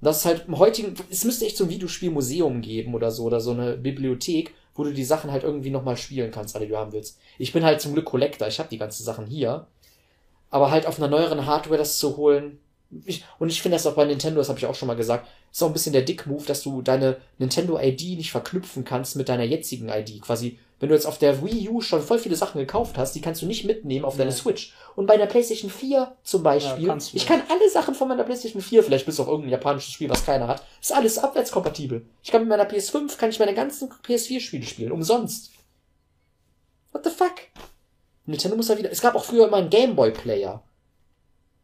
Und 0.00 0.04
Das 0.04 0.18
ist 0.18 0.24
halt 0.26 0.44
im 0.46 0.58
heutigen, 0.58 0.94
es 1.10 1.24
müsste 1.24 1.44
echt 1.44 1.56
so 1.56 1.64
ein 1.64 1.70
Videospielmuseum 1.70 2.60
geben 2.60 2.94
oder 2.94 3.10
so, 3.10 3.24
oder 3.24 3.40
so 3.40 3.50
eine 3.50 3.76
Bibliothek, 3.76 4.54
wo 4.76 4.84
du 4.84 4.92
die 4.92 5.04
Sachen 5.04 5.32
halt 5.32 5.42
irgendwie 5.42 5.70
nochmal 5.70 5.96
spielen 5.96 6.30
kannst, 6.30 6.54
alle 6.54 6.66
die 6.66 6.70
du 6.70 6.78
haben 6.78 6.92
willst. 6.92 7.18
Ich 7.36 7.52
bin 7.52 7.64
halt 7.64 7.80
zum 7.80 7.94
Glück 7.94 8.04
Collector, 8.04 8.46
ich 8.46 8.60
habe 8.60 8.68
die 8.68 8.78
ganzen 8.78 9.02
Sachen 9.02 9.26
hier. 9.26 9.66
Aber 10.50 10.70
halt 10.70 10.86
auf 10.86 10.98
einer 10.98 11.08
neueren 11.08 11.46
Hardware 11.46 11.78
das 11.78 11.98
zu 11.98 12.16
holen. 12.16 12.60
Ich, 13.04 13.22
und 13.38 13.50
ich 13.50 13.60
finde 13.60 13.76
das 13.76 13.86
auch 13.86 13.94
bei 13.94 14.06
Nintendo, 14.06 14.40
das 14.40 14.48
habe 14.48 14.58
ich 14.58 14.64
auch 14.64 14.74
schon 14.74 14.86
mal 14.86 14.96
gesagt, 14.96 15.28
ist 15.52 15.62
auch 15.62 15.66
ein 15.66 15.74
bisschen 15.74 15.92
der 15.92 16.02
Dick-Move, 16.02 16.44
dass 16.46 16.62
du 16.62 16.80
deine 16.80 17.18
Nintendo-ID 17.36 18.16
nicht 18.16 18.30
verknüpfen 18.30 18.84
kannst 18.84 19.14
mit 19.16 19.28
deiner 19.28 19.44
jetzigen 19.44 19.90
ID. 19.90 20.22
Quasi, 20.22 20.58
wenn 20.80 20.88
du 20.88 20.94
jetzt 20.94 21.04
auf 21.04 21.18
der 21.18 21.44
Wii 21.44 21.68
U 21.68 21.82
schon 21.82 22.00
voll 22.00 22.18
viele 22.18 22.34
Sachen 22.36 22.58
gekauft 22.58 22.96
hast, 22.96 23.14
die 23.14 23.20
kannst 23.20 23.42
du 23.42 23.46
nicht 23.46 23.64
mitnehmen 23.66 24.06
auf 24.06 24.16
deine 24.16 24.30
Nee. 24.30 24.36
Switch. 24.36 24.72
Und 24.96 25.06
bei 25.06 25.18
der 25.18 25.26
PlayStation 25.26 25.70
4 25.70 26.16
zum 26.22 26.42
Beispiel, 26.42 26.86
Ja, 26.86 26.96
ich 27.12 27.26
kann 27.26 27.42
alle 27.50 27.68
Sachen 27.68 27.94
von 27.94 28.08
meiner 28.08 28.24
PlayStation 28.24 28.62
4, 28.62 28.82
vielleicht 28.82 29.04
bis 29.04 29.20
auf 29.20 29.26
irgendein 29.26 29.50
japanisches 29.50 29.92
Spiel, 29.92 30.08
was 30.08 30.24
keiner 30.24 30.48
hat, 30.48 30.62
ist 30.80 30.94
alles 30.94 31.18
abwärtskompatibel. 31.18 32.06
Ich 32.22 32.30
kann 32.30 32.40
mit 32.40 32.48
meiner 32.48 32.68
PS5, 32.68 33.18
kann 33.18 33.28
ich 33.28 33.38
meine 33.38 33.52
ganzen 33.54 33.90
PS4-Spiele 34.06 34.64
spielen, 34.64 34.92
umsonst. 34.92 35.50
What 36.92 37.04
the 37.04 37.10
fuck? 37.10 37.34
Nintendo 38.24 38.56
muss 38.56 38.68
ja 38.68 38.78
wieder, 38.78 38.90
es 38.90 39.02
gab 39.02 39.14
auch 39.14 39.24
früher 39.24 39.46
immer 39.46 39.58
einen 39.58 39.70
Gameboy-Player. 39.70 40.62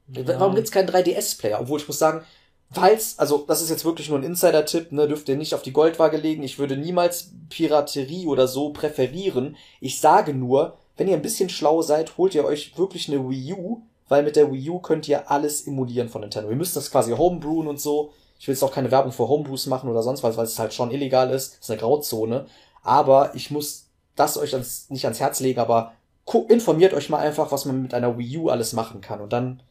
Ja. 0.08 0.38
Warum 0.38 0.54
gibt's 0.54 0.70
keinen 0.70 0.88
3DS-Player? 0.88 1.60
Obwohl 1.60 1.80
ich 1.80 1.88
muss 1.88 1.98
sagen, 1.98 2.24
falls, 2.70 3.18
also 3.18 3.44
das 3.46 3.62
ist 3.62 3.70
jetzt 3.70 3.84
wirklich 3.84 4.08
nur 4.08 4.18
ein 4.18 4.24
Insider-Tipp, 4.24 4.92
ne, 4.92 5.08
dürft 5.08 5.28
ihr 5.28 5.36
nicht 5.36 5.54
auf 5.54 5.62
die 5.62 5.72
Goldwaage 5.72 6.16
legen. 6.16 6.42
Ich 6.42 6.58
würde 6.58 6.76
niemals 6.76 7.30
Piraterie 7.48 8.26
oder 8.26 8.48
so 8.48 8.70
präferieren. 8.70 9.56
Ich 9.80 10.00
sage 10.00 10.34
nur, 10.34 10.76
wenn 10.96 11.08
ihr 11.08 11.14
ein 11.14 11.22
bisschen 11.22 11.48
schlau 11.48 11.82
seid, 11.82 12.18
holt 12.18 12.34
ihr 12.34 12.44
euch 12.44 12.76
wirklich 12.76 13.08
eine 13.08 13.28
Wii 13.28 13.54
U, 13.54 13.82
weil 14.08 14.22
mit 14.22 14.36
der 14.36 14.52
Wii 14.52 14.70
U 14.70 14.78
könnt 14.78 15.08
ihr 15.08 15.30
alles 15.30 15.66
emulieren 15.66 16.08
von 16.08 16.20
Nintendo. 16.20 16.50
Ihr 16.50 16.56
müsst 16.56 16.76
das 16.76 16.90
quasi 16.90 17.12
homebrewen 17.12 17.66
und 17.66 17.80
so. 17.80 18.12
Ich 18.38 18.46
will 18.46 18.54
jetzt 18.54 18.62
auch 18.62 18.72
keine 18.72 18.90
Werbung 18.90 19.12
für 19.12 19.28
Homebrews 19.28 19.66
machen 19.66 19.88
oder 19.88 20.02
sonst 20.02 20.22
was, 20.22 20.36
weil 20.36 20.44
es 20.44 20.58
halt 20.58 20.74
schon 20.74 20.90
illegal 20.90 21.30
ist. 21.30 21.52
Das 21.52 21.60
ist 21.60 21.70
eine 21.70 21.80
Grauzone. 21.80 22.46
Aber 22.82 23.34
ich 23.34 23.50
muss 23.50 23.86
das 24.16 24.36
euch 24.36 24.52
ans, 24.52 24.90
nicht 24.90 25.04
ans 25.04 25.20
Herz 25.20 25.40
legen, 25.40 25.60
aber 25.60 25.92
informiert 26.48 26.94
euch 26.94 27.08
mal 27.08 27.18
einfach, 27.18 27.50
was 27.52 27.64
man 27.64 27.82
mit 27.82 27.94
einer 27.94 28.18
Wii 28.18 28.38
U 28.38 28.48
alles 28.50 28.72
machen 28.72 29.00
kann. 29.00 29.20
Und 29.20 29.32
dann 29.32 29.62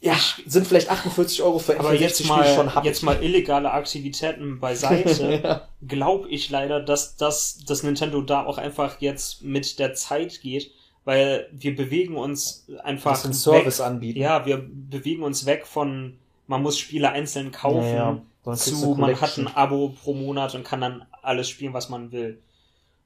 ja, 0.00 0.16
sind 0.46 0.66
vielleicht 0.66 0.90
48 0.90 1.42
Euro 1.42 1.58
für 1.58 1.78
Aber 1.78 1.92
jetzt 1.92 2.20
N64 2.20 2.28
mal, 2.28 2.54
schon 2.54 2.74
happig. 2.74 2.86
jetzt 2.86 3.02
mal 3.02 3.22
illegale 3.22 3.72
Aktivitäten 3.72 4.60
beiseite. 4.60 5.40
ja. 5.42 5.68
glaube 5.86 6.28
ich 6.28 6.50
leider, 6.50 6.80
dass, 6.80 7.16
dass, 7.16 7.58
dass 7.66 7.82
Nintendo 7.82 8.22
da 8.22 8.44
auch 8.46 8.58
einfach 8.58 9.00
jetzt 9.00 9.42
mit 9.42 9.78
der 9.80 9.94
Zeit 9.94 10.40
geht, 10.40 10.70
weil 11.04 11.48
wir 11.52 11.74
bewegen 11.74 12.16
uns 12.16 12.66
einfach 12.84 13.24
einen 13.24 13.34
Service 13.34 13.80
weg. 13.80 13.86
anbieten. 13.86 14.20
Ja, 14.20 14.46
wir 14.46 14.58
bewegen 14.58 15.24
uns 15.24 15.46
weg 15.46 15.66
von, 15.66 16.18
man 16.46 16.62
muss 16.62 16.78
Spiele 16.78 17.10
einzeln 17.10 17.50
kaufen, 17.50 17.86
Ja, 17.86 18.20
ja. 18.44 18.54
Zu, 18.54 18.94
man 18.94 19.20
hat 19.20 19.36
ein 19.36 19.48
Abo 19.48 19.94
pro 20.02 20.14
Monat 20.14 20.54
und 20.54 20.64
kann 20.64 20.80
dann 20.80 21.04
alles 21.22 21.50
spielen, 21.50 21.74
was 21.74 21.90
man 21.90 22.12
will. 22.12 22.40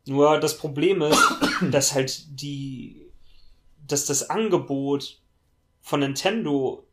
Nur 0.06 0.39
das 0.39 0.56
Problem 0.59 1.02
ist, 1.02 1.20
dass 1.70 1.94
halt 1.94 2.40
die, 2.40 3.09
dass 3.89 4.05
das 4.06 4.31
Angebot 4.31 5.22
von 5.83 6.01
Nintendo 6.01 6.87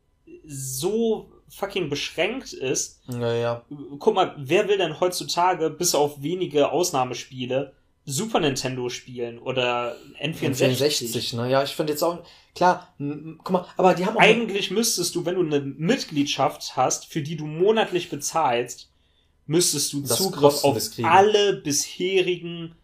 so 0.45 1.31
fucking 1.49 1.89
beschränkt 1.89 2.53
ist, 2.53 3.01
Ja, 3.07 3.33
ja. 3.33 3.65
guck 3.97 4.13
mal, 4.13 4.35
wer 4.37 4.67
will 4.67 4.77
denn 4.77 4.99
heutzutage 4.99 5.69
bis 5.69 5.95
auf 5.95 6.21
wenige 6.21 6.71
Ausnahmespiele 6.71 7.73
Super 8.05 8.39
Nintendo 8.39 8.89
spielen 8.89 9.37
oder 9.39 9.95
N64? 10.21 10.77
N64, 10.77 11.35
ne? 11.35 11.51
Ja, 11.51 11.63
ich 11.63 11.71
finde 11.71 11.93
jetzt 11.93 12.01
auch, 12.01 12.23
klar, 12.55 12.93
guck 12.97 13.51
mal, 13.51 13.65
aber 13.77 13.93
die 13.93 14.05
haben 14.05 14.17
auch 14.17 14.21
Eigentlich 14.21 14.71
müsstest 14.71 15.13
du, 15.15 15.25
wenn 15.25 15.35
du 15.35 15.41
eine 15.41 15.59
Mitgliedschaft 15.59 16.75
hast, 16.75 17.05
für 17.05 17.21
die 17.21 17.35
du 17.37 17.45
monatlich 17.45 18.09
bezahlst, 18.09 18.89
müsstest 19.45 19.93
du 19.93 20.01
Zugriff 20.03 20.63
auf 20.63 20.77
alle 21.03 21.53
bisherigen 21.53 22.75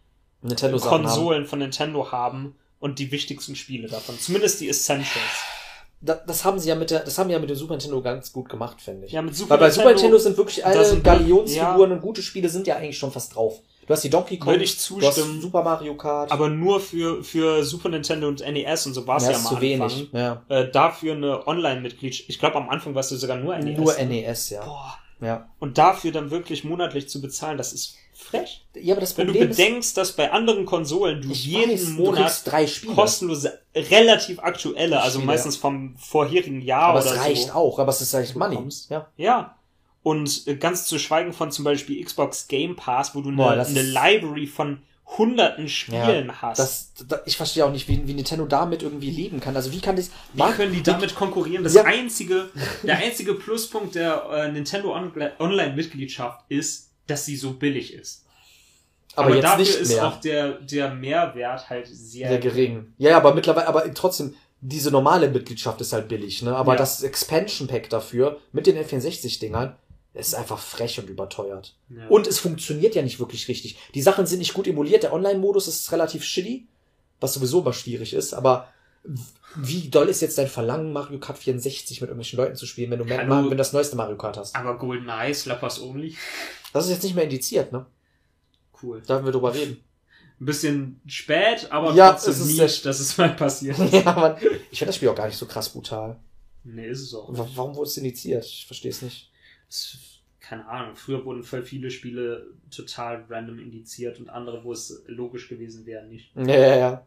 Nintendo 0.42 0.78
Sachen 0.78 0.92
haben. 0.92 1.04
Konsolen 1.04 1.46
von 1.46 1.58
Nintendo 1.58 2.12
haben 2.12 2.54
und 2.78 2.98
die 2.98 3.10
wichtigsten 3.10 3.56
Spiele 3.56 3.88
davon. 3.88 4.18
Zumindest 4.18 4.60
die 4.60 4.68
Essentials. 4.68 5.44
Da, 6.00 6.14
das 6.14 6.44
haben 6.44 6.58
sie 6.58 6.68
ja 6.68 6.74
mit 6.74 6.90
der, 6.90 7.00
das 7.00 7.18
haben 7.18 7.30
ja 7.30 7.38
mit 7.38 7.48
dem 7.48 7.56
Super 7.56 7.72
Nintendo 7.74 8.00
ganz 8.02 8.32
gut 8.32 8.48
gemacht, 8.48 8.80
finde 8.82 9.06
ich. 9.06 9.12
Ja, 9.12 9.22
mit 9.22 9.34
Super 9.34 9.50
Weil 9.54 9.58
bei 9.58 9.70
Super 9.70 9.86
Nintendo 9.88 10.16
Nintendo 10.16 10.18
sind 10.18 10.36
wirklich 10.36 10.64
alle 10.66 10.84
sind- 10.84 11.02
Galionsfiguren 11.02 11.92
und 11.92 12.00
gute 12.02 12.22
Spiele 12.22 12.48
sind 12.48 12.66
ja 12.66 12.76
eigentlich 12.76 12.98
schon 12.98 13.10
fast 13.10 13.34
drauf. 13.34 13.60
Du 13.86 13.92
hast 13.92 14.02
die 14.02 14.10
Donkey 14.10 14.36
Kong, 14.38 14.52
Würde 14.52 14.64
ich 14.64 14.72
du 14.72 14.96
hast 15.00 15.14
zustimmen. 15.14 15.40
Super 15.40 15.62
Mario 15.62 15.96
Kart. 15.96 16.32
Aber 16.32 16.48
nur 16.48 16.80
für, 16.80 17.22
für 17.22 17.64
Super 17.64 17.88
Nintendo 17.88 18.26
und 18.28 18.40
NES 18.40 18.86
und 18.86 18.94
so 18.94 19.06
war 19.06 19.18
es 19.18 19.24
ja, 19.24 19.30
ja, 19.30 19.36
ist 19.36 19.44
mal 19.44 19.48
zu 19.50 19.54
Anfang. 19.56 19.62
wenig. 19.70 20.08
Ja. 20.12 20.42
Äh, 20.48 20.70
dafür 20.70 21.14
eine 21.14 21.46
Online-Mitgliedschaft. 21.46 22.28
Ich 22.28 22.38
glaube, 22.40 22.56
am 22.56 22.68
Anfang 22.68 22.94
warst 22.96 23.12
du 23.12 23.16
sogar 23.16 23.36
nur 23.36 23.56
NES. 23.56 23.78
Nur 23.78 23.94
ne? 23.94 24.06
NES, 24.06 24.50
ja. 24.50 24.64
Boah. 24.64 24.98
ja. 25.20 25.48
Und 25.60 25.78
dafür 25.78 26.10
dann 26.12 26.30
wirklich 26.32 26.64
monatlich 26.64 27.08
zu 27.08 27.20
bezahlen, 27.20 27.58
das 27.58 27.72
ist 27.72 27.94
frech. 28.16 28.64
Ja, 28.74 28.94
aber 28.94 29.00
das 29.02 29.16
Wenn 29.18 29.26
du 29.26 29.32
Problem 29.32 29.50
ist, 29.50 29.56
bedenkst, 29.56 29.96
dass 29.96 30.12
bei 30.12 30.32
anderen 30.32 30.64
Konsolen 30.66 31.22
du 31.22 31.28
jeden 31.28 31.72
weiß, 31.72 31.84
du 31.84 31.90
Monat 31.92 32.22
kriegst 32.22 32.50
drei 32.50 32.66
Spiele. 32.66 32.94
kostenlose, 32.94 33.58
relativ 33.74 34.38
aktuelle, 34.40 35.00
also 35.00 35.18
Spiele, 35.18 35.26
meistens 35.26 35.56
vom 35.56 35.96
vorherigen 35.96 36.60
Jahr 36.62 36.88
aber 36.90 37.00
oder 37.02 37.12
es 37.12 37.18
reicht 37.20 37.46
so. 37.48 37.52
auch, 37.52 37.78
aber 37.78 37.90
es 37.90 38.00
ist 38.00 38.14
eigentlich 38.14 38.34
Money. 38.34 38.56
bekommst. 38.56 38.90
Ja. 38.90 39.06
Ja. 39.16 39.56
Und 40.02 40.46
äh, 40.46 40.56
ganz 40.56 40.86
zu 40.86 40.98
schweigen 40.98 41.32
von 41.32 41.50
zum 41.50 41.64
Beispiel 41.64 42.02
Xbox 42.04 42.48
Game 42.48 42.76
Pass, 42.76 43.14
wo 43.14 43.20
du 43.20 43.28
eine, 43.28 43.36
Boah, 43.36 43.56
das 43.56 43.68
eine 43.70 43.80
ist- 43.80 43.92
Library 43.92 44.46
von 44.46 44.82
hunderten 45.18 45.68
Spielen 45.68 46.42
hast. 46.42 46.58
Das, 46.58 46.92
da, 47.06 47.20
ich 47.26 47.36
verstehe 47.36 47.64
auch 47.64 47.70
nicht, 47.70 47.86
wie, 47.88 48.08
wie 48.08 48.14
Nintendo 48.14 48.44
damit 48.44 48.82
irgendwie 48.82 49.10
leben 49.10 49.38
kann. 49.38 49.54
Also 49.54 49.70
wie 49.70 49.80
kann 49.80 49.94
das... 49.94 50.10
Wie 50.32 50.42
können 50.42 50.72
die 50.72 50.82
damit 50.82 51.14
konkurrieren? 51.14 51.62
Das 51.62 51.74
Ja. 51.74 51.84
einzige, 51.84 52.50
der 52.82 52.96
einzige 53.04 53.34
Pluspunkt 53.34 53.94
der 53.94 54.24
äh, 54.32 54.50
Nintendo 54.52 54.92
Online-Mitgliedschaft 55.38 56.40
ist, 56.48 56.85
dass 57.06 57.24
sie 57.24 57.36
so 57.36 57.52
billig 57.54 57.92
ist. 57.94 58.24
aber, 59.14 59.34
jetzt 59.34 59.44
dafür 59.44 59.58
nicht 59.58 59.74
ist 59.80 59.88
mehr. 59.94 60.06
auch 60.06 60.20
der, 60.20 60.52
der 60.60 60.94
Mehrwert 60.94 61.70
halt 61.70 61.86
sehr, 61.86 62.28
sehr 62.28 62.38
gering. 62.38 62.92
Ja, 62.98 63.10
ja, 63.10 63.16
aber 63.16 63.34
mittlerweile, 63.34 63.66
aber 63.68 63.92
trotzdem, 63.94 64.34
diese 64.60 64.90
normale 64.90 65.30
Mitgliedschaft 65.30 65.80
ist 65.80 65.92
halt 65.92 66.08
billig, 66.08 66.42
ne? 66.42 66.54
Aber 66.56 66.72
Ja. 66.72 66.78
das 66.78 67.02
Expansion 67.02 67.68
Pack 67.68 67.88
dafür 67.90 68.40
mit 68.52 68.66
den 68.66 68.76
N64-Dingern 68.76 69.76
ist 70.14 70.34
einfach 70.34 70.58
frech 70.58 70.98
und 70.98 71.08
überteuert. 71.10 71.76
Ja. 71.90 72.08
Und 72.08 72.26
es 72.26 72.38
funktioniert 72.38 72.94
ja 72.94 73.02
nicht 73.02 73.18
wirklich 73.20 73.48
richtig. 73.48 73.76
Die 73.94 74.00
Sachen 74.02 74.26
sind 74.26 74.38
nicht 74.38 74.54
gut 74.54 74.66
emuliert. 74.66 75.02
Der 75.02 75.12
Online-Modus 75.12 75.68
ist 75.68 75.92
relativ 75.92 76.24
shitty, 76.24 76.66
was 77.20 77.34
sowieso 77.34 77.60
immer 77.60 77.74
schwierig 77.74 78.14
ist. 78.14 78.32
Aber 78.32 78.68
wie 79.56 79.88
doll 79.88 80.08
ist 80.08 80.20
jetzt 80.20 80.36
dein 80.38 80.48
Verlangen, 80.48 80.92
Mario 80.92 81.18
Kart 81.18 81.38
64 81.38 82.00
mit 82.00 82.08
irgendwelchen 82.10 82.36
Leuten 82.38 82.56
zu 82.56 82.66
spielen, 82.66 82.90
wenn 82.90 82.98
du, 82.98 83.08
Hallo. 83.08 83.42
wenn 83.44 83.50
du 83.50 83.56
das 83.56 83.72
neueste 83.72 83.96
Mario 83.96 84.16
Kart 84.16 84.36
hast? 84.36 84.54
Aber 84.56 84.76
GoldenEye, 84.78 85.32
Slappers 85.34 85.80
Only, 85.80 86.16
Das 86.72 86.84
ist 86.86 86.90
jetzt 86.92 87.02
nicht 87.04 87.14
mehr 87.14 87.24
indiziert, 87.24 87.72
ne? 87.72 87.86
cool. 88.82 89.00
Da 89.06 89.14
werden 89.14 89.24
wir 89.24 89.32
drüber 89.32 89.54
reden. 89.54 89.82
Ein 90.38 90.44
bisschen 90.44 91.00
spät, 91.06 91.66
aber 91.70 91.94
Ja, 91.94 92.10
trotzdem 92.10 92.32
es 92.34 92.40
ist 92.40 92.56
sehr- 92.56 92.66
dass 92.84 93.00
es 93.00 93.16
mal 93.16 93.30
passiert. 93.34 93.78
ja, 93.92 94.12
man, 94.12 94.36
ich 94.70 94.78
finde 94.78 94.88
das 94.90 94.96
Spiel 94.96 95.08
auch 95.08 95.14
gar 95.14 95.26
nicht 95.28 95.38
so 95.38 95.46
krass 95.46 95.70
brutal. 95.70 96.18
nee, 96.64 96.86
ist 96.88 97.00
es 97.00 97.14
auch. 97.14 97.28
Wa- 97.36 97.48
Warum 97.54 97.74
wurde 97.74 97.88
es 97.88 97.96
indiziert? 97.96 98.44
Ich 98.44 98.66
verstehe 98.66 98.90
es 98.90 99.00
nicht. 99.00 99.30
Keine 100.40 100.68
Ahnung, 100.68 100.94
früher 100.94 101.24
wurden 101.24 101.42
voll 101.42 101.62
viele 101.64 101.90
Spiele 101.90 102.46
total 102.70 103.24
random 103.30 103.58
indiziert 103.58 104.20
und 104.20 104.28
andere, 104.28 104.62
wo 104.62 104.72
es 104.72 105.02
logisch 105.06 105.48
gewesen 105.48 105.86
wäre, 105.86 106.04
nicht. 106.06 106.30
Ja, 106.36 106.44
ja, 106.46 106.76
ja. 106.76 107.06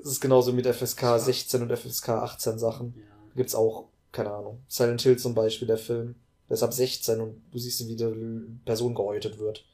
Es 0.00 0.06
ist 0.12 0.20
genauso 0.20 0.52
mit 0.52 0.66
FSK 0.66 1.18
16 1.18 1.62
und 1.62 1.76
FSK 1.76 2.08
18 2.10 2.58
Sachen. 2.58 2.94
Ja. 2.96 3.02
Gibt's 3.36 3.54
auch, 3.54 3.88
keine 4.10 4.30
Ahnung. 4.32 4.62
Silent 4.68 5.02
Hill 5.02 5.18
zum 5.18 5.34
Beispiel, 5.34 5.68
der 5.68 5.78
Film. 5.78 6.14
Der 6.48 6.54
ist 6.54 6.62
ab 6.62 6.72
16 6.72 7.20
und 7.20 7.42
du 7.50 7.58
siehst, 7.58 7.86
wie 7.88 7.96
die 7.96 8.60
Person 8.64 8.94
gehäutet 8.94 9.38
wird. 9.38 9.64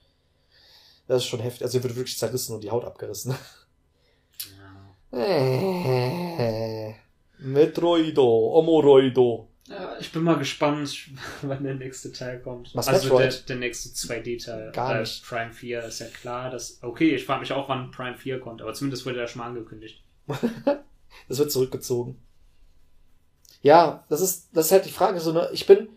Das 1.07 1.23
ist 1.23 1.29
schon 1.29 1.41
heftig. 1.41 1.63
Also, 1.65 1.79
er 1.79 1.85
wird 1.85 1.97
wirklich 1.97 2.19
zerrissen 2.19 2.55
und 2.55 2.63
die 2.63 2.71
Haut 2.71 2.85
abgerissen. 2.85 3.35
Ja. 5.13 5.19
Äh, 5.19 6.95
Metroido, 7.39 8.59
Omoroido. 8.59 9.49
Ja, 9.69 9.97
ich 10.01 10.11
bin 10.13 10.23
mal 10.23 10.39
gespannt, 10.39 11.11
wann 11.43 11.63
der 11.63 11.75
nächste 11.75 12.13
Teil 12.13 12.41
kommt. 12.41 12.75
Was, 12.75 12.89
also 12.89 13.19
der, 13.19 13.31
der 13.31 13.57
nächste 13.57 13.91
2D-Teil. 13.91 14.73
Gar 14.73 14.97
Äh, 14.97 15.01
nicht. 15.01 15.25
Prime 15.25 15.53
4 15.53 15.85
ist 15.85 15.99
ja 16.01 16.07
klar. 16.07 16.51
Dass, 16.51 16.79
okay, 16.83 17.15
ich 17.15 17.25
frage 17.25 17.41
mich 17.41 17.53
auch, 17.53 17.69
wann 17.69 17.91
Prime 17.91 18.17
4 18.17 18.41
kommt, 18.41 18.63
aber 18.63 18.73
zumindest 18.75 19.05
wurde 19.07 19.21
er 19.21 19.27
schon 19.27 19.41
mal 19.41 19.47
angekündigt. 19.49 20.03
Das 21.29 21.39
wird 21.39 21.53
zurückgezogen. 21.53 22.17
Ja, 23.63 24.05
das 24.09 24.21
ist, 24.21 24.49
das 24.53 24.67
ist 24.67 24.73
halt 24.73 24.87
die 24.87 24.91
Frage, 24.91 25.21
so, 25.21 25.33
ne, 25.33 25.49
ich 25.53 25.67
bin, 25.67 25.89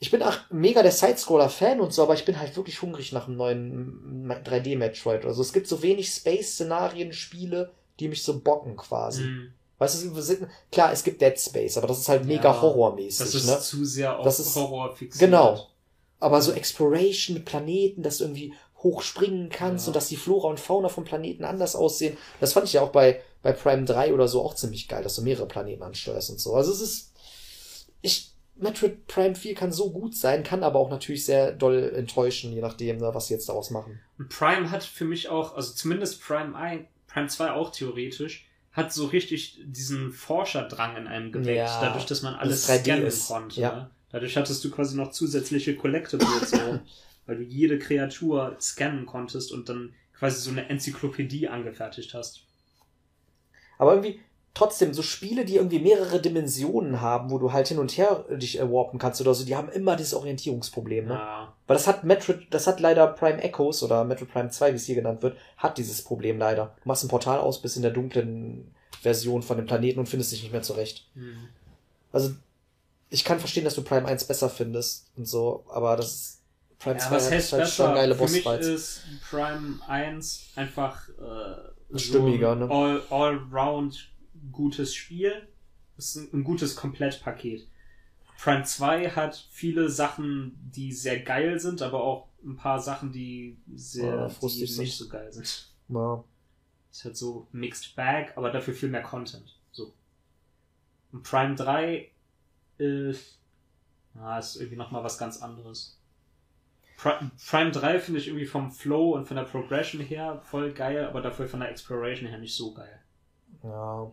ich 0.00 0.10
bin 0.10 0.22
auch 0.22 0.36
mega 0.50 0.82
der 0.82 0.90
Sidescroller-Fan 0.92 1.80
und 1.80 1.92
so, 1.92 2.02
aber 2.02 2.14
ich 2.14 2.24
bin 2.24 2.38
halt 2.40 2.56
wirklich 2.56 2.80
hungrig 2.82 3.12
nach 3.12 3.28
einem 3.28 3.36
neuen 3.36 4.32
3D-Metroid. 4.44 5.24
Also 5.26 5.42
es 5.42 5.52
gibt 5.52 5.68
so 5.68 5.82
wenig 5.82 6.08
Space-Szenarien, 6.10 7.12
Spiele, 7.12 7.70
die 8.00 8.08
mich 8.08 8.22
so 8.22 8.40
bocken 8.40 8.76
quasi. 8.76 9.22
Mhm. 9.22 9.52
Weißt 9.78 10.02
du, 10.04 10.14
wir 10.14 10.22
sind, 10.22 10.48
klar, 10.72 10.92
es 10.92 11.04
gibt 11.04 11.20
Dead 11.20 11.38
Space, 11.38 11.76
aber 11.76 11.88
das 11.88 11.98
ist 12.00 12.08
halt 12.08 12.24
mega 12.24 12.52
Ja, 12.52 12.62
horrormäßig, 12.62 13.18
Das 13.26 13.34
ist 13.34 13.46
ne? 13.46 13.58
zu 13.60 13.84
sehr 13.84 14.18
auf 14.18 14.24
Das 14.24 14.40
ist- 14.40 14.56
Horror 14.56 14.96
fixiert. 14.96 15.20
Genau. 15.30 15.68
Aber 16.20 16.40
so 16.40 16.52
Exploration 16.52 17.34
mit 17.34 17.44
Planeten, 17.44 18.02
dass 18.02 18.18
du 18.18 18.24
irgendwie 18.24 18.54
hochspringen 18.84 19.48
kannst 19.48 19.86
Ja. 19.86 19.88
und 19.88 19.96
dass 19.96 20.08
die 20.08 20.16
Flora 20.16 20.46
und 20.48 20.60
Fauna 20.60 20.88
vom 20.88 21.02
Planeten 21.04 21.42
anders 21.44 21.74
aussehen. 21.74 22.16
Das 22.38 22.52
fand 22.52 22.66
ich 22.68 22.74
ja 22.74 22.82
auch 22.82 22.92
bei, 22.92 23.20
bei 23.42 23.52
Prime 23.52 23.84
3 23.84 24.14
oder 24.14 24.28
so 24.28 24.42
auch 24.42 24.54
ziemlich 24.54 24.86
geil, 24.86 25.02
dass 25.02 25.16
du 25.16 25.22
mehrere 25.22 25.46
Planeten 25.48 25.82
ansteuerst 25.82 26.30
und 26.30 26.38
so. 26.38 26.54
Also 26.54 26.70
es 26.70 26.80
ist, 26.80 27.12
ich, 28.02 28.30
Metroid 28.56 29.08
Prime 29.08 29.34
4 29.34 29.54
kann 29.56 29.72
so 29.72 29.90
gut 29.90 30.14
sein, 30.16 30.44
kann 30.44 30.62
aber 30.62 30.78
auch 30.78 30.90
natürlich 30.90 31.24
sehr 31.24 31.50
doll 31.50 31.92
enttäuschen, 31.96 32.52
je 32.52 32.60
nachdem, 32.60 32.98
ne, 32.98 33.10
was 33.12 33.26
sie 33.26 33.34
jetzt 33.34 33.48
daraus 33.48 33.70
machen. 33.70 33.98
Und 34.18 34.28
Prime 34.28 34.70
hat 34.70 34.84
für 34.84 35.04
mich 35.04 35.28
auch, 35.28 35.56
also 35.56 35.72
zumindest 35.72 36.22
Prime 36.22 36.54
1, 36.54 36.86
Prime 37.08 37.26
2 37.26 37.50
auch 37.52 37.70
theoretisch, 37.72 38.46
hat 38.70 38.92
so 38.92 39.06
richtig 39.06 39.58
diesen 39.64 40.12
Forscherdrang 40.12 40.96
in 40.96 41.06
einem 41.06 41.32
geweckt, 41.32 41.56
Ja, 41.56 41.80
dadurch, 41.80 42.06
dass 42.06 42.22
man 42.22 42.34
alles 42.34 42.66
das 42.66 42.76
3D 42.78 42.82
scannen 42.84 43.06
ist, 43.06 43.28
konnte. 43.28 43.60
ja. 43.60 43.74
Ne? 43.74 43.90
Dadurch 44.12 44.36
hattest 44.36 44.62
du 44.64 44.70
quasi 44.70 44.96
noch 44.96 45.10
zusätzliche 45.10 45.74
Collectibles, 45.76 46.50
so, 46.50 46.56
weil 47.26 47.36
du 47.36 47.42
jede 47.42 47.78
Kreatur 47.78 48.56
scannen 48.60 49.06
konntest 49.06 49.52
und 49.52 49.68
dann 49.68 49.94
quasi 50.16 50.40
so 50.40 50.50
eine 50.50 50.68
Enzyklopädie 50.68 51.48
angefertigt 51.48 52.14
hast. 52.14 52.46
Aber 53.78 53.94
irgendwie 53.94 54.20
trotzdem 54.54 54.94
so 54.94 55.02
Spiele, 55.02 55.44
die 55.44 55.56
irgendwie 55.56 55.80
mehrere 55.80 56.20
Dimensionen 56.20 57.00
haben, 57.00 57.30
wo 57.30 57.38
du 57.38 57.52
halt 57.52 57.68
hin 57.68 57.78
und 57.78 57.96
her 57.98 58.24
dich 58.30 58.60
äh, 58.60 58.70
warpen 58.70 59.00
kannst 59.00 59.20
oder 59.20 59.34
so, 59.34 59.44
die 59.44 59.56
haben 59.56 59.68
immer 59.68 59.96
dieses 59.96 60.14
Orientierungsproblem, 60.14 61.06
ne? 61.06 61.14
Ja. 61.14 61.54
Weil 61.66 61.76
das 61.76 61.88
hat 61.88 62.04
Metroid, 62.04 62.46
das 62.50 62.68
hat 62.68 62.78
leider 62.78 63.06
Prime 63.08 63.42
Echoes 63.42 63.82
oder 63.82 64.04
Metroid 64.04 64.30
Prime 64.30 64.50
2, 64.50 64.72
wie 64.72 64.76
es 64.76 64.86
hier 64.86 64.94
genannt 64.94 65.22
wird, 65.22 65.36
hat 65.56 65.76
dieses 65.76 66.02
Problem 66.02 66.38
leider. 66.38 66.76
Du 66.82 66.88
machst 66.88 67.04
ein 67.04 67.08
Portal 67.08 67.40
aus, 67.40 67.60
bist 67.60 67.76
in 67.76 67.82
der 67.82 67.90
dunklen 67.90 68.72
Version 69.02 69.42
von 69.42 69.56
dem 69.56 69.66
Planeten 69.66 69.98
und 69.98 70.08
findest 70.08 70.32
dich 70.32 70.42
nicht 70.42 70.52
mehr 70.52 70.62
zurecht. 70.62 71.08
Hm. 71.14 71.48
Also, 72.12 72.30
ich 73.10 73.24
kann 73.24 73.40
verstehen, 73.40 73.64
dass 73.64 73.74
du 73.74 73.82
Prime 73.82 74.06
1 74.06 74.24
besser 74.24 74.48
findest 74.48 75.10
und 75.16 75.26
so, 75.26 75.64
aber 75.68 75.96
das 75.96 76.14
ist, 76.14 76.40
Prime 76.78 76.98
Ja, 76.98 77.06
2 77.08 77.14
was 77.16 77.30
heißt 77.30 77.52
halt 77.52 77.68
schon 77.68 77.94
geile 77.94 78.14
Für 78.14 78.22
mich 78.24 78.44
Bossfights. 78.44 78.66
ist 78.66 79.02
Prime 79.30 79.78
1 79.86 80.52
einfach 80.56 81.08
äh, 81.08 81.98
Stimmiger, 81.98 82.58
so 82.58 82.66
ne? 82.66 82.70
all, 82.70 83.02
all-round 83.10 84.10
gutes 84.52 84.94
Spiel. 84.94 85.48
Ist 85.96 86.16
ein, 86.16 86.28
ein 86.32 86.44
gutes 86.44 86.76
Komplettpaket. 86.76 87.68
Prime 88.38 88.64
2 88.64 89.10
hat 89.10 89.46
viele 89.50 89.88
Sachen, 89.88 90.58
die 90.74 90.92
sehr 90.92 91.20
geil 91.20 91.60
sind, 91.60 91.82
aber 91.82 92.02
auch 92.02 92.28
ein 92.44 92.56
paar 92.56 92.80
Sachen, 92.80 93.12
die 93.12 93.56
sehr 93.74 94.04
Ja, 94.04 94.28
die 94.28 94.46
nicht 94.46 94.74
sind. 94.74 94.88
so 94.90 95.08
geil 95.08 95.32
sind. 95.32 95.72
Ja. 95.88 96.24
Ist 96.90 97.04
halt 97.04 97.16
so 97.16 97.48
Mixed 97.52 97.96
Bag, 97.96 98.32
aber 98.36 98.50
dafür 98.50 98.74
viel 98.74 98.88
mehr 98.88 99.02
Content. 99.02 99.56
So. 99.72 99.94
Und 101.12 101.22
Prime 101.22 101.54
3 101.54 102.10
ist, 102.78 103.38
ah, 104.16 104.38
ist 104.38 104.56
irgendwie 104.56 104.76
nochmal 104.76 105.04
was 105.04 105.16
ganz 105.16 105.40
anderes. 105.40 105.98
Pri- 106.98 107.30
Prime 107.50 107.70
3 107.72 107.98
finde 107.98 108.20
ich 108.20 108.28
irgendwie 108.28 108.46
vom 108.46 108.70
Flow 108.70 109.14
und 109.14 109.26
von 109.26 109.36
der 109.36 109.44
Progression 109.44 110.00
her 110.00 110.40
voll 110.44 110.72
geil, 110.72 111.04
aber 111.06 111.20
dafür 111.20 111.48
von 111.48 111.60
der 111.60 111.70
Exploration 111.70 112.28
her 112.28 112.38
nicht 112.38 112.54
so 112.56 112.72
geil. 112.72 113.00
ja. 113.62 114.10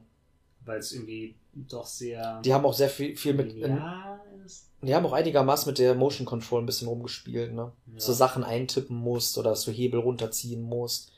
Weil 0.63 0.77
es 0.79 0.91
irgendwie 0.91 1.35
doch 1.53 1.85
sehr. 1.87 2.39
Die 2.45 2.53
haben 2.53 2.65
auch 2.65 2.73
sehr 2.73 2.89
viel, 2.89 3.15
viel 3.17 3.33
mit, 3.33 3.53
ja, 3.55 4.19
die 4.83 4.93
haben 4.93 5.05
auch 5.07 5.13
einigermaßen 5.13 5.67
mit 5.69 5.79
der 5.79 5.95
Motion 5.95 6.25
Control 6.25 6.61
ein 6.61 6.65
bisschen 6.67 6.87
rumgespielt, 6.87 7.51
ne? 7.53 7.71
ja. 7.93 7.99
So 7.99 8.13
Sachen 8.13 8.43
eintippen 8.43 8.95
musst 8.95 9.37
oder 9.39 9.49
dass 9.51 9.65
du 9.65 9.71
Hebel 9.71 9.99
runterziehen 9.99 10.61
musst. 10.61 11.11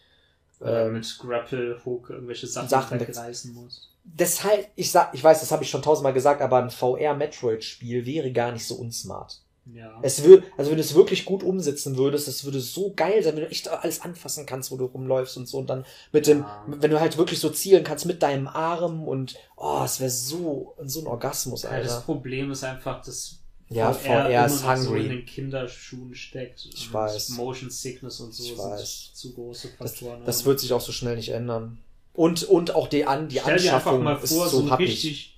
Oder 0.61 0.85
Ähm, 0.87 0.93
mit 0.93 1.17
Grapple 1.19 1.77
Hook 1.83 2.09
irgendwelche 2.09 2.47
Sachen, 2.47 2.69
Sachen 2.69 2.99
wegreißen 3.01 3.53
musst. 3.53 3.89
deshalb, 4.05 4.69
ich 4.75 4.91
sag, 4.91 5.13
ich 5.13 5.21
weiß, 5.23 5.41
das 5.41 5.51
habe 5.51 5.63
ich 5.63 5.69
schon 5.69 5.81
tausendmal 5.81 6.13
gesagt, 6.13 6.41
aber 6.41 6.57
ein 6.63 6.69
VR-Metroid-Spiel 6.69 8.05
wäre 8.05 8.31
gar 8.31 8.51
nicht 8.53 8.65
so 8.65 8.75
unsmart. 8.75 9.41
Ja. 9.65 9.97
Es 10.01 10.23
würde, 10.23 10.43
also 10.57 10.71
wenn 10.71 10.77
du 10.77 10.83
es 10.83 10.93
wirklich 10.93 11.23
gut 11.23 11.41
umsetzen 11.41 11.95
würdest, 11.97 12.27
das 12.27 12.43
würde 12.43 12.59
so 12.59 12.91
geil 12.95 13.23
sein, 13.23 13.35
wenn 13.35 13.43
du 13.43 13.49
echt 13.49 13.69
alles 13.69 14.01
anfassen 14.01 14.45
kannst, 14.45 14.71
wo 14.71 14.77
du 14.77 14.85
rumläufst 14.85 15.37
und 15.37 15.47
so 15.47 15.57
und 15.57 15.69
dann 15.69 15.85
mit 16.11 16.27
dem, 16.27 16.39
Ja. 16.39 16.65
wenn 16.67 16.91
du 16.91 16.99
halt 16.99 17.17
wirklich 17.17 17.39
so 17.39 17.49
zielen 17.49 17.83
kannst 17.85 18.05
mit 18.05 18.21
deinem 18.21 18.47
Arm 18.47 19.07
und 19.07 19.35
oh, 19.55 19.81
es 19.85 19.99
wäre 20.01 20.09
so, 20.09 20.75
so 20.85 20.99
ein 20.99 21.07
Orgasmus, 21.07 21.63
Ja, 21.63 21.79
das 21.79 21.93
Alter. 21.93 22.05
Problem 22.05 22.51
ist 22.51 22.63
einfach, 22.65 23.01
dass 23.05 23.39
Ja, 23.69 23.93
VR, 23.93 24.25
VR 24.25 24.45
ist 24.47 24.63
noch 24.65 24.75
so 24.75 24.95
in 24.95 25.01
hungry. 25.03 25.09
den 25.09 25.25
Kinderschuhen 25.25 26.13
steckt. 26.13 26.67
Ich 26.73 26.91
weiß. 26.93 27.29
Motion 27.29 27.69
Sickness 27.69 28.19
und 28.19 28.33
so 28.33 28.43
Ich 28.43 28.49
sind 28.49 28.57
weiß. 28.59 29.11
zu 29.13 29.33
große 29.33 29.69
Das, 29.79 29.91
Faktoren. 29.93 30.21
das 30.25 30.43
wird 30.45 30.59
sich 30.59 30.73
auch 30.73 30.81
so 30.81 30.91
schnell 30.91 31.15
nicht 31.15 31.29
ändern. 31.29 31.79
Und, 32.13 32.43
und 32.43 32.75
auch 32.75 32.87
die, 32.89 33.05
an, 33.05 33.29
die 33.29 33.39
Stell 33.39 33.57
dir 33.57 33.73
einfach 33.73 33.93
Anschaffung 33.93 34.03
mal 34.03 34.17
ist 34.21 34.33
vor, 34.33 34.47
so 34.49 34.57
so 34.59 34.63
ein 34.65 34.71
happig. 34.71 34.89
richtig 34.89 35.32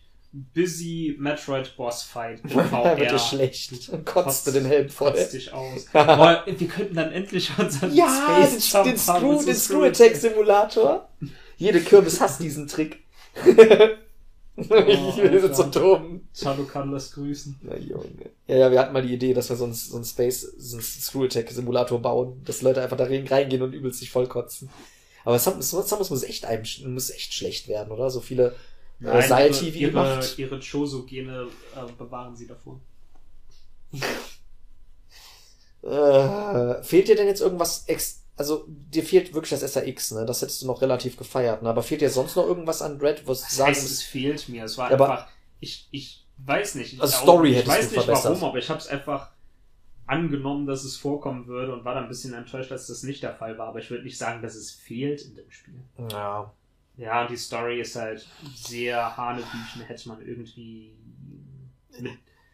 Busy 0.54 1.16
Metroid 1.20 1.76
Boss 1.78 2.04
Fight 2.04 2.42
in 2.44 2.50
Da 2.50 2.98
wird 2.98 3.12
VR. 3.12 3.20
schlecht. 3.20 3.90
Und 3.90 4.06
kotzt 4.06 4.46
du 4.48 4.52
den 4.52 4.66
Helm 4.66 4.90
voll. 4.90 5.12
Kotzt 5.12 5.34
dich 5.34 5.54
aus. 5.54 5.86
Aber 5.94 6.44
wir 6.46 6.68
könnten 6.68 6.96
dann 6.96 7.12
endlich 7.12 7.50
unseren 7.58 7.94
Ja, 7.96 8.40
den, 8.40 8.60
Space 8.60 8.72
den, 8.72 8.84
haben 8.84 8.98
Screw, 8.98 9.46
den 9.46 9.56
Screw 9.56 9.84
Attack 9.84 10.16
Simulator. 10.16 11.10
Jede 11.58 11.80
Kürbis 11.82 12.20
hasst 12.20 12.42
diesen 12.42 12.68
Trick. 12.68 13.04
ich 13.46 14.68
will 14.68 15.42
Alter. 15.42 15.54
so 15.54 15.64
dumm. 15.64 16.22
Shadow 16.34 16.64
kann 16.64 16.92
das 16.92 17.12
grüßen. 17.12 17.60
Na, 17.64 17.76
Junge. 17.78 18.30
Ja, 18.48 18.56
ja, 18.58 18.72
wir 18.72 18.80
hatten 18.80 18.94
mal 18.94 19.02
die 19.02 19.14
Idee, 19.14 19.34
dass 19.34 19.50
wir 19.50 19.56
so 19.56 19.66
einen, 19.66 19.74
so 19.74 19.96
einen 19.96 20.06
Space, 20.06 20.42
so 20.58 20.78
einen 20.78 20.84
Screw 20.84 21.26
Attack 21.26 21.50
Simulator 21.52 22.02
bauen, 22.02 22.42
dass 22.46 22.62
Leute 22.62 22.82
einfach 22.82 22.98
da 22.98 23.06
rein- 23.06 23.28
reingehen 23.28 23.62
und 23.62 23.74
übelst 23.74 24.00
sich 24.00 24.10
vollkotzen. 24.12 24.70
Aber 25.26 25.40
Samus, 25.40 25.72
Samus 25.72 26.10
muss 26.10 26.24
echt 26.24 26.46
einem, 26.46 26.64
muss 26.94 27.10
echt 27.10 27.34
schlecht 27.34 27.68
werden, 27.68 27.92
oder? 27.92 28.10
So 28.10 28.22
viele 28.22 28.56
äh, 29.02 29.22
Seil-TV 29.28 29.78
ihre, 29.78 29.92
gemacht. 29.92 30.36
ihre, 30.38 30.56
ihre 30.56 30.60
Choso-Gene 30.60 31.48
äh, 31.76 31.92
bewahren 31.98 32.36
sie 32.36 32.48
davor. 32.48 32.80
Äh, 35.84 36.82
fehlt 36.84 37.08
dir 37.08 37.16
denn 37.16 37.28
jetzt 37.28 37.42
irgendwas 37.42 37.84
ex 37.88 38.26
also 38.38 38.66
dir 38.68 39.04
fehlt 39.04 39.34
wirklich 39.34 39.52
das 39.58 39.74
SAX, 39.74 40.12
ne? 40.12 40.26
Das 40.26 40.42
hättest 40.42 40.62
du 40.62 40.68
noch 40.68 40.82
relativ 40.82 41.16
gefeiert, 41.16 41.62
ne? 41.62 41.70
Aber 41.70 41.84
fehlt 41.84 42.02
dir 42.02 42.10
sonst 42.10 42.36
noch 42.36 42.46
irgendwas 42.46 42.82
an 42.82 43.00
Dread, 43.00 43.26
was 43.28 43.40
du 43.40 43.46
Das 43.46 43.56
sagen 43.56 43.70
heißt, 43.70 43.86
es 43.86 44.02
fehlt 44.02 44.50
mir. 44.50 44.66
Es 44.66 44.78
war 44.78 44.92
Aber- 44.92 45.10
einfach, 45.12 45.28
ich, 45.60 45.88
ich 45.92 46.26
weiß 46.38 46.76
nicht. 46.76 46.94
Ich, 46.94 47.02
Also 47.02 47.18
Story 47.18 47.52
ich 47.52 47.58
hättest 47.58 47.78
weiß 47.78 47.92
nicht 47.92 48.04
verbessert. 48.04 48.32
warum, 48.32 48.44
aber 48.50 48.58
ich 48.58 48.70
habe 48.70 48.80
es 48.80 48.88
einfach 48.88 49.32
angenommen, 50.06 50.66
dass 50.68 50.84
es 50.84 50.98
vorkommen 50.98 51.48
würde 51.48 51.72
und 51.74 51.86
war 51.86 51.96
dann 51.96 52.04
ein 52.04 52.10
bisschen 52.10 52.34
enttäuscht, 52.34 52.72
dass 52.72 52.88
das 52.88 53.04
nicht 53.04 53.24
der 53.24 53.34
Fall 53.36 53.58
war. 53.58 53.68
Aber 53.68 53.80
ich 53.80 53.90
würde 53.90 54.04
nicht 54.04 54.18
sagen, 54.18 54.42
dass 54.42 54.56
es 54.56 54.72
fehlt 54.72 55.22
in 55.22 55.36
dem 55.36 55.50
Spiel. 55.50 55.80
Ja. 56.12 56.52
Ja, 56.98 57.22
und 57.24 57.30
die 57.32 57.38
Story 57.38 57.82
ist 57.82 57.96
halt 57.96 58.26
sehr 58.56 59.18
hanebüchen, 59.18 59.82
hätte 59.86 60.08
man 60.10 60.22
irgendwie 60.26 60.96
mit 62.00 62.12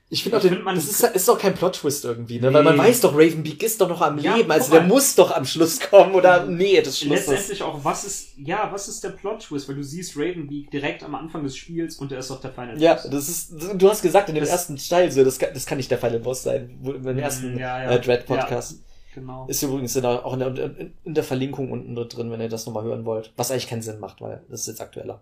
Ich 0.09 0.23
finde 0.23 0.37
auch, 0.37 0.41
den, 0.41 0.53
find, 0.53 0.63
man- 0.65 0.75
das 0.75 0.85
ist, 0.89 1.03
ist 1.03 1.27
doch 1.27 1.39
kein 1.39 1.53
Plot-Twist 1.53 2.03
irgendwie, 2.05 2.39
ne? 2.39 2.51
Weil 2.53 2.63
man 2.63 2.75
Nee. 2.75 2.81
weiß 2.81 3.01
doch, 3.01 3.13
Ravenbeak 3.13 3.63
ist 3.63 3.79
doch 3.79 3.87
noch 3.87 4.01
am 4.01 4.17
Ja, 4.17 4.35
Leben, 4.35 4.51
also 4.51 4.71
der 4.71 4.81
muss 4.81 5.15
doch 5.15 5.31
am 5.31 5.45
Schluss 5.45 5.79
kommen 5.79 6.13
oder 6.15 6.45
Nähe 6.47 6.81
des 6.81 6.99
Schlusses. 6.99 7.27
Letztendlich 7.27 7.63
auch, 7.63 7.83
was 7.85 8.03
ist, 8.03 8.37
ja, 8.37 8.69
was 8.73 8.87
ist 8.89 9.03
der 9.03 9.11
Plot-Twist? 9.11 9.69
Weil 9.69 9.75
du 9.75 9.83
siehst 9.83 10.17
Ravenbeak 10.17 10.69
direkt 10.69 11.03
am 11.03 11.15
Anfang 11.15 11.43
des 11.43 11.55
Spiels 11.55 11.95
und 11.97 12.11
der 12.11 12.19
ist 12.19 12.29
doch 12.29 12.41
der 12.41 12.51
Final 12.51 12.81
Ja, 12.81 12.95
Boss. 12.95 13.09
das 13.09 13.29
ist, 13.29 13.53
du 13.75 13.89
hast 13.89 14.01
gesagt 14.01 14.27
in 14.27 14.35
dem 14.35 14.41
Das- 14.41 14.49
ersten 14.49 14.75
Teil 14.75 15.11
so, 15.11 15.23
das 15.23 15.39
kann, 15.39 15.53
das 15.53 15.65
kann 15.65 15.77
nicht 15.77 15.89
der 15.91 15.97
Final 15.99 16.19
Boss 16.19 16.43
sein, 16.43 16.77
wo- 16.81 16.91
im 16.93 17.17
ersten 17.17 17.55
Mm, 17.55 17.59
ja, 17.59 17.83
ja. 17.83 17.91
Äh, 17.91 18.01
Dread-Podcast. 18.01 18.79
Genau. 19.13 19.45
Ist 19.47 19.61
übrigens 19.63 19.95
in 19.95 20.03
der, 20.03 20.25
auch 20.25 20.33
in 20.33 20.39
der, 20.39 20.77
in, 21.03 21.13
der 21.13 21.23
Verlinkung 21.23 21.71
unten 21.71 21.95
drin, 21.95 22.31
wenn 22.31 22.39
ihr 22.41 22.47
das 22.49 22.65
nochmal 22.65 22.83
hören 22.83 23.03
wollt. 23.05 23.33
Was 23.35 23.51
eigentlich 23.51 23.67
keinen 23.67 23.81
Sinn 23.81 23.99
macht, 23.99 24.21
weil 24.21 24.41
das 24.49 24.61
ist 24.61 24.67
jetzt 24.67 24.81
aktueller. 24.81 25.21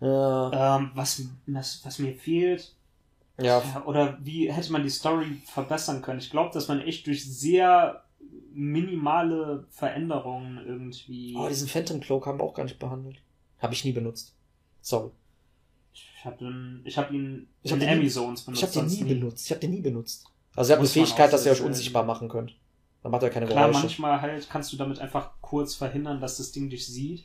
Ja, 0.00 0.76
Ähm, 0.76 0.90
was, 0.94 1.22
was, 1.46 1.80
was 1.84 1.98
mir 1.98 2.14
fehlt, 2.14 2.74
ja, 3.38 3.62
Ja, 3.62 3.84
Oder 3.86 4.18
wie 4.22 4.50
hätte 4.52 4.72
man 4.72 4.82
die 4.82 4.90
Story 4.90 5.40
verbessern 5.46 6.02
können? 6.02 6.18
Ich 6.20 6.30
glaube, 6.30 6.52
dass 6.52 6.68
man 6.68 6.80
echt 6.80 7.06
durch 7.06 7.24
sehr 7.24 8.02
minimale 8.52 9.64
Veränderungen 9.70 10.58
irgendwie. 10.66 11.34
Oh, 11.36 11.48
diesen 11.48 11.68
Phantom 11.68 12.00
Cloak 12.00 12.26
haben 12.26 12.38
wir 12.38 12.44
auch 12.44 12.54
gar 12.54 12.64
nicht 12.64 12.78
behandelt. 12.78 13.16
Habe 13.58 13.74
ich 13.74 13.84
nie 13.84 13.92
benutzt. 13.92 14.34
Sorry. 14.80 15.10
ich 15.92 16.24
habe 16.24 16.44
ihn, 16.44 16.80
ich 16.84 16.96
hab 16.98 17.10
ihn 17.10 17.48
Ich 17.62 17.72
hab 17.72 17.76
in 17.76 17.80
den 17.80 17.88
nie- 17.90 17.94
Emmy 18.02 18.08
Zones 18.10 18.42
benutzt. 18.42 18.62
Ich 18.62 18.68
habe 18.76 18.86
den 18.88 18.94
nie 18.98 19.02
nie. 19.02 19.14
benutzt. 19.14 19.44
Ich 19.46 19.50
habe 19.50 19.60
den 19.60 19.70
nie 19.70 19.80
benutzt. 19.80 20.26
Also 20.56 20.72
ihr 20.72 20.76
habt 20.76 20.80
eine 20.80 20.88
Fähigkeit, 20.88 21.32
dass 21.32 21.46
ihr 21.46 21.52
euch 21.52 21.62
unsichtbar 21.62 22.04
machen 22.04 22.28
könnt. 22.28 22.56
Dann 23.02 23.12
macht 23.12 23.22
er 23.22 23.30
keine 23.30 23.46
Klar, 23.46 23.68
Geräusche. 23.68 23.80
manchmal 23.80 24.20
halt 24.20 24.48
kannst 24.50 24.72
du 24.72 24.76
damit 24.76 24.98
einfach 24.98 25.30
kurz 25.40 25.74
verhindern, 25.74 26.20
dass 26.20 26.38
das 26.38 26.52
Ding 26.52 26.70
dich 26.70 26.86
sieht. 26.86 27.24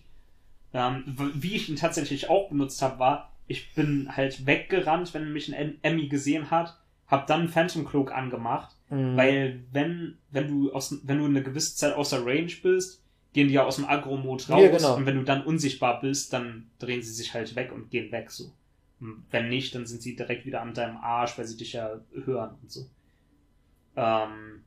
Ähm, 0.73 1.03
wie 1.35 1.55
ich 1.55 1.69
ihn 1.69 1.75
tatsächlich 1.75 2.29
auch 2.29 2.49
benutzt 2.49 2.81
habe, 2.81 2.99
war, 2.99 3.31
ich 3.47 3.73
bin 3.73 4.15
halt 4.15 4.45
weggerannt, 4.45 5.13
wenn 5.13 5.33
mich 5.33 5.53
ein 5.53 5.79
Emmy 5.81 6.07
gesehen 6.07 6.51
hat, 6.51 6.77
hab 7.07 7.27
dann 7.27 7.49
Phantom 7.49 7.85
Cloak 7.85 8.11
angemacht 8.11 8.75
Mhm. 8.91 9.15
Weil 9.17 9.63
wenn, 9.71 10.17
wenn 10.31 10.47
du 10.47 10.73
aus, 10.73 10.99
wenn 11.03 11.17
du 11.17 11.25
eine 11.25 11.41
gewisse 11.41 11.75
Zeit 11.75 11.95
außer 11.95 12.25
Range 12.25 12.51
bist, 12.61 13.01
gehen 13.33 13.47
die 13.47 13.53
ja 13.53 13.63
aus 13.63 13.77
dem 13.77 13.85
Agro-Mode 13.85 14.49
raus. 14.49 14.61
Ja, 14.61 14.69
genau. 14.69 14.97
Und 14.97 15.05
wenn 15.05 15.15
du 15.15 15.23
dann 15.23 15.45
unsichtbar 15.45 16.01
bist, 16.01 16.33
dann 16.33 16.67
drehen 16.77 17.01
sie 17.01 17.13
sich 17.13 17.33
halt 17.33 17.55
weg 17.55 17.71
und 17.71 17.89
gehen 17.89 18.11
weg 18.11 18.29
so. 18.29 18.51
Und 18.99 19.23
wenn 19.31 19.47
nicht, 19.47 19.73
dann 19.73 19.85
sind 19.85 20.01
sie 20.01 20.15
direkt 20.15 20.45
wieder 20.45 20.61
an 20.61 20.73
deinem 20.73 20.97
Arsch, 20.97 21.37
weil 21.37 21.45
sie 21.45 21.57
dich 21.57 21.73
ja 21.73 22.01
hören 22.25 22.55
und 22.61 22.69
so. 22.71 22.85
Ähm, 23.95 24.63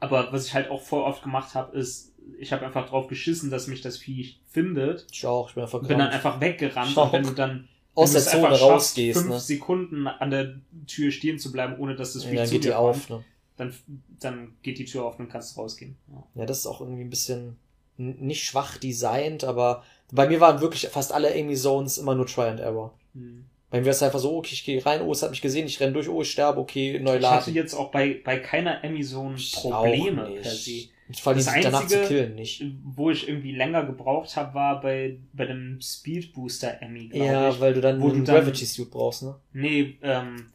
aber 0.00 0.32
was 0.32 0.46
ich 0.46 0.54
halt 0.54 0.70
auch 0.70 0.82
voll 0.82 1.02
oft 1.02 1.22
gemacht 1.22 1.54
habe, 1.54 1.76
ist, 1.76 2.12
ich 2.38 2.52
habe 2.52 2.64
einfach 2.64 2.88
drauf 2.88 3.06
geschissen, 3.06 3.50
dass 3.50 3.66
mich 3.66 3.80
das 3.80 3.98
Viech 3.98 4.40
findet. 4.50 5.06
ich 5.10 5.26
auch, 5.26 5.48
ich 5.48 5.54
bin 5.54 5.62
einfach 5.62 5.80
bin 5.80 5.98
dann 5.98 6.08
einfach 6.08 6.40
weggerannt. 6.40 6.96
Und 6.96 7.12
wenn 7.12 7.22
du 7.22 7.30
dann 7.30 7.68
aus 7.94 8.12
der 8.12 8.22
Zone 8.22 8.58
rausgehst, 8.58 9.20
fünf 9.20 9.30
ne? 9.32 9.40
Sekunden 9.40 10.06
an 10.06 10.30
der 10.30 10.54
Tür 10.86 11.10
stehen 11.10 11.38
zu 11.38 11.52
bleiben, 11.52 11.78
ohne 11.78 11.94
dass 11.94 12.14
das 12.14 12.24
Und 12.24 12.30
Viech 12.30 12.38
dann 12.38 12.46
zu 12.46 12.52
geht 12.54 12.64
dir 12.64 12.68
die 12.68 12.74
kommt, 12.74 12.96
auf, 12.96 13.10
ne? 13.10 13.24
dann, 13.56 13.74
dann 14.20 14.56
geht 14.62 14.78
die 14.78 14.84
Tür 14.84 15.04
auf 15.04 15.18
und 15.18 15.28
kannst 15.28 15.56
rausgehen. 15.56 15.96
Ja. 16.08 16.40
Ja, 16.40 16.46
das 16.46 16.60
ist 16.60 16.66
auch 16.66 16.80
irgendwie 16.80 17.04
ein 17.04 17.10
bisschen 17.10 17.56
nicht 17.96 18.44
schwach 18.44 18.76
designt, 18.76 19.44
aber 19.44 19.84
bei 20.10 20.28
mir 20.28 20.40
waren 20.40 20.60
wirklich 20.60 20.88
fast 20.88 21.12
alle 21.12 21.32
Amy 21.32 21.54
Zones 21.54 21.98
immer 21.98 22.14
nur 22.14 22.26
Try 22.26 22.48
and 22.48 22.60
Error. 22.60 22.92
Hm. 23.14 23.44
Bei 23.74 23.80
mir 23.80 23.90
ist 23.90 23.96
es 23.96 24.02
einfach 24.04 24.20
so, 24.20 24.36
okay, 24.36 24.50
ich 24.52 24.62
gehe 24.64 24.86
rein, 24.86 25.00
oh, 25.02 25.10
es 25.10 25.20
hat 25.24 25.30
mich 25.30 25.42
gesehen, 25.42 25.66
ich 25.66 25.80
renne 25.80 25.94
durch, 25.94 26.08
oh, 26.08 26.22
ich 26.22 26.30
sterbe, 26.30 26.60
okay, 26.60 27.00
neu 27.00 27.16
Ich 27.16 27.26
hatte 27.26 27.40
laden. 27.50 27.54
jetzt 27.56 27.74
auch 27.74 27.90
bei, 27.90 28.20
bei 28.24 28.38
keiner 28.38 28.84
Amazon 28.84 29.34
Ich 29.34 29.50
Probleme 29.52 30.24
auch 30.26 30.28
nicht. 30.28 30.42
per 30.42 30.50
se. 30.52 30.84
Vor 31.20 31.32
allem 31.32 31.44
Das 31.44 31.52
die 31.54 31.60
danach 31.60 31.78
zu 31.88 31.96
Einzige- 31.98 32.06
killen 32.06 32.34
nicht. 32.36 32.64
Wo 32.84 33.10
ich 33.10 33.26
irgendwie 33.28 33.50
länger 33.50 33.84
gebraucht 33.84 34.36
habe, 34.36 34.54
war 34.54 34.80
bei, 34.80 35.16
bei 35.32 35.46
dem 35.46 35.80
Speed 35.80 36.32
Booster 36.34 36.80
Emmy, 36.82 37.08
glaube 37.08 37.26
Ja, 37.26 37.48
ich. 37.50 37.58
weil 37.58 37.74
du 37.74 37.80
dann 37.80 38.00
wo 38.00 38.10
du 38.10 38.14
einen 38.14 38.24
Gravity 38.24 38.64
Suit 38.64 38.92
brauchst, 38.92 39.24
ne? 39.24 39.34
Nee, 39.52 39.98
ähm, 40.02 40.46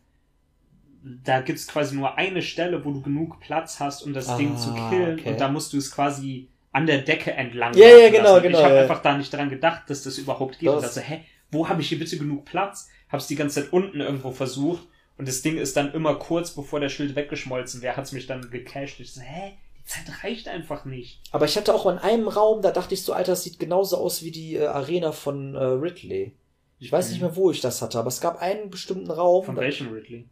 da 1.23 1.41
gibt's 1.41 1.67
quasi 1.67 1.95
nur 1.95 2.17
eine 2.17 2.41
Stelle, 2.41 2.85
wo 2.85 2.91
du 2.91 3.01
genug 3.01 3.41
Platz 3.41 3.81
hast, 3.81 4.01
um 4.03 4.13
das 4.13 4.29
Ah, 4.29 4.37
Ding 4.37 4.55
zu 4.57 4.73
killen. 4.89 5.19
okay. 5.19 5.29
Und 5.31 5.41
da 5.41 5.49
musst 5.49 5.73
du 5.73 5.77
es 5.77 5.91
quasi 5.91 6.47
an 6.71 6.85
der 6.87 6.99
Decke 6.99 7.31
entlang 7.33 7.73
Ja, 7.75 7.87
ja, 7.97 8.09
genau, 8.09 8.35
lassen. 8.35 8.43
genau, 8.43 8.59
Ich 8.59 8.63
habe 8.63 8.75
ja. 8.75 8.81
einfach 8.83 9.01
da 9.01 9.17
nicht 9.17 9.33
dran 9.33 9.49
gedacht, 9.49 9.89
dass 9.89 10.03
das 10.03 10.17
überhaupt 10.17 10.59
geht. 10.59 10.69
Das- 10.69 10.75
Und 10.75 10.83
dachte, 10.83 11.01
hä, 11.01 11.19
wo 11.51 11.67
habe 11.67 11.81
ich 11.81 11.89
hier 11.89 11.99
bitte 11.99 12.17
genug 12.17 12.45
Platz? 12.45 12.89
Hab's 13.09 13.27
die 13.27 13.35
ganze 13.35 13.61
Zeit 13.61 13.73
unten 13.73 13.99
irgendwo 13.99 14.31
versucht. 14.31 14.87
Und 15.17 15.27
das 15.27 15.41
Ding 15.41 15.57
ist 15.57 15.75
dann 15.75 15.93
immer 15.93 16.15
kurz 16.15 16.51
bevor 16.51 16.79
der 16.79 16.89
Schild 16.89 17.15
weggeschmolzen 17.15 17.81
wäre, 17.81 17.97
hat's 17.97 18.13
mich 18.13 18.27
dann 18.27 18.49
gecasht. 18.49 18.99
Ich 18.99 19.13
so, 19.13 19.21
hä? 19.21 19.57
Die 19.77 19.83
Zeit 19.83 20.23
reicht 20.23 20.47
einfach 20.47 20.85
nicht. 20.85 21.19
Aber 21.31 21.45
ich 21.45 21.57
hatte 21.57 21.73
auch 21.73 21.87
in 21.87 21.97
einem 21.97 22.27
Raum, 22.27 22.61
da 22.61 22.71
dachte 22.71 22.93
ich 22.93 23.03
so, 23.03 23.11
Alter, 23.13 23.33
das 23.33 23.43
sieht 23.43 23.59
genauso 23.59 23.97
aus 23.97 24.23
wie 24.23 24.31
die 24.31 24.55
äh, 24.55 24.67
Arena 24.67 25.11
von 25.11 25.55
äh, 25.55 25.63
Ridley. 25.63 26.33
Ich 26.77 26.91
weiß 26.91 27.09
nicht 27.09 27.19
mehr, 27.19 27.35
wo 27.35 27.51
ich 27.51 27.59
das 27.59 27.81
hatte, 27.81 27.99
aber 27.99 28.07
es 28.07 28.21
gab 28.21 28.41
einen 28.41 28.69
bestimmten 28.69 29.11
Raum 29.11 29.43
Von 29.43 29.57
welchem 29.57 29.91
Ridley? 29.91 30.25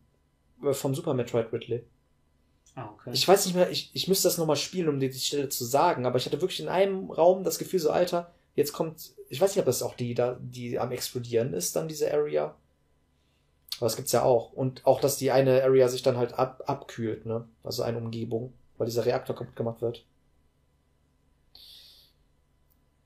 äh, 0.63 0.73
vom 0.73 0.95
Super 0.95 1.13
Metroid 1.13 1.51
Ridley. 1.51 1.83
Ah, 2.75 2.89
okay. 2.93 3.09
Ich 3.11 3.27
weiß 3.27 3.45
nicht 3.47 3.55
mehr, 3.55 3.69
ich, 3.71 3.89
ich 3.93 4.07
müsste 4.07 4.27
das 4.27 4.37
nochmal 4.37 4.55
spielen, 4.55 4.87
um 4.87 4.99
dir 4.99 5.09
die 5.09 5.19
Stelle 5.19 5.49
zu 5.49 5.65
sagen, 5.65 6.05
aber 6.05 6.17
ich 6.17 6.25
hatte 6.25 6.39
wirklich 6.39 6.59
in 6.61 6.69
einem 6.69 7.09
Raum 7.11 7.43
das 7.43 7.57
Gefühl, 7.57 7.79
so, 7.79 7.89
Alter, 7.89 8.31
jetzt 8.55 8.71
kommt, 8.71 9.11
ich 9.27 9.41
weiß 9.41 9.51
nicht, 9.51 9.59
ob 9.59 9.65
das 9.65 9.81
auch 9.83 9.95
die 9.95 10.13
da, 10.13 10.37
die 10.39 10.79
am 10.79 10.91
explodieren 10.91 11.53
ist, 11.53 11.75
dann 11.75 11.87
diese 11.89 12.13
Area. 12.13 12.55
Aber 13.77 13.85
das 13.85 13.95
gibt's 13.95 14.11
ja 14.11 14.23
auch. 14.23 14.53
Und 14.53 14.85
auch, 14.85 14.99
dass 14.99 15.17
die 15.17 15.31
eine 15.31 15.63
Area 15.63 15.87
sich 15.87 16.03
dann 16.03 16.17
halt 16.17 16.33
ab, 16.33 16.63
abkühlt, 16.65 17.25
ne? 17.25 17.45
Also 17.63 17.83
eine 17.83 17.97
Umgebung, 17.97 18.53
weil 18.77 18.87
dieser 18.87 19.05
Reaktor 19.05 19.35
kaputt 19.35 19.55
gemacht 19.55 19.81
wird. 19.81 20.03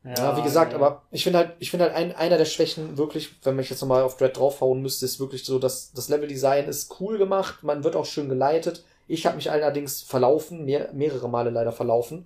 Ja, 0.04 0.36
wie 0.36 0.42
gesagt, 0.42 0.72
ja. 0.72 0.80
aber 0.80 1.04
ich 1.12 1.24
finde 1.24 1.40
halt, 1.40 1.54
ich 1.60 1.70
finde 1.70 1.86
halt 1.86 1.94
ein, 1.94 2.16
einer 2.16 2.38
der 2.38 2.46
Schwächen 2.46 2.98
wirklich, 2.98 3.36
wenn 3.44 3.56
man 3.56 3.64
jetzt 3.64 3.82
nochmal 3.82 4.02
auf 4.02 4.18
Dread 4.18 4.36
draufhauen 4.36 4.82
müsste, 4.82 5.06
ist 5.06 5.20
wirklich 5.20 5.46
so, 5.46 5.60
dass 5.60 5.92
das 5.92 6.10
Leveldesign 6.10 6.68
ist 6.68 7.00
cool 7.00 7.20
gemacht, 7.20 7.62
man 7.64 7.84
wird 7.84 7.96
auch 7.96 8.06
schön 8.06 8.28
geleitet. 8.28 8.84
Ich 9.08 9.26
habe 9.28 9.36
mich 9.36 9.52
allerdings 9.52 10.02
verlaufen, 10.02 10.66
mehr, 10.66 10.92
mehrere 10.94 11.30
Male 11.30 11.52
leider 11.52 11.72
verlaufen. 11.72 12.26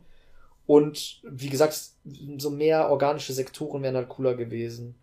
Und 0.67 1.21
wie 1.23 1.49
gesagt, 1.49 1.77
so 2.37 2.49
mehr 2.49 2.89
organische 2.89 3.33
Sektoren 3.33 3.83
wären 3.83 3.95
halt 3.95 4.09
cooler 4.09 4.35
gewesen. 4.35 4.95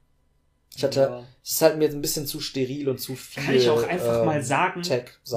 Ich 0.74 0.82
hatte, 0.82 1.00
Ja. 1.00 1.24
es 1.44 1.52
ist 1.52 1.62
halt 1.62 1.76
mir 1.78 1.88
ein 1.90 2.00
bisschen 2.00 2.26
zu 2.26 2.40
steril 2.40 2.88
und 2.88 2.98
zu 2.98 3.14
viel. 3.14 3.42
Kann 3.42 3.54
ich 3.54 3.68
auch 3.68 3.82
einfach 3.86 4.20
ähm, 4.20 4.24
mal 4.26 4.42
sagen, 4.42 4.82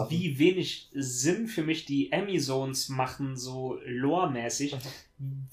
wie 0.09 0.39
wenig 0.39 0.89
Sinn 0.93 1.47
für 1.47 1.61
mich 1.63 1.85
die 1.85 2.11
Emmy-Zones 2.11 2.87
machen, 2.89 3.35
so 3.35 3.77
lore-mäßig. 3.85 4.77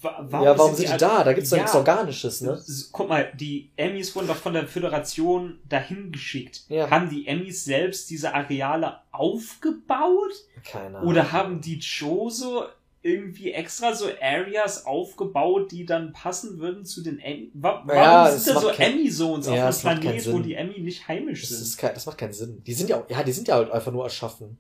Wa- 0.01 0.29
ja, 0.43 0.59
warum 0.59 0.75
sind 0.75 0.89
die 0.89 0.93
all- 0.93 0.99
da? 0.99 1.25
Da 1.25 1.33
gibt's 1.33 1.51
doch 1.51 1.57
Ja. 1.57 1.63
nichts 1.65 1.77
Organisches, 1.77 2.41
ne? 2.41 2.61
Guck 2.93 3.09
mal, 3.09 3.33
die 3.35 3.71
Emmys 3.77 4.15
wurden 4.17 4.27
doch 4.29 4.37
von 4.37 4.55
der 4.55 4.67
Föderation 4.67 5.59
dahin 5.69 6.11
geschickt. 6.11 6.63
Ja. 6.69 6.91
Haben 6.91 7.11
die 7.11 7.27
Emmys 7.29 7.65
selbst 7.65 8.11
diese 8.11 8.35
Areale 8.35 8.99
aufgebaut? 9.13 10.33
Keine 10.65 10.99
Ahnung. 10.99 11.11
Oder 11.11 11.33
haben 11.33 11.61
die 11.61 11.81
Choso 11.81 12.65
irgendwie 13.03 13.53
extra 13.53 13.95
so 13.95 14.07
Areas 14.21 14.87
aufgebaut, 14.87 15.73
die 15.73 15.85
dann 15.85 16.13
passen 16.13 16.59
würden 16.59 16.85
zu 16.85 17.03
den 17.03 17.19
Emmy? 17.19 17.51
Wa 17.55 17.83
warum 17.85 18.03
Ja, 18.03 18.31
sind 18.31 18.57
da 18.57 18.61
so 18.61 18.69
Emmy-Zones 18.69 19.47
Ja, 19.47 19.69
auf 19.69 19.85
einem 19.87 20.01
Planet, 20.01 20.33
wo 20.33 20.39
die 20.39 20.55
Emmy 20.55 20.79
nicht 20.81 21.09
heimisch 21.09 21.41
Das, 21.43 21.51
sind? 21.51 21.63
ist 21.63 21.77
kein, 21.79 21.95
das 21.95 22.07
macht 22.07 22.19
keinen 22.19 22.33
Sinn. 22.33 22.63
Die 22.65 22.75
sind 22.75 22.89
ja 22.89 23.01
auch, 23.01 23.11
ja, 23.11 23.23
die 23.23 23.33
sind 23.33 23.49
ja 23.49 23.57
halt 23.57 23.71
einfach 23.73 23.93
nur 23.93 24.05
erschaffen. 24.05 24.57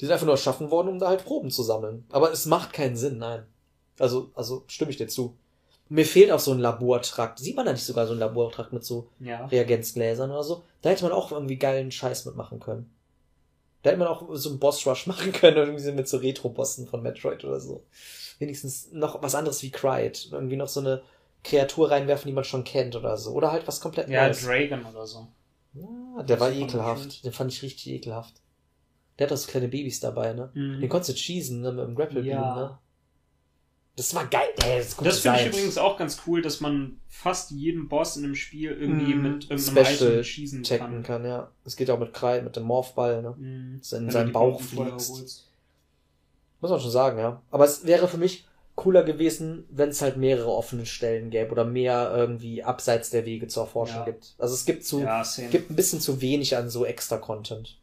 Die 0.00 0.06
sind 0.06 0.12
einfach 0.12 0.26
nur 0.26 0.34
erschaffen 0.34 0.70
worden, 0.70 0.88
um 0.88 0.98
da 0.98 1.08
halt 1.08 1.24
Proben 1.24 1.50
zu 1.50 1.62
sammeln. 1.62 2.04
Aber 2.10 2.32
es 2.32 2.46
macht 2.46 2.72
keinen 2.72 2.96
Sinn, 2.96 3.18
nein. 3.18 3.42
Also, 3.98 4.30
also 4.34 4.64
stimme 4.68 4.90
ich 4.92 4.96
dir 4.96 5.08
zu. 5.08 5.36
Mir 5.88 6.06
fehlt 6.06 6.30
auch 6.30 6.38
so 6.38 6.52
ein 6.52 6.60
Labortrakt. 6.60 7.40
Sieht 7.40 7.56
man 7.56 7.66
da 7.66 7.72
nicht 7.72 7.84
sogar 7.84 8.06
so 8.06 8.12
ein 8.12 8.18
Labortrakt 8.20 8.72
mit 8.72 8.84
so 8.84 9.08
Ja. 9.18 9.44
Reagenzgläsern 9.46 10.30
oder 10.30 10.44
so? 10.44 10.62
Da 10.82 10.90
hätte 10.90 11.02
man 11.02 11.12
auch 11.12 11.32
irgendwie 11.32 11.56
geilen 11.58 11.90
Scheiß 11.90 12.26
mitmachen 12.26 12.60
können. 12.60 12.90
Da 13.82 13.90
hätte 13.90 13.98
man 13.98 14.08
auch 14.08 14.26
so 14.34 14.50
einen 14.50 14.58
Boss-Rush 14.58 15.06
machen 15.08 15.32
können, 15.32 15.56
irgendwie 15.56 15.82
so 15.82 15.92
mit 15.92 16.08
so 16.08 16.18
Retro-Bossen 16.18 16.86
von 16.86 17.02
Metroid 17.02 17.44
oder 17.44 17.60
so. 17.60 17.84
Wenigstens 18.38 18.90
noch 18.92 19.22
was 19.22 19.34
anderes 19.34 19.62
wie 19.62 19.70
Cryet. 19.70 20.28
Irgendwie 20.32 20.56
noch 20.56 20.68
so 20.68 20.80
eine 20.80 21.02
Kreatur 21.44 21.90
reinwerfen, 21.90 22.26
die 22.28 22.34
man 22.34 22.44
schon 22.44 22.64
kennt 22.64 22.94
oder 22.96 23.16
so. 23.16 23.32
Oder 23.32 23.52
halt 23.52 23.66
was 23.66 23.80
komplett 23.80 24.08
Ja, 24.08 24.24
Neues. 24.26 24.44
Dragon 24.44 24.84
oder 24.84 25.06
so. 25.06 25.26
Ja, 25.74 26.22
der 26.22 26.40
war 26.40 26.48
Das 26.48 26.56
ich 26.56 26.62
ekelhaft. 26.64 27.24
Den 27.24 27.32
fand 27.32 27.52
ich 27.52 27.62
richtig 27.62 27.86
ekelhaft. 27.88 28.34
Der 29.18 29.26
hat 29.26 29.32
auch 29.32 29.36
so 29.38 29.50
kleine 29.50 29.68
Babys 29.68 30.00
dabei, 30.00 30.32
ne? 30.32 30.50
Mhm. 30.54 30.80
Den 30.80 30.88
konntest 30.88 31.10
du 31.10 31.14
cheesen, 31.14 31.60
ne? 31.60 31.72
Mit 31.72 31.86
dem 31.86 31.94
Grapple 31.94 32.22
Beam, 32.22 32.32
Ja. 32.32 32.54
ne? 32.56 32.78
Das 34.00 34.14
war 34.14 34.26
geil. 34.26 34.48
Ey, 34.64 34.78
das, 34.78 34.96
Das 34.96 35.18
finde 35.18 35.40
ich 35.40 35.46
übrigens 35.48 35.76
auch 35.76 35.98
ganz 35.98 36.22
cool, 36.26 36.40
dass 36.40 36.60
man 36.60 36.98
fast 37.08 37.50
jeden 37.50 37.88
Boss 37.88 38.16
in 38.16 38.22
dem 38.22 38.34
Spiel 38.34 38.70
irgendwie 38.70 39.14
Mhm. 39.14 39.22
mit 39.22 39.50
irgendeinem 39.50 39.84
Special 39.86 40.10
Item 40.12 40.24
schießen 40.24 40.62
checken 40.62 40.86
kann. 40.86 41.02
kann, 41.02 41.24
ja. 41.26 41.50
Es 41.66 41.76
geht 41.76 41.90
auch 41.90 41.98
mit 41.98 42.14
Krei, 42.14 42.40
mit 42.40 42.56
dem 42.56 42.62
Morphball, 42.62 43.20
ne? 43.20 43.34
Mhm. 43.36 43.78
Dass 43.78 43.92
in 43.92 44.10
seinen 44.10 44.26
die 44.28 44.32
Bauch 44.32 44.60
fliegst. 44.60 45.48
Muss 46.60 46.70
man 46.70 46.80
schon 46.80 46.90
sagen, 46.90 47.18
ja. 47.18 47.42
Aber 47.50 47.64
es 47.64 47.84
wäre 47.84 48.08
für 48.08 48.16
mich 48.18 48.46
cooler 48.74 49.02
gewesen, 49.02 49.64
wenn 49.70 49.90
es 49.90 50.00
halt 50.00 50.16
mehrere 50.16 50.50
offene 50.50 50.86
Stellen 50.86 51.28
gäbe 51.28 51.50
oder 51.52 51.64
mehr 51.66 52.12
irgendwie 52.16 52.62
abseits 52.64 53.10
der 53.10 53.26
Wege 53.26 53.46
zur 53.48 53.64
Erforschung 53.64 53.98
Ja. 53.98 54.04
gibt. 54.06 54.34
Also 54.38 54.54
es 54.54 54.64
gibt 54.64 54.84
zu, 54.84 55.00
Ja, 55.00 55.22
gibt 55.50 55.70
ein 55.70 55.76
bisschen 55.76 56.00
zu 56.00 56.22
wenig 56.22 56.56
an 56.56 56.70
so 56.70 56.86
extra 56.86 57.18
Content. 57.18 57.76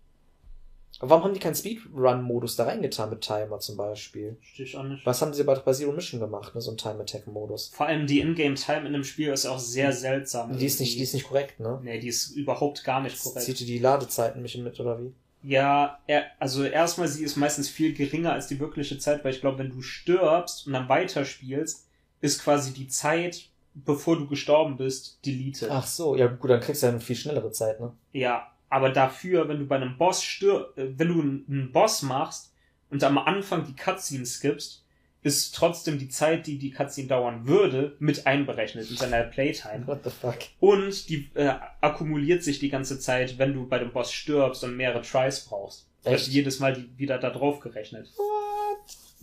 Aber 0.99 1.11
warum 1.11 1.23
haben 1.25 1.33
die 1.33 1.39
keinen 1.39 1.55
Speedrun-Modus 1.55 2.55
da 2.55 2.65
reingetan 2.65 3.09
mit 3.09 3.21
Timer 3.21 3.59
zum 3.59 3.77
Beispiel? 3.77 4.37
Verstehe 4.41 4.65
ich 4.65 4.77
auch 4.77 4.83
nicht. 4.83 5.05
Was 5.05 5.21
haben 5.21 5.33
sie 5.33 5.43
bei, 5.43 5.55
bei 5.55 5.73
Zero 5.73 5.91
Mission 5.91 6.19
gemacht, 6.19 6.55
ne? 6.55 6.61
So 6.61 6.71
ein 6.71 6.77
Time-Attack-Modus. 6.77 7.71
Vor 7.75 7.85
allem 7.85 8.07
die 8.07 8.19
Ingame-Time 8.19 8.87
in 8.87 8.93
dem 8.93 9.03
Spiel 9.03 9.29
ist 9.29 9.45
auch 9.45 9.59
sehr 9.59 9.93
seltsam. 9.93 10.57
Die 10.57 10.65
ist 10.65 10.79
nicht, 10.79 10.97
die 10.97 11.03
ist 11.03 11.13
nicht 11.13 11.27
korrekt, 11.27 11.59
ne? 11.59 11.79
Nee, 11.83 11.99
die 11.99 12.07
ist 12.07 12.31
überhaupt 12.31 12.83
gar 12.83 13.01
nicht 13.01 13.21
korrekt. 13.21 13.45
Zieht 13.45 13.59
die 13.59 13.79
Ladezeiten 13.79 14.41
mich 14.41 14.57
mit, 14.57 14.79
oder 14.79 14.99
wie? 14.99 15.13
Ja, 15.43 15.99
er, 16.07 16.25
also 16.39 16.63
erstmal, 16.63 17.07
sie 17.07 17.23
ist 17.23 17.35
meistens 17.35 17.69
viel 17.69 17.93
geringer 17.93 18.33
als 18.33 18.47
die 18.47 18.59
wirkliche 18.59 18.97
Zeit, 18.97 19.23
weil 19.23 19.33
ich 19.33 19.41
glaube, 19.41 19.59
wenn 19.59 19.69
du 19.69 19.81
stirbst 19.81 20.65
und 20.65 20.73
dann 20.73 20.89
weiterspielst, 20.89 21.87
ist 22.21 22.43
quasi 22.43 22.73
die 22.73 22.87
Zeit, 22.87 23.49
bevor 23.75 24.17
du 24.17 24.27
gestorben 24.27 24.77
bist, 24.77 25.19
deleted. 25.25 25.69
Ach 25.69 25.85
so, 25.85 26.15
ja 26.15 26.27
gut, 26.27 26.49
dann 26.49 26.59
kriegst 26.59 26.81
du 26.81 26.87
ja 26.87 26.91
eine 26.91 27.01
viel 27.01 27.15
schnellere 27.15 27.51
Zeit, 27.51 27.79
ne? 27.79 27.93
Ja, 28.11 28.51
aber 28.69 28.89
dafür, 28.89 29.47
wenn 29.47 29.59
du 29.59 29.65
bei 29.65 29.77
einem 29.77 29.97
Boss 29.97 30.23
stirb, 30.23 30.77
äh, 30.77 30.97
wenn 30.97 31.07
du 31.07 31.21
einen 31.21 31.71
Boss 31.71 32.01
machst 32.01 32.53
und 32.89 33.03
am 33.03 33.17
Anfang 33.17 33.65
die 33.65 33.75
Cutscene 33.75 34.25
skippst, 34.25 34.83
ist 35.23 35.55
trotzdem 35.55 35.99
die 35.99 36.09
Zeit, 36.09 36.47
die 36.47 36.57
die 36.57 36.71
Cutscene 36.71 37.07
dauern 37.07 37.47
würde, 37.47 37.95
mit 37.99 38.25
einberechnet 38.27 38.89
in 38.89 38.97
seiner 38.97 39.23
Playtime. 39.23 39.85
What 39.85 40.03
the 40.03 40.09
fuck? 40.09 40.37
Und 40.59 41.09
die 41.09 41.29
äh, 41.33 41.53
akkumuliert 41.81 42.43
sich 42.43 42.59
die 42.59 42.69
ganze 42.69 42.99
Zeit, 42.99 43.37
wenn 43.37 43.53
du 43.53 43.67
bei 43.67 43.79
dem 43.79 43.91
Boss 43.91 44.11
stirbst 44.11 44.63
und 44.63 44.77
mehrere 44.77 45.01
Tries 45.01 45.41
brauchst. 45.41 45.87
Echt? 46.03 46.13
Also 46.13 46.31
jedes 46.31 46.59
Mal 46.59 46.73
die, 46.73 46.89
wieder 46.97 47.17
da 47.17 47.29
drauf 47.29 47.59
gerechnet. 47.59 48.07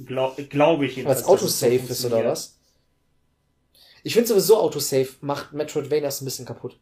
Glaube 0.04 0.44
glaub 0.44 0.82
ich 0.82 0.96
Weil 0.96 1.12
es 1.12 1.18
dass 1.18 1.20
es 1.20 1.26
so 1.26 1.32
Autosave 1.32 1.92
ist, 1.92 2.04
oder 2.04 2.24
was? 2.24 2.58
Ich 4.02 4.12
finde 4.12 4.28
sowieso 4.28 4.58
Autosave 4.58 5.08
macht 5.20 5.52
Metroidvanias 5.52 6.20
ein 6.20 6.24
bisschen 6.26 6.44
kaputt. 6.44 6.78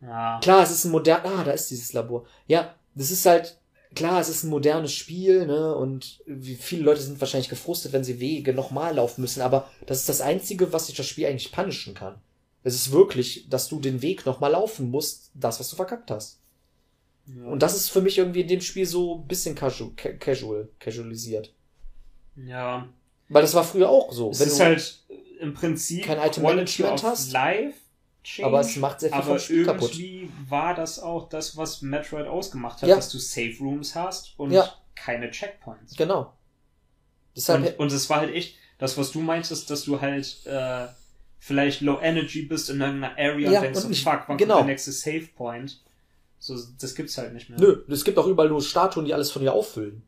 Ja. 0.00 0.40
Klar, 0.42 0.62
es 0.62 0.70
ist 0.70 0.84
ein 0.84 0.90
modern, 0.92 1.20
ah, 1.24 1.44
da 1.44 1.50
ist 1.52 1.70
dieses 1.70 1.92
Labor. 1.92 2.24
Ja, 2.46 2.74
das 2.94 3.10
ist 3.10 3.26
halt, 3.26 3.58
klar, 3.94 4.20
es 4.20 4.28
ist 4.28 4.44
ein 4.44 4.50
modernes 4.50 4.92
Spiel, 4.92 5.46
ne, 5.46 5.74
und 5.74 6.20
wie 6.26 6.54
viele 6.56 6.82
Leute 6.84 7.00
sind 7.02 7.20
wahrscheinlich 7.20 7.48
gefrustet, 7.50 7.92
wenn 7.92 8.04
sie 8.04 8.18
Wege 8.20 8.54
nochmal 8.54 8.94
laufen 8.96 9.20
müssen, 9.20 9.42
aber 9.42 9.68
das 9.86 9.98
ist 10.00 10.08
das 10.08 10.20
Einzige, 10.20 10.72
was 10.72 10.86
sich 10.86 10.96
das 10.96 11.06
Spiel 11.06 11.26
eigentlich 11.26 11.52
punishen 11.52 11.94
kann. 11.94 12.20
Es 12.62 12.74
ist 12.74 12.92
wirklich, 12.92 13.48
dass 13.48 13.68
du 13.68 13.80
den 13.80 14.02
Weg 14.02 14.26
nochmal 14.26 14.52
laufen 14.52 14.90
musst, 14.90 15.30
das, 15.34 15.60
was 15.60 15.68
du 15.70 15.76
verkackt 15.76 16.10
hast. 16.10 16.40
ja. 17.26 17.44
Und 17.46 17.62
das 17.62 17.74
ist 17.76 17.90
für 17.90 18.00
mich 18.02 18.18
irgendwie 18.18 18.40
in 18.42 18.48
dem 18.48 18.60
Spiel 18.60 18.86
so 18.86 19.16
ein 19.16 19.26
bisschen 19.26 19.54
casual, 19.54 19.90
ca- 19.96 20.12
casual, 20.14 20.68
casualisiert. 20.78 21.52
ja. 22.36 22.88
Weil 23.32 23.42
das 23.42 23.54
war 23.54 23.62
früher 23.62 23.88
auch 23.88 24.10
so. 24.12 24.30
Es 24.30 24.40
Wenn 24.40 24.48
ist 24.48 24.58
du- 24.58 24.64
halt 24.64 25.04
im 25.40 25.54
Prinzip 25.54 26.04
kein 26.04 26.18
Item 26.18 26.42
Quality 26.42 26.82
Management 26.82 27.02
hast, 27.04 27.30
Life 27.32 27.78
Change, 28.22 28.46
aber 28.46 28.60
es 28.60 28.76
macht 28.76 29.00
sehr 29.00 29.08
viel 29.10 29.18
aber 29.18 29.26
vom 29.26 29.38
Spiel 29.38 29.64
kaputt. 29.64 29.90
irgendwie 29.98 30.30
war 30.48 30.74
das 30.74 30.98
auch 30.98 31.28
das, 31.28 31.56
was 31.56 31.80
Metroid 31.82 32.26
ausgemacht 32.26 32.82
hat, 32.82 32.88
Ja. 32.88 32.96
dass 32.96 33.08
du 33.08 33.18
Safe 33.18 33.54
Rooms 33.60 33.94
hast 33.94 34.38
und 34.38 34.50
Ja. 34.50 34.70
keine 34.94 35.30
Checkpoints. 35.30 35.96
Genau. 35.96 36.34
Deshalb, 37.36 37.78
Und, 37.78 37.92
es 37.92 38.10
war 38.10 38.18
halt 38.18 38.34
echt, 38.34 38.56
das, 38.78 38.98
was 38.98 39.12
du 39.12 39.20
meintest, 39.20 39.70
dass 39.70 39.84
du 39.84 40.00
halt 40.00 40.44
äh, 40.46 40.86
vielleicht 41.38 41.80
Low 41.80 41.98
Energy 42.00 42.42
bist 42.42 42.68
in 42.70 42.80
irgendeiner 42.80 43.14
Area 43.16 43.50
Ja, 43.50 43.58
und 43.60 43.64
denkst, 43.64 43.80
und 43.80 43.86
oh, 43.86 43.88
nicht- 43.88 44.04
fuck, 44.04 44.24
wann 44.26 44.36
genau. 44.36 44.56
kommt 44.56 44.68
der 44.68 44.72
nächste 44.74 44.92
Save 44.92 45.28
Point? 45.36 45.80
So, 46.38 46.58
das 46.78 46.94
gibt's 46.94 47.16
halt 47.18 47.32
nicht 47.34 47.48
mehr. 47.50 47.58
Nö, 47.60 47.84
es 47.88 48.04
gibt 48.04 48.18
auch 48.18 48.26
überall 48.26 48.48
nur 48.48 48.62
Statuen, 48.62 49.04
die 49.06 49.14
alles 49.14 49.30
von 49.30 49.42
dir 49.42 49.52
auffüllen. 49.52 50.02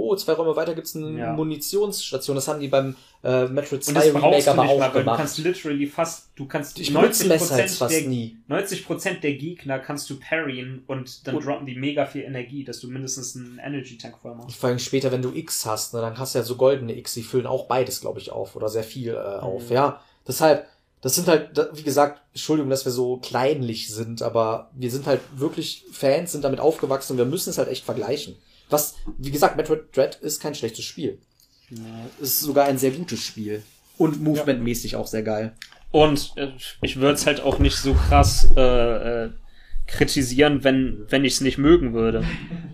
Oh, 0.00 0.14
zwei 0.16 0.32
Räume 0.34 0.54
weiter 0.54 0.74
gibt's 0.74 0.94
eine 0.94 1.18
Ja. 1.18 1.32
Munitionsstation. 1.32 2.36
Das 2.36 2.46
haben 2.46 2.60
die 2.60 2.68
beim 2.68 2.94
äh, 3.24 3.46
Metroid 3.46 3.72
Und 3.80 3.82
2 3.84 3.92
das 3.94 4.12
brauchst 4.12 4.24
Remake 4.24 4.44
du 4.44 4.50
aber 4.52 4.62
nicht 4.62 4.72
auch 4.72 4.78
mal, 4.78 4.84
weil 4.84 4.92
du 4.92 4.98
gemacht. 5.00 5.18
kannst 5.18 5.38
literally 5.38 5.86
fast, 5.86 6.28
du 6.36 6.46
kannst 6.46 6.78
Ich 6.78 6.92
benutze 6.94 7.26
Messer 7.26 7.54
90% 7.56 7.58
jetzt 7.58 7.78
fast 7.78 7.94
der, 7.94 8.02
nie. 8.08 8.36
90% 8.48 9.20
der 9.20 9.32
Gegner 9.34 9.78
kannst 9.80 10.08
du 10.10 10.18
parryen 10.20 10.82
und 10.86 11.26
dann 11.26 11.34
Gut. 11.34 11.46
droppen 11.46 11.66
die 11.66 11.74
mega 11.74 12.06
viel 12.06 12.22
Energie, 12.22 12.62
dass 12.64 12.78
du 12.80 12.88
mindestens 12.88 13.34
einen 13.36 13.58
Energy 13.64 13.98
Tank 13.98 14.16
voll 14.22 14.34
machst. 14.36 14.56
Vor 14.56 14.68
allem 14.68 14.78
später, 14.78 15.10
wenn 15.10 15.22
du 15.22 15.32
X 15.34 15.66
hast, 15.66 15.94
ne, 15.94 16.00
dann 16.00 16.16
hast 16.18 16.34
du 16.34 16.38
ja 16.38 16.44
so 16.44 16.54
goldene 16.56 16.96
X, 16.96 17.14
die 17.14 17.22
füllen 17.22 17.46
auch 17.46 17.66
beides, 17.66 18.00
glaube 18.00 18.20
ich, 18.20 18.30
auf. 18.30 18.54
Oder 18.56 18.68
sehr 18.68 18.84
viel 18.84 19.14
äh, 19.14 19.18
auf. 19.40 19.68
Mhm. 19.68 19.74
Ja, 19.74 20.00
deshalb, 20.26 20.66
das 21.00 21.14
sind 21.16 21.26
halt, 21.28 21.50
wie 21.74 21.82
gesagt, 21.82 22.22
Entschuldigung, 22.32 22.70
dass 22.70 22.84
wir 22.84 22.92
so 22.92 23.16
kleinlich 23.16 23.92
sind, 23.92 24.22
aber 24.22 24.70
wir 24.74 24.90
sind 24.90 25.06
halt 25.06 25.20
wirklich 25.36 25.84
Fans, 25.92 26.32
sind 26.32 26.44
damit 26.44 26.60
aufgewachsen 26.60 27.12
und 27.14 27.18
wir 27.18 27.24
müssen 27.24 27.50
es 27.50 27.58
halt 27.58 27.68
echt 27.68 27.84
vergleichen. 27.84 28.36
Was, 28.70 28.96
wie 29.16 29.30
gesagt, 29.30 29.56
Metroid 29.56 29.96
Dread 29.96 30.16
ist 30.16 30.40
kein 30.40 30.54
schlechtes 30.54 30.84
Spiel. 30.84 31.18
Es 32.20 32.30
ist 32.30 32.40
sogar 32.40 32.66
ein 32.66 32.78
sehr 32.78 32.90
gutes 32.90 33.22
Spiel. 33.22 33.62
Und 33.96 34.22
movementmäßig 34.22 34.96
auch 34.96 35.06
sehr 35.06 35.22
geil. 35.22 35.54
Und 35.90 36.32
äh, 36.36 36.52
ich 36.82 36.96
würde 36.96 37.14
es 37.14 37.26
halt 37.26 37.40
auch 37.40 37.58
nicht 37.58 37.76
so 37.76 37.94
krass 37.94 38.48
äh, 38.56 39.24
äh, 39.24 39.30
kritisieren, 39.86 40.62
wenn, 40.62 41.06
wenn 41.08 41.24
ich 41.24 41.34
es 41.34 41.40
nicht 41.40 41.58
mögen 41.58 41.94
würde. 41.94 42.24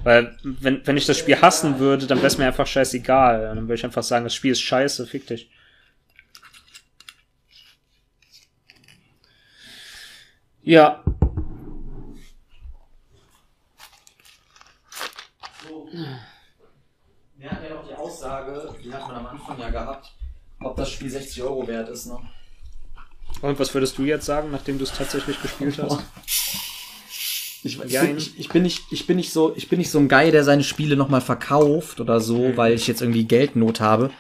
Weil, 0.03 0.37
wenn, 0.43 0.87
wenn 0.87 0.97
ich 0.97 1.07
das 1.07 1.17
Spiel 1.19 1.41
hassen 1.41 1.79
würde, 1.79 2.07
dann 2.07 2.19
wäre 2.19 2.27
es 2.27 2.39
mir 2.39 2.47
einfach 2.47 2.67
scheißegal. 2.67 3.55
Dann 3.55 3.63
würde 3.63 3.75
ich 3.75 3.85
einfach 3.85 4.03
sagen, 4.03 4.25
das 4.25 4.35
Spiel 4.35 4.53
ist 4.53 4.61
scheiße, 4.61 5.07
fick 5.07 5.27
dich. 5.27 5.49
Ja, 10.63 11.05
Wir 17.37 17.51
hatten 17.51 17.65
ja 17.65 17.75
noch 17.75 17.87
die 17.87 17.95
Aussage, 17.95 18.75
die 18.83 18.93
hat 18.93 19.09
man 19.09 19.17
am 19.17 19.27
Anfang 19.27 19.59
ja 19.59 19.71
gehabt, 19.71 20.13
ob 20.61 20.77
das 20.77 20.91
Spiel 20.91 21.11
60 21.11 21.43
Euro 21.43 21.67
wert 21.67 21.89
ist, 21.89 22.07
ne? 22.07 22.19
und 23.43 23.59
was 23.59 23.75
würdest 23.75 23.99
du 23.99 24.05
jetzt 24.05 24.27
sagen, 24.27 24.51
nachdem 24.51 24.79
du 24.79 24.85
es 24.85 24.93
tatsächlich 24.93 25.41
gespielt 25.41 25.79
hast? 25.79 25.99
Ich, 27.67 27.83
ich, 27.83 27.95
ich, 27.95 28.39
ich, 28.39 28.49
bin 28.51 28.63
nicht, 28.63 28.83
ich 28.91 29.07
bin 29.07 29.17
nicht 29.17 29.33
so, 29.33 29.55
ich 29.57 29.71
bin 29.71 29.79
nicht 29.79 29.91
so 29.91 29.99
ein 29.99 30.11
Guy, 30.11 30.31
der 30.31 30.45
seine 30.45 30.63
Spiele 30.63 30.97
nochmal 30.97 31.23
verkauft 31.23 31.99
oder 31.99 32.21
so, 32.21 32.59
weil 32.59 32.75
ich 32.75 32.87
jetzt 32.87 33.01
irgendwie 33.01 33.25
Geldnot 33.25 33.81
habe. 33.81 34.11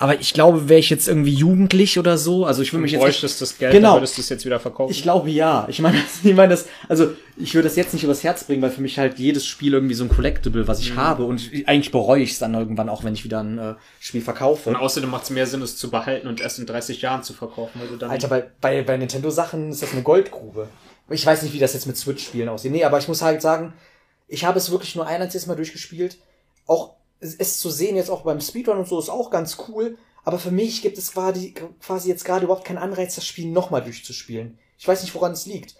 Aber 0.00 0.20
ich 0.20 0.32
glaube, 0.32 0.68
wäre 0.68 0.78
ich 0.78 0.90
jetzt 0.90 1.08
irgendwie 1.08 1.32
jugendlich 1.34 1.98
oder 1.98 2.16
so, 2.18 2.44
also 2.46 2.62
ich 2.62 2.72
würde 2.72 2.82
mich 2.82 2.92
jetzt 2.92 3.00
bräuchtest 3.00 3.40
das 3.42 3.58
Geld, 3.58 3.72
Genau. 3.72 3.92
dann 3.94 3.96
würdest 4.02 4.16
du 4.16 4.20
es 4.22 4.28
jetzt 4.28 4.44
wieder 4.44 4.60
verkaufen. 4.60 4.92
ich 4.92 5.02
glaube 5.02 5.28
ja. 5.30 5.66
Ich 5.68 5.80
meine, 5.80 5.98
ich 6.22 6.34
meine 6.34 6.50
das, 6.50 6.66
also 6.88 7.10
ich 7.36 7.54
würde 7.54 7.66
das 7.68 7.76
jetzt 7.76 7.92
nicht 7.94 8.04
übers 8.04 8.22
Herz 8.22 8.44
bringen, 8.44 8.62
weil 8.62 8.70
für 8.70 8.80
mich 8.80 8.98
halt 8.98 9.18
jedes 9.18 9.44
Spiel 9.44 9.74
irgendwie 9.74 9.94
so 9.94 10.04
ein 10.04 10.08
Collectible, 10.08 10.68
was 10.68 10.78
ich 10.80 10.94
habe 10.94 11.24
und 11.24 11.52
ich, 11.52 11.66
eigentlich 11.66 11.90
bereue 11.90 12.22
ich 12.22 12.32
es 12.32 12.38
dann 12.38 12.54
irgendwann 12.54 12.88
auch, 12.88 13.02
wenn 13.02 13.14
ich 13.14 13.24
wieder 13.24 13.40
ein 13.42 13.58
äh, 13.58 13.74
Spiel 13.98 14.22
verkaufe. 14.22 14.70
und 14.70 14.76
außerdem 14.76 15.10
macht 15.10 15.24
es 15.24 15.30
mehr 15.30 15.46
Sinn, 15.46 15.62
es 15.62 15.76
zu 15.76 15.90
behalten 15.90 16.28
und 16.28 16.40
erst 16.40 16.60
in 16.60 16.66
30 16.66 17.02
Jahren 17.02 17.24
zu 17.24 17.32
verkaufen, 17.32 17.80
weil 17.80 17.88
du 17.88 17.96
dann 17.96 18.10
Alter, 18.10 18.28
bei, 18.28 18.44
bei, 18.60 18.82
bei 18.82 18.96
Nintendo-Sachen 18.96 19.70
ist 19.70 19.82
das 19.82 19.92
eine 19.92 20.02
Goldgrube. 20.02 20.68
Ich 21.10 21.24
weiß 21.26 21.42
nicht, 21.42 21.54
wie 21.54 21.58
das 21.58 21.72
jetzt 21.74 21.86
mit 21.86 21.96
Switch-Spielen 21.96 22.48
aussieht. 22.48 22.70
Nee, 22.70 22.84
aber 22.84 22.98
ich 22.98 23.08
muss 23.08 23.22
halt 23.22 23.42
sagen, 23.42 23.72
ich 24.28 24.44
habe 24.44 24.58
es 24.58 24.70
wirklich 24.70 24.94
nur 24.94 25.06
ein 25.06 25.22
einziges 25.22 25.46
Mal 25.46 25.56
durchgespielt. 25.56 26.18
Auch 26.66 26.97
es, 27.20 27.58
zu 27.58 27.70
sehen, 27.70 27.96
jetzt 27.96 28.10
auch 28.10 28.22
beim 28.22 28.40
Speedrun 28.40 28.78
und 28.78 28.88
so, 28.88 28.98
ist 28.98 29.08
auch 29.08 29.30
ganz 29.30 29.56
cool. 29.68 29.98
Aber 30.24 30.38
für 30.38 30.50
mich 30.50 30.82
gibt 30.82 30.98
es 30.98 31.12
quasi, 31.12 31.54
quasi 31.80 32.08
jetzt 32.08 32.24
gerade 32.24 32.44
überhaupt 32.44 32.66
keinen 32.66 32.78
Anreiz, 32.78 33.14
das 33.14 33.26
Spiel 33.26 33.46
nochmal 33.46 33.82
durchzuspielen. 33.82 34.58
Ich 34.78 34.86
weiß 34.86 35.02
nicht, 35.02 35.14
woran 35.14 35.32
es 35.32 35.46
liegt. 35.46 35.76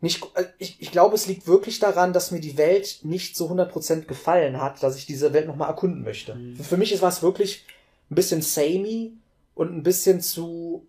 Nicht, 0.00 0.22
äh, 0.34 0.44
ich, 0.58 0.76
ich 0.80 0.92
glaube, 0.92 1.14
es 1.14 1.26
liegt 1.26 1.46
wirklich 1.46 1.78
daran, 1.78 2.12
dass 2.12 2.30
mir 2.30 2.40
die 2.40 2.56
Welt 2.56 3.00
nicht 3.02 3.36
so 3.36 3.50
100% 3.50 4.02
gefallen 4.02 4.60
hat, 4.60 4.82
dass 4.82 4.96
ich 4.96 5.06
diese 5.06 5.32
Welt 5.32 5.46
nochmal 5.46 5.68
erkunden 5.68 6.02
möchte. 6.02 6.38
Für 6.62 6.76
mich 6.76 7.00
war 7.00 7.08
es 7.08 7.22
wirklich 7.22 7.64
ein 8.10 8.14
bisschen 8.14 8.42
samey 8.42 9.12
und 9.54 9.74
ein 9.74 9.82
bisschen 9.82 10.20
zu 10.20 10.86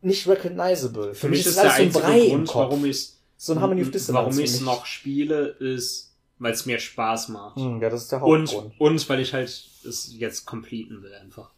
nicht 0.00 0.26
recognizable. 0.28 1.14
Für 1.14 1.28
mich 1.28 1.46
ist 1.46 1.56
der 1.56 1.72
einzige 1.74 2.28
Grund, 2.28 2.54
warum 2.54 2.84
ich 2.84 3.12
so 3.36 3.52
ein 3.52 3.60
Harmony 3.60 3.82
of 3.82 3.90
Dissonance. 3.90 4.14
warum 4.14 4.32
für 4.32 4.42
ich 4.42 4.50
es 4.50 4.60
noch 4.60 4.86
spiele, 4.86 5.48
ist, 5.58 6.11
weil 6.42 6.52
es 6.52 6.66
mir 6.66 6.78
Spaß 6.78 7.28
macht. 7.28 7.56
Hm, 7.56 7.80
ja, 7.80 7.88
das 7.88 8.02
ist 8.02 8.12
der 8.12 8.22
Und, 8.22 8.48
Hauptgrund. 8.52 8.74
und 8.80 9.08
weil 9.08 9.20
ich 9.20 9.32
halt 9.32 9.48
es 9.48 10.12
jetzt 10.16 10.44
completen 10.46 11.02
will 11.02 11.14
einfach. 11.14 11.50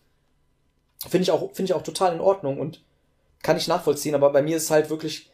Finde 1.08 1.22
ich 1.22 1.30
auch, 1.30 1.52
finde 1.54 1.70
ich 1.70 1.74
auch 1.74 1.82
total 1.82 2.14
in 2.14 2.20
Ordnung 2.20 2.58
und 2.58 2.82
kann 3.42 3.56
ich 3.56 3.68
nachvollziehen, 3.68 4.14
aber 4.14 4.30
bei 4.30 4.42
mir 4.42 4.56
ist 4.56 4.70
halt 4.70 4.88
wirklich, 4.90 5.30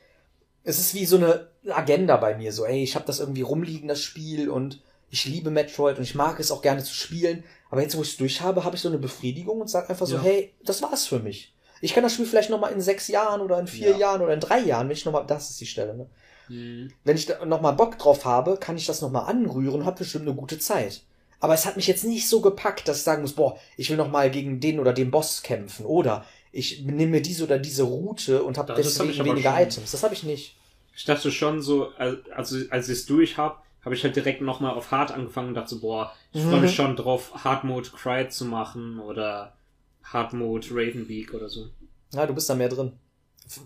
es 0.65 0.79
ist 0.79 0.95
wie 0.95 1.07
so 1.07 1.17
eine 1.17 1.49
Agenda 1.69 2.17
bei 2.17 2.37
mir, 2.37 2.53
so, 2.53 2.65
ey, 2.65 2.83
ich 2.83 2.95
habe 2.97 3.07
das 3.07 3.21
irgendwie 3.21 3.43
rumliegen, 3.43 3.89
das 3.89 4.01
Spiel, 4.01 4.49
und 4.51 4.83
ich 5.11 5.25
liebe 5.27 5.51
Metroid 5.51 5.97
und 5.99 6.03
ich 6.03 6.15
mag 6.17 6.41
es 6.41 6.51
auch 6.51 6.63
gerne 6.63 6.83
zu 6.83 6.93
spielen, 6.95 7.45
aber 7.71 7.83
jetzt, 7.83 7.97
wo 7.97 8.03
ich 8.03 8.11
es 8.11 8.17
durch 8.17 8.41
habe, 8.41 8.65
habe 8.65 8.75
ich 8.77 8.83
so 8.83 8.89
eine 8.89 8.99
Befriedigung 8.99 9.61
und 9.61 9.69
sage 9.69 9.91
einfach 9.91 10.07
so, 10.07 10.17
Ja. 10.17 10.23
hey, 10.23 10.53
das 10.65 10.83
war's 10.83 11.07
für 11.07 11.21
mich. 11.21 11.55
Ich 11.81 11.95
kann 11.95 12.03
das 12.03 12.15
Spiel 12.15 12.27
vielleicht 12.27 12.51
noch 12.51 12.61
mal 12.61 12.73
in 12.73 12.81
sechs 12.81 13.07
Jahren 13.09 13.41
oder 13.41 13.59
in 13.59 13.67
vier 13.69 13.93
Ja. 13.93 13.97
Jahren 13.99 14.23
oder 14.23 14.35
in 14.35 14.41
drei 14.41 14.61
Jahren, 14.61 14.89
wenn 14.89 14.97
ich 14.97 15.05
noch 15.05 15.13
mal, 15.13 15.25
das 15.25 15.51
ist 15.51 15.61
die 15.61 15.67
Stelle, 15.67 15.97
ne? 15.97 16.07
Mhm. 16.51 16.93
wenn 17.05 17.17
ich 17.17 17.27
da 17.27 17.45
noch 17.45 17.61
mal 17.61 17.73
Bock 17.73 17.97
drauf 17.99 18.25
habe, 18.25 18.57
kann 18.59 18.77
ich 18.77 18.87
das 18.87 19.01
noch 19.03 19.11
mal 19.11 19.21
anrühren 19.25 19.81
und 19.81 19.87
habe 19.87 19.99
bestimmt 19.99 20.27
eine 20.27 20.35
gute 20.37 20.59
Zeit. 20.59 21.03
Aber 21.39 21.55
es 21.55 21.65
hat 21.65 21.77
mich 21.77 21.87
jetzt 21.87 22.05
nicht 22.05 22.29
so 22.29 22.41
gepackt, 22.41 22.87
dass 22.89 22.99
ich 22.99 23.03
sagen 23.05 23.23
muss, 23.23 23.33
boah, 23.35 23.57
ich 23.77 23.89
will 23.89 23.97
noch 23.97 24.11
mal 24.11 24.31
gegen 24.31 24.61
den 24.61 24.79
oder 24.81 24.93
den 24.93 25.11
Boss 25.11 25.43
kämpfen 25.43 25.87
oder 25.87 26.25
ich 26.53 26.83
nehme 26.83 27.07
mir 27.13 27.23
diese 27.23 27.45
oder 27.45 27.59
diese 27.59 27.85
Route 27.85 28.43
und 28.43 28.59
habe 28.59 28.75
Das 28.75 28.99
hab 28.99 29.07
deswegen 29.07 29.21
aber 29.21 29.31
weniger 29.31 29.53
schon. 29.53 29.63
Items. 29.63 29.91
Das 29.93 30.03
habe 30.03 30.13
ich 30.15 30.23
nicht. 30.25 30.57
Ich 30.95 31.05
dachte 31.05 31.31
schon 31.31 31.63
so, 31.63 31.91
al- 31.97 32.23
also 32.37 32.59
als 32.71 32.89
ich 32.89 32.99
es 32.99 33.07
durch 33.07 33.39
hab, 33.39 33.65
habe 33.85 33.95
ich 33.95 34.03
halt 34.05 34.17
direkt 34.17 34.43
nochmal 34.43 34.75
auf 34.75 34.91
Hard 34.91 35.13
angefangen 35.13 35.49
und 35.49 35.55
dachte 35.55 35.71
so, 35.71 35.81
boah, 35.81 36.13
ich 36.33 36.43
freue 36.43 36.57
Mhm. 36.57 36.61
mich 36.63 36.75
schon 36.75 36.97
drauf, 36.97 37.33
Hard 37.45 37.65
Mode 37.65 37.89
Cry 37.91 38.29
zu 38.29 38.45
machen 38.45 38.99
oder 38.99 39.55
Hard 40.03 40.33
Mode 40.35 40.67
Ravenbeak 40.71 41.33
oder 41.33 41.49
so. 41.49 41.69
Ja, 42.13 42.27
du 42.27 42.35
bist 42.35 42.51
da 42.51 42.55
mehr 42.55 42.69
drin. 42.69 42.93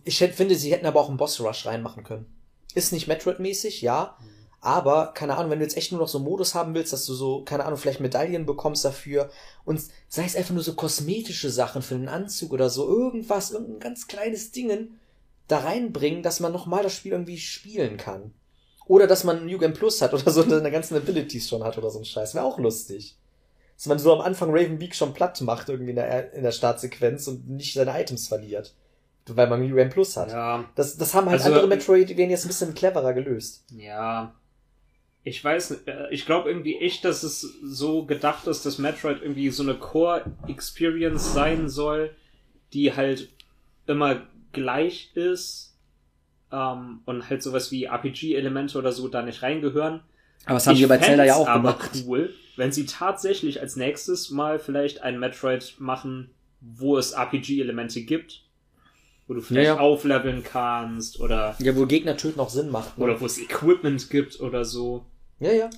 Ich 0.05 0.21
hätte, 0.21 0.35
finde, 0.35 0.55
sie 0.55 0.71
hätten 0.71 0.87
aber 0.87 1.01
auch 1.01 1.09
einen 1.09 1.17
Boss 1.17 1.41
Rush 1.41 1.67
reinmachen 1.67 2.05
können. 2.05 2.27
Ist 2.75 2.93
nicht 2.93 3.09
Metroid-mäßig, 3.09 3.83
ja. 3.83 4.17
Aber, 4.61 5.13
keine 5.13 5.37
Ahnung, 5.37 5.51
wenn 5.51 5.59
du 5.59 5.65
jetzt 5.65 5.77
echt 5.77 5.93
nur 5.93 6.01
noch 6.01 6.09
so 6.09 6.19
einen 6.19 6.27
Modus 6.27 6.55
haben 6.55 6.75
willst, 6.75 6.93
dass 6.93 7.05
du 7.05 7.13
so, 7.13 7.43
keine 7.45 7.67
Ahnung, 7.67 7.79
vielleicht 7.79 8.01
Medaillen 8.01 8.47
bekommst 8.47 8.85
dafür 8.85 9.31
und 9.67 9.79
sei 10.09 10.25
es 10.25 10.37
einfach 10.37 10.55
nur 10.55 10.63
so 10.63 10.73
kosmetische 10.73 11.51
Sachen 11.51 11.83
für 11.83 11.95
einen 11.95 12.09
Anzug 12.09 12.53
oder 12.53 12.71
so, 12.71 12.89
irgendwas, 12.89 13.51
irgendein 13.51 13.81
ganz 13.81 14.07
kleines 14.07 14.53
Dingen 14.53 14.99
da 15.49 15.59
reinbringen, 15.59 16.23
dass 16.23 16.41
man 16.41 16.53
nochmal 16.53 16.83
das 16.83 16.95
Spiel 16.95 17.13
irgendwie 17.13 17.37
spielen 17.37 17.99
kann. 17.99 18.33
Oder 18.87 19.07
dass 19.07 19.25
man 19.25 19.45
New 19.45 19.59
Game 19.59 19.75
Plus 19.75 20.01
hat 20.01 20.15
oder 20.15 20.31
so, 20.31 20.43
seine 20.43 20.71
ganzen 20.71 20.97
Abilities 20.97 21.49
schon 21.49 21.63
hat 21.63 21.77
oder 21.77 21.91
so 21.91 21.99
ein 21.99 22.05
Scheiß. 22.05 22.35
Wäre 22.35 22.47
auch 22.47 22.59
lustig. 22.59 23.19
Dass 23.77 23.87
man 23.87 23.99
so 23.99 24.15
am 24.15 24.21
Anfang 24.21 24.51
Ravenbeak 24.51 24.95
schon 24.95 25.13
platt 25.13 25.41
macht 25.43 25.69
irgendwie 25.69 25.91
in 25.91 25.97
der, 25.97 26.33
in 26.33 26.43
der 26.43 26.53
Startsequenz 26.53 27.27
und 27.29 27.49
nicht 27.51 27.75
seine 27.75 28.01
Items 28.01 28.29
verliert. 28.29 28.75
Weil 29.27 29.47
man 29.49 29.75
Game 29.75 29.89
Plus 29.91 30.17
hat. 30.17 30.31
Ja, 30.31 30.65
Das, 30.75 30.97
das 30.99 31.15
haben 31.15 31.29
halt 31.31 31.41
Also- 31.41 31.53
andere 31.55 31.69
Metroidvania 31.69 32.31
jetzt 32.31 32.45
ein 32.45 32.49
bisschen 32.49 32.75
cleverer 32.75 33.13
gelöst. 33.15 33.65
ja. 33.77 34.35
Ich 35.27 35.43
weiß, 35.43 35.71
nicht, 35.71 35.89
äh, 35.89 36.09
ich 36.11 36.27
glaube 36.27 36.51
irgendwie 36.51 36.77
echt, 36.81 37.03
dass 37.07 37.23
es 37.23 37.41
so 37.63 38.05
gedacht 38.05 38.47
ist, 38.47 38.67
dass 38.67 38.77
Metroid 38.77 39.23
irgendwie 39.23 39.49
so 39.49 39.63
eine 39.63 39.73
Core-Experience 39.75 41.33
sein 41.33 41.71
soll, 41.71 42.11
die 42.75 42.95
halt 42.95 43.31
immer 43.87 44.23
gleich 44.53 45.13
ist 45.15 45.77
ähm, 46.53 47.01
und 47.07 47.29
halt 47.31 47.43
sowas 47.43 47.71
wie 47.73 47.85
RPG-Elemente 47.85 48.77
oder 48.79 48.93
so 48.93 49.09
da 49.09 49.23
nicht 49.23 49.43
reingehören. 49.43 50.03
Aber 50.45 50.55
das 50.57 50.67
haben 50.67 50.75
Ich 50.75 50.81
die 50.81 50.87
bei 50.87 50.99
Zelda 50.99 51.25
ja 51.25 51.37
auch 51.37 51.49
aber 51.49 51.73
gemacht. 51.73 51.91
cool, 52.07 52.33
wenn 52.57 52.71
sie 52.73 52.85
tatsächlich 52.85 53.63
als 53.63 53.77
nächstes 53.77 54.29
mal 54.31 54.59
vielleicht 54.59 55.03
ein 55.03 55.19
Metroid 55.19 55.77
machen, 55.79 56.31
wo 56.61 56.99
es 56.99 57.13
RPG-Elemente 57.13 58.03
gibt, 58.03 58.43
wo 59.27 59.35
du 59.35 59.41
vielleicht 59.41 59.69
Ja, 59.69 59.75
ja. 59.75 59.81
aufleveln 59.81 60.43
kannst 60.45 61.21
oder 61.21 61.57
Ja, 61.59 61.75
wo 61.77 61.87
Gegner 61.87 62.17
töten 62.17 62.41
auch 62.41 62.51
Sinn 62.51 62.71
macht. 62.71 62.99
Ne? 62.99 63.05
oder 63.05 63.21
wo 63.21 63.27
es 63.27 63.39
Equipment 63.39 64.11
gibt 64.11 64.41
oder 64.41 64.65
so. 64.65 65.07
Ja, 65.41 65.53
ja. 65.53 65.71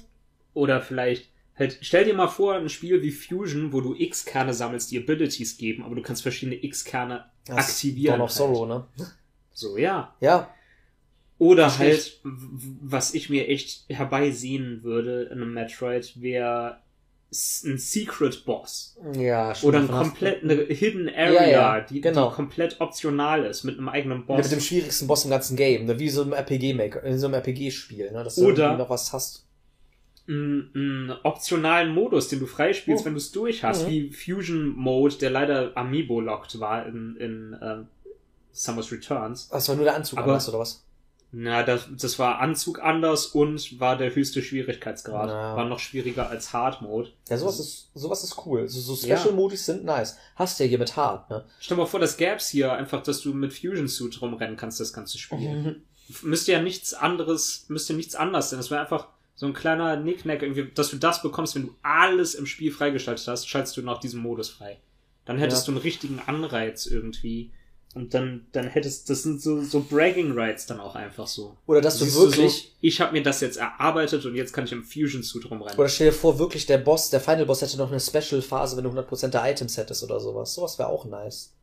Oder 0.55 0.81
vielleicht, 0.81 1.29
halt, 1.59 1.79
stell 1.83 2.05
dir 2.05 2.15
mal 2.15 2.29
vor, 2.29 2.55
ein 2.55 2.69
Spiel 2.69 3.03
wie 3.03 3.11
Fusion, 3.11 3.73
wo 3.73 3.81
du 3.81 3.95
X-Kerne 3.95 4.55
sammelst, 4.55 4.91
die 4.91 4.99
Abilities 4.99 5.59
geben, 5.59 5.85
aber 5.85 5.95
du 5.95 6.03
kannst 6.03 6.23
verschiedene 6.23 6.63
X-Kerne 6.63 7.27
aktivieren. 7.49 8.19
Dawn 8.19 8.23
of 8.23 8.31
halt. 8.31 8.37
Sorrow, 8.39 8.67
ne? 8.67 8.87
So, 9.53 9.77
ja. 9.77 10.15
Ja. 10.21 10.51
Oder 11.39 11.79
halt, 11.79 12.21
was 12.23 13.13
ich 13.13 13.29
mir 13.29 13.49
echt 13.49 13.85
herbeisehen 13.89 14.83
würde 14.83 15.25
in 15.25 15.33
einem 15.43 15.53
Metroid, 15.53 16.21
wäre 16.21 16.79
ein 17.31 17.77
Secret 17.79 18.45
Boss. 18.45 18.97
Ja, 19.15 19.55
schon 19.55 19.69
Oder 19.71 19.81
ein 19.81 19.89
komplett, 19.89 20.43
eine 20.45 20.55
Hidden 20.55 21.09
Area, 21.09 21.43
Ja, 21.43 21.49
ja, 21.49 21.81
die, 21.81 22.01
genau. 22.01 22.29
die 22.31 22.35
komplett 22.37 22.81
optional 22.81 23.45
ist, 23.45 23.65
mit 23.65 23.79
einem 23.79 23.89
eigenen 23.89 24.21
Ja, 24.21 24.25
Boss. 24.27 24.45
mit 24.45 24.53
dem 24.53 24.61
schwierigsten 24.61 25.07
Boss 25.07 25.25
im 25.25 25.31
ganzen 25.31 25.57
Game, 25.57 25.87
ne? 25.87 25.99
wie 25.99 26.09
so 26.09 26.23
im 26.23 26.33
RPG-Maker, 26.33 27.03
in 27.03 27.19
so 27.19 27.27
einem 27.27 27.35
RPG-Spiel, 27.35 28.13
ne? 28.13 28.23
dass 28.25 28.37
du 28.37 28.47
Oder- 28.47 28.65
irgendwie 28.65 28.83
noch 28.83 28.91
was 28.91 29.13
hast. 29.13 29.43
einen, 30.29 31.13
optionalen 31.23 31.93
Modus, 31.95 32.29
den 32.29 32.41
du 32.41 32.47
freispielst, 32.47 33.03
Oh. 33.03 33.07
wenn 33.07 33.13
du 33.15 33.19
es 33.19 33.31
durch 33.31 33.63
hast, 33.63 33.85
Mhm. 33.87 33.91
wie 33.91 34.11
Fusion 34.13 34.69
Mode, 34.71 35.15
der 35.17 35.31
leider 35.31 35.77
Amiibo-locked 35.77 36.59
war 36.59 36.85
in, 36.87 37.17
in 37.17 37.57
ähm, 37.63 37.87
Summer's 38.53 38.91
Returns. 38.91 39.49
Das 39.51 39.69
war 39.69 39.77
nur 39.77 39.85
der 39.85 39.95
Anzug 39.95 40.19
Aber- 40.19 40.29
anders, 40.33 40.49
oder 40.49 40.59
was? 40.59 40.83
Na, 41.33 41.63
das, 41.65 41.89
das 41.91 42.19
war 42.19 42.39
Anzug 42.39 42.83
anders 42.83 43.27
und 43.27 43.79
war 43.81 43.99
der 43.99 44.15
höchste 44.15 44.43
Schwierigkeitsgrad. 44.43 45.27
Na. 45.27 45.57
War 45.57 45.65
noch 45.65 45.81
schwieriger 45.81 46.31
als 46.31 46.53
Hard 46.53 46.81
Mode. 46.83 47.11
Ja, 47.29 47.37
sowas 47.37 47.59
ist, 47.61 47.91
sowas 47.95 48.23
ist 48.25 48.47
cool. 48.47 48.69
So, 48.69 48.81
so 48.95 49.07
Ja. 49.07 49.17
Special-Modis 49.19 49.67
sind 49.67 49.85
nice. 49.85 50.17
Hast 50.37 50.59
du 50.59 50.65
ja 50.65 50.69
hier 50.71 50.79
mit 50.79 50.97
Hard, 50.97 51.29
ne? 51.29 51.45
Stell 51.59 51.77
dir 51.77 51.83
mal 51.83 51.87
vor, 51.89 52.01
das 52.01 52.17
gäb's 52.17 52.49
hier 52.49 52.73
einfach, 52.73 53.03
dass 53.03 53.21
du 53.21 53.35
mit 53.35 53.53
Fusion 53.53 53.89
Suit 53.89 54.23
rumrennen 54.23 54.57
kannst, 54.57 54.81
das 54.81 54.93
ganze 54.93 55.19
Spiel. 55.19 55.39
Mhm. 55.39 55.77
Müsste 56.23 56.53
ja 56.53 56.63
nichts 56.63 56.95
anderes, 56.95 57.67
müsste 57.69 57.93
nichts 57.93 58.15
anders 58.15 58.51
sein. 58.51 58.59
Das 58.61 58.71
wäre 58.71 58.81
einfach 58.81 59.09
so 59.35 59.47
ein 59.47 59.53
kleiner 59.53 59.97
Nicknack, 59.97 60.43
irgendwie, 60.43 60.71
dass 60.73 60.91
du 60.91 60.97
das 60.97 61.21
bekommst, 61.23 61.55
wenn 61.57 61.67
du 61.67 61.75
alles 61.83 62.35
im 62.35 62.47
Spiel 62.47 62.71
freigeschaltet 62.73 63.27
hast, 63.27 63.49
schaltest 63.49 63.77
du 63.77 63.83
nach 63.83 63.99
diesem 63.99 64.21
Modus 64.23 64.49
frei. 64.49 64.79
Dann 65.27 65.39
hättest 65.39 65.67
Ja. 65.67 65.73
du 65.73 65.79
einen 65.79 65.83
richtigen 65.83 66.21
Anreiz 66.25 66.87
irgendwie. 66.87 67.51
Und 67.97 68.13
dann, 68.13 68.47
dann 68.53 68.67
hättest, 68.67 69.09
das 69.09 69.23
sind 69.23 69.41
so, 69.41 69.63
so 69.63 69.81
Bragging 69.81 70.33
Rights 70.39 70.67
dann 70.67 70.81
auch 70.81 70.95
einfach 70.95 71.27
so. 71.27 71.57
Oder 71.67 71.81
dass 71.81 71.99
du 71.99 72.05
Siehst 72.05 72.17
wirklich, 72.19 72.53
so, 72.53 72.69
ich 72.83 73.01
habe 73.01 73.13
mir 73.13 73.23
das 73.23 73.41
jetzt 73.41 73.57
erarbeitet 73.57 74.27
und 74.27 74.35
jetzt 74.35 74.53
kann 74.53 74.65
ich 74.65 74.73
im 74.73 74.85
Fusion 74.85 75.23
Suit 75.23 75.51
rumrennen. 75.51 75.79
oder 75.79 75.89
stell 75.89 76.09
dir 76.09 76.13
vor, 76.13 76.39
wirklich 76.39 76.67
der 76.67 76.77
Boss, 76.79 77.09
der 77.09 77.21
Final 77.21 77.47
Boss 77.47 77.63
hätte 77.63 77.79
noch 77.79 77.91
eine 77.91 77.99
Special-Phase, 77.99 78.77
wenn 78.77 78.85
du 78.85 78.91
100% 78.91 79.29
der 79.29 79.51
Items 79.51 79.79
hättest 79.79 80.03
oder 80.05 80.21
sowas. 80.21 80.53
Sowas 80.53 80.79
wäre 80.79 80.91
auch 80.91 81.07
nice. 81.07 81.55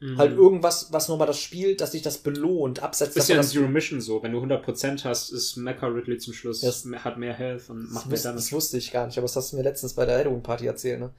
Mhm. 0.00 0.16
Halt 0.18 0.32
irgendwas, 0.36 0.92
was 0.92 1.08
nochmal 1.08 1.26
das 1.26 1.40
Spiel, 1.40 1.74
dass 1.74 1.90
dich 1.92 2.02
das 2.02 2.18
belohnt, 2.18 2.82
absetzt 2.82 3.16
ist 3.16 3.28
ja 3.30 3.36
in 3.36 3.42
Zero 3.42 3.66
Mission 3.66 4.00
so. 4.00 4.22
Wenn 4.22 4.32
du 4.32 4.38
100% 4.40 5.04
hast, 5.04 5.30
ist 5.30 5.56
Mecha 5.56 5.86
Ridley 5.86 6.18
zum 6.18 6.34
Schluss, 6.34 6.60
Das- 6.60 6.84
hat 7.02 7.16
mehr 7.18 7.32
Health 7.34 7.68
und 7.70 7.90
macht 7.92 8.06
mehr 8.06 8.12
wus 8.12 8.22
das 8.22 8.34
Damage. 8.34 8.52
wusste 8.52 8.76
ich 8.78 8.92
gar 8.92 9.06
nicht, 9.06 9.18
aber 9.18 9.24
das 9.26 9.34
hast 9.34 9.52
du 9.52 9.56
mir 9.56 9.62
letztens 9.62 9.94
bei 9.94 10.04
der 10.06 10.18
Halloween-Party 10.18 10.66
erzählt, 10.66 11.00
ne? 11.00 11.10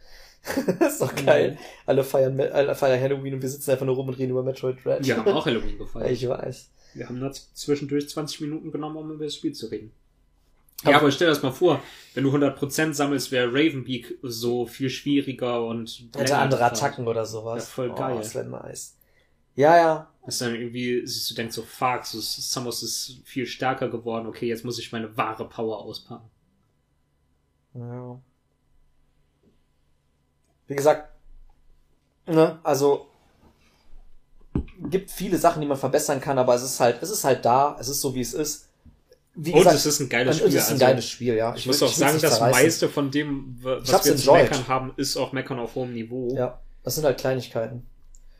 Das 0.79 0.93
ist 0.93 1.01
doch 1.01 1.15
geil. 1.15 1.57
Alle 1.85 2.03
feiern, 2.03 2.39
alle 2.39 2.73
feiern 2.75 2.99
Halloween 3.01 3.35
und 3.35 3.41
wir 3.41 3.49
sitzen 3.49 3.71
einfach 3.71 3.85
nur 3.85 3.95
rum 3.95 4.07
und 4.07 4.13
reden 4.17 4.31
über 4.31 4.43
Metroid 4.43 4.83
Dread. 4.83 5.05
Wir 5.05 5.17
haben 5.17 5.31
auch 5.33 5.45
Halloween 5.45 5.77
gefeiert. 5.77 6.11
Ich 6.11 6.27
weiß. 6.27 6.71
Wir 6.93 7.07
haben 7.07 7.19
nur 7.19 7.31
zwischendurch 7.31 8.09
20 8.09 8.41
Minuten 8.41 8.71
genommen, 8.71 8.97
um 8.97 9.11
über 9.11 9.25
das 9.25 9.35
Spiel 9.35 9.53
zu 9.53 9.67
reden. 9.67 9.91
Aber- 10.83 10.91
ja, 10.91 10.97
aber 10.97 11.11
stell 11.11 11.27
dir 11.27 11.33
das 11.33 11.43
mal 11.43 11.51
vor, 11.51 11.81
wenn 12.13 12.23
du 12.23 12.31
100% 12.31 12.93
sammelst, 12.93 13.31
wäre 13.31 13.49
Ravenbeak 13.49 14.17
so 14.23 14.65
viel 14.65 14.89
schwieriger 14.89 15.65
und 15.65 16.07
Hätte 16.15 16.37
andere. 16.37 16.63
Attacken 16.63 17.05
oder 17.07 17.25
sowas. 17.25 17.65
Ja, 17.65 17.69
voll 17.69 17.93
geil. 17.93 18.13
Oh, 18.15 18.19
das 18.19 18.33
wäre 18.33 18.45
nice. 18.47 18.95
Ja, 19.55 19.75
ja. 19.75 20.09
Dass 20.25 20.37
dann 20.37 20.55
irgendwie, 20.55 21.05
siehst 21.05 21.29
du, 21.31 21.35
denkst 21.35 21.55
so, 21.55 21.63
fuck, 21.63 22.05
so, 22.05 22.19
Samus 22.21 22.81
ist 22.83 23.19
viel 23.25 23.45
stärker 23.45 23.89
geworden, 23.89 24.25
okay, 24.27 24.47
jetzt 24.47 24.63
muss 24.63 24.79
ich 24.79 24.91
meine 24.93 25.15
wahre 25.17 25.49
Power 25.49 25.79
auspacken. 25.79 26.29
Ja. 27.73 28.19
Wie 30.69 30.75
gesagt, 30.75 31.09
ne, 32.27 32.59
also 32.63 33.07
gibt 34.89 35.11
viele 35.11 35.37
Sachen, 35.37 35.61
die 35.61 35.67
man 35.67 35.77
verbessern 35.77 36.21
kann, 36.21 36.37
aber 36.37 36.55
es 36.55 36.63
ist 36.63 36.79
halt, 36.79 37.01
es 37.03 37.09
ist 37.09 37.23
halt 37.23 37.43
da, 37.43 37.75
es 37.79 37.89
ist 37.89 38.01
so 38.01 38.15
wie 38.15 38.21
es 38.21 38.33
ist. 38.33 38.67
Wie 39.35 39.53
Und 39.53 39.65
es 39.67 39.85
ist 39.85 39.99
ein 39.99 40.09
geiles 40.09 40.41
und 40.41 40.47
es 40.47 40.51
Spiel. 40.53 40.57
ist 40.59 40.67
ein 40.67 40.73
also, 40.73 40.85
geiles 40.85 41.05
Spiel, 41.09 41.33
ja. 41.35 41.55
ich 41.55 41.65
muss 41.65 41.79
will- 41.81 41.87
auch 41.87 41.91
will's 41.91 41.99
sagen, 41.99 42.19
das 42.21 42.35
zerreißen. 42.35 42.63
meiste 42.63 42.89
von 42.89 43.11
dem, 43.11 43.57
was 43.61 43.83
Ich 43.83 43.91
wir 43.91 44.01
zu 44.01 44.11
enjoyed. 44.13 44.43
meckern 44.43 44.67
haben, 44.67 44.93
ist 44.97 45.17
auch 45.17 45.31
Meckern 45.31 45.59
auf 45.59 45.75
hohem 45.75 45.93
Niveau. 45.93 46.33
Ja, 46.35 46.59
das 46.83 46.95
sind 46.95 47.05
halt 47.05 47.19
Kleinigkeiten. 47.19 47.85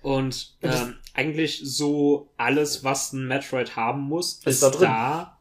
Und 0.02 0.56
ähm, 0.62 0.96
eigentlich 1.14 1.62
so 1.64 2.30
alles, 2.38 2.84
was 2.84 3.12
ein 3.14 3.28
Metroid 3.28 3.76
haben 3.76 4.02
muss, 4.02 4.36
Ist 4.36 4.48
ist, 4.48 4.64
da 4.64 4.70
drin. 4.70 4.82
da. 4.82 5.38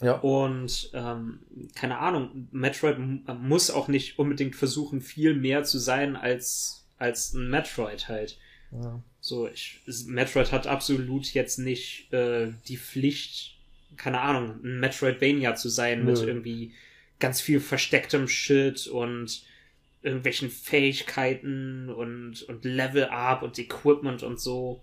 Ja. 0.00 0.12
Und 0.14 0.90
ähm, 0.94 1.40
keine 1.74 1.98
Ahnung, 1.98 2.48
Metroid 2.52 2.96
m- 2.96 3.24
muss 3.42 3.70
auch 3.70 3.88
nicht 3.88 4.18
unbedingt 4.18 4.56
versuchen, 4.56 5.00
viel 5.00 5.34
mehr 5.34 5.62
zu 5.64 5.78
sein 5.78 6.16
als, 6.16 6.86
als 6.98 7.34
ein 7.34 7.48
Metroid 7.50 8.08
halt. 8.08 8.38
ja. 8.72 9.02
So, 9.22 9.46
ich, 9.48 9.80
Metroid 10.06 10.50
hat 10.50 10.66
absolut 10.66 11.26
jetzt 11.34 11.58
nicht 11.58 12.10
äh, 12.10 12.52
die 12.68 12.78
Pflicht, 12.78 13.58
keine 13.98 14.22
Ahnung, 14.22 14.58
ein 14.64 14.80
Metroidvania 14.80 15.54
zu 15.56 15.68
sein 15.68 16.06
mit 16.06 16.16
Nö. 16.16 16.24
irgendwie 16.26 16.72
ganz 17.18 17.42
viel 17.42 17.60
verstecktem 17.60 18.28
Shit 18.28 18.86
und 18.86 19.42
irgendwelchen 20.02 20.48
Fähigkeiten 20.48 21.90
und, 21.90 22.42
und 22.44 22.64
Level-Up 22.64 23.42
und 23.42 23.58
Equipment 23.58 24.22
und 24.22 24.40
so. 24.40 24.80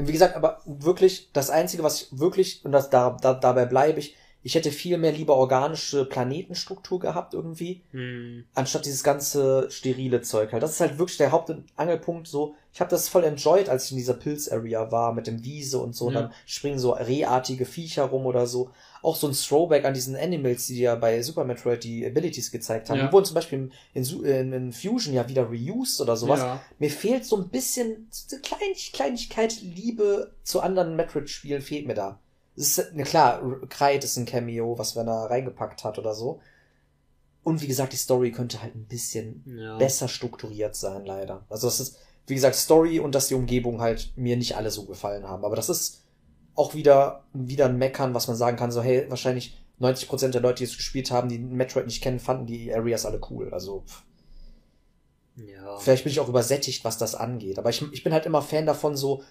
Und 0.00 0.08
wie 0.08 0.12
gesagt, 0.12 0.34
aber 0.36 0.60
wirklich, 0.64 1.30
das 1.32 1.50
Einzige, 1.50 1.82
was 1.82 2.02
ich 2.02 2.08
wirklich, 2.18 2.64
und 2.64 2.72
das, 2.72 2.90
da, 2.90 3.16
da, 3.20 3.34
dabei 3.34 3.66
bleibe 3.66 4.00
ich, 4.00 4.16
Ich 4.42 4.54
hätte 4.54 4.70
viel 4.70 4.96
mehr 4.96 5.12
lieber 5.12 5.36
organische 5.36 6.06
Planetenstruktur 6.06 6.98
gehabt 6.98 7.34
irgendwie, 7.34 7.82
Hm. 7.90 8.44
anstatt 8.54 8.86
dieses 8.86 9.02
ganze 9.04 9.70
sterile 9.70 10.22
Zeug 10.22 10.50
halt. 10.54 10.62
Das 10.62 10.70
ist 10.70 10.80
halt 10.80 10.96
wirklich 10.98 11.18
der 11.18 11.30
Haupt- 11.30 11.50
und 11.50 11.64
Angelpunkt 11.76 12.26
so. 12.26 12.54
Ich 12.72 12.80
habe 12.80 12.88
das 12.90 13.10
voll 13.10 13.24
enjoyed, 13.24 13.68
als 13.68 13.84
ich 13.84 13.90
in 13.90 13.98
dieser 13.98 14.14
Pilz-Area 14.14 14.90
war 14.90 15.12
mit 15.12 15.26
dem 15.26 15.44
Wiese 15.44 15.78
und 15.78 15.94
so. 15.94 16.06
Und 16.06 16.14
Ja. 16.14 16.22
dann 16.22 16.32
springen 16.46 16.78
so 16.78 16.92
rehartige 16.92 17.66
Viecher 17.66 18.04
rum 18.04 18.24
oder 18.24 18.46
so. 18.46 18.70
Auch 19.02 19.16
so 19.16 19.28
ein 19.28 19.32
Throwback 19.32 19.84
an 19.84 19.94
diesen 19.94 20.16
Animals, 20.16 20.66
die 20.66 20.80
ja 20.80 20.94
bei 20.94 21.22
Super 21.22 21.44
Metroid 21.44 21.82
die 21.84 22.04
Abilities 22.04 22.50
gezeigt 22.50 22.90
haben. 22.90 22.98
Ja. 22.98 23.06
Die 23.06 23.12
wurden 23.12 23.24
zum 23.24 23.34
Beispiel 23.34 23.70
in, 23.94 24.04
in, 24.04 24.52
in, 24.52 24.72
Fusion 24.72 25.14
ja 25.14 25.28
wieder 25.28 25.44
reused 25.44 26.00
oder 26.00 26.16
sowas. 26.16 26.40
Ja. 26.40 26.60
Mir 26.78 26.90
fehlt 26.90 27.24
so 27.24 27.36
ein 27.36 27.48
bisschen, 27.48 28.08
so 28.10 28.36
eine 28.36 28.42
Klein 28.42 28.58
Kleinigkeit, 28.92 29.60
Liebe 29.62 30.34
zu 30.42 30.60
anderen 30.60 30.96
Metroid-Spielen 30.96 31.62
fehlt 31.62 31.86
mir 31.86 31.94
da. 31.94 32.20
Es 32.56 32.78
ist, 32.78 32.92
na 32.94 33.04
klar, 33.04 33.42
Kreid 33.68 34.04
ist 34.04 34.16
ein 34.16 34.26
Cameo, 34.26 34.78
was 34.78 34.96
wenn 34.96 35.08
er 35.08 35.30
reingepackt 35.30 35.84
hat 35.84 35.98
oder 35.98 36.14
so. 36.14 36.40
Und 37.42 37.62
wie 37.62 37.66
gesagt, 37.66 37.92
die 37.92 37.96
Story 37.96 38.32
könnte 38.32 38.60
halt 38.60 38.74
ein 38.74 38.84
bisschen 38.84 39.42
Ja. 39.46 39.78
besser 39.78 40.08
strukturiert 40.08 40.76
sein, 40.76 41.06
leider. 41.06 41.46
Also 41.48 41.68
das 41.68 41.80
ist, 41.80 41.96
wie 42.26 42.34
gesagt, 42.34 42.56
Story 42.56 43.00
und 43.00 43.14
dass 43.14 43.28
die 43.28 43.34
Umgebung 43.34 43.80
halt 43.80 44.12
mir 44.16 44.36
nicht 44.36 44.56
alle 44.56 44.70
so 44.70 44.84
gefallen 44.84 45.26
haben. 45.26 45.44
Aber 45.44 45.56
das 45.56 45.70
ist 45.70 45.99
auch 46.60 46.74
wieder, 46.74 47.24
wieder 47.32 47.66
ein 47.66 47.78
Meckern, 47.78 48.14
was 48.14 48.28
man 48.28 48.36
sagen 48.36 48.56
kann, 48.56 48.70
so, 48.70 48.82
hey, 48.82 49.06
wahrscheinlich 49.08 49.56
90% 49.80 50.28
der 50.28 50.42
Leute, 50.42 50.58
die 50.58 50.64
es 50.64 50.76
gespielt 50.76 51.10
haben, 51.10 51.30
die 51.30 51.38
Metroid 51.38 51.86
nicht 51.86 52.02
kennen, 52.02 52.20
fanden 52.20 52.46
die 52.46 52.72
Areas 52.72 53.06
alle 53.06 53.20
cool. 53.30 53.52
Also, 53.52 53.82
pff, 53.86 54.02
ja. 55.36 55.78
Vielleicht 55.78 56.04
bin 56.04 56.12
ich 56.12 56.20
auch 56.20 56.28
übersättigt, 56.28 56.84
was 56.84 56.98
das 56.98 57.14
angeht. 57.14 57.58
Aber 57.58 57.70
ich, 57.70 57.82
ich 57.92 58.04
bin 58.04 58.12
halt 58.12 58.26
immer 58.26 58.42
Fan 58.42 58.66
davon, 58.66 58.96
so 58.96 59.22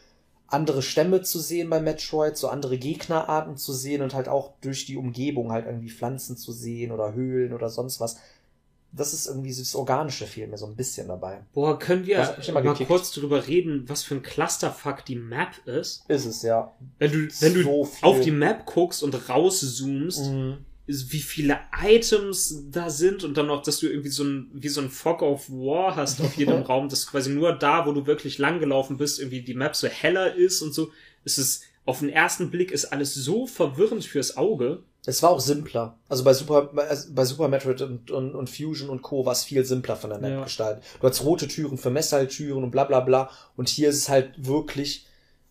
andere 0.48 0.82
Stämme 0.82 1.22
zu 1.22 1.40
sehen 1.40 1.70
bei 1.70 1.80
Metroid, 1.80 2.36
so 2.36 2.48
andere 2.48 2.80
Gegnerarten 2.80 3.58
zu 3.58 3.74
sehen 3.74 4.02
und 4.02 4.16
halt 4.16 4.28
auch 4.28 4.54
durch 4.62 4.86
die 4.86 4.98
Umgebung 4.98 5.52
halt 5.52 5.68
irgendwie 5.68 5.92
Pflanzen 5.92 6.38
zu 6.38 6.52
sehen 6.52 6.92
oder 6.92 7.14
Höhlen 7.14 7.54
oder 7.54 7.70
sonst 7.70 8.00
was. 8.00 8.18
Das 8.92 9.14
ist 9.14 9.28
irgendwie 9.28 9.54
das 9.56 9.76
Organische 9.76 10.26
fehlt 10.26 10.50
mir 10.50 10.58
so 10.58 10.66
ein 10.66 10.76
bisschen 10.76 11.08
dabei. 11.08 11.42
Boah, 11.54 11.78
können 11.78 12.06
wir 12.08 12.18
mal 12.54 12.62
gekickt. 12.62 12.88
kurz 12.90 13.12
drüber 13.12 13.46
reden, 13.48 13.84
was 13.88 14.02
für 14.04 14.16
ein 14.16 14.24
Clusterfuck 14.24 15.06
die 15.06 15.16
Map 15.16 15.50
ist? 15.68 16.04
Ist 16.10 16.26
es, 16.26 16.42
ja. 16.42 16.74
Wenn 16.98 17.12
du, 17.12 17.18
wenn 17.40 17.54
du 17.54 17.64
So 17.64 17.86
viel. 17.86 18.08
auf 18.10 18.20
die 18.22 18.32
Map 18.32 18.66
guckst 18.66 19.04
und 19.04 19.30
rauszoomst, 19.30 20.32
Mhm. 20.32 20.58
wie 20.88 21.20
viele 21.20 21.60
Items 21.84 22.64
da 22.72 22.90
sind 22.90 23.24
und 23.24 23.38
dann 23.38 23.46
noch, 23.46 23.62
dass 23.62 23.80
du 23.80 23.88
irgendwie 23.88 24.10
so 24.10 24.24
ein, 24.24 24.50
wie 24.54 24.70
so 24.70 24.82
ein 24.82 24.90
Fog 24.90 25.22
of 25.22 25.48
War 25.50 25.96
hast 25.96 26.20
auf 26.20 26.36
jedem 26.36 26.62
Raum, 26.64 26.90
dass 26.90 27.06
quasi 27.06 27.30
nur 27.30 27.54
da, 27.54 27.86
wo 27.86 27.92
du 27.92 28.08
wirklich 28.08 28.40
lang 28.40 28.60
gelaufen 28.60 28.98
bist, 28.98 29.20
irgendwie 29.20 29.42
die 29.44 29.54
Map 29.54 29.76
so 29.76 29.88
heller 29.88 30.34
ist 30.34 30.62
und 30.64 30.74
so. 30.74 30.92
Es 31.24 31.38
ist, 31.38 31.62
auf 31.86 32.00
den 32.00 32.10
ersten 32.10 32.50
Blick 32.50 32.72
ist 32.72 32.86
alles 32.86 33.14
so 33.14 33.46
verwirrend 33.46 34.04
fürs 34.04 34.36
Auge. 34.36 34.82
Es 35.06 35.24
war 35.24 35.30
auch 35.32 35.40
simpler. 35.40 35.98
Also 36.10 36.24
bei 36.24 36.34
Super, 36.34 36.70
bei, 36.74 37.26
Super 37.26 37.48
Metroid 37.48 37.82
und, 37.82 38.12
und, 38.12 38.36
und 38.36 38.50
Fusion 38.50 38.90
und 38.90 39.02
Co. 39.02 39.26
war 39.26 39.32
es 39.34 39.44
viel 39.44 39.64
simpler 39.66 39.96
von 39.96 40.10
der 40.10 40.20
Map 40.20 40.32
Ja. 40.32 40.44
gestaltet. 40.44 40.84
Du 41.00 41.08
hast 41.08 41.24
rote 41.24 41.48
Türen 41.48 41.78
für 41.78 41.90
Messertüren 41.90 42.64
und 42.64 42.72
bla 42.72 42.84
bla 42.84 43.00
bla. 43.00 43.30
Und 43.56 43.70
hier 43.70 43.90
ist 43.90 43.98
es 43.98 44.10
halt 44.10 44.34
wirklich 44.46 45.06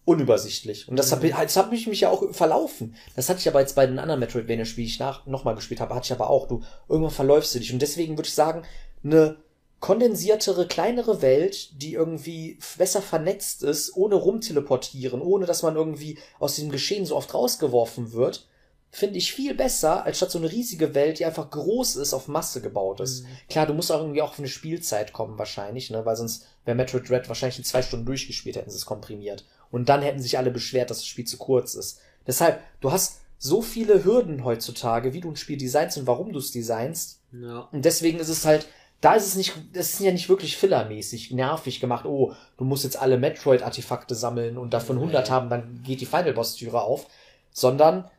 unübersichtlich. 0.04 0.88
Und 0.88 0.96
das, 0.96 1.12
hab, 1.12 1.22
Mhm. 1.22 1.30
das 1.30 1.56
hat 1.56 1.70
mich, 1.70 1.86
mich 1.86 2.00
ja 2.00 2.10
auch 2.10 2.32
verlaufen. 2.32 2.94
Das 3.16 3.28
hatte 3.28 3.40
ich 3.40 3.48
aber 3.48 3.60
jetzt 3.60 3.74
bei 3.74 3.86
den 3.86 3.98
anderen 3.98 4.20
Metroidvania-Spielen, 4.20 4.86
die 4.86 4.92
ich 4.92 4.98
nach, 4.98 5.26
nochmal 5.26 5.54
gespielt 5.54 5.80
habe, 5.80 5.94
hatte 5.94 6.06
ich 6.06 6.12
aber 6.12 6.30
auch. 6.30 6.48
Du, 6.48 6.62
irgendwann 6.88 7.10
verläufst 7.12 7.54
du 7.54 7.58
dich. 7.58 7.72
Und 7.72 7.80
deswegen 7.82 8.16
würde 8.16 8.28
ich 8.28 8.34
sagen, 8.34 8.62
eine 9.04 9.36
kondensiertere, 9.80 10.66
kleinere 10.66 11.22
Welt, 11.22 11.80
die 11.82 11.92
irgendwie 11.94 12.58
besser 12.78 13.00
vernetzt 13.02 13.62
ist, 13.62 13.94
ohne 13.96 14.16
rumteleportieren, 14.16 15.20
ohne 15.20 15.46
dass 15.46 15.62
man 15.62 15.76
irgendwie 15.76 16.18
aus 16.40 16.56
dem 16.56 16.70
Geschehen 16.70 17.06
so 17.06 17.14
oft 17.16 17.32
rausgeworfen 17.32 18.12
wird, 18.12 18.46
finde 18.90 19.18
ich 19.18 19.32
viel 19.32 19.54
besser, 19.54 20.04
als 20.04 20.16
statt 20.16 20.30
so 20.30 20.38
eine 20.38 20.50
riesige 20.50 20.94
Welt, 20.94 21.18
die 21.18 21.26
einfach 21.26 21.50
groß 21.50 21.96
ist, 21.96 22.14
auf 22.14 22.28
Masse 22.28 22.62
gebaut 22.62 23.00
ist. 23.00 23.26
Klar, 23.48 23.66
du 23.66 23.74
musst 23.74 23.92
auch 23.92 24.00
irgendwie 24.00 24.22
auch 24.22 24.30
auf 24.30 24.38
eine 24.38 24.48
Spielzeit 24.48 25.12
kommen, 25.12 25.38
wahrscheinlich, 25.38 25.90
ne, 25.90 26.04
weil 26.06 26.16
sonst 26.16 26.46
wäre 26.64 26.76
Metroid 26.76 27.08
Dread 27.08 27.28
wahrscheinlich 27.28 27.58
in 27.58 27.64
zwei 27.64 27.82
Stunden 27.82 28.06
durchgespielt, 28.06 28.56
hätten 28.56 28.70
sie 28.70 28.76
es 28.76 28.86
komprimiert. 28.86 29.44
Und 29.70 29.88
dann 29.88 30.02
hätten 30.02 30.22
sich 30.22 30.38
alle 30.38 30.50
beschwert, 30.50 30.90
dass 30.90 30.98
das 30.98 31.06
Spiel 31.06 31.26
zu 31.26 31.36
kurz 31.36 31.74
ist. 31.74 32.00
Deshalb, 32.26 32.60
du 32.80 32.90
hast 32.90 33.20
so 33.38 33.62
viele 33.62 34.04
Hürden 34.04 34.44
heutzutage, 34.44 35.12
wie 35.12 35.20
du 35.20 35.30
ein 35.30 35.36
Spiel 35.36 35.58
designst 35.58 35.98
und 35.98 36.06
warum 36.06 36.32
du 36.32 36.38
es 36.38 36.50
designst. 36.50 37.20
Ja. 37.32 37.68
Und 37.70 37.84
deswegen 37.84 38.18
ist 38.18 38.28
es 38.28 38.44
halt, 38.44 38.66
da 39.00 39.14
ist 39.14 39.26
es 39.26 39.36
nicht, 39.36 39.54
das 39.74 39.92
ist 39.92 40.00
ja 40.00 40.10
nicht 40.10 40.28
wirklich 40.28 40.56
fillermäßig, 40.56 41.30
nervig 41.30 41.78
gemacht. 41.78 42.04
Oh, 42.04 42.32
du 42.56 42.64
musst 42.64 42.84
jetzt 42.84 43.00
alle 43.00 43.16
Metroid-Artefakte 43.18 44.14
sammeln 44.14 44.58
und 44.58 44.74
davon 44.74 44.96
100 44.96 45.30
haben, 45.30 45.50
dann 45.50 45.82
geht 45.84 46.00
die 46.00 46.06
Final 46.06 46.32
Boss-Türe 46.32 46.80
auf. 46.80 47.06
Sondern 47.52 48.10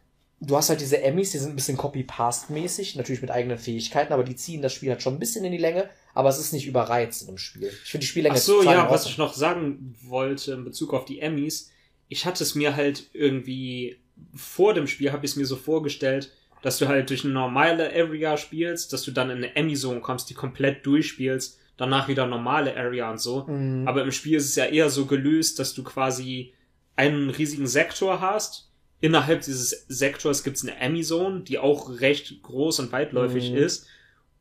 du 0.41 0.55
hast 0.55 0.69
halt 0.69 0.81
diese 0.81 1.01
Emmys, 1.01 1.31
die 1.31 1.37
sind 1.37 1.51
ein 1.51 1.55
bisschen 1.55 1.77
Copy-Paste-mäßig, 1.77 2.95
natürlich 2.95 3.21
mit 3.21 3.31
eigenen 3.31 3.57
Fähigkeiten, 3.57 4.13
aber 4.13 4.23
die 4.23 4.35
ziehen 4.35 4.61
das 4.61 4.73
Spiel 4.73 4.89
halt 4.89 5.01
schon 5.01 5.15
ein 5.15 5.19
bisschen 5.19 5.45
in 5.45 5.51
die 5.51 5.57
Länge, 5.57 5.89
aber 6.13 6.29
es 6.29 6.39
ist 6.39 6.53
nicht 6.53 6.67
überreizt 6.67 7.27
im 7.27 7.37
Spiel. 7.37 7.71
Ich 7.83 7.91
finde 7.91 8.01
die 8.03 8.07
Spiellänge 8.07 8.35
Ach 8.35 8.41
so, 8.41 8.63
ja, 8.63 8.89
was 8.89 9.05
ich 9.05 9.17
noch 9.17 9.33
sagen 9.33 9.95
wollte 10.01 10.53
in 10.53 10.63
Bezug 10.63 10.93
auf 10.93 11.05
die 11.05 11.19
Emmys, 11.19 11.71
ich 12.07 12.25
hatte 12.25 12.43
es 12.43 12.55
mir 12.55 12.75
halt 12.75 13.09
irgendwie 13.13 13.99
vor 14.35 14.73
dem 14.73 14.87
Spiel 14.87 15.11
habe 15.11 15.25
ich 15.25 15.31
es 15.31 15.37
mir 15.37 15.45
so 15.45 15.55
vorgestellt, 15.55 16.31
dass 16.61 16.77
du 16.77 16.87
halt 16.87 17.09
durch 17.09 17.23
eine 17.23 17.33
normale 17.33 17.93
Area 17.93 18.37
spielst, 18.37 18.91
dass 18.91 19.03
du 19.03 19.11
dann 19.11 19.29
in 19.29 19.37
eine 19.37 19.55
Emmy-Zone 19.55 20.01
kommst, 20.01 20.29
die 20.29 20.33
komplett 20.33 20.85
durchspielst, 20.85 21.57
danach 21.77 22.07
wieder 22.07 22.25
normale 22.25 22.75
Area 22.75 23.09
und 23.09 23.19
so. 23.19 23.45
Mhm. 23.47 23.87
Aber 23.87 24.03
im 24.03 24.11
Spiel 24.11 24.37
ist 24.37 24.49
es 24.49 24.55
ja 24.55 24.65
eher 24.65 24.89
so 24.89 25.05
gelöst, 25.05 25.59
dass 25.59 25.73
du 25.73 25.83
quasi 25.83 26.53
einen 26.95 27.29
riesigen 27.29 27.67
Sektor 27.67 28.19
hast. 28.19 28.68
Innerhalb 29.01 29.41
dieses 29.41 29.69
Sektors 29.87 30.43
gibt 30.43 30.57
es 30.57 30.63
eine 30.63 30.75
Emmy-Zone, 30.77 31.41
die 31.41 31.57
auch 31.57 31.99
recht 32.01 32.41
groß 32.43 32.79
und 32.79 32.91
weitläufig 32.91 33.51
Mhm. 33.51 33.57
ist. 33.57 33.87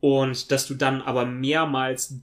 Und 0.01 0.51
dass 0.51 0.67
du 0.67 0.73
dann 0.75 1.01
aber 1.01 1.25
mehrmals 1.25 2.15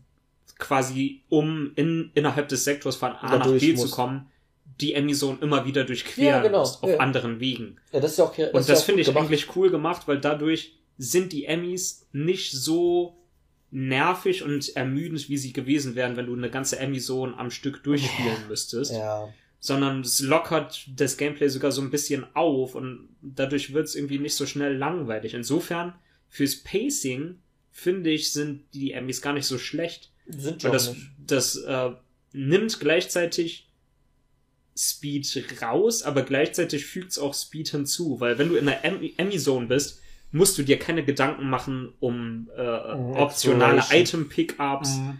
quasi, 0.58 1.22
um 1.28 1.72
in, 1.76 2.10
innerhalb 2.14 2.48
des 2.48 2.64
Sektors 2.64 2.96
von 2.96 3.12
A 3.12 3.36
nach 3.38 3.50
B 3.50 3.74
zu 3.74 3.82
musst. 3.82 3.94
kommen, 3.94 4.26
die 4.80 4.94
Emmy-Zone 4.94 5.38
immer 5.40 5.64
wieder 5.64 5.84
durchqueren 5.84 6.26
Ja, 6.26 6.42
genau, 6.42 6.60
musst, 6.60 6.82
auf 6.82 6.90
ja. 6.90 6.98
anderen 6.98 7.40
Wegen. 7.40 7.76
Ja, 7.92 8.00
das 8.00 8.12
ist 8.12 8.18
ja 8.18 8.24
auch, 8.24 8.36
das 8.36 8.52
Und 8.52 8.68
das 8.68 8.82
finde 8.84 9.00
ich 9.02 9.06
gemacht. 9.08 9.24
eigentlich 9.24 9.56
cool 9.56 9.70
gemacht, 9.70 10.02
weil 10.06 10.18
dadurch 10.20 10.74
sind 10.98 11.32
die 11.32 11.44
Emmys 11.46 12.06
nicht 12.12 12.52
so 12.52 13.16
nervig 13.70 14.42
und 14.42 14.74
ermüdend, 14.76 15.28
wie 15.28 15.36
sie 15.36 15.52
gewesen 15.52 15.94
wären, 15.94 16.16
wenn 16.16 16.26
du 16.26 16.34
eine 16.34 16.50
ganze 16.50 16.78
Emmy-Zone 16.78 17.36
am 17.36 17.50
Stück 17.50 17.82
durchspielen 17.84 18.48
müsstest. 18.48 18.92
Ja. 18.92 19.28
Sondern 19.58 20.02
es 20.02 20.20
lockert 20.20 20.86
das 20.94 21.16
Gameplay 21.16 21.48
sogar 21.48 21.72
so 21.72 21.80
ein 21.82 21.90
bisschen 21.90 22.26
auf 22.34 22.74
und 22.74 23.08
dadurch 23.22 23.72
wird 23.72 23.86
es 23.86 23.94
irgendwie 23.96 24.18
nicht 24.18 24.34
so 24.34 24.46
schnell 24.46 24.76
langweilig. 24.76 25.34
Insofern, 25.34 25.94
fürs 26.28 26.56
Pacing, 26.56 27.38
finde 27.72 28.10
ich, 28.10 28.32
sind 28.32 28.64
die 28.74 28.92
Emmys 28.92 29.22
gar 29.22 29.32
nicht 29.32 29.46
so 29.46 29.58
schlecht. 29.58 30.12
Sind 30.28 30.62
schon 30.62 30.72
das, 30.72 30.94
das 31.18 31.56
äh, 31.56 31.90
nimmt 32.32 32.78
gleichzeitig 32.80 33.68
Speed 34.78 35.62
raus, 35.62 36.02
aber 36.02 36.22
gleichzeitig 36.22 36.84
fügt 36.84 37.12
es 37.12 37.18
auch 37.18 37.32
Speed 37.34 37.70
hinzu. 37.70 38.20
Weil 38.20 38.38
wenn 38.38 38.48
du 38.50 38.56
in 38.56 38.66
der 38.66 38.84
Em- 38.84 39.10
Emmy-Zone 39.16 39.66
bist, 39.66 40.02
musst 40.32 40.58
du 40.58 40.62
dir 40.62 40.78
keine 40.78 41.02
Gedanken 41.04 41.48
machen 41.48 41.92
um 41.98 42.50
äh, 42.56 42.60
optionale. 42.62 43.82
Item-Pickups, 43.90 44.96
Mhm. 44.96 45.18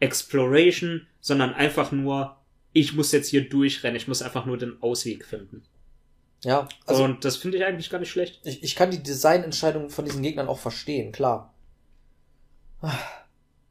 Exploration, 0.00 1.06
sondern 1.20 1.52
einfach 1.54 1.92
nur, 1.92 2.36
ich 2.74 2.92
muss 2.92 3.12
jetzt 3.12 3.28
hier 3.28 3.48
durchrennen, 3.48 3.96
ich 3.96 4.08
muss 4.08 4.20
einfach 4.20 4.44
nur 4.44 4.58
den 4.58 4.82
Ausweg 4.82 5.24
finden. 5.24 5.62
Ja, 6.42 6.68
also 6.84 7.04
Und 7.04 7.24
das 7.24 7.36
finde 7.36 7.56
ich 7.56 7.64
eigentlich 7.64 7.88
gar 7.88 8.00
nicht 8.00 8.10
schlecht. 8.10 8.40
ich, 8.44 8.62
ich 8.62 8.74
kann 8.74 8.90
die 8.90 9.02
Designentscheidungen 9.02 9.88
von 9.88 10.04
diesen 10.04 10.22
Gegnern 10.22 10.48
auch 10.48 10.58
verstehen, 10.58 11.12
klar. 11.12 11.54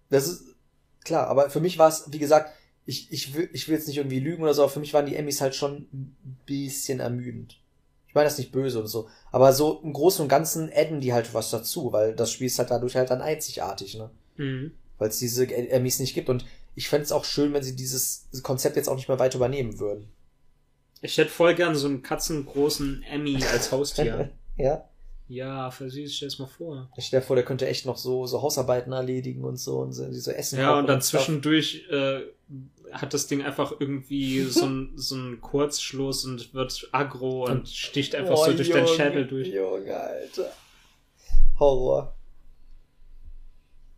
Das 0.09 0.27
ist 0.27 0.55
klar, 1.03 1.27
aber 1.27 1.51
für 1.51 1.59
mich 1.59 1.77
war 1.77 1.89
es, 1.89 2.05
wie 2.11 2.17
gesagt, 2.17 2.51
ich, 2.85 3.11
ich, 3.11 3.35
will, 3.35 3.49
ich 3.53 3.67
will 3.67 3.75
jetzt 3.75 3.87
nicht 3.87 3.97
irgendwie 3.97 4.19
lügen 4.19 4.41
oder 4.41 4.53
so, 4.53 4.63
aber 4.63 4.71
für 4.71 4.79
mich 4.79 4.93
waren 4.93 5.05
die 5.05 5.15
Emmys 5.15 5.41
halt 5.41 5.53
schon 5.53 5.87
ein 5.93 6.17
bisschen 6.45 6.99
ermüdend. 6.99 7.59
Ich 8.07 8.15
meine 8.15 8.25
das 8.25 8.37
nicht 8.37 8.51
böse 8.51 8.79
und 8.79 8.87
so, 8.87 9.09
aber 9.31 9.53
so 9.53 9.81
im 9.83 9.93
Großen 9.93 10.23
und 10.23 10.29
Ganzen 10.29 10.71
adden 10.73 11.01
die 11.01 11.13
halt 11.13 11.33
was 11.33 11.51
dazu, 11.51 11.91
weil 11.91 12.15
das 12.15 12.31
Spiel 12.31 12.47
ist 12.47 12.57
halt 12.57 12.71
dadurch 12.71 12.95
halt 12.95 13.09
dann 13.09 13.21
einzigartig, 13.21 13.95
ne? 13.95 14.09
Mhm. 14.37 14.71
Weil 14.97 15.09
es 15.09 15.19
diese 15.19 15.47
Emmys 15.51 15.99
nicht 15.99 16.13
gibt 16.13 16.29
und 16.29 16.45
ich 16.75 16.89
fände 16.89 17.03
es 17.03 17.11
auch 17.11 17.25
schön, 17.25 17.53
wenn 17.53 17.63
sie 17.63 17.75
dieses 17.75 18.27
Konzept 18.41 18.75
jetzt 18.75 18.87
auch 18.87 18.95
nicht 18.95 19.07
mehr 19.07 19.19
weiter 19.19 19.37
übernehmen 19.37 19.79
würden. 19.79 20.09
Ich 21.01 21.17
hätte 21.17 21.29
voll 21.29 21.53
gern 21.53 21.75
so 21.75 21.87
einen 21.87 22.01
katzengroßen 22.01 23.03
Emmy 23.03 23.43
als 23.51 23.71
Haustier. 23.71 24.31
Ja? 24.55 24.87
ja, 25.27 25.71
versiehst 25.71 26.21
du 26.21 26.25
das 26.25 26.37
mal 26.37 26.45
vor. 26.45 26.87
Ich 26.95 27.05
stell 27.05 27.23
vor, 27.23 27.35
der 27.35 27.43
könnte 27.43 27.67
echt 27.67 27.87
noch 27.87 27.97
so, 27.97 28.27
so 28.27 28.43
Hausarbeiten 28.43 28.93
erledigen 28.93 29.43
und 29.43 29.57
so 29.57 29.79
und 29.79 29.93
so, 29.93 30.13
so 30.13 30.29
Essen 30.29 30.59
Ja, 30.59 30.77
und 30.77 30.85
dann 30.85 31.01
zwischendurch 31.01 31.87
äh, 31.89 32.21
hat 32.91 33.15
das 33.15 33.25
Ding 33.25 33.41
einfach 33.41 33.73
irgendwie 33.79 34.41
so 34.43 34.67
ein, 34.67 34.91
so 34.95 35.15
ein 35.15 35.41
Kurzschluss 35.41 36.23
und 36.25 36.53
wird 36.53 36.87
aggro 36.91 37.45
und 37.45 37.67
sticht 37.67 38.13
einfach 38.13 38.37
so 38.37 38.51
Oh, 38.51 38.53
durch 38.53 38.69
deinen 38.69 38.85
Junge, 38.85 38.95
Schädel 38.95 39.27
durch. 39.27 39.47
Junge, 39.47 39.99
Alter. 39.99 40.53
Horror. 41.57 42.15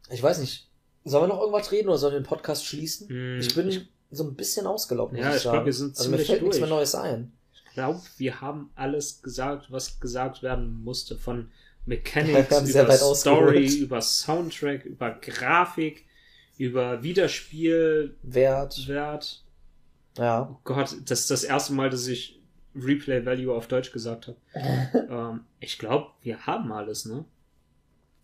Ich 0.09 0.23
weiß 0.23 0.39
nicht. 0.39 0.69
Sollen 1.05 1.23
wir 1.29 1.33
noch 1.35 1.39
irgendwas 1.41 1.71
reden 1.71 1.87
oder 1.89 1.97
sollen 1.97 2.13
wir 2.13 2.19
den 2.19 2.25
Podcast 2.25 2.65
schließen? 2.65 3.07
Hm, 3.09 3.39
ich 3.39 3.53
bin 3.55 3.87
so 4.11 4.23
ein 4.23 4.35
bisschen 4.35 4.65
ausgelaugt, 4.67 5.13
muss 5.13 5.21
Ja, 5.21 5.29
ich 5.29 5.35
ich 5.37 5.41
sagen. 5.43 5.55
glaub, 5.57 5.65
wir 5.65 5.73
sind 5.73 5.97
Also 5.97 6.09
mir 6.09 6.17
fällt 6.17 6.41
nichts 6.41 6.57
durch. 6.57 6.67
mehr 6.67 6.75
Neues 6.77 6.95
ein. 6.95 7.31
glaube, 7.73 8.01
wir 8.17 8.41
haben 8.41 8.71
alles 8.75 9.21
gesagt, 9.21 9.71
was 9.71 9.99
gesagt 9.99 10.41
werden 10.43 10.83
musste. 10.83 11.15
Von 11.17 11.51
Mechanics, 11.85 12.69
über 12.69 12.91
Story, 12.91 13.67
über 13.77 14.01
Soundtrack, 14.01 14.85
über 14.85 15.11
Grafik, 15.11 16.05
über 16.57 17.03
Wiederspielwert. 17.03 18.87
Wert. 18.87 19.43
Ja. 20.17 20.49
Oh 20.51 20.57
Gott, 20.63 20.95
das 21.05 21.19
ist 21.21 21.31
das 21.31 21.43
erste 21.43 21.73
Mal, 21.73 21.89
dass 21.89 22.07
ich 22.07 22.39
Replay 22.75 23.25
Value 23.25 23.53
auf 23.53 23.67
Deutsch 23.67 23.91
gesagt 23.91 24.27
habe. 24.27 24.37
ähm, 25.09 25.41
ich 25.59 25.77
glaube, 25.77 26.07
wir 26.21 26.45
haben 26.47 26.71
alles, 26.71 27.05
ne? 27.05 27.25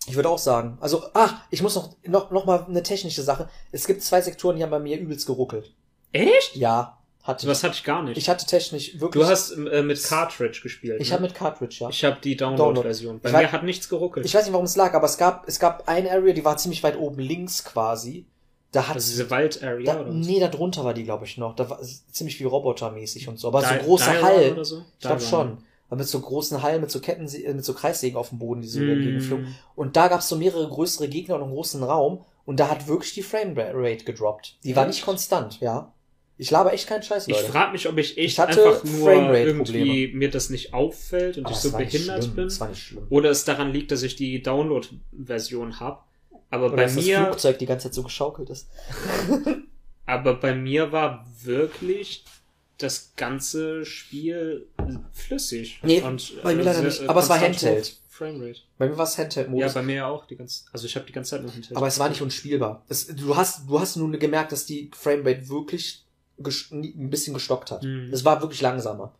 Ich 0.07 0.15
würde 0.15 0.29
auch 0.29 0.39
sagen. 0.39 0.77
Also, 0.81 1.03
ah, 1.13 1.29
ich 1.51 1.61
muss 1.61 1.75
noch, 1.75 1.95
noch, 2.05 2.31
noch 2.31 2.45
mal 2.45 2.65
eine 2.67 2.83
technische 2.83 3.21
Sache. 3.21 3.47
Es 3.71 3.85
gibt 3.85 4.01
zwei 4.01 4.21
Sektoren, 4.21 4.57
die 4.57 4.63
haben 4.63 4.71
bei 4.71 4.79
mir 4.79 4.99
übelst 4.99 5.27
geruckelt. 5.27 5.73
Echt? 6.11 6.55
Ja, 6.55 6.97
hatte 7.23 7.47
Was 7.47 7.59
ich. 7.59 7.63
hatte 7.63 7.75
ich 7.75 7.83
gar 7.83 8.03
nicht. 8.03 8.17
Ich 8.17 8.29
hatte 8.29 8.45
technisch 8.45 8.99
wirklich. 8.99 9.23
du 9.23 9.29
hast 9.29 9.51
äh, 9.51 9.83
mit 9.83 10.03
Cartridge 10.03 10.61
gespielt. 10.63 10.99
Ich 10.99 11.09
ne? 11.09 11.13
habe 11.13 11.23
mit 11.23 11.35
Cartridge, 11.35 11.77
ja. 11.81 11.89
Ich 11.89 12.03
habe 12.03 12.17
die 12.21 12.35
Download-Version. 12.35 13.19
Bei 13.19 13.29
Ich 13.29 13.35
mir 13.35 13.51
hat 13.51 13.63
nichts 13.63 13.87
geruckelt. 13.89 14.25
Ich 14.25 14.33
weiß 14.33 14.45
nicht, 14.45 14.53
warum 14.53 14.65
es 14.65 14.75
lag, 14.75 14.93
aber 14.95 15.05
es 15.05 15.17
gab, 15.17 15.47
es 15.47 15.59
gab 15.59 15.87
eine 15.87 16.09
Area, 16.09 16.33
die 16.33 16.43
war 16.43 16.57
ziemlich 16.57 16.81
weit 16.83 16.97
oben 16.97 17.19
links 17.19 17.63
quasi. 17.63 18.25
Da 18.71 18.87
hat 18.87 18.95
also 18.95 19.11
diese 19.11 19.29
Wald-Area 19.29 19.93
da, 19.93 20.01
oder 20.01 20.11
nee, 20.11 20.39
da 20.39 20.47
drunter 20.47 20.83
war 20.83 20.93
die, 20.93 21.03
glaube 21.03 21.25
ich, 21.25 21.37
noch. 21.37 21.55
Da 21.55 21.69
war 21.69 21.79
ziemlich 22.11 22.37
viel 22.37 22.47
robotermäßig 22.47 23.27
und 23.27 23.37
so. 23.37 23.49
Aber 23.49 23.61
Di- 23.61 23.67
so 23.67 23.85
große 23.85 24.51
oder 24.53 24.65
so? 24.65 24.85
Ich 24.93 24.99
glaube 25.05 25.21
schon. 25.21 25.57
Mit 25.93 26.07
so 26.07 26.19
großen 26.21 26.61
Hallen, 26.63 26.81
mit 26.81 26.89
so 26.89 26.99
Ketten, 27.01 27.23
mit 27.55 27.65
so 27.65 27.73
Kreissägen 27.73 28.17
auf 28.17 28.29
dem 28.29 28.39
Boden, 28.39 28.61
die 28.61 28.67
so 28.69 28.79
Mm. 28.79 28.89
entgegenflogen. 28.89 29.55
Und 29.75 29.95
da 29.97 30.07
gab 30.07 30.21
es 30.21 30.29
so 30.29 30.37
mehrere 30.37 30.67
größere 30.67 31.07
Gegner 31.09 31.35
und 31.35 31.43
einen 31.43 31.51
großen 31.51 31.83
Raum. 31.83 32.23
Und 32.45 32.59
da 32.59 32.69
hat 32.69 32.87
wirklich 32.87 33.13
die 33.13 33.21
Framerate 33.23 34.03
gedroppt. 34.05 34.57
Die 34.63 34.75
war 34.75 34.87
nicht 34.87 35.03
konstant, 35.05 35.59
ja. 35.59 35.93
Ich 36.37 36.49
laber 36.49 36.73
echt 36.73 36.87
keinen 36.87 37.03
Scheiß, 37.03 37.27
Ich 37.27 37.35
Leute. 37.35 37.51
frage 37.51 37.71
mich, 37.73 37.87
ob 37.87 37.97
ich 37.99 38.17
echt 38.17 38.33
Ich 38.33 38.39
hatte 38.39 38.63
einfach 38.65 38.83
nur 38.83 39.11
irgendwie 39.35 40.11
mir 40.13 40.31
das 40.31 40.49
nicht 40.49 40.73
auffällt 40.73 41.37
und 41.37 41.45
Aber 41.45 41.53
ich 41.53 41.59
so 41.59 41.71
behindert 41.71 42.35
bin. 42.35 42.49
Oder 43.09 43.29
es 43.29 43.45
daran 43.45 43.71
liegt, 43.71 43.91
dass 43.91 44.01
ich 44.01 44.15
die 44.15 44.41
Download-Version 44.41 45.79
habe. 45.79 45.99
Aber 46.49 46.67
Oder 46.67 46.77
bei 46.77 46.83
dass 46.83 46.95
das 46.95 47.05
mir, 47.05 47.25
Flugzeug 47.25 47.59
die 47.59 47.65
ganze 47.67 47.87
Zeit 47.89 47.93
so 47.93 48.03
geschaukelt 48.03 48.49
ist. 48.49 48.69
aber 50.05 50.33
bei 50.35 50.55
mir 50.55 50.91
war 50.91 51.25
wirklich 51.43 52.25
das 52.83 53.13
ganze 53.15 53.85
Spiel 53.85 54.67
flüssig. 55.13 55.79
Nee, 55.83 56.01
und, 56.01 56.41
bei 56.43 56.53
mir 56.55 56.61
äh, 56.61 56.65
leider 56.65 56.79
sehr, 56.79 56.87
nicht. 56.87 57.01
äh, 57.01 57.07
Aber 57.07 57.21
es 57.21 57.29
war 57.29 57.39
Handheld. 57.39 57.97
Framerate. 58.09 58.59
Bei 58.77 58.87
mir 58.87 58.97
war 58.97 59.05
es 59.05 59.17
Handheld-Modus. 59.17 59.73
Ja, 59.73 59.73
bei 59.73 59.81
mir 59.81 59.95
ja 59.95 60.07
auch 60.07 60.25
die 60.25 60.35
ganze, 60.35 60.65
also 60.71 60.85
ich 60.85 60.95
habe 60.95 61.05
die 61.07 61.13
ganze 61.13 61.31
Zeit 61.31 61.41
nur 61.41 61.51
Handheld. 61.51 61.75
Aber 61.75 61.87
es 61.87 61.97
war 61.97 62.07
nicht 62.09 62.21
unspielbar. 62.21 62.83
Es, 62.87 63.07
du 63.07 63.35
hast, 63.35 63.67
du 63.67 63.79
hast 63.79 63.95
nun 63.95 64.17
gemerkt, 64.19 64.51
dass 64.51 64.65
die 64.65 64.91
Framerate 64.93 65.49
wirklich 65.49 66.05
ein 66.37 67.09
bisschen 67.09 67.33
gestockt 67.33 67.71
hat. 67.71 67.83
Mhm. 67.83 68.09
Es 68.11 68.23
war 68.23 68.41
wirklich 68.41 68.61
langsamer. 68.61 69.05
Und 69.05 69.13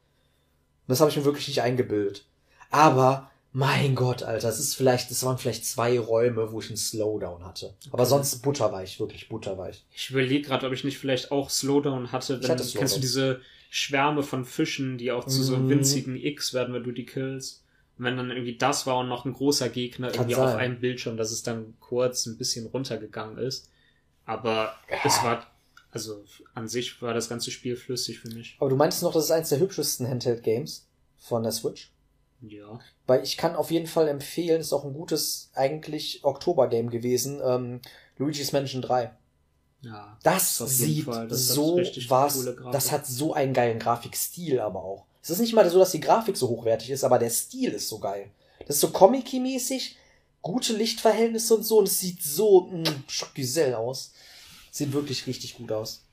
das 0.88 1.00
habe 1.00 1.10
ich 1.10 1.18
mir 1.18 1.26
wirklich 1.26 1.48
nicht 1.48 1.62
eingebildet. 1.62 2.26
Aber, 2.70 3.31
mein 3.54 3.96
Gott, 3.96 4.24
Alter, 4.24 4.48
es 4.50 4.60
ist 4.60 4.76
vielleicht, 4.76 5.12
es 5.12 5.24
waren 5.24 5.38
vielleicht 5.38 5.66
zwei 5.66 6.00
Räume, 6.00 6.52
wo 6.52 6.60
ich 6.62 6.68
einen 6.68 6.78
Slowdown 6.78 7.44
hatte. 7.46 7.74
Aber 7.92 8.04
Okay. 8.04 8.10
sonst 8.10 8.42
butterweich, 8.42 9.00
wirklich 9.00 9.28
butterweich. 9.28 9.84
Ich 9.94 10.10
überlege 10.10 10.48
gerade, 10.48 10.66
ob 10.68 10.74
ich 10.74 10.84
nicht 10.86 10.98
vielleicht 10.98 11.32
auch 11.32 11.50
Slowdown 11.50 12.12
hatte. 12.12 12.42
Wenn, 12.42 12.50
hatte 12.50 12.64
kennst 12.64 12.72
Slowdown. 12.72 12.96
du 12.96 13.00
diese 13.02 13.42
Schwärme 13.70 14.24
von 14.24 14.46
Fischen, 14.46 14.98
die 14.98 15.12
auch 15.12 15.26
zu 15.26 15.44
so 15.44 15.58
Mhm. 15.58 15.70
winzigen 15.70 16.16
X 16.16 16.54
werden, 16.54 16.74
wenn 16.74 16.84
du 16.84 16.92
die 16.92 17.06
killst? 17.06 17.64
Und 17.98 18.06
wenn 18.06 18.16
dann 18.18 18.32
irgendwie 18.32 18.58
das 18.58 18.88
war 18.88 18.98
und 19.00 19.10
noch 19.10 19.26
ein 19.26 19.34
großer 19.34 19.68
Gegner 19.70 20.08
Kann 20.12 20.22
irgendwie 20.30 20.36
sein. 20.36 20.48
auf 20.50 20.56
einem 20.56 20.80
Bildschirm, 20.80 21.18
dass 21.18 21.32
es 21.32 21.44
dann 21.44 21.74
kurz 21.80 22.26
ein 22.26 22.38
bisschen 22.38 22.66
runtergegangen 22.68 23.38
ist. 23.38 23.70
Aber 24.26 24.74
es 25.04 25.22
war, 25.24 25.46
also 25.92 26.24
an 26.54 26.68
sich 26.70 27.02
war 27.02 27.14
das 27.14 27.28
ganze 27.28 27.52
Spiel 27.52 27.76
flüssig 27.76 28.20
für 28.20 28.30
mich. 28.30 28.56
Aber 28.60 28.70
du 28.70 28.76
meintest 28.78 29.04
noch, 29.04 29.14
das 29.14 29.26
ist 29.26 29.32
eins 29.32 29.50
der 29.50 29.60
hübschesten 29.60 30.08
Handheld-Games 30.08 30.88
von 31.20 31.44
der 31.44 31.52
Switch? 31.52 31.92
Ja. 32.42 32.80
Weil 33.08 33.24
ich 33.24 33.38
kann 33.38 33.56
auf 33.56 33.72
jeden 33.72 33.88
Fall 33.88 34.08
empfehlen, 34.08 34.62
ist 34.62 34.74
auch 34.74 34.84
ein 34.84 34.94
gutes, 34.94 35.52
eigentlich 35.54 36.24
Oktober-Game 36.24 36.90
gewesen, 36.90 37.42
ähm, 37.44 37.82
Luigi's 38.18 38.52
Mansion 38.52 38.82
3. 38.82 39.12
Ja. 39.82 40.18
Das 40.24 40.58
sieht 40.58 41.08
das 41.08 41.48
so 41.48 41.78
was, 42.08 42.48
das 42.72 42.92
hat 42.92 43.08
so 43.08 43.34
einen 43.34 43.54
geilen 43.54 43.80
Grafikstil 43.80 44.60
aber 44.60 44.84
auch. 44.84 45.06
Es 45.24 45.30
ist 45.30 45.40
nicht 45.40 45.54
mal 45.54 45.70
so, 45.70 45.80
dass 45.80 45.92
die 45.92 46.00
Grafik 46.00 46.38
so 46.38 46.50
hochwertig 46.50 46.90
ist, 46.90 47.04
aber 47.04 47.20
der 47.20 47.30
Stil 47.30 47.72
ist 47.72 47.90
so 47.90 48.00
geil. 48.00 48.32
Das 48.68 48.76
ist 48.76 48.82
so 48.82 48.90
comic-mäßig, 48.90 49.96
gute 50.42 50.74
Lichtverhältnisse 50.74 51.56
und 51.56 51.64
so 51.64 51.80
und 51.80 51.88
es 51.88 52.00
sieht 52.00 52.22
so 52.22 52.68
mh, 52.72 52.90
Schockgesell 53.08 53.76
aus. 53.76 54.14
Sieht 54.72 54.94
wirklich 54.94 55.28
richtig 55.28 55.58
gut 55.58 55.72
aus. 55.72 56.04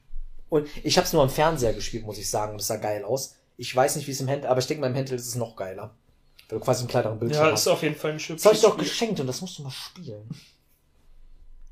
Und 0.49 0.67
ich 0.83 0.97
habe 0.97 1.07
es 1.07 1.13
nur 1.13 1.23
am 1.23 1.31
Fernseher 1.31 1.75
gespielt, 1.75 2.05
muss 2.05 2.19
ich 2.19 2.29
sagen, 2.29 2.53
und 2.53 2.61
es 2.61 2.67
sah 2.67 2.77
geil 2.77 3.05
aus. 3.05 3.35
Ich 3.57 3.75
weiß 3.75 3.97
nicht, 3.97 4.07
wie 4.07 4.13
es 4.13 4.21
im 4.21 4.29
Handel, 4.29 4.51
aber 4.51 4.61
ich 4.61 4.67
denke, 4.67 4.81
beim 4.81 4.95
Handel 4.95 5.17
ist 5.17 5.27
es 5.27 5.35
noch 5.35 5.57
geiler. 5.57 5.95
Weil 6.49 6.59
du 6.59 6.65
quasi 6.65 6.81
einen 6.81 6.89
kleineren 6.89 7.18
Bildschirm 7.18 7.44
Ja, 7.47 7.52
hast. 7.52 7.60
ist 7.60 7.68
auf 7.68 7.83
jeden 7.83 7.94
Fall 7.97 8.12
ein 8.12 8.18
Das 8.18 8.44
habe 8.44 8.55
ich 8.55 8.60
doch 8.62 8.73
Spiel. 8.73 8.85
geschenkt 8.85 9.20
und 9.20 9.27
das 9.27 9.41
musst 9.41 9.59
du 9.59 9.62
mal 9.62 9.70
spielen. 9.70 10.28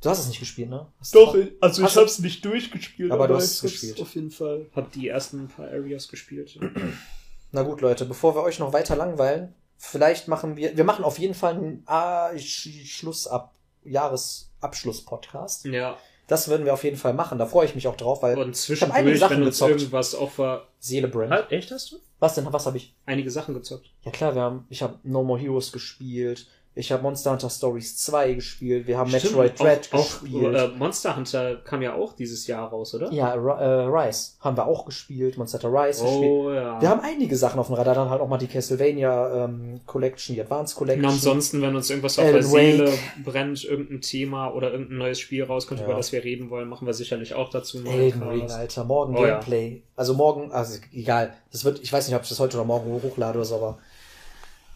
Du 0.03 0.11
hast 0.11 0.19
es 0.21 0.29
nicht 0.29 0.39
gespielt, 0.39 0.69
ne? 0.69 0.87
Hast 1.01 1.15
Doch, 1.15 1.33
du- 1.33 1.51
also 1.61 1.83
ich 1.85 1.97
hab's 1.97 2.19
nicht 2.19 2.45
durchgespielt, 2.45 3.11
Aber 3.11 3.27
du 3.27 3.35
hast 3.35 3.45
ich 3.45 3.51
es 3.53 3.63
hab's 3.63 3.73
gespielt. 3.73 4.01
Auf 4.03 4.15
jeden 4.15 4.31
Fall. 4.31 4.67
Hab 4.77 4.93
die 4.93 5.09
ersten 5.09 5.49
paar 5.49 5.67
Areas 5.69 6.07
gespielt. 6.09 6.59
Na 7.53 7.63
gut, 7.63 7.81
Leute, 7.81 8.05
bevor 8.05 8.35
wir 8.35 8.43
euch 8.43 8.59
noch 8.59 8.73
weiter 8.75 8.95
langweilen, 8.97 9.55
vielleicht 9.79 10.29
machen 10.29 10.57
wir, 10.57 10.77
wir 10.77 10.85
machen 10.85 11.05
auf 11.05 11.19
jeden 11.19 11.35
Fall 11.35 11.55
einen 11.55 11.83
ah, 11.87 12.29
Sch- 12.35 12.85
Schluss 12.87 13.27
ab, 13.27 13.55
Jahresabschluss-Podcast. 13.85 15.65
ja. 15.67 15.97
Das 16.29 16.49
würden 16.49 16.65
wir 16.67 16.75
auf 16.75 16.83
jeden 16.83 16.97
Fall 16.97 17.15
machen. 17.15 17.39
Da 17.39 17.47
freue 17.47 17.67
ich 17.67 17.77
mich 17.77 17.87
auch 17.87 17.95
drauf, 17.97 18.21
weil 18.21 18.35
Und 18.35 18.41
einige 18.43 18.57
zwischendurch, 18.59 19.21
Sachen 19.21 19.37
wenn 19.37 19.43
uns 19.47 19.55
gezockt. 19.55 19.71
irgendwas 19.71 20.13
auf 20.17 20.35
der... 20.35 20.67
Seele 20.81 21.07
brennt. 21.07 21.31
Halt, 21.31 21.53
echt 21.53 21.71
hast 21.71 21.93
du? 21.93 22.01
Was 22.19 22.35
denn? 22.35 22.51
Was 22.51 22.67
habe 22.67 22.79
ich? 22.79 22.95
Einige 23.05 23.31
Sachen 23.31 23.55
gezockt. 23.55 23.91
Ja 24.03 24.11
klar, 24.11 24.35
wir 24.35 24.43
haben, 24.43 24.67
ich 24.71 24.83
habe 24.83 24.99
No 25.03 25.23
More 25.23 25.39
Heroes 25.41 25.73
gespielt. 25.73 26.47
Ich 26.79 26.93
habe 26.93 27.03
Monster 27.03 27.31
Hunter 27.31 27.49
Stories 27.49 27.97
2 27.97 28.35
gespielt. 28.35 28.87
Wir 28.87 28.99
haben 28.99 29.11
Metroid 29.11 29.59
Dread 29.59 29.89
auch, 29.93 29.99
auch, 29.99 30.21
gespielt. 30.21 30.55
äh, 30.55 30.69
Monster 30.77 31.17
Hunter 31.17 31.57
kam 31.57 31.81
ja 31.81 31.95
auch 31.95 32.13
dieses 32.13 32.47
Jahr 32.47 32.69
raus, 32.69 32.95
oder? 32.95 33.11
ja, 33.11 33.33
äh, 33.35 33.87
Rise 33.87 34.33
haben 34.41 34.59
wir 34.59 34.67
auch 34.67 34.85
gespielt. 34.85 35.39
Monster 35.39 35.59
Hunter 35.63 35.73
Rise 35.73 36.03
gespielt. 36.05 36.31
Oh 36.31 36.53
ja. 36.53 36.79
Wir 36.79 36.91
haben 36.91 37.01
einige 37.01 37.35
Sachen 37.35 37.59
auf 37.59 37.69
dem 37.69 37.77
Radar, 37.77 37.95
dann 37.95 38.11
halt 38.11 38.21
auch 38.21 38.29
mal 38.29 38.37
die 38.37 38.47
Castlevania 38.47 39.45
ähm, 39.47 39.81
Collection, 39.87 40.35
die 40.35 40.43
Advanced 40.43 40.77
Collection. 40.77 41.07
Und 41.07 41.11
ansonsten, 41.13 41.63
wenn 41.63 41.75
uns 41.75 41.89
irgendwas 41.89 42.19
auf 42.19 42.27
Alan 42.27 42.35
der 42.35 42.43
Seele 42.45 42.87
Wake. 42.89 42.99
brennt, 43.25 43.65
irgendein 43.65 44.03
Thema 44.03 44.53
oder 44.53 44.71
irgendein 44.71 44.99
neues 44.99 45.19
Spiel 45.19 45.45
rauskommt, 45.45 45.81
Ja. 45.81 45.87
über 45.87 45.95
das 45.97 46.13
wir 46.13 46.23
reden 46.25 46.51
wollen, 46.51 46.69
machen 46.69 46.87
wir 46.87 46.93
sicherlich 46.93 47.33
auch 47.33 47.49
dazu. 47.49 47.83
Elden. 47.87 48.23
Ring, 48.23 48.51
Alter. 48.51 48.85
Morgen 48.85 49.17
Oh, 49.17 49.25
ja. 49.25 49.39
Gameplay. 49.39 49.83
Also 49.97 50.13
morgen, 50.13 50.53
also 50.53 50.79
egal. 50.93 51.33
Das 51.53 51.65
wird, 51.65 51.81
ich 51.81 51.91
weiß 51.91 52.07
nicht, 52.07 52.17
ob 52.17 52.23
ich 52.25 52.29
das 52.29 52.39
heute 52.39 52.59
oder 52.59 52.67
morgen 52.67 52.93
hochlade 53.03 53.39
oder 53.39 53.47
so, 53.47 53.55
aber. 53.55 53.79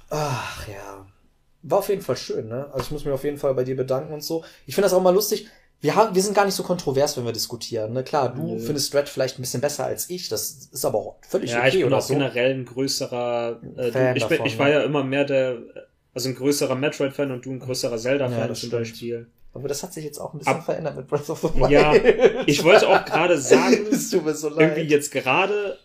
Ach 0.09 0.67
ja. 0.67 1.05
War 1.63 1.79
auf 1.81 1.89
jeden 1.89 2.03
Fall 2.03 2.17
schön, 2.17 2.49
ne? 2.49 2.67
Also 2.73 2.87
ich 2.87 2.91
muss 2.91 3.05
mich 3.05 3.13
auf 3.13 3.25
jeden 3.25 3.37
Fall 3.39 3.55
bei 3.55 3.65
dir 3.65 3.77
bedanken 3.77 4.13
und 4.15 4.23
so. 4.25 4.45
Ich 4.67 4.75
finde 4.75 4.87
das 4.87 4.95
auch 4.95 5.03
mal 5.03 5.15
lustig. 5.15 5.49
Wir, 5.83 5.95
haben, 5.97 6.15
wir 6.15 6.23
sind 6.23 6.35
gar 6.35 6.45
nicht 6.45 6.55
so 6.55 6.63
kontrovers, 6.63 7.17
wenn 7.17 7.25
wir 7.25 7.33
diskutieren. 7.33 7.93
Ne? 7.95 8.05
Klar, 8.05 8.35
du 8.35 8.55
Nö. 8.55 8.59
findest 8.59 8.93
Dread 8.93 9.09
vielleicht 9.09 9.39
ein 9.39 9.43
bisschen 9.43 9.63
besser 9.63 9.85
als 9.87 10.11
ich. 10.11 10.29
Das 10.29 10.69
ist 10.71 10.85
aber 10.85 10.99
auch 10.99 11.17
völlig 11.27 11.51
Ja, 11.53 11.61
okay 11.61 11.69
ich 11.69 11.75
bin 11.77 11.85
oder 11.85 11.99
auch 11.99 12.03
so. 12.03 12.13
generell 12.15 12.55
ein 12.55 12.65
größerer. 12.67 13.61
Äh, 13.77 13.91
Fan 13.93 14.15
du, 14.15 14.17
ich, 14.19 14.25
davon, 14.27 14.47
ich 14.47 14.59
war 14.59 14.67
ne? 14.67 14.73
ja 14.75 14.81
immer 14.83 15.05
mehr 15.05 15.25
der. 15.25 15.57
Also 16.13 16.29
ein 16.29 16.35
größerer 16.35 16.75
Metroid-Fan 16.75 17.31
und 17.31 17.47
du 17.47 17.51
ein 17.53 17.61
größerer 17.61 17.93
Ja, 17.93 17.99
Zelda-Fan 17.99 18.49
das 18.49 18.61
zum 18.61 18.69
stimmt. 18.69 18.73
Beispiel. 18.83 19.27
Aber 19.55 19.69
das 19.69 19.83
hat 19.83 19.93
sich 19.95 20.05
jetzt 20.05 20.19
auch 20.19 20.33
ein 20.35 20.39
bisschen 20.39 20.55
Ab- 20.55 20.65
verändert 20.65 20.97
mit 20.97 21.07
Breath 21.09 21.31
of 21.31 21.41
the 21.41 21.49
Wild. 21.61 21.71
Ja, 21.71 21.95
ich 22.47 22.63
wollte 22.65 22.89
auch 22.89 23.05
gerade 23.05 23.39
sagen, 23.41 23.87
irgendwie 23.91 24.83
jetzt 24.83 25.11
gerade 25.13 25.79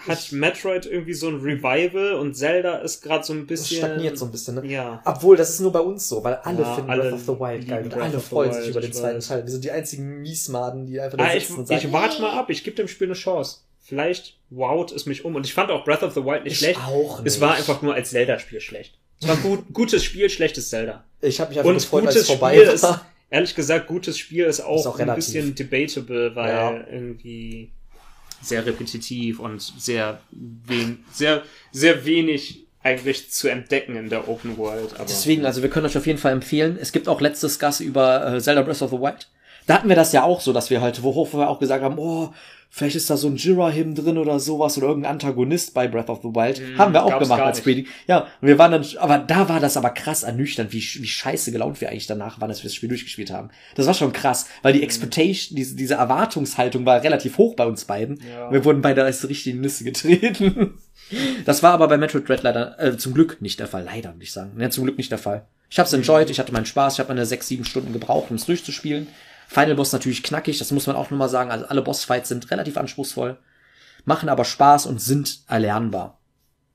hat 0.00 0.32
Metroid 0.32 0.84
irgendwie 0.86 1.14
so 1.14 1.28
ein 1.28 1.36
Revival 1.40 2.14
und 2.14 2.34
Zelda 2.34 2.78
ist 2.78 3.02
gerade 3.02 3.22
so 3.24 3.32
ein 3.32 3.46
bisschen. 3.46 3.78
stagniert 3.78 4.18
so 4.18 4.24
ein 4.24 4.32
bisschen, 4.32 4.56
ne? 4.56 4.66
Ja. 4.66 5.00
Obwohl, 5.04 5.36
das 5.36 5.50
ist 5.50 5.60
nur 5.60 5.70
bei 5.72 5.80
uns 5.80 6.08
so, 6.08 6.24
weil 6.24 6.34
alle 6.36 6.62
Ja, 6.62 6.74
finden 6.74 6.90
alle 6.90 7.02
Breath 7.02 7.12
of 7.14 7.20
the 7.22 7.28
Wild 7.40 7.68
geil 7.68 7.84
und 7.84 7.94
alle 7.94 8.18
freuen 8.20 8.52
sich 8.52 8.68
über 8.70 8.80
den 8.80 8.90
ich 8.90 8.96
zweiten 8.96 9.18
weiß. 9.18 9.28
Teil. 9.28 9.44
Wir 9.44 9.50
sind 9.52 9.64
die 9.64 9.70
einzigen 9.70 10.20
Miesmaden, 10.22 10.86
die 10.86 11.00
einfach 11.00 11.18
da 11.18 11.24
Ah, 11.24 11.34
ich, 11.34 11.46
sitzen 11.46 11.60
und 11.60 11.68
sagen, 11.68 11.80
ich 11.86 11.92
warte 11.92 12.20
mal 12.20 12.32
ab, 12.38 12.50
ich 12.50 12.64
gebe 12.64 12.76
dem 12.76 12.88
Spiel 12.88 13.06
eine 13.06 13.14
Chance. 13.14 13.58
Vielleicht 13.80 14.38
wowt 14.50 14.90
es 14.92 15.06
mich 15.06 15.24
um. 15.24 15.34
Und 15.36 15.46
ich 15.46 15.54
fand 15.54 15.70
auch 15.70 15.84
Breath 15.84 16.02
of 16.02 16.14
the 16.14 16.24
Wild 16.24 16.44
nicht 16.44 16.54
ich 16.54 16.58
schlecht. 16.58 16.80
auch 16.80 17.18
nicht. 17.20 17.26
Es 17.28 17.40
war 17.40 17.54
einfach 17.54 17.80
nur 17.82 17.94
als 17.94 18.10
Zelda-Spiel 18.10 18.60
schlecht. 18.60 18.98
Es 19.20 19.28
war 19.28 19.36
gut, 19.36 19.64
gutes 19.72 20.02
Spiel, 20.02 20.28
schlechtes 20.30 20.70
Zelda. 20.70 21.04
ich 21.20 21.38
habe 21.40 21.50
mich 21.50 21.58
einfach 21.58 21.70
Und 21.70 21.76
gefreut, 21.76 22.06
als 22.06 22.16
es 22.16 22.26
gutes 22.26 22.38
vorbei 22.40 22.54
Spiel 22.56 22.66
war. 22.66 22.74
ist, 22.74 23.00
ehrlich 23.30 23.54
gesagt, 23.54 23.86
gutes 23.86 24.18
Spiel 24.18 24.46
ist 24.46 24.60
auch, 24.62 24.80
Ist 24.80 24.86
auch 24.86 24.94
ein 24.98 25.08
relativ. 25.08 25.26
bisschen 25.26 25.54
debatable, 25.54 26.34
weil 26.34 26.48
Ja. 26.50 26.86
irgendwie 26.90 27.70
sehr 28.44 28.64
repetitiv 28.66 29.40
und 29.40 29.60
sehr, 29.60 30.20
wen 30.30 31.04
sehr, 31.12 31.42
sehr 31.72 32.04
wenig 32.04 32.64
eigentlich 32.82 33.30
zu 33.30 33.48
entdecken 33.48 33.96
in 33.96 34.10
der 34.10 34.28
Open 34.28 34.58
World. 34.58 34.94
Aber 34.94 35.06
Deswegen, 35.06 35.46
also 35.46 35.62
wir 35.62 35.70
können 35.70 35.86
euch 35.86 35.96
auf 35.96 36.06
jeden 36.06 36.18
Fall 36.18 36.32
empfehlen. 36.32 36.78
Es 36.80 36.92
gibt 36.92 37.08
auch 37.08 37.20
letztes 37.20 37.58
Gas 37.58 37.80
über 37.80 38.34
äh, 38.34 38.40
Zelda 38.40 38.62
Breath 38.62 38.82
of 38.82 38.90
the 38.90 38.98
Wild. 38.98 39.28
Da 39.66 39.74
hatten 39.74 39.88
wir 39.88 39.96
das 39.96 40.12
ja 40.12 40.22
auch 40.22 40.42
so, 40.42 40.52
dass 40.52 40.68
wir 40.68 40.82
halt, 40.82 41.02
worauf 41.02 41.32
wir 41.32 41.48
auch 41.48 41.58
gesagt 41.58 41.82
haben, 41.82 41.98
oh, 41.98 42.34
vielleicht 42.74 42.96
ist 42.96 43.08
da 43.08 43.16
so 43.16 43.28
ein 43.28 43.36
Jirahim 43.36 43.94
drin 43.94 44.18
oder 44.18 44.40
sowas 44.40 44.76
oder 44.76 44.88
irgendein 44.88 45.12
Antagonist 45.12 45.74
bei 45.74 45.86
Breath 45.86 46.10
of 46.10 46.22
the 46.22 46.28
Wild. 46.28 46.60
Haben 46.76 46.92
wir 46.92 47.04
auch 47.04 47.20
gemacht 47.20 47.40
als. 47.40 47.60
Predict. 47.60 47.88
Ja, 48.08 48.26
und 48.40 48.48
wir 48.48 48.58
waren 48.58 48.72
dann, 48.72 48.84
aber 48.98 49.18
da 49.18 49.48
war 49.48 49.60
das 49.60 49.76
aber 49.76 49.90
krass 49.90 50.24
ernüchternd, 50.24 50.72
wie, 50.72 50.80
wie 50.80 51.06
scheiße 51.06 51.52
gelaunt 51.52 51.80
wir 51.80 51.90
eigentlich 51.90 52.08
danach 52.08 52.40
waren, 52.40 52.50
als 52.50 52.64
wir 52.64 52.68
das 52.68 52.74
Spiel 52.74 52.88
durchgespielt 52.88 53.30
haben. 53.30 53.50
Das 53.76 53.86
war 53.86 53.94
schon 53.94 54.12
krass, 54.12 54.48
weil 54.62 54.72
die 54.72 54.82
Expectation, 54.82 55.56
diese, 55.56 55.76
diese 55.76 55.94
Erwartungshaltung 55.94 56.84
war 56.84 57.00
relativ 57.00 57.38
hoch 57.38 57.54
bei 57.54 57.64
uns 57.64 57.84
beiden. 57.84 58.18
Ja. 58.28 58.50
Wir 58.50 58.64
wurden 58.64 58.82
beide 58.82 59.04
als 59.04 59.26
richtig 59.28 59.52
in 59.52 59.58
die 59.58 59.62
Nüsse 59.62 59.84
getreten. 59.84 60.74
Das 61.44 61.62
war 61.62 61.74
aber 61.74 61.86
bei 61.86 61.98
Metroid 61.98 62.26
Dread 62.26 62.42
leider, 62.42 62.80
äh, 62.80 62.96
zum 62.96 63.12
Glück 63.12 63.42
nicht 63.42 63.60
der 63.60 63.66
Fall. 63.66 63.84
Leider, 63.84 64.14
würde 64.14 64.24
ich 64.24 64.32
sagen. 64.32 64.58
Ja, 64.58 64.70
zum 64.70 64.84
Glück 64.84 64.96
nicht 64.96 65.10
der 65.10 65.18
Fall. 65.18 65.44
Ich 65.68 65.78
hab's 65.78 65.92
enjoyed, 65.92 66.30
ich 66.30 66.38
hatte 66.38 66.52
meinen 66.52 66.64
Spaß, 66.64 66.94
ich 66.94 66.98
habe 66.98 67.08
meine 67.08 67.26
sechs, 67.26 67.46
sieben 67.46 67.66
Stunden 67.66 67.92
gebraucht, 67.92 68.30
um 68.30 68.36
es 68.36 68.46
durchzuspielen. 68.46 69.08
Final 69.54 69.76
Boss 69.76 69.92
natürlich 69.92 70.24
knackig, 70.24 70.58
das 70.58 70.72
muss 70.72 70.88
man 70.88 70.96
auch 70.96 71.10
nochmal 71.10 71.28
sagen. 71.28 71.52
Also 71.52 71.66
alle 71.66 71.80
Bossfights 71.80 72.28
sind 72.28 72.50
relativ 72.50 72.76
anspruchsvoll, 72.76 73.38
machen 74.04 74.28
aber 74.28 74.44
Spaß 74.44 74.86
und 74.86 75.00
sind 75.00 75.44
erlernbar. 75.46 76.18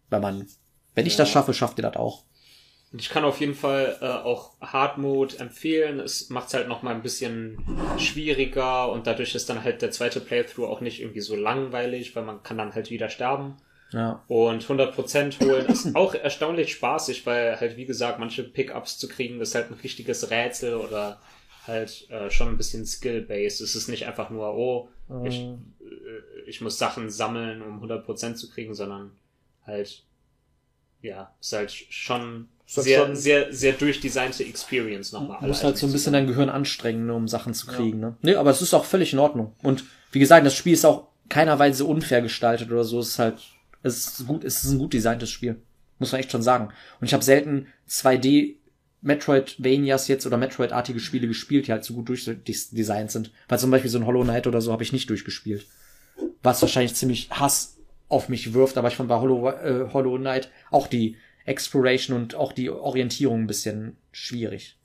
Wenn 0.10 0.22
man, 0.22 0.48
wenn 0.96 1.06
ich 1.06 1.18
das 1.18 1.30
schaffe, 1.30 1.54
schafft 1.54 1.78
ihr 1.78 1.84
das 1.84 1.98
auch. 1.98 2.24
Und 2.94 3.02
ich 3.02 3.10
kann 3.10 3.26
auf 3.26 3.42
jeden 3.42 3.54
Fall 3.54 3.98
äh, 4.02 4.06
auch 4.06 4.54
Hard 4.62 4.98
Mode 4.98 5.38
empfehlen. 5.40 6.00
Es 6.00 6.30
macht 6.30 6.48
es 6.48 6.54
halt 6.54 6.70
noch 6.70 6.82
mal 6.82 6.96
ein 6.96 7.04
bisschen 7.04 7.58
schwieriger 7.98 8.90
und 8.92 9.06
dadurch 9.06 9.36
ist 9.36 9.50
dann 9.50 9.64
halt 9.64 9.82
der 9.82 9.92
zweite 9.92 10.22
Playthrough 10.22 10.70
auch 10.70 10.80
nicht 10.80 11.02
irgendwie 11.02 11.20
so 11.20 11.36
langweilig, 11.36 12.16
weil 12.16 12.24
man 12.24 12.42
kann 12.44 12.58
dann 12.58 12.74
halt 12.74 12.90
wieder 12.90 13.10
sterben. 13.10 13.58
Ja. 13.92 14.24
Und 14.28 14.64
100% 14.64 15.40
holen 15.44 15.66
ist 15.66 15.96
auch 15.96 16.16
erstaunlich 16.16 16.72
spaßig, 16.72 17.26
weil 17.26 17.60
halt, 17.60 17.76
wie 17.76 17.86
gesagt, 17.86 18.20
manche 18.20 18.44
Pickups 18.44 18.98
zu 18.98 19.10
kriegen, 19.10 19.42
ist 19.42 19.54
halt 19.54 19.70
ein 19.70 19.80
richtiges 19.84 20.32
Rätsel 20.32 20.76
oder 20.76 21.20
halt 21.68 22.10
äh, 22.10 22.30
schon 22.30 22.48
ein 22.50 22.58
bisschen 22.58 22.86
Skill-based. 22.86 23.62
Es 23.62 23.76
ist 23.76 23.88
nicht 23.90 24.06
einfach 24.08 24.30
nur, 24.30 24.54
oh, 24.56 24.90
ich, 25.26 25.40
äh, 25.40 25.58
ich 26.48 26.62
muss 26.62 26.78
Sachen 26.78 27.10
sammeln, 27.10 27.62
um 27.62 27.84
100% 27.84 28.36
zu 28.36 28.50
kriegen, 28.50 28.74
sondern 28.74 29.12
halt, 29.66 30.04
ja, 31.02 31.34
ist 31.40 31.54
halt 31.54 31.72
schon 31.72 32.48
Ist 32.68 32.78
halt 32.78 32.86
sehr, 32.86 33.00
schon- 33.06 33.16
sehr, 33.16 33.54
sehr 33.54 33.74
durchdesignte 33.74 34.44
Experience 34.44 35.12
nochmal. 35.12 35.38
Du 35.42 35.48
musst 35.48 35.64
halt 35.64 35.78
so 35.78 35.88
ein 35.88 35.92
bisschen 35.92 36.14
dein 36.14 36.28
Gehirn 36.28 36.50
anstrengen, 36.50 37.06
ne, 37.06 37.14
um 37.14 37.28
Sachen 37.28 37.54
zu 37.54 37.68
kriegen. 37.68 38.00
Ne? 38.00 38.16
Nee, 38.22 38.36
aber 38.36 38.52
es 38.52 38.62
ist 38.62 38.74
auch 38.74 38.86
völlig 38.86 39.14
in 39.14 39.20
Ordnung. 39.20 39.54
Und 39.64 39.84
wie 40.12 40.20
gesagt, 40.20 40.46
das 40.46 40.56
Spiel 40.56 40.74
ist 40.74 40.86
auch 40.86 41.08
keiner 41.30 41.58
Weise 41.60 41.86
unfair 41.86 42.22
gestaltet 42.22 42.72
oder 42.72 42.84
so. 42.84 43.00
Es 43.00 43.10
ist 43.10 43.20
halt, 43.20 43.40
es 43.84 44.08
ist 44.20 44.28
gut, 44.28 44.44
es 44.44 44.64
ist 44.64 44.72
ein 44.72 44.80
gut 44.80 44.94
designtes 44.94 45.30
Spiel. 45.30 45.62
Muss 46.00 46.12
man 46.12 46.20
echt 46.22 46.32
schon 46.32 46.42
sagen. 46.42 46.70
Und 47.02 47.08
ich 47.08 47.14
habe 47.14 47.24
selten 47.24 47.68
2D 47.88 48.56
Metroidvanias 49.02 50.08
jetzt 50.08 50.26
oder 50.26 50.38
Metroid-artige 50.38 51.00
Spiele 51.00 51.28
gespielt, 51.28 51.68
die 51.68 51.72
halt 51.72 51.84
so 51.84 51.94
gut 51.94 52.10
durchdesignt 52.10 53.12
sind. 53.12 53.32
Weil 53.48 53.60
zum 53.60 53.72
Beispiel 53.72 53.90
so 53.90 53.98
ein 54.00 54.06
Hollow 54.06 54.24
Knight 54.24 54.48
oder 54.48 54.62
so 54.62 54.72
habe 54.72 54.84
ich 54.84 54.92
nicht 54.94 55.10
durchgespielt. 55.10 55.66
Was 56.44 56.62
wahrscheinlich 56.62 56.96
ziemlich 56.96 57.30
Hass 57.32 57.78
auf 58.10 58.28
mich 58.30 58.54
wirft, 58.54 58.78
aber 58.78 58.88
ich 58.88 58.96
fand 58.96 59.08
bei 59.10 59.20
Hollow, 59.20 59.50
äh, 59.50 59.90
Hollow 59.94 60.18
Knight 60.18 60.50
auch 60.72 60.88
die 60.88 61.16
Exploration 61.46 62.16
und 62.16 62.36
auch 62.36 62.52
die 62.54 62.70
Orientierung 62.70 63.42
ein 63.44 63.48
bisschen 63.48 63.98
schwierig. 64.12 64.76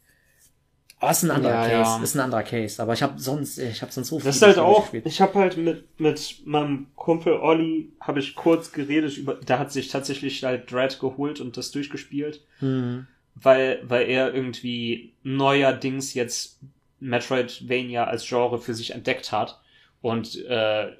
Aber 1.01 1.10
ist 1.10 1.23
ein 1.25 1.31
anderer 1.33 1.52
Ja, 1.52 1.62
Case, 1.83 1.97
ja. 1.99 2.02
ist 2.02 2.15
ein 2.15 2.20
anderer 2.20 2.43
Case. 2.44 2.81
Aber 2.83 2.93
ich 2.94 3.02
habe 3.02 3.18
sonst, 3.18 3.59
ich 3.59 3.83
habe 3.83 3.93
sonst 3.93 4.09
so 4.09 4.18
viel 4.18 4.26
Das 4.26 4.36
ist 4.36 4.43
halt 4.43 4.52
Spiele 4.52 4.67
auch, 4.67 4.83
gespielt. 4.83 5.07
ich 5.07 5.20
habe 5.20 5.34
halt 5.39 5.57
mit, 5.57 6.01
mit 6.01 6.43
meinem 6.47 6.86
Kumpel 6.94 7.34
Olli, 7.34 7.93
habe 8.01 8.20
ich 8.20 8.34
kurz 8.34 8.73
geredet 8.73 9.17
über, 9.17 9.34
der 9.34 9.59
hat 9.59 9.73
sich 9.73 9.89
tatsächlich 9.89 10.43
halt 10.44 10.70
Dread 10.70 10.99
geholt 11.01 11.41
und 11.41 11.57
das 11.57 11.70
durchgespielt, 11.73 12.43
Hm. 12.60 13.07
Weil, 13.34 13.82
weil 13.84 14.08
er 14.08 14.32
irgendwie 14.32 15.14
neuerdings 15.22 16.14
jetzt 16.14 16.60
Metroidvania 17.00 18.04
als 18.04 18.26
Genre 18.26 18.58
für 18.58 18.74
sich 18.74 18.92
entdeckt 18.92 19.32
hat 19.32 19.60
und 20.00 20.42
äh, 20.44 20.92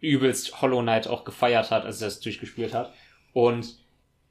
übelst 0.00 0.60
Hollow 0.60 0.82
Knight 0.82 1.08
auch 1.08 1.24
gefeiert 1.24 1.70
hat, 1.70 1.84
als 1.84 2.00
er 2.00 2.08
es 2.08 2.20
durchgespielt 2.20 2.74
hat. 2.74 2.92
Und 3.32 3.78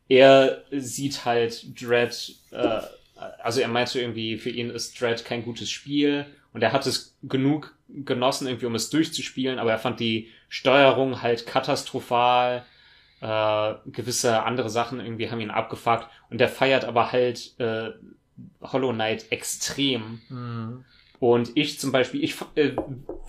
er 0.08 0.64
sieht 0.72 1.26
halt 1.26 1.80
Dread, 1.80 2.36
äh, 2.52 2.82
also 3.42 3.62
er 3.62 3.68
meinte 3.68 4.00
irgendwie, 4.00 4.38
für 4.38 4.50
ihn 4.50 4.70
ist 4.70 5.00
Dread 5.00 5.26
kein 5.26 5.44
gutes 5.44 5.70
Spiel 5.70 6.26
und 6.54 6.62
er 6.62 6.72
hat 6.72 6.86
es 6.86 7.18
genug 7.24 7.76
genossen, 7.88 8.48
irgendwie 8.48 8.66
um 8.66 8.76
es 8.76 8.90
durchzuspielen, 8.90 9.60
aber 9.60 9.72
er 9.72 9.80
fand 9.80 10.00
die 10.00 10.30
Steuerung 10.50 11.22
halt 11.22 11.46
katastrophal. 11.46 12.66
Äh, 13.22 13.74
gewisse 13.86 14.44
andere 14.44 14.70
Sachen 14.70 15.00
irgendwie 15.00 15.32
haben 15.32 15.40
ihn 15.40 15.50
abgefuckt 15.50 16.08
und 16.30 16.40
der 16.40 16.50
feiert 16.50 16.86
aber 16.86 17.12
halt 17.12 17.60
äh, 17.60 17.92
Hollow 18.62 18.92
Knight 18.92 19.32
extrem. 19.32 20.22
Hm. 20.28 20.86
Und 21.20 21.52
ich 21.56 21.80
zum 21.80 21.92
Beispiel, 21.92 22.24
ich 22.24 22.36
äh, 22.56 22.76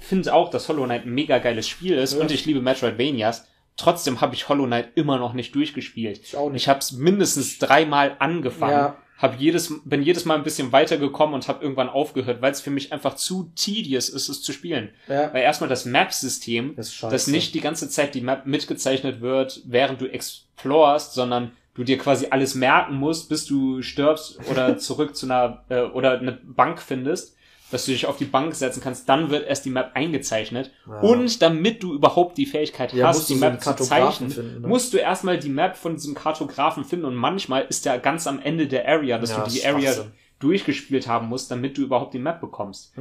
finde 0.01 0.35
auch, 0.35 0.51
dass 0.51 0.69
Hollow 0.69 0.85
Knight 0.85 1.07
ein 1.07 1.15
mega 1.15 1.39
geiles 1.39 1.69
Spiel 1.69 1.97
ist 1.97 2.15
und 2.15 2.31
ich 2.31 2.45
liebe 2.47 2.61
Metroidvanias. 2.61 3.47
Trotzdem 3.77 4.21
habe 4.21 4.35
ich 4.35 4.49
Hollow 4.49 4.67
Knight 4.67 4.89
immer 4.97 5.19
noch 5.19 5.35
nicht 5.35 5.55
durchgespielt. 5.55 6.21
Ich 6.23 6.37
auch 6.37 6.51
nicht. 6.51 6.63
Ich 6.63 6.69
habe 6.69 6.81
es 6.81 6.93
mindestens 6.93 7.59
dreimal 7.59 8.17
angefangen, 8.19 8.73
Ja. 8.73 8.97
Hab 9.19 9.41
jedes, 9.41 9.73
bin 9.85 10.03
jedes 10.03 10.25
Mal 10.25 10.35
ein 10.35 10.45
bisschen 10.45 10.73
weitergekommen 10.73 11.35
und 11.35 11.49
habe 11.49 11.63
irgendwann 11.63 11.89
aufgehört, 11.89 12.43
weil 12.43 12.53
es 12.53 12.61
für 12.61 12.71
mich 12.71 12.93
einfach 12.93 13.15
zu 13.15 13.51
tedious 13.55 14.09
ist, 14.09 14.29
es 14.29 14.43
zu 14.43 14.53
spielen. 14.53 14.91
Ja. 15.09 15.33
Weil 15.33 15.43
erstmal 15.43 15.71
das 15.71 15.87
Map-System, 15.87 16.77
dass 16.77 17.27
nicht 17.27 17.55
die 17.55 17.61
ganze 17.61 17.89
Zeit 17.89 18.15
die 18.15 18.21
Map 18.21 18.47
mitgezeichnet 18.47 19.21
wird, 19.21 19.63
während 19.65 20.01
du 20.01 20.07
explorst, 20.07 21.15
sondern 21.15 21.53
du 21.75 21.85
dir 21.85 21.99
quasi 21.99 22.29
alles 22.31 22.55
merken 22.55 22.97
musst, 22.97 23.29
bis 23.29 23.47
du 23.47 23.83
stirbst 23.83 24.39
oder 24.51 24.77
zurück 24.79 25.17
zu 25.17 25.27
einer 25.27 25.65
äh, 25.69 25.81
oder 25.83 26.19
eine 26.19 26.33
Bank 26.33 26.81
findest, 26.83 27.36
dass 27.71 27.85
du 27.85 27.93
dich 27.93 28.07
auf 28.07 28.17
die 28.17 28.25
Bank 28.27 28.55
setzen 28.55 28.81
kannst, 28.81 29.09
dann 29.09 29.31
wird 29.31 29.47
erst 29.47 29.65
die 29.65 29.71
Map 29.71 29.91
eingezeichnet. 29.95 30.71
Ja. 30.87 31.01
Und 31.01 31.43
damit 31.43 31.83
du 31.83 31.95
überhaupt 31.95 32.39
die 32.39 32.47
Fähigkeit 32.47 32.93
Ja, 32.93 33.09
hast, 33.09 33.29
die 33.29 33.35
so 33.35 33.41
Map 33.41 33.61
zu 33.63 33.75
zeichnen, 33.75 34.31
finden, 34.31 34.63
ne? 34.63 34.69
musst 34.69 34.93
du 34.93 34.99
erstmal 34.99 35.39
die 35.39 35.49
Map 35.49 35.77
von 35.77 35.97
diesem 35.97 36.15
Kartografen 36.15 36.85
finden 36.85 37.07
und 37.07 37.17
manchmal 37.17 37.65
ist 37.69 37.85
der 37.85 37.99
ganz 37.99 38.27
am 38.27 38.41
Ende 38.41 38.69
der 38.69 38.87
Area, 38.87 39.19
dass 39.19 39.31
Ja, 39.31 39.43
du 39.45 39.51
die 39.51 39.67
Area 39.67 39.93
durchgespielt 40.39 41.09
haben 41.09 41.29
musst, 41.29 41.51
damit 41.51 41.77
du 41.77 41.83
überhaupt 41.83 42.15
die 42.15 42.19
Map 42.19 42.41
bekommst 42.41 42.93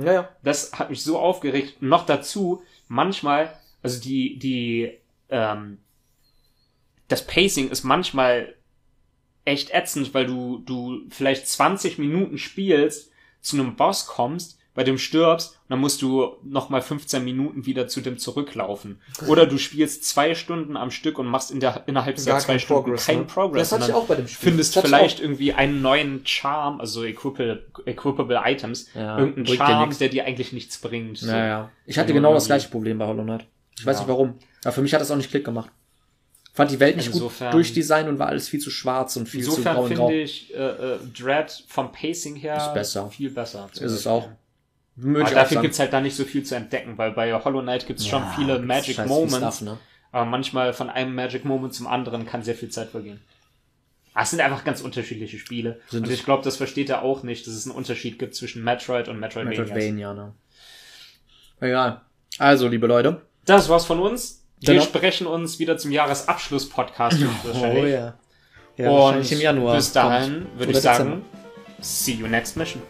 das 0.43 0.71
hat 0.73 0.89
mich 0.89 1.03
so 1.03 1.19
aufgeregt. 1.19 1.81
Noch 1.81 2.05
dazu, 2.05 2.63
manchmal, 2.87 3.53
also 3.83 4.01
die, 4.01 4.39
die, 4.39 4.91
ähm, 5.29 5.77
das 7.07 7.27
Pacing 7.27 7.69
ist 7.69 7.83
manchmal 7.83 8.55
echt 9.43 9.71
ätzend, 9.71 10.13
weil 10.15 10.25
du, 10.25 10.63
du 10.65 11.01
vielleicht 11.09 11.47
20 11.47 11.99
Minuten 11.99 12.39
spielst, 12.39 13.11
zu 13.45 13.57
einem 13.57 13.75
Boss 13.75 14.07
kommst, 14.07 14.57
bei 14.73 14.83
dem 14.83 14.97
stirbst, 14.97 15.51
und 15.53 15.69
dann 15.69 15.79
musst 15.79 16.01
du 16.01 16.35
nochmal 16.43 16.81
15 16.81 17.23
Minuten 17.23 17.65
wieder 17.65 17.87
zu 17.87 18.01
dem 18.01 18.17
zurücklaufen. 18.17 18.99
Oder 19.27 19.45
du 19.45 19.57
spielst 19.57 20.03
zwei 20.03 20.35
Stunden 20.35 20.75
am 20.75 20.91
Stück 20.91 21.17
und 21.17 21.27
machst 21.27 21.49
in 21.49 21.61
der, 21.61 21.83
innerhalb 21.87 22.17
dieser 22.17 22.37
zwei 22.39 22.59
Stunden 22.59 22.83
Progress, 22.83 23.05
keinen 23.05 23.19
ne? 23.21 23.25
Progress. 23.25 23.69
Das 23.69 23.79
hatte 23.79 23.91
ich 23.91 23.95
auch 23.95 24.05
bei 24.05 24.15
dem 24.15 24.27
Spiel. 24.27 24.49
Findest 24.49 24.77
vielleicht 24.77 25.21
irgendwie 25.21 25.53
einen 25.53 25.81
neuen 25.81 26.25
Charm, 26.25 26.81
also 26.81 27.05
equipable, 27.05 27.65
equipable 27.85 28.41
Items, 28.43 28.89
Ja, 28.93 29.17
irgendeinen 29.17 29.57
Charm, 29.57 29.97
der 29.97 30.09
dir 30.09 30.25
eigentlich 30.25 30.51
nichts 30.51 30.77
bringt. 30.77 31.19
So. 31.19 31.27
Ja, 31.27 31.45
ja. 31.45 31.71
Ich 31.85 31.97
hatte 31.97 32.09
So 32.09 32.15
genau 32.15 32.33
das 32.33 32.47
gleiche 32.47 32.69
Problem 32.69 32.97
bei 32.97 33.07
Hollow 33.07 33.23
Knight. 33.23 33.45
Ich 33.79 33.85
weiß 33.85 33.95
Ja. 33.97 34.01
nicht 34.01 34.09
warum. 34.09 34.35
Aber 34.63 34.73
für 34.73 34.81
mich 34.81 34.93
hat 34.93 34.99
das 34.99 35.09
auch 35.09 35.15
nicht 35.15 35.29
Klick 35.29 35.45
gemacht. 35.45 35.69
Fand 36.55 36.71
die 36.71 36.79
Welt 36.79 36.95
nicht 36.95 37.07
Insofern- 37.07 37.47
gut 37.49 37.53
durchdesignt 37.55 38.09
und 38.09 38.17
war 38.17 38.27
alles 38.27 38.47
viel 38.49 38.59
zu 38.61 38.71
schwarz 38.71 39.15
und 39.17 39.27
viel 39.29 39.43
zu 39.43 39.51
Insofern 39.51 39.75
grau 39.75 39.83
und 39.83 39.93
grau. 39.93 40.07
finde 40.07 40.21
ich 40.23 40.55
äh, 40.55 40.57
äh, 40.57 40.99
Dread 41.13 41.63
vom 41.67 41.91
Pacing 41.91 42.35
her 42.37 42.57
Ist 42.57 42.73
besser. 42.73 43.09
viel 43.11 43.29
besser. 43.29 43.69
Ist 43.73 43.81
es 43.81 44.07
auch. 44.07 44.29
Würde 44.95 45.25
Aber 45.25 45.35
dafür 45.35 45.61
gibt's 45.61 45.77
halt 45.79 45.91
da 45.91 45.99
nicht 45.99 46.15
so 46.15 46.23
viel 46.23 46.43
zu 46.43 46.55
entdecken, 46.55 46.97
weil 46.97 47.11
bei 47.11 47.33
Hollow 47.33 47.61
Knight 47.61 47.85
gibt's 47.85 48.07
schon 48.07 48.21
Ja, 48.23 48.33
viele 48.37 48.53
gibt's 48.53 48.67
Magic 48.67 49.05
Moments, 49.05 49.35
Stuff, 49.57 49.61
ne? 49.61 49.77
aber 50.13 50.23
manchmal 50.25 50.71
von 50.73 50.89
einem 50.89 51.13
Magic 51.13 51.43
Moment 51.43 51.73
zum 51.73 51.87
anderen 51.87 52.25
kann 52.25 52.41
sehr 52.41 52.55
viel 52.55 52.69
Zeit 52.69 52.87
vergehen. 52.89 53.19
Ah, 54.13 54.21
Es 54.23 54.29
sind 54.29 54.39
einfach 54.39 54.63
ganz 54.63 54.79
unterschiedliche 54.79 55.37
Spiele. 55.37 55.81
Sind 55.89 56.05
und 56.05 56.09
es. 56.13 56.19
ich 56.19 56.23
glaube, 56.23 56.41
das 56.45 56.55
versteht 56.55 56.89
er 56.89 57.01
auch 57.01 57.23
nicht, 57.23 57.45
dass 57.45 57.53
es 57.53 57.65
einen 57.67 57.75
Unterschied 57.75 58.17
gibt 58.17 58.33
zwischen 58.33 58.63
Metroid 58.63 59.09
und 59.09 59.19
Metroidvania. 59.19 59.59
Metroidvania, 59.63 60.13
ne? 60.13 60.33
Egal. 61.59 62.01
Also, 62.37 62.69
liebe 62.69 62.87
Leute. 62.87 63.21
Das 63.45 63.67
war's 63.67 63.83
von 63.83 63.99
uns. 63.99 64.44
Wir 64.61 64.81
sprechen 64.81 65.27
uns 65.27 65.59
wieder 65.59 65.77
zum 65.77 65.91
Jahresabschluss-Podcast. 65.91 67.17
Oh 67.53 67.85
ja. 67.85 68.13
Ja, 68.77 68.89
Und 68.89 68.97
wahrscheinlich 68.97 69.31
im 69.31 69.41
Januar. 69.41 69.75
bis 69.75 69.91
dahin 69.93 70.47
würde 70.57 70.71
ich 70.73 70.79
sagen, 70.79 71.23
see 71.79 72.11
you 72.13 72.27
next 72.27 72.57
mission. 72.57 72.81